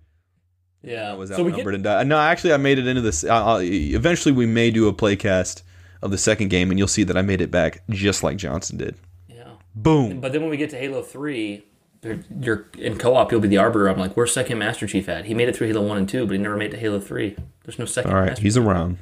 Yeah. 0.83 1.11
I 1.11 1.15
was 1.15 1.31
so 1.31 1.43
we 1.43 1.51
outnumbered 1.51 1.75
and 1.75 1.85
died. 1.85 2.07
No, 2.07 2.19
actually, 2.19 2.53
I 2.53 2.57
made 2.59 2.79
it 2.79 2.87
into 2.87 3.01
this. 3.01 3.25
Eventually, 3.27 4.33
we 4.33 4.47
may 4.47 4.71
do 4.71 4.89
a 4.89 4.93
playcast 4.93 5.63
of 6.03 6.11
the 6.11 6.19
second 6.19 6.49
game, 6.49 6.71
and 6.71 6.79
you'll 6.79 6.89
see 6.89 7.05
that 7.05 7.17
I 7.17 7.23
made 7.23 7.41
it 7.41 7.51
back 7.51 7.83
just 7.91 8.23
like 8.23 8.37
Johnson 8.37 8.77
did. 8.77 8.97
yeah. 9.29 9.51
Boom. 9.75 10.21
But 10.21 10.33
then 10.33 10.43
when 10.43 10.51
we 10.51 10.57
get 10.57 10.71
to 10.71 10.79
Halo 10.79 11.03
Three, 11.03 11.65
you're, 12.03 12.19
you're 12.41 12.67
in 12.79 12.99
co-op. 12.99 13.31
You'll 13.33 13.41
be 13.41 13.49
the 13.49 13.59
Arbiter. 13.59 13.89
I'm 13.89 13.99
like, 13.99 14.17
where's 14.17 14.33
second 14.33 14.59
Master 14.59 14.87
Chief 14.87 15.09
at? 15.09 15.25
He 15.27 15.35
made 15.35 15.49
it 15.49 15.57
through 15.57 15.69
Halo 15.69 15.87
One 15.87 15.97
and 15.99 16.09
Two, 16.09 16.27
but 16.27 16.33
he 16.33 16.39
never 16.39 16.57
made 16.57 16.67
it 16.67 16.77
to 16.77 16.79
Halo 16.79 17.01
Three. 17.01 17.37
There's 17.65 17.79
no 17.79 17.85
second. 17.85 18.11
All 18.13 18.19
right, 18.19 18.27
Master 18.31 18.43
he's 18.43 18.57
around. 18.57 18.99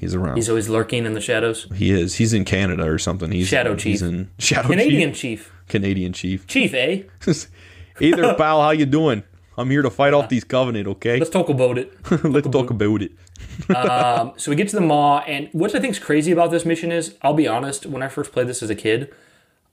He's 0.00 0.14
around. 0.14 0.36
He's 0.36 0.48
always 0.48 0.68
lurking 0.70 1.04
in 1.04 1.12
the 1.12 1.20
shadows. 1.20 1.66
he 1.74 1.90
is. 1.90 2.14
He's 2.16 2.32
in 2.32 2.44
Canada 2.46 2.84
or 2.90 2.98
something. 2.98 3.30
He's 3.30 3.46
Shadow 3.48 3.74
He's 3.74 4.00
Chief. 4.00 4.02
in 4.02 4.30
Shadow 4.38 4.68
Canadian 4.68 5.12
Chief. 5.12 5.40
Chief. 5.40 5.52
Canadian 5.68 6.12
Chief. 6.14 6.46
Chief, 6.46 6.72
eh? 6.74 7.02
Either 8.00 8.34
pal, 8.38 8.62
how 8.62 8.70
you 8.70 8.86
doing? 8.86 9.22
I'm 9.58 9.68
here 9.70 9.82
to 9.82 9.90
fight 9.90 10.14
off 10.14 10.30
these 10.30 10.42
Covenant. 10.42 10.88
Okay, 10.88 11.18
Let's 11.18 11.30
talk 11.30 11.50
about 11.50 11.76
it. 11.76 11.92
let's 12.24 12.48
talk 12.48 12.70
about 12.70 13.02
it. 13.02 13.12
Um, 13.76 14.32
so 14.38 14.50
we 14.50 14.56
get 14.56 14.68
to 14.70 14.76
the 14.76 14.80
Maw, 14.80 15.18
and 15.26 15.50
what 15.52 15.74
I 15.74 15.80
think's 15.80 15.98
crazy 15.98 16.32
about 16.32 16.50
this 16.50 16.64
mission 16.64 16.90
is, 16.90 17.16
I'll 17.20 17.34
be 17.34 17.46
honest, 17.46 17.84
when 17.84 18.02
I 18.02 18.08
first 18.08 18.32
played 18.32 18.46
this 18.46 18.62
as 18.62 18.70
a 18.70 18.74
kid, 18.74 19.12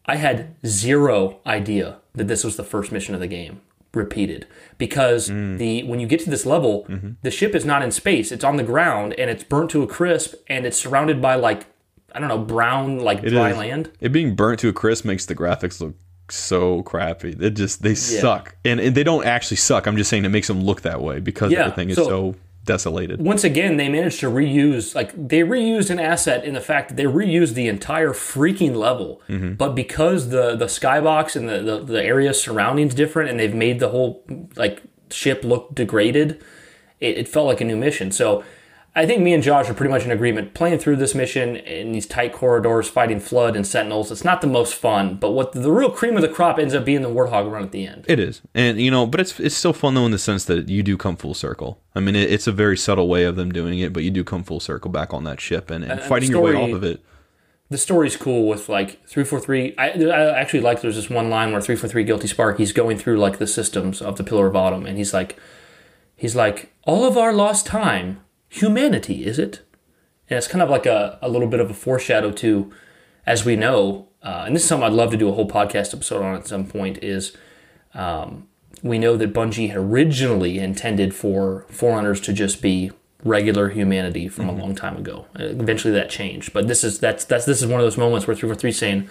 I 0.06 0.18
had 0.18 0.56
zero 0.66 1.40
idea 1.46 2.00
that 2.16 2.28
this 2.28 2.44
was 2.44 2.58
the 2.58 2.66
first 2.66 2.92
mission 2.92 3.16
of 3.16 3.22
the 3.22 3.28
game. 3.28 3.62
Repeated 3.94 4.48
because 4.78 5.30
mm. 5.30 5.58
the 5.58 5.84
when 5.84 6.00
you 6.00 6.08
get 6.08 6.20
to 6.22 6.30
this 6.30 6.46
level, 6.46 6.86
mm-hmm. 6.90 7.12
the 7.22 7.32
ship 7.32 7.56
is 7.56 7.66
not 7.66 7.82
in 7.82 7.92
space; 7.92 8.32
it's 8.32 8.44
on 8.44 8.58
the 8.58 8.64
ground 8.64 9.14
and 9.14 9.30
it's 9.30 9.44
burnt 9.44 9.70
to 9.72 9.84
a 9.84 9.88
crisp, 9.88 10.36
and 10.48 10.66
it's 10.66 10.78
surrounded 10.78 11.22
by 11.22 11.36
like 11.36 11.66
I 12.14 12.20
don't 12.20 12.30
know 12.30 12.38
brown 12.38 13.00
like 13.00 13.24
It 13.24 13.30
dry 13.30 13.52
is. 13.52 13.58
land. 13.58 13.92
It 14.00 14.12
being 14.12 14.36
burnt 14.36 14.60
to 14.62 14.70
a 14.70 14.74
crisp 14.74 15.06
makes 15.06 15.26
the 15.26 15.36
graphics 15.36 15.80
look 15.82 15.96
so 16.30 16.84
crappy. 16.84 17.36
It 17.40 17.52
just 17.52 17.82
they 17.82 17.96
suck, 17.96 18.56
and, 18.66 18.80
and 18.80 18.96
they 18.96 19.04
don't 19.04 19.26
actually 19.26 19.58
suck. 19.58 19.88
I'm 19.88 19.98
just 19.98 20.10
saying 20.10 20.26
it 20.26 20.30
makes 20.30 20.48
them 20.48 20.64
look 20.64 20.82
that 20.82 21.02
way 21.02 21.20
because 21.20 21.52
Yeah, 21.52 21.62
everything 21.62 21.90
is 21.90 21.96
so- 21.96 22.08
so, 22.08 22.36
desolated. 22.68 23.20
once 23.20 23.44
again 23.44 23.78
they 23.78 23.90
managed 23.90 24.20
to 24.20 24.30
reuse 24.30 24.94
like 24.94 25.12
they 25.16 25.40
reused 25.40 25.90
an 25.90 26.00
asset 26.00 26.46
in 26.46 26.54
the 26.54 26.62
fact 26.62 26.90
that 26.90 26.98
they 26.98 27.06
reused 27.06 27.56
the 27.56 27.68
entire 27.68 28.14
freaking 28.14 28.76
level. 28.76 29.22
Mm-hmm. 29.28 29.54
But 29.54 29.74
because 29.74 30.30
the 30.30 30.56
the 30.56 30.66
skybox 30.66 31.36
and 31.36 31.50
the, 31.50 31.60
the 31.64 31.84
the 31.84 32.04
area 32.04 32.34
surroundings 32.34 32.94
different 32.94 33.32
and 33.32 33.40
they've 33.40 33.56
made 33.56 33.80
the 33.80 33.90
whole 33.90 34.24
like 34.56 34.84
ship 35.10 35.44
look 35.44 35.74
degraded 35.74 36.40
it, 37.00 37.18
it 37.18 37.28
felt 37.28 37.48
like 37.48 37.62
a 37.62 37.66
new 37.66 37.78
mission. 37.78 38.12
So 38.12 38.44
I 38.98 39.06
think 39.06 39.22
me 39.22 39.32
and 39.32 39.44
Josh 39.44 39.70
are 39.70 39.76
pretty 39.76 39.92
much 39.92 40.06
in 40.06 40.12
agreement. 40.12 40.56
Playing 40.56 40.80
through 40.80 40.96
this 40.96 41.14
mission 41.14 41.56
in 41.56 41.92
these 41.92 42.08
tight 42.08 42.34
corridors, 42.34 42.90
fighting 42.90 43.20
Flood 43.20 43.56
and 43.56 43.66
Sentinels, 43.66 44.12
it's 44.12 44.24
not 44.24 44.42
the 44.42 44.48
most 44.48 44.74
fun. 44.74 45.18
But 45.18 45.34
what 45.34 45.52
the 45.52 45.72
real 45.72 45.92
cream 45.92 46.16
of 46.16 46.24
the 46.24 46.28
crop 46.28 46.58
ends 46.58 46.74
up 46.74 46.84
being 46.84 47.04
the 47.04 47.10
Warthog 47.10 47.52
run 47.52 47.62
at 47.62 47.72
the 47.72 47.86
end. 47.86 48.06
It 48.08 48.20
is, 48.20 48.42
and 48.56 48.82
you 48.82 48.90
know, 48.90 49.06
but 49.06 49.20
it's 49.20 49.40
it's 49.40 49.56
still 49.56 49.72
fun 49.72 49.94
though 49.94 50.08
in 50.08 50.12
the 50.12 50.18
sense 50.18 50.46
that 50.46 50.68
you 50.68 50.82
do 50.82 50.98
come 50.98 51.16
full 51.16 51.36
circle. 51.36 51.80
I 51.94 52.00
mean, 52.00 52.16
it, 52.16 52.32
it's 52.32 52.48
a 52.48 52.52
very 52.52 52.76
subtle 52.76 53.08
way 53.08 53.24
of 53.26 53.36
them 53.36 53.52
doing 53.52 53.78
it, 53.78 53.94
but 53.94 54.02
you 54.02 54.10
do 54.10 54.24
come 54.24 54.44
full 54.44 54.60
circle 54.60 54.90
back 54.90 55.14
on 55.14 55.26
that 55.26 55.40
ship 55.40 55.70
and, 55.70 55.84
and, 55.84 55.94
And 55.94 56.02
fighting 56.02 56.32
your 56.32 56.42
way 56.42 56.56
off 56.56 56.74
of 56.74 56.84
it. 56.84 57.06
the 57.70 57.78
story's 57.78 58.18
cool 58.18 58.48
with 58.48 58.68
like 58.68 59.06
343 59.06 59.76
I, 59.78 59.90
I 59.90 60.40
actually 60.40 60.62
like 60.62 60.82
there's 60.82 60.96
this 60.96 61.10
one 61.10 61.30
line 61.30 61.52
where 61.52 61.62
343 61.62 62.04
guilty 62.04 62.28
spark 62.28 62.58
he's 62.58 62.72
going 62.72 62.98
through 62.98 63.18
like 63.20 63.38
the 63.38 63.46
systems 63.46 64.02
of 64.02 64.16
the 64.18 64.24
pillar 64.24 64.48
of 64.48 64.56
autumn 64.56 64.86
and 64.86 64.98
he's 64.98 65.14
like 65.14 65.38
he's 66.16 66.36
like 66.36 66.72
all 66.84 67.04
of 67.04 67.18
our 67.18 67.34
lost 67.34 67.66
time 67.66 68.22
humanity 68.50 69.26
is 69.26 69.40
it 69.40 69.62
and 70.30 70.38
it's 70.38 70.48
kind 70.48 70.62
of 70.62 70.70
like 70.70 70.86
a, 70.86 71.18
a 71.22 71.30
little 71.30 71.48
bit 71.48 71.60
of 71.60 71.70
a 71.70 71.74
foreshadow 71.74 72.32
to 72.32 72.72
as 73.26 73.46
we 73.46 73.56
know 73.56 74.08
uh, 74.24 74.44
and 74.46 74.56
this 74.56 74.64
is 74.64 74.70
something 74.70 74.88
i'd 74.88 74.94
love 74.94 75.12
to 75.12 75.18
do 75.18 75.30
a 75.30 75.34
whole 75.34 75.48
podcast 75.48 75.94
episode 75.94 76.24
on 76.24 76.36
at 76.36 76.48
some 76.48 76.66
point 76.66 77.02
is 77.04 77.36
um, 77.94 78.48
we 78.84 79.00
know 79.00 79.18
that 79.18 79.34
bungie 79.34 79.70
had 79.70 79.78
originally 79.78 80.60
intended 80.60 81.16
for 81.16 81.66
forerunners 81.70 82.22
to 82.22 82.34
just 82.34 82.62
be 82.62 82.92
regular 83.24 83.70
humanity 83.70 84.28
from 84.28 84.48
a 84.48 84.52
long 84.52 84.76
time 84.76 84.98
ago. 84.98 85.26
Uh, 85.40 85.46
Eventually, 85.46 85.94
that 85.94 86.10
changed, 86.10 86.54
but 86.54 86.68
this 86.68 86.84
is 86.84 87.00
that's 87.00 87.26
that's 87.26 87.46
this 87.46 87.62
is 87.62 87.68
one 87.68 87.80
of 87.80 87.86
those 87.86 87.98
moments 87.98 88.28
where 88.28 88.36
three 88.36 88.48
four 88.50 88.56
three 88.56 88.72
saying, 88.72 89.10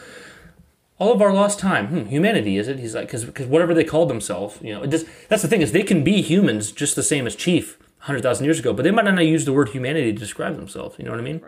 "All 0.98 1.12
of 1.12 1.20
our 1.20 1.32
lost 1.32 1.58
time, 1.58 1.88
hmm, 1.88 2.04
humanity 2.04 2.56
is 2.56 2.68
it?" 2.68 2.78
He's 2.78 2.94
like, 2.94 3.10
because 3.10 3.46
whatever 3.46 3.74
they 3.74 3.84
called 3.84 4.08
themselves, 4.08 4.58
you 4.62 4.72
know, 4.72 4.82
it 4.82 4.90
just 4.90 5.06
that's 5.28 5.42
the 5.42 5.48
thing 5.48 5.62
is 5.62 5.72
they 5.72 5.82
can 5.82 6.04
be 6.04 6.22
humans 6.22 6.72
just 6.72 6.96
the 6.96 7.02
same 7.02 7.26
as 7.26 7.34
Chief 7.34 7.78
hundred 8.06 8.22
thousand 8.22 8.44
years 8.44 8.58
ago, 8.58 8.72
but 8.72 8.82
they 8.82 8.90
might 8.90 9.04
not 9.04 9.18
use 9.20 9.44
the 9.44 9.52
word 9.52 9.68
humanity 9.70 10.12
to 10.12 10.18
describe 10.18 10.56
themselves. 10.56 10.96
You 10.98 11.04
know 11.04 11.10
what 11.12 11.20
I 11.20 11.24
mean? 11.24 11.40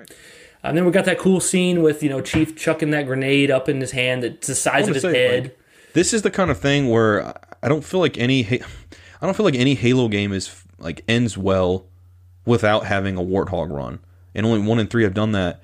And 0.62 0.76
then 0.76 0.85
we 0.85 0.90
got 0.93 1.05
that 1.05 1.18
cool 1.18 1.40
scene 1.40 1.82
with 1.82 2.02
you 2.02 2.09
know 2.09 2.20
Chief 2.20 2.56
chucking 2.56 2.90
that 2.90 3.06
grenade 3.06 3.51
up 3.51 3.68
in 3.68 3.80
his 3.80 3.93
hand 3.93 4.22
that's 4.22 4.47
the 4.47 4.55
size 4.55 4.89
of 4.89 4.94
his 4.94 5.02
say, 5.02 5.12
head. 5.12 5.43
like, 5.44 5.59
This 5.94 6.12
is 6.12 6.22
the 6.22 6.30
kind 6.30 6.51
of 6.51 6.59
thing 6.59 6.89
where 6.89 7.35
I- 7.62 7.68
don't 7.68 7.85
feel 7.85 8.01
like 8.01 8.18
any 8.18 8.44
I 9.20 9.26
don't 9.26 9.35
feel 9.36 9.44
like 9.44 9.55
any 9.56 9.74
Halo 9.74 10.09
game 10.09 10.32
is 10.32 10.62
like 10.78 11.02
ends 11.09 11.36
well 11.39 11.86
without 12.44 12.86
having 12.86 13.16
a 13.16 13.22
Warthog 13.22 13.70
run, 13.70 13.98
and 14.35 14.47
only 14.47 14.60
one 14.60 14.78
in 14.78 14.86
three 14.86 15.02
have 15.05 15.14
done 15.14 15.32
that. 15.32 15.62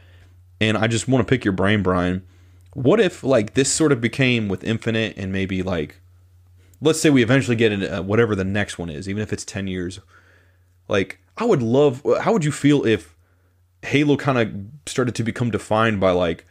And 0.60 0.76
I 0.78 0.86
just 0.86 1.08
want 1.08 1.26
to 1.26 1.30
pick 1.30 1.44
your 1.44 1.52
brain, 1.52 1.82
Brian. 1.82 2.22
What 2.74 3.00
if 3.00 3.22
like 3.24 3.54
this 3.54 3.72
sort 3.72 3.92
of 3.92 4.00
became 4.00 4.48
with 4.48 4.64
Infinite 4.64 5.14
and 5.16 5.32
maybe 5.32 5.62
like, 5.62 6.00
let's 6.80 7.00
say 7.00 7.10
we 7.10 7.22
eventually 7.22 7.56
get 7.56 7.70
into 7.72 7.98
uh, 7.98 8.02
whatever 8.02 8.34
the 8.34 8.44
next 8.44 8.78
one 8.78 8.90
is, 8.90 9.08
even 9.08 9.22
if 9.22 9.32
it's 9.32 9.44
ten 9.44 9.66
years. 9.66 9.98
Like 10.94 11.18
I 11.36 11.44
would 11.44 11.60
love. 11.60 12.06
How 12.20 12.32
would 12.32 12.44
you 12.44 12.52
feel 12.52 12.86
if 12.86 13.16
Halo 13.82 14.16
kind 14.16 14.38
of 14.38 14.88
started 14.88 15.16
to 15.16 15.24
become 15.24 15.50
defined 15.50 15.98
by 15.98 16.12
like 16.12 16.46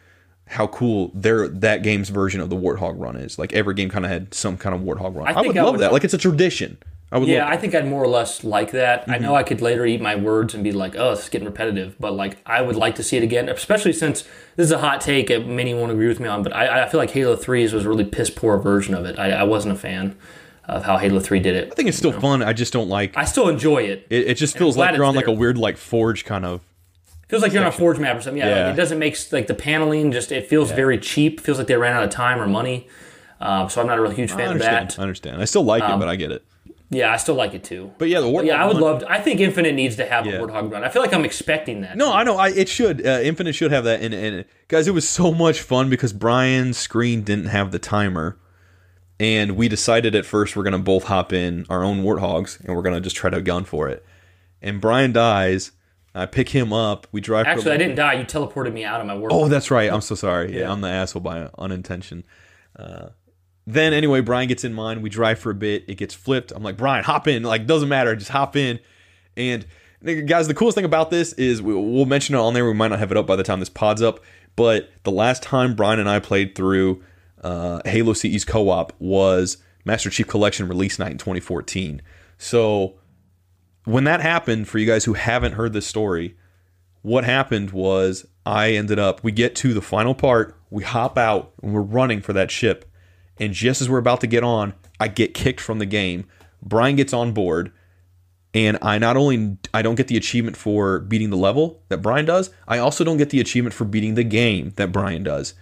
how 0.47 0.67
cool 0.67 1.11
their 1.13 1.47
that 1.47 1.81
game's 1.81 2.09
version 2.09 2.41
of 2.41 2.49
the 2.49 2.57
Warthog 2.57 2.95
run 2.97 3.15
is. 3.15 3.39
Like 3.39 3.53
every 3.53 3.73
game 3.73 3.89
kind 3.89 4.03
of 4.03 4.11
had 4.11 4.33
some 4.33 4.57
kind 4.57 4.75
of 4.75 4.81
Warthog 4.81 5.15
run. 5.15 5.27
I, 5.27 5.33
think 5.33 5.47
would 5.47 5.57
I 5.57 5.63
love 5.63 5.73
would- 5.75 5.81
that. 5.81 5.93
Like 5.93 6.03
it's 6.03 6.13
a 6.13 6.17
tradition. 6.17 6.77
I 7.09 7.19
would. 7.19 7.29
Yeah, 7.29 7.47
I 7.47 7.55
think 7.55 7.73
I'd 7.73 7.87
more 7.87 8.03
or 8.03 8.07
less 8.07 8.43
like 8.43 8.71
that. 8.71 9.07
I 9.07 9.13
mm-hmm. 9.13 9.23
know 9.23 9.35
I 9.35 9.43
could 9.43 9.61
later 9.61 9.85
eat 9.85 10.01
my 10.01 10.15
words 10.15 10.55
and 10.55 10.63
be 10.63 10.71
like, 10.71 10.95
"Oh, 10.97 11.11
is 11.11 11.29
getting 11.29 11.45
repetitive," 11.45 11.95
but 11.99 12.13
like 12.13 12.37
I 12.43 12.61
would 12.63 12.75
like 12.75 12.95
to 12.95 13.03
see 13.03 13.17
it 13.17 13.23
again, 13.23 13.47
especially 13.49 13.93
since 13.93 14.23
this 14.55 14.65
is 14.65 14.71
a 14.71 14.79
hot 14.79 14.99
take 14.99 15.29
many 15.45 15.75
won't 15.75 15.91
agree 15.91 16.07
with 16.07 16.19
me 16.19 16.27
on. 16.27 16.41
But 16.41 16.53
I, 16.53 16.83
I 16.83 16.89
feel 16.89 16.99
like 16.99 17.11
Halo 17.11 17.35
3's 17.35 17.71
was 17.71 17.85
a 17.85 17.89
really 17.89 18.03
piss 18.03 18.31
poor 18.31 18.57
version 18.57 18.95
of 18.95 19.05
it. 19.05 19.19
I, 19.19 19.29
I 19.29 19.43
wasn't 19.43 19.75
a 19.75 19.77
fan 19.77 20.17
of 20.65 20.84
how 20.85 20.98
Halo 20.98 21.19
3 21.19 21.40
did 21.40 21.56
it. 21.56 21.72
I 21.72 21.76
think 21.76 21.90
it's 21.90 21.98
still 21.98 22.11
fun. 22.14 22.41
I 22.41 22.53
just 22.53 22.72
don't 22.73 22.88
like. 22.90 23.18
I 23.18 23.26
still 23.26 23.49
enjoy 23.49 23.84
it. 23.84 24.07
it, 24.10 24.27
it 24.30 24.34
just 24.35 24.57
feels 24.57 24.77
like 24.77 24.95
you're 24.95 25.06
on 25.06 25.15
like 25.15 25.27
a 25.27 25.31
weird 25.31 25.57
like 25.57 25.77
forge 25.77 26.23
kind 26.26 26.45
of. 26.45 26.61
feels 27.27 27.41
like 27.41 27.52
you're 27.52 27.61
on 27.64 27.68
a 27.68 27.72
Forge 27.72 27.99
map 27.99 28.18
or 28.18 28.22
something. 28.22 28.38
Yeah, 28.41 28.48
Yeah. 28.56 28.65
like, 28.68 28.73
it 28.76 28.77
doesn't 28.77 28.99
make 28.99 29.18
like 29.31 29.48
the 29.48 29.53
paneling 29.56 30.11
just 30.11 30.31
it 30.31 30.48
feels 30.48 30.72
very 30.72 30.98
cheap. 30.98 31.40
Feels 31.41 31.57
like 31.57 31.68
they 31.68 31.76
ran 31.76 31.94
out 31.95 32.03
of 32.03 32.10
time 32.11 32.40
or 32.40 32.48
money. 32.48 32.88
Um, 33.41 33.69
so 33.69 33.81
I'm 33.81 33.88
not 33.88 33.98
a 33.98 34.02
really 34.02 34.15
huge 34.15 34.31
fan 34.31 34.52
of 34.53 34.60
that. 34.60 34.98
I 34.98 35.02
understand. 35.02 35.41
I 35.41 35.45
still 35.45 35.64
like 35.64 35.84
Um, 35.84 35.94
it, 35.94 35.98
but 35.99 36.07
I 36.07 36.15
get 36.15 36.31
it. 36.31 36.45
Yeah, 36.90 37.11
I 37.11 37.18
still 37.18 37.34
like 37.35 37.56
it 37.56 37.64
too. 37.64 37.91
But 37.98 38.07
yeah, 38.07 38.19
the 38.22 38.27
Warthog. 38.27 38.45
yeah, 38.45 38.64
I 38.64 38.68
would 38.68 38.76
run- 38.76 38.84
love. 38.84 38.99
To, 38.99 39.11
I 39.11 39.19
think 39.19 39.40
Infinite 39.40 39.73
needs 39.73 39.95
to 39.95 40.06
have 40.06 40.26
Yeah. 40.27 40.34
a 40.34 40.40
Warthog 40.41 40.72
run. 40.72 40.84
I 40.84 40.90
feel 40.90 41.02
like 41.02 41.11
I'm 41.14 41.26
expecting 41.26 41.81
that. 41.81 41.98
No, 41.98 42.14
I 42.14 42.23
know. 42.23 42.38
I 42.38 42.49
it 42.49 42.69
should. 42.69 43.06
Uh, 43.06 43.19
Infinite 43.23 43.53
should 43.56 43.72
have 43.72 43.84
that. 43.85 44.02
And, 44.02 44.14
and 44.14 44.45
guys, 44.68 44.88
it 44.88 44.94
was 44.94 45.10
so 45.10 45.34
much 45.34 45.60
fun 45.61 45.90
because 45.90 46.14
Brian's 46.14 46.77
screen 46.77 47.23
didn't 47.23 47.48
have 47.48 47.72
the 47.72 47.80
timer, 47.80 48.38
and 49.19 49.56
we 49.56 49.68
decided 49.68 50.15
at 50.15 50.26
first 50.26 50.56
we're 50.56 50.64
gonna 50.64 50.80
both 50.80 51.06
hop 51.06 51.34
in 51.34 51.65
our 51.69 51.84
own 51.84 52.03
warthogs 52.03 52.60
and 52.64 52.76
we're 52.76 52.81
gonna 52.81 53.02
just 53.02 53.15
try 53.15 53.30
to 53.30 53.41
gun 53.41 53.65
for 53.65 53.90
it. 53.90 54.06
And 54.61 54.80
Brian 54.80 55.11
dies. 55.11 55.72
I 56.15 56.26
pick 56.27 56.49
him 56.49 56.72
up. 56.72 57.07
We 57.11 57.22
drive. 57.22 57.48
Actually, 57.48 57.72
I 57.72 57.77
didn't 57.77 57.95
die. 57.95 58.14
You 58.14 58.26
teleported 58.26 58.72
me 58.72 58.84
out 58.84 59.02
of 59.02 59.07
my 59.07 59.18
work. 59.18 59.31
Oh, 59.34 59.48
that's 59.48 59.72
right. 59.72 59.91
I'm 59.91 60.02
so 60.02 60.15
sorry. 60.15 60.57
Yeah, 60.57 60.72
I'm 60.72 60.81
the 60.81 60.88
asshole 60.88 61.22
by 61.22 61.49
unintention. 61.57 62.23
Uh, 62.77 63.10
then 63.65 63.94
anyway, 63.94 64.22
Brian 64.22 64.48
gets 64.48 64.64
in 64.64 64.73
mine. 64.73 65.02
We 65.02 65.10
drive 65.10 65.40
for 65.40 65.49
a 65.49 65.56
bit. 65.56 65.85
It 65.88 65.95
gets 65.95 66.14
flipped. 66.14 66.52
I'm 66.52 66.64
like, 66.64 66.77
Brian, 66.77 67.03
hop 67.03 67.27
in. 67.27 67.44
Like, 67.44 67.65
doesn't 67.65 67.90
matter. 67.90 68.15
Just 68.15 68.31
hop 68.31 68.56
in. 68.56 68.80
And 69.35 69.65
guys, 70.27 70.48
the 70.48 70.53
coolest 70.53 70.76
thing 70.76 70.85
about 70.85 71.10
this 71.10 71.34
is 71.34 71.61
we'll 71.61 72.06
mention 72.06 72.35
it 72.35 72.40
on 72.40 72.53
there. 72.53 72.65
We 72.65 72.73
might 72.73 72.90
not 72.90 72.99
have 72.99 73.11
it 73.11 73.18
up 73.18 73.26
by 73.26 73.35
the 73.35 73.44
time 73.44 73.60
this 73.60 73.69
pod's 73.69 74.02
up. 74.02 74.19
But 74.56 74.91
the 75.03 75.11
last 75.11 75.41
time 75.41 75.76
Brian 75.76 75.99
and 75.99 76.10
I 76.10 76.19
played 76.19 76.56
through 76.56 77.03
uh, 77.43 77.81
Halo 77.85 78.13
CE's 78.13 78.45
co-op 78.45 78.93
was 78.99 79.57
Master 79.85 80.09
Chief 80.09 80.27
Collection 80.27 80.67
release 80.67 80.97
night 80.97 81.11
in 81.11 81.17
2014. 81.17 82.01
So 82.37 82.95
when 83.85 84.05
that 84.05 84.21
happened, 84.21 84.67
for 84.67 84.77
you 84.77 84.85
guys 84.85 85.05
who 85.05 85.13
haven't 85.13 85.53
heard 85.53 85.73
this 85.73 85.87
story, 85.87 86.37
what 87.01 87.25
happened 87.25 87.71
was 87.71 88.25
I 88.45 88.71
ended 88.71 88.99
up, 88.99 89.23
we 89.23 89.31
get 89.31 89.55
to 89.57 89.73
the 89.73 89.81
final 89.81 90.15
part, 90.15 90.57
we 90.69 90.83
hop 90.83 91.17
out, 91.17 91.53
and 91.61 91.73
we're 91.73 91.81
running 91.81 92.21
for 92.21 92.33
that 92.33 92.49
ship. 92.49 92.89
And 93.37 93.53
just 93.53 93.81
as 93.81 93.89
we're 93.89 93.97
about 93.97 94.21
to 94.21 94.27
get 94.27 94.43
on, 94.43 94.73
I 94.99 95.07
get 95.07 95.33
kicked 95.33 95.59
from 95.59 95.79
the 95.79 95.85
game. 95.85 96.25
Brian 96.61 96.95
gets 96.95 97.13
on 97.13 97.33
board, 97.33 97.71
and 98.53 98.77
I 98.81 98.97
not 98.99 99.17
only 99.17 99.57
I 99.73 99.81
don't 99.81 99.95
get 99.95 100.07
the 100.07 100.17
achievement 100.17 100.55
for 100.55 100.99
beating 100.99 101.29
the 101.29 101.37
level 101.37 101.81
that 101.89 102.01
Brian 102.01 102.25
does, 102.25 102.51
I 102.67 102.77
also 102.77 103.03
don't 103.03 103.17
get 103.17 103.31
the 103.31 103.41
achievement 103.41 103.73
for 103.73 103.85
beating 103.85 104.15
the 104.15 104.23
game 104.23 104.71
that 104.77 104.91
Brian 104.91 105.23
does. 105.23 105.55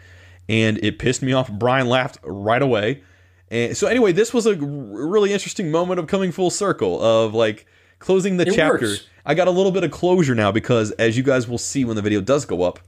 And 0.51 0.77
it 0.83 0.99
pissed 0.99 1.21
me 1.21 1.31
off. 1.31 1.49
Brian 1.49 1.87
laughed 1.87 2.17
right 2.23 2.61
away. 2.61 3.03
And 3.49 3.75
so 3.75 3.87
anyway, 3.87 4.11
this 4.11 4.33
was 4.33 4.45
a 4.45 4.55
really 4.55 5.31
interesting 5.31 5.71
moment 5.71 5.99
of 5.99 6.07
coming 6.07 6.31
full 6.33 6.49
circle 6.49 7.01
of 7.01 7.33
like 7.33 7.65
closing 7.99 8.35
the 8.35 8.47
It 8.47 8.55
chapter. 8.55 8.87
works. 8.87 9.07
I 9.25 9.33
got 9.33 9.47
a 9.47 9.51
little 9.51 9.71
bit 9.71 9.83
of 9.85 9.91
closure 9.91 10.35
now 10.35 10.51
because 10.51 10.91
as 10.91 11.15
you 11.15 11.23
guys 11.23 11.47
will 11.47 11.57
see 11.57 11.85
when 11.85 11.95
the 11.95 12.01
video 12.01 12.19
does 12.19 12.43
go 12.45 12.63
up, 12.63 12.79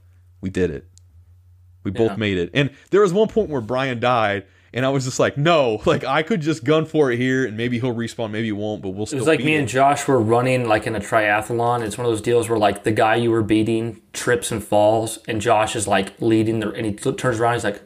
we 0.42 0.50
did 0.50 0.70
it. 0.70 0.86
We 1.84 1.90
both 1.90 2.18
made 2.18 2.38
it. 2.38 2.50
And 2.54 2.70
there 2.90 3.00
was 3.00 3.12
one 3.12 3.28
point 3.28 3.50
where 3.50 3.60
Brian 3.60 4.00
died 4.00 4.44
and 4.74 4.84
I 4.84 4.90
was 4.90 5.04
just 5.04 5.18
like, 5.18 5.38
no, 5.38 5.80
like 5.86 6.04
I 6.04 6.22
could 6.22 6.42
just 6.42 6.64
gun 6.64 6.84
for 6.84 7.10
it 7.10 7.18
here 7.18 7.46
and 7.46 7.56
maybe 7.56 7.78
he'll 7.78 7.94
respawn, 7.94 8.30
maybe 8.30 8.46
he 8.48 8.52
won't, 8.52 8.82
but 8.82 8.90
we'll 8.90 9.06
It 9.06 9.14
was 9.14 9.26
like 9.26 9.40
me 9.40 9.54
him. 9.54 9.60
and 9.60 9.68
Josh 9.68 10.06
were 10.06 10.20
running 10.20 10.68
like 10.68 10.86
in 10.86 10.94
a 10.94 11.00
triathlon. 11.00 11.80
It's 11.82 11.96
one 11.96 12.04
of 12.06 12.12
those 12.12 12.20
deals 12.20 12.48
where 12.50 12.58
like 12.58 12.84
the 12.84 12.92
guy 12.92 13.14
you 13.16 13.30
were 13.30 13.42
beating 13.42 14.02
trips 14.12 14.50
and 14.52 14.62
falls, 14.62 15.18
and 15.26 15.40
Josh 15.40 15.74
is 15.74 15.88
like 15.88 16.20
leading 16.20 16.60
the, 16.60 16.70
and 16.72 16.84
he 16.84 16.92
turns 16.92 17.40
around. 17.40 17.54
He's 17.54 17.64
like, 17.64 17.80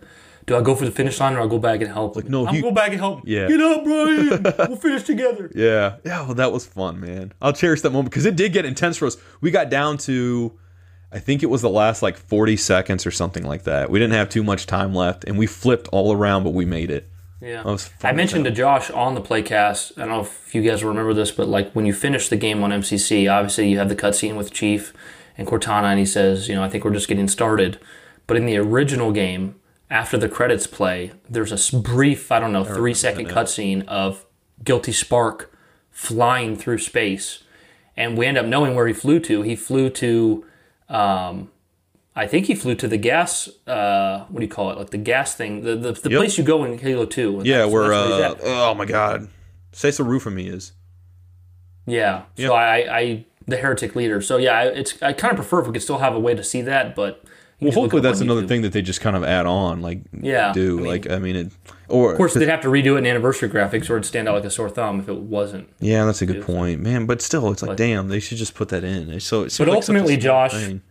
"Do 0.46 0.56
I 0.56 0.62
go 0.62 0.74
for 0.74 0.84
the 0.84 0.90
finish 0.90 1.20
line 1.20 1.34
or 1.36 1.40
I 1.42 1.46
go 1.46 1.58
back 1.58 1.80
and 1.82 1.92
help?" 1.92 2.16
Like, 2.16 2.28
no, 2.28 2.46
I'm 2.46 2.54
he- 2.54 2.62
go 2.62 2.70
back 2.72 2.90
and 2.90 2.98
help. 3.00 3.20
Yeah. 3.24 3.48
get 3.48 3.60
up, 3.60 3.84
Brian. 3.84 4.42
we'll 4.68 4.76
finish 4.76 5.02
together. 5.04 5.50
Yeah. 5.54 5.96
Yeah, 6.04 6.24
well 6.24 6.34
that 6.34 6.52
was 6.52 6.66
fun, 6.66 7.00
man. 7.00 7.32
I'll 7.42 7.52
cherish 7.52 7.82
that 7.82 7.90
moment 7.90 8.10
because 8.10 8.24
it 8.26 8.34
did 8.36 8.52
get 8.52 8.64
intense 8.64 8.96
for 8.96 9.06
us. 9.06 9.16
We 9.40 9.50
got 9.50 9.68
down 9.70 9.98
to 9.98 10.58
I 11.10 11.18
think 11.18 11.42
it 11.42 11.46
was 11.46 11.62
the 11.62 11.70
last 11.70 12.02
like 12.02 12.16
40 12.16 12.56
seconds 12.56 13.06
or 13.06 13.10
something 13.10 13.44
like 13.44 13.64
that. 13.64 13.90
We 13.90 13.98
didn't 13.98 14.14
have 14.14 14.28
too 14.28 14.42
much 14.42 14.66
time 14.66 14.94
left 14.94 15.24
and 15.24 15.38
we 15.38 15.46
flipped 15.46 15.88
all 15.88 16.12
around 16.12 16.44
but 16.44 16.52
we 16.52 16.64
made 16.64 16.90
it. 16.90 17.08
Yeah. 17.40 17.76
I 18.02 18.12
mentioned 18.12 18.44
to. 18.46 18.50
Josh 18.50 18.90
on 18.90 19.14
the 19.14 19.20
playcast. 19.20 19.92
I 19.96 20.00
don't 20.00 20.08
know 20.08 20.20
if 20.20 20.54
you 20.54 20.62
guys 20.62 20.82
remember 20.82 21.14
this, 21.14 21.30
but 21.30 21.46
like 21.46 21.72
when 21.72 21.86
you 21.86 21.92
finish 21.92 22.28
the 22.28 22.36
game 22.36 22.62
on 22.64 22.70
MCC, 22.70 23.30
obviously 23.30 23.70
you 23.70 23.78
have 23.78 23.88
the 23.88 23.96
cutscene 23.96 24.36
with 24.36 24.52
Chief 24.52 24.92
and 25.36 25.46
Cortana, 25.46 25.84
and 25.84 26.00
he 26.00 26.04
says, 26.04 26.48
you 26.48 26.56
know, 26.56 26.64
I 26.64 26.68
think 26.68 26.84
we're 26.84 26.92
just 26.92 27.06
getting 27.06 27.28
started. 27.28 27.78
But 28.26 28.36
in 28.36 28.44
the 28.44 28.56
original 28.56 29.12
game, 29.12 29.54
after 29.88 30.18
the 30.18 30.28
credits 30.28 30.66
play, 30.66 31.12
there's 31.30 31.52
a 31.52 31.78
brief, 31.78 32.32
I 32.32 32.40
don't 32.40 32.52
know, 32.52 32.64
three 32.64 32.92
second 32.92 33.28
cutscene 33.28 33.86
of 33.86 34.26
guilty 34.64 34.92
spark 34.92 35.56
flying 35.90 36.56
through 36.56 36.78
space, 36.78 37.44
and 37.96 38.18
we 38.18 38.26
end 38.26 38.36
up 38.36 38.46
knowing 38.46 38.74
where 38.74 38.86
he 38.88 38.92
flew 38.92 39.20
to. 39.20 39.42
He 39.42 39.54
flew 39.54 39.90
to, 39.90 40.44
um, 40.88 41.50
I 42.16 42.26
think 42.26 42.46
he 42.46 42.54
flew 42.54 42.74
to 42.76 42.88
the 42.88 42.96
gas. 42.96 43.48
Uh, 43.66 44.24
what 44.28 44.40
do 44.40 44.44
you 44.44 44.50
call 44.50 44.70
it? 44.70 44.78
Like 44.78 44.90
the 44.90 44.98
gas 44.98 45.34
thing, 45.34 45.62
the 45.62 45.76
the, 45.76 45.92
the 45.92 46.10
Yep. 46.10 46.18
place 46.18 46.38
you 46.38 46.44
go 46.44 46.64
in 46.64 46.78
Halo 46.78 47.04
Two. 47.06 47.42
Yeah, 47.44 47.64
where 47.66 47.92
uh, 47.92 48.34
oh 48.42 48.74
my 48.74 48.84
god, 48.86 49.28
Sesa 49.72 50.04
'Refumee 50.04 50.52
is. 50.52 50.72
Yeah. 51.86 52.22
Yep. 52.36 52.48
So 52.48 52.54
I, 52.54 52.98
I, 52.98 53.24
the 53.46 53.56
heretic 53.56 53.94
leader. 53.96 54.20
So 54.20 54.36
yeah, 54.36 54.58
I- 54.58 54.64
it's 54.66 55.00
I 55.02 55.12
kind 55.12 55.30
of 55.32 55.36
prefer 55.36 55.60
if 55.60 55.66
we 55.66 55.72
could 55.72 55.82
still 55.82 55.98
have 55.98 56.14
a 56.14 56.20
way 56.20 56.34
to 56.34 56.42
see 56.44 56.60
that, 56.62 56.94
but 56.94 57.22
Well, 57.60 57.72
hopefully 57.72 58.02
that's 58.02 58.20
another 58.20 58.42
YouTube. 58.42 58.48
thing 58.48 58.62
that 58.62 58.72
they 58.72 58.82
just 58.82 59.00
kind 59.00 59.16
of 59.16 59.24
add 59.24 59.44
on, 59.46 59.82
like 59.82 60.00
Yeah, 60.20 60.52
do 60.52 60.78
I 60.78 60.80
mean- 60.82 60.86
like 60.86 61.10
I 61.10 61.18
mean, 61.18 61.34
it, 61.36 61.52
or 61.88 62.12
Of 62.12 62.16
course, 62.18 62.34
they'd 62.34 62.48
have 62.48 62.60
to 62.60 62.68
redo 62.68 62.94
it 62.94 62.98
in 62.98 63.06
anniversary 63.06 63.48
graphics, 63.48 63.90
or 63.90 63.94
it'd 63.94 64.04
stand 64.04 64.28
out 64.28 64.34
like 64.36 64.44
a 64.44 64.50
sore 64.50 64.70
thumb 64.70 65.00
if 65.00 65.08
it 65.08 65.16
wasn't. 65.18 65.68
yeah, 65.80 66.04
that's 66.04 66.22
a 66.22 66.26
good 66.26 66.42
point, 66.42 66.80
man. 66.80 67.06
But 67.06 67.20
still, 67.20 67.50
it's 67.50 67.62
like 67.62 67.70
But- 67.70 67.76
damn, 67.78 68.08
they 68.08 68.20
should 68.20 68.38
just 68.38 68.54
put 68.54 68.68
that 68.68 68.84
in. 68.84 69.10
It's 69.10 69.24
so, 69.24 69.42
it 69.42 69.54
But 69.58 69.68
like 69.68 69.76
ultimately, 69.76 70.16
Josh, 70.16 70.52
thing. 70.52 70.82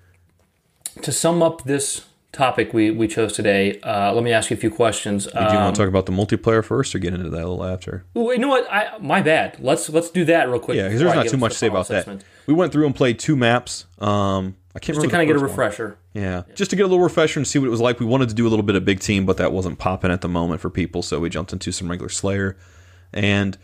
To 1.03 1.11
sum 1.11 1.41
up 1.43 1.63
this 1.63 2.01
topic 2.33 2.73
we 2.73 2.91
we 2.91 3.07
chose 3.07 3.33
today, 3.33 3.79
uh, 3.83 4.11
let 4.13 4.23
me 4.23 4.31
ask 4.31 4.49
you 4.49 4.57
a 4.57 4.59
few 4.59 4.69
questions. 4.71 5.25
do 5.25 5.31
you 5.35 5.45
Um, 5.45 5.55
want 5.55 5.75
to 5.75 5.81
talk 5.81 5.87
about 5.89 6.05
the 6.07 6.11
multiplayer 6.11 6.63
first, 6.63 6.93
or 6.95 6.99
get 6.99 7.13
into 7.13 7.29
that 7.29 7.37
a 7.43 7.47
little 7.47 7.63
after? 7.63 8.03
Well, 8.13 8.33
you 8.33 8.39
know 8.39 8.47
what? 8.49 8.67
I 8.71 8.97
my 8.99 9.21
bad. 9.21 9.57
Let's 9.59 9.89
let's 9.89 10.09
do 10.09 10.25
that 10.25 10.49
real 10.49 10.59
quick. 10.59 10.75
Yeah, 10.77 10.87
because 10.87 10.99
there's 11.01 11.13
not 11.15 11.27
too 11.27 11.37
much 11.37 11.53
to 11.53 11.57
say 11.57 11.67
about 11.67 11.87
that. 11.89 12.07
We 12.47 12.53
went 12.53 12.71
through 12.73 12.87
and 12.87 12.95
played 12.95 13.19
two 13.19 13.35
maps. 13.35 13.85
Um, 13.99 14.55
I 14.77 14.79
can't 14.79 14.95
Just 14.95 15.05
to 15.05 15.09
kind 15.09 15.23
of 15.23 15.27
get 15.35 15.41
a 15.41 15.43
refresher. 15.43 15.97
Yeah, 16.13 16.43
just 16.53 16.69
to 16.69 16.75
get 16.75 16.83
a 16.83 16.87
little 16.87 17.03
refresher 17.03 17.39
and 17.39 17.47
see 17.47 17.57
what 17.57 17.65
it 17.65 17.71
was 17.71 17.81
like. 17.81 17.99
We 17.99 18.05
wanted 18.05 18.29
to 18.29 18.35
do 18.35 18.45
a 18.45 18.49
little 18.49 18.61
bit 18.61 18.75
of 18.75 18.85
big 18.85 18.99
team, 18.99 19.25
but 19.25 19.37
that 19.37 19.51
wasn't 19.51 19.79
popping 19.79 20.11
at 20.11 20.21
the 20.21 20.27
moment 20.27 20.61
for 20.61 20.69
people, 20.69 21.01
so 21.01 21.19
we 21.19 21.31
jumped 21.31 21.51
into 21.51 21.71
some 21.71 21.89
regular 21.89 22.09
Slayer. 22.09 22.55
And 23.11 23.57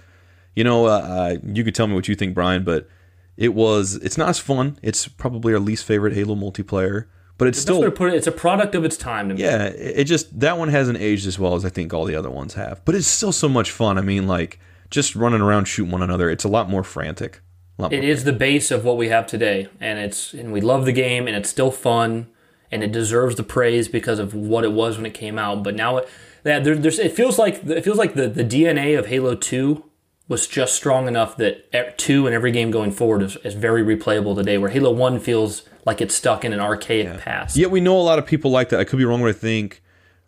you 0.55 0.63
know, 0.63 0.87
uh, 0.87 0.89
uh, 0.89 1.37
you 1.43 1.63
could 1.63 1.75
tell 1.75 1.85
me 1.85 1.93
what 1.93 2.07
you 2.07 2.15
think, 2.15 2.33
Brian, 2.33 2.63
but 2.63 2.89
it 3.37 3.53
was. 3.53 3.93
It's 3.97 4.17
not 4.17 4.29
as 4.29 4.39
fun. 4.39 4.79
It's 4.81 5.07
probably 5.07 5.53
our 5.53 5.59
least 5.59 5.85
favorite 5.85 6.15
Halo 6.15 6.33
multiplayer, 6.33 7.05
but 7.37 7.47
it's 7.47 7.59
still. 7.59 7.91
put 7.91 8.11
it. 8.11 8.15
It's 8.15 8.25
a 8.25 8.31
product 8.31 8.73
of 8.73 8.83
its 8.83 8.97
time. 8.97 9.29
To 9.29 9.35
me. 9.35 9.41
Yeah, 9.41 9.65
it 9.65 9.99
it 9.99 10.03
just 10.05 10.39
that 10.39 10.57
one 10.57 10.69
hasn't 10.69 10.97
aged 10.97 11.27
as 11.27 11.37
well 11.37 11.53
as 11.53 11.63
I 11.63 11.69
think 11.69 11.93
all 11.93 12.05
the 12.05 12.15
other 12.15 12.31
ones 12.31 12.55
have, 12.55 12.83
but 12.85 12.95
it's 12.95 13.05
still 13.05 13.31
so 13.31 13.47
much 13.47 13.69
fun. 13.69 13.99
I 13.99 14.01
mean, 14.01 14.25
like 14.25 14.59
just 14.89 15.15
running 15.15 15.41
around 15.41 15.65
shooting 15.65 15.91
one 15.91 16.01
another. 16.01 16.31
It's 16.31 16.43
a 16.43 16.49
lot 16.49 16.71
more 16.71 16.83
frantic. 16.83 17.41
It 17.79 18.03
is 18.03 18.23
the 18.23 18.33
base 18.33 18.71
of 18.71 18.85
what 18.85 18.97
we 18.97 19.09
have 19.09 19.25
today, 19.25 19.67
and 19.79 19.99
it's 19.99 20.33
and 20.33 20.53
we 20.53 20.61
love 20.61 20.85
the 20.85 20.91
game, 20.91 21.27
and 21.27 21.35
it's 21.35 21.49
still 21.49 21.71
fun, 21.71 22.27
and 22.71 22.83
it 22.83 22.91
deserves 22.91 23.35
the 23.35 23.43
praise 23.43 23.87
because 23.87 24.19
of 24.19 24.33
what 24.33 24.63
it 24.63 24.71
was 24.71 24.97
when 24.97 25.05
it 25.05 25.13
came 25.13 25.39
out. 25.39 25.63
But 25.63 25.75
now, 25.75 25.97
it, 25.97 26.09
that 26.43 26.63
there, 26.63 26.75
there's 26.75 26.99
it 26.99 27.13
feels 27.13 27.39
like 27.39 27.65
it 27.65 27.83
feels 27.83 27.97
like 27.97 28.13
the, 28.13 28.27
the 28.27 28.43
DNA 28.43 28.97
of 28.97 29.07
Halo 29.07 29.35
Two 29.35 29.85
was 30.27 30.47
just 30.47 30.75
strong 30.75 31.07
enough 31.07 31.35
that 31.37 31.97
two 31.97 32.25
and 32.25 32.33
every 32.33 32.51
game 32.51 32.71
going 32.71 32.91
forward 32.91 33.21
is, 33.21 33.35
is 33.37 33.55
very 33.55 33.83
replayable 33.83 34.35
today. 34.35 34.57
Where 34.57 34.69
Halo 34.69 34.91
One 34.91 35.19
feels 35.19 35.63
like 35.85 35.99
it's 35.99 36.15
stuck 36.15 36.45
in 36.45 36.53
an 36.53 36.59
archaic 36.59 37.19
past. 37.21 37.57
Yet 37.57 37.71
we 37.71 37.81
know 37.81 37.99
a 37.99 38.03
lot 38.03 38.19
of 38.19 38.25
people 38.25 38.51
like 38.51 38.69
that. 38.69 38.79
I 38.79 38.83
could 38.83 38.97
be 38.97 39.05
wrong, 39.05 39.21
but 39.21 39.29
I 39.29 39.33
think 39.33 39.81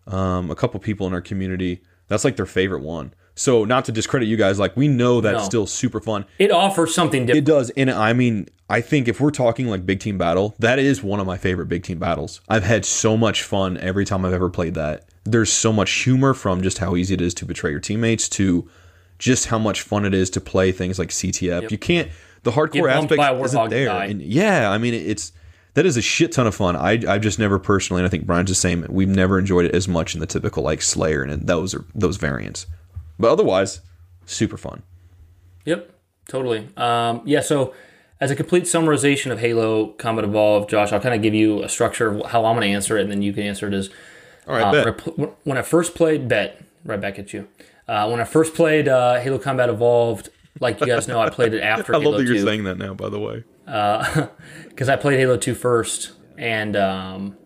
um, 0.07 0.51
a 0.51 0.55
couple 0.55 0.79
people 0.79 1.07
in 1.07 1.13
our 1.13 1.21
community 1.21 1.81
that's 2.07 2.23
like 2.23 2.35
their 2.35 2.45
favorite 2.45 2.81
one. 2.81 3.13
So 3.35 3.65
not 3.65 3.85
to 3.85 3.91
discredit 3.91 4.27
you 4.29 4.37
guys, 4.37 4.57
like 4.59 4.75
we 4.77 4.87
know 4.87 5.19
that's 5.21 5.39
No. 5.39 5.45
still 5.45 5.67
super 5.67 5.99
fun. 5.99 6.25
It 6.39 6.51
offers 6.51 6.95
something 6.95 7.25
different. 7.25 7.47
It 7.47 7.51
does, 7.51 7.69
and 7.71 7.91
I 7.91 8.13
mean, 8.13 8.47
I 8.69 8.81
think 8.81 9.07
if 9.07 9.19
we're 9.19 9.31
talking 9.31 9.67
like 9.67 9.85
big 9.85 9.99
team 9.99 10.17
battle, 10.17 10.55
that 10.59 10.79
is 10.79 11.03
one 11.03 11.19
of 11.19 11.27
my 11.27 11.37
favorite 11.37 11.67
big 11.67 11.83
team 11.83 11.99
battles. 11.99 12.41
I've 12.49 12.63
had 12.63 12.85
so 12.85 13.17
much 13.17 13.43
fun 13.43 13.77
every 13.77 14.05
time 14.05 14.25
I've 14.25 14.33
ever 14.33 14.49
played 14.49 14.73
that. 14.75 15.05
There's 15.25 15.51
so 15.51 15.73
much 15.73 15.91
humor 15.91 16.33
from 16.33 16.61
just 16.63 16.77
how 16.77 16.95
easy 16.95 17.13
it 17.13 17.21
is 17.21 17.33
to 17.35 17.45
betray 17.45 17.71
your 17.71 17.79
teammates 17.79 18.29
to 18.29 18.67
just 19.19 19.47
how 19.47 19.59
much 19.59 19.81
fun 19.81 20.05
it 20.05 20.13
is 20.13 20.29
to 20.31 20.41
play 20.41 20.71
things 20.71 20.97
like 20.97 21.09
CTF. 21.09 21.71
You 21.71 21.77
can't 21.77 22.09
the 22.43 22.51
hardcore 22.51 22.91
aspect 22.91 23.21
isn't 23.43 23.69
there. 23.69 23.89
And 23.89 24.21
yeah, 24.21 24.69
I 24.71 24.77
mean, 24.77 24.93
it's 24.93 25.33
that 25.73 25.85
is 25.85 25.97
a 25.97 26.01
shit 26.01 26.31
ton 26.31 26.47
of 26.47 26.55
fun. 26.55 26.75
I 26.77 27.01
I've 27.07 27.21
just 27.21 27.37
never 27.37 27.59
personally, 27.59 28.01
and 28.01 28.07
I 28.07 28.09
think 28.09 28.25
Brian's 28.25 28.49
the 28.49 28.55
same. 28.55 28.85
We've 28.89 29.09
never 29.09 29.37
enjoyed 29.37 29.65
it 29.65 29.75
as 29.75 29.87
much 29.89 30.13
in 30.13 30.21
the 30.21 30.27
typical 30.27 30.63
like 30.63 30.81
Slayer 30.81 31.21
and 31.23 31.45
those 31.47 31.75
are 31.75 31.83
those 31.93 32.15
variants. 32.17 32.65
But 33.19 33.31
otherwise, 33.31 33.81
super 34.25 34.57
fun. 34.57 34.83
Yep, 35.65 35.91
totally. 36.27 36.67
Um, 36.77 37.21
yeah, 37.25 37.41
so 37.41 37.73
as 38.19 38.31
a 38.31 38.35
complete 38.35 38.63
summarization 38.63 39.31
of 39.31 39.39
Halo 39.39 39.87
Combat 39.87 40.23
Evolved, 40.25 40.69
Josh, 40.69 40.91
I'll 40.91 40.99
kind 40.99 41.15
of 41.15 41.21
give 41.21 41.33
you 41.33 41.63
a 41.63 41.69
structure 41.69 42.07
of 42.07 42.25
how 42.27 42.45
I'm 42.45 42.55
going 42.55 42.69
to 42.69 42.73
answer 42.73 42.97
it, 42.97 43.03
and 43.03 43.11
then 43.11 43.21
you 43.21 43.33
can 43.33 43.43
answer 43.43 43.67
it 43.67 43.73
as 43.73 43.89
All 44.47 44.55
right, 44.55 44.63
uh, 44.63 44.91
bet. 44.91 45.17
when 45.17 45.29
I 45.29 45.33
when 45.43 45.57
I 45.57 45.61
first 45.61 45.95
played 45.95 46.27
Bet, 46.27 46.61
right 46.83 46.99
back 46.99 47.19
at 47.19 47.33
you. 47.33 47.47
Uh, 47.87 48.07
when 48.09 48.19
I 48.19 48.23
first 48.23 48.55
played 48.55 48.87
uh, 48.87 49.19
Halo 49.19 49.37
Combat 49.37 49.69
Evolved, 49.69 50.29
like 50.59 50.79
you 50.79 50.87
guys 50.87 51.07
know, 51.07 51.19
I 51.19 51.29
played 51.29 51.53
it 51.53 51.61
after 51.63 51.95
I 51.95 51.99
Halo 51.99 52.11
love 52.11 52.19
that 52.21 52.27
2 52.27 52.33
you're 52.33 52.45
saying 52.45 52.63
that 52.63 52.77
now. 52.77 52.93
By 52.93 53.09
the 53.09 53.19
way. 53.19 53.43
because 54.69 54.89
I 54.89 54.95
played 54.95 55.19
Halo 55.19 55.37
2 55.37 55.55
first, 55.55 56.11
and 56.37 56.75
um, 56.75 57.37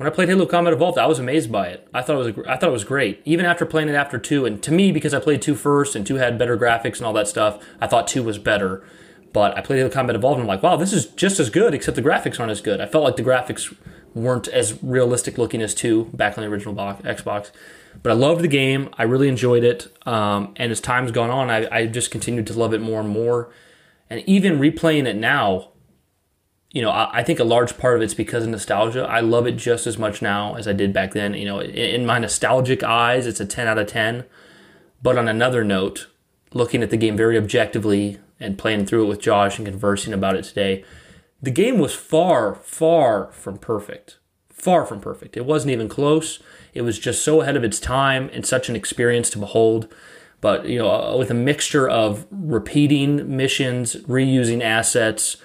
when 0.00 0.06
I 0.06 0.10
played 0.10 0.30
Halo 0.30 0.46
Combat 0.46 0.72
Evolved, 0.72 0.96
I 0.96 1.04
was 1.04 1.18
amazed 1.18 1.52
by 1.52 1.68
it. 1.68 1.86
I 1.92 2.00
thought 2.00 2.26
it 2.26 2.34
was 2.34 2.46
I 2.48 2.56
thought 2.56 2.70
it 2.70 2.72
was 2.72 2.84
great, 2.84 3.20
even 3.26 3.44
after 3.44 3.66
playing 3.66 3.90
it 3.90 3.94
after 3.94 4.16
two. 4.16 4.46
And 4.46 4.62
to 4.62 4.72
me, 4.72 4.92
because 4.92 5.12
I 5.12 5.20
played 5.20 5.42
two 5.42 5.54
first, 5.54 5.94
and 5.94 6.06
two 6.06 6.14
had 6.14 6.38
better 6.38 6.56
graphics 6.56 6.96
and 6.96 7.02
all 7.04 7.12
that 7.12 7.28
stuff, 7.28 7.62
I 7.82 7.86
thought 7.86 8.08
two 8.08 8.22
was 8.22 8.38
better. 8.38 8.82
But 9.34 9.58
I 9.58 9.60
played 9.60 9.76
Halo 9.76 9.90
Combat 9.90 10.16
Evolved, 10.16 10.40
and 10.40 10.44
I'm 10.44 10.48
like, 10.48 10.62
wow, 10.62 10.76
this 10.76 10.94
is 10.94 11.04
just 11.04 11.38
as 11.38 11.50
good, 11.50 11.74
except 11.74 11.96
the 11.96 12.02
graphics 12.02 12.40
aren't 12.40 12.50
as 12.50 12.62
good. 12.62 12.80
I 12.80 12.86
felt 12.86 13.04
like 13.04 13.16
the 13.16 13.22
graphics 13.22 13.76
weren't 14.14 14.48
as 14.48 14.82
realistic 14.82 15.36
looking 15.36 15.60
as 15.60 15.74
two 15.74 16.06
back 16.14 16.38
on 16.38 16.44
the 16.44 16.50
original 16.50 16.72
box, 16.72 17.02
Xbox. 17.02 17.50
But 18.02 18.12
I 18.12 18.14
loved 18.14 18.40
the 18.40 18.48
game. 18.48 18.88
I 18.96 19.02
really 19.02 19.28
enjoyed 19.28 19.64
it. 19.64 19.94
Um, 20.06 20.54
and 20.56 20.72
as 20.72 20.80
time's 20.80 21.12
gone 21.12 21.28
on, 21.28 21.50
I, 21.50 21.68
I 21.70 21.86
just 21.86 22.10
continued 22.10 22.46
to 22.46 22.54
love 22.54 22.72
it 22.72 22.80
more 22.80 23.00
and 23.00 23.10
more. 23.10 23.52
And 24.08 24.26
even 24.26 24.58
replaying 24.58 25.04
it 25.04 25.16
now, 25.16 25.69
you 26.72 26.82
know, 26.82 26.90
I, 26.90 27.20
I 27.20 27.22
think 27.22 27.38
a 27.38 27.44
large 27.44 27.78
part 27.78 27.96
of 27.96 28.02
it's 28.02 28.14
because 28.14 28.44
of 28.44 28.50
nostalgia. 28.50 29.04
I 29.04 29.20
love 29.20 29.46
it 29.46 29.56
just 29.56 29.86
as 29.86 29.98
much 29.98 30.22
now 30.22 30.54
as 30.54 30.68
I 30.68 30.72
did 30.72 30.92
back 30.92 31.12
then. 31.12 31.34
You 31.34 31.44
know, 31.44 31.60
in, 31.60 31.70
in 31.70 32.06
my 32.06 32.18
nostalgic 32.18 32.82
eyes, 32.82 33.26
it's 33.26 33.40
a 33.40 33.46
10 33.46 33.66
out 33.66 33.78
of 33.78 33.86
10. 33.88 34.24
But 35.02 35.18
on 35.18 35.28
another 35.28 35.64
note, 35.64 36.08
looking 36.52 36.82
at 36.82 36.90
the 36.90 36.96
game 36.96 37.16
very 37.16 37.36
objectively 37.36 38.18
and 38.38 38.58
playing 38.58 38.86
through 38.86 39.04
it 39.04 39.08
with 39.08 39.20
Josh 39.20 39.58
and 39.58 39.66
conversing 39.66 40.12
about 40.12 40.36
it 40.36 40.44
today, 40.44 40.84
the 41.42 41.50
game 41.50 41.78
was 41.78 41.94
far, 41.94 42.54
far 42.54 43.32
from 43.32 43.58
perfect. 43.58 44.18
Far 44.50 44.84
from 44.84 45.00
perfect. 45.00 45.36
It 45.36 45.46
wasn't 45.46 45.72
even 45.72 45.88
close. 45.88 46.40
It 46.74 46.82
was 46.82 46.98
just 46.98 47.24
so 47.24 47.40
ahead 47.40 47.56
of 47.56 47.64
its 47.64 47.80
time 47.80 48.30
and 48.32 48.44
such 48.44 48.68
an 48.68 48.76
experience 48.76 49.30
to 49.30 49.38
behold. 49.38 49.92
But 50.40 50.66
you 50.66 50.78
know, 50.78 50.90
uh, 50.90 51.16
with 51.16 51.30
a 51.30 51.34
mixture 51.34 51.88
of 51.88 52.26
repeating 52.30 53.36
missions, 53.36 53.96
reusing 53.96 54.62
assets, 54.62 55.36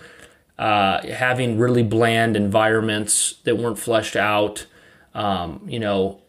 uh, 0.57 1.05
having 1.07 1.57
really 1.57 1.83
bland 1.83 2.35
environments 2.35 3.33
that 3.43 3.57
weren't 3.57 3.79
fleshed 3.79 4.15
out, 4.15 4.65
um, 5.13 5.61
you 5.67 5.79
know, 5.79 6.21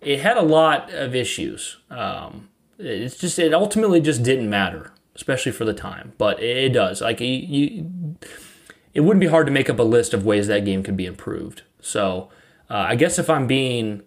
it 0.00 0.20
had 0.20 0.36
a 0.36 0.42
lot 0.42 0.92
of 0.92 1.14
issues. 1.14 1.78
Um, 1.90 2.48
it's 2.78 3.18
just 3.18 3.38
it 3.38 3.52
ultimately 3.52 4.00
just 4.00 4.22
didn't 4.22 4.48
matter, 4.48 4.92
especially 5.14 5.52
for 5.52 5.64
the 5.64 5.74
time. 5.74 6.12
But 6.18 6.42
it, 6.42 6.70
does. 6.70 7.00
Like 7.00 7.20
you, 7.20 7.26
you, 7.26 8.16
it 8.94 9.00
wouldn't 9.00 9.20
be 9.20 9.26
hard 9.26 9.46
to 9.46 9.52
make 9.52 9.68
up 9.68 9.78
a 9.78 9.84
list 9.84 10.14
of 10.14 10.24
ways 10.24 10.46
that 10.46 10.64
game 10.64 10.82
could 10.82 10.96
be 10.96 11.06
improved. 11.06 11.62
So 11.80 12.30
uh, 12.68 12.86
I 12.88 12.96
guess 12.96 13.18
if 13.18 13.28
I'm 13.28 13.46
being 13.46 14.02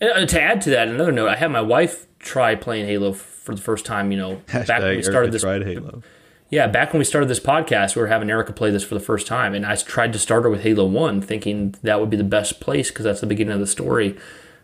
uh, 0.00 0.26
to 0.26 0.40
add 0.40 0.60
to 0.62 0.70
that, 0.70 0.88
another 0.88 1.12
note, 1.12 1.28
I 1.28 1.36
had 1.36 1.50
my 1.50 1.60
wife 1.60 2.06
try 2.18 2.54
playing 2.54 2.86
Halo 2.86 3.12
for 3.12 3.54
the 3.54 3.60
first 3.60 3.84
time. 3.84 4.12
You 4.12 4.18
know, 4.18 4.42
back 4.52 4.82
when 4.82 4.96
we 4.96 5.02
started 5.02 5.32
this. 5.32 5.42
tried 5.42 5.64
Halo. 5.64 6.02
Yeah, 6.50 6.66
back 6.66 6.92
when 6.92 6.98
we 6.98 7.04
started 7.04 7.28
this 7.28 7.40
podcast, 7.40 7.94
we 7.94 8.00
were 8.00 8.08
having 8.08 8.30
Erica 8.30 8.54
play 8.54 8.70
this 8.70 8.82
for 8.82 8.94
the 8.94 9.00
first 9.00 9.26
time, 9.26 9.54
and 9.54 9.66
I 9.66 9.76
tried 9.76 10.14
to 10.14 10.18
start 10.18 10.44
her 10.44 10.50
with 10.50 10.62
Halo 10.62 10.86
One, 10.86 11.20
thinking 11.20 11.74
that 11.82 12.00
would 12.00 12.08
be 12.08 12.16
the 12.16 12.24
best 12.24 12.58
place 12.58 12.90
because 12.90 13.04
that's 13.04 13.20
the 13.20 13.26
beginning 13.26 13.52
of 13.52 13.60
the 13.60 13.66
story. 13.66 14.16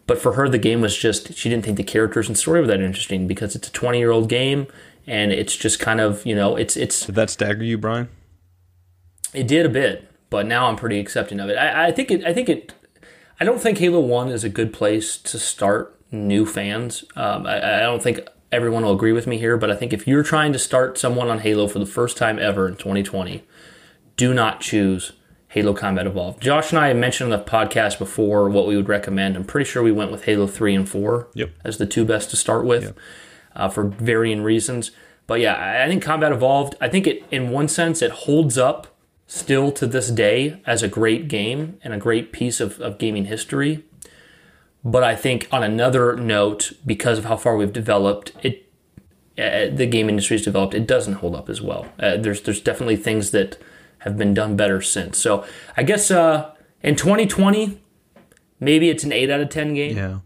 But 0.06 0.18
for 0.18 0.32
her, 0.32 0.48
the 0.48 0.58
game 0.58 0.80
was 0.80 0.96
just 0.96 1.34
she 1.34 1.50
didn't 1.50 1.64
think 1.64 1.76
the 1.76 1.84
characters 1.84 2.26
and 2.26 2.38
story 2.38 2.60
were 2.60 2.66
that 2.68 2.80
interesting 2.80 3.26
because 3.26 3.54
it's 3.54 3.68
a 3.68 3.72
twenty 3.72 3.98
year 3.98 4.10
old 4.10 4.30
game, 4.30 4.66
and 5.06 5.30
it's 5.30 5.56
just 5.56 5.78
kind 5.78 6.00
of 6.00 6.24
you 6.24 6.34
know 6.34 6.56
it's 6.56 6.76
it's 6.76 7.04
Did 7.06 7.16
that 7.16 7.30
stagger 7.30 7.64
you, 7.64 7.76
Brian? 7.76 8.08
it 9.34 9.46
did 9.48 9.66
a 9.66 9.68
bit, 9.68 10.08
but 10.30 10.46
now 10.46 10.66
I'm 10.66 10.76
pretty 10.76 10.98
accepting 11.00 11.40
of 11.40 11.50
it. 11.50 11.56
I, 11.56 11.88
I 11.88 11.92
think 11.92 12.10
it. 12.10 12.24
I 12.24 12.32
think 12.32 12.48
it. 12.48 12.72
I 13.40 13.44
don't 13.44 13.60
think 13.60 13.76
Halo 13.78 14.00
One 14.00 14.28
is 14.28 14.44
a 14.44 14.48
good 14.48 14.72
place 14.72 15.18
to 15.18 15.38
start 15.38 15.98
new 16.10 16.46
fans. 16.46 17.04
Um, 17.16 17.46
I, 17.46 17.78
I 17.78 17.80
don't 17.80 18.02
think 18.02 18.20
everyone 18.54 18.84
will 18.84 18.92
agree 18.94 19.12
with 19.12 19.26
me 19.26 19.36
here, 19.38 19.56
but 19.56 19.70
I 19.70 19.74
think 19.76 19.92
if 19.92 20.06
you're 20.06 20.22
trying 20.22 20.52
to 20.52 20.58
start 20.58 20.96
someone 20.96 21.28
on 21.28 21.40
Halo 21.40 21.66
for 21.66 21.78
the 21.80 21.86
first 21.86 22.16
time 22.16 22.38
ever 22.38 22.68
in 22.68 22.76
2020, 22.76 23.42
do 24.16 24.32
not 24.32 24.60
choose 24.60 25.12
Halo 25.48 25.74
Combat 25.74 26.06
Evolved. 26.06 26.40
Josh 26.40 26.70
and 26.70 26.78
I 26.78 26.92
mentioned 26.92 27.32
on 27.32 27.38
the 27.38 27.44
podcast 27.44 27.98
before 27.98 28.48
what 28.48 28.66
we 28.66 28.76
would 28.76 28.88
recommend. 28.88 29.36
I'm 29.36 29.44
pretty 29.44 29.68
sure 29.68 29.82
we 29.82 29.92
went 29.92 30.12
with 30.12 30.24
Halo 30.24 30.46
3 30.46 30.74
and 30.74 30.88
4 30.88 31.28
Yep. 31.34 31.50
as 31.64 31.78
the 31.78 31.86
two 31.86 32.04
best 32.04 32.30
to 32.30 32.36
start 32.36 32.64
with 32.64 32.94
uh, 33.56 33.68
for 33.68 33.84
varying 33.84 34.42
reasons. 34.42 34.90
But 35.26 35.40
yeah, 35.40 35.54
I- 35.54 35.84
I 35.84 35.88
think 35.88 36.02
Combat 36.02 36.32
Evolved, 36.32 36.76
I 36.80 36.88
think 36.88 37.06
it, 37.06 37.24
in 37.30 37.50
one 37.50 37.66
sense, 37.68 38.02
it 38.02 38.10
holds 38.10 38.56
up 38.58 38.88
still 39.26 39.72
to 39.72 39.86
this 39.86 40.10
day 40.10 40.60
as 40.66 40.82
a 40.82 40.88
great 40.88 41.28
game 41.28 41.78
and 41.82 41.94
a 41.94 41.98
great 41.98 42.30
piece 42.32 42.60
of, 42.60 42.78
of 42.80 42.98
gaming 42.98 43.24
history. 43.24 43.84
But 44.84 45.02
I 45.02 45.16
think 45.16 45.48
on 45.50 45.62
another 45.62 46.14
note, 46.14 46.72
because 46.84 47.18
of 47.18 47.24
how 47.24 47.36
far 47.36 47.56
we've 47.56 47.72
developed, 47.72 48.32
it 48.42 48.70
uh, 49.38 49.66
the 49.74 49.86
game 49.86 50.08
industry 50.08 50.36
has 50.36 50.44
developed, 50.44 50.74
it 50.74 50.86
doesn't 50.86 51.14
hold 51.14 51.34
up 51.34 51.48
as 51.48 51.60
well. 51.60 51.86
Uh, 51.98 52.16
there's 52.16 52.42
there's 52.42 52.60
definitely 52.60 52.96
things 52.96 53.30
that 53.30 53.58
have 54.00 54.18
been 54.18 54.34
done 54.34 54.56
better 54.56 54.80
since. 54.82 55.18
So 55.18 55.44
I 55.76 55.82
guess 55.82 56.10
uh, 56.10 56.52
in 56.82 56.94
2020, 56.96 57.80
maybe 58.60 58.90
it's 58.90 59.02
an 59.04 59.12
eight 59.12 59.30
out 59.30 59.40
of 59.40 59.48
ten 59.48 59.74
game. 59.74 59.96
Yeah. 59.96 60.18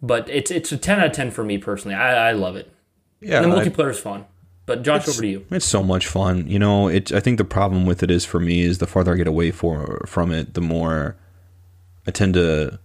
But 0.00 0.28
it's 0.30 0.50
it's 0.50 0.70
a 0.70 0.78
ten 0.78 1.00
out 1.00 1.06
of 1.06 1.12
ten 1.12 1.30
for 1.32 1.42
me 1.42 1.58
personally. 1.58 1.96
I, 1.96 2.30
I 2.30 2.32
love 2.32 2.54
it. 2.56 2.72
Yeah. 3.20 3.42
And 3.42 3.52
the 3.52 3.56
I- 3.56 3.64
multiplayer 3.64 3.90
is 3.90 3.98
fun. 3.98 4.24
But 4.64 4.82
Josh, 4.82 5.08
over 5.08 5.22
to 5.22 5.26
you. 5.26 5.46
It's 5.50 5.64
so 5.64 5.82
much 5.82 6.06
fun. 6.06 6.46
You 6.46 6.58
know, 6.58 6.88
it 6.88 7.10
I 7.10 7.20
think 7.20 7.38
the 7.38 7.44
problem 7.44 7.86
with 7.86 8.02
it 8.02 8.10
is 8.10 8.26
for 8.26 8.38
me 8.38 8.60
is 8.60 8.78
the 8.78 8.86
farther 8.86 9.14
I 9.14 9.16
get 9.16 9.26
away 9.26 9.50
for, 9.50 10.04
from 10.06 10.30
it, 10.30 10.52
the 10.52 10.60
more 10.60 11.16
I 12.06 12.10
tend 12.10 12.34
to 12.34 12.78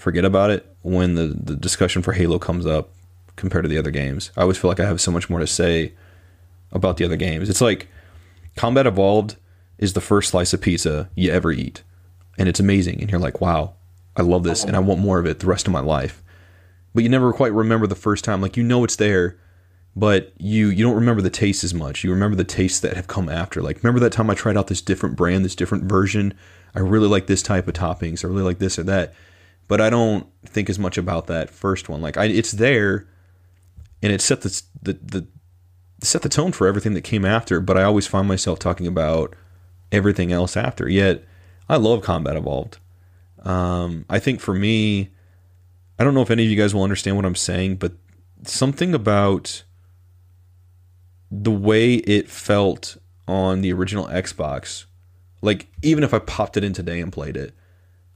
forget 0.00 0.24
about 0.24 0.50
it 0.50 0.74
when 0.82 1.14
the, 1.14 1.26
the 1.26 1.56
discussion 1.56 2.02
for 2.02 2.12
Halo 2.12 2.38
comes 2.38 2.66
up 2.66 2.90
compared 3.36 3.64
to 3.64 3.68
the 3.68 3.78
other 3.78 3.90
games. 3.90 4.30
I 4.36 4.42
always 4.42 4.58
feel 4.58 4.70
like 4.70 4.80
I 4.80 4.86
have 4.86 5.00
so 5.00 5.10
much 5.10 5.30
more 5.30 5.40
to 5.40 5.46
say 5.46 5.92
about 6.72 6.96
the 6.96 7.04
other 7.04 7.16
games. 7.16 7.48
It's 7.48 7.60
like 7.60 7.88
Combat 8.56 8.86
Evolved 8.86 9.36
is 9.78 9.92
the 9.92 10.00
first 10.00 10.30
slice 10.30 10.52
of 10.52 10.60
pizza 10.60 11.08
you 11.14 11.30
ever 11.32 11.52
eat. 11.52 11.82
And 12.38 12.48
it's 12.48 12.60
amazing. 12.60 13.00
And 13.00 13.10
you're 13.10 13.20
like, 13.20 13.40
wow, 13.40 13.74
I 14.16 14.22
love 14.22 14.44
this 14.44 14.64
and 14.64 14.76
I 14.76 14.80
want 14.80 15.00
more 15.00 15.18
of 15.18 15.26
it 15.26 15.40
the 15.40 15.46
rest 15.46 15.66
of 15.66 15.72
my 15.72 15.80
life. 15.80 16.22
But 16.94 17.02
you 17.04 17.08
never 17.08 17.32
quite 17.32 17.52
remember 17.52 17.86
the 17.86 17.94
first 17.94 18.24
time. 18.24 18.40
Like 18.40 18.56
you 18.56 18.62
know 18.62 18.84
it's 18.84 18.96
there, 18.96 19.38
but 19.94 20.32
you 20.38 20.68
you 20.68 20.84
don't 20.84 20.96
remember 20.96 21.22
the 21.22 21.30
taste 21.30 21.62
as 21.62 21.72
much. 21.72 22.02
You 22.04 22.10
remember 22.10 22.36
the 22.36 22.44
tastes 22.44 22.80
that 22.80 22.96
have 22.96 23.06
come 23.06 23.28
after. 23.28 23.62
Like 23.62 23.82
remember 23.82 24.00
that 24.00 24.12
time 24.12 24.28
I 24.28 24.34
tried 24.34 24.56
out 24.56 24.66
this 24.66 24.82
different 24.82 25.16
brand, 25.16 25.44
this 25.44 25.54
different 25.54 25.84
version. 25.84 26.34
I 26.74 26.80
really 26.80 27.08
like 27.08 27.26
this 27.26 27.42
type 27.42 27.68
of 27.68 27.74
toppings. 27.74 28.24
I 28.24 28.28
really 28.28 28.42
like 28.42 28.58
this 28.58 28.78
or 28.78 28.82
that. 28.84 29.14
But 29.70 29.80
I 29.80 29.88
don't 29.88 30.26
think 30.44 30.68
as 30.68 30.80
much 30.80 30.98
about 30.98 31.28
that 31.28 31.48
first 31.48 31.88
one. 31.88 32.02
Like 32.02 32.16
I, 32.16 32.24
it's 32.24 32.50
there, 32.50 33.06
and 34.02 34.12
it 34.12 34.20
set 34.20 34.40
the 34.40 34.60
the 34.82 34.94
the 34.94 35.26
set 36.02 36.22
the 36.22 36.28
tone 36.28 36.50
for 36.50 36.66
everything 36.66 36.94
that 36.94 37.02
came 37.02 37.24
after. 37.24 37.60
But 37.60 37.78
I 37.78 37.84
always 37.84 38.08
find 38.08 38.26
myself 38.26 38.58
talking 38.58 38.88
about 38.88 39.36
everything 39.92 40.32
else 40.32 40.56
after. 40.56 40.88
Yet 40.88 41.24
I 41.68 41.76
love 41.76 42.02
Combat 42.02 42.34
Evolved. 42.34 42.78
Um, 43.44 44.06
I 44.10 44.18
think 44.18 44.40
for 44.40 44.54
me, 44.54 45.10
I 46.00 46.02
don't 46.02 46.14
know 46.14 46.22
if 46.22 46.32
any 46.32 46.42
of 46.42 46.50
you 46.50 46.56
guys 46.56 46.74
will 46.74 46.82
understand 46.82 47.14
what 47.14 47.24
I'm 47.24 47.36
saying, 47.36 47.76
but 47.76 47.92
something 48.42 48.92
about 48.92 49.62
the 51.30 51.52
way 51.52 51.94
it 51.94 52.28
felt 52.28 52.96
on 53.28 53.60
the 53.60 53.72
original 53.72 54.08
Xbox, 54.08 54.86
like 55.42 55.68
even 55.80 56.02
if 56.02 56.12
I 56.12 56.18
popped 56.18 56.56
it 56.56 56.64
in 56.64 56.72
today 56.72 57.00
and 57.00 57.12
played 57.12 57.36
it, 57.36 57.54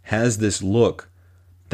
has 0.03 0.39
this 0.39 0.61
look 0.61 1.11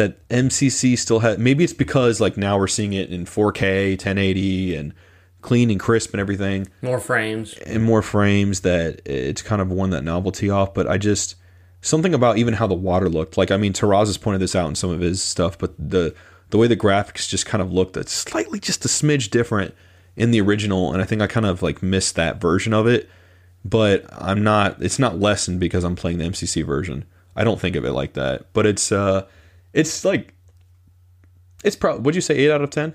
that 0.01 0.27
MCC 0.29 0.99
still 0.99 1.21
had. 1.21 1.39
Maybe 1.39 1.63
it's 1.65 1.73
because 1.73 2.21
like 2.21 2.37
now 2.37 2.59
we're 2.59 2.67
seeing 2.67 2.93
it 2.93 3.11
in 3.11 3.25
4K, 3.25 3.91
1080, 3.93 4.75
and 4.77 4.95
clean 5.43 5.71
and 5.71 5.81
crisp 5.81 6.13
and 6.13 6.21
everything 6.21 6.69
More 6.83 7.01
frames. 7.01 7.55
and 7.65 7.83
more 7.83 8.03
frames 8.03 8.61
that 8.61 9.01
it's 9.07 9.41
kind 9.43 9.63
of 9.63 9.71
worn 9.71 9.91
that 9.91 10.05
novelty 10.05 10.51
off. 10.51 10.75
But 10.75 10.87
I 10.87 10.99
just 10.99 11.37
something 11.81 12.13
about 12.13 12.37
even 12.37 12.55
how 12.55 12.67
the 12.67 12.75
water 12.75 13.09
looked. 13.09 13.37
Like 13.39 13.51
I 13.51 13.57
mean, 13.57 13.73
Taraz 13.73 14.07
has 14.07 14.19
pointed 14.19 14.41
this 14.41 14.55
out 14.57 14.69
in 14.69 14.75
some 14.75 14.91
of 14.91 15.01
his 15.01 15.23
stuff, 15.23 15.57
but 15.59 15.75
the 15.79 16.15
the 16.51 16.59
way 16.59 16.67
the 16.67 16.77
graphics 16.77 17.29
just 17.29 17.47
kind 17.47 17.63
of 17.63 17.73
looked, 17.73 17.97
it's 17.97 18.13
slightly 18.13 18.59
just 18.59 18.85
a 18.85 18.89
smidge 18.89 19.31
different 19.31 19.75
in 20.17 20.33
the 20.33 20.41
original, 20.41 20.93
and 20.93 21.01
I 21.01 21.05
think 21.05 21.23
I 21.23 21.27
kind 21.29 21.47
of 21.47 21.63
like 21.63 21.83
missed 21.83 22.17
that 22.17 22.41
version 22.41 22.75
of 22.75 22.87
it. 22.87 23.09
But 23.65 24.05
I'm 24.11 24.43
not. 24.43 24.83
It's 24.83 24.99
not 24.99 25.19
lessened 25.21 25.61
because 25.61 25.85
I'm 25.85 25.95
playing 25.97 26.19
the 26.19 26.25
MCC 26.25 26.65
version. 26.65 27.05
I 27.37 27.45
don't 27.45 27.61
think 27.61 27.77
of 27.77 27.85
it 27.85 27.93
like 27.93 28.15
that. 28.15 28.47
But 28.53 28.67
it's 28.67 28.91
uh, 28.91 29.27
it's 29.73 30.05
like 30.05 30.35
it's 31.65 31.77
probably. 31.77 32.03
Would 32.03 32.15
you 32.15 32.21
say 32.21 32.37
eight 32.37 32.51
out 32.51 32.63
of 32.63 32.71
ten? 32.71 32.95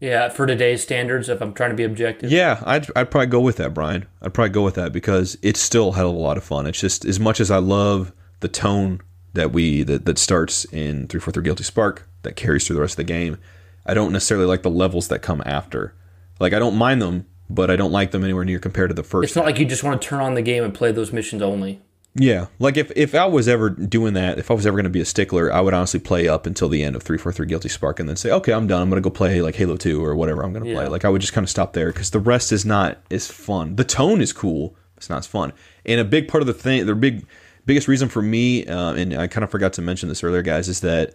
Yeah, 0.00 0.30
for 0.30 0.46
today's 0.46 0.82
standards, 0.82 1.28
if 1.28 1.42
I'm 1.42 1.52
trying 1.52 1.70
to 1.70 1.76
be 1.76 1.84
objective. 1.84 2.30
Yeah, 2.30 2.62
I'd, 2.64 2.86
I'd 2.96 3.10
probably 3.10 3.26
go 3.26 3.40
with 3.40 3.58
that, 3.58 3.74
Brian. 3.74 4.06
I'd 4.22 4.32
probably 4.32 4.50
go 4.50 4.62
with 4.62 4.74
that 4.76 4.92
because 4.92 5.36
it's 5.42 5.60
still 5.60 5.90
a 5.90 5.92
hell 5.92 6.08
of 6.08 6.16
a 6.16 6.18
lot 6.18 6.38
of 6.38 6.44
fun. 6.44 6.66
It's 6.66 6.80
just 6.80 7.04
as 7.04 7.20
much 7.20 7.38
as 7.38 7.50
I 7.50 7.58
love 7.58 8.10
the 8.40 8.48
tone 8.48 9.02
that 9.34 9.52
we 9.52 9.82
that, 9.82 10.06
that 10.06 10.18
starts 10.18 10.64
in 10.66 11.06
343 11.06 11.42
Guilty 11.44 11.64
Spark 11.64 12.08
that 12.22 12.34
carries 12.34 12.66
through 12.66 12.76
the 12.76 12.80
rest 12.80 12.94
of 12.94 12.98
the 12.98 13.04
game. 13.04 13.36
I 13.84 13.92
don't 13.92 14.12
necessarily 14.12 14.46
like 14.46 14.62
the 14.62 14.70
levels 14.70 15.08
that 15.08 15.20
come 15.20 15.42
after. 15.44 15.94
Like 16.38 16.54
I 16.54 16.58
don't 16.58 16.76
mind 16.76 17.02
them, 17.02 17.26
but 17.50 17.70
I 17.70 17.76
don't 17.76 17.92
like 17.92 18.10
them 18.10 18.24
anywhere 18.24 18.44
near 18.44 18.58
compared 18.58 18.88
to 18.88 18.94
the 18.94 19.02
first. 19.02 19.28
It's 19.28 19.36
not 19.36 19.44
like 19.44 19.58
you 19.58 19.66
just 19.66 19.84
want 19.84 20.00
to 20.00 20.08
turn 20.08 20.20
on 20.20 20.34
the 20.34 20.42
game 20.42 20.64
and 20.64 20.72
play 20.72 20.92
those 20.92 21.12
missions 21.12 21.42
only. 21.42 21.82
Yeah, 22.14 22.46
like 22.58 22.76
if, 22.76 22.90
if 22.96 23.14
I 23.14 23.26
was 23.26 23.46
ever 23.46 23.70
doing 23.70 24.14
that, 24.14 24.38
if 24.38 24.50
I 24.50 24.54
was 24.54 24.66
ever 24.66 24.76
going 24.76 24.84
to 24.84 24.90
be 24.90 25.00
a 25.00 25.04
stickler, 25.04 25.52
I 25.52 25.60
would 25.60 25.74
honestly 25.74 26.00
play 26.00 26.26
up 26.26 26.44
until 26.44 26.68
the 26.68 26.82
end 26.82 26.96
of 26.96 27.02
343 27.02 27.46
Guilty 27.46 27.68
Spark 27.68 28.00
and 28.00 28.08
then 28.08 28.16
say, 28.16 28.32
okay, 28.32 28.52
I'm 28.52 28.66
done. 28.66 28.82
I'm 28.82 28.90
going 28.90 29.00
to 29.00 29.08
go 29.08 29.14
play 29.14 29.40
like 29.40 29.54
Halo 29.54 29.76
2 29.76 30.04
or 30.04 30.16
whatever 30.16 30.42
I'm 30.42 30.52
going 30.52 30.64
to 30.64 30.74
play. 30.74 30.84
Like 30.88 31.04
I 31.04 31.08
would 31.08 31.20
just 31.20 31.32
kind 31.32 31.44
of 31.44 31.50
stop 31.50 31.72
there 31.72 31.92
because 31.92 32.10
the 32.10 32.18
rest 32.18 32.50
is 32.50 32.66
not 32.66 32.98
as 33.12 33.30
fun. 33.30 33.76
The 33.76 33.84
tone 33.84 34.20
is 34.20 34.32
cool, 34.32 34.76
it's 34.96 35.08
not 35.08 35.18
as 35.18 35.26
fun. 35.28 35.52
And 35.86 36.00
a 36.00 36.04
big 36.04 36.26
part 36.26 36.42
of 36.42 36.48
the 36.48 36.52
thing, 36.54 36.84
the 36.84 36.96
big 36.96 37.26
biggest 37.64 37.86
reason 37.86 38.08
for 38.08 38.22
me, 38.22 38.66
uh, 38.66 38.94
and 38.94 39.14
I 39.14 39.28
kind 39.28 39.44
of 39.44 39.50
forgot 39.50 39.72
to 39.74 39.82
mention 39.82 40.08
this 40.08 40.24
earlier, 40.24 40.42
guys, 40.42 40.68
is 40.68 40.80
that 40.80 41.14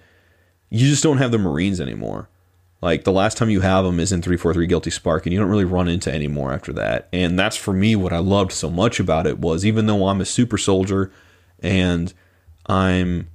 you 0.69 0.87
just 0.87 1.03
don't 1.03 1.17
have 1.17 1.31
the 1.31 1.37
Marines 1.37 1.81
anymore. 1.81 2.29
Like 2.85 3.03
the 3.03 3.11
last 3.11 3.35
time 3.35 3.49
you 3.49 3.61
have 3.61 3.83
them 3.83 3.99
is 3.99 4.11
in 4.11 4.21
343 4.21 4.67
Guilty 4.67 4.91
Spark, 4.91 5.25
and 5.25 5.33
you 5.33 5.39
don't 5.39 5.49
really 5.49 5.65
run 5.65 5.87
into 5.87 6.13
any 6.13 6.27
more 6.27 6.53
after 6.53 6.71
that. 6.73 7.09
And 7.11 7.37
that's 7.37 7.57
for 7.57 7.73
me 7.73 7.95
what 7.95 8.13
I 8.13 8.19
loved 8.19 8.51
so 8.51 8.69
much 8.69 8.99
about 8.99 9.25
it 9.25 9.39
was 9.39 9.65
even 9.65 9.87
though 9.87 10.07
I'm 10.07 10.21
a 10.21 10.25
super 10.25 10.59
soldier 10.59 11.11
and 11.63 12.13
I'm 12.67 13.31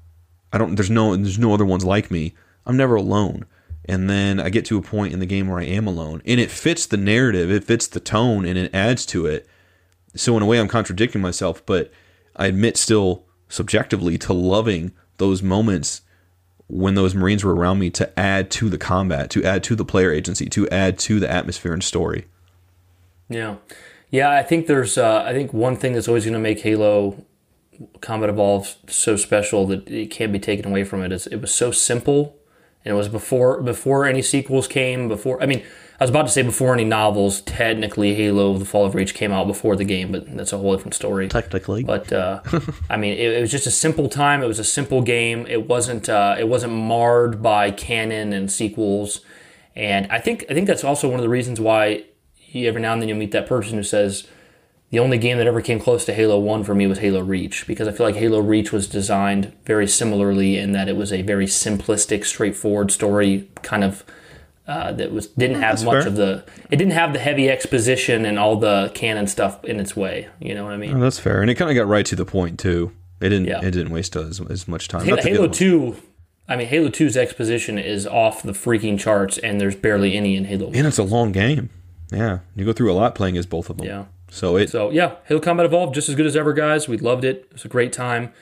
I 0.53 0.59
don't 0.59 0.77
there's 0.77 0.89
no 0.89 1.17
there's 1.17 1.37
no 1.37 1.53
other 1.53 1.65
ones 1.65 1.85
like 1.85 2.13
me, 2.13 2.33
I'm 2.65 2.77
never 2.77 2.95
alone. 2.95 3.45
And 3.87 4.09
then 4.09 4.39
I 4.39 4.51
get 4.51 4.67
to 4.67 4.79
a 4.79 4.83
point 4.83 5.13
in 5.13 5.19
the 5.19 5.27
game 5.27 5.49
where 5.49 5.59
I 5.59 5.65
am 5.65 5.89
alone. 5.89 6.23
And 6.25 6.39
it 6.39 6.53
fits 6.53 6.87
the 6.87 6.97
narrative, 6.97 7.51
it 7.51 7.65
fits 7.65 7.89
the 7.89 7.99
tone, 7.99 8.45
and 8.45 8.57
it 8.57 8.73
adds 8.73 9.05
to 9.07 9.27
it. 9.27 9.49
So 10.15 10.37
in 10.37 10.45
a 10.45 10.47
way 10.47 10.61
I'm 10.61 10.69
contradicting 10.69 11.21
myself, 11.21 11.67
but 11.67 11.91
I 12.37 12.47
admit 12.47 12.77
still 12.77 13.25
subjectively 13.49 14.17
to 14.19 14.33
loving 14.33 14.93
those 15.17 15.43
moments 15.43 16.03
when 16.71 16.95
those 16.95 17.15
Marines 17.15 17.45
were 17.45 17.55
around 17.55 17.79
me 17.79 17.91
to 17.91 18.19
add 18.19 18.51
to 18.53 18.69
the 18.69 18.79
combat, 18.79 19.29
to 19.31 19.45
add 19.45 19.63
to 19.65 19.75
the 19.75 19.85
player 19.85 20.13
agency, 20.13 20.47
to 20.47 20.69
add 20.69 20.99
to 21.01 21.19
the 21.19 21.31
atmosphere 21.31 21.73
and 21.73 21.83
story. 21.83 22.27
Yeah, 23.29 23.57
yeah. 24.11 24.31
I 24.31 24.43
think 24.43 24.67
there's. 24.67 24.97
Uh, 24.97 25.23
I 25.27 25.33
think 25.33 25.53
one 25.53 25.77
thing 25.77 25.93
that's 25.93 26.09
always 26.09 26.25
going 26.25 26.35
to 26.35 26.41
make 26.41 26.61
Halo 26.61 27.25
Combat 28.01 28.31
Evolved 28.31 28.91
so 28.91 29.17
special 29.17 29.67
that 29.67 29.89
it 29.89 30.11
can't 30.11 30.33
be 30.33 30.39
taken 30.39 30.67
away 30.67 30.85
from 30.85 31.03
it 31.03 31.13
is 31.13 31.27
it 31.27 31.41
was 31.41 31.53
so 31.53 31.71
simple, 31.71 32.37
and 32.85 32.93
it 32.93 32.97
was 32.97 33.09
before 33.09 33.61
before 33.61 34.05
any 34.05 34.23
sequels 34.23 34.69
came. 34.69 35.09
Before 35.09 35.43
I 35.43 35.47
mean, 35.47 35.65
I 36.01 36.05
was 36.05 36.11
about 36.11 36.23
to 36.23 36.33
say 36.33 36.41
before 36.41 36.73
any 36.73 36.85
novels. 36.85 37.43
Technically, 37.43 38.15
Halo: 38.15 38.57
The 38.57 38.65
Fall 38.65 38.87
of 38.87 38.95
Reach 38.95 39.13
came 39.13 39.33
out 39.33 39.47
before 39.47 39.77
the 39.77 39.85
game, 39.85 40.11
but 40.11 40.35
that's 40.35 40.51
a 40.55 40.57
whole 40.57 40.75
different 40.75 40.95
story. 40.95 41.29
Technically. 41.29 41.85
But 41.85 42.11
uh, 42.11 42.41
I 42.91 42.97
mean, 42.97 43.13
it, 43.13 43.35
it 43.35 43.41
was 43.43 43.51
just 43.51 43.67
a 43.67 43.71
simple 43.71 44.09
time. 44.09 44.43
It 44.43 44.47
was 44.47 44.59
a 44.59 44.65
simple 44.65 45.03
game. 45.03 45.47
It 45.47 45.69
wasn't. 45.69 46.09
Uh, 46.09 46.37
it 46.39 46.49
wasn't 46.49 46.73
marred 46.73 47.43
by 47.43 47.71
canon 47.71 48.33
and 48.33 48.51
sequels. 48.51 49.21
And 49.77 50.11
I 50.11 50.21
think 50.21 50.47
I 50.49 50.55
think 50.55 50.67
that's 50.67 50.85
also 50.85 51.07
one 51.07 51.19
of 51.19 51.23
the 51.23 51.29
reasons 51.29 51.61
why 51.61 52.05
you, 52.47 52.67
every 52.67 52.81
now 52.81 52.95
and 52.95 53.03
then 53.03 53.11
you'll 53.11 53.19
meet 53.19 53.33
that 53.33 53.47
person 53.47 53.77
who 53.77 53.83
says 53.83 54.27
the 54.89 54.99
only 54.99 55.19
game 55.19 55.37
that 55.37 55.47
ever 55.47 55.61
came 55.61 55.79
close 55.79 56.07
to 56.07 56.15
Halo 56.15 56.39
One 56.41 56.65
for 56.65 56.75
me 56.75 56.87
was 56.87 57.01
Halo 57.01 57.21
Reach 57.21 57.67
because 57.67 57.87
I 57.87 57.93
feel 57.93 58.07
like 58.07 58.17
Halo 58.17 58.41
Reach 58.41 58.73
was 58.73 58.89
designed 58.89 59.53
very 59.67 59.87
similarly 59.87 60.57
in 60.57 60.73
that 60.73 60.89
it 60.89 60.97
was 60.97 61.13
a 61.13 61.21
very 61.21 61.47
simplistic, 61.47 62.25
straightforward 62.25 62.91
story 62.91 63.51
kind 63.63 63.85
of. 63.85 64.03
Uh, 64.71 64.93
that 64.93 65.11
was 65.11 65.27
didn't 65.27 65.61
have 65.61 65.73
That's 65.73 65.83
much 65.83 66.05
fair. 66.05 66.07
of 66.07 66.15
the 66.15 66.45
it 66.71 66.77
didn't 66.77 66.93
have 66.93 67.13
the 67.13 67.19
heavy 67.19 67.51
exposition 67.51 68.25
and 68.25 68.39
all 68.39 68.55
the 68.55 68.93
canon 68.95 69.27
stuff 69.27 69.65
in 69.65 69.81
its 69.81 69.97
way 69.97 70.29
you 70.39 70.55
know 70.55 70.63
what 70.63 70.73
I 70.73 70.77
mean 70.77 70.97
Oh, 70.97 71.01
that's 71.01 71.19
fair, 71.19 71.41
and 71.43 71.51
it 71.51 71.57
kind 71.57 71.71
of 71.71 71.75
got 71.75 71.89
right 71.89 72.07
to 72.07 72.15
the 72.15 72.25
point 72.25 72.61
too. 72.61 72.93
It 73.21 73.31
didn't. 73.31 73.47
Yeah. 73.49 73.59
It 73.59 73.73
didn't 73.73 73.91
waste 73.91 74.15
as, 74.15 74.41
as 74.49 74.69
much 74.69 74.87
time. 74.87 75.03
Halo, 75.03 75.17
Not 75.17 75.23
to 75.23 75.29
get 75.29 75.37
Halo 75.37 75.49
Two, 75.49 75.97
I 76.49 76.55
mean 76.57 76.69
Halo 76.69 76.89
2's 76.89 77.17
exposition 77.17 77.79
is 77.79 78.07
off 78.07 78.43
the 78.45 78.53
freaking 78.53 78.97
charts, 78.99 79.39
and 79.39 79.61
there's 79.61 79.75
barely 79.75 80.17
any 80.17 80.37
in 80.37 80.45
Halo. 80.45 80.69
and 80.73 80.87
it's 80.87 80.99
a 80.99 81.03
long 81.03 81.33
game. 81.33 81.71
Yeah, 82.13 82.39
you 82.55 82.65
go 82.65 82.73
through 82.73 82.93
a 82.93 82.95
lot 82.95 83.15
playing 83.17 83.37
as 83.37 83.47
both 83.47 83.71
of 83.71 83.77
them. 83.79 83.87
Yeah. 83.87 84.05
So 84.31 84.57
it. 84.57 84.71
So 84.71 84.91
yeah, 84.91 85.17
Halo 85.27 85.41
Combat 85.41 85.67
Evolved 85.67 85.95
just 85.95 86.09
as 86.09 86.15
good 86.15 86.27
as 86.27 86.37
ever, 86.37 86.53
guys. 86.53 86.87
We 86.89 86.97
loved 86.97 87.25
it. 87.25 87.47
It 87.51 87.53
was 87.55 87.65
a 87.65 87.69
great 87.69 87.93
time. 87.93 88.33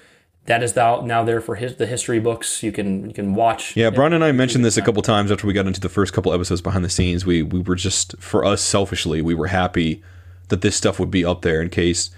That 0.48 0.62
is 0.62 0.74
now 0.74 1.02
now 1.02 1.24
there 1.24 1.42
for 1.42 1.56
his, 1.56 1.76
the 1.76 1.86
history 1.86 2.18
books. 2.20 2.62
You 2.62 2.72
can 2.72 3.08
you 3.08 3.14
can 3.14 3.34
watch. 3.34 3.76
yeah, 3.76 3.90
Brian 3.90 4.14
and 4.14 4.24
I 4.24 4.32
mentioned 4.32 4.64
this 4.64 4.78
a 4.78 4.82
couple 4.82 5.02
times 5.02 5.30
after 5.30 5.46
we 5.46 5.52
got 5.52 5.66
into 5.66 5.78
the 5.80 5.90
first 5.90 6.14
couple 6.14 6.32
episodes 6.32 6.62
behind 6.62 6.82
the 6.84 6.88
scenes. 6.90 7.26
We 7.26 7.42
we 7.42 7.60
were 7.60 7.74
just 7.74 8.16
for 8.18 8.46
us 8.46 8.62
selfishly, 8.62 9.20
we 9.20 9.34
were 9.34 9.48
happy 9.48 10.02
that 10.48 10.62
this 10.62 10.74
stuff 10.74 10.98
would 10.98 11.10
be 11.10 11.22
up 11.22 11.42
there 11.42 11.60
in 11.60 11.68
case, 11.68 12.10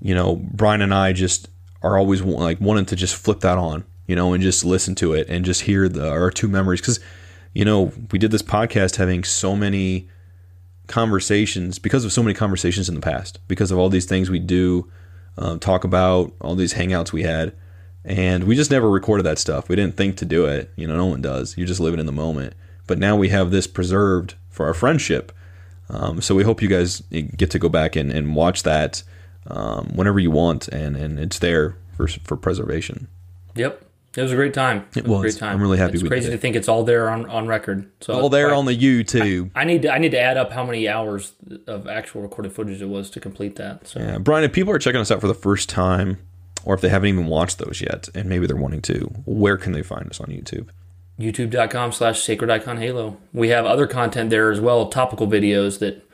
you 0.00 0.14
know, 0.14 0.36
Brian 0.36 0.80
and 0.80 0.94
I 0.94 1.12
just 1.12 1.48
are 1.82 1.98
always 1.98 2.22
wa- 2.22 2.38
like 2.38 2.60
wanting 2.60 2.86
to 2.86 2.94
just 2.94 3.16
flip 3.16 3.40
that 3.40 3.58
on, 3.58 3.84
you 4.06 4.14
know, 4.14 4.32
and 4.32 4.40
just 4.40 4.64
listen 4.64 4.94
to 4.96 5.12
it 5.12 5.28
and 5.28 5.44
just 5.44 5.62
hear 5.62 5.88
the 5.88 6.08
our 6.08 6.30
two 6.30 6.46
memories 6.46 6.80
because, 6.80 7.00
you 7.52 7.64
know, 7.64 7.92
we 8.12 8.20
did 8.20 8.30
this 8.30 8.42
podcast 8.42 8.94
having 8.94 9.24
so 9.24 9.56
many 9.56 10.08
conversations 10.86 11.80
because 11.80 12.04
of 12.04 12.12
so 12.12 12.22
many 12.22 12.32
conversations 12.32 12.88
in 12.88 12.94
the 12.94 13.00
past 13.00 13.40
because 13.48 13.72
of 13.72 13.78
all 13.78 13.88
these 13.88 14.06
things 14.06 14.30
we 14.30 14.38
do 14.38 14.88
um, 15.38 15.58
talk 15.58 15.84
about 15.84 16.32
all 16.40 16.54
these 16.54 16.74
hangouts 16.74 17.12
we 17.12 17.22
had 17.22 17.52
and 18.04 18.44
we 18.44 18.54
just 18.54 18.70
never 18.70 18.88
recorded 18.88 19.24
that 19.24 19.38
stuff 19.38 19.68
we 19.68 19.76
didn't 19.76 19.96
think 19.96 20.16
to 20.16 20.24
do 20.24 20.46
it 20.46 20.70
you 20.76 20.86
know 20.86 20.96
no 20.96 21.06
one 21.06 21.20
does 21.20 21.56
you're 21.56 21.66
just 21.66 21.80
living 21.80 22.00
in 22.00 22.06
the 22.06 22.12
moment 22.12 22.54
but 22.86 22.98
now 22.98 23.16
we 23.16 23.28
have 23.30 23.50
this 23.50 23.66
preserved 23.66 24.34
for 24.48 24.66
our 24.66 24.74
friendship. 24.74 25.32
Um, 25.88 26.20
so 26.20 26.34
we 26.34 26.44
hope 26.44 26.62
you 26.62 26.68
guys 26.68 27.02
get 27.10 27.50
to 27.50 27.58
go 27.58 27.68
back 27.68 27.94
and, 27.96 28.10
and 28.10 28.34
watch 28.34 28.62
that 28.64 29.02
um, 29.46 29.92
whenever 29.94 30.18
you 30.18 30.30
want, 30.30 30.66
and, 30.68 30.96
and 30.96 31.18
it's 31.20 31.38
there 31.38 31.76
for 31.96 32.08
for 32.08 32.36
preservation. 32.36 33.06
Yep. 33.54 33.84
It 34.16 34.22
was 34.22 34.32
a 34.32 34.36
great 34.36 34.54
time. 34.54 34.86
It, 34.96 35.06
was. 35.06 35.18
a 35.18 35.22
great 35.22 35.36
time. 35.36 35.54
I'm 35.54 35.60
really 35.60 35.76
happy 35.78 35.94
It's 35.94 36.02
crazy 36.02 36.28
it. 36.28 36.32
to 36.32 36.38
think 36.38 36.56
it's 36.56 36.68
all 36.68 36.84
there 36.84 37.10
on, 37.10 37.26
on 37.28 37.46
record. 37.46 37.90
So 38.00 38.14
All 38.14 38.30
there 38.30 38.54
on 38.54 38.64
the 38.64 38.76
YouTube. 38.76 39.50
I 39.54 39.64
need 39.64 39.82
to 39.82 39.92
I 39.92 39.98
need 39.98 40.12
to 40.12 40.20
add 40.20 40.36
up 40.36 40.52
how 40.52 40.64
many 40.64 40.88
hours 40.88 41.32
of 41.66 41.86
actual 41.86 42.22
recorded 42.22 42.52
footage 42.52 42.80
it 42.80 42.88
was 42.88 43.10
to 43.10 43.20
complete 43.20 43.56
that. 43.56 43.86
So 43.86 44.00
Yeah, 44.00 44.18
Brian, 44.18 44.44
if 44.44 44.52
people 44.52 44.72
are 44.72 44.78
checking 44.78 45.00
us 45.00 45.10
out 45.10 45.20
for 45.20 45.28
the 45.28 45.34
first 45.34 45.68
time, 45.68 46.18
or 46.64 46.74
if 46.74 46.80
they 46.80 46.88
haven't 46.88 47.08
even 47.08 47.26
watched 47.26 47.58
those 47.58 47.80
yet, 47.80 48.08
and 48.14 48.28
maybe 48.28 48.46
they're 48.46 48.56
wanting 48.56 48.82
to, 48.82 49.12
where 49.26 49.58
can 49.58 49.72
they 49.72 49.82
find 49.82 50.08
us 50.08 50.20
on 50.20 50.28
YouTube? 50.28 50.68
youtube.com 51.18 51.92
slash 51.92 52.20
sacred 52.20 52.50
icon 52.50 52.76
halo 52.76 53.16
we 53.32 53.48
have 53.48 53.64
other 53.64 53.86
content 53.86 54.28
there 54.28 54.50
as 54.52 54.60
well 54.60 54.86
topical 54.90 55.26
videos 55.26 55.78
that 55.78 56.06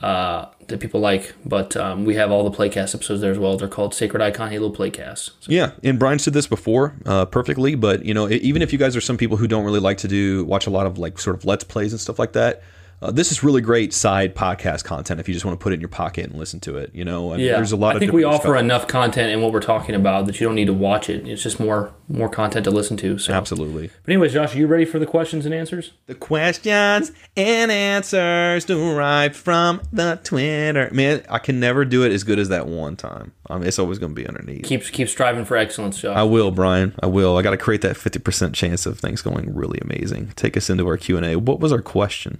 uh, 0.00 0.46
that 0.68 0.80
people 0.80 1.00
like 1.00 1.34
but 1.44 1.76
um, 1.76 2.04
we 2.04 2.14
have 2.14 2.30
all 2.30 2.48
the 2.48 2.56
playcast 2.56 2.94
episodes 2.94 3.20
there 3.20 3.30
as 3.30 3.38
well. 3.38 3.56
They're 3.56 3.68
called 3.68 3.94
sacred 3.94 4.22
icon 4.22 4.50
halo 4.50 4.70
playcasts 4.70 5.30
so, 5.40 5.50
Yeah, 5.50 5.72
and 5.82 5.98
Brian 5.98 6.18
said 6.18 6.34
this 6.34 6.46
before 6.46 6.94
uh, 7.04 7.26
perfectly, 7.26 7.74
but 7.74 8.04
you 8.04 8.14
know, 8.14 8.28
even 8.28 8.62
if 8.62 8.72
you 8.72 8.78
guys 8.78 8.96
are 8.96 9.00
some 9.00 9.16
people 9.16 9.36
who 9.36 9.46
don't 9.46 9.64
really 9.64 9.80
like 9.80 9.98
to 9.98 10.08
do 10.08 10.44
watch 10.44 10.66
a 10.66 10.70
lot 10.70 10.86
of 10.86 10.98
like 10.98 11.18
sort 11.18 11.36
of 11.36 11.44
let's 11.44 11.64
plays 11.64 11.92
and 11.92 12.00
stuff 12.00 12.18
like 12.18 12.32
that, 12.32 12.62
uh, 13.02 13.10
this 13.10 13.30
is 13.30 13.42
really 13.42 13.60
great 13.60 13.92
side 13.92 14.34
podcast 14.34 14.84
content 14.84 15.20
if 15.20 15.28
you 15.28 15.34
just 15.34 15.44
want 15.44 15.58
to 15.58 15.62
put 15.62 15.72
it 15.72 15.74
in 15.74 15.80
your 15.80 15.88
pocket 15.88 16.24
and 16.30 16.38
listen 16.38 16.60
to 16.60 16.76
it. 16.78 16.90
You 16.94 17.04
know, 17.04 17.32
I 17.32 17.36
mean, 17.36 17.46
yeah 17.46 17.56
there's 17.56 17.72
a 17.72 17.76
lot. 17.76 17.90
i 17.90 17.94
of 17.94 18.00
think 18.00 18.12
we 18.12 18.24
offer 18.24 18.48
stuff. 18.48 18.60
enough 18.60 18.88
content 18.88 19.30
in 19.30 19.42
what 19.42 19.52
we're 19.52 19.60
talking 19.60 19.94
about 19.94 20.26
that 20.26 20.40
you 20.40 20.46
don't 20.46 20.54
need 20.54 20.66
to 20.66 20.72
watch 20.72 21.10
it 21.10 21.26
it's 21.28 21.42
just 21.42 21.60
more 21.60 21.92
more 22.08 22.28
content 22.28 22.64
to 22.64 22.70
listen 22.70 22.96
to 22.96 23.18
so 23.18 23.32
Absolutely. 23.32 23.88
but 24.04 24.12
anyways 24.12 24.32
josh 24.32 24.54
are 24.54 24.58
you 24.58 24.66
ready 24.66 24.84
for 24.84 24.98
the 24.98 25.06
questions 25.06 25.44
and 25.44 25.54
answers 25.54 25.92
The 26.06 26.14
questions 26.14 27.12
and 27.36 27.70
answers 27.70 28.64
derived 28.64 29.36
from 29.36 29.82
the 29.92 30.20
Twitter. 30.22 30.88
Man, 30.92 31.22
I 31.28 31.38
can 31.38 31.60
never 31.60 31.84
do 31.84 32.04
it 32.04 32.12
as 32.12 32.24
good 32.24 32.38
as 32.38 32.48
that 32.48 32.66
one 32.66 32.96
time. 32.96 33.32
I 33.48 33.58
mean, 33.58 33.66
it's 33.68 33.78
always 33.78 33.98
going 33.98 34.14
to 34.14 34.20
be 34.20 34.26
underneath. 34.26 34.64
keep 34.64 34.84
keep 34.84 35.08
striving 35.08 35.44
for 35.44 35.56
excellence 35.56 36.00
josh 36.00 36.16
I 36.16 36.22
will, 36.22 36.50
Brian. 36.50 36.94
I 37.02 37.06
will. 37.06 37.36
I 37.36 37.42
got 37.42 37.50
to 37.50 37.56
create 37.56 37.82
that 37.82 37.96
fifty 37.96 38.18
percent 38.18 38.54
chance 38.54 38.86
of 38.86 38.98
things 38.98 39.22
going 39.22 39.54
really 39.54 39.78
amazing. 39.80 40.32
Take 40.36 40.56
us 40.56 40.70
into 40.70 40.86
our 40.86 40.96
Q 40.96 41.16
and 41.16 41.26
A. 41.26 41.36
What 41.36 41.60
was 41.60 41.72
our 41.72 41.82
question? 41.82 42.38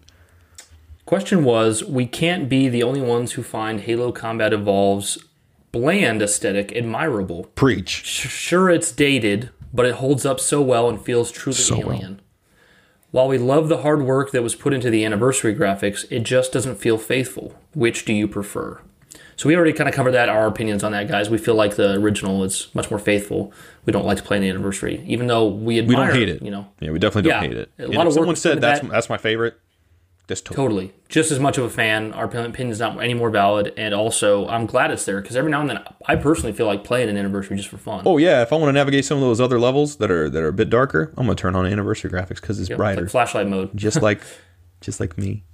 Question 1.07 1.45
was 1.45 1.85
We 1.85 2.05
can't 2.07 2.49
be 2.49 2.69
the 2.69 2.83
only 2.83 3.01
ones 3.01 3.33
who 3.33 3.43
find 3.43 3.81
Halo 3.81 4.13
Combat 4.13 4.53
Evolve's 4.53 5.19
bland 5.73 6.21
aesthetic 6.23 6.73
admirable. 6.75 7.45
Preach. 7.55 7.89
Sure, 8.05 8.69
it's 8.71 8.91
dated, 8.93 9.51
but 9.73 9.87
it 9.87 9.95
holds 9.97 10.27
up 10.27 10.41
so 10.41 10.61
well 10.61 10.89
and 10.89 11.01
feels 11.01 11.31
truly 11.31 11.57
So 11.57 11.79
well. 11.79 11.93
alien. 11.93 12.21
While 13.13 13.29
we 13.29 13.39
love 13.39 13.69
the 13.69 13.79
hard 13.79 14.03
work 14.03 14.33
that 14.33 14.43
was 14.43 14.55
put 14.55 14.75
into 14.75 14.91
the 14.91 15.05
anniversary 15.05 15.55
graphics, 15.55 16.05
it 16.11 16.21
just 16.25 16.53
doesn't 16.53 16.77
feel 16.77 16.99
faithful. 16.99 17.55
Which 17.73 18.05
do 18.05 18.13
you 18.13 18.27
prefer? 18.27 18.81
So 19.37 19.49
we 19.49 19.55
already 19.57 19.73
kind 19.75 19.89
of 19.89 19.95
covered 19.95 20.13
that, 20.13 20.29
our 20.29 20.47
opinions 20.47 20.83
on 20.83 20.93
that, 20.93 21.09
guys. 21.09 21.29
We 21.31 21.39
feel 21.39 21.55
like 21.55 21.77
the 21.77 21.93
original 21.95 22.43
is 22.43 22.69
much 22.75 22.91
more 22.91 22.99
faithful. 22.99 23.53
We 23.85 23.93
don't 23.93 24.07
like 24.07 24.17
to 24.17 24.23
play 24.23 24.39
in 24.39 24.43
the 24.43 24.49
anniversary, 24.49 25.05
even 25.07 25.27
though 25.29 25.47
we 25.47 25.79
admire. 25.79 25.99
We 26.01 26.07
don't 26.07 26.15
hate 26.17 26.29
it. 26.31 26.43
You 26.43 26.51
know, 26.51 26.69
Yeah, 26.81 26.91
we 26.91 26.99
definitely 26.99 27.31
don't 27.31 27.43
Yeah, 27.43 27.49
hate 27.49 27.57
it. 27.59 27.71
a 27.79 27.87
lot 27.89 28.07
of 28.07 28.13
work 28.15 28.15
someone 28.15 28.37
said 28.37 28.61
that's 28.61 28.81
that. 28.81 28.91
that's 28.91 29.09
my 29.09 29.19
favorite. 29.19 29.59
That's 30.29 30.41
totally. 30.41 30.65
Totally. 30.89 30.93
Just 31.09 31.31
as 31.31 31.39
much 31.39 31.57
of 31.57 31.63
a 31.65 31.71
fan. 31.71 32.13
Our 32.13 32.25
opinion 32.25 32.71
is 32.71 32.81
not 32.81 33.01
any 33.01 33.15
more 33.15 33.31
valid. 33.31 33.73
And 33.77 33.95
also, 33.95 34.49
I'm 34.49 34.67
glad 34.67 34.91
it's 34.91 35.05
there 35.05 35.21
because 35.21 35.37
every 35.37 35.53
now 35.53 35.61
and 35.61 35.71
then 35.71 35.85
I 36.07 36.17
personally 36.17 36.53
feel 36.53 36.67
like 36.67 36.83
playing 36.83 37.09
an 37.09 37.17
anniversary 37.17 37.57
just 37.57 37.69
for 37.69 37.77
fun. 37.79 38.03
Oh 38.05 38.19
yeah, 38.19 38.43
if 38.43 38.53
I 38.53 38.57
want 38.57 38.69
to 38.69 38.73
navigate 38.73 39.05
some 39.05 39.19
of 39.19 39.23
those 39.23 39.41
other 39.41 39.61
levels 39.61 39.97
that 39.99 40.11
are 40.11 40.29
that 40.29 40.43
are 40.43 40.49
a 40.49 40.53
bit 40.53 40.69
darker, 40.69 41.13
I'm 41.17 41.27
gonna 41.27 41.37
turn 41.37 41.55
on 41.55 41.65
anniversary 41.65 42.11
graphics 42.11 42.41
because 42.41 42.59
it's 42.59 42.69
Yep, 42.71 42.77
brighter, 42.79 43.03
like 43.03 43.11
flashlight 43.11 43.47
mode. 43.47 43.71
just 43.77 44.03
like 44.09 44.21
just 44.81 44.99
like 44.99 45.17
me. 45.17 45.45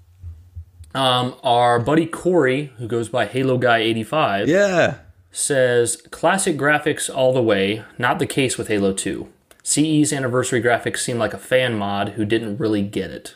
Um, 0.94 1.34
our 1.42 1.78
buddy 1.78 2.06
Corey, 2.06 2.72
who 2.78 2.86
goes 2.86 3.08
by 3.08 3.26
Halo 3.26 3.56
Guy 3.58 3.78
85, 3.78 4.48
Yeah. 4.48 4.96
says 5.30 5.96
classic 6.10 6.56
graphics 6.56 7.14
all 7.14 7.32
the 7.32 7.42
way. 7.42 7.82
Not 7.98 8.18
the 8.18 8.26
case 8.26 8.58
with 8.58 8.68
Halo 8.68 8.92
2. 8.92 9.28
CE's 9.62 10.12
anniversary 10.12 10.60
graphics 10.62 10.98
seem 10.98 11.18
like 11.18 11.32
a 11.32 11.38
fan 11.38 11.76
mod 11.78 12.10
who 12.10 12.24
didn't 12.24 12.58
really 12.58 12.82
get 12.82 13.10
it. 13.10 13.34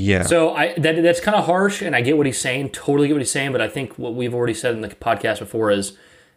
Yeah. 0.00 0.22
So 0.22 0.54
I 0.54 0.74
that 0.78 1.02
that's 1.02 1.20
kind 1.20 1.34
of 1.36 1.46
harsh, 1.46 1.82
and 1.82 1.96
I 1.96 2.00
get 2.02 2.16
what 2.16 2.26
he's 2.26 2.38
saying. 2.40 2.70
Totally 2.70 3.08
get 3.08 3.14
what 3.14 3.20
he's 3.20 3.30
saying, 3.30 3.52
but 3.52 3.60
I 3.60 3.68
think 3.68 3.98
what 3.98 4.14
we've 4.14 4.32
already 4.34 4.54
said 4.54 4.74
in 4.74 4.80
the 4.80 4.88
podcast 4.88 5.40
before 5.40 5.70
is 5.72 5.96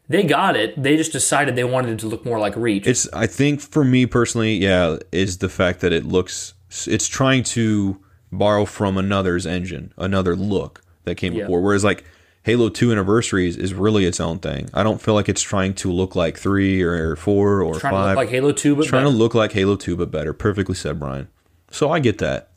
they 0.10 0.24
got 0.24 0.56
it. 0.58 0.82
They 0.82 0.98
just 0.98 1.12
decided 1.12 1.56
they 1.56 1.64
wanted 1.64 1.92
it 1.92 2.00
to 2.00 2.08
look 2.08 2.26
more 2.26 2.40
like 2.40 2.56
Reach. 2.56 2.88
It's 2.88 3.08
I 3.14 3.28
think 3.28 3.62
for 3.62 3.84
me 3.84 4.06
personally, 4.06 4.56
yeah, 4.56 4.98
is 5.12 5.38
the 5.38 5.50
fact 5.50 5.82
that 5.82 5.94
it 5.94 6.06
looks 6.06 6.54
it's 6.88 7.08
trying 7.08 7.44
to 7.44 8.00
borrow 8.32 8.66
from 8.66 8.98
another's 8.98 9.46
engine, 9.46 9.94
another 9.98 10.36
look 10.36 10.82
that 11.04 11.16
came 11.16 11.34
Yeah. 11.34 11.44
before. 11.44 11.62
Whereas 11.62 11.84
like 11.84 12.04
Halo 12.44 12.70
2 12.70 12.92
Anniversaries 12.92 13.58
is 13.58 13.74
really 13.76 14.06
its 14.06 14.20
own 14.20 14.40
thing. 14.40 14.70
I 14.74 14.82
don't 14.82 15.00
feel 15.02 15.14
like 15.14 15.30
it's 15.30 15.42
trying 15.44 15.74
to 15.76 15.92
look 15.92 16.16
like 16.16 16.38
3 16.40 16.82
or 16.82 17.16
4 17.16 17.62
or 17.62 17.78
trying 17.80 17.92
5. 17.94 18.04
to 18.04 18.08
look 18.10 18.16
like 18.18 18.30
Halo 18.30 18.52
2, 18.54 18.76
but 18.76 18.82
It's 18.82 18.90
trying 18.90 19.04
better. 19.04 19.12
to 19.14 19.18
look 19.18 19.36
like 19.36 19.52
Halo 19.52 19.76
2 19.76 19.96
but 19.98 20.10
better. 20.10 20.34
Perfectly 20.34 20.74
said, 20.76 21.00
Brian. 21.00 21.28
So 21.70 21.92
I 21.92 22.00
get 22.00 22.18
that. 22.20 22.48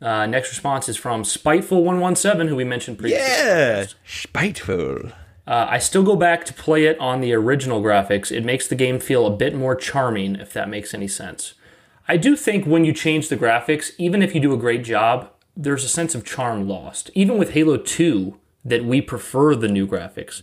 Uh, 0.00 0.26
next 0.26 0.50
response 0.50 0.88
is 0.88 0.96
from 0.96 1.22
Spiteful117, 1.22 2.48
who 2.48 2.56
we 2.56 2.64
mentioned 2.64 2.98
previously. 2.98 3.26
Yeah. 3.26 3.86
Spiteful. 4.04 5.12
Uh, 5.46 5.66
I 5.68 5.78
still 5.78 6.02
go 6.02 6.16
back 6.16 6.44
to 6.46 6.54
play 6.54 6.84
it 6.86 6.98
on 6.98 7.20
the 7.20 7.32
original 7.32 7.82
graphics. 7.82 8.30
It 8.30 8.44
makes 8.44 8.68
the 8.68 8.76
game 8.76 8.98
feel 8.98 9.26
a 9.26 9.36
bit 9.36 9.54
more 9.54 9.74
charming, 9.74 10.36
if 10.36 10.52
that 10.52 10.68
makes 10.68 10.94
any 10.94 11.08
sense. 11.08 11.54
I 12.08 12.16
do 12.16 12.36
think 12.36 12.66
when 12.66 12.84
you 12.84 12.92
change 12.92 13.28
the 13.28 13.36
graphics, 13.36 13.90
even 13.98 14.22
if 14.22 14.34
you 14.34 14.40
do 14.40 14.52
a 14.52 14.58
great 14.58 14.84
job, 14.84 15.30
there's 15.56 15.84
a 15.84 15.88
sense 15.88 16.14
of 16.14 16.24
charm 16.24 16.68
lost. 16.68 17.10
Even 17.14 17.36
with 17.36 17.50
Halo 17.50 17.76
2, 17.76 18.38
that 18.64 18.84
we 18.84 19.00
prefer 19.00 19.54
the 19.54 19.68
new 19.68 19.86
graphics. 19.86 20.42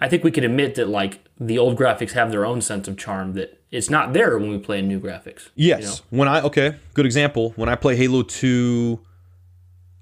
I 0.00 0.08
think 0.08 0.24
we 0.24 0.30
can 0.30 0.44
admit 0.44 0.74
that 0.74 0.88
like 0.88 1.24
the 1.38 1.58
old 1.58 1.78
graphics 1.78 2.12
have 2.12 2.30
their 2.30 2.44
own 2.44 2.60
sense 2.60 2.88
of 2.88 2.96
charm 2.96 3.34
that 3.34 3.60
it's 3.74 3.90
not 3.90 4.12
there 4.12 4.38
when 4.38 4.50
we 4.50 4.58
play 4.58 4.80
new 4.82 5.00
graphics. 5.00 5.48
Yes. 5.56 6.02
When 6.10 6.28
I 6.28 6.40
okay, 6.42 6.76
good 6.94 7.06
example. 7.06 7.52
When 7.56 7.68
I 7.68 7.74
play 7.74 7.96
Halo 7.96 8.22
2 8.22 9.00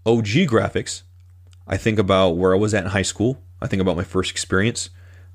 OG 0.04 0.26
graphics, 0.46 1.02
I 1.66 1.78
think 1.78 1.98
about 1.98 2.36
where 2.36 2.54
I 2.54 2.58
was 2.58 2.74
at 2.74 2.84
in 2.84 2.90
high 2.90 3.02
school. 3.02 3.38
I 3.62 3.66
think 3.66 3.80
about 3.80 3.96
my 3.96 4.04
first 4.04 4.30
experience, 4.30 4.90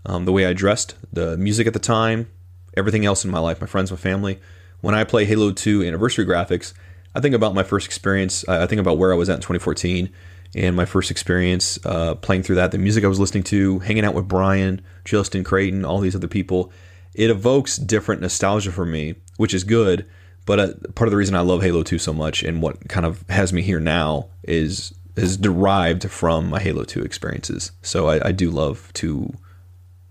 um, 0.05 0.26
the 0.26 0.31
way 0.31 0.45
I 0.45 0.53
dressed, 0.53 0.95
the 1.11 1.35
music 1.38 1.65
at 1.65 1.73
the 1.73 1.80
time, 1.80 2.30
everything 2.76 3.05
else 3.05 3.26
in 3.26 3.31
my 3.31 3.39
life, 3.39 3.59
my 3.59 3.68
friends, 3.68 3.89
my 3.89 3.97
family. 3.97 4.39
When 4.81 4.93
I 4.93 5.03
play 5.03 5.26
Halo 5.26 5.51
2 5.51 5.84
anniversary 5.84 6.26
graphics, 6.26 6.73
I 7.15 7.22
think 7.22 7.34
about 7.34 7.55
my 7.55 7.64
first 7.64 7.88
experience. 7.88 8.47
I 8.47 8.64
I 8.64 8.68
think 8.68 8.80
about 8.80 8.99
where 8.99 9.11
I 9.11 9.15
was 9.15 9.30
at 9.30 9.38
in 9.38 9.41
2014 9.41 10.11
and 10.53 10.76
my 10.76 10.85
first 10.85 11.09
experience 11.09 11.80
uh, 11.85 12.14
playing 12.15 12.43
through 12.43 12.57
that, 12.57 12.72
the 12.72 12.77
music 12.77 13.03
I 13.03 13.07
was 13.07 13.19
listening 13.19 13.43
to, 13.45 13.80
hanging 13.80 14.05
out 14.05 14.14
with 14.14 14.27
Brian, 14.27 14.81
Justin 15.05 15.43
Creighton, 15.43 15.84
all 15.84 15.99
these 15.99 16.15
other 16.15 16.27
people. 16.27 16.72
It 17.18 17.31
evokes 17.31 17.76
different 17.77 18.22
nostalgia 18.22 18.72
for 18.72 18.85
me, 18.85 19.15
which 19.35 19.53
is 19.53 19.65
good. 19.65 20.06
But 20.45 20.60
uh, 20.60 20.73
part 20.95 21.10
of 21.10 21.11
the 21.11 21.18
reason 21.18 21.35
I 21.35 21.41
love 21.41 21.61
Halo 21.61 21.84
2 21.84 21.99
so 21.99 22.14
much 22.14 22.41
and 22.41 22.61
what 22.61 22.88
kind 22.88 23.06
of 23.06 23.27
has 23.27 23.52
me 23.52 23.61
here 23.61 23.81
now 23.81 24.30
is 24.44 24.94
is 25.18 25.35
derived 25.35 26.10
from 26.11 26.48
my 26.48 26.60
Halo 26.60 26.84
2 26.84 27.02
experiences. 27.02 27.72
So 27.81 28.07
I, 28.07 28.27
I 28.27 28.31
do 28.31 28.52
love 28.52 28.94
to 28.94 29.34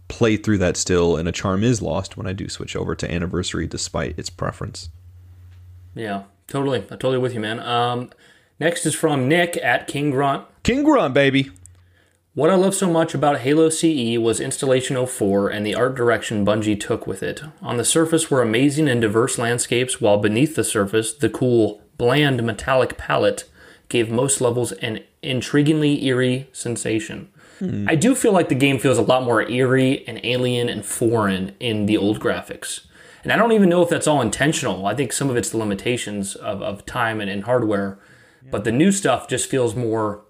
play 0.09 0.37
through 0.37 0.59
that 0.59 0.77
still, 0.77 1.17
and 1.17 1.29
a 1.29 1.33
charm 1.33 1.63
is 1.63 1.81
lost 1.81 2.17
when 2.17 2.27
I 2.27 2.33
do 2.33 2.49
switch 2.49 2.75
over 2.75 2.97
to 2.97 3.11
Anniversary 3.11 3.69
despite 3.69 4.19
its 4.19 4.31
preference. 4.31 4.89
Yeah, 5.95 6.25
totally. 6.49 6.81
I'm 6.81 6.89
totally 6.89 7.19
with 7.19 7.35
you, 7.35 7.41
man. 7.41 7.61
Um, 7.61 8.11
next 8.59 8.85
is 8.85 8.97
from 8.97 9.29
Nick 9.29 9.57
at 9.59 9.87
King 9.87 10.11
Grunt. 10.11 10.45
King 10.65 10.83
Grunt, 10.83 11.15
baby. 11.15 11.51
What 12.37 12.51
I 12.51 12.55
love 12.55 12.75
so 12.75 12.91
much 12.91 13.15
about 13.15 13.39
Halo 13.39 13.71
CE 13.71 14.19
was 14.19 14.41
Installation 14.41 15.07
04 15.07 15.49
and 15.49 15.65
the 15.65 15.75
art 15.75 15.95
direction 15.95 16.45
Bungie 16.45 16.79
took 16.79 17.07
with 17.07 17.23
it. 17.23 17.41
On 17.63 17.79
the 17.79 17.83
surface 17.85 18.31
were 18.31 18.43
amazing 18.43 18.89
and 18.89 19.01
diverse 19.01 19.39
landscapes, 19.39 20.03
while 20.03 20.19
beneath 20.19 20.55
the 20.55 20.63
surface, 20.63 21.15
the 21.15 21.31
cool, 21.31 21.81
bland 21.97 22.43
metallic 22.43 22.99
palette 22.99 23.45
gave 23.89 24.11
most 24.11 24.43
levels 24.43 24.73
an 24.73 25.01
intriguingly 25.23 26.03
eerie 26.03 26.51
sensation. 26.53 27.31
Hmm. 27.59 27.87
I 27.89 27.95
do 27.95 28.15
feel 28.15 28.33
like 28.33 28.51
the 28.51 28.55
game 28.55 28.79
feels 28.79 28.99
a 28.99 29.03
lot 29.03 29.23
more 29.25 29.49
eerie 29.49 30.07
and 30.07 30.21
alien 30.23 30.69
and 30.69 30.85
foreign 30.85 31.57
in 31.59 31.87
the 31.87 31.97
old 31.97 32.21
graphics. 32.21 32.85
And 33.25 33.33
I 33.33 33.37
don't 33.37 33.53
even 33.53 33.71
know 33.71 33.81
if 33.81 33.89
that's 33.89 34.07
all 34.07 34.21
intentional. 34.21 34.85
I 34.85 34.95
think 34.95 35.15
some 35.15 35.31
of 35.31 35.39
it's 35.39 35.49
the 35.49 35.57
limitations 35.57 36.35
of, 36.35 36.61
of 36.61 36.85
time 36.85 37.23
and, 37.23 37.31
and 37.31 37.45
hardware. 37.45 37.99
But 38.51 38.65
the 38.65 38.73
new 38.73 38.93
stuff 38.93 39.27
just 39.27 39.49
feels 39.49 39.75
more 39.75 40.26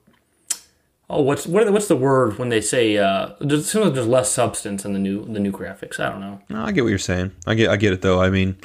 Oh, 1.08 1.22
what's 1.22 1.46
what, 1.46 1.70
what's 1.72 1.88
the 1.88 1.96
word 1.96 2.38
when 2.38 2.48
they 2.48 2.60
say 2.60 2.96
uh, 2.96 3.30
there's, 3.40 3.72
like 3.74 3.94
there's 3.94 4.08
less 4.08 4.30
substance 4.30 4.84
in 4.84 4.92
the 4.92 4.98
new 4.98 5.24
the 5.24 5.38
new 5.38 5.52
graphics? 5.52 6.00
I 6.00 6.10
don't 6.10 6.20
know. 6.20 6.40
No, 6.48 6.64
I 6.64 6.72
get 6.72 6.82
what 6.82 6.90
you're 6.90 6.98
saying. 6.98 7.32
I 7.46 7.54
get 7.54 7.70
I 7.70 7.76
get 7.76 7.92
it 7.92 8.02
though. 8.02 8.20
I 8.20 8.30
mean. 8.30 8.56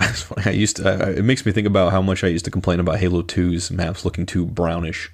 I 0.46 0.50
used 0.50 0.76
to. 0.76 0.88
I, 0.88 1.10
it 1.10 1.24
makes 1.24 1.44
me 1.44 1.50
think 1.50 1.66
about 1.66 1.90
how 1.90 2.00
much 2.00 2.22
I 2.22 2.28
used 2.28 2.44
to 2.44 2.52
complain 2.52 2.78
about 2.78 3.00
Halo 3.00 3.20
2's 3.20 3.72
maps 3.72 4.04
looking 4.04 4.26
too 4.26 4.46
brownish, 4.46 5.10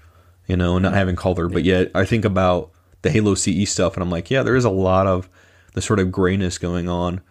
you 0.46 0.58
know, 0.58 0.76
and 0.76 0.82
not 0.82 0.92
having 0.92 1.16
color. 1.16 1.48
But 1.48 1.64
yet 1.64 1.90
I 1.94 2.04
think 2.04 2.26
about 2.26 2.70
the 3.00 3.10
Halo 3.10 3.34
CE 3.34 3.66
stuff, 3.66 3.94
and 3.94 4.02
I'm 4.02 4.10
like, 4.10 4.30
yeah, 4.30 4.42
there 4.42 4.56
is 4.56 4.66
a 4.66 4.70
lot 4.70 5.06
of 5.06 5.30
the 5.72 5.80
sort 5.80 6.00
of 6.00 6.12
grayness 6.12 6.58
going 6.58 6.88
on. 6.90 7.22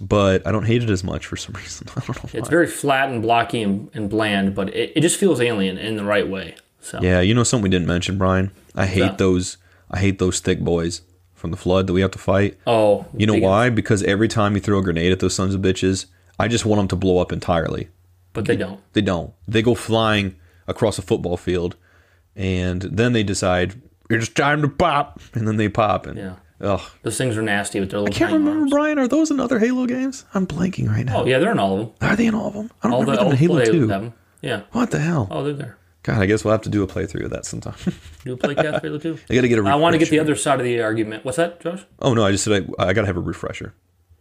but 0.00 0.46
I 0.46 0.52
don't 0.52 0.64
hate 0.64 0.82
it 0.82 0.90
as 0.90 1.04
much 1.04 1.26
for 1.26 1.36
some 1.36 1.54
reason. 1.60 1.88
I 1.96 2.00
don't 2.00 2.16
know 2.16 2.30
why. 2.32 2.38
It's 2.38 2.48
very 2.48 2.66
flat 2.66 3.10
and 3.10 3.20
blocky 3.20 3.62
and, 3.62 3.90
and 3.92 4.08
bland, 4.08 4.54
but 4.54 4.74
it, 4.74 4.92
it 4.96 5.00
just 5.00 5.18
feels 5.18 5.40
alien 5.42 5.76
in 5.76 5.96
the 5.96 6.04
right 6.04 6.28
way. 6.28 6.54
So 6.84 7.00
Yeah, 7.02 7.20
you 7.20 7.32
know 7.34 7.44
something 7.44 7.62
we 7.62 7.70
didn't 7.70 7.86
mention, 7.88 8.18
Brian. 8.18 8.50
I 8.74 8.86
hate 8.86 9.18
those. 9.18 9.56
I 9.90 9.98
hate 9.98 10.18
those 10.18 10.40
thick 10.40 10.60
boys 10.60 11.02
from 11.34 11.50
the 11.50 11.56
flood 11.56 11.86
that 11.86 11.92
we 11.92 12.00
have 12.02 12.10
to 12.12 12.18
fight. 12.18 12.58
Oh, 12.66 13.06
You 13.16 13.26
know 13.26 13.38
why? 13.38 13.70
Because 13.70 14.02
every 14.02 14.28
time 14.28 14.54
you 14.54 14.60
throw 14.60 14.78
a 14.78 14.82
grenade 14.82 15.12
at 15.12 15.20
those 15.20 15.34
sons 15.34 15.54
of 15.54 15.60
bitches, 15.62 16.06
I 16.38 16.48
just 16.48 16.64
want 16.66 16.78
them 16.80 16.88
to 16.88 16.96
blow 16.96 17.18
up 17.18 17.32
entirely. 17.32 17.88
But 18.32 18.44
they 18.46 18.56
don't. 18.56 18.80
They 18.92 19.00
don't. 19.02 19.32
They 19.48 19.62
go 19.62 19.74
flying 19.74 20.36
across 20.66 20.98
a 20.98 21.02
football 21.02 21.36
field, 21.36 21.76
and 22.36 22.82
then 22.82 23.12
they 23.12 23.22
decide 23.22 23.80
it's 24.10 24.28
time 24.28 24.60
to 24.62 24.68
pop, 24.68 25.20
and 25.34 25.46
then 25.48 25.56
they 25.56 25.68
pop. 25.68 26.06
And 26.06 26.18
Yeah. 26.18 26.34
ugh, 26.60 26.80
Those 27.02 27.16
things 27.16 27.36
are 27.36 27.42
nasty 27.42 27.80
with 27.80 27.90
their 27.90 28.00
little 28.00 28.14
I 28.14 28.18
can't 28.18 28.32
remember, 28.32 28.60
arms. 28.60 28.70
Brian. 28.70 28.98
Are 28.98 29.08
those 29.08 29.30
in 29.30 29.38
other 29.40 29.58
Halo 29.58 29.86
games? 29.86 30.24
I'm 30.34 30.46
blanking 30.46 30.88
right 30.88 31.06
now. 31.06 31.22
Oh 31.22 31.26
yeah, 31.26 31.38
they're 31.38 31.52
in 31.52 31.58
all 31.58 31.74
of 31.74 31.78
them. 32.00 32.08
Are 32.10 32.16
they 32.16 32.26
in 32.26 32.34
all 32.34 32.48
of 32.48 32.54
them? 32.54 32.70
I 32.82 32.88
don't 32.88 32.92
All 32.94 33.00
the 33.04 33.12
remember 33.12 33.16
them 33.16 33.26
all 33.26 33.32
in 33.32 33.38
Halo 33.38 33.64
Two. 33.64 33.86
them. 33.86 34.12
Yeah. 34.42 34.60
What 34.72 34.90
the 34.90 34.98
hell? 34.98 35.28
Oh, 35.30 35.44
they're 35.44 35.52
there. 35.54 35.76
God, 36.04 36.20
I 36.20 36.26
guess 36.26 36.44
we'll 36.44 36.52
have 36.52 36.62
to 36.62 36.68
do 36.68 36.82
a 36.82 36.86
playthrough 36.86 37.24
of 37.24 37.30
that 37.30 37.46
sometime. 37.46 37.74
Do 38.24 38.34
a 38.34 38.36
play 38.36 38.54
cast 38.54 38.82
too. 38.82 39.18
I 39.28 39.34
got 39.34 39.40
to 39.40 39.48
get 39.48 39.58
a. 39.58 39.64
I 39.64 39.74
want 39.74 39.94
to 39.94 39.98
get 39.98 40.10
the 40.10 40.18
other 40.18 40.36
side 40.36 40.60
of 40.60 40.64
the 40.64 40.82
argument. 40.82 41.24
What's 41.24 41.38
that, 41.38 41.60
Josh? 41.60 41.84
Oh 41.98 42.14
no, 42.14 42.24
I 42.24 42.30
just 42.30 42.44
said 42.44 42.70
I, 42.78 42.88
I 42.88 42.92
got 42.92 43.02
to 43.02 43.06
have 43.06 43.16
a 43.16 43.20
refresher. 43.20 43.74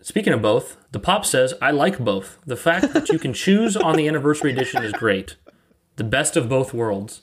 Speaking 0.00 0.34
of 0.34 0.42
both, 0.42 0.76
the 0.92 1.00
Pop 1.00 1.24
says, 1.24 1.54
I 1.62 1.70
like 1.70 1.98
both. 1.98 2.38
The 2.44 2.56
fact 2.56 2.92
that 2.92 3.08
you 3.08 3.18
can 3.18 3.32
choose 3.32 3.74
on 3.74 3.96
the 3.96 4.06
anniversary 4.06 4.52
edition 4.52 4.84
is 4.84 4.92
great. 4.92 5.36
The 5.96 6.04
best 6.04 6.36
of 6.36 6.48
both 6.48 6.74
worlds. 6.74 7.22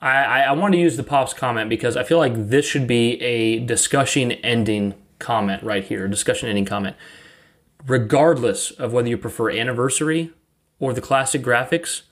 I, 0.00 0.42
I, 0.42 0.52
want 0.52 0.72
to 0.74 0.78
use 0.78 0.96
the 0.96 1.02
Pop's 1.02 1.34
comment 1.34 1.68
because 1.68 1.96
I 1.96 2.04
feel 2.04 2.18
like 2.18 2.50
this 2.50 2.64
should 2.64 2.86
be 2.86 3.20
a 3.20 3.58
discussion 3.58 4.30
ending 4.30 4.94
comment 5.18 5.62
right 5.64 5.82
here, 5.82 6.04
a 6.04 6.10
discussion 6.10 6.48
ending 6.48 6.64
comment. 6.64 6.96
Regardless 7.84 8.70
of 8.70 8.92
whether 8.92 9.08
you 9.08 9.18
prefer 9.18 9.50
anniversary 9.50 10.30
or 10.78 10.92
the 10.92 11.00
classic 11.00 11.42
graphics, 11.42 12.02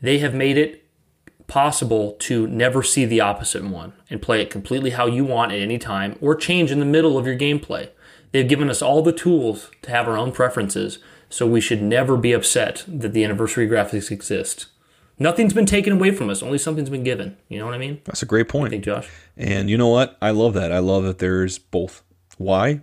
they 0.00 0.18
have 0.18 0.34
made 0.34 0.58
it 0.58 0.84
possible 1.46 2.12
to 2.18 2.46
never 2.48 2.82
see 2.82 3.04
the 3.04 3.20
opposite 3.20 3.62
one 3.64 3.92
and 4.10 4.22
play 4.22 4.40
it 4.40 4.50
completely 4.50 4.90
how 4.90 5.06
you 5.06 5.24
want 5.24 5.52
at 5.52 5.60
any 5.60 5.78
time 5.78 6.16
or 6.20 6.34
change 6.34 6.70
in 6.70 6.80
the 6.80 6.86
middle 6.86 7.16
of 7.16 7.26
your 7.26 7.38
gameplay. 7.38 7.88
They've 8.32 8.48
given 8.48 8.70
us 8.70 8.82
all 8.82 9.02
the 9.02 9.12
tools 9.12 9.70
to 9.82 9.90
have 9.90 10.08
our 10.08 10.16
own 10.16 10.32
preferences, 10.32 10.98
so 11.28 11.46
we 11.46 11.60
should 11.60 11.82
never 11.82 12.16
be 12.16 12.32
upset 12.32 12.84
that 12.88 13.12
the 13.12 13.22
anniversary 13.22 13.68
graphics 13.68 14.10
exist. 14.10 14.66
Nothing's 15.18 15.52
been 15.52 15.66
taken 15.66 15.92
away 15.92 16.10
from 16.10 16.30
us, 16.30 16.42
only 16.42 16.58
something's 16.58 16.90
been 16.90 17.04
given. 17.04 17.36
You 17.48 17.58
know 17.58 17.66
what 17.66 17.74
I 17.74 17.78
mean? 17.78 18.00
That's 18.04 18.22
a 18.22 18.26
great 18.26 18.48
point. 18.48 18.68
I 18.68 18.70
think, 18.70 18.84
Josh. 18.84 19.08
And 19.36 19.68
you 19.70 19.76
know 19.76 19.88
what? 19.88 20.16
I 20.20 20.30
love 20.30 20.54
that. 20.54 20.72
I 20.72 20.78
love 20.78 21.04
that 21.04 21.18
there's 21.18 21.58
both. 21.58 22.02
Why? 22.38 22.80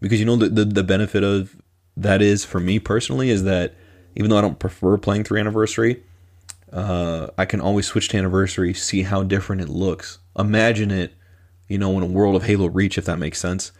Because 0.00 0.20
you 0.20 0.26
know 0.26 0.36
the, 0.36 0.48
the 0.48 0.64
the 0.64 0.84
benefit 0.84 1.24
of 1.24 1.56
that 1.96 2.22
is 2.22 2.44
for 2.44 2.60
me 2.60 2.78
personally 2.78 3.30
is 3.30 3.44
that 3.44 3.74
even 4.14 4.30
though 4.30 4.38
I 4.38 4.40
don't 4.40 4.58
prefer 4.58 4.96
playing 4.96 5.24
through 5.24 5.40
anniversary, 5.40 6.02
uh, 6.72 7.28
I 7.36 7.44
can 7.44 7.60
always 7.60 7.86
switch 7.86 8.08
to 8.08 8.18
anniversary, 8.18 8.72
see 8.74 9.02
how 9.02 9.22
different 9.22 9.62
it 9.62 9.68
looks. 9.68 10.18
Imagine 10.38 10.90
it, 10.90 11.14
you 11.68 11.78
know, 11.78 11.96
in 11.96 12.02
a 12.02 12.06
world 12.06 12.36
of 12.36 12.44
Halo 12.44 12.66
Reach, 12.66 12.98
if 12.98 13.04
that 13.06 13.18
makes 13.18 13.38
sense, 13.38 13.72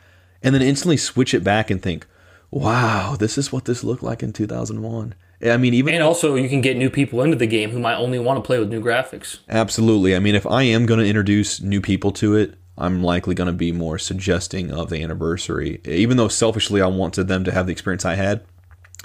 and 0.42 0.54
then 0.54 0.62
instantly 0.62 0.96
switch 0.96 1.34
it 1.34 1.44
back 1.44 1.70
and 1.70 1.82
think, 1.82 2.06
"Wow, 2.50 3.16
this 3.18 3.38
is 3.38 3.52
what 3.52 3.64
this 3.64 3.84
looked 3.84 4.02
like 4.02 4.22
in 4.22 4.32
2001." 4.32 5.14
I 5.42 5.56
mean, 5.56 5.72
even 5.74 5.94
And 5.94 6.02
also, 6.02 6.34
you 6.34 6.48
can 6.48 6.60
get 6.60 6.76
new 6.76 6.90
people 6.90 7.22
into 7.22 7.36
the 7.36 7.46
game 7.46 7.70
who 7.70 7.78
might 7.78 7.96
only 7.96 8.18
want 8.18 8.36
to 8.36 8.46
play 8.46 8.58
with 8.58 8.68
new 8.68 8.82
graphics. 8.82 9.38
Absolutely. 9.48 10.14
I 10.14 10.18
mean, 10.18 10.34
if 10.34 10.46
I 10.46 10.62
am 10.64 10.84
going 10.86 11.00
to 11.00 11.06
introduce 11.06 11.60
new 11.60 11.80
people 11.80 12.12
to 12.12 12.36
it, 12.36 12.56
I'm 12.76 13.02
likely 13.02 13.34
going 13.34 13.46
to 13.46 13.52
be 13.52 13.72
more 13.72 13.98
suggesting 13.98 14.70
of 14.70 14.90
the 14.90 15.02
anniversary. 15.02 15.80
Even 15.84 16.16
though 16.16 16.28
selfishly 16.28 16.80
I 16.80 16.86
wanted 16.86 17.28
them 17.28 17.44
to 17.44 17.52
have 17.52 17.66
the 17.66 17.72
experience 17.72 18.04
I 18.04 18.14
had, 18.14 18.44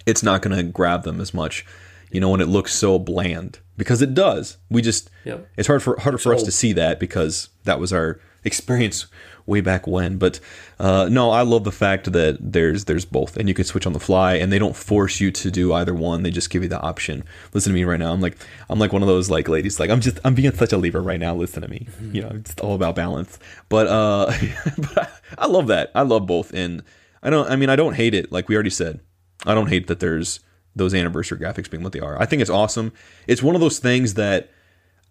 it's 0.05 0.23
not 0.23 0.41
going 0.41 0.55
to 0.55 0.63
grab 0.63 1.03
them 1.03 1.19
as 1.19 1.33
much, 1.33 1.65
you 2.11 2.19
know, 2.19 2.29
when 2.29 2.41
it 2.41 2.47
looks 2.47 2.73
so 2.73 2.99
bland 2.99 3.59
because 3.77 4.01
it 4.01 4.13
does. 4.13 4.57
We 4.69 4.81
just 4.81 5.09
Yep. 5.25 5.47
it's 5.57 5.67
hard 5.67 5.83
for 5.83 5.99
harder 5.99 6.17
for 6.17 6.33
us 6.33 6.43
to 6.43 6.51
see 6.51 6.73
that 6.73 6.99
because 6.99 7.49
that 7.63 7.79
was 7.79 7.91
our 7.91 8.19
experience 8.43 9.07
way 9.45 9.61
back 9.61 9.87
when. 9.87 10.17
But 10.17 10.39
uh, 10.79 11.07
no, 11.11 11.31
I 11.31 11.41
love 11.41 11.63
the 11.63 11.71
fact 11.71 12.11
that 12.11 12.37
there's 12.39 12.85
there's 12.85 13.05
both, 13.05 13.37
and 13.37 13.47
you 13.47 13.53
can 13.53 13.65
switch 13.65 13.85
on 13.85 13.93
the 13.93 13.99
fly, 13.99 14.35
and 14.35 14.51
they 14.51 14.59
don't 14.59 14.75
force 14.75 15.19
you 15.19 15.31
to 15.31 15.51
do 15.51 15.73
either 15.73 15.93
one. 15.93 16.23
They 16.23 16.31
just 16.31 16.49
give 16.49 16.63
you 16.63 16.69
the 16.69 16.79
option. 16.79 17.23
Listen 17.53 17.71
to 17.71 17.75
me 17.75 17.83
right 17.83 17.99
now. 17.99 18.11
I'm 18.11 18.21
like 18.21 18.37
I'm 18.69 18.79
like 18.79 18.93
one 18.93 19.01
of 19.01 19.07
those 19.07 19.29
like 19.29 19.47
ladies. 19.47 19.79
Like 19.79 19.89
I'm 19.89 20.01
just 20.01 20.19
I'm 20.23 20.35
being 20.35 20.53
such 20.53 20.73
a 20.73 20.77
lever 20.77 21.01
right 21.01 21.19
now. 21.19 21.35
Listen 21.35 21.61
to 21.61 21.67
me. 21.67 21.87
You 22.11 22.21
know, 22.21 22.31
it's 22.33 22.55
all 22.61 22.75
about 22.75 22.95
balance. 22.95 23.39
But 23.69 23.87
uh, 23.87 24.31
but 24.77 24.97
I, 24.97 25.07
I 25.39 25.47
love 25.47 25.67
that. 25.67 25.91
I 25.95 26.01
love 26.01 26.25
both, 26.25 26.53
and 26.53 26.83
I 27.21 27.29
don't. 27.29 27.49
I 27.49 27.55
mean, 27.55 27.69
I 27.69 27.75
don't 27.75 27.93
hate 27.93 28.13
it. 28.13 28.31
Like 28.31 28.49
we 28.49 28.55
already 28.55 28.69
said, 28.69 28.99
I 29.45 29.53
don't 29.53 29.67
hate 29.67 29.87
that 29.87 29.99
there's 29.99 30.39
those 30.75 30.93
anniversary 30.93 31.39
graphics 31.39 31.69
being 31.69 31.83
what 31.83 31.93
they 31.93 31.99
are. 31.99 32.21
I 32.21 32.25
think 32.25 32.41
it's 32.41 32.51
awesome. 32.51 32.91
It's 33.27 33.41
one 33.41 33.55
of 33.55 33.61
those 33.61 33.79
things 33.79 34.15
that 34.15 34.49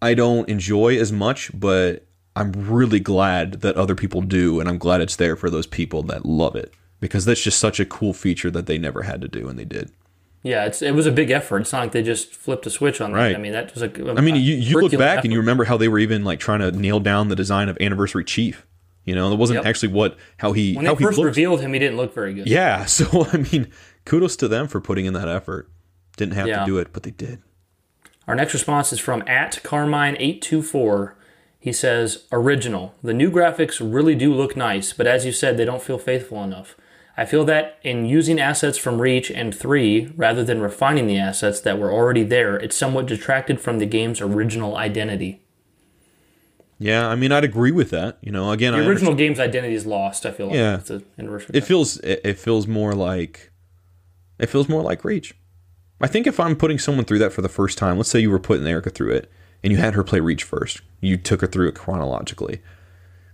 I 0.01 0.13
don't 0.13 0.47
enjoy 0.47 0.97
as 0.97 1.11
much, 1.11 1.49
but 1.53 2.04
I'm 2.35 2.51
really 2.51 2.99
glad 2.99 3.61
that 3.61 3.75
other 3.77 3.95
people 3.95 4.21
do, 4.21 4.59
and 4.59 4.67
I'm 4.67 4.77
glad 4.77 5.01
it's 5.01 5.15
there 5.15 5.35
for 5.35 5.49
those 5.49 5.67
people 5.67 6.03
that 6.03 6.25
love 6.25 6.55
it 6.55 6.73
because 6.99 7.25
that's 7.25 7.41
just 7.41 7.59
such 7.59 7.79
a 7.79 7.85
cool 7.85 8.13
feature 8.13 8.51
that 8.51 8.65
they 8.65 8.77
never 8.77 9.03
had 9.03 9.21
to 9.21 9.27
do, 9.27 9.47
and 9.47 9.57
they 9.57 9.63
did. 9.65 9.91
Yeah, 10.43 10.65
it's 10.65 10.81
it 10.81 10.91
was 10.93 11.05
a 11.07 11.11
big 11.11 11.31
effort. 11.31 11.59
It's 11.61 11.71
not 11.73 11.79
like 11.79 11.91
they 11.91 12.03
just 12.03 12.35
flipped 12.35 12.67
a 12.67 12.69
switch 12.69 13.01
on 13.01 13.11
that. 13.13 13.17
Right. 13.17 13.35
I 13.35 13.39
mean, 13.39 13.53
that 13.53 13.73
was 13.73 13.81
a. 13.81 14.17
I 14.17 14.21
mean, 14.21 14.35
you, 14.35 14.53
you 14.55 14.79
look 14.79 14.91
back 14.97 15.23
and 15.23 15.33
you 15.33 15.39
remember 15.39 15.63
how 15.63 15.75
they 15.77 15.87
were 15.87 15.97
even 15.97 16.23
like 16.23 16.39
trying 16.39 16.59
to 16.59 16.71
nail 16.71 16.99
down 16.99 17.29
the 17.29 17.35
design 17.35 17.67
of 17.69 17.77
Anniversary 17.81 18.23
Chief. 18.25 18.67
You 19.05 19.15
know, 19.15 19.29
that 19.29 19.35
wasn't 19.37 19.57
Yep. 19.57 19.65
actually 19.65 19.93
what 19.93 20.17
how 20.37 20.51
he 20.51 20.75
when 20.75 20.85
how 20.85 20.93
they 20.93 20.99
he 20.99 21.03
first 21.05 21.17
looked. 21.17 21.25
revealed 21.27 21.61
him, 21.61 21.73
he 21.73 21.79
didn't 21.79 21.97
look 21.97 22.13
very 22.13 22.33
good. 22.33 22.47
Yeah, 22.47 22.85
so 22.85 23.25
I 23.31 23.37
mean, 23.37 23.71
kudos 24.05 24.35
to 24.37 24.47
them 24.47 24.67
for 24.67 24.79
putting 24.81 25.05
in 25.05 25.13
that 25.13 25.27
effort. 25.27 25.69
Didn't 26.17 26.33
have 26.35 26.47
Yeah. 26.47 26.59
to 26.59 26.65
do 26.65 26.77
it, 26.77 26.89
but 26.93 27.03
they 27.03 27.11
did. 27.11 27.41
Our 28.27 28.35
next 28.35 28.53
response 28.53 28.91
is 28.93 28.99
from 28.99 29.23
at 29.27 29.61
Carmine824. 29.63 31.13
He 31.65 31.73
says, 31.73 32.25
Original. 32.31 32.93
The 33.01 33.11
new 33.11 33.31
graphics 33.31 33.81
really 33.81 34.13
do 34.13 34.31
look 34.31 34.55
nice, 34.55 34.93
but 34.93 35.07
as 35.07 35.25
you 35.25 35.31
said, 35.31 35.57
they 35.57 35.65
don't 35.65 35.81
feel 35.81 35.97
faithful 35.97 36.43
enough. 36.43 36.75
I 37.17 37.25
feel 37.25 37.43
that 37.45 37.79
in 37.81 38.05
using 38.05 38.39
assets 38.39 38.77
from 38.77 39.01
Reach 39.01 39.31
and 39.31 39.53
3, 39.55 40.13
rather 40.15 40.43
than 40.43 40.61
refining 40.61 41.07
the 41.07 41.17
assets 41.17 41.59
that 41.61 41.79
were 41.79 41.91
already 41.91 42.21
there, 42.21 42.55
it's 42.55 42.77
somewhat 42.77 43.07
detracted 43.07 43.59
from 43.59 43.79
the 43.79 43.87
game's 43.87 44.21
original 44.21 44.77
identity. 44.77 45.41
Yeah, 46.77 47.07
I 47.07 47.15
mean, 47.15 47.31
I'd 47.31 47.43
agree 47.43 47.71
with 47.71 47.89
that. 47.89 48.19
You 48.21 48.31
know, 48.31 48.51
again, 48.51 48.73
The 48.73 48.87
original 48.87 49.15
game's 49.15 49.39
identity 49.39 49.73
is 49.73 49.87
lost, 49.87 50.23
I 50.27 50.31
feel 50.31 50.45
like. 50.47 50.57
Yeah. 50.57 50.81
anniversary. 51.17 51.57
it 51.57 51.61
feels 51.63 51.97
it, 52.01 52.21
it 52.23 52.37
feels 52.37 52.67
more 52.67 52.93
like 52.93 53.51
it 54.37 54.51
feels 54.51 54.69
more 54.69 54.83
like 54.83 55.03
reach 55.03 55.33
i 56.01 56.07
think 56.07 56.27
if 56.27 56.39
i'm 56.39 56.55
putting 56.57 56.77
someone 56.77 57.05
through 57.05 57.19
that 57.19 57.31
for 57.31 57.41
the 57.41 57.49
first 57.49 57.77
time 57.77 57.95
let's 57.97 58.09
say 58.09 58.19
you 58.19 58.29
were 58.29 58.37
putting 58.37 58.67
erica 58.67 58.89
through 58.91 59.11
it 59.11 59.31
and 59.65 59.73
you 59.73 59.77
had 59.77 59.95
her 59.95 60.03
play 60.03 60.21
reach 60.21 60.43
first 60.43 60.79
you 61.01 61.17
took 61.17 61.41
her 61.41 61.47
through 61.47 61.67
it 61.67 61.75
chronologically 61.75 62.61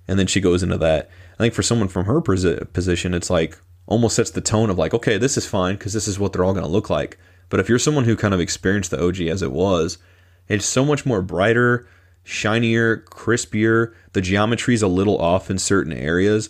and 0.08 0.18
then 0.18 0.26
she 0.26 0.42
goes 0.42 0.64
into 0.64 0.78
that 0.78 1.12
i 1.36 1.38
think 1.38 1.54
for 1.54 1.62
someone 1.62 1.88
from 1.88 2.06
her 2.06 2.20
posi- 2.20 2.74
position 2.74 3.14
it's 3.14 3.30
like 3.30 3.60
almost 3.86 4.16
sets 4.16 4.32
the 4.32 4.42
tone 4.42 4.72
of 4.72 4.78
like 4.80 4.94
okay 4.94 5.20
this 5.20 5.38
is 5.38 5.46
fine 5.46 5.76
because 5.76 5.94
this 5.94 6.08
is 6.08 6.18
what 6.18 6.34
they're 6.34 6.44
all 6.44 6.54
going 6.54 6.66
to 6.66 6.72
look 6.72 6.90
like 6.90 7.20
but 7.50 7.60
if 7.60 7.70
you're 7.70 7.78
someone 7.78 8.06
who 8.06 8.16
kind 8.16 8.34
of 8.34 8.40
experienced 8.40 8.90
the 8.90 9.00
og 9.00 9.22
as 9.22 9.44
it 9.44 9.52
was 9.52 10.00
it's 10.48 10.66
so 10.66 10.84
much 10.84 11.06
more 11.06 11.22
brighter 11.22 11.88
shinier, 12.24 12.98
crispier. 12.98 13.94
The 14.14 14.22
geometry's 14.22 14.82
a 14.82 14.88
little 14.88 15.18
off 15.18 15.50
in 15.50 15.58
certain 15.58 15.94
areas. 15.94 16.50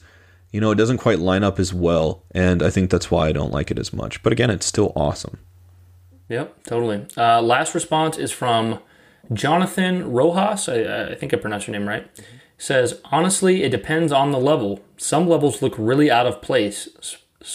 You 0.52 0.60
know, 0.60 0.72
it 0.72 0.76
doesn't 0.76 0.98
quite 0.98 1.20
line 1.20 1.44
up 1.44 1.60
as 1.60 1.74
well, 1.74 2.24
and 2.32 2.62
I 2.62 2.70
think 2.70 2.90
that's 2.90 3.10
why 3.10 3.28
I 3.28 3.32
don't 3.32 3.54
like 3.54 3.72
it 3.72 3.80
as 3.80 3.94
much. 3.94 4.22
But 4.22 4.34
again, 4.34 4.50
it's 4.50 4.66
still 4.66 4.92
awesome. 4.96 5.40
Yep, 6.28 6.64
totally. 6.66 7.06
Uh, 7.16 7.42
last 7.42 7.74
response 7.74 8.18
is 8.18 8.32
from 8.32 8.80
Jonathan 9.34 10.12
Rojas. 10.12 10.68
I, 10.68 11.12
I 11.12 11.16
think 11.16 11.34
I 11.34 11.38
pronounced 11.38 11.68
your 11.68 11.78
name 11.78 11.88
right. 11.88 12.08
Says, 12.58 13.02
honestly, 13.06 13.64
it 13.64 13.70
depends 13.70 14.12
on 14.12 14.32
the 14.32 14.40
level. 14.40 14.82
Some 14.98 15.28
levels 15.28 15.62
look 15.62 15.74
really 15.78 16.12
out 16.12 16.28
of 16.28 16.42
place, 16.42 16.88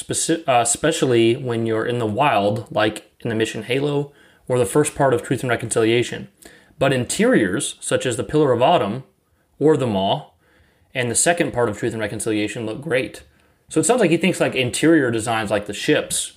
uh, 0.08 0.42
especially 0.48 1.36
when 1.36 1.64
you're 1.64 1.86
in 1.86 1.98
the 1.98 2.06
wild, 2.06 2.66
like 2.70 3.12
in 3.20 3.28
the 3.28 3.36
mission 3.36 3.62
Halo 3.62 4.12
or 4.48 4.58
the 4.58 4.66
first 4.66 4.94
part 4.94 5.14
of 5.14 5.22
Truth 5.22 5.42
and 5.42 5.50
Reconciliation. 5.50 6.28
But 6.78 6.92
interiors, 6.92 7.76
such 7.80 8.04
as 8.04 8.16
the 8.16 8.24
Pillar 8.24 8.52
of 8.52 8.62
Autumn 8.62 9.04
or 9.58 9.76
the 9.76 9.86
Maw, 9.86 10.30
and 10.94 11.10
the 11.10 11.14
second 11.14 11.52
part 11.52 11.68
of 11.68 11.78
Truth 11.78 11.92
and 11.92 12.00
Reconciliation 12.00 12.66
look 12.66 12.80
great. 12.80 13.22
So 13.68 13.80
it 13.80 13.84
sounds 13.84 14.00
like 14.00 14.10
he 14.10 14.16
thinks 14.16 14.40
like 14.40 14.54
interior 14.54 15.10
designs, 15.10 15.50
like 15.50 15.66
the 15.66 15.74
ships, 15.74 16.32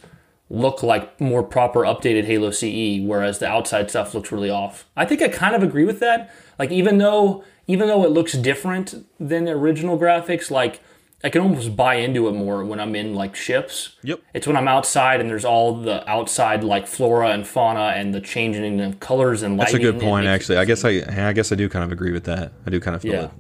look 0.49 0.81
like 0.81 1.19
more 1.21 1.43
proper 1.43 1.81
updated 1.81 2.26
Halo 2.26 2.49
CE, 2.51 3.05
whereas 3.05 3.39
the 3.39 3.47
outside 3.47 3.89
stuff 3.89 4.13
looks 4.13 4.31
really 4.31 4.49
off. 4.49 4.85
I 4.97 5.05
think 5.05 5.21
I 5.21 5.27
kind 5.27 5.55
of 5.55 5.61
agree 5.63 5.85
with 5.85 5.99
that. 5.99 6.31
Like 6.57 6.71
even 6.71 6.97
though 6.97 7.43
even 7.67 7.88
though 7.88 8.03
it 8.03 8.09
looks 8.11 8.34
different 8.34 9.05
than 9.19 9.45
the 9.45 9.51
original 9.51 9.97
graphics, 9.99 10.49
like 10.49 10.80
I 11.23 11.30
can 11.30 11.41
almost 11.41 11.76
buy 11.76 11.95
into 11.95 12.27
it 12.30 12.31
more 12.31 12.63
when 12.65 12.80
I'm 12.80 12.95
in 12.95 13.13
like 13.13 13.35
ships. 13.35 13.95
Yep. 14.03 14.21
It's 14.34 14.47
when 14.47 14.55
I'm 14.55 14.67
outside 14.67 15.19
and 15.21 15.30
there's 15.30 15.45
all 15.45 15.76
the 15.76 16.09
outside 16.09 16.63
like 16.63 16.88
flora 16.88 17.30
and 17.30 17.45
fauna 17.45 17.93
and 17.95 18.13
the 18.13 18.21
changing 18.21 18.80
of 18.81 18.99
colors 18.99 19.43
and 19.43 19.59
That's 19.59 19.73
a 19.73 19.80
good 19.80 19.99
point, 19.99 20.26
actually. 20.27 20.57
I 20.57 20.65
guess 20.65 20.84
I, 20.84 21.03
I 21.30 21.34
guess 21.34 21.51
I 21.51 21.55
do 21.55 21.69
kind 21.69 21.84
of 21.85 21.91
agree 21.91 22.11
with 22.11 22.23
that. 22.23 22.53
I 22.65 22.69
do 22.71 22.80
kind 22.80 22.95
of 22.95 23.01
feel 23.03 23.13
Yeah. 23.13 23.23
it. 23.26 23.31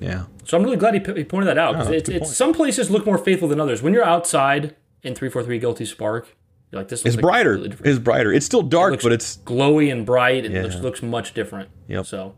Yeah. 0.00 0.24
So 0.44 0.56
I'm 0.56 0.62
really 0.62 0.76
glad 0.76 0.94
he, 0.94 1.00
p- 1.00 1.14
he 1.14 1.24
pointed 1.24 1.46
that 1.48 1.58
out 1.58 1.72
because 1.72 1.88
it's, 1.90 2.08
it's 2.08 2.36
some 2.36 2.52
places 2.52 2.90
look 2.90 3.04
more 3.06 3.18
faithful 3.18 3.48
than 3.48 3.60
others. 3.60 3.82
When 3.82 3.92
you're 3.92 4.04
outside 4.04 4.76
in 5.02 5.14
343 5.14 5.58
Guilty 5.58 5.84
Spark, 5.84 6.36
you're 6.70 6.80
like 6.80 6.88
this. 6.88 7.00
It's 7.00 7.04
Looks 7.04 7.16
like 7.16 7.22
brighter. 7.22 7.54
It's 7.84 7.98
brighter. 7.98 8.32
It's 8.32 8.46
still 8.46 8.62
dark, 8.62 8.92
looks 8.92 9.02
but 9.04 9.12
it's 9.12 9.38
glowy 9.38 9.90
and 9.90 10.04
bright 10.06 10.44
and 10.44 10.54
Yeah. 10.54 10.62
looks, 10.62 10.76
looks 10.76 11.02
much 11.02 11.34
different. 11.34 11.68
Yep. 11.88 12.06
So, 12.06 12.34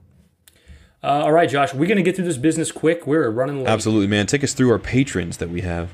uh, 1.03 1.07
all 1.07 1.33
right, 1.33 1.49
Josh, 1.51 1.75
we're 1.75 1.89
gonna 1.89 2.03
get 2.03 2.17
through 2.17 2.25
this 2.27 2.37
business 2.39 2.71
quick. 2.73 3.07
We're 3.07 3.29
running 3.31 3.59
late. 3.59 3.69
absolutely 3.69 4.07
man. 4.07 4.27
Take 4.27 4.45
us 4.45 4.53
through 4.53 4.71
our 4.71 4.79
patrons 4.79 5.37
that 5.39 5.51
we 5.51 5.61
have. 5.63 5.91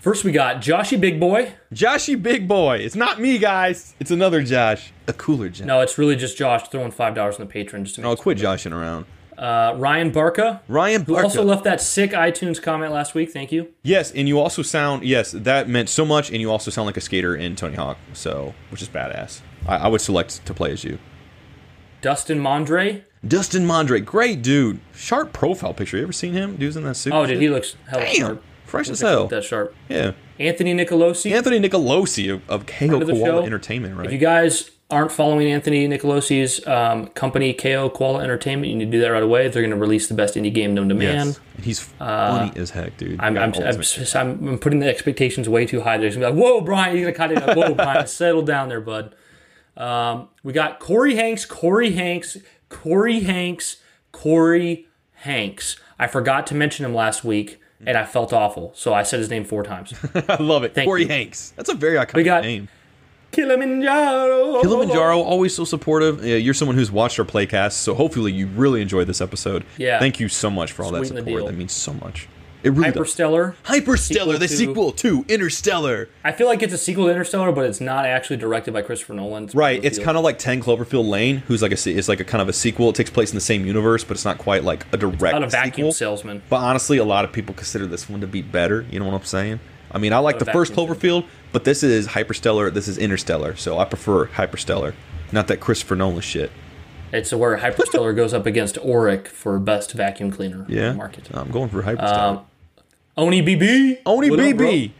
First, 0.00 0.24
we 0.24 0.32
got 0.32 0.62
Joshy 0.62 0.98
Big 0.98 1.20
Boy. 1.20 1.52
Joshy 1.74 2.20
Big 2.20 2.48
Boy. 2.48 2.78
It's 2.78 2.96
not 2.96 3.20
me, 3.20 3.36
guys. 3.38 3.94
It's 4.00 4.10
another 4.10 4.42
Josh. 4.42 4.92
A 5.06 5.12
cooler 5.12 5.50
Josh. 5.50 5.66
No, 5.66 5.80
it's 5.82 5.98
really 5.98 6.16
just 6.16 6.38
Josh 6.38 6.66
throwing 6.68 6.90
five 6.90 7.14
dollars 7.14 7.36
on 7.38 7.46
the 7.46 7.52
patron. 7.52 7.84
Just 7.84 7.96
to 7.96 8.00
make 8.00 8.10
Oh, 8.10 8.16
quit 8.16 8.38
joshing 8.38 8.72
around. 8.72 9.04
Uh, 9.40 9.74
Ryan 9.78 10.10
Barca, 10.10 10.60
Ryan 10.68 11.02
who 11.04 11.14
Barca. 11.14 11.24
also 11.28 11.42
left 11.42 11.64
that 11.64 11.80
sick 11.80 12.10
iTunes 12.10 12.60
comment 12.60 12.92
last 12.92 13.14
week. 13.14 13.32
Thank 13.32 13.50
you. 13.50 13.72
yes, 13.82 14.12
and 14.12 14.28
you 14.28 14.38
also 14.38 14.60
sound 14.60 15.02
yes, 15.02 15.32
that 15.32 15.66
meant 15.66 15.88
so 15.88 16.04
much, 16.04 16.28
and 16.30 16.42
you 16.42 16.50
also 16.50 16.70
sound 16.70 16.84
like 16.84 16.98
a 16.98 17.00
skater 17.00 17.34
in 17.34 17.56
Tony 17.56 17.74
Hawk, 17.74 17.96
so 18.12 18.52
which 18.70 18.82
is 18.82 18.88
badass. 18.90 19.40
I, 19.66 19.76
I 19.76 19.88
would 19.88 20.02
select 20.02 20.44
to 20.44 20.52
play 20.52 20.72
as 20.72 20.84
you. 20.84 20.98
Dustin 22.02 22.38
Mondre. 22.38 23.02
Dustin 23.26 23.66
Mondre, 23.66 24.04
great 24.04 24.42
dude. 24.42 24.78
Sharp 24.94 25.32
profile 25.32 25.72
picture. 25.74 25.96
You 25.96 26.02
ever 26.02 26.12
seen 26.12 26.34
him? 26.34 26.56
Dude's 26.56 26.76
in 26.76 26.84
that 26.84 26.96
suit. 26.96 27.12
Oh, 27.14 27.24
dude, 27.24 27.40
he 27.40 27.48
looks 27.48 27.76
hella 27.88 28.04
Damn, 28.04 28.14
sharp. 28.14 28.42
fresh 28.66 28.88
as 28.90 29.00
hell. 29.00 29.26
That 29.28 29.44
sharp. 29.44 29.74
Yeah. 29.88 30.12
Anthony 30.38 30.74
Nicolosi. 30.74 31.32
Anthony 31.32 31.60
Nicolosi 31.60 32.32
of, 32.32 32.48
of 32.48 32.66
KO 32.66 32.76
Friend 32.88 33.02
of 33.02 33.06
the 33.08 33.14
Koala. 33.14 33.44
Entertainment, 33.44 33.96
right? 33.96 34.06
If 34.06 34.12
you 34.12 34.18
guys 34.18 34.70
aren't 34.90 35.12
following 35.12 35.50
Anthony 35.50 35.86
Nicolosi's 35.88 36.66
um, 36.66 37.06
company, 37.08 37.52
KO 37.52 37.88
Koala 37.90 38.22
Entertainment, 38.22 38.70
you 38.70 38.76
need 38.78 38.86
to 38.86 38.90
do 38.90 39.00
that 39.00 39.08
right 39.08 39.22
away. 39.22 39.48
They're 39.48 39.62
going 39.62 39.70
to 39.70 39.76
release 39.76 40.08
the 40.08 40.14
best 40.14 40.34
indie 40.34 40.52
game 40.52 40.74
known 40.74 40.88
to 40.88 40.94
man. 40.94 41.28
yes. 41.28 41.40
He's 41.62 41.80
funny 41.80 42.52
as 42.56 42.70
heck, 42.70 42.96
dude. 42.96 43.20
Uh, 43.20 43.22
I'm, 43.24 43.36
I'm, 43.38 43.52
I'm, 43.54 43.80
I'm, 44.14 44.48
I'm 44.48 44.58
putting 44.58 44.78
the 44.80 44.88
expectations 44.88 45.48
way 45.48 45.66
too 45.66 45.80
high. 45.82 45.98
They're 45.98 46.10
going 46.10 46.20
to 46.20 46.30
be 46.30 46.32
like, 46.32 46.42
whoa, 46.42 46.60
Brian, 46.62 46.96
you're 46.96 47.10
going 47.10 47.14
to 47.14 47.18
kind 47.18 47.32
of 47.32 47.46
like, 47.46 47.56
whoa, 47.56 47.74
Brian, 47.74 48.06
settle 48.08 48.42
down 48.42 48.68
there, 48.68 48.80
bud. 48.80 49.14
Um, 49.76 50.28
we 50.42 50.52
got 50.52 50.78
Corey 50.80 51.14
Hanks, 51.14 51.44
Corey 51.46 51.92
Hanks, 51.92 52.36
Corey 52.68 53.20
Hanks, 53.20 53.76
Corey 54.12 54.86
Hanks. 55.12 55.76
I 55.98 56.06
forgot 56.06 56.46
to 56.48 56.54
mention 56.54 56.84
him 56.84 56.94
last 56.94 57.24
week, 57.24 57.60
and 57.86 57.96
I 57.96 58.04
felt 58.04 58.32
awful, 58.32 58.72
so 58.74 58.92
I 58.92 59.02
said 59.02 59.20
his 59.20 59.30
name 59.30 59.44
four 59.44 59.62
times. 59.62 59.94
I 60.28 60.42
love 60.42 60.64
it. 60.64 60.74
Thank 60.74 60.86
Corey 60.86 61.02
you. 61.02 61.08
Hanks. 61.08 61.52
That's 61.56 61.68
a 61.68 61.74
very 61.74 61.96
iconic 61.96 62.14
We 62.14 62.22
got- 62.24 62.42
name. 62.42 62.68
Kilimanjaro. 63.32 64.60
Kilimanjaro, 64.60 65.20
always 65.20 65.54
so 65.54 65.64
supportive. 65.64 66.24
Yeah, 66.24 66.36
you're 66.36 66.54
someone 66.54 66.76
who's 66.76 66.90
watched 66.90 67.18
our 67.18 67.24
playcast, 67.24 67.72
so 67.72 67.94
hopefully 67.94 68.32
you 68.32 68.46
really 68.48 68.82
enjoyed 68.82 69.06
this 69.06 69.20
episode. 69.20 69.64
Yeah. 69.76 69.98
Thank 69.98 70.20
you 70.20 70.28
so 70.28 70.50
much 70.50 70.72
for 70.72 70.84
all 70.84 70.90
that 70.92 71.06
Sweeten 71.06 71.24
the 71.24 71.30
support. 71.30 71.46
That 71.46 71.56
means 71.56 71.72
so 71.72 71.92
much. 71.94 72.28
It 72.62 72.72
really 72.72 72.90
does. 72.90 73.14
Hyperstellar. 73.14 73.54
Hyperstellar, 73.64 74.38
the 74.38 74.46
sequel 74.46 74.92
to 74.92 75.24
Interstellar. 75.28 76.10
I 76.22 76.32
feel 76.32 76.46
like 76.46 76.62
it's 76.62 76.74
a 76.74 76.78
sequel 76.78 77.06
to 77.06 77.10
Interstellar, 77.10 77.52
but 77.52 77.64
it's 77.64 77.80
not 77.80 78.04
actually 78.04 78.36
directed 78.36 78.74
by 78.74 78.82
Christopher 78.82 79.14
Nolan. 79.14 79.48
Right, 79.54 79.82
it's 79.82 79.98
kind 79.98 80.18
of 80.18 80.24
like 80.24 80.38
10 80.38 80.62
Cloverfield 80.62 81.08
Lane, 81.08 81.38
who's 81.38 81.62
like 81.62 81.72
a 81.72 81.90
it's 81.90 82.08
like 82.08 82.20
a 82.20 82.24
kind 82.24 82.42
of 82.42 82.50
a 82.50 82.52
sequel. 82.52 82.90
It 82.90 82.96
takes 82.96 83.08
place 83.08 83.30
in 83.30 83.34
the 83.34 83.40
same 83.40 83.64
universe, 83.64 84.04
but 84.04 84.12
it's 84.12 84.26
not 84.26 84.36
quite 84.36 84.62
like 84.62 84.84
a 84.92 84.98
direct 84.98 85.22
not 85.22 85.42
a 85.42 85.48
vacuum 85.48 85.72
sequel. 85.72 85.92
salesman. 85.92 86.42
But 86.50 86.56
honestly, 86.56 86.98
a 86.98 87.04
lot 87.04 87.24
of 87.24 87.32
people 87.32 87.54
consider 87.54 87.86
this 87.86 88.10
one 88.10 88.20
to 88.20 88.26
be 88.26 88.42
better. 88.42 88.84
You 88.90 88.98
know 88.98 89.06
what 89.06 89.14
I'm 89.14 89.24
saying? 89.24 89.60
I 89.90 89.98
mean, 89.98 90.12
I 90.12 90.18
like 90.18 90.38
the 90.38 90.44
first 90.44 90.72
Cloverfield, 90.72 91.26
but 91.52 91.64
this 91.64 91.82
is 91.82 92.08
Hyperstellar. 92.08 92.72
This 92.72 92.88
is 92.88 92.98
Interstellar, 92.98 93.56
so 93.56 93.78
I 93.78 93.84
prefer 93.84 94.26
Hyperstellar, 94.26 94.94
not 95.32 95.48
that 95.48 95.58
Christopher 95.58 95.96
Nolan 95.96 96.20
shit. 96.20 96.50
It's 97.12 97.32
where 97.32 97.58
Hyperstellar 97.58 98.14
goes 98.14 98.32
up 98.32 98.46
against 98.46 98.76
Oreck 98.76 99.26
for 99.26 99.58
best 99.58 99.92
vacuum 99.92 100.30
cleaner 100.30 100.64
Yeah, 100.68 100.92
market. 100.92 101.28
I'm 101.34 101.50
going 101.50 101.68
for 101.68 101.82
Hyperstellar. 101.82 102.38
Um, 102.38 102.44
Oni 103.16 103.42
BB. 103.42 103.98
Oni 104.06 104.30
What 104.30 104.38
up. 104.38 104.46
BB. 104.46 104.92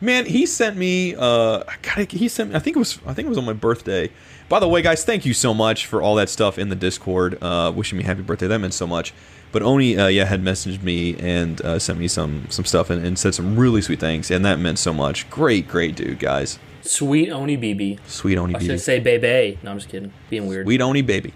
Man, 0.00 0.26
he 0.26 0.46
sent 0.46 0.76
me. 0.76 1.14
Uh, 1.16 1.64
God, 1.82 2.12
he 2.12 2.28
sent. 2.28 2.50
Me, 2.50 2.56
I 2.56 2.58
think 2.60 2.76
it 2.76 2.78
was. 2.78 2.98
I 3.06 3.14
think 3.14 3.26
it 3.26 3.28
was 3.30 3.38
on 3.38 3.44
my 3.46 3.52
birthday. 3.52 4.10
By 4.48 4.60
the 4.60 4.68
way, 4.68 4.80
guys, 4.80 5.04
thank 5.04 5.26
you 5.26 5.34
so 5.34 5.52
much 5.52 5.86
for 5.86 6.00
all 6.00 6.14
that 6.16 6.28
stuff 6.28 6.58
in 6.58 6.68
the 6.68 6.76
Discord. 6.76 7.36
Uh, 7.42 7.72
wishing 7.74 7.98
me 7.98 8.04
happy 8.04 8.22
birthday. 8.22 8.46
That 8.46 8.58
meant 8.60 8.74
so 8.74 8.86
much. 8.86 9.12
But 9.50 9.62
Oni, 9.62 9.96
uh, 9.98 10.08
yeah, 10.08 10.24
had 10.24 10.42
messaged 10.42 10.82
me 10.82 11.16
and 11.18 11.60
uh, 11.62 11.78
sent 11.78 11.98
me 11.98 12.08
some 12.08 12.46
some 12.50 12.64
stuff 12.64 12.90
and, 12.90 13.04
and 13.04 13.18
said 13.18 13.34
some 13.34 13.58
really 13.58 13.80
sweet 13.80 14.00
things, 14.00 14.30
and 14.30 14.44
that 14.44 14.58
meant 14.58 14.78
so 14.78 14.92
much. 14.92 15.28
Great, 15.30 15.66
great 15.68 15.96
dude, 15.96 16.18
guys. 16.18 16.58
Sweet 16.82 17.30
Oni 17.30 17.56
BB. 17.56 17.98
Sweet 18.06 18.38
Oni 18.38 18.54
I 18.54 18.58
should 18.58 18.70
BB. 18.72 18.80
say 18.80 19.00
baby. 19.00 19.58
No, 19.62 19.70
I'm 19.70 19.78
just 19.78 19.88
kidding. 19.90 20.12
Being 20.30 20.46
weird. 20.46 20.66
Sweet 20.66 20.80
Oni 20.80 21.02
baby. 21.02 21.32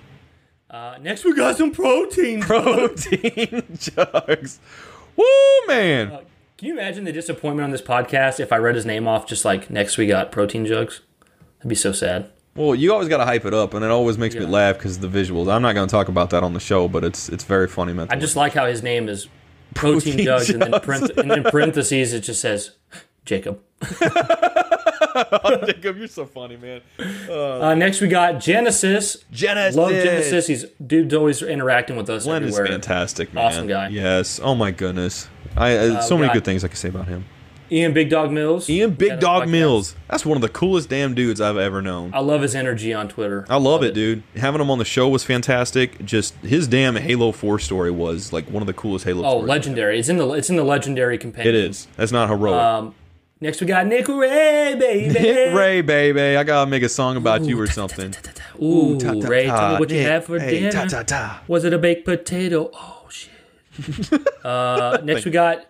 Uh, 0.71 0.97
next 1.01 1.25
we 1.25 1.35
got 1.35 1.57
some 1.57 1.71
protein. 1.73 2.41
Protein 2.43 3.63
jugs. 3.79 4.59
Woo, 5.17 5.25
man. 5.67 6.09
Can 6.57 6.69
you 6.69 6.73
imagine 6.75 7.05
the 7.05 7.13
disappointment 7.13 7.65
on 7.65 7.71
this 7.71 7.83
podcast 7.83 8.41
if 8.41 8.53
I 8.53 8.57
read 8.57 8.75
his 8.75 8.87
name 8.87 9.07
off 9.07 9.27
just 9.27 9.45
like 9.45 9.69
next 9.69 9.99
we 9.99 10.07
got 10.07 10.33
protein 10.33 10.65
jugs? 10.65 11.01
That'd 11.59 11.69
be 11.69 11.75
so 11.75 11.93
sad. 11.93 12.31
Well, 12.55 12.75
you 12.75 12.93
always 12.93 13.09
got 13.09 13.17
to 13.19 13.25
hype 13.25 13.47
it 13.47 13.55
up, 13.55 13.73
and 13.73 13.85
it 13.85 13.91
always 13.91 14.19
makes 14.19 14.35
me 14.35 14.45
laugh 14.45 14.77
because 14.77 14.99
the 14.99 15.09
visuals. 15.09 15.51
I'm 15.51 15.63
not 15.63 15.75
going 15.75 15.89
to 15.89 15.91
talk 15.91 16.09
about 16.09 16.31
that 16.31 16.43
on 16.43 16.53
the 16.53 16.61
show, 16.61 16.87
but 16.87 17.03
it's 17.03 17.29
it's 17.31 17.45
very 17.45 17.67
funny. 17.67 17.93
Meant 17.95 18.13
I 18.13 18.17
just 18.17 18.37
like 18.37 18.53
how 18.53 18.67
his 18.67 18.83
name 18.83 19.09
is 19.09 19.29
protein, 19.75 20.13
Protein 20.13 20.25
jugs, 20.25 20.51
and 20.51 20.63
then, 20.63 20.75
and 21.17 21.31
then 21.31 21.45
parentheses 21.45 22.13
it 22.13 22.21
just 22.21 22.41
says 22.43 22.73
Jacob. 23.25 23.61
Jacob, 25.67 25.97
you're 25.97 26.07
so 26.09 26.27
funny, 26.27 26.57
man. 26.57 26.81
Uh, 27.31 27.75
next 27.75 28.01
we 28.01 28.09
got 28.09 28.41
Genesis. 28.41 29.25
Genesis. 29.31 29.77
Love 29.77 29.91
Genesis. 29.91 30.47
He's 30.47 30.65
dude's 30.87 31.15
always 31.15 31.43
interacting 31.43 31.97
with 31.97 32.09
us 32.11 32.25
Glenn 32.25 32.45
is 32.45 32.57
fantastic, 32.57 33.33
man. 33.33 33.47
Awesome 33.47 33.67
guy. 33.67 33.89
Yes. 33.89 34.41
Oh 34.43 34.55
my 34.55 34.71
goodness. 34.71 35.29
I 35.57 35.77
uh, 35.77 36.01
so 36.03 36.17
many 36.17 36.29
got- 36.29 36.35
good 36.35 36.45
things 36.45 36.65
I 36.65 36.69
can 36.69 36.77
say 36.77 36.89
about 36.89 37.09
him. 37.09 37.25
Ian 37.73 37.95
Big 37.95 38.11
Dog 38.11 38.31
Mills. 38.31 38.69
Ian 38.69 38.91
Big 38.91 39.19
Dog. 39.19 39.49
Mills. 39.49 39.97
That's 40.11 40.27
one 40.27 40.37
of 40.37 40.43
the 40.43 40.51
coolest 40.51 40.91
damn 40.91 41.15
dudes 41.15 41.41
I've 41.41 41.57
ever 41.57 41.81
known. 41.81 42.13
I 42.13 42.21
love 42.21 42.43
his 42.43 42.55
energy 42.55 42.93
on 42.93 43.09
Twitter. 43.09 43.47
I 43.49 43.57
love 43.57 43.83
it, 43.83 43.95
dude. 43.95 44.23
Having 44.37 44.61
him 44.61 44.71
on 44.71 44.79
the 44.79 44.85
show 44.85 45.09
was 45.09 45.25
fantastic. 45.25 46.05
Just 46.05 46.35
his 46.37 46.69
damn 46.69 46.97
Halo 46.97 47.33
4 47.33 47.59
story 47.59 47.91
was 47.91 48.31
like 48.31 48.47
one 48.51 48.63
of 48.63 48.67
the 48.67 48.75
coolest 48.75 49.07
Halo 49.07 49.25
Oh, 49.25 49.31
stories. 49.31 49.49
legendary! 49.49 49.99
It's 49.99 50.11
in 50.11 50.19
the 50.19 50.29
it's 50.33 50.51
in 50.51 50.57
the 50.57 50.65
legendary 50.65 51.17
companion. 51.17 51.55
It 51.55 51.59
is. 51.59 51.89
That's 51.97 52.13
not 52.13 52.29
heroic. 52.29 52.61
Um, 52.61 52.95
next 53.41 53.63
we 53.63 53.67
got 53.67 53.87
Nick 53.87 54.07
Ray, 54.07 54.77
baby. 54.79 55.09
Nick 55.21 55.55
Ray, 55.55 55.81
baby. 55.81 56.37
I 56.37 56.45
gotta 56.45 56.69
make 56.69 56.83
a 56.83 56.91
song 56.91 57.17
about 57.17 57.43
you 57.43 57.59
or 57.59 57.67
something. 57.67 58.15
Ooh, 58.63 58.99
ta, 58.99 59.13
Ray, 59.13 59.47
tell 59.47 59.73
me 59.73 59.79
what 59.81 59.89
you 59.89 60.03
had 60.03 60.25
for 60.25 60.39
hey, 60.39 60.61
dinner. 60.71 61.41
Was 61.49 61.65
it 61.65 61.73
a 61.73 61.79
baked 61.79 62.05
potato? 62.05 62.71
Oh 62.75 63.09
shit. 63.09 63.31
uh, 64.45 64.99
next 65.03 65.25
we 65.25 65.31
got 65.31 65.65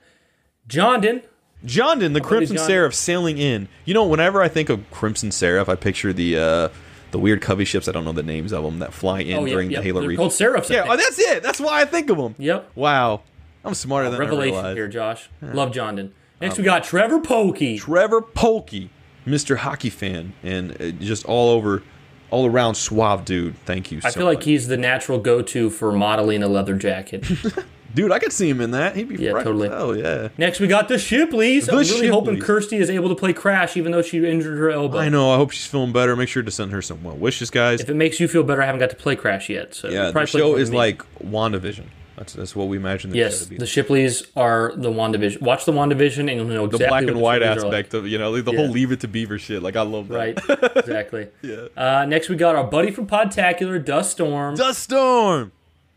Jondon. 0.69 1.23
Jondon, 1.65 2.13
the 2.15 2.21
Crimson 2.21 2.57
Jondon. 2.57 2.67
Seraph 2.67 2.95
sailing 2.95 3.39
in. 3.39 3.69
You 3.85 3.95
know, 3.95 4.07
whenever 4.07 4.43
I 4.43 4.49
think 4.49 4.69
of 4.69 4.89
Crimson 4.91 5.31
Seraph, 5.31 5.69
I 5.69 5.75
picture 5.77 6.13
the 6.13 6.37
uh, 6.39 6.69
the 7.13 7.19
weird 7.19 7.41
covey 7.41 7.65
ships. 7.65 7.89
I 7.89 7.93
don't 7.93 8.05
know 8.05 8.13
the 8.13 8.23
names 8.23 8.53
of 8.53 8.65
them 8.65 8.79
that 8.81 8.93
fly 8.93 9.21
in 9.21 9.37
Oh 9.37 9.45
yeah, 9.45 9.53
during 9.53 9.71
yep. 9.71 9.81
the 9.81 9.85
Halo 9.87 10.01
They're 10.01 10.09
region. 10.11 10.19
called 10.21 10.33
Seraphs. 10.33 10.71
I 10.71 10.75
Yeah, 10.75 10.83
think. 10.83 10.93
oh, 10.95 10.97
that's 10.97 11.19
it. 11.19 11.43
That's 11.43 11.61
why 11.61 11.81
I 11.81 11.85
think 11.85 12.11
of 12.11 12.17
them. 12.17 12.35
Yep. 12.39 12.71
Wow, 12.75 13.23
I'm 13.65 13.75
smarter 13.75 14.11
than 14.11 14.17
I 14.21 14.25
Revelation 14.25 14.55
realized. 14.57 14.77
here, 14.77 14.89
Josh. 14.89 15.31
Love 15.41 15.71
Jondon. 15.73 16.11
Next 16.41 16.59
we 16.59 16.65
got 16.65 16.83
Trevor 16.85 17.21
Pokey. 17.21 17.79
Trevor 17.79 18.21
Polkey, 18.21 18.89
Mr. 19.27 19.59
Hockey 19.59 19.91
fan, 19.91 20.33
and 20.43 20.73
uh, 20.83 20.91
just 20.91 21.25
all 21.27 21.51
over, 21.51 21.85
all 22.33 22.47
around 22.47 22.75
suave 22.75 23.25
dude. 23.25 23.57
Thank 23.59 23.93
you. 23.93 24.01
I 24.03 24.11
so 24.11 24.19
feel 24.21 24.27
like 24.27 24.43
he's 24.43 24.67
the 24.67 24.77
natural 24.77 25.21
go-to 25.21 25.71
for 25.71 25.93
modeling 25.93 26.43
a 26.43 26.49
leather 26.49 26.75
jacket. 26.75 27.25
dude. 27.95 28.13
I 28.13 28.19
could 28.19 28.33
see 28.33 28.49
him 28.49 28.61
in 28.61 28.71
that. 28.73 28.97
He'd 28.97 29.09
be 29.09 29.17
Yeah, 29.17 29.33
fresh 29.33 29.45
totally. 29.45 29.69
as 29.69 29.75
hell, 29.75 29.97
yeah. 29.97 30.29
Next, 30.39 30.61
we 30.61 30.67
got 30.67 30.89
the 30.89 30.95
Shipleys. 30.95 31.69
I'm 31.69 31.77
The 31.79 31.85
really 31.95 32.09
hoping 32.09 32.39
Kirsty 32.41 32.77
is 32.77 32.91
able 32.91 33.09
to 33.09 33.15
play 33.15 33.33
Crash, 33.33 33.77
even 33.77 33.93
though 33.93 34.03
she 34.03 34.19
injured 34.27 34.59
her 34.59 34.71
elbow. 34.71 34.99
I 34.99 35.09
know. 35.09 35.31
I 35.33 35.37
hope 35.37 35.51
she's 35.51 35.67
feeling 35.67 35.93
better. 35.93 36.15
Make 36.17 36.29
sure 36.29 36.43
to 36.43 36.51
send 36.51 36.73
her 36.73 36.83
some 36.83 37.03
well 37.05 37.17
wishes, 37.17 37.51
guys. 37.51 37.81
If 37.81 37.89
it 37.89 37.95
makes 37.95 38.21
you 38.21 38.29
feel 38.29 38.43
better, 38.43 38.63
I 38.63 38.67
haven't 38.67 38.81
got 38.81 38.91
to 38.91 38.97
play 38.97 39.17
Crash 39.17 39.49
yet. 39.49 39.75
So 39.75 39.89
yeah, 39.89 40.07
the 40.07 40.13
probably 40.13 40.31
play 40.31 40.41
show 40.41 40.57
is 40.57 40.71
me. 40.71 40.77
like 40.77 41.03
WandaVision. 41.23 41.85
That's 42.15 42.35
that's 42.35 42.55
what 42.55 42.69
we 42.69 42.77
imagine 42.77 43.11
the 43.11 43.17
show 43.17 43.21
yes, 43.25 43.47
be. 43.47 43.57
the 43.57 43.65
Shipleys 43.65 44.27
are 44.37 44.75
the 44.77 44.91
WandaVision. 44.91 45.41
Watch 45.41 45.65
the 45.65 45.73
WandaVision, 45.73 46.21
and 46.21 46.31
you'll 46.31 46.45
know 46.45 46.65
exactly 46.67 46.69
the 46.69 46.85
exactly 46.85 46.87
black 46.89 47.03
what 47.03 47.09
and 47.09 47.17
the 47.17 47.23
white 47.23 47.41
Shipleys 47.43 47.63
are 47.63 47.67
aspect 47.67 47.95
of 47.95 48.07
you 48.07 48.19
know 48.19 48.31
like 48.31 48.45
the 48.45 48.53
Yeah. 48.53 48.59
whole 48.59 48.69
Leave 48.69 48.93
It 48.93 49.01
to 49.01 49.09
Beaver 49.09 49.39
shit. 49.39 49.63
Like 49.63 49.77
I 49.77 49.83
love 49.83 50.11
like. 50.11 50.37
that. 50.47 50.63
Right, 50.63 50.77
exactly. 50.77 51.29
yeah. 51.41 51.69
Uh, 51.75 52.05
next, 52.07 52.29
we 52.29 52.37
got 52.37 52.55
our 52.55 52.65
buddy 52.65 52.91
from 52.91 53.07
Podtacular, 53.07 53.83
Dust 53.83 54.13
Storm. 54.13 54.55
Dust 54.57 54.83
Storm. 54.83 55.53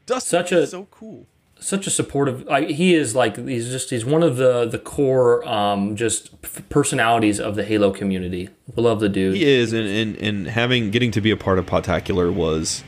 Dust 0.06 0.28
Such 0.28 0.52
a- 0.54 0.66
so 0.68 0.88
cool. 0.90 1.28
Such 1.66 1.88
a 1.88 1.90
supportive 1.90 2.44
like 2.44 2.68
he 2.70 2.94
is 2.94 3.16
like 3.16 3.38
he's 3.38 3.72
just 3.72 3.90
he's 3.90 4.06
one 4.06 4.22
of 4.22 4.38
the 4.38 4.68
the 4.68 4.78
core 4.78 5.44
um 5.50 5.96
just 5.96 6.40
p- 6.44 6.62
personalities 6.70 7.40
of 7.40 7.56
the 7.56 7.64
halo 7.64 7.90
community. 7.90 8.50
Love 8.76 9.00
the 9.00 9.10
dude. 9.10 9.34
He 9.34 9.46
is, 9.46 9.74
and, 9.74 9.88
and 9.88 10.16
and 10.18 10.48
having 10.48 10.92
getting 10.92 11.10
to 11.10 11.22
be 11.22 11.32
a 11.32 11.36
part 11.36 11.58
of 11.58 11.66
Podtacular 11.66 12.32
was 12.32 12.84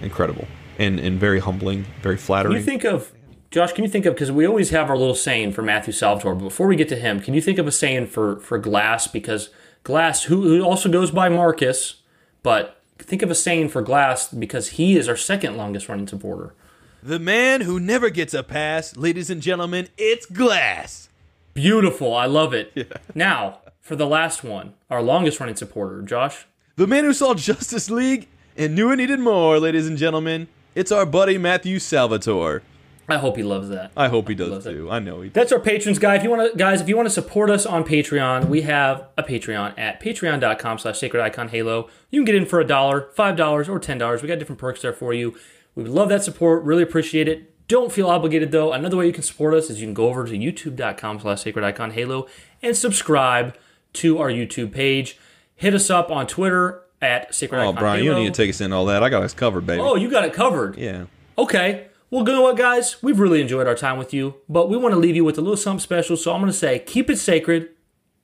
incredible 0.00 0.46
and 0.78 1.00
and 1.00 1.18
very 1.18 1.40
humbling, 1.40 1.84
very 2.00 2.16
flattering. 2.16 2.54
can 2.54 2.60
you 2.60 2.64
think 2.64 2.84
of 2.84 3.10
josh 3.50 3.72
can 3.72 3.82
you 3.82 3.90
think 3.90 4.06
of 4.06 4.14
because 4.14 4.30
we 4.30 4.46
always 4.46 4.70
have 4.70 4.88
our 4.88 4.96
little 4.96 5.16
saying 5.16 5.50
for 5.50 5.62
matthew 5.62 5.92
salvatore 5.92 6.36
but 6.36 6.44
before 6.44 6.68
we 6.68 6.76
get 6.76 6.88
to 6.88 6.96
him 6.96 7.18
can 7.18 7.34
you 7.34 7.40
think 7.40 7.58
of 7.58 7.66
a 7.66 7.72
saying 7.72 8.06
for 8.06 8.38
for 8.38 8.56
glass? 8.56 9.08
Because 9.08 9.50
glass 9.82 10.22
who, 10.22 10.42
who 10.42 10.62
also 10.62 10.88
goes 10.88 11.10
by 11.10 11.28
marcus 11.28 11.96
but 12.44 12.80
think 12.98 13.20
of 13.20 13.32
a 13.32 13.34
saying 13.34 13.68
for 13.68 13.82
glass 13.82 14.32
because 14.32 14.68
he 14.78 14.96
is 14.96 15.08
our 15.08 15.16
second 15.16 15.56
longest 15.56 15.88
running 15.88 16.06
supporter 16.06 16.54
the 17.02 17.18
man 17.18 17.62
who 17.62 17.80
never 17.80 18.10
gets 18.10 18.32
a 18.34 18.42
pass, 18.42 18.96
ladies 18.96 19.30
and 19.30 19.42
gentlemen, 19.42 19.88
it's 19.98 20.26
Glass. 20.26 21.08
beautiful 21.54 22.14
i 22.14 22.24
love 22.26 22.54
it 22.54 22.90
now 23.14 23.58
for 23.80 23.94
the 23.96 24.06
last 24.06 24.42
one 24.44 24.72
our 24.90 25.02
longest 25.02 25.38
running 25.40 25.56
supporter 25.56 26.00
josh 26.02 26.46
The 26.76 26.86
man 26.86 27.04
who 27.04 27.12
saw 27.12 27.34
Justice 27.34 27.90
League 27.90 28.28
and 28.56 28.74
knew 28.74 28.90
it 28.92 28.96
needed 28.96 29.18
more, 29.20 29.58
ladies 29.58 29.86
and 29.86 29.96
gentlemen, 29.98 30.46
it's 30.74 30.92
our 30.92 31.04
buddy 31.06 31.36
Matthew 31.38 31.78
Salvatore. 31.78 32.62
i 33.08 33.18
hope 33.18 33.36
he 33.36 33.42
loves 33.42 33.68
that 33.68 33.90
I 33.96 34.08
hope 34.08 34.28
he 34.28 34.34
does 34.34 34.48
Loves 34.50 34.66
it. 34.66 34.72
too. 34.72 34.90
I 34.90 34.98
know 34.98 35.20
he 35.20 35.28
does. 35.28 35.34
That's 35.34 35.52
our 35.52 35.60
patrons, 35.60 35.98
guy. 35.98 36.16
If 36.16 36.22
you 36.22 36.30
want 36.30 36.52
to, 36.52 36.56
guys, 36.58 36.80
if 36.80 36.88
you 36.88 36.96
want 36.96 37.06
to 37.06 37.12
support 37.14 37.50
us 37.50 37.66
on 37.66 37.84
Patreon, 37.84 38.48
we 38.48 38.62
have 38.62 39.06
a 39.18 39.22
Patreon 39.22 39.78
at 39.78 40.00
patreon.com 40.00 40.78
slash 40.78 40.98
sacred 40.98 41.20
icon 41.22 41.48
halo. 41.48 41.88
You 42.10 42.20
can 42.20 42.24
get 42.26 42.34
in 42.36 42.46
for 42.46 42.60
a 42.60 42.64
dollar, 42.66 43.08
five 43.14 43.36
dollars, 43.36 43.68
or 43.68 43.78
ten 43.78 43.98
dollars. 43.98 44.22
We 44.22 44.28
got 44.28 44.38
different 44.38 44.60
perks 44.60 44.80
there 44.82 44.92
for 44.94 45.12
you. 45.12 45.34
We 45.74 45.82
would 45.84 45.92
love 45.92 46.08
that 46.10 46.22
support. 46.22 46.62
Really 46.64 46.82
appreciate 46.82 47.28
it. 47.28 47.48
Don't 47.68 47.90
feel 47.92 48.08
obligated 48.10 48.52
though. 48.52 48.72
Another 48.72 48.96
way 48.96 49.06
you 49.06 49.12
can 49.12 49.22
support 49.22 49.54
us 49.54 49.70
is 49.70 49.80
you 49.80 49.86
can 49.86 49.94
go 49.94 50.08
over 50.08 50.26
to 50.26 50.32
youtube.com 50.32 51.20
slash 51.20 51.42
sacred 51.42 51.64
icon 51.64 51.92
halo 51.92 52.26
and 52.62 52.76
subscribe 52.76 53.56
to 53.94 54.18
our 54.18 54.28
YouTube 54.28 54.72
page. 54.72 55.18
Hit 55.54 55.74
us 55.74 55.88
up 55.90 56.10
on 56.10 56.26
Twitter 56.26 56.82
at 57.00 57.34
sacred 57.34 57.58
Oh, 57.60 57.70
icon 57.70 57.74
Brian, 57.76 58.04
you 58.04 58.10
don't 58.10 58.22
need 58.24 58.34
to 58.34 58.42
take 58.42 58.50
us 58.50 58.60
in 58.60 58.72
all 58.72 58.86
that. 58.86 59.02
I 59.02 59.08
got 59.08 59.22
us 59.22 59.32
covered, 59.34 59.66
baby. 59.66 59.80
Oh, 59.80 59.96
you 59.96 60.10
got 60.10 60.24
it 60.24 60.32
covered. 60.32 60.76
yeah. 60.76 61.04
Okay. 61.38 61.86
Well, 62.10 62.26
you 62.26 62.32
know 62.34 62.42
what, 62.42 62.58
guys? 62.58 63.02
We've 63.02 63.18
really 63.18 63.40
enjoyed 63.40 63.66
our 63.66 63.74
time 63.74 63.96
with 63.96 64.12
you, 64.12 64.34
but 64.48 64.68
we 64.68 64.76
want 64.76 64.92
to 64.92 64.98
leave 64.98 65.16
you 65.16 65.24
with 65.24 65.38
a 65.38 65.40
little 65.40 65.56
something 65.56 65.80
special. 65.80 66.14
So 66.18 66.32
I'm 66.34 66.40
going 66.42 66.52
to 66.52 66.56
say, 66.58 66.78
keep 66.78 67.08
it 67.08 67.16
sacred 67.16 67.70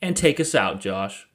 and 0.02 0.14
take 0.14 0.38
us 0.38 0.54
out, 0.54 0.80
Josh. 0.80 1.26